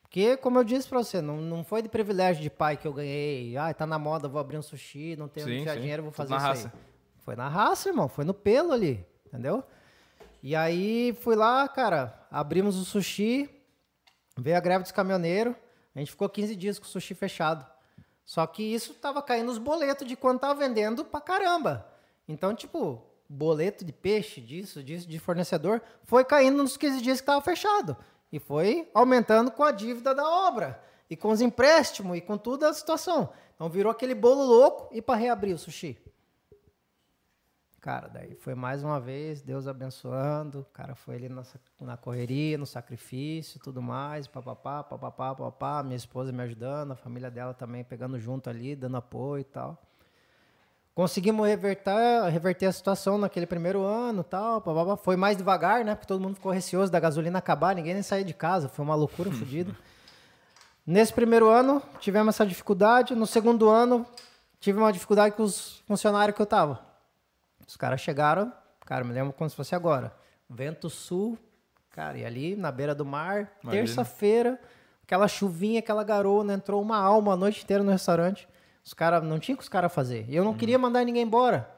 Porque, 0.00 0.36
como 0.38 0.58
eu 0.58 0.64
disse 0.64 0.88
pra 0.88 0.98
você, 0.98 1.20
não, 1.20 1.36
não 1.36 1.62
foi 1.62 1.82
de 1.82 1.88
privilégio 1.88 2.42
de 2.42 2.48
pai 2.48 2.76
que 2.76 2.86
eu 2.86 2.92
ganhei. 2.92 3.56
Ah, 3.56 3.74
tá 3.74 3.86
na 3.86 3.98
moda, 3.98 4.28
vou 4.28 4.40
abrir 4.40 4.56
um 4.56 4.62
sushi, 4.62 5.16
não 5.16 5.28
tenho 5.28 5.46
sim, 5.46 5.66
sim. 5.66 5.80
dinheiro, 5.80 6.02
vou 6.02 6.12
fazer 6.12 6.28
Tudo 6.28 6.38
isso 6.38 6.46
raça. 6.46 6.72
aí. 6.74 6.80
Foi 7.18 7.36
na 7.36 7.48
raça, 7.48 7.88
irmão. 7.88 8.08
Foi 8.08 8.24
no 8.24 8.32
pelo 8.32 8.72
ali, 8.72 9.04
entendeu? 9.26 9.62
E 10.42 10.54
aí, 10.54 11.14
fui 11.20 11.34
lá, 11.34 11.68
cara, 11.68 12.26
abrimos 12.30 12.76
o 12.76 12.84
sushi, 12.84 13.50
veio 14.38 14.56
a 14.56 14.60
greve 14.60 14.82
dos 14.82 14.92
caminhoneiros, 14.92 15.54
a 15.94 15.98
gente 15.98 16.12
ficou 16.12 16.28
15 16.28 16.54
dias 16.54 16.78
com 16.78 16.84
o 16.86 16.88
sushi 16.88 17.14
fechado. 17.14 17.66
Só 18.28 18.46
que 18.46 18.62
isso 18.62 18.92
tava 18.92 19.22
caindo 19.22 19.50
os 19.50 19.56
boletos 19.56 20.06
de 20.06 20.14
quanto 20.14 20.42
tava 20.42 20.54
vendendo 20.54 21.02
pra 21.02 21.18
caramba. 21.18 21.90
Então, 22.28 22.54
tipo, 22.54 23.02
boleto 23.26 23.86
de 23.86 23.90
peixe, 23.90 24.38
disso, 24.38 24.82
disso, 24.82 25.08
de 25.08 25.18
fornecedor, 25.18 25.80
foi 26.04 26.26
caindo 26.26 26.62
nos 26.62 26.76
15 26.76 27.00
dias 27.00 27.22
que 27.22 27.26
tava 27.26 27.40
fechado. 27.40 27.96
E 28.30 28.38
foi 28.38 28.86
aumentando 28.92 29.50
com 29.50 29.64
a 29.64 29.72
dívida 29.72 30.14
da 30.14 30.28
obra, 30.28 30.78
e 31.08 31.16
com 31.16 31.30
os 31.30 31.40
empréstimos, 31.40 32.18
e 32.18 32.20
com 32.20 32.36
toda 32.36 32.68
a 32.68 32.74
situação. 32.74 33.30
Então 33.54 33.70
virou 33.70 33.90
aquele 33.90 34.14
bolo 34.14 34.44
louco 34.44 34.94
e 34.94 35.00
para 35.00 35.18
reabrir 35.18 35.54
o 35.54 35.58
sushi. 35.58 35.98
Cara, 37.80 38.08
daí 38.08 38.34
foi 38.34 38.56
mais 38.56 38.82
uma 38.82 38.98
vez, 38.98 39.40
Deus 39.40 39.68
abençoando, 39.68 40.60
o 40.60 40.64
cara 40.64 40.96
foi 40.96 41.14
ali 41.14 41.28
na, 41.28 41.42
na 41.80 41.96
correria, 41.96 42.58
no 42.58 42.66
sacrifício, 42.66 43.60
tudo 43.60 43.80
mais, 43.80 44.26
papapá, 44.26 44.82
papapá, 44.82 45.32
papapá, 45.32 45.82
minha 45.84 45.96
esposa 45.96 46.32
me 46.32 46.42
ajudando, 46.42 46.90
a 46.90 46.96
família 46.96 47.30
dela 47.30 47.54
também 47.54 47.84
pegando 47.84 48.18
junto 48.18 48.50
ali, 48.50 48.74
dando 48.74 48.96
apoio 48.96 49.42
e 49.42 49.44
tal. 49.44 49.80
Conseguimos 50.92 51.46
reverter, 51.46 52.24
reverter 52.28 52.66
a 52.66 52.72
situação 52.72 53.16
naquele 53.16 53.46
primeiro 53.46 53.84
ano 53.84 54.24
tal. 54.24 54.60
Blá, 54.60 54.96
Foi 54.96 55.14
mais 55.14 55.36
devagar, 55.36 55.84
né? 55.84 55.94
Porque 55.94 56.08
todo 56.08 56.20
mundo 56.20 56.34
ficou 56.34 56.50
receoso 56.50 56.90
da 56.90 56.98
gasolina 56.98 57.38
acabar, 57.38 57.72
ninguém 57.76 57.94
nem 57.94 58.02
saía 58.02 58.24
de 58.24 58.34
casa. 58.34 58.68
Foi 58.68 58.84
uma 58.84 58.96
loucura 58.96 59.30
fodida. 59.30 59.72
Nesse 60.84 61.12
primeiro 61.12 61.48
ano, 61.48 61.80
tivemos 62.00 62.34
essa 62.34 62.44
dificuldade. 62.44 63.14
No 63.14 63.28
segundo 63.28 63.68
ano, 63.68 64.04
tive 64.58 64.80
uma 64.80 64.92
dificuldade 64.92 65.36
com 65.36 65.44
os 65.44 65.84
funcionários 65.86 66.34
que 66.34 66.42
eu 66.42 66.46
tava. 66.46 66.87
Os 67.68 67.76
caras 67.76 68.00
chegaram, 68.00 68.50
cara, 68.86 69.04
me 69.04 69.12
lembro 69.12 69.34
como 69.34 69.48
se 69.48 69.54
fosse 69.54 69.74
agora. 69.74 70.10
Vento 70.48 70.88
sul, 70.88 71.38
cara, 71.90 72.16
e 72.16 72.24
ali 72.24 72.56
na 72.56 72.72
beira 72.72 72.94
do 72.94 73.04
mar, 73.04 73.52
terça-feira, 73.70 74.58
aquela 75.02 75.28
chuvinha, 75.28 75.80
aquela 75.80 76.02
garoa, 76.02 76.50
entrou 76.50 76.80
uma 76.80 76.96
alma 76.96 77.34
a 77.34 77.36
noite 77.36 77.62
inteira 77.62 77.84
no 77.84 77.90
restaurante. 77.90 78.48
Os 78.82 78.94
caras 78.94 79.22
não 79.22 79.38
tinha 79.38 79.54
o 79.54 79.58
que 79.58 79.62
os 79.62 79.68
caras 79.68 79.92
fazer. 79.92 80.24
E 80.30 80.34
eu 80.34 80.42
não 80.42 80.52
uhum. 80.52 80.56
queria 80.56 80.78
mandar 80.78 81.04
ninguém 81.04 81.24
embora. 81.24 81.70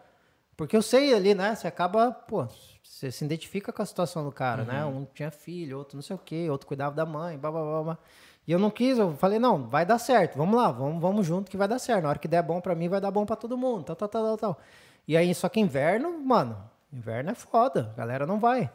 Porque 0.57 0.77
eu 0.77 0.83
sei 0.83 1.13
ali, 1.13 1.35
né? 1.35 1.57
Você 1.57 1.67
acaba, 1.67 2.13
pô, 2.13 2.47
você 2.85 3.11
se 3.11 3.25
identifica 3.25 3.73
com 3.73 3.83
a 3.83 3.87
situação 3.87 4.23
do 4.23 4.31
cara, 4.31 4.63
né? 4.63 4.85
uhum. 4.85 4.93
né? 4.93 4.99
Um 5.01 5.05
tinha 5.13 5.33
filho, 5.33 5.77
outro 5.77 5.97
não 5.97 6.03
sei 6.03 6.15
o 6.15 6.21
quê, 6.21 6.49
outro 6.49 6.69
cuidava 6.69 6.95
da 6.95 7.05
mãe, 7.05 7.37
blá, 7.37 7.51
blá, 7.51 7.63
blá, 7.63 7.83
blá. 7.83 7.99
E 8.47 8.53
eu 8.53 8.61
não 8.61 8.71
quis, 8.71 8.97
eu 8.97 9.13
falei, 9.17 9.41
não, 9.41 9.69
vai 9.69 9.85
dar 9.85 9.99
certo, 9.99 10.37
vamos 10.37 10.57
lá, 10.57 10.71
vamos, 10.71 11.01
vamos 11.01 11.27
junto 11.27 11.51
que 11.51 11.57
vai 11.57 11.67
dar 11.67 11.81
certo. 11.81 12.05
Na 12.05 12.11
hora 12.11 12.19
que 12.19 12.29
der 12.29 12.43
bom 12.43 12.61
para 12.61 12.77
mim, 12.77 12.89
vai 12.89 13.01
dar 13.01 13.11
bom 13.11 13.27
para 13.27 13.35
todo 13.35 13.59
mundo, 13.59 13.85
tal, 13.85 13.97
tal, 13.97 14.09
tal, 14.09 14.23
tal, 14.23 14.37
tal. 14.37 14.61
E 15.07 15.17
aí, 15.17 15.35
só 15.35 15.49
que 15.49 15.61
inverno, 15.61 16.19
mano, 16.21 16.57
inverno 16.93 17.31
é 17.31 17.35
foda, 17.35 17.91
a 17.93 17.99
galera 17.99 18.27
não 18.27 18.39
vai. 18.39 18.71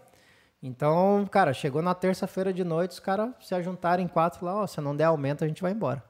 Então, 0.61 1.27
cara, 1.31 1.53
chegou 1.53 1.81
na 1.81 1.93
terça-feira 1.93 2.51
de 2.51 2.63
noite, 2.63 2.91
os 2.91 2.99
caras 2.99 3.31
se 3.39 3.53
ajuntaram 3.53 4.01
em 4.01 4.07
quatro 4.07 4.45
lá, 4.45 4.55
ó, 4.55 4.67
se 4.67 4.81
não 4.81 4.95
der 4.95 5.05
aumento, 5.05 5.43
a 5.43 5.47
gente 5.47 5.61
vai 5.61 5.71
embora. 5.71 6.03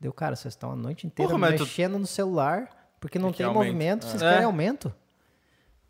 Deu, 0.00 0.12
cara, 0.12 0.34
vocês 0.34 0.54
estão 0.54 0.72
a 0.72 0.76
noite 0.76 1.06
inteira 1.06 1.30
Porra, 1.30 1.50
mexendo 1.50 1.92
tu... 1.92 1.98
no 1.98 2.06
celular, 2.06 2.94
porque 2.98 3.18
não 3.18 3.32
tem 3.32 3.44
aumento. 3.44 3.64
movimento, 3.64 4.06
vocês 4.06 4.22
é. 4.22 4.30
querem 4.30 4.46
aumento? 4.46 4.94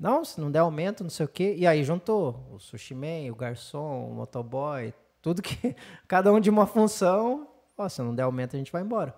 Não, 0.00 0.24
se 0.24 0.40
não 0.40 0.50
der 0.50 0.60
aumento, 0.60 1.04
não 1.04 1.10
sei 1.10 1.26
o 1.26 1.28
quê. 1.28 1.54
E 1.58 1.66
aí 1.66 1.84
juntou 1.84 2.48
o 2.50 2.58
sushi 2.58 2.94
man, 2.94 3.30
o 3.30 3.34
garçom, 3.34 4.10
o 4.10 4.14
motoboy, 4.14 4.94
tudo 5.20 5.42
que. 5.42 5.76
Cada 6.08 6.32
um 6.32 6.40
de 6.40 6.48
uma 6.48 6.66
função. 6.66 7.46
Ó, 7.76 7.88
se 7.88 8.00
não 8.00 8.14
der 8.14 8.22
aumento, 8.22 8.56
a 8.56 8.58
gente 8.58 8.72
vai 8.72 8.82
embora. 8.82 9.14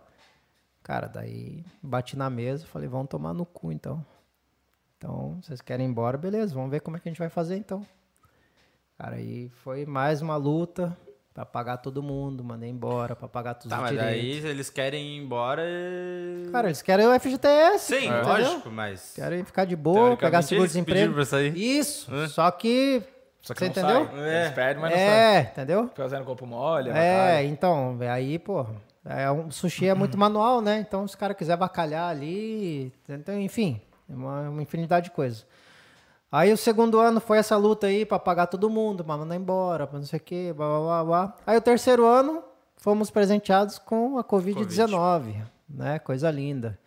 Cara, 0.83 1.07
daí 1.07 1.65
bati 1.83 2.17
na 2.17 2.29
mesa 2.29 2.67
falei, 2.67 2.89
vamos 2.89 3.09
tomar 3.09 3.33
no 3.33 3.47
cu 3.47 3.71
então. 3.73 4.05
Então, 4.99 5.39
vocês 5.43 5.61
querem 5.61 5.87
ir 5.87 5.91
embora, 5.91 6.17
beleza, 6.17 6.55
vamos 6.55 6.71
ver 6.71 6.81
como 6.81 6.97
é 6.97 7.01
que 7.01 7.09
a 7.09 7.11
gente 7.13 7.19
vai 7.19 7.29
fazer 7.29 7.57
então. 7.57 7.85
Cara, 8.99 9.17
aí 9.17 9.49
foi 9.49 9.85
mais 9.87 10.23
uma 10.23 10.37
luta. 10.37 10.97
Pra 11.35 11.47
pagar 11.47 11.79
todo 11.79 12.03
mundo, 12.03 12.45
mandei 12.45 12.69
embora, 12.69 13.17
pra 13.17 13.27
pagar 13.27 13.55
todos 13.55 13.71
tá, 13.71 13.77
os 13.77 13.83
mas 13.85 13.91
direitos. 13.93 14.43
daí 14.43 14.51
eles 14.51 14.69
querem 14.69 15.17
ir 15.17 15.19
embora 15.19 15.63
e... 15.67 16.51
Cara, 16.53 16.69
eles 16.69 16.83
querem 16.83 17.07
o 17.07 17.19
FGTS. 17.19 17.79
Sim, 17.87 18.07
entendeu? 18.09 18.23
lógico, 18.27 18.71
mas... 18.71 19.15
Querem 19.15 19.43
ficar 19.43 19.65
de 19.65 19.75
boa, 19.75 20.15
pegar 20.15 20.43
seguro-desemprego. 20.43 21.15
pra 21.15 21.25
sair. 21.25 21.57
Isso, 21.57 22.15
é. 22.15 22.29
só 22.29 22.51
que... 22.51 23.03
Só 23.41 23.55
que 23.55 23.61
você 23.61 23.67
entendeu? 23.67 24.05
Sai. 24.11 24.21
É. 24.29 24.43
Eles 24.43 24.55
pedem, 24.55 24.83
mas 24.83 24.91
não 24.91 24.99
É, 24.99 25.43
sai. 25.43 25.53
entendeu? 25.53 25.91
Fazendo 25.95 26.25
corpo 26.27 26.45
mole, 26.47 26.91
É, 26.91 27.43
então, 27.45 27.97
aí, 28.11 28.39
pô... 28.39 28.67
É, 29.05 29.31
um 29.31 29.51
sushi 29.51 29.89
é 29.89 29.95
muito 29.95 30.17
manual, 30.17 30.61
né? 30.61 30.79
Então, 30.79 31.07
se 31.09 31.15
o 31.15 31.19
cara 31.19 31.35
quiser 31.35 31.57
bacalhar 31.57 32.09
ali... 32.09 32.93
Então, 33.09 33.41
enfim, 33.41 33.81
é 34.09 34.15
uma, 34.15 34.49
uma 34.49 34.63
infinidade 34.63 35.07
de 35.07 35.11
coisas. 35.11 35.47
Aí 36.31 36.51
o 36.51 36.57
segundo 36.57 36.99
ano 36.99 37.21
foi 37.21 37.37
essa 37.37 37.57
luta 37.59 37.89
aí 37.89 38.07
para 38.07 38.19
pagar 38.19 38.47
todo 38.47 38.71
mundo, 38.71 39.05
para 39.05 39.19
mandar 39.19 39.37
embora, 39.37 39.87
para 39.87 39.99
não 39.99 40.07
sei 40.07 40.19
o 40.19 40.23
quê, 40.23 40.55
blá, 40.57 40.67
blá, 40.67 40.81
blá, 40.81 41.05
blá. 41.05 41.35
Aí 41.47 41.59
o 41.59 41.61
terceiro 41.61 42.07
ano 42.07 42.43
fomos 42.77 43.11
presenteados 43.11 43.79
com 43.79 44.19
a 44.19 44.25
Covid-19, 44.25 45.45
né? 45.69 45.99
Coisa 45.99 46.31
linda. 46.31 46.79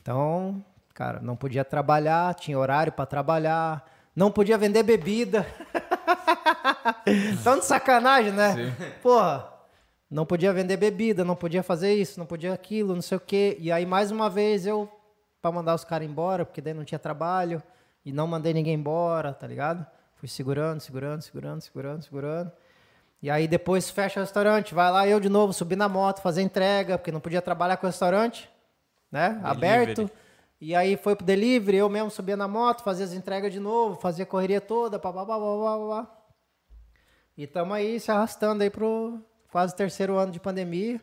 Então, 0.00 0.64
cara, 0.94 1.18
não 1.20 1.34
podia 1.34 1.64
trabalhar, 1.64 2.34
tinha 2.34 2.56
horário 2.56 2.92
para 2.92 3.04
trabalhar, 3.04 3.84
não 4.14 4.30
podia 4.30 4.56
vender 4.56 4.84
bebida. 4.84 5.44
Tão 7.42 7.58
de 7.58 7.64
sacanagem, 7.64 8.30
né? 8.30 8.54
Sim. 8.54 8.72
Porra, 9.02 9.53
não 10.10 10.26
podia 10.26 10.52
vender 10.52 10.76
bebida, 10.76 11.24
não 11.24 11.34
podia 11.34 11.62
fazer 11.62 11.94
isso, 11.94 12.18
não 12.18 12.26
podia 12.26 12.52
aquilo, 12.52 12.94
não 12.94 13.02
sei 13.02 13.16
o 13.16 13.20
quê. 13.20 13.56
E 13.60 13.72
aí, 13.72 13.84
mais 13.86 14.10
uma 14.10 14.30
vez, 14.30 14.66
eu, 14.66 14.88
para 15.40 15.50
mandar 15.50 15.74
os 15.74 15.84
caras 15.84 16.08
embora, 16.08 16.44
porque 16.44 16.60
daí 16.60 16.74
não 16.74 16.84
tinha 16.84 16.98
trabalho. 16.98 17.62
E 18.04 18.12
não 18.12 18.26
mandei 18.26 18.52
ninguém 18.52 18.74
embora, 18.74 19.32
tá 19.32 19.46
ligado? 19.46 19.86
Fui 20.16 20.28
segurando, 20.28 20.80
segurando, 20.80 21.22
segurando, 21.22 21.60
segurando, 21.62 22.02
segurando. 22.02 22.52
E 23.22 23.30
aí 23.30 23.48
depois 23.48 23.88
fecha 23.88 24.20
o 24.20 24.22
restaurante, 24.22 24.74
vai 24.74 24.90
lá 24.90 25.08
eu 25.08 25.18
de 25.18 25.30
novo 25.30 25.54
subir 25.54 25.76
na 25.76 25.88
moto, 25.88 26.20
fazer 26.20 26.42
entrega, 26.42 26.98
porque 26.98 27.10
não 27.10 27.20
podia 27.20 27.40
trabalhar 27.40 27.78
com 27.78 27.86
o 27.86 27.88
restaurante, 27.88 28.50
né? 29.10 29.30
Delivery. 29.30 29.50
Aberto. 29.50 30.10
E 30.60 30.74
aí 30.74 30.96
foi 30.96 31.16
pro 31.16 31.24
delivery, 31.24 31.78
eu 31.78 31.88
mesmo 31.88 32.10
subia 32.10 32.36
na 32.36 32.46
moto, 32.46 32.82
fazia 32.82 33.04
as 33.04 33.14
entregas 33.14 33.52
de 33.52 33.58
novo, 33.58 33.98
fazia 33.98 34.24
a 34.24 34.26
correria 34.26 34.60
toda, 34.60 34.98
pá, 34.98 35.12
pá, 35.12 35.24
pá, 35.24 35.38
pá, 35.38 35.38
pá, 35.38 35.88
pá. 35.88 36.24
E 37.36 37.44
estamos 37.44 37.74
aí 37.74 37.98
se 37.98 38.10
arrastando 38.10 38.62
aí 38.62 38.70
pro 38.70 39.18
quase 39.54 39.72
terceiro 39.76 40.16
ano 40.18 40.32
de 40.32 40.40
pandemia. 40.40 41.00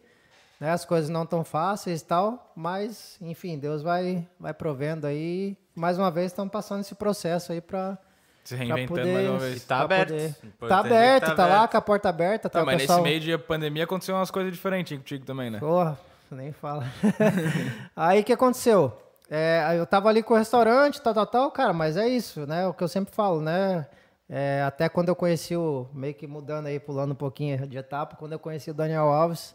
Né? 0.59 0.71
As 0.71 0.83
coisas 0.83 1.09
não 1.09 1.25
tão 1.25 1.41
fáceis 1.41 2.01
e 2.01 2.05
tal, 2.05 2.51
mas, 2.53 3.15
enfim, 3.21 3.57
Deus 3.57 3.81
vai, 3.81 4.27
vai 4.37 4.53
provendo 4.53 5.07
aí. 5.07 5.55
Mais 5.73 5.97
uma 5.97 6.11
vez, 6.11 6.27
estamos 6.33 6.51
passando 6.51 6.81
esse 6.81 6.93
processo 6.93 7.53
aí 7.53 7.61
para 7.61 7.97
Se 8.43 8.53
reinventando 8.53 9.07
mais 9.07 9.29
uma 9.29 9.39
vez. 9.39 9.63
Tá 9.63 9.79
aberto. 9.79 10.09
poder- 10.09 10.35
Tá 10.67 10.75
é 10.75 10.79
aberto, 10.79 11.25
tá 11.27 11.35
tá, 11.35 11.45
lá 11.45 11.55
aberto. 11.59 11.71
com 11.71 11.77
a 11.77 11.81
porta 11.81 12.09
aberta. 12.09 12.49
Tá, 12.49 12.59
Tá, 12.59 12.65
mas 12.65 12.81
pessoal... 12.81 13.01
nesse 13.01 13.09
meio 13.09 13.21
de 13.21 13.37
pandemia 13.37 13.85
aconteceu 13.85 14.15
umas 14.15 14.29
coisas 14.29 14.51
diferentes 14.51 14.97
contigo 14.97 15.25
também, 15.25 15.49
né? 15.49 15.57
Porra, 15.59 15.97
nem 16.29 16.51
fala. 16.51 16.83
aí 17.95 18.19
o 18.19 18.23
que 18.25 18.33
aconteceu? 18.33 18.91
É, 19.29 19.63
aí 19.65 19.77
eu 19.77 19.85
tava 19.85 20.09
ali 20.09 20.21
com 20.21 20.33
o 20.33 20.37
restaurante, 20.37 21.01
tal, 21.01 21.13
tal, 21.13 21.25
tal, 21.25 21.51
cara, 21.51 21.71
mas 21.71 21.95
é 21.95 22.05
isso, 22.05 22.45
né? 22.45 22.67
O 22.67 22.73
que 22.73 22.83
eu 22.83 22.89
sempre 22.89 23.15
falo, 23.15 23.39
né? 23.39 23.87
É, 24.33 24.63
até 24.65 24.87
quando 24.87 25.09
eu 25.09 25.15
conheci 25.15 25.57
o. 25.57 25.87
Meio 25.93 26.13
que 26.13 26.25
mudando 26.25 26.67
aí, 26.67 26.79
pulando 26.79 27.11
um 27.11 27.15
pouquinho 27.15 27.67
de 27.67 27.77
etapa, 27.77 28.15
quando 28.15 28.31
eu 28.31 28.39
conheci 28.39 28.71
o 28.71 28.73
Daniel 28.73 29.11
Alves. 29.11 29.53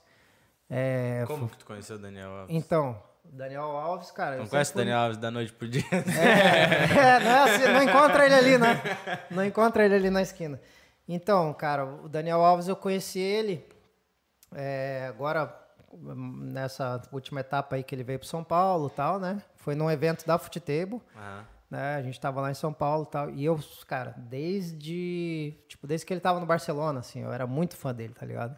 é, 0.69 1.25
Como 1.27 1.49
que 1.49 1.57
tu 1.57 1.65
conheceu 1.65 1.97
o 1.97 1.99
Daniel 1.99 2.29
Alves? 2.31 2.55
então, 2.55 3.03
o 3.25 3.35
Daniel 3.35 3.63
Alves, 3.63 4.11
cara. 4.11 4.37
Não 4.37 4.47
conhece 4.47 4.71
o 4.71 4.75
fui- 4.75 4.83
Daniel 4.83 4.99
Alves 4.99 5.17
da 5.17 5.31
noite 5.31 5.51
pro 5.55 5.67
dia? 5.67 5.83
É, 5.91 7.21
não, 7.21 7.31
é 7.31 7.55
assim, 7.55 7.65
não 7.73 7.83
encontra 7.83 8.27
ele 8.27 8.35
ali, 8.35 8.59
né? 8.59 8.83
Não 9.31 9.43
encontra 9.45 9.83
ele 9.83 9.95
ali 9.95 10.11
na 10.11 10.21
esquina. 10.21 10.61
Então, 11.09 11.55
cara, 11.55 11.87
o 11.87 12.07
Daniel 12.09 12.45
Alves, 12.45 12.69
eu 12.69 12.77
conheci 12.77 13.19
ele 13.19 13.67
é, 14.55 15.07
agora 15.09 15.59
nessa 15.93 17.01
última 17.11 17.41
etapa 17.41 17.77
aí 17.77 17.83
que 17.83 17.95
ele 17.95 18.05
veio 18.05 18.19
para 18.19 18.29
São 18.29 18.45
Paulo 18.45 18.89
e 18.89 18.91
tal, 18.91 19.19
né? 19.19 19.41
Foi 19.55 19.75
num 19.75 19.91
evento 19.91 20.27
da 20.27 20.37
Futebol, 20.37 21.01
Aham. 21.17 21.45
Né? 21.71 21.97
A 21.97 22.03
gente 22.03 22.21
tava 22.21 22.41
lá 22.41 22.51
em 22.51 22.55
São 22.55 22.73
Paulo 22.73 23.05
e 23.09 23.11
tal. 23.11 23.31
E 23.31 23.45
eu, 23.45 23.59
cara, 23.87 24.15
desde, 24.17 25.55
tipo, 25.69 25.87
desde 25.87 26.07
que 26.07 26.13
ele 26.13 26.21
tava 26.21 26.41
no 26.41 26.47
Barcelona, 26.47 27.01
assim, 27.01 27.21
eu 27.23 27.33
era 27.33 27.47
muito 27.47 27.77
fã 27.77 27.95
dele, 27.95 28.15
tá 28.19 28.25
ligado? 28.27 28.57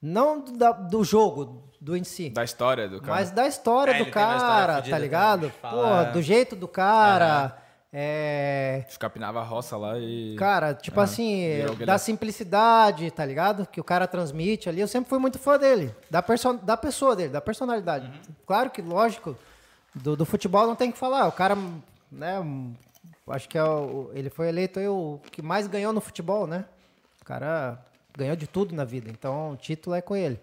Não 0.00 0.40
do, 0.40 0.52
da- 0.52 0.72
do 0.72 1.02
jogo, 1.02 1.70
do 1.80 1.96
em 1.96 2.04
si. 2.04 2.28
Da 2.30 2.44
história 2.44 2.88
do 2.88 3.00
cara. 3.00 3.14
Mas 3.14 3.30
da 3.30 3.46
história 3.46 3.92
É, 3.92 3.98
do 3.98 4.04
história 4.08 4.38
cara, 4.38 4.74
fodida 4.76 4.96
tá 4.96 4.98
ligado? 5.00 5.52
Pô, 5.62 6.12
do 6.12 6.20
jeito 6.20 6.54
do 6.54 6.68
cara. 6.68 7.56
É. 7.96 8.84
Capinava 8.98 9.40
a 9.40 9.44
roça 9.44 9.76
lá 9.76 9.96
e. 9.98 10.34
Cara, 10.36 10.74
tipo 10.74 11.00
Ah, 11.00 11.04
assim, 11.04 11.46
da 11.86 11.94
é. 11.94 11.98
simplicidade, 11.98 13.10
tá 13.12 13.24
ligado? 13.24 13.66
Que 13.66 13.80
o 13.80 13.84
cara 13.84 14.06
transmite 14.08 14.68
ali. 14.68 14.80
Eu 14.80 14.88
sempre 14.88 15.08
fui 15.08 15.18
muito 15.18 15.38
fã 15.38 15.56
dele. 15.58 15.94
Da, 16.10 16.20
perso 16.20 16.54
da 16.54 16.76
pessoa 16.76 17.14
dele, 17.16 17.28
da 17.30 17.40
personalidade. 17.40 18.06
Uhum. 18.08 18.34
Claro 18.46 18.70
que, 18.70 18.82
lógico, 18.82 19.36
do, 19.94 20.16
do 20.16 20.24
futebol 20.26 20.66
não 20.66 20.74
tem 20.74 20.90
o 20.90 20.92
que 20.92 20.98
falar. 20.98 21.28
O 21.28 21.32
cara, 21.32 21.56
né? 22.14 22.36
Acho 23.26 23.48
que 23.48 23.58
é 23.58 23.64
o, 23.64 24.10
ele 24.14 24.30
foi 24.30 24.48
eleito 24.48 24.78
aí 24.78 24.88
o 24.88 25.20
que 25.30 25.42
mais 25.42 25.66
ganhou 25.66 25.92
no 25.92 26.00
futebol, 26.00 26.46
né? 26.46 26.64
O 27.20 27.24
cara 27.24 27.78
ganhou 28.16 28.36
de 28.36 28.46
tudo 28.46 28.74
na 28.74 28.84
vida. 28.84 29.10
Então, 29.10 29.52
o 29.52 29.56
título 29.56 29.96
é 29.96 30.02
com 30.02 30.14
ele. 30.14 30.38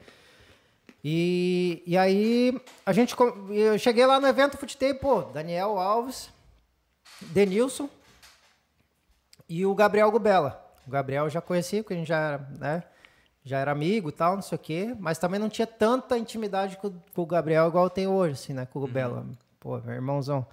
E, 1.04 1.82
e 1.86 1.98
aí, 1.98 2.60
a 2.86 2.94
gente. 2.94 3.16
Eu 3.50 3.78
cheguei 3.80 4.06
lá 4.06 4.20
no 4.20 4.28
evento 4.28 4.58
Futebol, 4.58 4.96
pô, 4.96 5.22
Daniel 5.32 5.80
Alves, 5.80 6.30
Denilson 7.22 7.90
e 9.50 9.66
o 9.66 9.74
Gabriel 9.74 10.12
Gubela. 10.12 10.64
O 10.88 10.92
Gabriel 10.92 11.26
eu 11.26 11.30
já 11.30 11.42
conhecia, 11.42 11.82
porque 11.82 11.94
a 11.94 11.98
gente 11.98 12.08
já 12.08 12.20
era, 12.20 12.38
né? 12.60 12.84
Já 13.44 13.58
era 13.58 13.72
amigo 13.72 14.10
e 14.10 14.12
tal, 14.12 14.36
não 14.36 14.42
sei 14.44 14.56
o 14.56 14.60
quê. 14.60 14.96
Mas 15.00 15.18
também 15.18 15.40
não 15.40 15.50
tinha 15.50 15.66
tanta 15.66 16.18
intimidade 16.18 16.78
com, 16.78 16.92
com 17.14 17.22
o 17.22 17.26
Gabriel 17.26 17.68
igual 17.68 17.90
tenho 17.90 18.12
hoje, 18.12 18.34
assim, 18.34 18.54
né? 18.54 18.68
Com 18.68 18.78
o 18.78 18.82
Gubela. 18.84 19.26
Pô, 19.60 19.80
meu 19.80 19.96
irmãozão. 19.96 20.46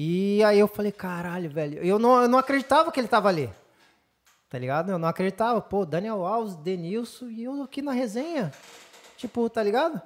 E 0.00 0.44
aí 0.44 0.60
eu 0.60 0.68
falei, 0.68 0.92
caralho, 0.92 1.50
velho. 1.50 1.82
Eu 1.82 1.98
não, 1.98 2.22
eu 2.22 2.28
não 2.28 2.38
acreditava 2.38 2.92
que 2.92 3.00
ele 3.00 3.08
tava 3.08 3.28
ali. 3.28 3.50
Tá 4.48 4.56
ligado? 4.56 4.92
Eu 4.92 4.98
não 4.98 5.08
acreditava. 5.08 5.60
Pô, 5.60 5.84
Daniel 5.84 6.24
Alves, 6.24 6.54
Denilson 6.54 7.26
e 7.26 7.42
eu 7.42 7.60
aqui 7.64 7.82
na 7.82 7.90
resenha. 7.90 8.52
Tipo, 9.16 9.50
tá 9.50 9.60
ligado? 9.60 10.00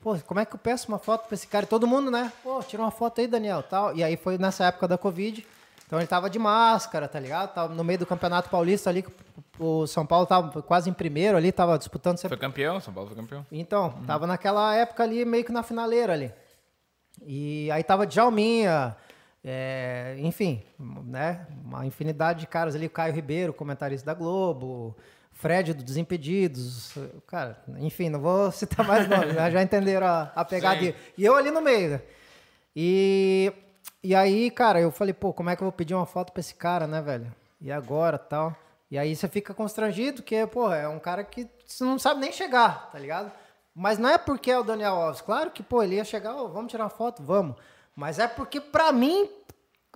Pô, 0.00 0.18
como 0.26 0.40
é 0.40 0.44
que 0.44 0.52
eu 0.52 0.58
peço 0.58 0.88
uma 0.88 0.98
foto 0.98 1.28
pra 1.28 1.34
esse 1.36 1.46
cara? 1.46 1.64
E 1.64 1.68
todo 1.68 1.86
mundo, 1.86 2.10
né? 2.10 2.32
Pô, 2.42 2.60
tira 2.60 2.82
uma 2.82 2.90
foto 2.90 3.20
aí, 3.20 3.28
Daniel, 3.28 3.62
tal. 3.62 3.94
E 3.94 4.02
aí 4.02 4.16
foi 4.16 4.36
nessa 4.36 4.64
época 4.64 4.88
da 4.88 4.98
Covid. 4.98 5.46
Então 5.86 6.00
ele 6.00 6.08
tava 6.08 6.28
de 6.28 6.40
máscara, 6.40 7.06
tá 7.06 7.20
ligado? 7.20 7.54
Tava 7.54 7.72
no 7.72 7.84
meio 7.84 8.00
do 8.00 8.06
Campeonato 8.06 8.50
Paulista 8.50 8.90
ali, 8.90 9.06
o 9.60 9.86
São 9.86 10.04
Paulo 10.04 10.26
tava 10.26 10.60
quase 10.60 10.90
em 10.90 10.92
primeiro 10.92 11.36
ali, 11.36 11.52
tava 11.52 11.78
disputando 11.78 12.16
sempre 12.18 12.36
Foi 12.36 12.48
campeão, 12.48 12.80
São 12.80 12.92
Paulo 12.92 13.08
foi 13.10 13.16
campeão. 13.16 13.46
então, 13.52 13.94
tava 14.08 14.26
naquela 14.26 14.74
época 14.74 15.04
ali, 15.04 15.24
meio 15.24 15.44
que 15.44 15.52
na 15.52 15.62
finaleira 15.62 16.12
ali. 16.14 16.32
E 17.24 17.70
aí 17.70 17.84
tava 17.84 18.04
Djalminha, 18.04 18.96
é, 19.48 20.16
enfim, 20.18 20.60
né? 21.04 21.46
Uma 21.64 21.86
infinidade 21.86 22.40
de 22.40 22.48
caras 22.48 22.74
ali, 22.74 22.88
Caio 22.88 23.14
Ribeiro, 23.14 23.52
comentarista 23.52 24.04
da 24.04 24.12
Globo, 24.12 24.96
Fred 25.30 25.72
do 25.72 25.84
Desimpedidos, 25.84 26.92
cara, 27.28 27.56
enfim, 27.78 28.08
não 28.08 28.18
vou 28.18 28.50
citar 28.50 28.84
mais 28.84 29.06
nomes, 29.08 29.36
né? 29.36 29.48
Já 29.52 29.62
entenderam 29.62 30.04
a, 30.04 30.32
a 30.34 30.44
pegada. 30.44 30.80
Sim. 30.80 30.94
E 31.16 31.24
eu 31.24 31.36
ali 31.36 31.52
no 31.52 31.62
meio, 31.62 31.90
né? 31.90 32.02
E, 32.74 33.52
e 34.02 34.16
aí, 34.16 34.50
cara, 34.50 34.80
eu 34.80 34.90
falei, 34.90 35.14
pô, 35.14 35.32
como 35.32 35.48
é 35.48 35.54
que 35.54 35.62
eu 35.62 35.66
vou 35.66 35.72
pedir 35.72 35.94
uma 35.94 36.06
foto 36.06 36.32
pra 36.32 36.40
esse 36.40 36.54
cara, 36.54 36.88
né, 36.88 37.00
velho? 37.00 37.32
E 37.60 37.70
agora, 37.70 38.18
tal? 38.18 38.52
E 38.90 38.98
aí 38.98 39.14
você 39.14 39.28
fica 39.28 39.54
constrangido, 39.54 40.22
porque, 40.22 40.44
pô, 40.48 40.72
é 40.72 40.88
um 40.88 40.98
cara 40.98 41.22
que 41.22 41.48
você 41.64 41.84
não 41.84 42.00
sabe 42.00 42.20
nem 42.20 42.32
chegar, 42.32 42.90
tá 42.90 42.98
ligado? 42.98 43.30
Mas 43.72 43.96
não 43.96 44.08
é 44.08 44.18
porque 44.18 44.50
é 44.50 44.58
o 44.58 44.64
Daniel 44.64 44.94
Alves. 44.94 45.20
Claro 45.20 45.52
que, 45.52 45.62
pô, 45.62 45.84
ele 45.84 45.94
ia 45.94 46.04
chegar, 46.04 46.34
ô, 46.34 46.48
vamos 46.48 46.70
tirar 46.70 46.82
uma 46.84 46.90
foto? 46.90 47.22
Vamos. 47.22 47.54
Mas 47.96 48.18
é 48.18 48.28
porque, 48.28 48.60
pra 48.60 48.92
mim, 48.92 49.28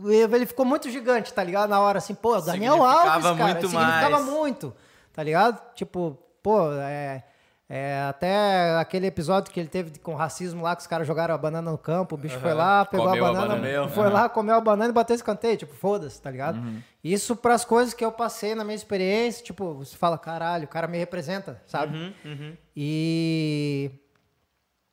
ele 0.03 0.47
ficou 0.47 0.65
muito 0.65 0.89
gigante, 0.89 1.33
tá 1.35 1.45
ligado? 1.45 1.69
Na 1.69 1.81
hora, 1.81 1.99
assim, 1.99 2.15
pô, 2.15 2.37
o 2.39 2.41
Daniel 2.41 2.83
Alves, 2.83 3.23
cara. 3.23 3.35
muito 3.35 3.69
significava 3.69 4.11
mais. 4.19 4.25
muito, 4.25 4.75
tá 5.13 5.23
ligado? 5.23 5.61
Tipo, 5.75 6.19
pô, 6.43 6.73
é... 6.73 7.23
é, 7.69 8.07
até 8.09 8.79
aquele 8.79 9.07
episódio 9.07 9.53
que 9.53 9.61
ele 9.61 9.69
teve 9.69 9.99
com 9.99 10.15
racismo 10.15 10.63
lá, 10.63 10.75
que 10.75 10.81
os 10.81 10.87
caras 10.87 11.07
jogaram 11.07 11.35
a 11.35 11.39
banana 11.39 11.71
no 11.71 11.77
campo, 11.77 12.15
o 12.15 12.19
bicho 12.19 12.41
foi 12.41 12.55
lá, 12.55 12.87
pegou 12.87 13.07
Comeu 13.07 13.25
a 13.27 13.29
a 13.29 13.33
banana, 13.33 13.57
banana. 13.57 13.89
foi 13.89 14.09
lá, 14.09 14.29
comeu 14.31 14.55
a 14.55 14.61
banana 14.63 14.89
e 14.91 14.95
bateu 14.95 15.15
esse 15.15 15.23
canteio, 15.23 15.59
tipo, 15.59 15.75
foda-se, 15.75 16.23
tá 16.23 16.31
ligado? 16.31 16.57
Uhum. 16.57 16.81
Isso 17.05 17.37
pras 17.37 17.67
coisas 17.67 17.93
que 17.93 18.05
eu 18.05 18.11
passei 18.11 18.55
na 18.55 18.65
minha 18.65 18.75
experiência, 18.77 19.45
tipo, 19.45 19.75
você 19.75 19.95
fala, 19.95 20.17
caralho, 20.17 20.65
o 20.65 20.69
cara 20.69 20.89
me 20.89 20.97
representa, 20.97 21.63
sabe? 21.67 22.15
Uhum, 22.25 22.57
E. 22.75 23.91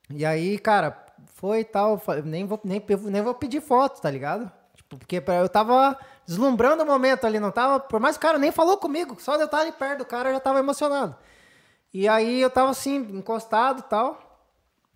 E 0.09 0.25
aí, 0.25 0.57
cara, 0.57 1.06
foi 1.37 1.59
e 1.59 1.63
tal, 1.63 2.01
nem 2.25 2.45
vou, 2.45 2.59
nem, 2.63 2.83
nem 3.03 3.21
vou 3.21 3.33
pedir 3.33 3.61
foto, 3.61 4.01
tá 4.01 4.09
ligado? 4.09 4.51
Tipo, 4.75 4.97
porque 4.97 5.23
eu 5.27 5.47
tava 5.47 5.95
deslumbrando 6.25 6.81
o 6.81 6.85
momento 6.85 7.25
ali, 7.25 7.39
não 7.39 7.51
tava. 7.51 7.79
Por 7.79 7.99
mais 7.99 8.17
que 8.17 8.25
o 8.25 8.27
cara 8.27 8.39
nem 8.39 8.51
falou 8.51 8.77
comigo, 8.77 9.15
só 9.19 9.35
de 9.35 9.43
eu 9.43 9.45
estar 9.45 9.59
ali 9.59 9.71
perto 9.71 9.99
do 9.99 10.05
cara 10.05 10.29
eu 10.29 10.33
já 10.33 10.39
tava 10.39 10.57
emocionado. 10.57 11.15
E 11.93 12.07
aí 12.07 12.41
eu 12.41 12.49
tava 12.49 12.71
assim, 12.71 12.95
encostado 12.95 13.81
e 13.81 13.83
tal. 13.83 14.41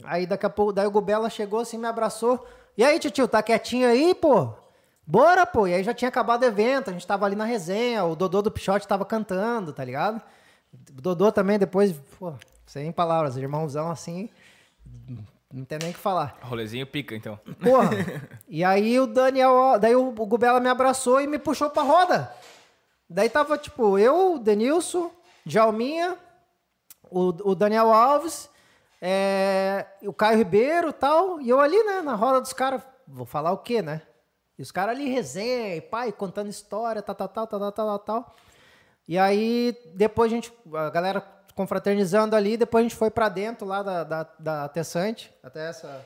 Aí 0.03 0.26
daqui 0.26 0.45
a 0.45 0.49
pouco, 0.49 0.73
daí 0.73 0.88
o 0.88 0.91
Gubela 0.91 1.30
chegou 1.30 1.59
assim, 1.59 1.77
me 1.77 1.88
abraçou. 1.88 2.43
E 2.76 2.84
aí, 2.84 2.99
tio, 2.99 3.27
tá 3.27 3.43
quietinho 3.43 3.88
aí, 3.88 4.15
pô? 4.15 4.51
Bora, 5.05 5.45
pô. 5.45 5.68
E 5.68 5.76
aí 5.76 5.84
já 5.84 5.93
tinha 5.93 6.09
acabado 6.09 6.41
o 6.41 6.45
evento, 6.45 6.89
a 6.89 6.93
gente 6.93 7.05
tava 7.05 7.27
ali 7.27 7.35
na 7.35 7.45
resenha, 7.45 8.03
o 8.03 8.15
Dodô 8.15 8.41
do 8.41 8.49
Pichote 8.49 8.88
tava 8.88 9.05
cantando, 9.05 9.73
tá 9.73 9.85
ligado? 9.85 10.19
O 10.97 11.01
Dodô 11.01 11.31
também 11.31 11.59
depois, 11.59 11.93
pô, 12.18 12.34
sem 12.65 12.91
palavras, 12.91 13.38
irmãozão 13.38 13.91
assim, 13.91 14.27
não 15.53 15.65
tem 15.65 15.78
nem 15.80 15.91
o 15.91 15.94
que 15.94 15.99
falar. 15.99 16.38
Rolezinho 16.41 16.88
pica, 16.88 17.15
então. 17.15 17.40
Porra. 17.61 17.90
e 18.48 18.64
aí 18.64 18.99
o 18.99 19.07
Daniel, 19.07 19.78
daí 19.80 19.95
o, 19.95 20.11
Gubela 20.11 20.60
me 20.60 20.69
abraçou 20.69 21.19
e 21.19 21.28
me 21.28 21.38
puxou 21.38 21.69
pra 21.69 21.84
roda. 21.84 22.34
Daí 23.10 23.30
tava, 23.30 23.57
tipo, 23.57 23.98
eu, 23.98 24.36
o 24.36 24.40
Denilson, 24.40 25.11
Djalminha, 25.45 26.18
o, 27.03 27.52
o 27.52 27.56
Daniel 27.56 27.91
Alves, 27.91 28.49
é, 29.02 29.86
o 30.03 30.14
Caio 30.14 30.38
Ribeiro 30.38 30.90
e 30.90 30.94
tal, 30.94 31.41
e 31.41 31.49
eu 31.49 31.60
ali, 31.60 31.84
né, 31.84 32.02
na 32.02 32.15
roda 32.15 32.40
dos 32.40 32.53
caras, 32.53 32.82
vou 33.06 33.26
falar 33.26 33.52
o 33.52 33.57
quê, 33.57 33.82
né? 33.82 34.02
E 34.57 34.61
os 34.61 34.72
caras 34.72 34.95
ali 34.95 35.10
resenha, 35.10 35.76
e 35.76 35.82
pai, 35.82 36.11
contando 36.11 36.49
história, 36.49 37.02
tal, 37.02 37.15
tal, 37.15 37.28
tal, 37.28 37.48
tal, 37.48 37.60
tal, 37.60 37.72
tal, 37.72 37.99
tal. 37.99 38.36
E 39.07 39.18
aí, 39.18 39.76
depois 39.94 40.32
a 40.32 40.36
gente, 40.36 40.53
a 40.73 40.90
galera 40.90 41.19
confraternizando 41.53 42.36
ali, 42.36 42.57
depois 42.57 42.82
a 42.82 42.88
gente 42.88 42.95
foi 42.98 43.10
pra 43.11 43.30
dentro 43.30 43.65
lá 43.68 43.82
da, 43.84 44.03
da, 44.03 44.28
da 44.40 44.69
Tessante, 44.69 45.34
até 45.44 45.69
essa, 45.69 46.06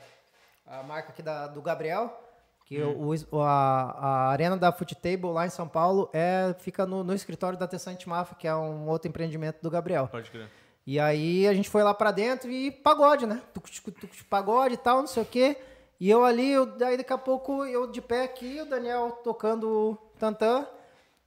a 0.66 0.82
marca 0.82 1.10
aqui 1.10 1.22
da, 1.22 1.46
do 1.46 1.60
Gabriel, 1.62 2.22
que 2.64 2.82
o, 2.82 3.12
o- 3.30 3.42
a, 3.42 3.90
a 3.98 4.28
arena 4.30 4.56
da 4.56 4.72
Foot 4.72 4.94
Table 4.96 5.30
lá 5.32 5.46
em 5.46 5.50
São 5.50 5.68
Paulo 5.68 6.10
é, 6.12 6.54
fica 6.58 6.84
no, 6.84 7.04
no 7.04 7.14
escritório 7.14 7.58
da 7.58 7.66
Tessante 7.68 8.08
Mafia, 8.08 8.36
que 8.38 8.48
é 8.48 8.54
um 8.54 8.88
outro 8.88 9.08
empreendimento 9.08 9.58
do 9.62 9.70
Gabriel. 9.70 10.08
Pode 10.08 10.30
crer. 10.30 10.48
E 10.86 10.98
aí 11.00 11.46
a 11.48 11.54
gente 11.54 11.68
foi 11.68 11.82
lá 11.82 11.92
pra 11.94 12.10
dentro 12.12 12.50
e 12.50 12.70
pagode, 12.70 13.26
né? 13.26 13.42
Tuc, 13.52 13.66
tuc, 13.68 13.84
tuc, 13.92 14.10
tuc, 14.10 14.24
Pagode 14.28 14.74
e 14.74 14.76
tal, 14.76 14.98
não 14.98 15.06
sei 15.06 15.22
o 15.22 15.26
quê. 15.26 15.56
E 15.98 16.10
eu 16.10 16.24
ali, 16.24 16.50
eu, 16.52 16.66
daí 16.66 16.96
daqui 16.96 17.12
a 17.12 17.18
pouco 17.18 17.64
eu 17.64 17.86
de 17.90 18.00
pé 18.00 18.22
aqui, 18.24 18.60
o 18.60 18.66
Daniel 18.66 19.10
tocando 19.24 19.96
tantã. 20.18 20.66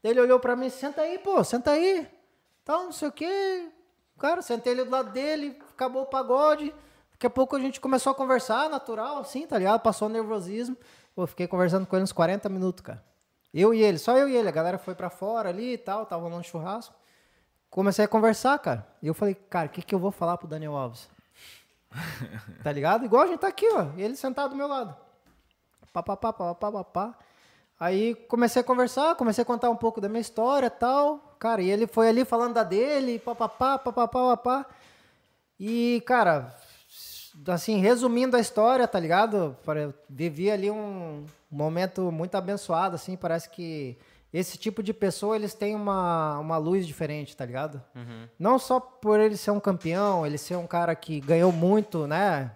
Ele 0.04 0.20
olhou 0.22 0.40
pra 0.40 0.56
mim, 0.56 0.70
senta 0.70 1.02
aí, 1.02 1.18
pô, 1.20 1.44
senta 1.44 1.72
aí. 1.72 2.08
Tal, 2.64 2.84
não 2.84 2.92
sei 2.94 3.08
o 3.08 3.12
quê. 3.12 3.68
Cara, 4.20 4.42
sentei 4.42 4.74
ali 4.74 4.84
do 4.84 4.92
lado 4.92 5.12
dele, 5.12 5.58
acabou 5.74 6.04
o 6.04 6.06
pagode. 6.06 6.74
Daqui 7.14 7.26
a 7.26 7.30
pouco 7.30 7.56
a 7.56 7.60
gente 7.60 7.80
começou 7.80 8.12
a 8.12 8.16
conversar, 8.16 8.70
natural, 8.70 9.20
assim, 9.20 9.48
tá 9.48 9.58
ligado? 9.58 9.82
Passou 9.82 10.08
o 10.08 10.12
nervosismo. 10.12 10.78
Pô, 11.16 11.26
fiquei 11.26 11.48
conversando 11.48 11.86
com 11.86 11.96
ele 11.96 12.04
uns 12.04 12.12
40 12.12 12.48
minutos, 12.50 12.82
cara. 12.82 13.04
Eu 13.54 13.74
e 13.74 13.82
ele, 13.82 13.98
só 13.98 14.18
eu 14.18 14.30
e 14.30 14.36
ele. 14.36 14.48
A 14.48 14.52
galera 14.52 14.78
foi 14.78 14.94
pra 14.94 15.10
fora 15.10 15.50
ali 15.50 15.74
e 15.74 15.78
tal, 15.78 16.06
tava 16.06 16.30
no 16.30 16.44
churrasco. 16.44 16.94
Comecei 17.70 18.06
a 18.06 18.08
conversar, 18.08 18.58
cara. 18.60 18.88
E 19.02 19.08
eu 19.08 19.14
falei, 19.14 19.36
cara, 19.36 19.68
o 19.68 19.70
que, 19.70 19.82
que 19.82 19.94
eu 19.94 20.00
vou 20.00 20.12
falar 20.12 20.38
pro 20.38 20.48
Daniel 20.48 20.76
Alves? 20.76 21.10
tá 22.64 22.72
ligado? 22.72 23.06
Igual 23.06 23.24
a 23.24 23.28
gente 23.28 23.40
tá 23.40 23.48
aqui, 23.48 23.68
ó. 23.74 23.88
Ele 23.98 24.16
sentado 24.16 24.52
do 24.52 24.56
meu 24.56 24.68
lado. 24.68 24.96
Pá, 25.92 26.04
pá, 26.04 26.16
pá, 26.16 26.34
pá, 26.34 26.56
pá, 26.56 26.72
pá, 26.72 26.84
pá. 26.84 27.18
Aí 27.80 28.14
comecei 28.28 28.62
a 28.62 28.66
conversar, 28.66 29.16
comecei 29.16 29.42
a 29.42 29.46
contar 29.46 29.70
um 29.70 29.76
pouco 29.76 30.02
da 30.02 30.10
minha 30.10 30.20
história 30.20 30.70
tal. 30.70 31.36
Cara, 31.40 31.62
e 31.62 31.70
ele 31.70 31.88
foi 31.88 32.10
ali 32.10 32.26
falando 32.26 32.56
da 32.56 32.64
dele, 32.64 33.20
pá, 33.20 33.34
pá, 33.34 33.48
pá, 33.48 33.78
pá, 33.78 33.92
pá, 33.94 34.08
pá, 34.08 34.38
pá. 34.38 34.66
E, 35.58 36.04
cara, 36.06 36.54
assim, 37.48 37.78
resumindo 37.80 38.36
a 38.36 38.40
história, 38.40 38.86
tá 38.86 39.00
ligado? 39.00 39.56
Vivi 40.10 40.52
ali 40.52 40.70
um 40.70 41.26
momento 41.50 42.12
muito 42.12 42.36
abençoado, 42.36 42.96
assim, 42.96 43.16
parece 43.16 43.50
que 43.50 43.98
esse 44.32 44.58
tipo 44.58 44.84
de 44.84 44.94
pessoa, 44.94 45.36
eles 45.36 45.54
têm 45.54 45.74
uma, 45.74 46.38
uma 46.38 46.58
luz 46.58 46.86
diferente, 46.86 47.36
tá 47.36 47.46
ligado? 47.46 47.82
Uhum. 47.96 48.28
Não 48.38 48.60
só 48.60 48.80
por 48.80 49.20
ele 49.20 49.38
ser 49.38 49.52
um 49.52 49.60
campeão, 49.60 50.26
ele 50.26 50.38
ser 50.38 50.56
um 50.56 50.68
cara 50.68 50.94
que 50.96 51.20
ganhou 51.22 51.52
muito, 51.52 52.06
né? 52.06 52.52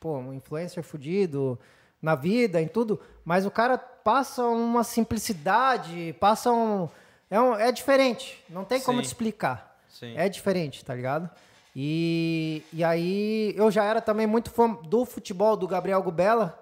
Pô, 0.00 0.16
um 0.18 0.32
influencer 0.32 0.82
fudido 0.82 1.58
na 2.00 2.14
vida, 2.14 2.60
em 2.60 2.68
tudo, 2.68 3.00
mas 3.24 3.44
o 3.44 3.50
cara 3.50 3.76
passa 3.76 4.44
uma 4.44 4.84
simplicidade, 4.84 6.14
passa 6.20 6.52
um... 6.52 6.88
É, 7.30 7.38
um, 7.38 7.54
é 7.54 7.70
diferente, 7.70 8.42
não 8.48 8.64
tem 8.64 8.80
como 8.80 8.98
Sim. 8.98 9.02
te 9.02 9.06
explicar. 9.06 9.78
Sim. 9.88 10.14
É 10.16 10.28
diferente, 10.28 10.84
tá 10.84 10.94
ligado? 10.94 11.28
E, 11.76 12.62
e 12.72 12.82
aí 12.82 13.54
eu 13.56 13.70
já 13.70 13.84
era 13.84 14.00
também 14.00 14.26
muito 14.26 14.50
fã 14.50 14.72
do 14.72 15.04
futebol 15.04 15.56
do 15.56 15.68
Gabriel 15.68 16.02
Gubela, 16.02 16.58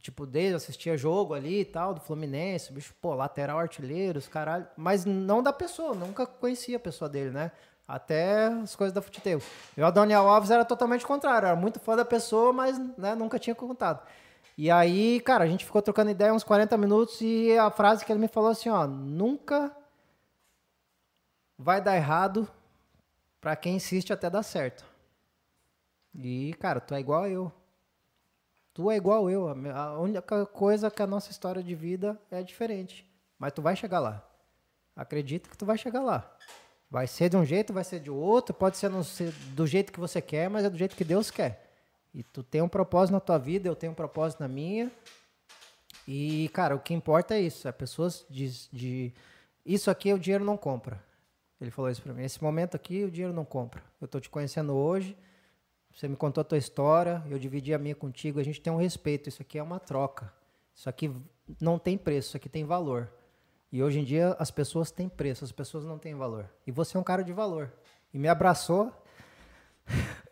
tipo, 0.00 0.26
desde 0.26 0.54
assistia 0.54 0.98
jogo 0.98 1.32
ali 1.32 1.60
e 1.60 1.64
tal, 1.64 1.94
do 1.94 2.00
Fluminense, 2.00 2.72
bicho, 2.72 2.94
pô, 3.00 3.14
lateral 3.14 3.58
artilheiro, 3.58 4.18
os 4.18 4.28
caralho. 4.28 4.66
Mas 4.76 5.06
não 5.06 5.42
da 5.42 5.52
pessoa, 5.52 5.94
nunca 5.94 6.26
conhecia 6.26 6.76
a 6.76 6.80
pessoa 6.80 7.08
dele, 7.08 7.30
né? 7.30 7.52
Até 7.88 8.48
as 8.48 8.76
coisas 8.76 8.92
da 8.92 9.00
futebol. 9.00 9.40
Eu, 9.74 9.86
a 9.86 9.90
Daniel 9.90 10.28
Alves, 10.28 10.50
era 10.50 10.64
totalmente 10.64 11.06
contrário, 11.06 11.46
era 11.46 11.56
muito 11.56 11.80
fã 11.80 11.96
da 11.96 12.04
pessoa, 12.04 12.52
mas 12.52 12.78
né, 12.98 13.14
nunca 13.14 13.38
tinha 13.38 13.54
contato. 13.54 14.06
E 14.56 14.70
aí, 14.70 15.20
cara, 15.20 15.44
a 15.44 15.48
gente 15.48 15.64
ficou 15.64 15.82
trocando 15.82 16.10
ideia 16.10 16.32
uns 16.32 16.44
40 16.44 16.76
minutos 16.76 17.20
e 17.20 17.56
a 17.58 17.70
frase 17.70 18.04
que 18.04 18.12
ele 18.12 18.20
me 18.20 18.28
falou 18.28 18.50
assim, 18.50 18.68
ó, 18.68 18.86
nunca 18.86 19.74
vai 21.58 21.80
dar 21.80 21.96
errado 21.96 22.48
para 23.40 23.56
quem 23.56 23.76
insiste 23.76 24.12
até 24.12 24.30
dar 24.30 24.44
certo. 24.44 24.84
E, 26.14 26.54
cara, 26.60 26.80
tu 26.80 26.94
é 26.94 27.00
igual 27.00 27.26
eu. 27.26 27.52
Tu 28.72 28.90
é 28.90 28.96
igual 28.96 29.28
eu. 29.28 29.48
A 29.48 29.98
única 29.98 30.46
coisa 30.46 30.90
que 30.90 31.02
a 31.02 31.06
nossa 31.06 31.32
história 31.32 31.62
de 31.62 31.74
vida 31.74 32.20
é 32.30 32.42
diferente. 32.42 33.04
Mas 33.36 33.52
tu 33.52 33.60
vai 33.60 33.74
chegar 33.74 33.98
lá. 33.98 34.24
Acredita 34.94 35.50
que 35.50 35.58
tu 35.58 35.66
vai 35.66 35.76
chegar 35.76 36.00
lá. 36.00 36.32
Vai 36.88 37.08
ser 37.08 37.28
de 37.28 37.36
um 37.36 37.44
jeito, 37.44 37.72
vai 37.72 37.82
ser 37.82 37.98
de 37.98 38.10
outro. 38.10 38.54
Pode 38.54 38.76
ser 38.76 38.90
do 39.52 39.66
jeito 39.66 39.92
que 39.92 39.98
você 39.98 40.22
quer, 40.22 40.48
mas 40.48 40.64
é 40.64 40.70
do 40.70 40.78
jeito 40.78 40.94
que 40.94 41.04
Deus 41.04 41.28
quer. 41.30 41.63
E 42.14 42.22
tu 42.22 42.42
tem 42.42 42.62
um 42.62 42.68
propósito 42.68 43.12
na 43.12 43.20
tua 43.20 43.38
vida, 43.38 43.68
eu 43.68 43.74
tenho 43.74 43.92
um 43.92 43.94
propósito 43.94 44.40
na 44.40 44.48
minha. 44.48 44.90
E, 46.06 46.48
cara, 46.50 46.74
o 46.76 46.78
que 46.80 46.94
importa 46.94 47.34
é 47.34 47.40
isso. 47.40 47.66
É 47.66 47.72
pessoas 47.72 48.24
de, 48.30 48.68
de... 48.70 49.12
Isso 49.66 49.90
aqui 49.90 50.12
o 50.12 50.18
dinheiro 50.18 50.44
não 50.44 50.56
compra. 50.56 51.02
Ele 51.60 51.70
falou 51.70 51.90
isso 51.90 52.02
para 52.02 52.12
mim. 52.12 52.22
Esse 52.22 52.42
momento 52.42 52.76
aqui 52.76 53.04
o 53.04 53.10
dinheiro 53.10 53.34
não 53.34 53.44
compra. 53.44 53.82
Eu 54.00 54.06
tô 54.06 54.20
te 54.20 54.30
conhecendo 54.30 54.74
hoje. 54.74 55.16
Você 55.92 56.08
me 56.08 56.16
contou 56.16 56.42
a 56.42 56.44
tua 56.44 56.58
história, 56.58 57.22
eu 57.30 57.38
dividi 57.38 57.72
a 57.72 57.78
minha 57.78 57.94
contigo, 57.94 58.40
a 58.40 58.42
gente 58.42 58.60
tem 58.60 58.72
um 58.72 58.76
respeito. 58.76 59.28
Isso 59.28 59.40
aqui 59.42 59.58
é 59.58 59.62
uma 59.62 59.78
troca. 59.78 60.32
Isso 60.74 60.88
aqui 60.88 61.14
não 61.60 61.78
tem 61.78 61.96
preço, 61.96 62.28
isso 62.28 62.36
aqui 62.36 62.48
tem 62.48 62.64
valor. 62.64 63.08
E 63.70 63.82
hoje 63.82 64.00
em 64.00 64.04
dia 64.04 64.36
as 64.38 64.50
pessoas 64.50 64.90
têm 64.90 65.08
preço, 65.08 65.44
as 65.44 65.52
pessoas 65.52 65.84
não 65.84 65.98
têm 65.98 66.14
valor. 66.14 66.50
E 66.66 66.72
você 66.72 66.96
é 66.96 67.00
um 67.00 67.04
cara 67.04 67.22
de 67.22 67.32
valor. 67.32 67.72
E 68.12 68.18
me 68.18 68.28
abraçou. 68.28 68.92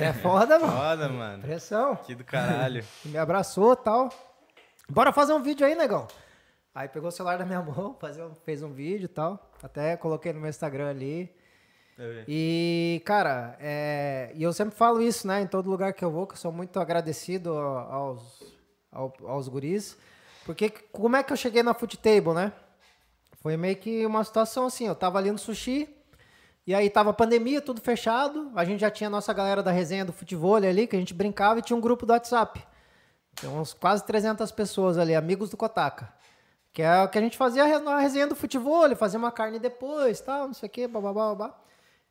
é 0.00 0.12
foda, 0.12 0.58
mano. 0.58 0.72
Foda, 0.72 1.08
mano. 1.08 1.42
Pressão. 1.42 1.96
Que 1.96 2.14
do 2.14 2.24
caralho. 2.24 2.84
E 3.04 3.08
me 3.08 3.18
abraçou 3.18 3.74
tal. 3.76 4.08
Bora 4.88 5.12
fazer 5.12 5.32
um 5.32 5.42
vídeo 5.42 5.66
aí, 5.66 5.74
negão. 5.74 6.06
Aí 6.74 6.88
pegou 6.88 7.08
o 7.08 7.12
celular 7.12 7.38
da 7.38 7.44
minha 7.44 7.60
mão, 7.60 7.96
fez 8.44 8.62
um 8.62 8.72
vídeo 8.72 9.06
e 9.06 9.08
tal. 9.08 9.50
Até 9.62 9.96
coloquei 9.96 10.32
no 10.32 10.40
meu 10.40 10.50
Instagram 10.50 10.90
ali. 10.90 11.34
E, 12.28 13.02
cara, 13.04 13.56
é, 13.58 14.30
e 14.34 14.42
eu 14.42 14.52
sempre 14.52 14.76
falo 14.76 15.02
isso, 15.02 15.26
né, 15.26 15.40
em 15.40 15.48
todo 15.48 15.68
lugar 15.68 15.92
que 15.92 16.04
eu 16.04 16.10
vou, 16.12 16.28
que 16.28 16.34
eu 16.34 16.38
sou 16.38 16.52
muito 16.52 16.78
agradecido 16.78 17.50
aos, 17.50 18.54
aos, 18.92 19.12
aos 19.24 19.48
guris. 19.48 19.98
Porque 20.46 20.70
como 20.70 21.16
é 21.16 21.24
que 21.24 21.32
eu 21.32 21.36
cheguei 21.36 21.62
na 21.62 21.74
Foot 21.74 21.98
Table, 21.98 22.34
né? 22.34 22.52
Foi 23.42 23.56
meio 23.56 23.76
que 23.76 24.06
uma 24.06 24.22
situação 24.22 24.66
assim, 24.66 24.86
eu 24.86 24.94
tava 24.94 25.18
ali 25.18 25.32
no 25.32 25.38
sushi, 25.38 25.88
e 26.68 26.74
aí 26.74 26.90
tava 26.90 27.14
pandemia, 27.14 27.62
tudo 27.62 27.80
fechado, 27.80 28.52
a 28.54 28.62
gente 28.62 28.80
já 28.80 28.90
tinha 28.90 29.06
a 29.06 29.10
nossa 29.10 29.32
galera 29.32 29.62
da 29.62 29.70
resenha 29.70 30.04
do 30.04 30.12
futebol 30.12 30.54
ali, 30.54 30.86
que 30.86 30.94
a 30.94 30.98
gente 30.98 31.14
brincava, 31.14 31.58
e 31.60 31.62
tinha 31.62 31.74
um 31.74 31.80
grupo 31.80 32.04
do 32.04 32.12
WhatsApp. 32.12 32.62
Tem 33.40 33.48
uns 33.48 33.72
quase 33.72 34.04
300 34.04 34.52
pessoas 34.52 34.98
ali, 34.98 35.14
amigos 35.14 35.48
do 35.48 35.56
Kotaka. 35.56 36.12
Que 36.70 36.82
é 36.82 37.02
o 37.02 37.08
que 37.08 37.16
a 37.16 37.22
gente 37.22 37.38
fazia 37.38 37.78
na 37.78 37.98
resenha 37.98 38.26
do 38.26 38.36
futebol, 38.36 38.94
fazia 38.96 39.18
uma 39.18 39.32
carne 39.32 39.58
depois, 39.58 40.20
tal, 40.20 40.48
não 40.48 40.52
sei 40.52 40.66
o 40.66 40.70
quê, 40.70 40.86
babá, 40.86 41.10
babá. 41.10 41.58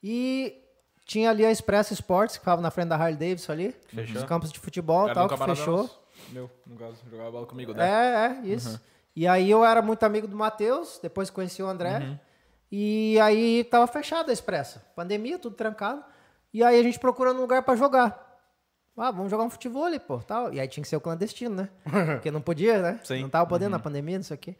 E 0.01 0.59
tinha 1.05 1.29
ali 1.29 1.45
a 1.45 1.51
Express 1.51 1.91
Sports, 1.91 2.37
que 2.37 2.39
ficava 2.39 2.59
na 2.59 2.71
frente 2.71 2.87
da 2.87 2.95
Harley 2.95 3.15
Davidson 3.15 3.51
ali, 3.51 3.75
fechou. 3.89 4.15
nos 4.15 4.23
campos 4.23 4.51
de 4.51 4.59
futebol 4.59 5.07
e 5.07 5.13
tal, 5.13 5.29
que 5.29 5.37
fechou. 5.37 5.87
Meu, 6.29 6.49
no 6.65 6.75
caso, 6.77 6.95
jogava 7.07 7.29
bola 7.29 7.45
comigo, 7.45 7.75
né? 7.75 7.87
É, 7.87 8.25
é, 8.25 8.47
isso. 8.47 8.71
Uhum. 8.71 8.79
E 9.15 9.27
aí 9.27 9.51
eu 9.51 9.63
era 9.63 9.83
muito 9.83 10.01
amigo 10.01 10.27
do 10.27 10.35
Matheus, 10.35 10.99
depois 10.99 11.29
conheci 11.29 11.61
o 11.61 11.67
André. 11.67 11.99
Uhum. 11.99 12.26
E 12.71 13.19
aí 13.19 13.63
tava 13.63 13.87
fechada 13.87 14.31
a 14.31 14.33
Expressa. 14.33 14.85
Pandemia, 14.95 15.39
tudo 15.39 15.55
trancado. 15.55 16.03
E 16.53 16.63
aí 16.63 16.79
a 16.79 16.83
gente 16.83 16.99
procurando 16.99 17.37
um 17.37 17.41
lugar 17.41 17.63
para 17.63 17.75
jogar. 17.75 18.25
Ah, 18.97 19.11
vamos 19.11 19.29
jogar 19.29 19.43
um 19.43 19.49
futebol 19.49 19.85
ali, 19.85 19.99
pô, 19.99 20.17
tal. 20.19 20.51
E 20.51 20.59
aí 20.59 20.67
tinha 20.67 20.81
que 20.81 20.89
ser 20.89 20.95
o 20.95 21.01
clandestino, 21.01 21.55
né? 21.55 21.69
Porque 22.15 22.31
não 22.31 22.41
podia, 22.41 22.81
né? 22.81 22.99
Sim. 23.03 23.21
Não 23.21 23.29
tava 23.29 23.45
podendo 23.47 23.67
uhum. 23.67 23.77
na 23.77 23.79
pandemia, 23.79 24.17
não 24.17 24.23
sei 24.23 24.35
o 24.35 24.39
quê. 24.39 24.55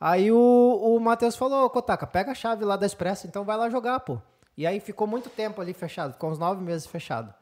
Aí 0.00 0.30
o, 0.30 0.36
o 0.36 1.00
Matheus 1.00 1.36
falou, 1.36 1.68
Kotaka, 1.70 2.06
pega 2.06 2.30
a 2.30 2.34
chave 2.34 2.64
lá 2.64 2.76
da 2.76 2.86
Expressa, 2.86 3.26
então 3.26 3.44
vai 3.44 3.56
lá 3.56 3.68
jogar, 3.68 3.98
pô. 4.00 4.20
E 4.56 4.66
aí 4.66 4.78
ficou 4.78 5.06
muito 5.06 5.30
tempo 5.30 5.60
ali 5.60 5.72
fechado, 5.72 6.12
ficou 6.12 6.30
uns 6.30 6.38
nove 6.38 6.62
meses 6.62 6.86
fechado. 6.86 7.34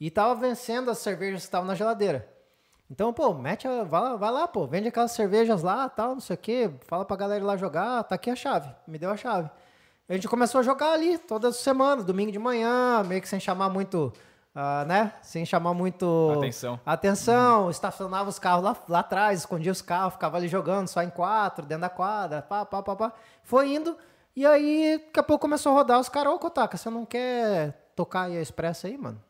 E 0.00 0.10
tava 0.10 0.34
vencendo 0.34 0.90
as 0.90 0.98
cervejas 0.98 1.42
que 1.42 1.48
estavam 1.48 1.66
na 1.66 1.74
geladeira. 1.74 2.28
Então, 2.90 3.12
pô, 3.12 3.32
mete 3.34 3.68
a, 3.68 3.84
vai, 3.84 4.00
lá, 4.00 4.16
vai 4.16 4.30
lá, 4.32 4.48
pô, 4.48 4.66
vende 4.66 4.88
aquelas 4.88 5.12
cervejas 5.12 5.62
lá, 5.62 5.88
tal, 5.88 6.14
não 6.14 6.20
sei 6.20 6.34
o 6.34 6.38
quê, 6.38 6.70
fala 6.86 7.04
pra 7.04 7.16
galera 7.16 7.44
ir 7.44 7.46
lá 7.46 7.56
jogar, 7.56 8.02
tá 8.02 8.16
aqui 8.16 8.30
a 8.30 8.34
chave, 8.34 8.68
me 8.86 8.98
deu 8.98 9.10
a 9.10 9.16
chave. 9.16 9.48
A 10.10 10.14
gente 10.14 10.26
começou 10.26 10.58
a 10.58 10.62
jogar 10.64 10.90
ali 10.90 11.18
toda 11.18 11.52
semana, 11.52 12.02
domingo 12.02 12.32
de 12.32 12.38
manhã, 12.38 13.00
meio 13.04 13.22
que 13.22 13.28
sem 13.28 13.38
chamar 13.38 13.68
muito, 13.68 14.12
uh, 14.56 14.84
né, 14.84 15.12
sem 15.22 15.46
chamar 15.46 15.72
muito... 15.72 16.32
Atenção. 16.36 16.80
Atenção, 16.84 17.62
uhum. 17.62 17.70
estacionava 17.70 18.28
os 18.28 18.36
carros 18.36 18.64
lá, 18.64 18.76
lá 18.88 18.98
atrás, 18.98 19.38
escondia 19.38 19.70
os 19.70 19.80
carros, 19.80 20.14
ficava 20.14 20.36
ali 20.36 20.48
jogando 20.48 20.88
só 20.88 21.00
em 21.00 21.10
quatro, 21.10 21.64
dentro 21.64 21.82
da 21.82 21.88
quadra, 21.88 22.42
pá, 22.42 22.66
pá, 22.66 22.82
pá, 22.82 22.96
pá. 22.96 23.12
Foi 23.44 23.72
indo, 23.72 23.96
e 24.34 24.44
aí, 24.44 24.98
daqui 24.98 25.20
a 25.20 25.22
pouco 25.22 25.42
começou 25.42 25.70
a 25.70 25.74
rodar 25.76 26.00
os 26.00 26.08
caras, 26.08 26.32
ô 26.32 26.40
Kotaka, 26.40 26.76
você 26.76 26.90
não 26.90 27.06
quer 27.06 27.92
tocar 27.94 28.22
aí 28.22 28.36
a 28.36 28.42
expressa 28.42 28.88
aí, 28.88 28.98
mano? 28.98 29.22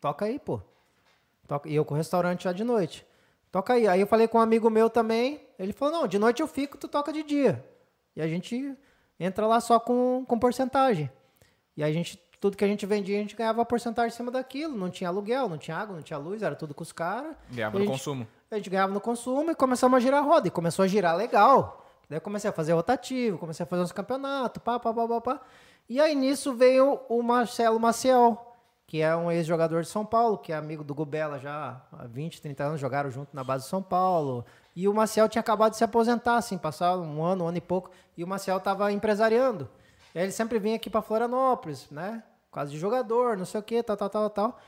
Toca 0.00 0.24
aí, 0.24 0.38
pô. 0.38 0.58
Toca. 1.46 1.68
E 1.68 1.74
eu 1.74 1.84
com 1.84 1.92
o 1.92 1.98
restaurante 1.98 2.44
já 2.44 2.52
de 2.54 2.64
noite. 2.64 3.06
Toca 3.52 3.74
aí. 3.74 3.86
Aí 3.86 4.00
eu 4.00 4.06
falei 4.06 4.26
com 4.26 4.38
um 4.38 4.40
amigo 4.40 4.70
meu 4.70 4.88
também, 4.88 5.38
ele 5.58 5.74
falou, 5.74 6.00
não, 6.00 6.08
de 6.08 6.18
noite 6.18 6.40
eu 6.40 6.48
fico, 6.48 6.78
tu 6.78 6.88
toca 6.88 7.12
de 7.12 7.22
dia. 7.22 7.62
E 8.14 8.22
a 8.22 8.26
gente 8.26 8.74
entra 9.18 9.46
lá 9.46 9.60
só 9.60 9.78
com, 9.78 10.24
com 10.26 10.38
porcentagem. 10.38 11.10
E 11.76 11.84
a 11.84 11.92
gente, 11.92 12.18
tudo 12.40 12.56
que 12.56 12.64
a 12.64 12.68
gente 12.68 12.86
vendia, 12.86 13.16
a 13.16 13.20
gente 13.20 13.36
ganhava 13.36 13.64
porcentagem 13.64 14.12
em 14.12 14.16
cima 14.16 14.30
daquilo. 14.30 14.76
Não 14.76 14.90
tinha 14.90 15.08
aluguel, 15.08 15.48
não 15.48 15.58
tinha 15.58 15.76
água, 15.76 15.94
não 15.94 16.02
tinha 16.02 16.18
luz, 16.18 16.42
era 16.42 16.54
tudo 16.54 16.74
com 16.74 16.82
os 16.82 16.92
caras. 16.92 17.36
Ganhava 17.50 17.78
no 17.78 17.84
gente, 17.84 17.92
consumo. 17.92 18.26
A 18.50 18.56
gente 18.56 18.70
ganhava 18.70 18.92
no 18.92 19.00
consumo 19.00 19.50
e 19.50 19.54
começamos 19.54 19.96
a 19.96 20.00
girar 20.00 20.22
a 20.22 20.26
roda. 20.26 20.48
E 20.48 20.50
começou 20.50 20.84
a 20.84 20.88
girar 20.88 21.16
legal. 21.16 21.84
Daí 22.08 22.20
comecei 22.20 22.48
a 22.48 22.52
fazer 22.52 22.72
rotativo, 22.72 23.36
comecei 23.36 23.64
a 23.64 23.66
fazer 23.66 23.82
uns 23.82 23.92
campeonatos, 23.92 24.62
pá, 24.62 24.78
pá, 24.78 24.94
pá, 24.94 25.08
pá, 25.08 25.20
pá. 25.20 25.40
E 25.88 26.00
aí 26.00 26.14
nisso 26.14 26.54
veio 26.54 27.00
o 27.08 27.22
Marcelo 27.22 27.80
Maciel, 27.80 28.54
que 28.86 29.02
é 29.02 29.14
um 29.16 29.30
ex-jogador 29.30 29.82
de 29.82 29.88
São 29.88 30.06
Paulo, 30.06 30.38
que 30.38 30.52
é 30.52 30.56
amigo 30.56 30.84
do 30.84 30.94
Gubela 30.94 31.38
já 31.38 31.82
há 31.92 32.06
20, 32.06 32.40
30 32.40 32.64
anos, 32.64 32.80
jogaram 32.80 33.10
junto 33.10 33.34
na 33.34 33.42
base 33.42 33.64
de 33.64 33.70
São 33.70 33.82
Paulo. 33.82 34.44
E 34.76 34.86
o 34.86 34.92
Maciel 34.92 35.26
tinha 35.26 35.40
acabado 35.40 35.70
de 35.70 35.78
se 35.78 35.84
aposentar, 35.84 36.36
assim, 36.36 36.58
passar 36.58 36.98
um 36.98 37.24
ano, 37.24 37.44
um 37.44 37.48
ano 37.48 37.56
e 37.56 37.62
pouco, 37.62 37.90
e 38.14 38.22
o 38.22 38.26
Maciel 38.26 38.58
estava 38.58 38.92
empresariando. 38.92 39.66
E 40.14 40.18
ele 40.18 40.30
sempre 40.30 40.58
vinha 40.58 40.76
aqui 40.76 40.90
para 40.90 41.00
Florianópolis, 41.00 41.90
né? 41.90 42.22
Quase 42.50 42.72
de 42.72 42.78
jogador, 42.78 43.38
não 43.38 43.46
sei 43.46 43.58
o 43.58 43.62
quê, 43.62 43.82
tal, 43.82 43.96
tal, 43.96 44.10
tal, 44.10 44.30
tal. 44.30 44.60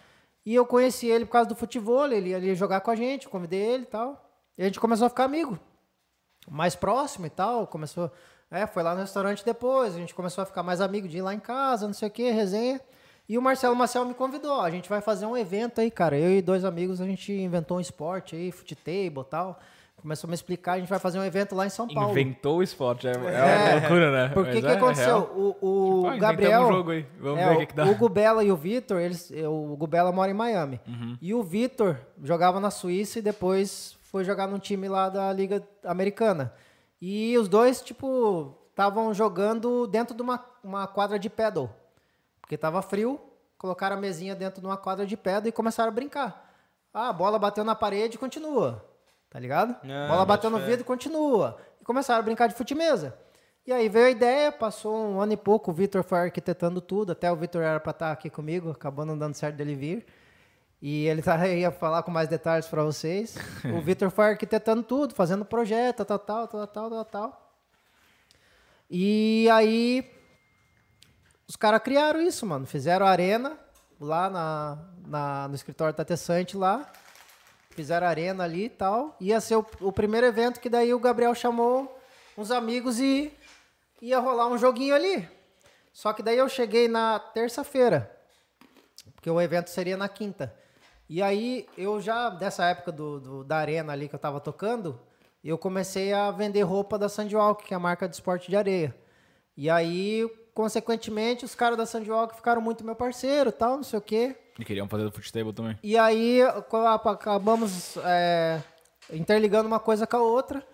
E 0.47 0.55
eu 0.55 0.65
conheci 0.65 1.07
ele 1.07 1.27
por 1.27 1.33
causa 1.33 1.51
do 1.51 1.55
futebol, 1.55 2.07
ele 2.11 2.31
ia 2.31 2.55
jogar 2.55 2.81
com 2.81 2.91
a 2.91 2.97
gente, 2.97 3.29
convidei 3.29 3.61
ele 3.61 3.83
e 3.83 3.87
tal. 3.87 4.31
E 4.57 4.63
a 4.63 4.65
gente 4.65 4.81
começou 4.81 5.07
a 5.07 5.11
ficar 5.11 5.25
amigo 5.25 5.59
mais 6.51 6.75
próximo 6.75 7.27
e 7.27 7.31
tal, 7.31 7.67
começou, 7.67 8.11
é, 8.51 8.67
foi 8.67 8.83
lá 8.83 8.95
no 8.95 9.01
restaurante 9.03 9.45
depois, 9.45 9.95
a 9.95 9.99
gente 9.99 10.15
começou 10.15 10.41
a 10.41 10.47
ficar 10.47 10.63
mais 10.63 10.81
amigo 10.81 11.07
de 11.07 11.19
ir 11.19 11.23
lá 11.23 11.35
em 11.35 11.41
casa, 11.41 11.87
não 11.87 11.93
sei 11.93 12.09
o 12.09 12.11
que, 12.11 12.31
resenha. 12.31 12.81
E 13.29 13.37
o 13.37 13.43
Marcelo 13.43 13.77
Marcel 13.77 14.07
me 14.07 14.15
convidou, 14.15 14.63
a 14.63 14.71
gente 14.71 14.89
vai 14.89 15.03
fazer 15.03 15.27
um 15.27 15.37
evento 15.37 15.83
aí, 15.83 15.91
cara. 15.91 16.19
Eu 16.19 16.31
e 16.31 16.41
dois 16.41 16.65
amigos, 16.65 16.99
a 16.99 17.05
gente 17.05 17.31
inventou 17.31 17.77
um 17.77 17.81
esporte 17.81 18.35
aí, 18.35 18.51
futebol 18.51 19.23
e 19.23 19.27
tal. 19.29 19.61
Começou 20.01 20.29
a 20.29 20.31
me 20.31 20.35
explicar, 20.35 20.75
a 20.75 20.79
gente 20.79 20.89
vai 20.89 20.99
fazer 20.99 21.19
um 21.19 21.25
evento 21.25 21.57
lá 21.57 21.67
em 21.67 21.71
São 21.71 21.89
Paulo. 21.89 22.13
Inventou 22.13 22.59
o 22.59 22.63
esporte, 22.63 23.09
é, 23.09 23.13
é, 23.13 23.17
uma 23.17 23.81
loucura, 23.81 24.13
né? 24.13 24.29
Por 24.33 24.45
que 24.45 24.53
Mas 24.53 24.61
que 24.61 24.67
é 24.67 24.73
aconteceu? 24.75 25.05
real. 25.07 25.33
O, 25.35 25.57
o 25.61 26.03
Tipo, 26.03 26.07
ah, 26.07 26.17
Gabriel... 26.17 26.63
um 26.63 26.73
jogo 26.73 26.91
aí, 26.93 27.07
vamos 27.19 27.41
é, 27.41 27.49
ver 27.49 27.55
o 27.55 27.59
que, 27.59 27.67
que 27.67 27.75
dá. 27.75 27.85
O 27.85 27.95
Gubela 27.97 28.45
e 28.45 28.53
o 28.53 28.57
Vitor, 28.57 29.01
eles, 29.01 29.31
o 29.31 29.77
Gubela 29.77 30.13
mora 30.13 30.31
em 30.31 30.35
Miami. 30.35 30.81
Uhum. 30.87 31.19
E 31.21 31.35
o 31.35 31.43
Vitor 31.43 31.99
jogava 32.23 32.61
na 32.61 32.71
Suíça 32.71 33.19
e 33.19 33.23
depois 33.23 33.97
foi 34.03 34.25
jogar 34.25 34.47
num 34.47 34.59
time 34.59 34.89
lá 34.89 35.09
da 35.09 35.33
Liga 35.33 35.63
Americana. 35.85 36.55
E 37.01 37.37
os 37.37 37.49
dois, 37.49 37.83
tipo, 37.83 38.57
estavam 38.71 39.13
jogando 39.13 39.87
dentro 39.87 40.15
de 40.15 40.23
uma, 40.23 40.45
uma 40.63 40.87
quadra 40.87 41.19
de 41.19 41.29
pedal. 41.29 41.69
Porque 42.41 42.57
tava 42.57 42.81
frio, 42.81 43.21
colocaram 43.59 43.97
a 43.97 44.01
mesinha 44.01 44.35
dentro 44.35 44.61
de 44.61 44.67
uma 44.67 44.77
quadra 44.77 45.05
de 45.05 45.17
pedal 45.17 45.49
e 45.49 45.53
começaram 45.53 45.91
a 45.91 45.95
brincar. 45.95 46.49
Ah, 46.95 47.11
a 47.11 47.13
bola 47.13 47.39
bateu 47.39 47.65
na 47.65 47.75
parede 47.75 48.15
e 48.15 48.19
continua. 48.19 48.88
Tá 49.31 49.39
ligado? 49.39 49.77
Ah, 49.85 50.09
bola 50.09 50.25
bateu 50.25 50.51
no 50.51 50.59
vidro 50.67 50.81
e 50.81 50.85
continua. 50.85 51.59
E 51.81 51.85
começaram 51.85 52.21
a 52.21 52.23
brincar 52.23 52.47
de 52.47 52.55
fute-mesa. 52.55 53.15
E 53.67 53.73
aí 53.73 53.89
veio 53.89 54.07
a 54.07 54.11
ideia, 54.11 54.51
passou 54.51 54.97
um 54.97 55.21
ano 55.21 55.35
e 55.35 55.37
pouco, 55.37 55.71
o 55.71 55.75
Vitor 55.75 56.03
foi 56.03 56.21
arquitetando 56.21 56.81
tudo, 56.81 57.13
até 57.13 57.31
o 57.31 57.37
Vitor 57.37 57.63
era 57.63 57.79
para 57.79 57.91
estar 57.91 58.13
aqui 58.13 58.31
comigo, 58.31 58.71
acabou 58.71 59.05
não 59.05 59.19
dando 59.19 59.35
certo 59.35 59.57
dele 59.57 59.75
vir. 59.75 60.07
E 60.81 61.07
ele 61.07 61.21
tá, 61.21 61.37
ia 61.49 61.71
falar 61.71 62.03
com 62.03 62.11
mais 62.11 62.29
detalhes 62.29 62.67
para 62.67 62.83
vocês. 62.83 63.37
O 63.77 63.81
Vitor 63.83 64.11
foi 64.11 64.27
arquitetando 64.31 64.83
tudo, 64.83 65.15
fazendo 65.15 65.45
projeto, 65.45 66.03
tal, 66.05 66.19
tal, 66.19 66.49
tal, 66.49 66.67
tal, 66.67 66.91
tal, 66.91 67.05
tal. 67.05 67.53
E 68.91 69.47
aí 69.53 70.11
os 71.47 71.57
caras 71.57 71.83
criaram 71.83 72.21
isso, 72.23 72.47
mano. 72.47 72.65
Fizeram 72.67 73.07
a 73.07 73.11
arena 73.11 73.59
lá 74.01 74.31
na, 74.31 74.79
na- 75.07 75.49
no 75.49 75.55
escritório 75.55 75.95
da 75.95 76.05
Tessante 76.05 76.57
lá. 76.57 76.91
Fizeram 77.79 78.09
arena 78.09 78.43
ali 78.43 78.65
e 78.65 78.69
tal. 78.69 79.15
Ia 79.21 79.41
ser 79.41 79.55
o, 79.55 79.65
o 79.83 79.93
primeiro 79.93 80.27
evento 80.27 80.59
que 80.59 80.69
daí 80.69 80.93
o 80.93 80.99
Gabriel 80.99 81.33
chamou 81.33 81.97
uns 82.37 82.51
amigos 82.51 82.99
e 82.99 83.33
ia 84.03 84.19
rolar 84.19 84.49
um 84.49 84.59
joguinho 84.59 84.97
ali. 84.97 85.29
Só 85.93 86.13
que 86.13 86.21
daí 86.21 86.37
eu 86.37 86.49
cheguei 86.49 86.89
na 86.89 87.21
terça-feira, 87.21 88.11
porque 89.15 89.31
o 89.31 89.41
evento 89.41 89.71
seria 89.71 89.97
na 89.97 90.09
quinta. 90.09 90.53
E 91.09 91.23
aí 91.23 91.69
eu 91.79 92.01
já, 92.01 92.31
dessa 92.31 92.65
época 92.65 92.91
do, 92.91 93.21
do- 93.21 93.45
da 93.45 93.59
arena 93.59 93.93
ali 93.93 94.09
que 94.09 94.15
eu 94.17 94.19
tava 94.19 94.41
tocando, 94.41 94.99
eu 95.45 95.57
comecei 95.57 96.13
a 96.13 96.33
vender 96.33 96.63
roupa 96.63 96.99
da 96.99 97.09
Sandwalk, 97.09 97.65
que 97.65 97.73
é 97.73 97.77
a 97.77 97.81
marca 97.81 98.09
de 98.09 98.17
esporte 98.17 98.51
de 98.51 98.57
areia. 98.57 98.93
E 99.57 99.71
aí, 99.71 100.29
consequentemente, 100.53 101.45
os 101.45 101.55
caras 101.55 101.79
da 101.79 101.87
Sandwalk 101.87 102.35
ficaram 102.35 102.61
muito 102.61 102.85
meu 102.85 102.97
parceiro 102.97 103.53
tal, 103.53 103.77
não 103.77 103.85
sei 103.85 104.01
o 104.01 104.03
quê. 104.03 104.35
E 104.59 104.65
queriam 104.65 104.89
fazer 104.89 105.05
do 105.05 105.13
futebol 105.13 105.53
também. 105.53 105.79
E 105.83 105.97
aí 105.97 106.41
acabamos 107.05 107.97
é, 108.05 108.61
interligando 109.13 109.67
uma 109.67 109.79
coisa 109.79 110.07
com 110.07 110.17
a 110.17 110.23
outra. 110.23 110.67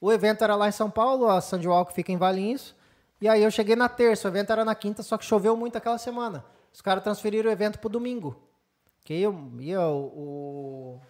O 0.00 0.12
evento 0.12 0.42
era 0.44 0.54
lá 0.56 0.68
em 0.68 0.72
São 0.72 0.90
Paulo, 0.90 1.28
a 1.28 1.40
Sandwalk 1.40 1.92
fica 1.92 2.12
em 2.12 2.16
Valinhos. 2.16 2.74
E 3.20 3.28
aí 3.28 3.42
eu 3.42 3.50
cheguei 3.50 3.76
na 3.76 3.88
terça, 3.88 4.28
o 4.28 4.30
evento 4.30 4.50
era 4.50 4.64
na 4.64 4.74
quinta, 4.74 5.02
só 5.02 5.16
que 5.18 5.24
choveu 5.24 5.56
muito 5.56 5.76
aquela 5.76 5.98
semana. 5.98 6.44
Os 6.72 6.80
caras 6.80 7.02
transferiram 7.02 7.48
o 7.48 7.52
evento 7.52 7.78
pro 7.78 7.88
domingo. 7.88 8.36
Que 9.04 9.14
ia 9.14 9.30
o, 9.30 11.00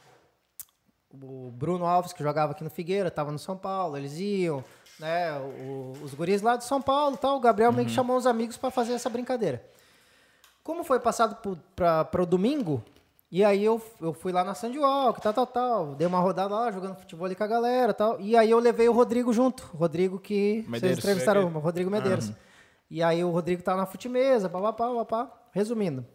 o, 1.13 1.51
Bruno 1.53 1.85
Alves, 1.87 2.13
que 2.13 2.23
jogava 2.23 2.53
aqui 2.53 2.65
no 2.65 2.71
Figueira, 2.71 3.09
estava 3.09 3.31
no 3.33 3.39
São 3.39 3.57
Paulo, 3.57 3.97
eles 3.97 4.19
iam, 4.19 4.65
né? 4.99 5.33
o- 5.39 5.93
os 6.03 6.15
guris 6.15 6.41
lá 6.43 6.57
de 6.57 6.65
São 6.65 6.81
Paulo 6.81 7.17
tal. 7.17 7.37
O 7.37 7.41
Gabriel 7.41 7.73
meio 7.73 7.87
que 7.89 7.93
chamou 7.95 8.17
os 8.17 8.27
amigos 8.27 8.57
para 8.57 8.71
fazer 8.71 8.93
essa 8.93 9.11
brincadeira. 9.11 9.65
Como 10.71 10.85
foi 10.85 11.01
passado 11.01 11.37
para 11.75 12.23
o 12.23 12.25
domingo, 12.25 12.81
e 13.29 13.43
aí 13.43 13.65
eu, 13.65 13.83
eu 14.01 14.13
fui 14.13 14.31
lá 14.31 14.45
na 14.45 14.55
Sandwalk, 14.55 15.21
tal, 15.21 15.35
tal, 15.35 15.47
tal. 15.49 15.95
Dei 15.97 16.07
uma 16.07 16.21
rodada 16.21 16.55
lá, 16.55 16.71
jogando 16.71 16.95
futebol 16.95 17.27
ali 17.27 17.35
com 17.35 17.43
a 17.43 17.47
galera 17.49 17.93
tal. 17.93 18.21
E 18.21 18.37
aí 18.37 18.49
eu 18.49 18.61
levei 18.61 18.89
o 18.89 18.93
Rodrigo 18.93 19.33
junto. 19.33 19.69
Rodrigo 19.77 20.21
que 20.21 20.65
Medeiros. 20.69 20.81
vocês 20.81 20.99
entrevistaram, 20.99 21.45
o 21.49 21.59
Rodrigo 21.59 21.91
Medeiros. 21.91 22.31
E 22.89 23.03
aí 23.03 23.25
o 23.25 23.31
Rodrigo 23.31 23.65
tava 23.65 23.79
na 23.79 23.87
futimesa, 23.87 24.49
papapá, 24.49 24.87
papapá. 24.91 25.41
Resumindo, 25.51 26.07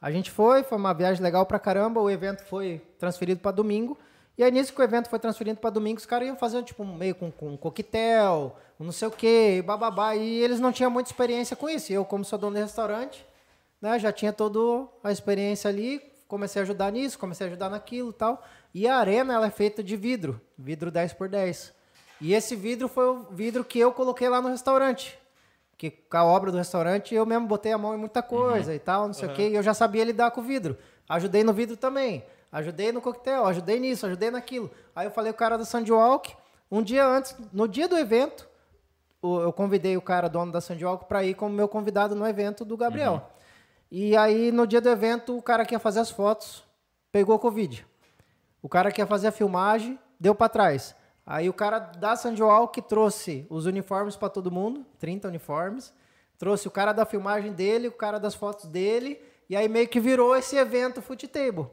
a 0.00 0.10
gente 0.10 0.30
foi, 0.30 0.62
foi 0.62 0.78
uma 0.78 0.94
viagem 0.94 1.22
legal 1.22 1.44
pra 1.44 1.58
caramba. 1.58 2.00
O 2.00 2.08
evento 2.08 2.42
foi 2.44 2.80
transferido 2.98 3.42
para 3.42 3.50
domingo. 3.50 3.98
E 4.38 4.42
aí, 4.42 4.50
nisso 4.50 4.72
que 4.72 4.80
o 4.80 4.84
evento 4.84 5.10
foi 5.10 5.18
transferido 5.18 5.60
para 5.60 5.68
domingo, 5.68 5.98
os 5.98 6.06
caras 6.06 6.28
iam 6.28 6.36
fazer 6.36 6.62
tipo, 6.62 6.82
um 6.82 6.96
meio 6.96 7.14
com, 7.14 7.30
com 7.30 7.58
coquetel, 7.58 8.56
um 8.80 8.84
não 8.84 8.92
sei 8.92 9.08
o 9.08 9.10
quê, 9.10 9.62
bababá. 9.66 10.16
E 10.16 10.42
eles 10.42 10.60
não 10.60 10.72
tinham 10.72 10.90
muita 10.90 11.10
experiência 11.10 11.54
com 11.54 11.68
isso. 11.68 11.92
E 11.92 11.94
eu, 11.94 12.06
como 12.06 12.24
sou 12.24 12.38
dono 12.38 12.56
de 12.56 12.62
restaurante, 12.62 13.27
né, 13.80 13.98
já 13.98 14.12
tinha 14.12 14.32
toda 14.32 14.88
a 15.02 15.12
experiência 15.12 15.68
ali, 15.68 16.00
comecei 16.26 16.60
a 16.60 16.64
ajudar 16.64 16.92
nisso, 16.92 17.18
comecei 17.18 17.46
a 17.46 17.50
ajudar 17.50 17.70
naquilo 17.70 18.12
tal. 18.12 18.42
E 18.74 18.86
a 18.86 18.96
arena 18.96 19.34
ela 19.34 19.46
é 19.46 19.50
feita 19.50 19.82
de 19.82 19.96
vidro, 19.96 20.40
vidro 20.56 20.90
10 20.90 21.14
por 21.14 21.28
10. 21.28 21.72
E 22.20 22.34
esse 22.34 22.56
vidro 22.56 22.88
foi 22.88 23.06
o 23.06 23.22
vidro 23.30 23.64
que 23.64 23.78
eu 23.78 23.92
coloquei 23.92 24.28
lá 24.28 24.42
no 24.42 24.48
restaurante. 24.48 25.18
Que 25.76 25.90
com 25.90 26.16
a 26.16 26.24
obra 26.24 26.50
do 26.50 26.58
restaurante 26.58 27.14
eu 27.14 27.24
mesmo 27.24 27.46
botei 27.46 27.72
a 27.72 27.78
mão 27.78 27.94
em 27.94 27.98
muita 27.98 28.22
coisa 28.22 28.74
e 28.74 28.78
tal, 28.78 29.06
não 29.06 29.14
sei 29.14 29.28
o 29.28 29.34
quê, 29.34 29.48
e 29.48 29.54
eu 29.54 29.62
já 29.62 29.72
sabia 29.72 30.04
lidar 30.04 30.32
com 30.32 30.40
o 30.40 30.44
vidro. 30.44 30.76
Ajudei 31.08 31.44
no 31.44 31.52
vidro 31.52 31.76
também. 31.76 32.24
Ajudei 32.50 32.90
no 32.90 33.00
coquetel, 33.00 33.46
ajudei 33.46 33.78
nisso, 33.78 34.06
ajudei 34.06 34.30
naquilo. 34.30 34.70
Aí 34.96 35.06
eu 35.06 35.10
falei 35.10 35.30
o 35.30 35.34
cara 35.34 35.56
da 35.56 35.64
Sandwalk, 35.64 36.34
um 36.70 36.82
dia 36.82 37.06
antes, 37.06 37.34
no 37.52 37.68
dia 37.68 37.86
do 37.86 37.96
evento, 37.96 38.48
eu 39.22 39.52
convidei 39.52 39.96
o 39.96 40.02
cara, 40.02 40.28
dono 40.28 40.50
da 40.50 40.60
Sandwalk, 40.60 41.06
para 41.06 41.22
ir 41.24 41.34
como 41.34 41.54
meu 41.54 41.68
convidado 41.68 42.14
no 42.14 42.26
evento 42.26 42.64
do 42.64 42.76
Gabriel. 42.76 43.30
E 43.90 44.16
aí, 44.16 44.52
no 44.52 44.66
dia 44.66 44.80
do 44.80 44.88
evento, 44.88 45.36
o 45.36 45.42
cara 45.42 45.64
que 45.64 45.74
ia 45.74 45.78
fazer 45.78 46.00
as 46.00 46.10
fotos 46.10 46.62
pegou 47.10 47.38
Covid. 47.38 47.86
O 48.62 48.68
cara 48.68 48.92
que 48.92 49.00
ia 49.00 49.06
fazer 49.06 49.28
a 49.28 49.32
filmagem 49.32 49.98
deu 50.20 50.34
para 50.34 50.48
trás. 50.48 50.94
Aí 51.24 51.48
o 51.48 51.52
cara 51.52 51.78
da 51.78 52.16
Sandwalk 52.16 52.80
trouxe 52.82 53.46
os 53.48 53.66
uniformes 53.66 54.16
para 54.16 54.28
todo 54.28 54.50
mundo, 54.50 54.84
30 54.98 55.28
uniformes. 55.28 55.92
Trouxe 56.38 56.68
o 56.68 56.70
cara 56.70 56.92
da 56.92 57.04
filmagem 57.04 57.52
dele, 57.52 57.88
o 57.88 57.92
cara 57.92 58.18
das 58.18 58.34
fotos 58.34 58.66
dele. 58.66 59.20
E 59.48 59.56
aí 59.56 59.68
meio 59.68 59.88
que 59.88 60.00
virou 60.00 60.36
esse 60.36 60.56
evento 60.56 61.02
Foot 61.02 61.26
Table. 61.28 61.66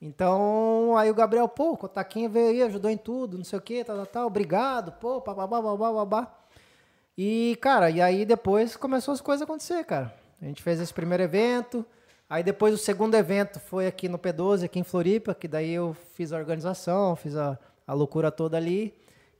Então, 0.00 0.96
aí 0.98 1.10
o 1.10 1.14
Gabriel, 1.14 1.48
pô, 1.48 1.72
o 1.72 1.88
Taquinho 1.88 2.28
veio 2.28 2.50
aí, 2.50 2.62
ajudou 2.62 2.90
em 2.90 2.96
tudo, 2.96 3.38
não 3.38 3.44
sei 3.44 3.58
o 3.58 3.62
que, 3.62 3.82
tal, 3.82 3.96
tal, 3.96 4.06
tal, 4.06 4.26
obrigado, 4.26 4.92
pô, 4.92 5.20
babá, 5.20 5.46
babá, 5.46 5.92
babá. 5.92 6.34
E, 7.16 7.56
cara, 7.60 7.90
e 7.90 8.02
aí 8.02 8.26
depois 8.26 8.76
começou 8.76 9.14
as 9.14 9.20
coisas 9.20 9.42
a 9.42 9.44
acontecer, 9.44 9.82
cara. 9.84 10.23
A 10.44 10.46
gente 10.46 10.62
fez 10.62 10.78
esse 10.78 10.92
primeiro 10.92 11.22
evento, 11.22 11.86
aí 12.28 12.42
depois 12.42 12.74
o 12.74 12.76
segundo 12.76 13.14
evento 13.14 13.58
foi 13.58 13.86
aqui 13.86 14.10
no 14.10 14.18
P12, 14.18 14.64
aqui 14.64 14.78
em 14.78 14.84
Floripa, 14.84 15.34
que 15.34 15.48
daí 15.48 15.70
eu 15.70 15.96
fiz 16.12 16.34
a 16.34 16.36
organização, 16.36 17.16
fiz 17.16 17.34
a, 17.34 17.58
a 17.86 17.94
loucura 17.94 18.30
toda 18.30 18.54
ali. 18.58 18.92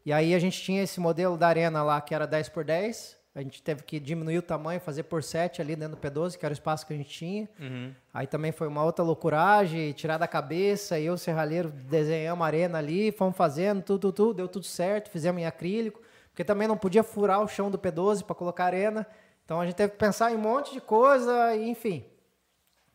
E 0.06 0.14
aí 0.14 0.34
a 0.34 0.38
gente 0.38 0.58
tinha 0.62 0.82
esse 0.82 0.98
modelo 0.98 1.36
da 1.36 1.46
arena 1.46 1.82
lá, 1.82 2.00
que 2.00 2.14
era 2.14 2.26
10 2.26 2.48
por 2.48 2.64
10. 2.64 3.18
A 3.34 3.42
gente 3.42 3.62
teve 3.62 3.82
que 3.82 4.00
diminuir 4.00 4.38
o 4.38 4.42
tamanho, 4.42 4.80
fazer 4.80 5.02
por 5.02 5.22
7 5.22 5.60
ali 5.60 5.76
dentro 5.76 5.94
do 5.94 6.00
P12, 6.00 6.38
que 6.38 6.46
era 6.46 6.52
o 6.52 6.56
espaço 6.56 6.86
que 6.86 6.94
a 6.94 6.96
gente 6.96 7.10
tinha. 7.10 7.50
Aí 8.12 8.26
também 8.26 8.50
foi 8.50 8.66
uma 8.66 8.82
outra 8.82 9.04
loucuragem, 9.04 9.92
tirar 9.92 10.16
da 10.16 10.26
cabeça, 10.26 10.98
eu, 10.98 11.18
serralheiro, 11.18 11.68
desenhamos 11.70 12.42
a 12.42 12.46
arena 12.46 12.78
ali, 12.78 13.12
fomos 13.12 13.36
fazendo, 13.36 13.82
tudo, 13.82 13.98
tudo, 13.98 14.12
tudo, 14.14 14.34
deu 14.34 14.48
tudo 14.48 14.64
certo, 14.64 15.10
fizemos 15.10 15.42
em 15.42 15.44
acrílico, 15.44 16.00
porque 16.30 16.44
também 16.44 16.66
não 16.66 16.78
podia 16.78 17.02
furar 17.02 17.42
o 17.42 17.46
chão 17.46 17.70
do 17.70 17.78
P12 17.78 18.22
para 18.24 18.34
colocar 18.34 18.64
arena. 18.64 19.06
Então 19.44 19.60
a 19.60 19.66
gente 19.66 19.74
teve 19.76 19.92
que 19.92 19.98
pensar 19.98 20.32
em 20.32 20.36
um 20.36 20.40
monte 20.40 20.72
de 20.72 20.80
coisa, 20.80 21.54
e, 21.54 21.68
enfim. 21.68 22.04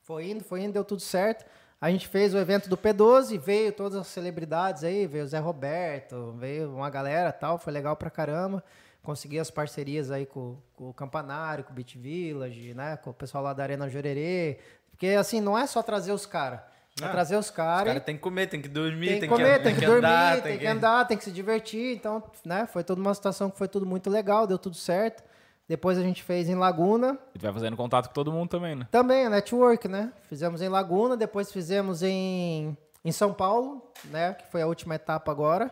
Foi 0.04 0.30
indo, 0.30 0.44
foi 0.44 0.62
indo, 0.62 0.74
deu 0.74 0.84
tudo 0.84 1.02
certo. 1.02 1.46
A 1.80 1.90
gente 1.92 2.08
fez 2.08 2.34
o 2.34 2.38
evento 2.38 2.68
do 2.68 2.76
P12, 2.76 3.38
veio 3.40 3.72
todas 3.72 3.98
as 3.98 4.08
celebridades 4.08 4.84
aí, 4.84 5.08
veio 5.08 5.24
o 5.24 5.28
Zé 5.28 5.40
Roberto, 5.40 6.34
veio 6.38 6.74
uma 6.76 6.90
galera 6.90 7.32
tal, 7.32 7.58
foi 7.58 7.72
legal 7.72 7.96
pra 7.96 8.10
caramba. 8.10 8.64
Consegui 9.02 9.40
as 9.40 9.50
parcerias 9.50 10.12
aí 10.12 10.26
com, 10.26 10.58
com 10.76 10.90
o 10.90 10.94
Campanário, 10.94 11.64
com 11.64 11.72
o 11.72 11.74
Beat 11.74 11.96
Village, 11.96 12.74
né, 12.74 12.98
com 12.98 13.12
o 13.12 13.14
pessoal 13.14 13.44
lá 13.44 13.54
da 13.54 13.64
Arena 13.64 13.88
Jurerê. 13.88 14.60
Porque 14.92 15.08
assim, 15.10 15.40
não 15.40 15.58
é 15.58 15.66
só 15.68 15.82
trazer 15.82 16.12
os 16.12 16.26
caras. 16.26 16.60
É 17.02 17.06
Ah, 17.06 17.10
trazer 17.10 17.38
os 17.38 17.46
Os 17.46 17.52
caras. 17.52 17.88
caras 17.88 18.04
tem 18.04 18.16
que 18.18 18.22
comer, 18.22 18.48
tem 18.48 18.62
que 18.62 18.68
dormir, 18.68 19.08
Tem 19.08 19.14
que 19.16 19.20
tem, 19.22 19.30
comer, 19.30 19.58
que, 19.60 19.64
tem 19.64 19.76
que, 19.76 19.86
dormir, 19.86 19.98
andar, 20.06 20.42
tem 20.42 20.58
que 20.60 20.68
andar, 20.68 21.08
tem 21.08 21.18
que 21.18 21.24
se 21.24 21.32
divertir. 21.32 21.96
Então, 21.96 22.22
né, 22.44 22.68
foi 22.68 22.84
toda 22.84 23.00
uma 23.00 23.14
situação 23.14 23.50
que 23.50 23.58
foi 23.58 23.70
tudo 23.70 23.86
muito 23.86 24.10
legal, 24.10 24.46
deu 24.46 24.58
tudo 24.58 24.76
certo. 24.76 25.24
Depois 25.70 26.00
a 26.00 26.02
gente 26.02 26.24
fez 26.24 26.50
em 26.50 26.56
Laguna, 26.56 27.16
E 27.36 27.38
tu 27.38 27.44
vai 27.44 27.54
fazendo 27.54 27.78
contato 27.78 28.08
com 28.08 28.14
todo 28.14 28.32
mundo 28.32 28.50
também, 28.50 28.76
né? 28.76 28.88
também, 28.90 29.28
a 29.28 29.30
network, 29.30 29.88
né? 29.88 30.12
Fizemos 30.24 30.64
em 30.64 30.68
Laguna, 30.68 31.16
depois 31.16 31.52
fizemos 31.52 32.02
em, 32.02 32.76
em 33.06 33.12
São 33.12 33.32
Paulo, 33.32 33.88
né? 34.06 34.34
Que 34.34 34.48
foi 34.48 34.64
a 34.64 34.68
última 34.68 34.96
etapa 34.96 35.32
agora. 35.32 35.72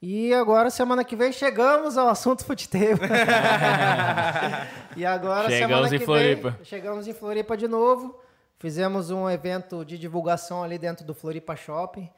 E 0.00 0.32
agora, 0.32 0.70
semana 0.70 1.02
que 1.02 1.16
vem, 1.16 1.32
chegamos 1.32 1.98
ao 1.98 2.08
assunto 2.08 2.44
futeteiro. 2.46 3.00
e 4.96 5.04
agora, 5.04 5.48
Chegamos 5.48 5.88
semana 5.88 5.96
em 5.96 5.98
que 5.98 6.04
Floripa. 6.04 6.50
vem, 6.50 6.64
chegamos 6.64 7.08
em 7.08 7.12
Floripa 7.12 7.56
de 7.56 7.66
novo. 7.66 8.20
Fizemos 8.60 9.10
um 9.10 9.28
evento 9.28 9.84
de 9.84 9.98
divulgação 9.98 10.62
ali 10.62 10.78
dentro 10.78 11.04
do 11.04 11.12
Floripa 11.12 11.56
Shopping. 11.56 12.08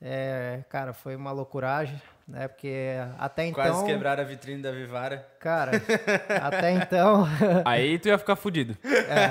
É, 0.00 0.62
cara, 0.68 0.92
foi 0.92 1.16
uma 1.16 1.32
loucuragem, 1.32 2.00
né? 2.32 2.48
Porque 2.48 2.94
até 3.18 3.44
então. 3.44 3.62
Quase 3.62 3.84
quebraram 3.84 4.22
a 4.22 4.26
vitrine 4.26 4.62
da 4.62 4.72
Vivara. 4.72 5.28
Cara, 5.38 5.72
até 6.42 6.70
então. 6.72 7.26
Aí 7.62 7.98
tu 7.98 8.08
ia 8.08 8.16
ficar 8.16 8.36
fudido. 8.36 8.74
É, 8.82 9.28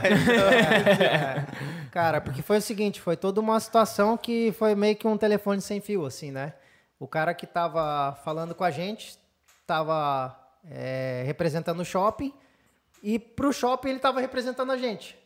cara, 1.90 2.22
porque 2.22 2.44
foi 2.44 2.60
o 2.60 2.62
seguinte, 2.62 3.02
foi 3.02 3.18
toda 3.18 3.42
uma 3.42 3.60
situação 3.60 4.16
que 4.16 4.52
foi 4.52 4.76
meio 4.76 4.96
que 4.96 5.08
um 5.08 5.18
telefone 5.18 5.60
sem 5.62 5.82
fio, 5.82 6.06
assim, 6.06 6.32
né? 6.32 6.54
O 7.00 7.08
cara 7.08 7.34
que 7.34 7.48
tava 7.48 8.16
falando 8.24 8.54
com 8.54 8.64
a 8.64 8.70
gente 8.70 9.18
tava 9.66 10.38
é, 10.70 11.24
representando 11.26 11.80
o 11.80 11.86
shopping 11.86 12.32
e 13.02 13.18
pro 13.18 13.52
shopping 13.52 13.90
ele 13.90 14.00
tava 14.00 14.22
representando 14.22 14.72
a 14.72 14.78
gente. 14.78 15.18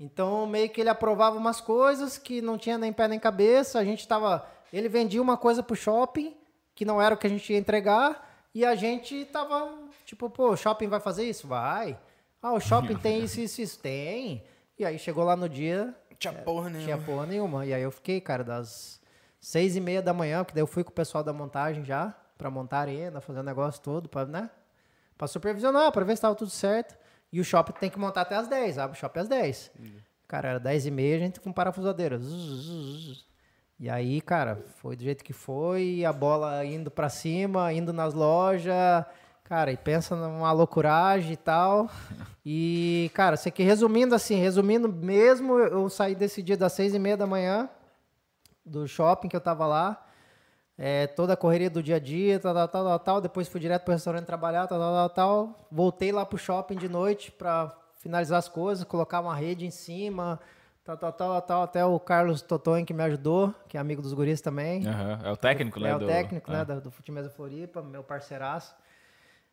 Então, 0.00 0.44
meio 0.44 0.68
que 0.68 0.80
ele 0.80 0.90
aprovava 0.90 1.38
umas 1.38 1.60
coisas 1.60 2.18
que 2.18 2.42
não 2.42 2.58
tinha 2.58 2.76
nem 2.76 2.92
pé 2.92 3.06
nem 3.06 3.20
cabeça, 3.20 3.78
a 3.78 3.84
gente 3.84 4.08
tava... 4.08 4.44
Ele 4.72 4.88
vendia 4.88 5.22
uma 5.22 5.36
coisa 5.36 5.62
pro 5.62 5.76
shopping 5.76 6.34
que 6.76 6.84
não 6.84 7.02
era 7.02 7.14
o 7.14 7.18
que 7.18 7.26
a 7.26 7.30
gente 7.30 7.52
ia 7.52 7.58
entregar 7.58 8.46
e 8.54 8.64
a 8.64 8.76
gente 8.76 9.24
tava, 9.24 9.76
tipo, 10.04 10.30
pô, 10.30 10.50
o 10.50 10.56
shopping 10.56 10.86
vai 10.86 11.00
fazer 11.00 11.24
isso? 11.24 11.48
Vai. 11.48 11.98
Ah, 12.40 12.52
o 12.52 12.60
shopping 12.60 12.96
tem 12.96 13.24
isso, 13.24 13.40
isso, 13.40 13.60
isso. 13.60 13.78
Tem. 13.80 14.44
E 14.78 14.84
aí 14.84 14.98
chegou 14.98 15.24
lá 15.24 15.34
no 15.34 15.48
dia. 15.48 15.92
Tinha 16.18 16.32
porra 16.32 16.68
nenhuma. 16.68 16.84
Tinha 16.84 16.98
porra 16.98 17.26
nenhuma. 17.26 17.66
E 17.66 17.74
aí 17.74 17.82
eu 17.82 17.90
fiquei, 17.90 18.20
cara, 18.20 18.44
das 18.44 19.00
seis 19.40 19.74
e 19.74 19.80
meia 19.80 20.00
da 20.00 20.12
manhã, 20.12 20.44
porque 20.44 20.54
daí 20.54 20.62
eu 20.62 20.66
fui 20.66 20.84
com 20.84 20.90
o 20.90 20.94
pessoal 20.94 21.24
da 21.24 21.32
montagem 21.32 21.84
já, 21.84 22.14
pra 22.36 22.50
montar 22.50 22.78
a 22.78 22.80
arena, 22.82 23.20
fazer 23.20 23.40
o 23.40 23.42
negócio 23.42 23.80
todo, 23.82 24.08
pra, 24.08 24.26
né? 24.26 24.50
Pra 25.16 25.26
supervisionar, 25.26 25.90
pra 25.92 26.04
ver 26.04 26.14
se 26.14 26.22
tava 26.22 26.34
tudo 26.34 26.50
certo. 26.50 26.96
E 27.32 27.40
o 27.40 27.44
shopping 27.44 27.72
tem 27.72 27.90
que 27.90 27.98
montar 27.98 28.20
até 28.20 28.36
as 28.36 28.48
10, 28.48 28.78
abre 28.78 28.96
o 28.96 29.00
shopping 29.00 29.20
às 29.20 29.28
10. 29.28 29.72
Cara, 30.28 30.48
era 30.50 30.60
10 30.60 30.86
e 30.86 30.90
meia, 30.90 31.16
a 31.16 31.20
gente 31.20 31.40
com 31.40 31.52
parafusadeira. 31.52 32.18
Zzz, 32.18 32.28
zzz, 32.28 33.16
zzz. 33.16 33.25
E 33.78 33.90
aí, 33.90 34.22
cara, 34.22 34.56
foi 34.76 34.96
do 34.96 35.02
jeito 35.02 35.22
que 35.22 35.34
foi, 35.34 36.02
a 36.04 36.12
bola 36.12 36.64
indo 36.64 36.90
pra 36.90 37.10
cima, 37.10 37.70
indo 37.74 37.92
nas 37.92 38.14
lojas, 38.14 39.04
cara, 39.44 39.70
e 39.70 39.76
pensa 39.76 40.16
numa 40.16 40.50
loucuragem 40.50 41.32
e 41.32 41.36
tal. 41.36 41.90
E, 42.44 43.10
cara, 43.12 43.36
sei 43.36 43.52
que 43.52 43.62
resumindo 43.62 44.14
assim, 44.14 44.36
resumindo 44.36 44.90
mesmo, 44.90 45.58
eu 45.58 45.90
saí 45.90 46.14
desse 46.14 46.42
dia 46.42 46.56
das 46.56 46.72
seis 46.72 46.94
e 46.94 46.98
meia 46.98 47.18
da 47.18 47.26
manhã 47.26 47.68
do 48.64 48.88
shopping 48.88 49.28
que 49.28 49.36
eu 49.36 49.40
tava 49.40 49.66
lá, 49.66 50.06
é, 50.78 51.06
toda 51.06 51.34
a 51.34 51.36
correria 51.36 51.68
do 51.68 51.82
dia 51.82 51.96
a 51.96 51.98
dia, 51.98 52.40
tal, 52.40 52.54
tal, 52.54 52.68
tal, 52.68 52.98
tal, 52.98 53.20
depois 53.20 53.46
fui 53.46 53.60
direto 53.60 53.84
pro 53.84 53.92
restaurante 53.92 54.24
trabalhar, 54.24 54.66
tal, 54.66 54.78
tal, 54.78 54.92
tal, 54.94 55.10
tal. 55.10 55.68
Voltei 55.70 56.12
lá 56.12 56.24
pro 56.24 56.38
shopping 56.38 56.76
de 56.76 56.88
noite 56.88 57.30
pra 57.30 57.76
finalizar 58.00 58.38
as 58.38 58.48
coisas, 58.48 58.84
colocar 58.84 59.20
uma 59.20 59.34
rede 59.34 59.66
em 59.66 59.70
cima, 59.70 60.40
tal, 60.86 60.96
tal, 60.96 61.12
tal, 61.12 61.42
tal, 61.42 61.62
até 61.62 61.84
o 61.84 61.98
Carlos 61.98 62.40
Totonho 62.42 62.86
que 62.86 62.94
me 62.94 63.02
ajudou, 63.02 63.52
que 63.68 63.76
é 63.76 63.80
amigo 63.80 64.00
dos 64.00 64.12
guris 64.14 64.40
também. 64.40 64.86
Aham, 64.86 65.20
É 65.24 65.30
o 65.30 65.36
técnico, 65.36 65.80
né? 65.80 65.90
É 65.90 65.96
o 65.96 65.98
do- 65.98 66.06
técnico, 66.06 66.50
é. 66.50 66.54
né, 66.54 66.64
da- 66.64 66.78
do 66.80 66.90
Fute 66.90 67.10
Mesa 67.12 67.28
Floripa, 67.30 67.82
meu 67.82 68.02
parceiraço. 68.04 68.74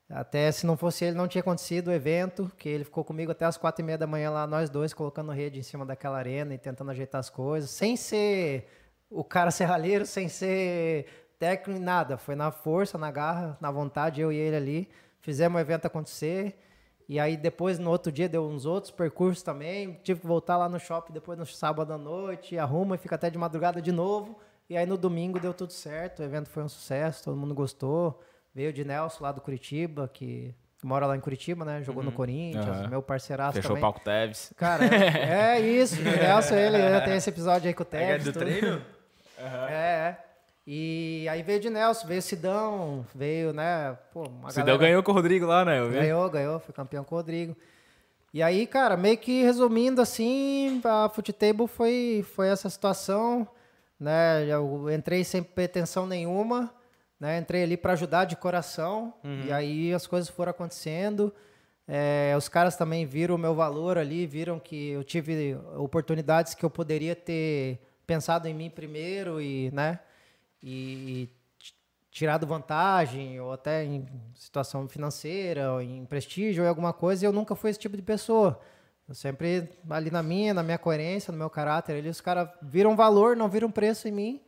Até 0.10 0.52
se 0.52 0.66
não 0.66 0.78
fosse 0.78 1.06
ele, 1.06 1.16
não 1.18 1.28
tinha 1.28 1.42
acontecido 1.42 1.88
o 1.88 1.92
evento, 1.92 2.52
que 2.58 2.70
ele 2.70 2.84
ficou 2.84 3.04
comigo 3.04 3.32
até 3.32 3.46
as 3.46 3.58
quatro 3.58 3.82
e 3.82 3.86
meia 3.86 3.98
da 3.98 4.06
manhã 4.06 4.30
lá, 4.30 4.46
nós 4.46 4.70
dois, 4.70 4.94
colocando 4.94 5.32
rede 5.32 5.60
em 5.60 5.64
cima 5.64 5.86
daquela 5.86 6.18
arena 6.18 6.54
e 6.54 6.58
tentando 6.58 6.92
ajeitar 6.92 7.20
as 7.20 7.30
coisas, 7.30 7.70
sem 7.72 7.96
ser 7.96 8.68
o 9.10 9.24
cara 9.24 9.50
serralheiro, 9.52 10.06
sem 10.06 10.28
ser 10.30 11.08
técnico, 11.40 11.80
nada. 11.82 12.18
Foi 12.18 12.36
na 12.36 12.52
força, 12.52 12.98
na 12.98 13.10
garra, 13.10 13.58
na 13.60 13.72
vontade, 13.72 14.22
eu 14.22 14.32
e 14.32 14.36
ele 14.38 14.56
ali. 14.56 14.90
Fizemos 15.20 15.58
o 15.58 15.60
evento 15.62 15.86
acontecer. 15.86 16.60
E 17.08 17.20
aí 17.20 17.36
depois, 17.36 17.78
no 17.80 17.90
outro 17.90 18.12
dia, 18.12 18.30
deu 18.30 18.46
uns 18.46 18.66
outros 18.66 18.92
percursos 18.92 19.44
também. 19.44 20.00
Tive 20.04 20.22
que 20.22 20.28
voltar 20.28 20.58
lá 20.58 20.70
no 20.70 20.80
shopping 20.80 21.12
depois 21.14 21.38
no 21.38 21.46
sábado 21.46 21.92
à 21.94 21.98
noite, 21.98 22.58
arruma 22.58 22.96
e 22.96 22.98
fica 22.98 23.16
até 23.16 23.30
de 23.30 23.38
madrugada 23.38 23.82
de 23.82 23.92
novo. 23.92 24.38
E 24.70 24.78
aí 24.78 24.86
no 24.86 24.98
domingo 24.98 25.40
deu 25.40 25.54
tudo 25.54 25.74
certo, 25.74 26.20
o 26.20 26.24
evento 26.24 26.50
foi 26.50 26.64
um 26.64 26.70
sucesso, 26.70 27.26
todo 27.26 27.36
mundo 27.38 27.54
gostou. 27.54 28.20
Veio 28.56 28.70
o 28.70 28.74
de 28.74 28.86
Nelson 28.86 29.24
lá 29.24 29.32
do 29.32 29.42
Curitiba, 29.42 30.10
que 30.12 30.54
mora 30.84 31.06
lá 31.06 31.16
em 31.18 31.20
Curitiba, 31.20 31.66
né? 31.66 31.82
Jogou 31.84 32.02
no 32.04 32.12
Corinthians, 32.12 32.66
Aham. 32.68 32.88
meu 32.88 33.02
parceiraço 33.02 33.54
Fechou 33.54 33.70
também. 33.72 33.82
o 33.84 33.86
palco 33.86 34.00
Teves. 34.00 34.54
Cara, 34.56 34.86
é, 34.86 35.58
é 35.58 35.60
isso. 35.60 36.00
O 36.00 36.04
Nelson, 36.04 36.56
ele 36.56 37.02
tem 37.02 37.16
esse 37.16 37.30
episódio 37.30 37.68
aí 37.68 37.74
com 37.74 37.84
o 37.84 37.88
É 37.92 38.00
Tevez. 38.00 38.24
do 38.24 38.32
tudo. 38.34 38.46
treino? 38.46 38.82
É, 39.38 39.74
é. 39.74 40.18
E 40.66 41.28
aí 41.30 41.42
veio 41.44 41.60
de 41.60 41.70
Nelson, 41.70 42.08
veio 42.08 42.22
Sidão, 42.22 43.06
veio, 43.14 43.52
né? 43.52 43.98
Pô, 44.14 44.24
Sidão 44.50 44.66
galera- 44.66 44.78
ganhou 44.78 45.04
com 45.04 45.12
o 45.12 45.16
Rodrigo 45.16 45.46
lá, 45.46 45.66
né? 45.66 45.80
Ganhou, 45.90 46.30
ganhou, 46.30 46.60
foi 46.60 46.74
campeão 46.74 47.04
com 47.04 47.16
o 47.16 47.18
Rodrigo. 47.18 47.56
E 48.34 48.42
aí, 48.42 48.66
cara, 48.66 48.96
meio 48.96 49.18
que 49.18 49.44
resumindo 49.44 50.02
assim, 50.02 50.82
a 50.86 51.10
Futebol 51.10 51.68
foi, 51.68 52.26
foi 52.34 52.48
essa 52.48 52.70
situação, 52.70 53.48
né? 54.00 54.46
Eu 54.48 54.90
entrei 54.90 55.24
sem 55.26 55.44
pretensão 55.44 56.08
nenhuma, 56.08 56.74
né? 57.20 57.38
Entrei 57.38 57.64
ali 57.64 57.76
para 57.78 57.94
ajudar 57.94 58.24
de 58.26 58.36
coração, 58.38 59.14
e 59.46 59.52
aí 59.52 59.94
as 59.94 60.08
coisas 60.08 60.30
foram 60.30 60.52
acontecendo. 60.52 61.32
É, 61.86 62.34
os 62.38 62.48
caras 62.48 62.78
também 62.78 63.06
viram 63.06 63.36
o 63.36 63.38
meu 63.38 63.54
valor 63.54 63.98
ali, 63.98 64.26
viram 64.26 64.58
que 64.58 64.92
eu 64.92 65.04
tive 65.04 65.56
oportunidades 65.76 66.54
que 66.54 66.64
eu 66.64 66.70
poderia 66.70 67.14
ter 67.16 67.78
pensado 68.08 68.48
em 68.48 68.54
mim 68.54 68.70
primeiro 68.70 69.42
e, 69.42 69.70
né? 69.72 70.00
E, 70.64 71.30
tirado 72.10 72.48
vantagem, 72.48 73.40
ou 73.42 73.52
até 73.52 73.84
em 73.84 74.06
situação 74.36 74.88
financeira, 74.88 75.74
ou 75.74 75.82
em 75.82 76.06
prestígio, 76.06 76.64
ou 76.64 76.66
em 76.66 76.70
alguma 76.70 76.94
coisa, 76.94 77.26
eu 77.26 77.34
nunca 77.34 77.56
fui 77.56 77.72
esse 77.72 77.80
tipo 77.80 77.98
de 77.98 78.04
pessoa. 78.04 78.60
Eu 79.10 79.14
sempre 79.14 79.70
ali 79.90 80.10
na 80.10 80.24
minha, 80.24 80.54
na 80.54 80.64
minha 80.64 80.78
coerência, 80.78 81.32
no 81.32 81.38
meu 81.38 81.50
caráter, 81.50 81.98
ali, 81.98 82.08
os 82.08 82.22
caras 82.22 82.48
viram 82.62 82.96
valor, 82.96 83.36
não 83.36 83.50
viram 83.50 83.70
preço 83.70 84.08
em 84.08 84.12
mim. 84.12 84.42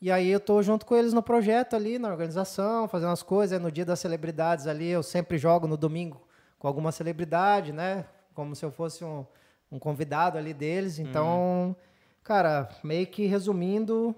E 0.00 0.12
aí 0.12 0.28
eu 0.28 0.38
tô 0.38 0.62
junto 0.62 0.86
com 0.86 0.94
eles 0.94 1.12
no 1.12 1.22
projeto 1.22 1.74
ali, 1.74 1.98
na 1.98 2.08
organização, 2.08 2.86
fazendo 2.86 3.10
as 3.10 3.22
coisas. 3.22 3.60
No 3.60 3.72
dia 3.72 3.84
das 3.84 3.98
celebridades 3.98 4.68
ali, 4.68 4.88
eu 4.88 5.02
sempre 5.02 5.36
jogo 5.36 5.66
no 5.66 5.76
domingo 5.76 6.22
com 6.58 6.68
alguma 6.68 6.92
celebridade, 6.92 7.72
né? 7.72 8.04
Como 8.34 8.54
se 8.54 8.64
eu 8.64 8.70
fosse 8.70 9.04
um, 9.04 9.26
um 9.72 9.78
convidado 9.78 10.38
ali 10.38 10.54
deles. 10.54 11.00
Então, 11.00 11.74
cara, 12.22 12.68
meio 12.84 13.06
que 13.08 13.26
resumindo, 13.26 14.14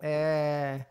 é, 0.00 0.84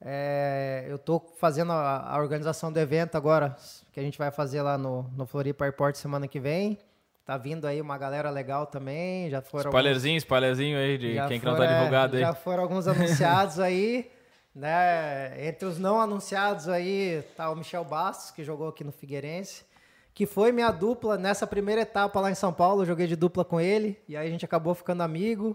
é, 0.00 0.86
eu 0.88 0.98
tô 0.98 1.20
fazendo 1.38 1.72
a, 1.72 2.14
a 2.14 2.18
organização 2.18 2.72
do 2.72 2.78
evento 2.78 3.16
agora, 3.16 3.56
que 3.92 3.98
a 3.98 4.02
gente 4.02 4.16
vai 4.18 4.30
fazer 4.30 4.62
lá 4.62 4.78
no, 4.78 5.02
no 5.16 5.26
Floripa 5.26 5.64
Airport 5.64 5.96
semana 5.96 6.28
que 6.28 6.38
vem. 6.38 6.78
Tá 7.24 7.36
vindo 7.36 7.66
aí 7.66 7.78
uma 7.80 7.98
galera 7.98 8.30
legal 8.30 8.66
também, 8.66 9.28
já 9.28 9.42
foram 9.42 9.66
alguns- 9.66 9.70
Spoilerzinho, 9.74 10.16
spoilerzinho 10.16 10.78
aí 10.78 10.96
de 10.96 11.20
quem 11.28 11.38
que 11.38 11.44
não 11.44 11.56
tá 11.56 11.64
é, 11.64 11.76
divulgado 11.76 12.16
aí. 12.16 12.22
Já 12.22 12.32
foram 12.34 12.62
alguns 12.62 12.88
anunciados 12.88 13.60
aí, 13.60 14.10
né? 14.54 15.46
Entre 15.46 15.66
os 15.66 15.78
não 15.78 16.00
anunciados 16.00 16.70
aí 16.70 17.22
tá 17.36 17.50
o 17.50 17.56
Michel 17.56 17.84
Bastos, 17.84 18.30
que 18.30 18.42
jogou 18.42 18.68
aqui 18.68 18.82
no 18.82 18.92
Figueirense, 18.92 19.66
que 20.14 20.24
foi 20.24 20.52
minha 20.52 20.70
dupla 20.70 21.18
nessa 21.18 21.46
primeira 21.46 21.82
etapa 21.82 22.18
lá 22.18 22.30
em 22.30 22.34
São 22.34 22.52
Paulo, 22.52 22.80
eu 22.82 22.86
joguei 22.86 23.06
de 23.06 23.14
dupla 23.14 23.44
com 23.44 23.60
ele, 23.60 24.00
e 24.08 24.16
aí 24.16 24.26
a 24.26 24.30
gente 24.30 24.44
acabou 24.46 24.74
ficando 24.74 25.02
amigo. 25.02 25.54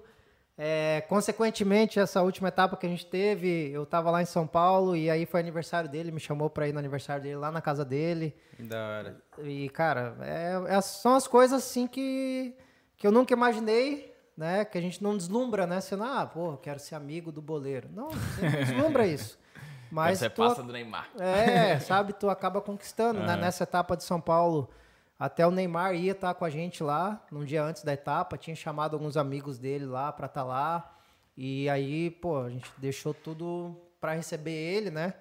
É, 0.57 1.03
consequentemente, 1.09 1.99
essa 1.99 2.21
última 2.21 2.49
etapa 2.49 2.77
que 2.77 2.85
a 2.85 2.89
gente 2.89 3.05
teve, 3.05 3.71
eu 3.71 3.85
tava 3.85 4.11
lá 4.11 4.21
em 4.21 4.25
São 4.25 4.45
Paulo, 4.45 4.95
e 4.95 5.09
aí 5.09 5.25
foi 5.25 5.39
aniversário 5.39 5.89
dele, 5.89 6.11
me 6.11 6.19
chamou 6.19 6.49
pra 6.49 6.67
ir 6.67 6.73
no 6.73 6.79
aniversário 6.79 7.23
dele 7.23 7.37
lá 7.37 7.51
na 7.51 7.59
casa 7.61 7.83
dele. 7.83 8.35
Da 8.59 8.77
hora. 8.99 9.17
E, 9.39 9.67
cara, 9.69 10.15
é, 10.21 10.75
é- 10.75 10.81
são 10.81 11.15
as 11.15 11.27
coisas 11.27 11.63
assim 11.63 11.87
que, 11.87 12.55
que 12.97 13.07
eu 13.07 13.11
nunca 13.11 13.33
imaginei, 13.33 14.13
né? 14.37 14.63
Que 14.63 14.77
a 14.77 14.81
gente 14.81 15.01
não 15.01 15.17
deslumbra, 15.17 15.65
né? 15.65 15.81
Sendo, 15.81 16.03
ah, 16.03 16.25
pô, 16.25 16.55
quero 16.57 16.79
ser 16.79 16.93
amigo 16.95 17.31
do 17.31 17.41
boleiro. 17.41 17.89
Não, 17.91 18.09
você 18.11 18.41
não 18.41 18.51
deslumbra 18.51 19.07
isso. 19.07 19.39
Mas 19.91 20.19
Você 20.19 20.29
tu, 20.29 20.41
passa 20.41 20.63
do 20.63 20.71
Neymar. 20.73 21.07
é, 21.19 21.79
sabe, 21.79 22.13
tu 22.13 22.27
acaba 22.29 22.59
conquistando, 22.61 23.19
né? 23.19 23.35
Nessa 23.37 23.63
etapa 23.63 23.95
de 23.95 24.03
São 24.03 24.19
Paulo, 24.19 24.69
até 25.17 25.45
o 25.45 25.51
Neymar 25.51 25.95
ia 25.95 26.11
estar 26.11 26.33
com 26.33 26.45
a 26.45 26.49
gente 26.49 26.83
lá, 26.83 27.25
num 27.31 27.45
dia 27.45 27.63
antes 27.63 27.83
da 27.83 27.93
etapa, 27.93 28.37
tinha 28.37 28.55
chamado 28.55 28.95
alguns 28.95 29.15
amigos 29.15 29.57
dele 29.57 29.85
lá 29.85 30.11
pra 30.11 30.25
estar 30.25 30.43
lá. 30.43 30.97
E 31.37 31.69
aí, 31.69 32.11
pô, 32.11 32.41
a 32.41 32.49
gente 32.49 32.69
deixou 32.77 33.13
tudo 33.13 33.75
pra 33.99 34.13
receber 34.13 34.51
ele, 34.51 34.91
né? 34.91 35.13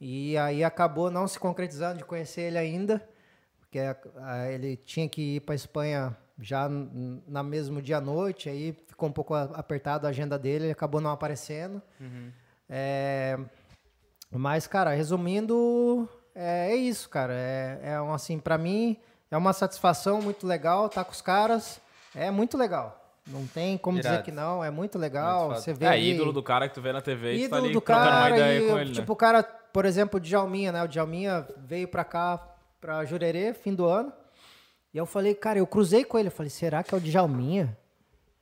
E 0.00 0.36
aí 0.38 0.64
acabou 0.64 1.10
não 1.10 1.28
se 1.28 1.38
concretizando 1.38 1.98
de 1.98 2.04
conhecer 2.04 2.42
ele 2.42 2.58
ainda, 2.58 3.06
porque 3.60 3.78
ah, 3.78 4.48
ele 4.50 4.76
tinha 4.76 5.08
que 5.08 5.36
ir 5.36 5.40
pra 5.40 5.54
Espanha 5.54 6.16
já 6.40 6.68
na 6.68 7.42
mesmo 7.42 7.80
dia 7.80 7.98
à 7.98 8.00
noite, 8.00 8.48
aí 8.48 8.72
ficou 8.88 9.08
um 9.08 9.12
pouco 9.12 9.34
apertado 9.34 10.06
a 10.06 10.10
agenda 10.10 10.38
dele, 10.38 10.64
ele 10.64 10.72
acabou 10.72 11.00
não 11.00 11.10
aparecendo. 11.10 11.80
É, 12.68 13.38
mas, 14.30 14.66
cara, 14.66 14.92
resumindo, 14.94 16.08
é, 16.34 16.72
é 16.72 16.74
isso, 16.74 17.08
cara. 17.08 17.34
É, 17.34 17.80
é 17.82 18.00
um, 18.00 18.12
assim, 18.12 18.38
pra 18.38 18.56
mim, 18.56 18.96
é 19.34 19.36
uma 19.38 19.52
satisfação 19.52 20.20
muito 20.22 20.46
legal 20.46 20.86
estar 20.86 21.04
com 21.04 21.12
os 21.12 21.20
caras. 21.22 21.80
É 22.14 22.30
muito 22.30 22.56
legal. 22.56 22.98
Não 23.26 23.46
tem 23.46 23.78
como 23.78 23.98
dizer 23.98 24.10
Irado. 24.10 24.24
que 24.24 24.32
não, 24.32 24.62
é 24.64 24.70
muito 24.70 24.98
legal. 24.98 25.50
Muito 25.50 25.60
Você 25.60 25.72
vê 25.72 25.86
É, 25.86 25.88
ali- 25.90 26.10
ídolo 26.14 26.32
do 26.32 26.42
cara 26.42 26.68
que 26.68 26.74
tu 26.74 26.82
vê 26.82 26.92
na 26.92 27.00
TV 27.00 27.34
e 27.34 27.36
tu 27.36 27.40
tá 27.50 27.56
ídolo 27.56 27.64
ali 27.64 27.72
do 27.72 27.80
trocando 27.80 28.00
uma 28.00 28.10
cara 28.10 28.36
ideia 28.36 28.58
e, 28.60 28.68
com 28.68 28.78
ele, 28.78 28.90
tipo, 28.92 29.06
né? 29.08 29.12
o 29.12 29.16
cara, 29.16 29.42
por 29.42 29.84
exemplo, 29.84 30.16
o 30.18 30.20
Djalminha, 30.20 30.72
né? 30.72 30.82
O 30.82 30.88
Djalminha 30.88 31.46
veio 31.58 31.86
pra 31.88 32.04
cá, 32.04 32.44
pra 32.80 33.04
Jurerê, 33.04 33.54
fim 33.54 33.74
do 33.74 33.86
ano. 33.86 34.12
E 34.92 34.98
eu 34.98 35.06
falei, 35.06 35.34
cara, 35.34 35.58
eu 35.58 35.66
cruzei 35.66 36.04
com 36.04 36.18
ele. 36.18 36.28
Eu 36.28 36.32
falei, 36.32 36.50
será 36.50 36.82
que 36.82 36.94
é 36.94 36.98
o 36.98 37.00
Djalminha? 37.00 37.78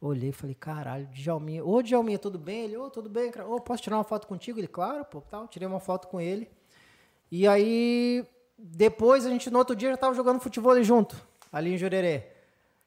Olhei 0.01 0.31
e 0.31 0.33
falei, 0.33 0.55
caralho, 0.55 1.07
Djalminha. 1.13 1.63
Ô, 1.63 1.83
Djalminha, 1.83 2.19
tudo 2.19 2.39
bem? 2.39 2.65
Ele, 2.65 2.77
ô, 2.79 2.89
tudo 2.91 3.09
bem, 3.11 3.31
cara. 3.31 3.47
Ô, 3.47 3.61
posso 3.61 3.83
tirar 3.83 3.97
uma 3.99 4.03
foto 4.05 4.27
contigo? 4.27 4.59
Ele, 4.59 4.67
claro, 4.67 5.05
pô, 5.05 5.21
tal. 5.21 5.47
Tirei 5.47 5.69
uma 5.69 5.79
foto 5.79 6.09
com 6.09 6.19
ele. 6.21 6.51
E 7.31 7.47
aí, 7.47 8.25
depois, 8.63 9.25
a 9.25 9.31
gente, 9.31 9.51
no 9.51 9.59
outro 9.59 9.75
dia, 9.75 9.91
já 9.91 9.97
tava 9.97 10.15
jogando 10.15 10.41
futebol 10.41 10.81
junto, 10.83 11.17
ali 11.51 11.75
em 11.75 11.79
Jurerê. 11.79 12.25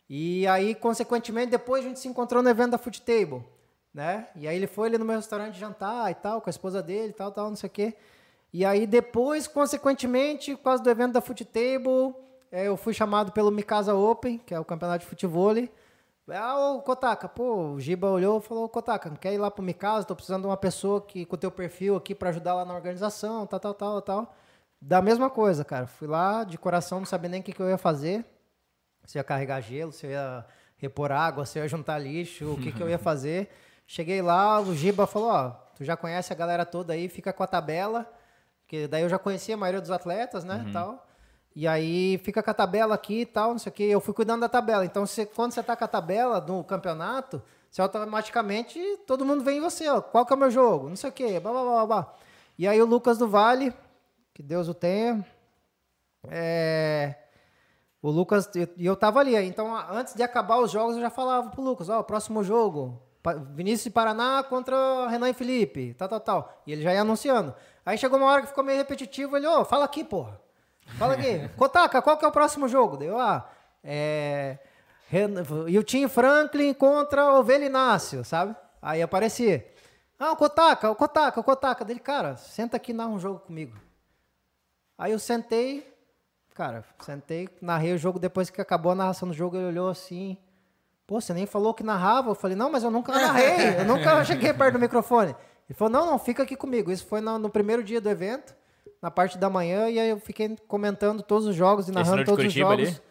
E 0.10 0.46
aí, 0.48 0.76
consequentemente, 0.76 1.52
depois 1.52 1.84
a 1.84 1.88
gente 1.88 2.00
se 2.00 2.08
encontrou 2.08 2.44
no 2.44 2.50
evento 2.50 2.72
da 2.72 2.78
Foot 2.78 3.02
Table, 3.02 3.44
né? 3.94 4.28
E 4.36 4.48
aí 4.48 4.56
ele 4.56 4.68
foi 4.68 4.88
ali 4.90 4.98
no 4.98 5.06
meu 5.06 5.16
restaurante 5.16 5.58
jantar 5.58 6.12
e 6.12 6.16
tal, 6.16 6.42
com 6.42 6.50
a 6.50 6.52
esposa 6.52 6.84
dele 6.84 7.14
tal, 7.14 7.32
tal, 7.32 7.50
não 7.50 7.56
sei 7.56 7.68
o 7.68 7.72
quê. 7.72 7.96
E 8.52 8.64
aí 8.64 8.86
depois, 8.86 9.48
consequentemente, 9.48 10.56
por 10.56 10.64
causa 10.64 10.84
do 10.84 10.90
evento 10.90 11.14
da 11.14 11.22
Foot 11.22 11.44
Table, 11.46 12.14
é, 12.52 12.68
eu 12.68 12.78
fui 12.78 12.94
chamado 12.94 13.32
pelo 13.32 13.50
Mikasa 13.50 13.96
Open, 13.96 14.38
que 14.46 14.54
é 14.54 14.60
o 14.60 14.66
campeonato 14.66 15.04
de 15.04 15.10
futebol. 15.10 15.56
Ah, 16.30 16.58
ô 16.60 16.82
Kotaka, 16.82 17.28
pô, 17.28 17.72
o 17.74 17.80
Giba 17.80 18.10
olhou 18.10 18.38
e 18.40 18.42
falou, 18.42 18.70
Kotaka, 18.70 19.10
quer 19.20 19.34
ir 19.34 19.40
lá 19.40 19.50
pro 19.50 19.64
Mikasa? 19.64 20.06
Tô 20.06 20.16
precisando 20.16 20.42
de 20.42 20.48
uma 20.48 20.58
pessoa 20.58 21.02
que, 21.02 21.26
com 21.26 21.36
o 21.36 21.40
teu 21.40 21.50
perfil 21.50 21.96
aqui 21.96 22.14
para 22.14 22.30
ajudar 22.30 22.54
lá 22.54 22.64
na 22.64 22.76
organização, 22.76 23.48
tal, 23.48 23.60
tal, 23.60 23.74
tal, 23.74 24.02
tal. 24.02 24.36
Da 24.86 25.02
mesma 25.02 25.30
coisa, 25.30 25.64
cara. 25.64 25.88
Fui 25.88 26.10
lá 26.10 26.44
de 26.44 26.58
coração, 26.58 27.00
não 27.00 27.06
sabia 27.06 27.30
nem 27.30 27.40
o 27.40 27.44
que, 27.44 27.54
que 27.54 27.62
eu 27.62 27.70
ia 27.70 27.78
fazer. 27.78 28.26
Se 29.06 29.18
ia 29.18 29.24
carregar 29.24 29.62
gelo, 29.62 29.94
se 29.94 30.08
ia 30.08 30.46
repor 30.76 31.10
água, 31.10 31.46
se 31.46 31.58
ia 31.58 31.66
juntar 31.70 31.98
lixo, 32.00 32.52
o 32.52 32.58
que, 32.58 32.70
que 32.70 32.84
eu 32.84 32.90
ia 32.90 32.98
fazer. 33.00 33.50
Cheguei 33.88 34.22
lá, 34.22 34.60
o 34.60 34.76
Giba 34.76 35.08
falou, 35.08 35.30
ó, 35.30 35.50
tu 35.78 35.86
já 35.86 35.96
conhece 35.96 36.34
a 36.34 36.36
galera 36.36 36.66
toda 36.66 36.92
aí, 36.92 37.08
fica 37.08 37.32
com 37.32 37.44
a 37.44 37.48
tabela, 37.48 38.12
que 38.68 38.86
daí 38.86 39.04
eu 39.04 39.10
já 39.10 39.18
conhecia 39.18 39.56
a 39.56 39.58
maioria 39.58 39.80
dos 39.80 39.90
atletas, 39.90 40.44
né, 40.44 40.70
tal. 40.74 41.08
E 41.56 41.66
aí 41.66 42.18
fica 42.18 42.44
com 42.44 42.52
a 42.52 42.54
tabela 42.54 42.96
aqui 42.96 43.22
e 43.22 43.26
tal, 43.26 43.52
não 43.52 43.60
sei 43.60 43.70
o 43.70 43.74
que. 43.74 43.84
Eu 43.84 44.02
fui 44.02 44.14
cuidando 44.14 44.42
da 44.42 44.50
tabela. 44.50 44.84
Então, 44.84 45.06
você, 45.06 45.26
quando 45.26 45.54
você 45.54 45.64
tá 45.64 45.78
com 45.78 45.86
a 45.86 45.88
tabela 45.88 46.42
no 46.42 46.62
campeonato, 46.62 47.42
você 47.72 47.82
automaticamente 47.82 48.80
todo 49.08 49.24
mundo 49.24 49.46
vem 49.46 49.60
em 49.60 49.62
você, 49.62 49.88
ó. 49.88 50.02
Qual 50.02 50.26
que 50.26 50.34
é 50.34 50.36
o 50.36 50.40
meu 50.40 50.52
jogo? 50.52 50.90
Não 50.90 50.96
sei 50.98 51.10
o 51.10 51.14
que, 51.14 51.40
blá, 51.40 51.52
blá, 51.52 51.64
blá, 51.64 51.86
blá. 51.86 52.14
E 52.58 52.68
aí 52.68 52.82
o 52.82 52.86
Lucas 52.86 53.18
do 53.18 53.30
Vale, 53.30 53.74
que 54.34 54.42
Deus 54.42 54.68
o 54.68 54.74
tenha, 54.74 55.26
é, 56.30 57.16
o 58.02 58.10
Lucas, 58.10 58.50
e 58.78 58.86
eu 58.86 58.96
tava 58.96 59.20
ali. 59.20 59.36
Então, 59.36 59.76
antes 59.90 60.14
de 60.14 60.24
acabar 60.24 60.58
os 60.58 60.72
jogos, 60.72 60.96
eu 60.96 61.02
já 61.02 61.10
falava 61.10 61.50
pro 61.50 61.62
Lucas, 61.62 61.90
ó, 61.90 62.02
próximo 62.04 62.44
jogo, 62.44 63.02
Vinícius 63.54 63.86
de 63.86 63.90
Paraná 63.92 64.44
contra 64.44 65.08
Renan 65.08 65.30
e 65.30 65.34
Felipe, 65.34 65.94
tal, 65.94 66.10
tal, 66.10 66.20
tal. 66.20 66.62
E 66.66 66.72
ele 66.72 66.82
já 66.82 66.94
ia 66.94 67.02
anunciando. 67.02 67.54
Aí 67.86 67.98
chegou 67.98 68.18
uma 68.18 68.28
hora 68.28 68.42
que 68.42 68.48
ficou 68.48 68.64
meio 68.64 68.78
repetitivo, 68.78 69.38
ele, 69.38 69.48
ô, 69.48 69.64
fala 69.64 69.86
aqui, 69.86 70.04
porra. 70.04 70.42
Fala 70.98 71.14
aqui. 71.14 71.48
Kotaka, 71.56 72.02
qual 72.02 72.18
que 72.18 72.26
é 72.26 72.28
o 72.28 72.32
próximo 72.32 72.68
jogo? 72.68 72.98
Deu, 72.98 73.20
ah, 73.20 73.50
é... 73.84 74.58
E 75.68 75.78
o 75.78 75.84
Tim 75.84 76.08
Franklin 76.08 76.74
contra 76.74 77.34
o 77.34 77.44
Velinácio, 77.44 78.26
sabe? 78.26 78.56
Aí 78.82 79.00
aparecia. 79.00 79.72
Ah, 80.18 80.32
o 80.32 80.36
Kotaka, 80.36 80.90
o 80.90 80.96
Kotaka, 80.96 81.40
o 81.40 81.44
Kotaka. 81.44 81.86
Dele, 81.86 82.00
cara, 82.00 82.36
senta 82.36 82.78
aqui 82.78 82.92
e 82.92 82.96
narra 82.96 83.12
um 83.12 83.20
jogo 83.20 83.40
comigo. 83.40 83.78
Aí 84.98 85.12
eu 85.12 85.20
sentei, 85.20 85.88
cara, 86.54 86.84
sentei, 87.00 87.50
narrei 87.62 87.94
o 87.94 87.98
jogo. 87.98 88.20
Depois 88.20 88.50
que 88.50 88.62
acabou 88.62 88.92
a 88.92 88.96
narração 88.96 89.28
do 89.28 89.34
jogo, 89.34 89.58
ele 89.58 89.68
olhou 89.68 89.90
assim. 89.90 90.38
Pô, 91.06 91.20
você 91.20 91.34
nem 91.34 91.46
falou 91.46 91.74
que 91.74 91.84
narrava? 91.84 92.32
Eu 92.32 92.36
falei, 92.36 92.56
não, 92.56 92.72
mas 92.72 92.84
eu 92.84 92.92
nunca 92.92 93.12
narrei, 93.20 93.80
eu 93.80 93.86
nunca 93.86 94.24
cheguei 94.24 94.54
perto 94.54 94.74
do 94.74 94.80
microfone. 94.80 95.36
Ele 95.70 95.78
falou, 95.78 95.92
não, 95.92 96.06
não, 96.06 96.20
fica 96.20 96.44
aqui 96.44 96.56
comigo. 96.56 96.92
Isso 96.92 97.06
foi 97.06 97.22
no, 97.22 97.38
no 97.38 97.50
primeiro 97.50 97.84
dia 97.84 98.00
do 98.00 98.10
evento 98.10 98.56
na 99.02 99.12
parte 99.12 99.38
da 99.38 99.50
manhã 99.50 99.90
e 99.90 100.00
aí 100.00 100.10
eu 100.10 100.18
fiquei 100.18 100.56
comentando 100.66 101.22
todos 101.22 101.46
os 101.46 101.54
jogos 101.54 101.90
e 101.90 101.92
narrando 101.92 102.24
todos 102.24 102.46
os 102.46 102.54
jogos. 102.54 102.88
Ali? 102.88 103.02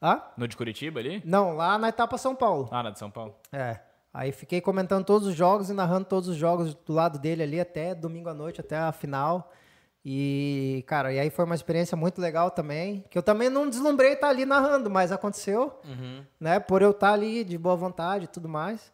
Ah? 0.00 0.32
No 0.34 0.48
de 0.48 0.56
Curitiba 0.56 0.98
ali? 0.98 1.22
Não, 1.26 1.54
lá 1.54 1.76
na 1.78 1.90
etapa 1.90 2.16
São 2.16 2.34
Paulo. 2.34 2.68
Ah, 2.72 2.82
na 2.82 2.90
de 2.90 2.98
São 2.98 3.10
Paulo. 3.10 3.34
É. 3.52 3.78
Aí 4.14 4.32
fiquei 4.32 4.62
comentando 4.62 5.04
todos 5.04 5.28
os 5.28 5.34
jogos 5.34 5.68
e 5.68 5.74
narrando 5.74 6.06
todos 6.06 6.28
os 6.30 6.36
jogos 6.36 6.74
do 6.74 6.92
lado 6.92 7.18
dele 7.18 7.42
ali 7.42 7.60
até 7.60 7.94
domingo 7.94 8.30
à 8.30 8.34
noite, 8.34 8.60
até 8.60 8.78
a 8.78 8.92
final. 8.92 9.52
E, 10.04 10.84
cara, 10.86 11.12
e 11.12 11.20
aí 11.20 11.30
foi 11.30 11.44
uma 11.44 11.54
experiência 11.54 11.96
muito 11.96 12.20
legal 12.20 12.50
também, 12.50 13.04
que 13.08 13.16
eu 13.16 13.22
também 13.22 13.48
não 13.48 13.68
deslumbrei 13.68 14.14
estar 14.14 14.28
ali 14.28 14.44
narrando, 14.44 14.90
mas 14.90 15.12
aconteceu, 15.12 15.72
uhum. 15.84 16.24
né, 16.40 16.58
por 16.58 16.82
eu 16.82 16.90
estar 16.90 17.12
ali 17.12 17.44
de 17.44 17.56
boa 17.56 17.76
vontade 17.76 18.24
e 18.24 18.28
tudo 18.28 18.48
mais. 18.48 18.92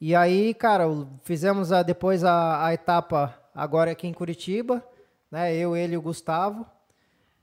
E 0.00 0.14
aí, 0.14 0.54
cara, 0.54 0.84
fizemos 1.22 1.72
a, 1.72 1.82
depois 1.82 2.24
a, 2.24 2.66
a 2.66 2.74
etapa 2.74 3.34
agora 3.54 3.90
aqui 3.90 4.06
em 4.06 4.12
Curitiba, 4.12 4.82
né? 5.30 5.54
Eu, 5.54 5.76
ele 5.76 5.94
e 5.94 5.96
o 5.98 6.02
Gustavo. 6.02 6.66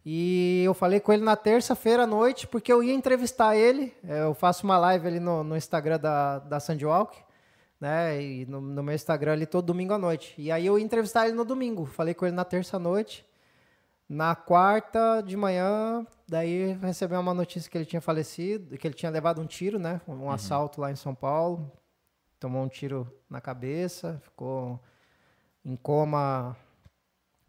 E 0.04 0.64
eu 0.66 0.74
falei 0.74 1.00
com 1.00 1.12
ele 1.14 1.24
na 1.24 1.36
terça-feira 1.36 2.04
à 2.04 2.08
noite, 2.08 2.48
porque 2.48 2.72
eu 2.72 2.82
ia 2.82 2.94
entrevistar 2.94 3.56
ele. 3.56 3.94
É, 4.08 4.24
eu 4.24 4.34
faço 4.34 4.64
uma 4.64 4.78
live 4.78 5.08
ali 5.08 5.20
no, 5.20 5.44
no 5.44 5.56
Instagram 5.56 6.00
da, 6.00 6.40
da 6.40 6.60
Sandwalk, 6.60 7.18
né? 7.80 8.22
E 8.22 8.46
no, 8.46 8.60
no, 8.60 8.84
meu 8.84 8.96
Instagram 8.96 9.34
ali 9.34 9.46
todo 9.46 9.66
domingo 9.66 9.94
à 9.94 9.98
noite. 9.98 10.34
E 10.38 10.52
aí 10.52 10.66
eu 10.66 10.78
ia 10.78 10.86
entrevistar 10.86 11.28
ele 11.28 11.36
no 11.36 11.46
domingo. 11.46 11.86
Falei 11.86 12.14
com 12.14 12.26
ele 12.26 12.36
na 12.36 12.46
terça 12.46 12.80
noite. 12.80 13.26
Na 14.10 14.36
quarta 14.36 15.22
de 15.22 15.36
manhã, 15.36 16.06
daí 16.28 16.74
recebeu 16.82 17.20
uma 17.20 17.34
notícia 17.34 17.70
que 17.70 17.78
ele 17.78 17.86
tinha 17.86 18.02
falecido, 18.02 18.78
que 18.78 18.88
ele 18.88 18.96
tinha 18.96 19.12
levado 19.12 19.42
um 19.42 19.46
tiro, 19.46 19.78
né? 19.78 20.00
Um 20.08 20.14
uhum. 20.14 20.32
assalto 20.32 20.80
lá 20.80 20.92
em 20.92 20.96
São 20.96 21.14
Paulo. 21.14 21.70
Tomou 22.40 22.64
um 22.64 22.70
tiro 22.70 23.12
na 23.30 23.42
cabeça, 23.42 24.20
ficou 24.24 24.80
em 25.66 25.76
coma 25.76 26.56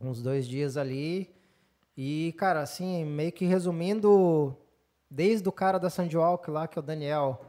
uns 0.01 0.21
dois 0.23 0.47
dias 0.47 0.77
ali. 0.77 1.33
E, 1.97 2.35
cara, 2.39 2.61
assim, 2.61 3.05
meio 3.05 3.33
que 3.33 3.45
resumindo, 3.45 4.57
desde 5.11 5.49
o 5.49 5.53
cara 5.53 5.79
da 5.79 5.91
Sandwalk 5.91 6.51
lá, 6.51 6.67
que 6.67 6.79
é 6.79 6.81
o 6.81 6.85
Daniel, 6.85 7.45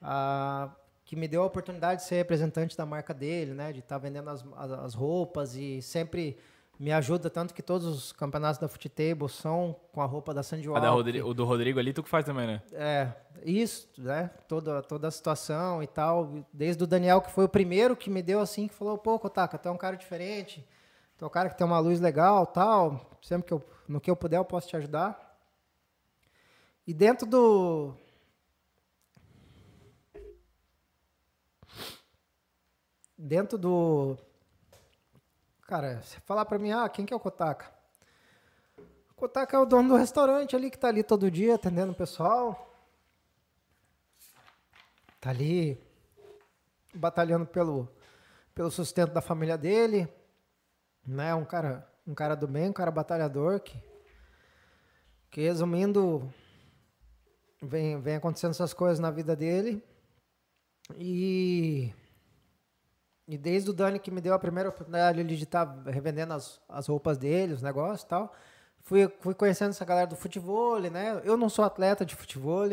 a, 0.00 0.70
que 1.04 1.16
me 1.16 1.28
deu 1.28 1.42
a 1.42 1.46
oportunidade 1.46 2.02
de 2.02 2.06
ser 2.06 2.16
representante 2.16 2.76
da 2.76 2.86
marca 2.86 3.12
dele, 3.12 3.52
né? 3.52 3.72
De 3.72 3.80
estar 3.80 3.96
tá 3.96 3.98
vendendo 3.98 4.30
as, 4.30 4.44
as 4.56 4.94
roupas 4.94 5.54
e 5.56 5.82
sempre 5.82 6.38
me 6.78 6.90
ajuda 6.90 7.30
tanto 7.30 7.54
que 7.54 7.62
todos 7.62 7.86
os 7.86 8.12
campeonatos 8.12 8.58
da 8.58 8.66
Table 8.66 9.28
são 9.28 9.76
com 9.92 10.00
a 10.00 10.04
roupa 10.04 10.34
da 10.34 10.42
Sandy 10.42 10.68
Walk. 10.68 10.80
o 11.22 11.32
do 11.32 11.44
Rodrigo 11.44 11.78
ali, 11.78 11.92
tu 11.92 12.02
que 12.02 12.08
faz 12.08 12.24
também, 12.24 12.46
né? 12.46 12.62
É, 12.72 13.12
isso, 13.44 13.88
né? 13.98 14.30
Toda, 14.48 14.82
toda 14.82 15.06
a 15.06 15.10
situação 15.10 15.80
e 15.80 15.86
tal. 15.86 16.44
Desde 16.52 16.82
o 16.82 16.86
Daniel, 16.86 17.20
que 17.20 17.30
foi 17.30 17.44
o 17.44 17.48
primeiro 17.48 17.94
que 17.94 18.10
me 18.10 18.20
deu 18.20 18.40
assim, 18.40 18.66
que 18.66 18.74
falou, 18.74 18.98
pô, 18.98 19.16
Kotaka, 19.18 19.58
tu 19.58 19.68
é 19.68 19.70
um 19.70 19.76
cara 19.76 19.96
diferente. 19.96 20.66
Tu 21.16 21.24
é 21.24 21.28
um 21.28 21.30
cara 21.30 21.48
que 21.48 21.56
tem 21.56 21.64
uma 21.64 21.78
luz 21.78 22.00
legal, 22.00 22.46
tal. 22.46 23.00
Sempre 23.22 23.46
que 23.46 23.54
eu, 23.54 23.62
no 23.86 24.00
que 24.00 24.10
eu 24.10 24.16
puder, 24.16 24.38
eu 24.38 24.44
posso 24.44 24.66
te 24.66 24.76
ajudar. 24.76 25.38
E 26.84 26.92
dentro 26.92 27.26
do... 27.26 27.94
Dentro 33.24 33.56
do... 33.56 34.16
Cara, 35.66 36.02
você 36.02 36.18
falar 36.20 36.44
pra 36.44 36.58
mim, 36.58 36.72
ah, 36.72 36.88
quem 36.88 37.06
que 37.06 37.12
é 37.12 37.16
o 37.16 37.20
Kotaka? 37.20 37.72
O 39.10 39.14
Kotaka 39.14 39.56
é 39.56 39.60
o 39.60 39.66
dono 39.66 39.90
do 39.90 39.96
restaurante 39.96 40.56
ali, 40.56 40.70
que 40.70 40.78
tá 40.78 40.88
ali 40.88 41.02
todo 41.02 41.30
dia 41.30 41.54
atendendo 41.54 41.92
o 41.92 41.96
pessoal. 41.96 42.74
Tá 45.20 45.30
ali 45.30 45.80
batalhando 46.94 47.46
pelo, 47.46 47.88
pelo 48.54 48.70
sustento 48.70 49.12
da 49.12 49.20
família 49.20 49.56
dele 49.56 50.08
né? 51.06 51.34
Um 51.34 51.44
cara, 51.44 51.88
um 52.06 52.14
cara 52.14 52.34
do 52.34 52.46
bem, 52.46 52.70
um 52.70 52.72
cara 52.72 52.90
batalhador 52.90 53.60
que, 53.60 53.76
que 55.30 55.40
resumindo, 55.42 56.32
vem, 57.60 58.00
vem 58.00 58.16
acontecendo 58.16 58.52
essas 58.52 58.72
coisas 58.72 58.98
na 58.98 59.10
vida 59.10 59.34
dele. 59.34 59.82
E, 60.96 61.92
e 63.32 63.38
desde 63.38 63.70
o 63.70 63.72
Dani 63.72 63.98
que 63.98 64.10
me 64.10 64.20
deu 64.20 64.34
a 64.34 64.38
primeira 64.38 64.68
oportunidade 64.68 65.24
de 65.24 65.42
estar 65.42 65.64
revendendo 65.86 66.34
as, 66.34 66.60
as 66.68 66.86
roupas 66.86 67.16
dele, 67.16 67.54
os 67.54 67.62
negócios 67.62 68.02
e 68.02 68.06
tal, 68.06 68.30
fui, 68.82 69.10
fui 69.20 69.32
conhecendo 69.32 69.70
essa 69.70 69.86
galera 69.86 70.06
do 70.06 70.14
futebol, 70.14 70.78
né? 70.78 71.18
Eu 71.24 71.34
não 71.38 71.48
sou 71.48 71.64
atleta 71.64 72.04
de 72.04 72.14
futebol, 72.14 72.68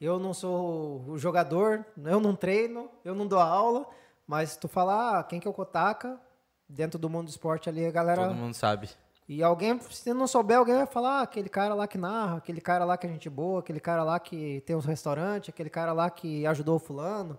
eu 0.00 0.18
não 0.18 0.34
sou 0.34 1.04
o 1.06 1.16
jogador, 1.16 1.86
eu 1.96 2.18
não 2.18 2.34
treino, 2.34 2.90
eu 3.04 3.14
não 3.14 3.24
dou 3.24 3.38
aula, 3.38 3.86
mas 4.26 4.56
tu 4.56 4.66
falar 4.66 5.20
ah, 5.20 5.22
quem 5.22 5.38
que 5.38 5.46
é 5.46 5.50
o 5.50 5.54
Kotaka, 5.54 6.20
dentro 6.68 6.98
do 6.98 7.08
mundo 7.08 7.26
do 7.26 7.30
esporte 7.30 7.68
ali, 7.68 7.86
a 7.86 7.92
galera. 7.92 8.26
Todo 8.26 8.34
mundo 8.34 8.54
sabe. 8.54 8.90
E 9.28 9.44
alguém, 9.44 9.80
se 9.80 10.12
não 10.12 10.26
souber, 10.26 10.58
alguém 10.58 10.74
vai 10.74 10.86
falar, 10.86 11.20
ah, 11.20 11.22
aquele 11.22 11.48
cara 11.48 11.72
lá 11.72 11.86
que 11.86 11.96
narra, 11.96 12.38
aquele 12.38 12.60
cara 12.60 12.84
lá 12.84 12.96
que 12.96 13.06
é 13.06 13.10
gente 13.10 13.30
boa, 13.30 13.60
aquele 13.60 13.78
cara 13.78 14.02
lá 14.02 14.18
que 14.18 14.60
tem 14.66 14.74
os 14.74 14.84
restaurantes, 14.84 15.50
aquele 15.50 15.70
cara 15.70 15.92
lá 15.92 16.10
que 16.10 16.44
ajudou 16.48 16.74
o 16.74 16.80
fulano. 16.80 17.38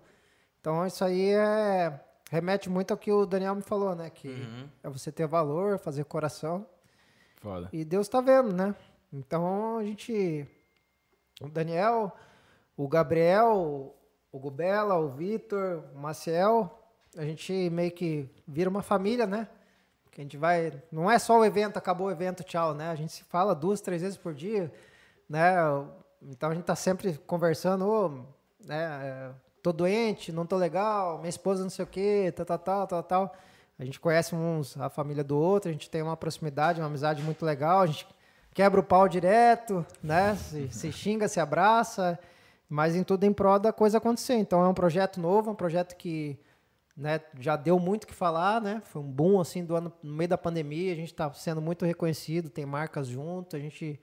Então 0.62 0.88
isso 0.88 1.04
aí 1.04 1.32
é 1.32 2.00
remete 2.30 2.70
muito 2.70 2.92
ao 2.92 2.98
que 2.98 3.12
o 3.12 3.26
Daniel 3.26 3.56
me 3.56 3.62
falou, 3.62 3.96
né? 3.96 4.10
Que 4.10 4.30
uhum. 4.30 4.70
é 4.84 4.90
você 4.90 5.12
ter 5.12 5.28
valor, 5.28 5.78
fazer 5.80 6.06
coração. 6.06 6.66
Foda. 7.38 7.70
E 7.72 7.86
Deus 7.86 8.08
está 8.08 8.22
vendo, 8.22 8.54
né? 8.54 8.76
Então 9.12 9.78
a 9.78 9.84
gente. 9.84 10.48
O 11.42 11.50
Daniel, 11.50 12.16
o 12.78 12.88
Gabriel, 12.88 13.96
o 14.32 14.40
Gubela, 14.40 14.96
o 14.96 15.10
Vitor, 15.10 15.84
o 15.94 16.00
Maciel, 16.00 16.82
a 17.18 17.24
gente 17.24 17.70
meio 17.70 17.92
que 17.92 18.30
vira 18.48 18.70
uma 18.70 18.82
família, 18.82 19.26
né? 19.26 19.48
Que 20.12 20.22
a 20.22 20.24
gente 20.24 20.38
vai. 20.38 20.82
Não 20.92 21.10
é 21.10 21.20
só 21.20 21.40
o 21.40 21.46
evento, 21.46 21.78
acabou 21.78 22.08
o 22.08 22.12
evento, 22.12 22.44
tchau, 22.44 22.74
né? 22.74 22.90
A 22.90 22.96
gente 22.96 23.12
se 23.12 23.24
fala 23.24 23.54
duas, 23.54 23.82
três 23.82 24.02
vezes 24.02 24.18
por 24.18 24.34
dia, 24.34 24.72
né? 25.30 25.56
Então 26.22 26.50
a 26.50 26.54
gente 26.56 26.66
tá 26.66 26.76
sempre 26.76 27.18
conversando, 27.20 28.26
né? 28.66 29.34
Tô 29.66 29.74
doente, 29.74 30.32
não 30.32 30.46
tô 30.46 30.58
legal, 30.58 31.18
minha 31.18 31.30
esposa 31.30 31.64
não 31.64 31.72
sei 31.72 31.84
o 31.84 31.88
quê, 31.88 32.32
tal, 32.36 32.46
tal, 32.46 32.60
tal, 32.60 32.88
tal, 32.88 33.04
tal. 33.04 33.36
A 33.80 33.84
gente 33.84 34.00
conhece 34.00 34.36
uns 34.36 34.80
a 34.80 34.90
família 34.90 35.24
do 35.24 35.36
outro, 35.36 35.70
a 35.70 35.72
gente 35.72 35.90
tem 35.90 36.04
uma 36.04 36.16
proximidade, 36.16 36.80
uma 36.80 36.86
amizade 36.86 37.24
muito 37.24 37.44
legal, 37.44 37.82
a 37.82 37.88
gente 37.88 38.06
quebra 38.54 38.80
o 38.80 38.84
pau 38.84 39.10
direto, 39.10 39.84
né? 40.04 40.36
Se, 40.36 40.72
se 40.72 40.92
xinga, 40.92 41.28
se 41.28 41.40
abraça, 41.40 42.20
mas 42.70 42.96
em 42.96 43.04
tudo 43.04 43.24
em 43.24 43.34
prol 43.34 43.58
da 43.58 43.74
coisa 43.74 43.98
acontecer. 43.98 44.36
Então 44.36 44.64
é 44.64 44.68
um 44.68 44.74
projeto 44.74 45.20
novo, 45.20 45.50
um 45.50 45.56
projeto 45.56 45.96
que 45.96 46.38
né, 46.96 47.20
já 47.40 47.56
deu 47.56 47.80
muito 47.80 48.06
que 48.06 48.14
falar, 48.14 48.62
né? 48.62 48.84
Foi 48.86 49.02
um 49.02 49.12
boom 49.12 49.40
assim 49.40 49.66
do 49.66 49.76
ano 49.76 49.92
no 50.04 50.14
meio 50.14 50.30
da 50.30 50.38
pandemia, 50.38 50.94
a 50.94 50.96
gente 50.96 51.12
está 51.12 51.34
sendo 51.34 51.60
muito 51.60 51.86
reconhecido, 51.86 52.52
tem 52.52 52.68
marcas 52.68 53.08
junto, 53.08 53.56
a 53.56 53.60
gente 53.60 54.00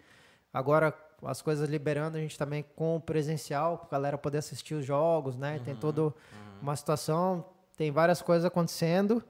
agora 0.52 0.92
as 1.24 1.40
coisas 1.40 1.68
liberando, 1.68 2.16
a 2.16 2.20
gente 2.20 2.38
também 2.38 2.64
com 2.74 2.96
o 2.96 3.00
presencial, 3.00 3.78
para 3.78 3.86
a 3.86 3.90
galera 3.92 4.18
poder 4.18 4.38
assistir 4.38 4.74
os 4.74 4.84
jogos, 4.84 5.36
né? 5.36 5.56
Uhum, 5.56 5.64
tem 5.64 5.76
toda 5.76 6.02
uhum. 6.02 6.12
uma 6.60 6.76
situação, 6.76 7.44
tem 7.76 7.90
várias 7.90 8.20
coisas 8.20 8.44
acontecendo. 8.44 9.22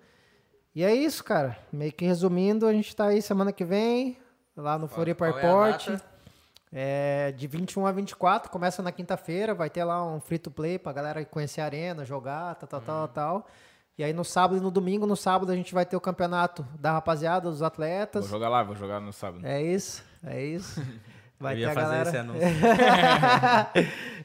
E 0.75 0.83
é 0.83 0.95
isso, 0.95 1.23
cara. 1.23 1.59
Meio 1.73 1.93
que 1.93 2.05
resumindo, 2.05 2.67
a 2.67 2.73
gente 2.73 2.89
está 2.89 3.07
aí 3.07 3.21
semana 3.21 3.53
que 3.53 3.65
vem, 3.65 4.17
lá 4.57 4.79
no 4.79 4.89
Floripa 4.89 5.27
Airport. 5.27 5.89
É, 5.89 7.29
é, 7.29 7.33
de 7.33 7.47
21 7.47 7.87
a 7.87 7.93
24, 7.93 8.51
começa 8.51 8.83
na 8.83 8.91
quinta-feira, 8.91 9.55
vai 9.55 9.69
ter 9.69 9.85
lá 9.85 10.03
um 10.05 10.19
free 10.19 10.39
to 10.39 10.51
play 10.51 10.79
pra 10.79 10.91
galera 10.93 11.23
conhecer 11.27 11.61
a 11.61 11.67
arena, 11.67 12.03
jogar, 12.05 12.55
tal, 12.55 12.67
tal, 12.67 12.81
uhum. 12.81 12.87
tal, 12.87 13.09
tal. 13.09 13.47
E 13.99 14.03
aí 14.03 14.15
no 14.15 14.25
sábado 14.25 14.57
e 14.57 14.61
no 14.61 14.71
domingo, 14.71 15.07
no 15.07 15.15
sábado 15.15 15.53
a 15.53 15.55
gente 15.55 15.75
vai 15.75 15.85
ter 15.85 15.97
o 15.97 16.01
campeonato 16.01 16.67
da 16.79 16.93
rapaziada, 16.93 17.51
dos 17.51 17.63
atletas. 17.63 18.27
Vou 18.27 18.39
jogar 18.39 18.49
lá, 18.49 18.63
vou 18.63 18.75
jogar 18.75 19.01
no 19.01 19.13
sábado. 19.13 19.47
É 19.47 19.63
isso, 19.63 20.03
é 20.25 20.43
isso. 20.43 20.81
Vai 21.43 21.57
ter 21.57 21.65
a 21.65 21.75
galera. 21.75 22.13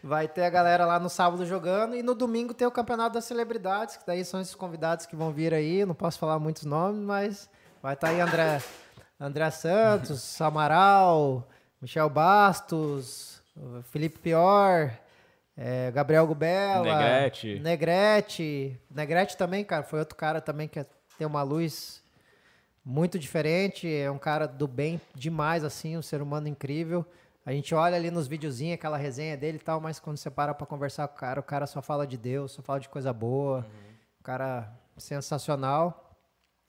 vai 0.04 0.28
ter 0.28 0.44
a 0.44 0.50
galera 0.52 0.86
lá 0.86 1.00
no 1.00 1.10
sábado 1.10 1.44
jogando 1.46 1.96
e 1.96 2.04
no 2.04 2.14
domingo 2.14 2.54
tem 2.54 2.68
o 2.68 2.72
campeonato 2.72 3.16
das 3.16 3.26
celebridades, 3.26 3.98
que 3.98 4.06
daí 4.06 4.24
são 4.24 4.40
esses 4.40 4.54
convidados 4.54 5.08
que 5.08 5.16
vão 5.16 5.32
vir 5.32 5.54
aí. 5.54 5.84
Não 5.84 5.96
posso 5.96 6.20
falar 6.20 6.38
muitos 6.38 6.64
nomes, 6.64 7.02
mas 7.02 7.50
vai 7.82 7.96
estar 7.96 8.08
tá 8.08 8.14
aí 8.14 8.22
André, 8.22 8.62
André 9.20 9.50
Santos, 9.50 10.40
Amaral, 10.40 11.48
Michel 11.82 12.08
Bastos, 12.08 13.42
Felipe 13.92 14.20
Pior, 14.20 14.92
é, 15.58 15.90
Gabriel 15.90 16.28
Gubela, 16.28 16.84
Negrete. 16.84 17.60
Negrete. 17.60 18.80
Negrete 18.92 19.36
também, 19.36 19.64
cara, 19.64 19.82
foi 19.82 19.98
outro 19.98 20.16
cara 20.16 20.40
também 20.40 20.68
que 20.68 20.86
tem 21.18 21.26
uma 21.26 21.42
luz 21.42 22.04
muito 22.88 23.20
diferente, 23.20 23.86
é 23.94 24.10
um 24.10 24.18
cara 24.18 24.48
do 24.48 24.66
bem 24.66 25.02
demais, 25.14 25.66
assim, 25.66 25.98
um 25.98 26.02
ser 26.02 26.22
humano 26.22 26.48
incrível. 26.48 27.06
A 27.46 27.52
gente 27.52 27.76
olha 27.76 27.98
ali 27.98 28.10
nos 28.10 28.28
videozinhos 28.28 28.76
aquela 28.76 28.96
resenha 28.96 29.36
dele 29.36 29.58
e 29.58 29.60
tal, 29.60 29.82
mas 29.82 30.00
quando 30.00 30.16
você 30.16 30.32
para 30.32 30.54
pra 30.54 30.66
conversar 30.66 31.06
com 31.10 31.16
o 31.16 31.18
cara, 31.18 31.40
o 31.42 31.44
cara 31.44 31.68
só 31.68 31.82
fala 31.82 32.08
de 32.08 32.18
Deus, 32.18 32.54
só 32.54 32.62
fala 32.62 32.80
de 32.80 32.88
coisa 32.88 33.12
boa. 33.12 33.58
Uhum. 33.58 33.90
Um 34.22 34.24
cara 34.24 34.74
sensacional. 34.98 36.16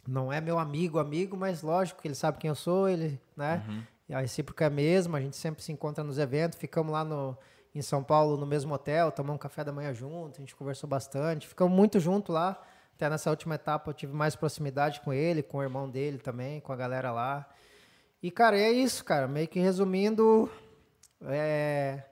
Não 0.09 0.33
é 0.33 0.41
meu 0.41 0.59
amigo, 0.59 0.99
amigo, 0.99 1.37
mas 1.37 1.63
lógico 1.63 2.03
que 2.03 2.09
ele 2.09 2.17
sabe 2.17 2.39
quem 2.39 2.49
eu 2.49 2.57
sou, 2.57 2.89
ele, 2.89 3.21
né? 3.37 3.65
Uhum. 3.69 3.83
E 4.09 4.15
a 4.15 4.21
recíproca 4.21 4.65
é 4.65 4.67
a 4.67 4.71
mesma, 4.71 5.19
a 5.19 5.21
gente 5.21 5.37
sempre 5.37 5.63
se 5.63 5.71
encontra 5.71 6.03
nos 6.03 6.19
eventos, 6.19 6.59
ficamos 6.59 6.93
lá 6.93 7.05
no, 7.05 7.39
em 7.73 7.83
São 7.83 8.03
Paulo 8.03 8.37
no 8.37 8.47
mesmo 8.47 8.75
hotel, 8.75 9.13
tomamos 9.13 9.37
um 9.37 9.39
café 9.39 9.63
da 9.63 9.71
manhã 9.71 9.95
junto, 9.95 10.39
a 10.39 10.41
gente 10.41 10.57
conversou 10.57 10.89
bastante, 10.89 11.47
ficamos 11.47 11.73
muito 11.73 12.01
junto 12.01 12.33
lá. 12.33 12.61
Até 12.99 13.09
nessa 13.09 13.31
última 13.31 13.55
etapa 13.55 13.91
eu 13.91 13.95
tive 13.95 14.13
mais 14.13 14.35
proximidade 14.35 15.01
com 15.03 15.13
ele, 15.13 15.41
com 15.41 15.59
o 15.59 15.63
irmão 15.63 15.89
dele 15.89 16.19
também, 16.19 16.59
com 16.59 16.73
a 16.73 16.77
galera 16.77 17.13
lá. 17.13 17.49
E, 18.21 18.29
cara, 18.29 18.59
é 18.59 18.73
isso, 18.73 19.05
cara. 19.05 19.29
Meio 19.29 19.47
que 19.47 19.61
resumindo, 19.61 20.51
é... 21.23 22.03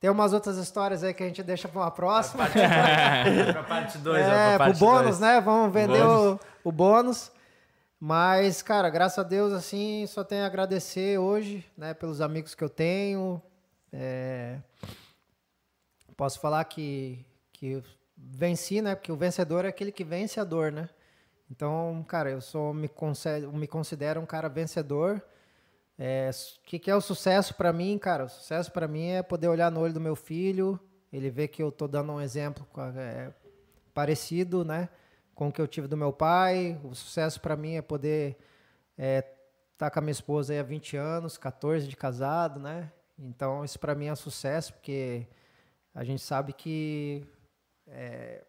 tem 0.00 0.08
umas 0.08 0.32
outras 0.32 0.56
histórias 0.56 1.04
aí 1.04 1.12
que 1.12 1.22
a 1.22 1.26
gente 1.26 1.42
deixa 1.42 1.68
para 1.68 1.82
uma 1.82 1.90
próxima. 1.90 2.44
Para 3.52 3.62
parte 3.64 3.98
2. 3.98 4.16
É, 4.26 4.56
pro 4.56 4.72
bônus, 4.78 5.02
dois. 5.02 5.20
né? 5.20 5.42
Vamos 5.42 5.74
vender 5.74 6.02
bônus. 6.02 6.40
O, 6.64 6.68
o 6.70 6.72
bônus. 6.72 7.32
Mas, 8.00 8.62
cara, 8.62 8.88
graças 8.88 9.18
a 9.18 9.22
Deus, 9.22 9.52
assim, 9.52 10.06
só 10.06 10.24
tenho 10.24 10.44
a 10.44 10.46
agradecer 10.46 11.18
hoje, 11.18 11.62
né, 11.76 11.92
pelos 11.92 12.22
amigos 12.22 12.54
que 12.54 12.64
eu 12.64 12.70
tenho. 12.70 13.42
É... 13.92 14.56
Posso 16.16 16.40
falar 16.40 16.64
que, 16.64 17.22
que 17.52 17.82
venci, 18.22 18.82
né? 18.82 18.94
Porque 18.94 19.10
o 19.10 19.16
vencedor 19.16 19.64
é 19.64 19.68
aquele 19.68 19.92
que 19.92 20.04
vence 20.04 20.38
a 20.38 20.44
dor, 20.44 20.70
né? 20.70 20.88
Então, 21.50 22.04
cara, 22.06 22.30
eu 22.30 22.40
sou 22.40 22.72
me 22.72 22.88
considero, 22.88 23.52
me 23.52 23.66
considero 23.66 24.20
um 24.20 24.26
cara 24.26 24.48
vencedor. 24.48 25.16
O 25.98 26.02
é, 26.02 26.30
que, 26.64 26.78
que 26.78 26.90
é 26.90 26.94
o 26.94 27.00
sucesso 27.00 27.54
para 27.54 27.72
mim, 27.72 27.98
cara? 27.98 28.24
O 28.24 28.28
sucesso 28.28 28.70
para 28.70 28.86
mim 28.86 29.08
é 29.08 29.22
poder 29.22 29.48
olhar 29.48 29.70
no 29.70 29.80
olho 29.80 29.92
do 29.92 30.00
meu 30.00 30.14
filho, 30.14 30.78
ele 31.12 31.28
ver 31.28 31.48
que 31.48 31.62
eu 31.62 31.72
tô 31.72 31.88
dando 31.88 32.12
um 32.12 32.20
exemplo 32.20 32.66
é, 32.96 33.32
parecido, 33.92 34.64
né, 34.64 34.88
com 35.34 35.48
o 35.48 35.52
que 35.52 35.60
eu 35.60 35.66
tive 35.66 35.88
do 35.88 35.96
meu 35.96 36.12
pai. 36.12 36.80
O 36.84 36.94
sucesso 36.94 37.40
para 37.40 37.56
mim 37.56 37.74
é 37.74 37.82
poder 37.82 38.38
é, 38.96 39.24
tá 39.76 39.90
com 39.90 39.98
a 39.98 40.02
minha 40.02 40.12
esposa 40.12 40.58
há 40.58 40.62
20 40.62 40.96
anos, 40.96 41.36
14 41.36 41.88
de 41.88 41.96
casado, 41.96 42.60
né? 42.60 42.92
Então, 43.18 43.64
isso 43.64 43.78
para 43.78 43.94
mim 43.94 44.06
é 44.06 44.12
um 44.12 44.16
sucesso, 44.16 44.72
porque 44.74 45.26
a 45.94 46.04
gente 46.04 46.22
sabe 46.22 46.52
que 46.52 47.26
é... 47.90 48.44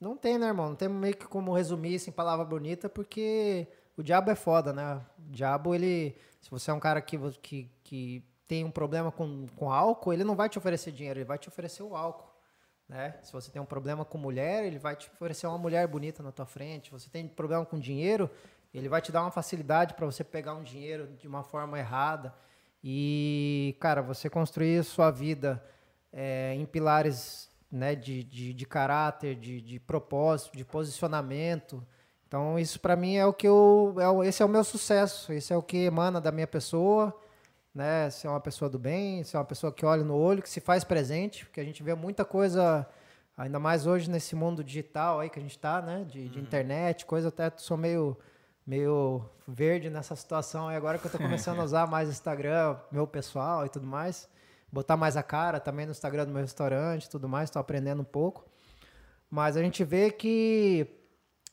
Não 0.00 0.16
tem, 0.16 0.38
né, 0.38 0.46
irmão? 0.46 0.70
Não 0.70 0.76
tem 0.76 0.88
meio 0.88 1.16
que 1.16 1.26
como 1.26 1.52
resumir 1.54 1.94
isso 1.94 2.08
em 2.08 2.12
palavra 2.12 2.44
bonita, 2.44 2.88
porque 2.88 3.66
o 3.96 4.02
diabo 4.02 4.30
é 4.30 4.34
foda, 4.34 4.72
né? 4.72 5.00
O 5.18 5.32
diabo, 5.32 5.74
ele. 5.74 6.16
Se 6.40 6.50
você 6.50 6.70
é 6.70 6.74
um 6.74 6.80
cara 6.80 7.00
que, 7.00 7.18
que, 7.42 7.70
que 7.82 8.24
tem 8.46 8.64
um 8.64 8.70
problema 8.70 9.10
com, 9.10 9.46
com 9.56 9.70
álcool, 9.70 10.12
ele 10.12 10.24
não 10.24 10.36
vai 10.36 10.48
te 10.48 10.58
oferecer 10.58 10.92
dinheiro, 10.92 11.18
ele 11.18 11.26
vai 11.26 11.38
te 11.38 11.48
oferecer 11.48 11.82
o 11.82 11.96
álcool. 11.96 12.30
Né? 12.88 13.18
Se 13.22 13.32
você 13.32 13.50
tem 13.50 13.60
um 13.60 13.66
problema 13.66 14.04
com 14.04 14.16
mulher, 14.16 14.64
ele 14.64 14.78
vai 14.78 14.94
te 14.94 15.08
oferecer 15.08 15.46
uma 15.46 15.58
mulher 15.58 15.86
bonita 15.88 16.22
na 16.22 16.30
tua 16.30 16.46
frente. 16.46 16.86
Se 16.86 16.92
você 16.92 17.10
tem 17.10 17.26
problema 17.26 17.66
com 17.66 17.78
dinheiro, 17.78 18.30
ele 18.72 18.88
vai 18.88 19.02
te 19.02 19.10
dar 19.10 19.22
uma 19.22 19.30
facilidade 19.30 19.94
para 19.94 20.06
você 20.06 20.22
pegar 20.22 20.54
um 20.54 20.62
dinheiro 20.62 21.08
de 21.18 21.26
uma 21.26 21.42
forma 21.42 21.78
errada. 21.78 22.32
E, 22.84 23.76
cara, 23.80 24.02
você 24.02 24.30
construir 24.30 24.84
sua 24.84 25.10
vida 25.10 25.62
é, 26.12 26.54
em 26.54 26.64
pilares 26.64 27.50
né, 27.76 27.94
de, 27.94 28.24
de, 28.24 28.54
de 28.54 28.66
caráter, 28.66 29.36
de, 29.36 29.60
de 29.60 29.78
propósito, 29.78 30.56
de 30.56 30.64
posicionamento. 30.64 31.86
Então, 32.26 32.58
isso 32.58 32.80
para 32.80 32.96
mim 32.96 33.16
é 33.16 33.26
o 33.26 33.32
que 33.32 33.46
eu. 33.46 33.94
É, 33.98 34.26
esse 34.26 34.42
é 34.42 34.46
o 34.46 34.48
meu 34.48 34.64
sucesso, 34.64 35.32
esse 35.32 35.52
é 35.52 35.56
o 35.56 35.62
que 35.62 35.84
emana 35.84 36.20
da 36.20 36.32
minha 36.32 36.46
pessoa. 36.46 37.14
Né, 37.74 38.08
ser 38.08 38.28
uma 38.28 38.40
pessoa 38.40 38.70
do 38.70 38.78
bem, 38.78 39.22
ser 39.22 39.36
uma 39.36 39.44
pessoa 39.44 39.70
que 39.70 39.84
olha 39.84 40.02
no 40.02 40.16
olho, 40.16 40.40
que 40.40 40.48
se 40.48 40.62
faz 40.62 40.82
presente, 40.82 41.44
porque 41.44 41.60
a 41.60 41.64
gente 41.64 41.82
vê 41.82 41.94
muita 41.94 42.24
coisa, 42.24 42.88
ainda 43.36 43.58
mais 43.58 43.86
hoje 43.86 44.08
nesse 44.10 44.34
mundo 44.34 44.64
digital 44.64 45.20
aí 45.20 45.28
que 45.28 45.38
a 45.38 45.42
gente 45.42 45.50
está, 45.50 45.82
né, 45.82 46.02
de, 46.08 46.26
de 46.26 46.38
uhum. 46.38 46.42
internet, 46.42 47.04
coisa 47.04 47.28
até 47.28 47.52
sou 47.58 47.76
meio 47.76 48.16
meio 48.66 49.28
verde 49.46 49.90
nessa 49.90 50.16
situação, 50.16 50.72
e 50.72 50.74
agora 50.74 50.96
que 50.96 51.04
eu 51.04 51.10
estou 51.10 51.20
começando 51.20 51.60
a 51.60 51.64
usar 51.68 51.86
mais 51.86 52.08
Instagram, 52.08 52.78
meu 52.90 53.06
pessoal 53.06 53.66
e 53.66 53.68
tudo 53.68 53.86
mais 53.86 54.26
botar 54.76 54.96
mais 54.96 55.16
a 55.16 55.22
cara 55.22 55.58
também 55.58 55.86
no 55.86 55.92
Instagram 55.92 56.26
do 56.26 56.32
meu 56.32 56.42
restaurante 56.42 57.04
e 57.04 57.08
tudo 57.08 57.26
mais, 57.28 57.48
estou 57.48 57.58
aprendendo 57.58 58.02
um 58.02 58.04
pouco. 58.04 58.44
Mas 59.30 59.56
a 59.56 59.62
gente 59.62 59.82
vê 59.82 60.10
que 60.10 60.86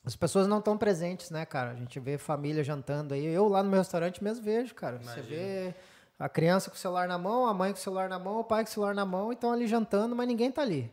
as 0.05 0.15
pessoas 0.15 0.45
não 0.45 0.59
estão 0.59 0.77
presentes, 0.77 1.31
né, 1.31 1.45
cara? 1.45 1.71
A 1.71 1.75
gente 1.75 1.97
vê 1.99 2.17
família 2.17 2.63
jantando 2.63 3.13
aí. 3.13 3.25
Eu 3.25 3.47
lá 3.47 3.63
no 3.63 3.69
meu 3.69 3.79
restaurante 3.79 4.21
mesmo 4.21 4.43
vejo, 4.43 4.75
cara. 4.75 4.97
Imagina. 5.01 5.23
Você 5.23 5.29
vê 5.29 5.75
a 6.19 6.27
criança 6.27 6.69
com 6.69 6.75
o 6.75 6.79
celular 6.79 7.07
na 7.07 7.17
mão, 7.17 7.47
a 7.47 7.53
mãe 7.53 7.71
com 7.71 7.79
o 7.79 7.81
celular 7.81 8.09
na 8.09 8.19
mão, 8.19 8.39
o 8.39 8.43
pai 8.43 8.63
com 8.63 8.69
o 8.69 8.73
celular 8.73 8.93
na 8.93 9.05
mão, 9.05 9.31
e 9.31 9.35
estão 9.35 9.53
ali 9.53 9.67
jantando, 9.67 10.15
mas 10.15 10.27
ninguém 10.27 10.51
tá 10.51 10.61
ali. 10.61 10.91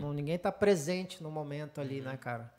Não, 0.00 0.12
ninguém 0.12 0.38
tá 0.38 0.50
presente 0.50 1.22
no 1.22 1.30
momento 1.30 1.80
ali, 1.80 2.00
uhum. 2.00 2.06
né, 2.06 2.16
cara? 2.16 2.52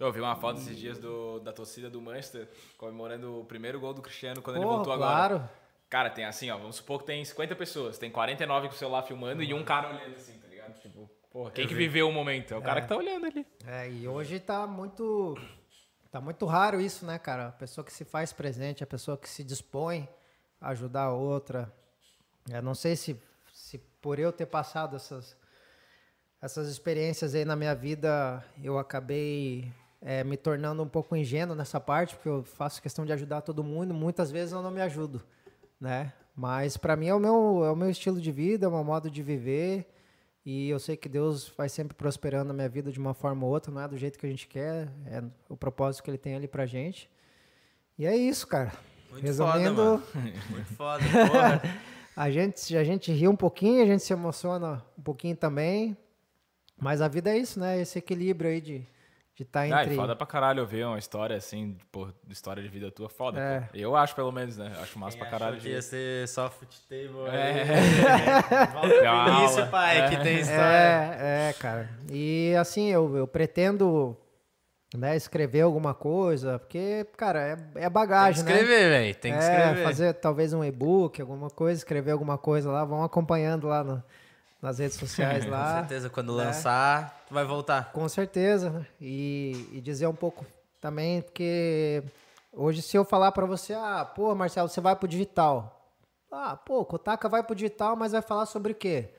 Eu 0.00 0.10
vi 0.12 0.20
uma 0.20 0.34
foto 0.34 0.58
esses 0.58 0.76
dias 0.76 0.98
do, 0.98 1.38
da 1.40 1.52
torcida 1.52 1.88
do 1.88 2.00
Manchester 2.00 2.48
comemorando 2.76 3.40
o 3.40 3.44
primeiro 3.44 3.78
gol 3.78 3.94
do 3.94 4.02
Cristiano 4.02 4.42
quando 4.42 4.56
Porra, 4.56 4.66
ele 4.66 4.74
voltou 4.74 4.96
claro. 4.96 5.34
agora. 5.36 5.65
Cara, 5.96 6.10
tem 6.10 6.26
assim, 6.26 6.50
ó, 6.50 6.58
vamos 6.58 6.76
supor 6.76 6.98
que 6.98 7.06
tem 7.06 7.24
50 7.24 7.56
pessoas, 7.56 7.96
tem 7.96 8.10
49 8.10 8.68
com 8.68 8.74
o 8.74 8.76
celular 8.76 9.02
filmando 9.02 9.40
uhum. 9.40 9.48
e 9.48 9.54
um 9.54 9.64
cara 9.64 9.88
olhando 9.88 10.14
assim, 10.14 10.38
tá 10.38 10.46
ligado? 10.46 10.78
Tipo, 10.78 11.10
porra, 11.30 11.50
quem 11.52 11.66
que 11.66 11.74
viveu 11.74 12.06
o 12.06 12.12
momento? 12.12 12.52
É 12.52 12.56
o 12.58 12.60
é. 12.60 12.62
cara 12.62 12.82
que 12.82 12.88
tá 12.88 12.94
olhando 12.98 13.24
ali. 13.24 13.46
É, 13.66 13.88
e 13.88 14.06
hoje 14.06 14.38
tá 14.38 14.66
muito. 14.66 15.34
Tá 16.12 16.20
muito 16.20 16.44
raro 16.44 16.82
isso, 16.82 17.06
né, 17.06 17.18
cara? 17.18 17.46
A 17.46 17.52
pessoa 17.52 17.82
que 17.82 17.90
se 17.90 18.04
faz 18.04 18.30
presente, 18.30 18.84
a 18.84 18.86
pessoa 18.86 19.16
que 19.16 19.26
se 19.26 19.42
dispõe 19.42 20.06
a 20.60 20.68
ajudar 20.68 21.04
a 21.04 21.14
outra. 21.14 21.72
Eu 22.50 22.60
não 22.60 22.74
sei 22.74 22.94
se, 22.94 23.18
se 23.50 23.78
por 23.78 24.18
eu 24.18 24.30
ter 24.30 24.44
passado 24.44 24.96
essas, 24.96 25.34
essas 26.42 26.68
experiências 26.68 27.34
aí 27.34 27.46
na 27.46 27.56
minha 27.56 27.74
vida, 27.74 28.44
eu 28.62 28.78
acabei 28.78 29.72
é, 30.02 30.22
me 30.22 30.36
tornando 30.36 30.82
um 30.82 30.88
pouco 30.88 31.16
ingênuo 31.16 31.56
nessa 31.56 31.80
parte, 31.80 32.16
porque 32.16 32.28
eu 32.28 32.44
faço 32.44 32.82
questão 32.82 33.06
de 33.06 33.14
ajudar 33.14 33.40
todo 33.40 33.64
mundo. 33.64 33.94
Muitas 33.94 34.30
vezes 34.30 34.52
eu 34.52 34.60
não 34.60 34.70
me 34.70 34.82
ajudo 34.82 35.24
né? 35.80 36.12
Mas 36.34 36.76
para 36.76 36.96
mim 36.96 37.08
é 37.08 37.14
o 37.14 37.18
meu 37.18 37.64
é 37.64 37.70
o 37.70 37.76
meu 37.76 37.88
estilo 37.88 38.20
de 38.20 38.30
vida, 38.30 38.66
é 38.66 38.68
o 38.68 38.72
meu 38.72 38.84
modo 38.84 39.10
de 39.10 39.22
viver. 39.22 39.86
E 40.44 40.68
eu 40.68 40.78
sei 40.78 40.96
que 40.96 41.08
Deus 41.08 41.48
vai 41.56 41.68
sempre 41.68 41.96
prosperando 41.96 42.50
a 42.50 42.54
minha 42.54 42.68
vida 42.68 42.92
de 42.92 43.00
uma 43.00 43.14
forma 43.14 43.44
ou 43.44 43.52
outra, 43.52 43.72
não 43.72 43.80
é 43.80 43.88
do 43.88 43.96
jeito 43.96 44.16
que 44.16 44.26
a 44.26 44.28
gente 44.28 44.46
quer, 44.46 44.88
é 45.06 45.20
o 45.48 45.56
propósito 45.56 46.04
que 46.04 46.10
ele 46.10 46.18
tem 46.18 46.36
ali 46.36 46.46
pra 46.46 46.66
gente. 46.66 47.10
E 47.98 48.06
é 48.06 48.16
isso, 48.16 48.46
cara. 48.46 48.72
Muito 49.10 49.24
Resumindo, 49.24 49.98
foda, 49.98 50.02
Muito 50.50 50.76
foda, 50.76 51.02
a 52.14 52.30
gente 52.30 52.76
a 52.76 52.84
gente 52.84 53.10
ri 53.10 53.26
um 53.26 53.34
pouquinho, 53.34 53.82
a 53.82 53.86
gente 53.86 54.04
se 54.04 54.12
emociona 54.12 54.84
um 54.96 55.02
pouquinho 55.02 55.34
também. 55.34 55.96
Mas 56.78 57.00
a 57.00 57.08
vida 57.08 57.30
é 57.30 57.38
isso, 57.38 57.58
né? 57.58 57.80
Esse 57.80 57.98
equilíbrio 57.98 58.50
aí 58.50 58.60
de 58.60 58.86
de 59.36 59.42
estar 59.42 59.68
tá 59.68 59.82
entre... 59.82 59.92
Ah, 59.94 59.96
foda 59.96 60.16
pra 60.16 60.26
caralho 60.26 60.66
ver 60.66 60.86
uma 60.86 60.98
história 60.98 61.36
assim, 61.36 61.76
pô, 61.92 62.08
história 62.30 62.62
de 62.62 62.68
vida 62.70 62.90
tua, 62.90 63.10
foda. 63.10 63.38
É. 63.38 63.60
Pô. 63.60 63.76
Eu 63.76 63.94
acho, 63.94 64.14
pelo 64.14 64.32
menos, 64.32 64.56
né? 64.56 64.72
Acho 64.80 64.98
massa 64.98 65.14
Quem 65.14 65.20
pra 65.20 65.30
caralho. 65.30 65.60
que 65.60 65.68
ia 65.68 65.82
ser 65.82 66.26
só 66.26 66.48
table. 66.88 67.28
É. 67.30 67.62
é. 67.62 68.66
Volta 68.72 69.40
início, 69.40 69.66
pai, 69.68 70.00
é. 70.00 70.08
que 70.08 70.16
tem 70.22 70.40
história. 70.40 70.62
É, 70.62 71.50
é, 71.50 71.52
cara. 71.52 71.90
E 72.10 72.54
assim, 72.58 72.88
eu, 72.88 73.14
eu 73.14 73.28
pretendo 73.28 74.16
né, 74.96 75.14
escrever 75.14 75.60
alguma 75.60 75.92
coisa, 75.92 76.58
porque, 76.58 77.06
cara, 77.18 77.58
é, 77.74 77.84
é 77.84 77.90
bagagem, 77.90 78.42
tem 78.42 78.54
que 78.54 78.60
escrever, 78.60 78.84
né? 78.84 78.88
velho, 78.88 79.14
tem 79.16 79.32
que 79.32 79.38
é, 79.38 79.42
escrever. 79.42 79.84
fazer 79.84 80.14
talvez 80.14 80.54
um 80.54 80.64
e-book, 80.64 81.20
alguma 81.20 81.50
coisa, 81.50 81.78
escrever 81.78 82.12
alguma 82.12 82.38
coisa 82.38 82.70
lá, 82.70 82.86
vão 82.86 83.04
acompanhando 83.04 83.66
lá 83.66 83.84
no 83.84 84.02
nas 84.60 84.78
redes 84.78 84.96
sociais 84.98 85.46
lá. 85.46 85.74
Com 85.74 85.78
certeza, 85.80 86.10
quando 86.10 86.36
né? 86.36 86.44
lançar, 86.44 87.24
vai 87.30 87.44
voltar. 87.44 87.92
Com 87.92 88.08
certeza. 88.08 88.70
Né? 88.70 88.86
E, 89.00 89.68
e 89.72 89.80
dizer 89.80 90.06
um 90.06 90.14
pouco 90.14 90.44
também, 90.80 91.22
porque 91.22 92.02
hoje 92.52 92.82
se 92.82 92.96
eu 92.96 93.04
falar 93.04 93.32
para 93.32 93.46
você, 93.46 93.74
ah, 93.74 94.04
pô, 94.04 94.34
Marcelo, 94.34 94.68
você 94.68 94.80
vai 94.80 94.94
pro 94.94 95.08
digital. 95.08 95.72
Ah, 96.30 96.56
pô, 96.56 96.84
Kotaka 96.84 97.28
vai 97.28 97.42
pro 97.42 97.54
digital, 97.54 97.96
mas 97.96 98.12
vai 98.12 98.22
falar 98.22 98.46
sobre 98.46 98.72
o 98.72 98.74
quê? 98.74 99.10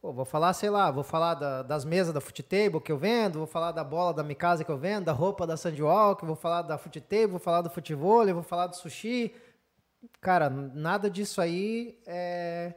Pô, 0.00 0.12
vou 0.12 0.24
falar, 0.24 0.52
sei 0.52 0.68
lá, 0.68 0.90
vou 0.90 1.04
falar 1.04 1.34
da, 1.34 1.62
das 1.62 1.84
mesas 1.84 2.12
da 2.12 2.20
Table 2.20 2.80
que 2.80 2.90
eu 2.90 2.98
vendo, 2.98 3.38
vou 3.38 3.46
falar 3.46 3.70
da 3.70 3.84
bola 3.84 4.12
da 4.12 4.22
Mikasa 4.22 4.64
que 4.64 4.70
eu 4.70 4.76
vendo, 4.76 5.04
da 5.04 5.12
roupa 5.12 5.46
da 5.46 5.56
Sandwalk, 5.56 6.24
vou 6.24 6.34
falar 6.34 6.62
da 6.62 6.76
Table 6.76 7.26
vou 7.28 7.38
falar 7.38 7.62
do 7.62 7.70
futebol, 7.70 8.26
vou 8.34 8.42
falar 8.42 8.66
do 8.66 8.76
sushi. 8.76 9.32
Cara, 10.20 10.50
nada 10.50 11.08
disso 11.08 11.40
aí 11.40 12.00
é 12.04 12.74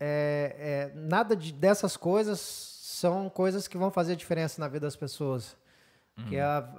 é, 0.00 0.90
é, 0.94 0.98
nada 0.98 1.34
de, 1.34 1.52
dessas 1.52 1.96
coisas 1.96 2.38
são 2.40 3.28
coisas 3.28 3.68
que 3.68 3.78
vão 3.78 3.90
fazer 3.90 4.16
diferença 4.16 4.60
na 4.60 4.68
vida 4.68 4.86
das 4.86 4.96
pessoas. 4.96 5.56
Uhum. 6.16 6.24
Que 6.26 6.38
a, 6.38 6.72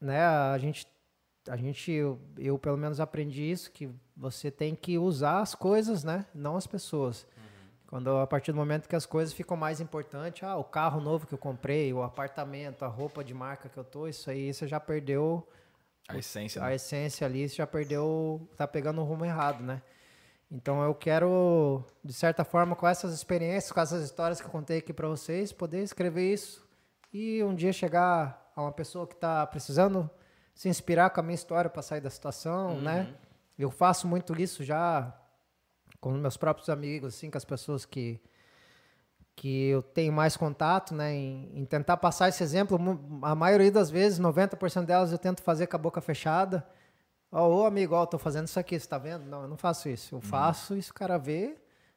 né, 0.00 0.20
a 0.20 0.58
gente, 0.58 0.86
a 1.48 1.56
gente 1.56 1.90
eu, 1.90 2.20
eu, 2.38 2.58
pelo 2.58 2.76
menos 2.76 3.00
aprendi 3.00 3.50
isso, 3.50 3.70
que 3.70 3.88
você 4.16 4.50
tem 4.50 4.74
que 4.74 4.98
usar 4.98 5.40
as 5.40 5.54
coisas, 5.54 6.04
né, 6.04 6.26
não 6.34 6.56
as 6.56 6.66
pessoas. 6.66 7.26
Uhum. 7.36 7.42
Quando 7.86 8.16
a 8.16 8.26
partir 8.26 8.52
do 8.52 8.56
momento 8.56 8.88
que 8.88 8.96
as 8.96 9.06
coisas 9.06 9.32
ficam 9.34 9.56
mais 9.56 9.80
importantes, 9.80 10.42
ah, 10.42 10.56
o 10.56 10.64
carro 10.64 11.00
novo 11.00 11.26
que 11.26 11.34
eu 11.34 11.38
comprei, 11.38 11.92
o 11.92 12.02
apartamento, 12.02 12.84
a 12.84 12.88
roupa 12.88 13.22
de 13.22 13.34
marca 13.34 13.68
que 13.68 13.76
eu 13.76 13.84
tô, 13.84 14.06
isso 14.06 14.30
aí 14.30 14.52
você 14.52 14.66
já 14.66 14.80
perdeu 14.80 15.46
a 16.08 16.18
essência, 16.18 16.62
a 16.62 16.66
né? 16.66 16.74
essência 16.74 17.26
ali, 17.26 17.48
você 17.48 17.56
já 17.56 17.66
perdeu, 17.66 18.46
tá 18.56 18.66
pegando 18.66 19.00
o 19.00 19.04
rumo 19.04 19.24
errado, 19.24 19.62
né? 19.62 19.80
Então 20.52 20.82
eu 20.82 20.94
quero, 20.94 21.82
de 22.04 22.12
certa 22.12 22.44
forma, 22.44 22.76
com 22.76 22.86
essas 22.86 23.14
experiências, 23.14 23.72
com 23.72 23.80
essas 23.80 24.04
histórias 24.04 24.38
que 24.38 24.46
eu 24.46 24.50
contei 24.50 24.78
aqui 24.78 24.92
para 24.92 25.08
vocês, 25.08 25.50
poder 25.50 25.82
escrever 25.82 26.30
isso 26.30 26.62
e 27.10 27.42
um 27.42 27.54
dia 27.54 27.72
chegar 27.72 28.52
a 28.54 28.60
uma 28.60 28.72
pessoa 28.72 29.06
que 29.06 29.14
está 29.14 29.46
precisando 29.46 30.10
se 30.54 30.68
inspirar 30.68 31.08
com 31.08 31.20
a 31.20 31.22
minha 31.22 31.34
história 31.34 31.70
para 31.70 31.80
sair 31.80 32.02
da 32.02 32.10
situação, 32.10 32.74
uhum. 32.74 32.82
né? 32.82 33.14
Eu 33.58 33.70
faço 33.70 34.06
muito 34.06 34.38
isso 34.38 34.62
já 34.62 35.18
com 35.98 36.12
meus 36.12 36.36
próprios 36.36 36.68
amigos, 36.68 37.14
assim, 37.14 37.30
com 37.30 37.38
as 37.38 37.44
pessoas 37.44 37.86
que 37.86 38.20
que 39.34 39.68
eu 39.68 39.82
tenho 39.82 40.12
mais 40.12 40.36
contato, 40.36 40.94
né, 40.94 41.14
em, 41.14 41.50
em 41.54 41.64
tentar 41.64 41.96
passar 41.96 42.28
esse 42.28 42.42
exemplo. 42.42 42.78
A 43.22 43.34
maioria 43.34 43.72
das 43.72 43.90
vezes, 43.90 44.20
90% 44.20 44.84
delas 44.84 45.10
eu 45.10 45.16
tento 45.16 45.42
fazer 45.42 45.66
com 45.68 45.76
a 45.76 45.78
boca 45.78 46.02
fechada 46.02 46.62
Ó, 47.32 47.48
ô 47.48 47.66
amigo, 47.66 47.94
ó, 47.94 48.04
tô 48.04 48.18
fazendo 48.18 48.46
isso 48.46 48.60
aqui, 48.60 48.78
você 48.78 48.86
tá 48.86 48.98
vendo? 48.98 49.24
Não, 49.24 49.42
eu 49.42 49.48
não 49.48 49.56
faço 49.56 49.88
isso. 49.88 50.14
Eu 50.14 50.18
uhum. 50.18 50.22
faço 50.22 50.76
isso, 50.76 50.90
o 50.90 50.94
cara 50.94 51.16
vê, 51.16 51.56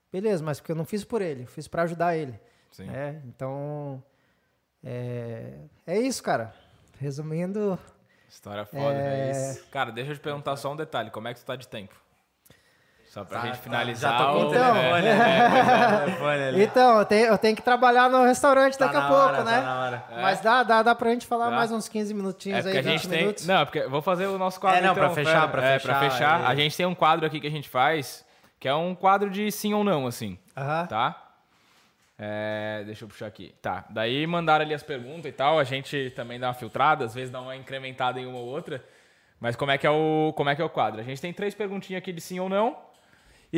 beleza, 0.10 0.42
mas 0.42 0.62
porque 0.62 0.72
eu 0.72 0.76
não 0.78 0.86
fiz 0.86 1.04
por 1.04 1.22
ele, 1.22 1.44
eu 1.44 1.48
fiz 1.48 1.68
para 1.68 1.84
ajudar 1.84 2.16
ele. 2.16 2.40
Sim. 2.72 2.90
É, 2.90 3.22
então, 3.26 4.02
é, 4.82 5.60
é 5.86 6.00
isso, 6.00 6.24
cara. 6.24 6.56
Resumindo. 6.98 7.78
História 8.30 8.66
foda, 8.66 8.96
é... 8.98 9.28
é 9.28 9.32
isso. 9.32 9.68
Cara, 9.70 9.92
deixa 9.92 10.12
eu 10.12 10.16
te 10.16 10.22
perguntar 10.22 10.56
só 10.56 10.72
um 10.72 10.76
detalhe: 10.76 11.12
como 11.12 11.28
é 11.28 11.34
que 11.34 11.42
tu 11.42 11.46
tá 11.46 11.58
de 11.58 11.68
tempo? 11.68 11.96
Só 13.16 13.24
pra 13.24 13.40
tá, 13.40 13.48
gente 13.48 13.60
finalizar. 13.60 14.12
Já 14.12 14.26
tô 14.26 14.50
então, 14.50 14.74
né? 14.74 15.02
né? 15.02 16.64
então 16.64 17.00
eu, 17.00 17.06
tenho, 17.06 17.28
eu 17.28 17.38
tenho 17.38 17.56
que 17.56 17.62
trabalhar 17.62 18.10
no 18.10 18.26
restaurante 18.26 18.78
tá 18.78 18.88
daqui 18.88 18.98
a 18.98 19.08
pouco, 19.08 19.22
hora, 19.22 19.44
né? 19.46 19.62
Tá 19.62 20.04
é. 20.12 20.22
Mas 20.22 20.42
dá, 20.42 20.64
dá, 20.64 20.84
dá 20.84 20.94
pra 20.94 21.12
gente 21.12 21.26
falar 21.26 21.46
tá. 21.46 21.56
mais 21.56 21.72
uns 21.72 21.88
15 21.88 22.14
minutinhos 22.14 22.66
é 22.66 22.72
aí, 22.72 22.78
a 22.78 22.82
gente 22.82 23.08
tem, 23.08 23.20
minutos. 23.20 23.48
Não, 23.48 23.66
porque 23.66 23.84
vou 23.88 24.02
fazer 24.02 24.26
o 24.26 24.38
nosso 24.38 24.60
quadro. 24.60 24.80
É, 24.80 24.82
não, 24.82 24.92
então, 24.92 25.06
pra 25.06 25.14
fechar, 25.16 25.50
pra, 25.50 25.66
é, 25.66 25.80
fechar. 25.80 25.98
Pra 25.98 26.10
fechar. 26.10 26.42
É. 26.42 26.46
A 26.46 26.56
gente 26.56 26.76
tem 26.76 26.86
um 26.86 26.94
quadro 26.94 27.26
aqui 27.26 27.40
que 27.40 27.48
a 27.48 27.50
gente 27.50 27.70
faz, 27.70 28.26
que 28.60 28.68
é 28.68 28.76
um 28.76 28.94
quadro 28.94 29.30
de 29.30 29.50
sim 29.50 29.74
ou 29.74 29.82
não, 29.82 30.08
assim. 30.08 30.38
Uh 30.54 30.60
-huh. 30.60 30.88
Tá? 30.90 31.16
É, 32.20 32.84
deixa 32.86 33.06
eu 33.06 33.08
puxar 33.08 33.28
aqui. 33.28 33.56
Tá. 33.62 33.86
Daí 33.92 34.28
mandaram 34.28 34.66
ali 34.66 34.74
as 34.74 34.84
perguntas 34.84 35.28
e 35.28 35.32
tal. 35.32 35.58
A 35.58 35.64
gente 35.64 36.12
também 36.18 36.38
dá 36.38 36.48
uma 36.48 36.54
filtrada, 36.54 37.06
às 37.06 37.16
vezes 37.16 37.32
dá 37.32 37.40
uma 37.40 37.56
incrementada 37.56 38.20
em 38.20 38.26
uma 38.26 38.40
ou 38.40 38.46
outra. 38.46 38.84
Mas 39.40 39.56
como 39.56 39.72
é 39.72 39.78
que 39.78 39.88
é 39.88 39.90
o, 39.90 40.34
como 40.36 40.50
é, 40.50 40.56
que 40.56 40.62
é 40.62 40.66
o 40.66 40.70
quadro? 40.70 41.00
A 41.00 41.04
gente 41.06 41.22
tem 41.22 41.32
três 41.32 41.56
perguntinhas 41.56 42.00
aqui 42.00 42.12
de 42.12 42.20
sim 42.20 42.42
ou 42.42 42.50
não. 42.50 42.85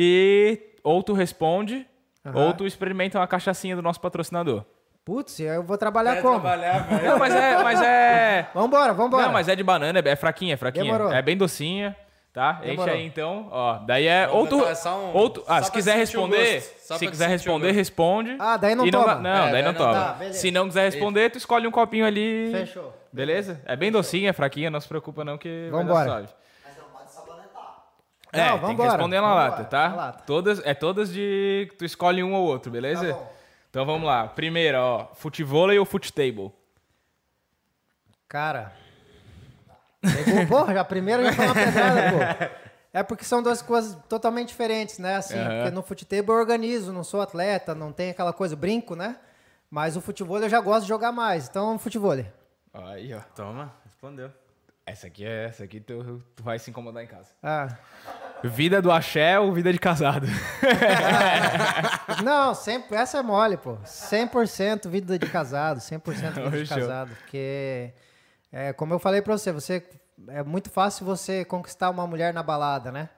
E 0.00 0.60
ou 0.84 1.02
tu 1.02 1.12
responde, 1.12 1.84
uhum. 2.24 2.46
ou 2.46 2.52
tu 2.52 2.64
experimenta 2.64 3.18
uma 3.18 3.26
cachaçinha 3.26 3.74
do 3.74 3.82
nosso 3.82 4.00
patrocinador. 4.00 4.64
Putz, 5.04 5.40
eu 5.40 5.64
vou 5.64 5.76
trabalhar 5.76 6.12
Vai 6.12 6.22
como? 6.22 6.38
Trabalhar. 6.38 6.86
Não, 7.02 7.18
mas 7.18 7.34
é, 7.34 7.62
mas 7.64 7.82
é. 7.82 8.48
vambora, 8.54 8.92
vambora. 8.92 9.24
Não, 9.24 9.32
mas 9.32 9.48
é 9.48 9.56
de 9.56 9.64
banana, 9.64 10.00
é 10.04 10.14
fraquinha, 10.14 10.54
é 10.54 10.56
fraquinha. 10.56 10.84
Demorou. 10.84 11.12
É 11.12 11.20
bem 11.20 11.36
docinha. 11.36 11.96
Tá? 12.32 12.52
Demorou. 12.52 12.84
Enche 12.84 12.96
aí 12.96 13.06
então, 13.06 13.48
ó. 13.50 13.78
Daí 13.78 14.06
é. 14.06 14.28
ou 14.28 14.46
tu, 14.46 14.62
é 14.62 14.88
um, 14.90 15.16
ou 15.16 15.30
tu, 15.30 15.42
ah, 15.48 15.60
se 15.60 15.72
quiser 15.72 15.96
responder, 15.96 16.60
se 16.60 17.08
quiser 17.08 17.28
responder, 17.28 17.72
responde. 17.72 18.36
Ah, 18.38 18.56
daí 18.56 18.76
não 18.76 18.88
toma. 18.88 19.14
Não, 19.16 19.22
não 19.22 19.48
é, 19.48 19.50
daí 19.50 19.62
não, 19.62 19.72
não 19.72 19.78
toma. 19.78 19.92
Tá, 19.92 20.32
se 20.32 20.50
não 20.52 20.68
quiser 20.68 20.84
responder, 20.84 21.30
tu 21.30 21.38
escolhe 21.38 21.66
um 21.66 21.72
copinho 21.72 22.06
ali. 22.06 22.52
Fechou. 22.52 22.94
Beleza? 23.12 23.60
É 23.66 23.74
bem 23.74 23.90
docinha, 23.90 24.30
é 24.30 24.32
fraquinha, 24.32 24.70
não 24.70 24.78
se 24.78 24.86
preocupa 24.86 25.24
não 25.24 25.36
que 25.36 25.68
Vambora. 25.72 25.86
vai 25.86 26.04
dar 26.04 26.10
suave. 26.10 26.28
É, 28.32 28.50
Não, 28.50 28.58
tem 28.58 28.76
que 28.76 28.82
responder 28.82 29.20
na 29.20 29.34
lata, 29.34 29.64
tá? 29.64 29.88
Na 29.88 29.96
lata. 29.96 30.24
Todas, 30.26 30.60
é 30.64 30.74
todas 30.74 31.12
de. 31.12 31.72
Tu 31.78 31.84
escolhe 31.84 32.22
um 32.22 32.34
ou 32.34 32.46
outro, 32.46 32.70
beleza? 32.70 33.14
Tá 33.14 33.20
então 33.70 33.86
vamos 33.86 34.06
lá. 34.06 34.26
Primeira, 34.26 34.82
ó. 34.82 35.06
Futevôlei 35.14 35.78
ou 35.78 35.84
futebol? 35.84 36.54
Cara. 38.28 38.72
Pegou, 40.00 40.46
porra, 40.46 40.74
já 40.74 40.84
primeiro 40.84 41.24
já 41.24 41.32
foi 41.32 41.44
uma 41.46 41.54
pedrada, 41.54 42.02
pô. 42.12 42.68
É 42.92 43.02
porque 43.02 43.24
são 43.24 43.42
duas 43.42 43.60
coisas 43.60 43.96
totalmente 44.08 44.48
diferentes, 44.48 44.98
né? 44.98 45.16
Assim, 45.16 45.38
uhum. 45.38 45.44
porque 45.44 45.70
no 45.70 45.82
futebol 45.82 46.36
eu 46.36 46.40
organizo, 46.40 46.92
não 46.92 47.04
sou 47.04 47.20
atleta, 47.20 47.74
não 47.74 47.92
tem 47.92 48.10
aquela 48.10 48.32
coisa, 48.32 48.56
brinco, 48.56 48.96
né? 48.96 49.16
Mas 49.70 49.96
o 49.96 50.00
futebol 50.00 50.38
eu 50.38 50.48
já 50.48 50.60
gosto 50.60 50.82
de 50.82 50.88
jogar 50.88 51.12
mais. 51.12 51.48
Então, 51.48 51.78
futebol. 51.78 52.12
Aí, 52.72 53.14
ó. 53.14 53.20
Toma, 53.34 53.72
respondeu. 53.84 54.30
Essa 54.88 55.06
aqui 55.06 55.22
é 55.22 55.44
essa 55.44 55.64
aqui 55.64 55.80
tu, 55.80 56.22
tu 56.34 56.42
vai 56.42 56.58
se 56.58 56.70
incomodar 56.70 57.04
em 57.04 57.06
casa. 57.06 57.28
Ah. 57.42 57.76
Vida 58.42 58.80
do 58.80 58.90
axé 58.90 59.38
ou 59.38 59.52
vida 59.52 59.70
de 59.70 59.78
casado? 59.78 60.26
Não, 62.24 62.54
sempre, 62.54 62.96
essa 62.96 63.18
é 63.18 63.22
mole, 63.22 63.58
pô. 63.58 63.76
100% 63.84 64.88
vida 64.88 65.18
de 65.18 65.26
casado, 65.26 65.78
100% 65.78 66.42
vida 66.42 66.64
de 66.64 66.68
casado. 66.68 67.14
Porque, 67.16 67.92
é, 68.50 68.72
como 68.72 68.94
eu 68.94 68.98
falei 68.98 69.20
pra 69.20 69.36
você, 69.36 69.52
você, 69.52 69.86
é 70.28 70.42
muito 70.42 70.70
fácil 70.70 71.04
você 71.04 71.44
conquistar 71.44 71.90
uma 71.90 72.06
mulher 72.06 72.32
na 72.32 72.42
balada, 72.42 72.90
né? 72.90 73.10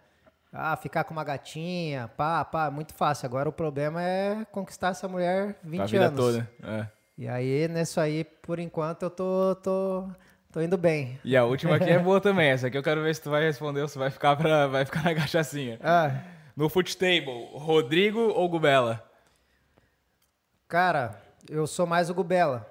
Ah, 0.53 0.77
ficar 0.77 1.05
com 1.05 1.13
uma 1.13 1.23
gatinha, 1.23 2.11
pá, 2.17 2.45
pá, 2.45 2.69
muito 2.69 2.95
fácil. 2.95 3.27
Agora 3.27 3.49
o 3.49 3.53
problema 3.53 4.03
é 4.03 4.45
conquistar 4.51 4.89
essa 4.89 5.07
mulher 5.07 5.57
20 5.63 5.81
a 5.81 5.87
vida 5.87 6.07
anos. 6.07 6.19
toda, 6.19 6.51
é. 6.65 6.89
E 7.17 7.29
aí, 7.29 7.69
nisso 7.69 8.01
aí, 8.01 8.25
por 8.25 8.59
enquanto, 8.59 9.05
eu 9.05 9.11
tô, 9.11 9.55
tô 9.63 10.09
Tô 10.53 10.61
indo 10.61 10.77
bem. 10.77 11.19
E 11.25 11.37
a 11.37 11.45
última 11.45 11.77
aqui 11.77 11.89
é 11.89 11.99
boa 12.01 12.21
também. 12.21 12.51
Essa 12.51 12.67
aqui 12.67 12.77
eu 12.77 12.83
quero 12.83 13.03
ver 13.03 13.15
se 13.15 13.23
tu 13.23 13.31
vai 13.31 13.43
responder 13.43 13.83
ou 13.83 13.89
se 13.89 13.99
vai 13.99 14.11
ficar, 14.11 14.37
pra, 14.37 14.67
vai 14.67 14.85
ficar 14.85 15.05
na 15.05 15.15
cachaçinha. 15.15 15.79
Ah. 15.83 16.13
No 16.57 16.69
Table, 16.69 17.49
Rodrigo 17.55 18.21
ou 18.21 18.49
Gubela? 18.49 19.09
Cara, 20.67 21.21
eu 21.49 21.67
sou 21.67 21.87
mais 21.87 22.11
o 22.11 22.15
Gubela. 22.15 22.69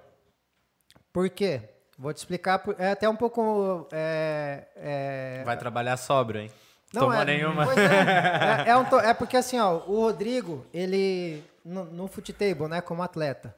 Por 1.12 1.30
quê? 1.30 1.62
Vou 1.98 2.14
te 2.14 2.18
explicar. 2.18 2.62
É 2.78 2.92
até 2.92 3.10
um 3.10 3.16
pouco. 3.16 3.88
É, 3.92 4.68
é... 4.76 5.44
Vai 5.46 5.58
trabalhar 5.58 5.98
sóbrio, 5.98 6.42
hein? 6.42 6.52
Não 6.94 7.04
Tomou 7.04 7.22
é, 7.22 7.26
nenhuma. 7.26 7.66
É, 7.74 8.68
é, 8.68 8.70
é, 8.72 8.78
um, 8.78 9.00
é, 9.00 9.14
porque 9.14 9.38
assim, 9.38 9.60
ó, 9.60 9.76
o 9.86 10.02
Rodrigo, 10.02 10.66
ele. 10.74 11.44
No, 11.64 11.86
no 11.86 12.10
Table, 12.10 12.68
né, 12.68 12.82
como 12.82 13.04
atleta. 13.04 13.56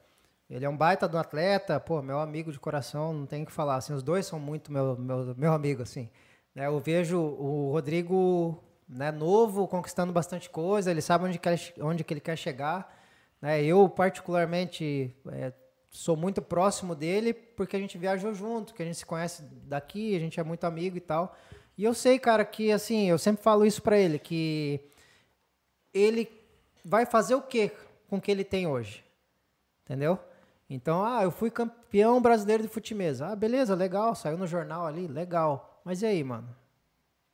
Ele 0.52 0.66
é 0.66 0.70
um 0.70 0.76
baita 0.76 1.08
do 1.08 1.18
atleta, 1.18 1.80
pô, 1.80 2.02
meu 2.02 2.20
amigo 2.20 2.52
de 2.52 2.60
coração, 2.60 3.14
não 3.14 3.26
tem 3.26 3.44
o 3.44 3.46
que 3.46 3.54
falar. 3.54 3.78
Assim, 3.78 3.94
os 3.94 4.04
dois 4.04 4.26
são 4.26 4.38
muito 4.38 4.70
meu, 4.70 4.98
meu, 4.98 5.34
meu 5.34 5.54
amigo, 5.54 5.82
assim. 5.82 6.10
Né, 6.54 6.68
eu 6.68 6.78
vejo 6.78 7.18
o 7.18 7.72
Rodrigo 7.72 8.62
né, 8.88 9.14
novo, 9.14 9.66
conquistando 9.66 10.12
bastante 10.12 10.50
coisa, 10.50 10.92
ele 10.92 11.02
sabe 11.02 11.24
onde, 11.24 11.40
quer, 11.40 11.58
onde 11.80 12.04
que 12.04 12.14
ele 12.14 12.20
quer 12.20 12.36
chegar. 12.36 12.94
Né? 13.42 13.64
Eu, 13.64 13.88
particularmente, 13.88 15.16
é, 15.32 15.54
sou 15.90 16.18
muito 16.18 16.42
próximo 16.42 16.96
dele 16.96 17.34
porque 17.34 17.78
a 17.78 17.80
gente 17.80 17.98
viajou 17.98 18.34
junto, 18.34 18.74
que 18.74 18.84
a 18.84 18.86
gente 18.86 18.98
se 18.98 19.06
conhece 19.06 19.44
daqui, 19.64 20.18
a 20.18 20.20
gente 20.20 20.38
é 20.38 20.44
muito 20.44 20.66
amigo 20.66 20.98
e 20.98 21.02
tal. 21.02 21.34
E 21.78 21.86
eu 21.86 21.94
sei, 21.94 22.20
cara, 22.20 22.44
que 22.44 22.74
assim, 22.74 23.10
eu 23.10 23.18
sempre 23.18 23.42
falo 23.42 23.66
isso 23.66 23.82
para 23.82 23.98
ele, 23.98 24.20
que 24.20 24.82
ele 25.94 26.30
vai 26.84 27.06
fazer 27.06 27.36
o 27.36 27.42
quê 27.42 27.72
com 28.10 28.18
o 28.18 28.22
que 28.22 28.30
ele 28.30 28.44
tem 28.44 28.68
hoje? 28.68 29.02
Entendeu? 29.86 30.20
Então, 30.74 31.04
ah, 31.06 31.22
eu 31.22 31.32
fui 31.32 31.52
campeão 31.52 32.22
brasileiro 32.22 32.64
de 32.64 32.70
futimesa. 32.70 33.28
Ah, 33.28 33.36
beleza, 33.36 33.76
legal, 33.76 34.16
saiu 34.16 34.38
no 34.38 34.48
jornal 34.48 34.86
ali, 34.88 35.06
legal. 35.06 35.82
Mas 35.84 36.02
e 36.02 36.06
aí, 36.06 36.24
mano? 36.24 36.48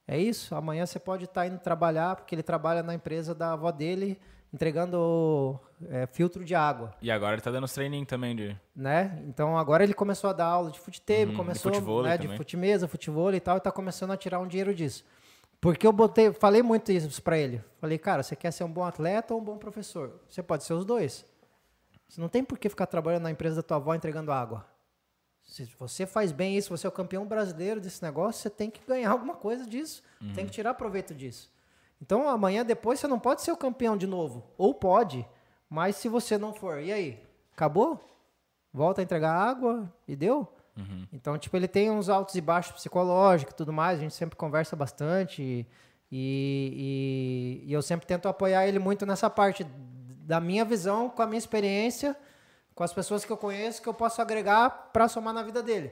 É 0.07 0.17
isso? 0.17 0.55
Amanhã 0.55 0.87
você 0.87 0.97
pode 0.97 1.25
estar 1.25 1.41
tá 1.41 1.47
indo 1.47 1.59
trabalhar, 1.59 2.15
porque 2.15 2.33
ele 2.33 2.41
trabalha 2.41 2.81
na 2.81 2.95
empresa 2.95 3.35
da 3.35 3.53
avó 3.53 3.71
dele, 3.71 4.19
entregando 4.51 5.59
é, 5.87 6.07
filtro 6.07 6.43
de 6.43 6.55
água. 6.55 6.95
E 6.99 7.11
agora 7.11 7.33
ele 7.33 7.41
tá 7.43 7.51
dando 7.51 7.67
training 7.67 8.05
também 8.05 8.35
de. 8.35 8.57
Né? 8.75 9.21
Então 9.27 9.55
agora 9.55 9.83
ele 9.83 9.93
começou 9.93 10.31
a 10.31 10.33
dar 10.33 10.45
aula 10.45 10.71
de 10.71 10.79
futebol, 10.79 11.27
uhum, 11.27 11.35
começou 11.35 11.71
de, 11.71 11.79
né, 12.09 12.17
de 12.17 12.35
futimesa, 12.35 12.87
futebol 12.87 13.31
e 13.35 13.39
tal, 13.39 13.57
e 13.57 13.59
tá 13.59 13.71
começando 13.71 14.11
a 14.11 14.17
tirar 14.17 14.39
um 14.39 14.47
dinheiro 14.47 14.73
disso. 14.73 15.05
Porque 15.61 15.85
eu 15.85 15.93
botei, 15.93 16.33
falei 16.33 16.63
muito 16.63 16.91
isso 16.91 17.21
para 17.21 17.37
ele. 17.37 17.61
Falei, 17.79 17.99
cara, 17.99 18.23
você 18.23 18.35
quer 18.35 18.49
ser 18.49 18.63
um 18.63 18.71
bom 18.71 18.83
atleta 18.83 19.35
ou 19.35 19.39
um 19.39 19.43
bom 19.43 19.57
professor? 19.59 20.21
Você 20.27 20.41
pode 20.41 20.63
ser 20.63 20.73
os 20.73 20.83
dois. 20.83 21.23
Você 22.07 22.21
não 22.21 22.29
tem 22.29 22.43
por 22.43 22.57
que 22.57 22.69
ficar 22.69 22.87
trabalhando 22.87 23.23
na 23.23 23.31
empresa 23.31 23.57
da 23.57 23.63
tua 23.63 23.77
avó 23.77 23.93
entregando 23.93 24.31
água. 24.31 24.65
Se 25.43 25.65
você 25.79 26.05
faz 26.05 26.31
bem 26.31 26.57
isso, 26.57 26.69
você 26.69 26.85
é 26.85 26.89
o 26.89 26.91
campeão 26.91 27.25
brasileiro 27.25 27.79
desse 27.79 28.03
negócio, 28.03 28.41
você 28.41 28.49
tem 28.49 28.69
que 28.69 28.81
ganhar 28.85 29.11
alguma 29.11 29.35
coisa 29.35 29.65
disso. 29.65 30.03
Uhum. 30.21 30.33
Tem 30.33 30.45
que 30.45 30.51
tirar 30.51 30.73
proveito 30.73 31.15
disso. 31.15 31.49
Então 32.01 32.27
amanhã 32.27 32.65
depois 32.65 32.99
você 32.99 33.07
não 33.07 33.19
pode 33.19 33.41
ser 33.41 33.51
o 33.51 33.57
campeão 33.57 33.97
de 33.97 34.05
novo. 34.05 34.45
Ou 34.57 34.73
pode, 34.73 35.25
mas 35.69 35.95
se 35.95 36.09
você 36.09 36.37
não 36.37 36.53
for, 36.53 36.81
e 36.81 36.91
aí? 36.91 37.23
Acabou? 37.53 38.03
Volta 38.73 39.01
a 39.01 39.03
entregar 39.03 39.33
água 39.33 39.91
e 40.07 40.15
deu? 40.15 40.47
Uhum. 40.77 41.07
Então, 41.11 41.37
tipo, 41.37 41.57
ele 41.57 41.67
tem 41.67 41.89
uns 41.89 42.07
altos 42.07 42.35
e 42.35 42.41
baixos 42.41 42.73
psicológicos 42.73 43.53
e 43.53 43.57
tudo 43.57 43.73
mais, 43.73 43.97
a 43.97 44.01
gente 44.01 44.13
sempre 44.13 44.35
conversa 44.35 44.75
bastante 44.75 45.41
e, 45.41 45.65
e, 46.11 47.63
e, 47.65 47.73
eu 47.73 47.81
sempre 47.81 48.05
tento 48.05 48.27
apoiar 48.27 48.67
ele 48.67 48.79
muito 48.79 49.05
nessa 49.05 49.29
parte 49.29 49.65
da 50.27 50.41
minha 50.41 50.65
visão, 50.65 51.09
com 51.09 51.21
a 51.21 51.25
minha 51.25 51.37
experiência, 51.37 52.13
com 52.75 52.83
as 52.83 52.91
pessoas 52.91 53.23
que 53.23 53.31
eu 53.31 53.37
conheço, 53.37 53.81
que 53.81 53.87
eu 53.87 53.93
posso 53.93 54.21
agregar 54.21 54.69
para 54.91 55.07
somar 55.07 55.33
na 55.33 55.41
vida 55.41 55.63
dele. 55.63 55.89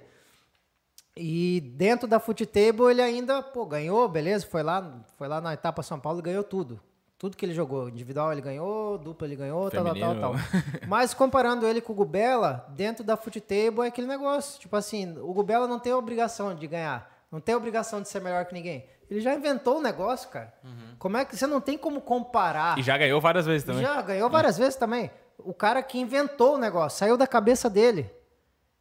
E 1.15 1.61
dentro 1.61 2.05
da 2.05 2.19
Foot 2.19 2.45
Table 2.45 2.91
ele 2.91 3.01
ainda, 3.01 3.41
pô, 3.41 3.65
ganhou, 3.65 4.09
beleza, 4.09 4.45
foi 4.45 4.61
lá, 4.61 5.01
foi 5.17 5.30
lá 5.30 5.39
na 5.39 5.53
etapa 5.53 5.81
São 5.81 5.97
Paulo 5.97 6.19
e 6.19 6.22
ganhou 6.22 6.43
tudo. 6.43 6.81
Tudo 7.17 7.38
que 7.38 7.45
ele 7.45 7.53
jogou, 7.53 7.88
individual 7.88 8.33
ele 8.33 8.41
ganhou, 8.41 8.97
dupla 8.97 9.25
ele 9.25 9.38
ganhou, 9.38 9.72
Feminino. 9.72 9.95
tal, 10.01 10.15
tal, 10.15 10.33
tal, 10.33 10.33
tal. 10.33 10.61
Mas 10.85 11.14
comparando 11.14 11.65
ele 11.65 11.80
com 11.80 11.93
o 11.93 11.95
Gubela, 11.95 12.67
dentro 12.75 13.05
da 13.05 13.15
Foot 13.15 13.39
Table 13.39 13.85
é 13.85 13.88
aquele 13.88 14.05
negócio, 14.05 14.59
tipo 14.59 14.75
assim, 14.75 15.17
o 15.19 15.33
Gubela 15.33 15.65
não 15.65 15.80
tem 15.80 15.93
obrigação 15.93 16.53
de 16.53 16.67
ganhar, 16.67 17.09
não 17.31 17.39
tem 17.39 17.55
obrigação 17.55 18.01
de 18.01 18.09
ser 18.09 18.19
melhor 18.19 18.43
que 18.43 18.53
ninguém. 18.53 18.85
Ele 19.09 19.22
já 19.22 19.34
inventou 19.34 19.77
o 19.77 19.82
negócio, 19.82 20.30
cara. 20.30 20.53
Uhum. 20.64 20.95
Como 20.98 21.17
é 21.17 21.25
que 21.25 21.35
você 21.35 21.45
não 21.45 21.61
tem 21.61 21.77
como 21.77 22.01
comparar? 22.01 22.77
E 22.77 22.84
já 22.84 22.98
ganhou 22.98 23.22
várias 23.22 23.45
vezes 23.45 23.64
também. 23.64 23.82
Já 23.82 24.01
ganhou 24.01 24.30
várias 24.30 24.58
vezes 24.58 24.75
também. 24.75 25.11
O 25.38 25.53
cara 25.53 25.84
que 25.84 26.00
inventou 26.00 26.56
o 26.56 26.58
negócio, 26.58 26.98
saiu 27.00 27.17
da 27.17 27.27
cabeça 27.27 27.69
dele. 27.69 28.09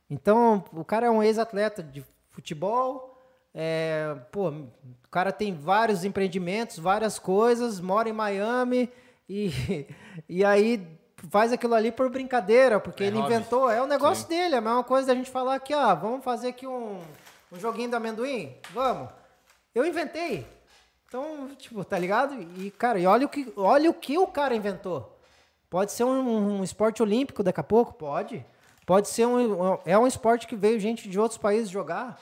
Então, 0.08 0.64
o 0.72 0.84
cara 0.84 1.06
é 1.06 1.10
um 1.10 1.22
ex-atleta 1.22 1.82
de 1.82 2.04
futebol. 2.30 3.18
É, 3.54 4.16
pô, 4.32 4.48
o 4.50 5.08
cara 5.10 5.30
tem 5.30 5.54
vários 5.54 6.04
empreendimentos, 6.04 6.78
várias 6.78 7.18
coisas, 7.20 7.80
mora 7.80 8.08
em 8.08 8.12
Miami 8.12 8.90
e, 9.28 9.86
e 10.28 10.44
aí 10.44 10.84
faz 11.30 11.52
aquilo 11.52 11.74
ali 11.74 11.92
por 11.92 12.10
brincadeira, 12.10 12.80
porque 12.80 13.04
é 13.04 13.06
ele 13.06 13.18
hobby. 13.18 13.32
inventou, 13.32 13.70
é 13.70 13.80
o 13.80 13.86
negócio 13.86 14.24
Sim. 14.24 14.30
dele, 14.30 14.56
é 14.56 14.58
a 14.58 14.60
mesma 14.60 14.82
coisa 14.82 15.06
da 15.06 15.14
gente 15.14 15.30
falar 15.30 15.54
aqui, 15.54 15.72
ó, 15.72 15.94
vamos 15.94 16.24
fazer 16.24 16.48
aqui 16.48 16.66
um, 16.66 17.00
um 17.52 17.58
joguinho 17.60 17.90
do 17.90 17.96
amendoim? 17.96 18.56
Vamos. 18.72 19.08
Eu 19.74 19.84
inventei. 19.84 20.46
Então, 21.08 21.48
tipo, 21.56 21.84
tá 21.84 21.98
ligado? 21.98 22.40
E, 22.58 22.70
cara, 22.70 22.98
e 22.98 23.06
olha 23.06 23.26
o 23.26 23.28
que, 23.28 23.52
olha 23.56 23.90
o, 23.90 23.94
que 23.94 24.16
o 24.18 24.26
cara 24.26 24.54
inventou. 24.54 25.18
Pode 25.68 25.92
ser 25.92 26.04
um, 26.04 26.58
um 26.58 26.64
esporte 26.64 27.02
olímpico 27.02 27.42
daqui 27.42 27.60
a 27.60 27.64
pouco? 27.64 27.94
Pode. 27.94 28.44
Pode 28.86 29.08
ser 29.08 29.26
um. 29.26 29.78
É 29.84 29.98
um 29.98 30.06
esporte 30.06 30.46
que 30.46 30.54
veio 30.54 30.78
gente 30.78 31.08
de 31.08 31.18
outros 31.18 31.38
países 31.38 31.70
jogar, 31.70 32.20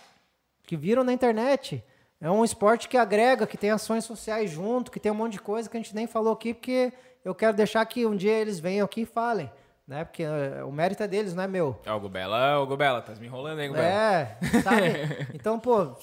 que 0.62 0.76
viram 0.76 1.04
na 1.04 1.12
internet. 1.12 1.84
É 2.20 2.30
um 2.30 2.44
esporte 2.44 2.88
que 2.88 2.96
agrega, 2.96 3.46
que 3.46 3.56
tem 3.56 3.70
ações 3.70 4.04
sociais 4.04 4.50
junto, 4.50 4.90
que 4.90 5.00
tem 5.00 5.10
um 5.10 5.14
monte 5.16 5.32
de 5.32 5.40
coisa 5.40 5.68
que 5.68 5.76
a 5.76 5.80
gente 5.80 5.94
nem 5.94 6.06
falou 6.06 6.32
aqui, 6.32 6.54
porque 6.54 6.92
eu 7.24 7.34
quero 7.34 7.56
deixar 7.56 7.84
que 7.84 8.06
um 8.06 8.14
dia 8.16 8.32
eles 8.32 8.60
venham 8.60 8.84
aqui 8.84 9.00
e 9.00 9.06
falem. 9.06 9.50
Né? 9.86 10.04
Porque 10.04 10.24
uh, 10.24 10.66
o 10.66 10.72
mérito 10.72 11.02
é 11.02 11.08
deles, 11.08 11.34
não 11.34 11.42
é 11.42 11.48
meu. 11.48 11.78
É 11.84 11.92
o 11.92 11.98
Gubela, 11.98 12.60
o 12.60 12.66
Gubela, 12.66 13.02
tá 13.02 13.12
me 13.16 13.26
enrolando 13.26 13.58
aí, 13.58 13.68
Gubela. 13.68 13.86
É, 13.86 14.38
sabe? 14.62 15.26
então, 15.34 15.58
pô, 15.58 15.96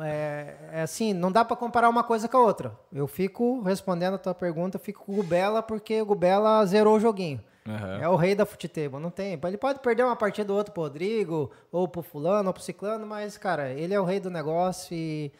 é, 0.00 0.54
é, 0.72 0.82
assim, 0.82 1.12
não 1.12 1.30
dá 1.30 1.44
para 1.44 1.56
comparar 1.56 1.88
uma 1.88 2.04
coisa 2.04 2.28
com 2.28 2.36
a 2.36 2.40
outra. 2.40 2.78
Eu 2.92 3.06
fico 3.06 3.62
respondendo 3.62 4.14
a 4.14 4.18
tua 4.18 4.34
pergunta, 4.34 4.78
fico 4.78 5.04
com 5.04 5.12
o 5.12 5.16
Gubela 5.16 5.62
porque 5.62 6.00
o 6.00 6.06
Gubela 6.06 6.64
zerou 6.66 6.96
o 6.96 7.00
joguinho. 7.00 7.40
Uhum. 7.66 8.00
É 8.00 8.08
o 8.08 8.14
rei 8.14 8.34
da 8.34 8.46
futebol, 8.46 9.00
não 9.00 9.10
tem. 9.10 9.38
Ele 9.42 9.56
pode 9.56 9.80
perder 9.80 10.04
uma 10.04 10.14
partida 10.14 10.52
ou 10.52 10.58
outra 10.58 10.72
pro 10.72 10.84
Rodrigo, 10.84 11.50
ou 11.72 11.88
pro 11.88 12.00
fulano, 12.00 12.48
ou 12.48 12.54
pro 12.54 12.62
ciclano, 12.62 13.04
mas, 13.04 13.36
cara, 13.36 13.72
ele 13.72 13.92
é 13.92 14.00
o 14.00 14.04
rei 14.04 14.20
do 14.20 14.30
negócio 14.30 14.94
e 14.96 15.32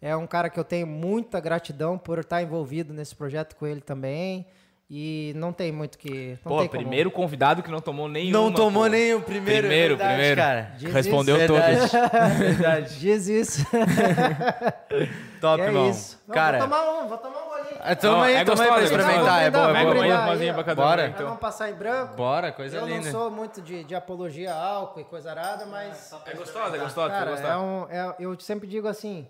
é 0.00 0.16
um 0.16 0.26
cara 0.26 0.48
que 0.48 0.58
eu 0.58 0.64
tenho 0.64 0.86
muita 0.86 1.38
gratidão 1.40 1.98
por 1.98 2.18
estar 2.18 2.42
envolvido 2.42 2.94
nesse 2.94 3.14
projeto 3.14 3.54
com 3.54 3.66
ele 3.66 3.82
também. 3.82 4.46
E 4.90 5.32
não 5.36 5.50
tem 5.50 5.72
muito 5.72 5.96
que. 5.96 6.38
Pô, 6.44 6.68
primeiro 6.68 7.10
como... 7.10 7.24
convidado 7.24 7.62
que 7.62 7.70
não 7.70 7.80
tomou 7.80 8.06
nenhum. 8.06 8.30
Não 8.30 8.52
tomou 8.52 8.86
nem 8.86 9.14
o 9.14 9.20
primeiro. 9.22 9.66
Primeiro, 9.66 9.96
verdade, 9.96 10.14
primeiro. 10.14 10.36
Cara. 10.40 10.72
Diz 10.76 10.92
Respondeu 10.92 11.36
isso. 11.38 11.46
todos. 11.46 11.92
Verdade. 12.38 12.98
Diz 13.00 13.28
isso. 13.28 13.66
Top, 15.40 15.62
é 15.62 15.66
irmão. 15.66 15.90
Isso. 15.90 16.22
Não, 16.28 16.34
cara. 16.34 16.58
Vou 16.58 16.68
tomar 16.68 16.90
um, 16.90 17.08
vou 17.08 17.18
tomar 17.18 17.44
um 17.44 17.48
golinho. 17.48 17.80
Ah, 17.80 17.96
toma 17.96 18.24
aí, 18.26 18.34
é 18.34 18.44
toma 18.44 18.62
aí 18.62 18.68
pra 18.68 18.82
experimentar. 18.82 19.42
É 19.42 19.50
bom, 19.50 19.68
é 19.70 19.84
bom. 19.84 20.62
Uma 20.62 20.74
Bora. 20.74 21.06
Então. 21.06 21.26
Vamos 21.26 21.40
passar 21.40 21.70
em 21.70 21.74
branco. 21.74 22.14
Bora, 22.14 22.52
coisa 22.52 22.76
eu 22.76 22.86
linda. 22.86 23.08
Eu 23.08 23.12
não 23.12 23.20
sou 23.20 23.30
muito 23.30 23.62
de, 23.62 23.84
de 23.84 23.94
apologia 23.94 24.52
a 24.52 24.62
álcool 24.62 25.00
e 25.00 25.04
coisa 25.04 25.30
arada, 25.30 25.64
mas. 25.64 26.12
É 26.26 26.34
gostosa, 26.34 26.76
é 26.76 26.78
gostosa. 26.78 27.08
Cara, 27.08 27.30
é 27.30 27.56
um, 27.56 27.86
é, 27.88 28.14
eu 28.18 28.38
sempre 28.38 28.68
digo 28.68 28.86
assim. 28.86 29.26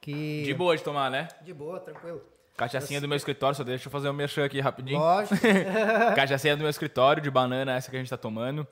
Que... 0.00 0.44
De 0.44 0.54
boa 0.54 0.74
de 0.74 0.82
tomar, 0.82 1.10
né? 1.10 1.28
De 1.42 1.52
boa, 1.52 1.78
tranquilo. 1.78 2.22
Cachaçinha 2.58 3.00
do 3.00 3.06
meu 3.06 3.16
escritório, 3.16 3.56
só 3.56 3.62
deixa 3.62 3.86
eu 3.86 3.92
fazer 3.92 4.10
um 4.10 4.12
merchan 4.12 4.44
aqui 4.44 4.58
rapidinho. 4.58 4.98
Lógico. 4.98 5.36
Cachaçinha 6.16 6.56
do 6.56 6.62
meu 6.62 6.68
escritório, 6.68 7.22
de 7.22 7.30
banana, 7.30 7.76
essa 7.76 7.88
que 7.88 7.94
a 7.94 8.00
gente 8.00 8.10
tá 8.10 8.16
tomando. 8.16 8.66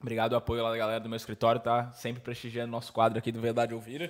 Obrigado 0.00 0.34
ao 0.34 0.38
apoio 0.38 0.62
lá 0.62 0.70
da 0.70 0.76
galera 0.76 1.00
do 1.00 1.08
meu 1.08 1.16
escritório, 1.16 1.60
tá? 1.60 1.90
Sempre 1.90 2.22
prestigiando 2.22 2.70
nosso 2.70 2.92
quadro 2.92 3.18
aqui 3.18 3.32
do 3.32 3.40
Verdade 3.40 3.74
Ouvira. 3.74 4.08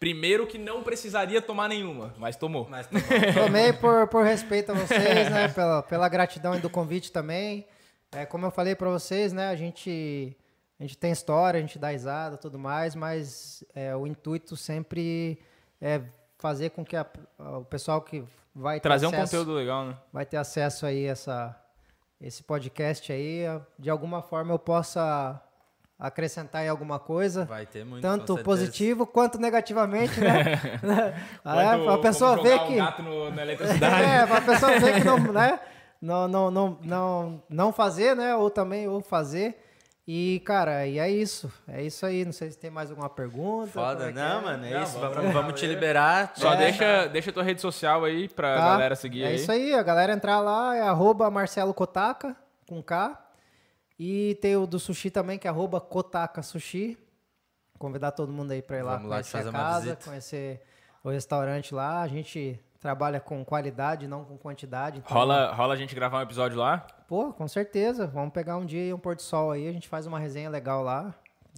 Primeiro 0.00 0.48
que 0.48 0.58
não 0.58 0.82
precisaria 0.82 1.40
tomar 1.40 1.68
nenhuma, 1.68 2.12
mas 2.18 2.34
tomou. 2.34 2.66
Mas 2.68 2.88
tomou. 2.88 3.04
Tomei 3.34 3.72
por, 3.72 4.08
por 4.08 4.24
respeito 4.24 4.72
a 4.72 4.74
vocês, 4.74 5.30
né? 5.30 5.46
Pela, 5.46 5.82
pela 5.84 6.08
gratidão 6.08 6.56
e 6.56 6.58
do 6.58 6.68
convite 6.68 7.12
também. 7.12 7.64
É, 8.10 8.26
como 8.26 8.46
eu 8.46 8.50
falei 8.50 8.74
para 8.74 8.90
vocês, 8.90 9.32
né? 9.32 9.48
A 9.48 9.54
gente, 9.54 10.36
a 10.80 10.82
gente 10.82 10.98
tem 10.98 11.12
história, 11.12 11.58
a 11.58 11.60
gente 11.60 11.78
dá 11.78 11.90
risada 11.90 12.36
tudo 12.36 12.58
mais, 12.58 12.96
mas 12.96 13.62
é, 13.76 13.94
o 13.94 14.08
intuito 14.08 14.56
sempre 14.56 15.38
é 15.80 16.00
fazer 16.36 16.70
com 16.70 16.84
que 16.84 16.96
a, 16.96 17.06
o 17.38 17.64
pessoal 17.64 18.00
que 18.00 18.24
vai 18.56 18.80
trazer 18.80 19.06
acesso, 19.06 19.22
um 19.22 19.24
conteúdo 19.24 19.52
legal, 19.52 19.84
né? 19.84 19.96
Vai 20.12 20.24
ter 20.24 20.38
acesso 20.38 20.86
aí 20.86 21.06
a 21.06 21.12
essa 21.12 21.62
esse 22.18 22.42
podcast 22.42 23.12
aí, 23.12 23.42
de 23.78 23.90
alguma 23.90 24.22
forma 24.22 24.54
eu 24.54 24.58
possa 24.58 25.40
acrescentar 25.98 26.64
em 26.64 26.68
alguma 26.68 26.98
coisa. 26.98 27.44
Vai 27.44 27.66
ter 27.66 27.84
muito. 27.84 28.02
Tanto 28.02 28.38
positivo 28.38 29.06
quanto 29.06 29.38
negativamente, 29.38 30.18
né? 30.20 30.58
é, 31.44 31.90
a 31.92 31.98
pessoa 31.98 32.42
vê 32.42 32.58
que. 32.60 32.80
Um 32.80 33.02
no, 33.02 33.30
na 33.30 33.42
eletricidade. 33.42 34.02
é, 34.02 34.20
a 34.20 34.40
pessoa 34.40 34.78
vê 34.78 34.92
que 34.94 35.04
não, 35.04 35.18
né? 35.18 35.60
Não, 36.00 36.28
não, 36.28 36.50
não, 36.50 36.78
não, 36.82 37.42
não 37.48 37.72
fazer, 37.72 38.16
né? 38.16 38.34
Ou 38.34 38.50
também 38.50 38.88
ou 38.88 39.02
fazer. 39.02 39.65
E, 40.06 40.40
cara, 40.44 40.86
e 40.86 41.00
é 41.00 41.10
isso. 41.10 41.52
É 41.66 41.82
isso 41.82 42.06
aí. 42.06 42.24
Não 42.24 42.32
sei 42.32 42.50
se 42.50 42.58
tem 42.58 42.70
mais 42.70 42.90
alguma 42.90 43.10
pergunta. 43.10 43.72
Foda, 43.72 44.10
é 44.10 44.12
não, 44.12 44.38
é? 44.38 44.42
mano. 44.42 44.64
É 44.64 44.70
não, 44.70 44.82
isso. 44.84 44.98
Vamos, 45.00 45.32
vamos, 45.32 45.60
te 45.60 45.66
liberar. 45.66 46.32
Só 46.36 46.54
é. 46.54 46.56
deixa, 46.58 47.06
deixa 47.08 47.32
tua 47.32 47.42
rede 47.42 47.60
social 47.60 48.04
aí 48.04 48.28
pra 48.28 48.54
tá. 48.54 48.68
galera 48.70 48.94
seguir 48.94 49.24
é 49.24 49.26
aí. 49.26 49.32
É 49.32 49.36
isso 49.36 49.50
aí. 49.50 49.74
A 49.74 49.82
galera 49.82 50.12
entrar 50.12 50.40
lá, 50.40 50.76
é 50.76 50.82
arroba 50.82 51.28
Marcelo 51.28 51.74
Kotaka, 51.74 52.36
com 52.68 52.80
K. 52.80 53.20
E 53.98 54.38
tem 54.40 54.56
o 54.56 54.66
do 54.66 54.78
sushi 54.78 55.10
também, 55.10 55.38
que 55.38 55.48
é 55.48 55.50
arroba 55.50 55.80
Kotaka 55.80 56.40
Sushi. 56.40 56.96
Convidar 57.76 58.12
todo 58.12 58.32
mundo 58.32 58.52
aí 58.52 58.62
pra 58.62 58.78
ir 58.78 58.82
lá 58.82 58.96
vamos 58.96 59.10
conhecer 59.10 59.44
lá 59.44 59.50
a 59.50 59.52
casa, 59.52 59.98
conhecer 60.04 60.62
o 61.02 61.10
restaurante 61.10 61.74
lá. 61.74 62.02
A 62.02 62.08
gente 62.08 62.60
trabalha 62.86 63.18
com 63.18 63.44
qualidade, 63.44 64.06
não 64.06 64.24
com 64.24 64.38
quantidade. 64.38 64.98
Então... 64.98 65.16
Rola, 65.16 65.52
rola 65.52 65.74
a 65.74 65.76
gente 65.76 65.92
gravar 65.92 66.20
um 66.20 66.22
episódio 66.22 66.56
lá? 66.56 66.86
Pô, 67.08 67.32
com 67.32 67.48
certeza. 67.48 68.06
Vamos 68.06 68.32
pegar 68.32 68.56
um 68.56 68.64
dia 68.64 68.86
e 68.86 68.94
um 68.94 68.98
pôr 68.98 69.16
do 69.16 69.22
sol 69.22 69.50
aí, 69.50 69.66
a 69.66 69.72
gente 69.72 69.88
faz 69.88 70.06
uma 70.06 70.20
resenha 70.20 70.48
legal 70.48 70.84
lá. 70.84 71.12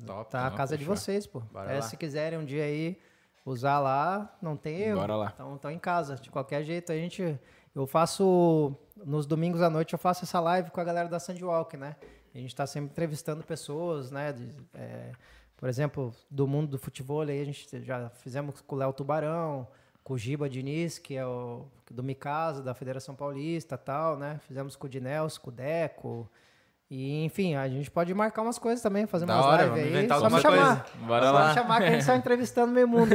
Top, 0.07 0.31
tá 0.31 0.47
a 0.47 0.50
casa 0.50 0.78
de 0.78 0.86
vocês, 0.86 1.26
pô. 1.26 1.42
É, 1.66 1.82
se 1.82 1.98
quiserem 1.98 2.39
um 2.39 2.47
dia 2.47 2.65
aí 2.65 2.98
usar 3.44 3.78
lá, 3.78 4.34
não 4.40 4.57
tem 4.57 4.81
erro. 4.81 5.00
Bora 5.00 5.16
lá. 5.16 5.32
Então, 5.34 5.55
estão 5.57 5.70
em 5.70 5.78
casa. 5.78 6.16
De 6.16 6.31
qualquer 6.31 6.62
jeito, 6.62 6.92
a 6.92 6.94
gente. 6.94 7.39
Eu 7.74 7.86
faço. 7.86 8.74
Nos 8.97 9.26
domingos 9.26 9.60
à 9.60 9.68
noite 9.68 9.92
eu 9.92 9.98
faço 9.98 10.24
essa 10.24 10.40
live 10.40 10.70
com 10.70 10.81
a 10.81 10.84
galera 10.84 11.10
da 11.10 11.18
Sandwalk, 11.18 11.76
né? 11.76 11.94
A 12.34 12.39
gente 12.39 12.48
está 12.48 12.66
sempre 12.66 12.90
entrevistando 12.90 13.44
pessoas, 13.44 14.10
né? 14.10 14.32
De, 14.32 14.48
é, 14.73 15.12
por 15.58 15.68
exemplo, 15.68 16.15
do 16.31 16.47
mundo 16.47 16.70
do 16.70 16.78
futebol 16.78 17.20
aí, 17.20 17.40
a 17.40 17.44
gente 17.44 17.84
já 17.84 18.08
fizemos 18.08 18.62
com 18.62 18.76
o 18.76 18.78
Léo 18.78 18.94
Tubarão, 18.94 19.68
com 20.09 20.15
o 20.15 20.19
Giba 20.19 20.49
Diniz, 20.49 20.99
que 20.99 21.15
é 21.15 21.27
o 21.27 21.67
do 21.91 22.03
Mikasa, 22.03 22.62
da 22.62 22.73
Federação 22.73 23.15
Paulista 23.15 23.77
tal, 23.77 24.17
né? 24.17 24.41
Fizemos 24.49 24.75
com 24.75 24.87
o 24.87 24.91
Dinelso, 24.91 25.39
com 25.39 25.51
o 25.51 25.53
Deco. 25.53 26.27
E, 26.91 27.23
enfim, 27.27 27.55
a 27.55 27.69
gente 27.69 27.91
pode 27.91 28.15
marcar 28.15 28.41
umas 28.41 28.59
coisas 28.59 28.83
também, 28.83 29.07
fazer 29.07 29.27
Da 29.27 29.35
umas 29.35 29.45
hora, 29.45 29.65
lives 29.65 29.83
vamos 29.85 29.99
aí. 29.99 30.09
Só 30.09 30.31
me 30.31 30.41
chamar. 30.41 30.85
coisa. 30.85 31.07
Bora 31.07 31.27
Só 31.27 31.33
lá. 31.33 31.49
me 31.49 31.55
chamar 31.55 31.78
que 31.81 31.87
a 31.87 31.91
gente 31.91 32.01
está 32.01 32.17
entrevistando 32.17 32.73
meio 32.73 32.89
mundo. 32.89 33.15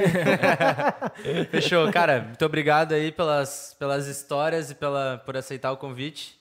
Fechou, 1.49 1.91
cara. 1.91 2.25
Muito 2.25 2.45
obrigado 2.45 2.93
aí 2.93 3.11
pelas, 3.11 3.75
pelas 3.79 4.05
histórias 4.05 4.69
e 4.69 4.75
pela, 4.75 5.19
por 5.25 5.35
aceitar 5.35 5.71
o 5.71 5.77
convite. 5.77 6.39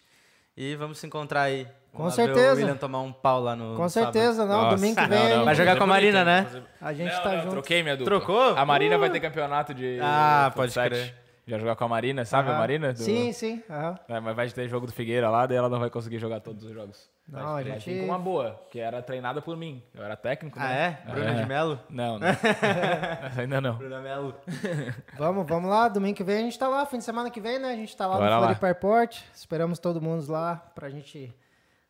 E 0.54 0.76
vamos 0.76 0.98
se 0.98 1.06
encontrar 1.06 1.44
aí. 1.44 1.66
Com 1.92 1.98
Vamos 1.98 2.14
certeza. 2.14 2.54
O 2.54 2.56
William 2.56 2.76
tomar 2.76 3.00
um 3.00 3.12
pau 3.12 3.40
lá 3.40 3.54
no 3.54 3.76
Com 3.76 3.82
no 3.82 3.88
sábado. 3.90 4.12
certeza, 4.14 4.46
não. 4.46 4.62
Nossa, 4.62 4.76
domingo 4.76 4.94
que 4.96 5.00
não, 5.02 5.08
vem 5.08 5.36
não, 5.36 5.44
Vai 5.44 5.54
jogar 5.54 5.76
com 5.76 5.84
a 5.84 5.86
Marina, 5.86 6.24
né? 6.24 6.44
fazer- 6.44 6.62
a 6.80 6.92
gente 6.94 7.14
não, 7.14 7.22
tá 7.22 7.30
não, 7.32 7.40
junto. 7.42 7.50
Troquei 7.52 7.82
minha 7.82 7.96
dupla. 7.96 8.16
Trocou? 8.18 8.56
A 8.56 8.64
Marina 8.64 8.96
Uh! 8.96 9.00
vai 9.00 9.10
ter 9.10 9.20
campeonato 9.20 9.74
de. 9.74 9.98
Ah, 10.02 10.46
de 10.48 10.56
pode 10.56 10.72
crer. 10.72 11.14
Já 11.44 11.58
jogar 11.58 11.74
com 11.74 11.84
a 11.84 11.88
Marina, 11.88 12.24
sabe 12.24 12.48
a 12.48 12.52
Aham. 12.52 12.60
Marina? 12.60 12.92
Do- 12.92 13.00
Sim, 13.00 13.32
sim. 13.32 13.60
aham. 13.68 13.98
É, 14.08 14.20
mas 14.20 14.36
vai 14.36 14.48
ter 14.48 14.68
jogo 14.68 14.86
do 14.86 14.92
Figueira 14.92 15.28
lá, 15.28 15.44
daí 15.44 15.56
ela 15.58 15.68
não 15.68 15.80
vai 15.80 15.90
conseguir 15.90 16.18
jogar 16.20 16.38
todos 16.38 16.62
os 16.64 16.72
jogos. 16.72 17.10
Não, 17.28 17.54
Mas 17.54 17.66
a 17.66 17.70
gente- 17.70 17.92
vir 17.92 17.98
com 18.00 18.06
uma 18.06 18.18
boa, 18.18 18.60
que 18.70 18.78
era 18.78 19.02
treinada 19.02 19.42
por 19.42 19.56
mim. 19.56 19.82
Eu 19.92 20.04
era 20.04 20.16
técnico, 20.16 20.56
Ah, 20.60 20.68
né? 20.68 20.98
é? 21.04 21.10
Bruna 21.10 21.34
de 21.34 21.46
Melo? 21.46 21.80
Não, 21.90 22.16
não. 22.20 22.28
Ainda 23.36 23.60
não. 23.60 23.74
Bruna 23.74 24.00
Melo. 24.00 24.34
Vamos, 25.18 25.46
vamos 25.46 25.68
lá. 25.68 25.88
Domingo 25.88 26.16
que 26.16 26.24
vem 26.24 26.36
a 26.38 26.42
gente 26.42 26.58
tá 26.58 26.68
lá. 26.68 26.86
Fim 26.86 26.98
de 26.98 27.04
semana 27.04 27.28
que 27.28 27.40
vem, 27.40 27.58
né? 27.58 27.72
A 27.72 27.76
gente 27.76 27.96
tá 27.96 28.06
lá 28.06 28.16
Bora 28.18 28.36
no. 28.36 28.42
Floripa 28.42 28.66
Airport. 28.68 29.18
Esperamos 29.34 29.78
todo 29.80 30.00
mundo 30.00 30.30
lá 30.30 30.56
pra 30.74 30.88
gente... 30.90 31.34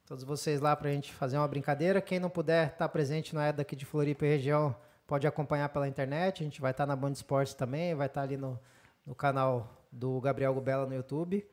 Todos 0.07 0.25
vocês 0.25 0.61
lá 0.61 0.75
pra 0.75 0.91
gente 0.91 1.13
fazer 1.13 1.39
uma 1.39 1.49
brincadeira. 1.49 2.01
Quem 2.01 2.19
não 2.19 2.29
puder 2.29 2.69
estar 2.69 2.89
presente, 2.89 3.35
não 3.35 3.41
é 3.41 3.53
daqui 3.53 3.77
de 3.77 3.85
Floripa 3.85 4.27
e 4.27 4.29
região, 4.29 4.75
pode 5.07 5.27
acompanhar 5.27 5.69
pela 5.69 5.87
internet. 5.89 6.43
A 6.43 6.45
gente 6.45 6.61
vai 6.61 6.73
estar 6.73 6.87
na 6.87 6.97
Band 6.97 7.13
Esportes 7.13 7.55
também. 7.55 7.95
Vai 7.95 8.09
estar 8.09 8.23
ali 8.23 8.37
no, 8.37 8.59
no 9.07 9.15
canal 9.15 9.73
do 9.91 10.21
Gabriel 10.21 10.53
Gubela 10.55 10.87
no 10.87 10.95
YouTube. 10.95 11.47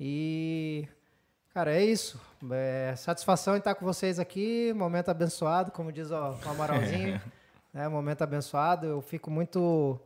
E... 0.00 0.88
Cara, 1.52 1.74
é 1.74 1.84
isso. 1.84 2.18
É, 2.50 2.94
satisfação 2.96 3.54
em 3.54 3.58
estar 3.58 3.74
com 3.74 3.84
vocês 3.84 4.18
aqui. 4.18 4.72
Momento 4.72 5.10
abençoado, 5.10 5.70
como 5.70 5.92
diz 5.92 6.10
o, 6.10 6.14
o 6.14 6.48
Amaralzinho. 6.48 7.20
né? 7.74 7.86
Momento 7.88 8.22
abençoado. 8.22 8.86
Eu 8.86 9.02
fico 9.02 9.30
muito 9.30 10.00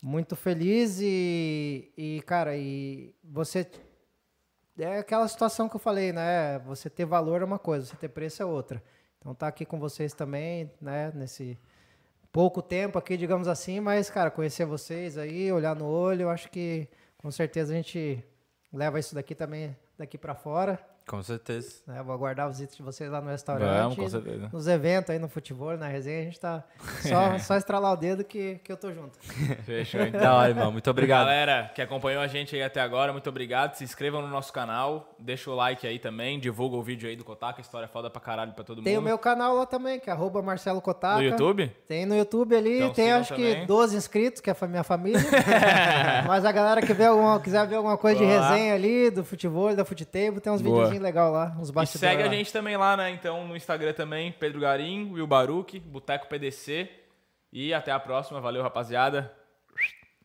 muito 0.00 0.36
feliz 0.36 1.00
e, 1.00 1.90
e 1.96 2.22
cara, 2.26 2.54
e 2.54 3.14
você 3.24 3.66
é 4.78 4.98
aquela 4.98 5.28
situação 5.28 5.68
que 5.68 5.76
eu 5.76 5.80
falei, 5.80 6.12
né? 6.12 6.58
Você 6.60 6.90
ter 6.90 7.04
valor 7.04 7.42
é 7.42 7.44
uma 7.44 7.58
coisa, 7.58 7.86
você 7.86 7.96
ter 7.96 8.08
preço 8.08 8.42
é 8.42 8.44
outra. 8.44 8.82
Então 9.18 9.34
tá 9.34 9.46
aqui 9.46 9.64
com 9.64 9.78
vocês 9.78 10.12
também, 10.12 10.70
né? 10.80 11.12
Nesse 11.14 11.58
pouco 12.32 12.60
tempo 12.60 12.98
aqui, 12.98 13.16
digamos 13.16 13.46
assim, 13.46 13.80
mas 13.80 14.10
cara, 14.10 14.30
conhecer 14.30 14.64
vocês 14.64 15.16
aí, 15.16 15.52
olhar 15.52 15.76
no 15.76 15.86
olho, 15.86 16.22
eu 16.22 16.30
acho 16.30 16.50
que 16.50 16.88
com 17.16 17.30
certeza 17.30 17.72
a 17.72 17.76
gente 17.76 18.22
leva 18.72 18.98
isso 18.98 19.14
daqui 19.14 19.34
também 19.34 19.76
daqui 19.96 20.18
para 20.18 20.34
fora. 20.34 20.93
Com 21.06 21.22
certeza. 21.22 21.82
Né? 21.86 22.02
Vou 22.02 22.14
aguardar 22.14 22.46
a 22.46 22.48
visita 22.48 22.74
de 22.74 22.82
vocês 22.82 23.10
lá 23.10 23.20
no 23.20 23.28
restaurante. 23.30 23.78
Vamos, 23.82 23.96
com 23.96 24.08
certeza. 24.08 24.48
Nos 24.50 24.66
eventos 24.66 25.10
aí 25.10 25.18
no 25.18 25.28
futebol, 25.28 25.76
na 25.76 25.86
resenha, 25.86 26.20
a 26.20 26.24
gente 26.24 26.40
tá 26.40 26.64
só, 27.02 27.38
só 27.38 27.56
estralar 27.56 27.92
o 27.92 27.96
dedo 27.96 28.24
que, 28.24 28.58
que 28.64 28.72
eu 28.72 28.76
tô 28.76 28.90
junto. 28.92 29.18
Fechou, 29.64 30.00
então. 30.00 30.20
Da 30.20 30.34
hora, 30.34 30.48
irmão. 30.48 30.72
Muito 30.72 30.88
obrigado. 30.90 31.26
Galera 31.26 31.70
que 31.74 31.82
acompanhou 31.82 32.22
a 32.22 32.26
gente 32.26 32.56
aí 32.56 32.62
até 32.62 32.80
agora, 32.80 33.12
muito 33.12 33.28
obrigado. 33.28 33.74
Se 33.74 33.84
inscrevam 33.84 34.22
no 34.22 34.28
nosso 34.28 34.52
canal, 34.52 35.14
deixa 35.18 35.50
o 35.50 35.54
like 35.54 35.86
aí 35.86 35.98
também, 35.98 36.40
divulga 36.40 36.76
o 36.76 36.82
vídeo 36.82 37.06
aí 37.08 37.16
do 37.16 37.24
Kotaka, 37.24 37.60
história 37.60 37.84
é 37.84 37.88
foda 37.88 38.08
pra 38.08 38.20
caralho 38.20 38.52
pra 38.52 38.64
todo 38.64 38.82
Tem 38.82 38.94
o 38.96 39.00
mundo. 39.00 39.08
meu 39.08 39.18
canal 39.18 39.54
lá 39.56 39.66
também, 39.66 40.00
que 40.00 40.08
é 40.08 40.12
arroba 40.12 40.40
Marcelo 40.40 40.80
Kotaka. 40.80 41.16
No 41.16 41.22
YouTube? 41.22 41.70
Tem 41.86 42.06
no 42.06 42.16
YouTube 42.16 42.56
ali, 42.56 42.78
Então 42.78 42.94
tem 42.94 43.12
acho 43.12 43.34
também. 43.34 43.60
que 43.60 43.66
12 43.66 43.96
inscritos, 43.96 44.40
que 44.40 44.48
é 44.48 44.56
a 44.58 44.66
minha 44.66 44.84
família. 44.84 45.20
Mas 46.26 46.46
a 46.46 46.52
galera 46.52 46.80
que 46.80 46.94
vê 46.94 47.04
alguma, 47.04 47.38
quiser 47.40 47.66
ver 47.66 47.76
alguma 47.76 47.98
coisa 47.98 48.18
de 48.18 48.24
resenha 48.24 48.74
ali, 48.74 49.10
do 49.10 49.22
futebol, 49.22 49.74
da 49.76 49.84
futebol, 49.84 50.40
tem 50.40 50.52
uns 50.52 50.62
Boa. 50.62 50.93
Videozinhos 50.98 51.02
legais 51.02 51.32
lá, 51.32 51.46
E 51.70 51.72
bastidores 51.72 52.00
segue 52.00 52.22
a 52.22 52.26
lá. 52.26 52.32
gente 52.32 52.52
também 52.52 52.76
lá, 52.76 52.96
né? 52.96 53.10
Então, 53.10 53.46
no 53.46 53.56
Instagram 53.56 53.92
também, 53.92 54.32
Pedro 54.32 54.60
Garim, 54.60 55.12
Will 55.12 55.26
Baruch, 55.26 55.78
Boteco 55.80 56.26
PDC. 56.28 56.88
E 57.52 57.72
até 57.72 57.92
a 57.92 58.00
próxima. 58.00 58.40
Valeu, 58.40 58.62
rapaziada. 58.62 59.32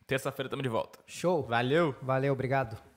Terça-feira 0.06 0.48
tamo 0.48 0.62
de 0.62 0.68
volta. 0.68 0.98
Show. 1.06 1.42
Valeu. 1.44 1.94
Valeu, 2.02 2.32
obrigado. 2.32 2.89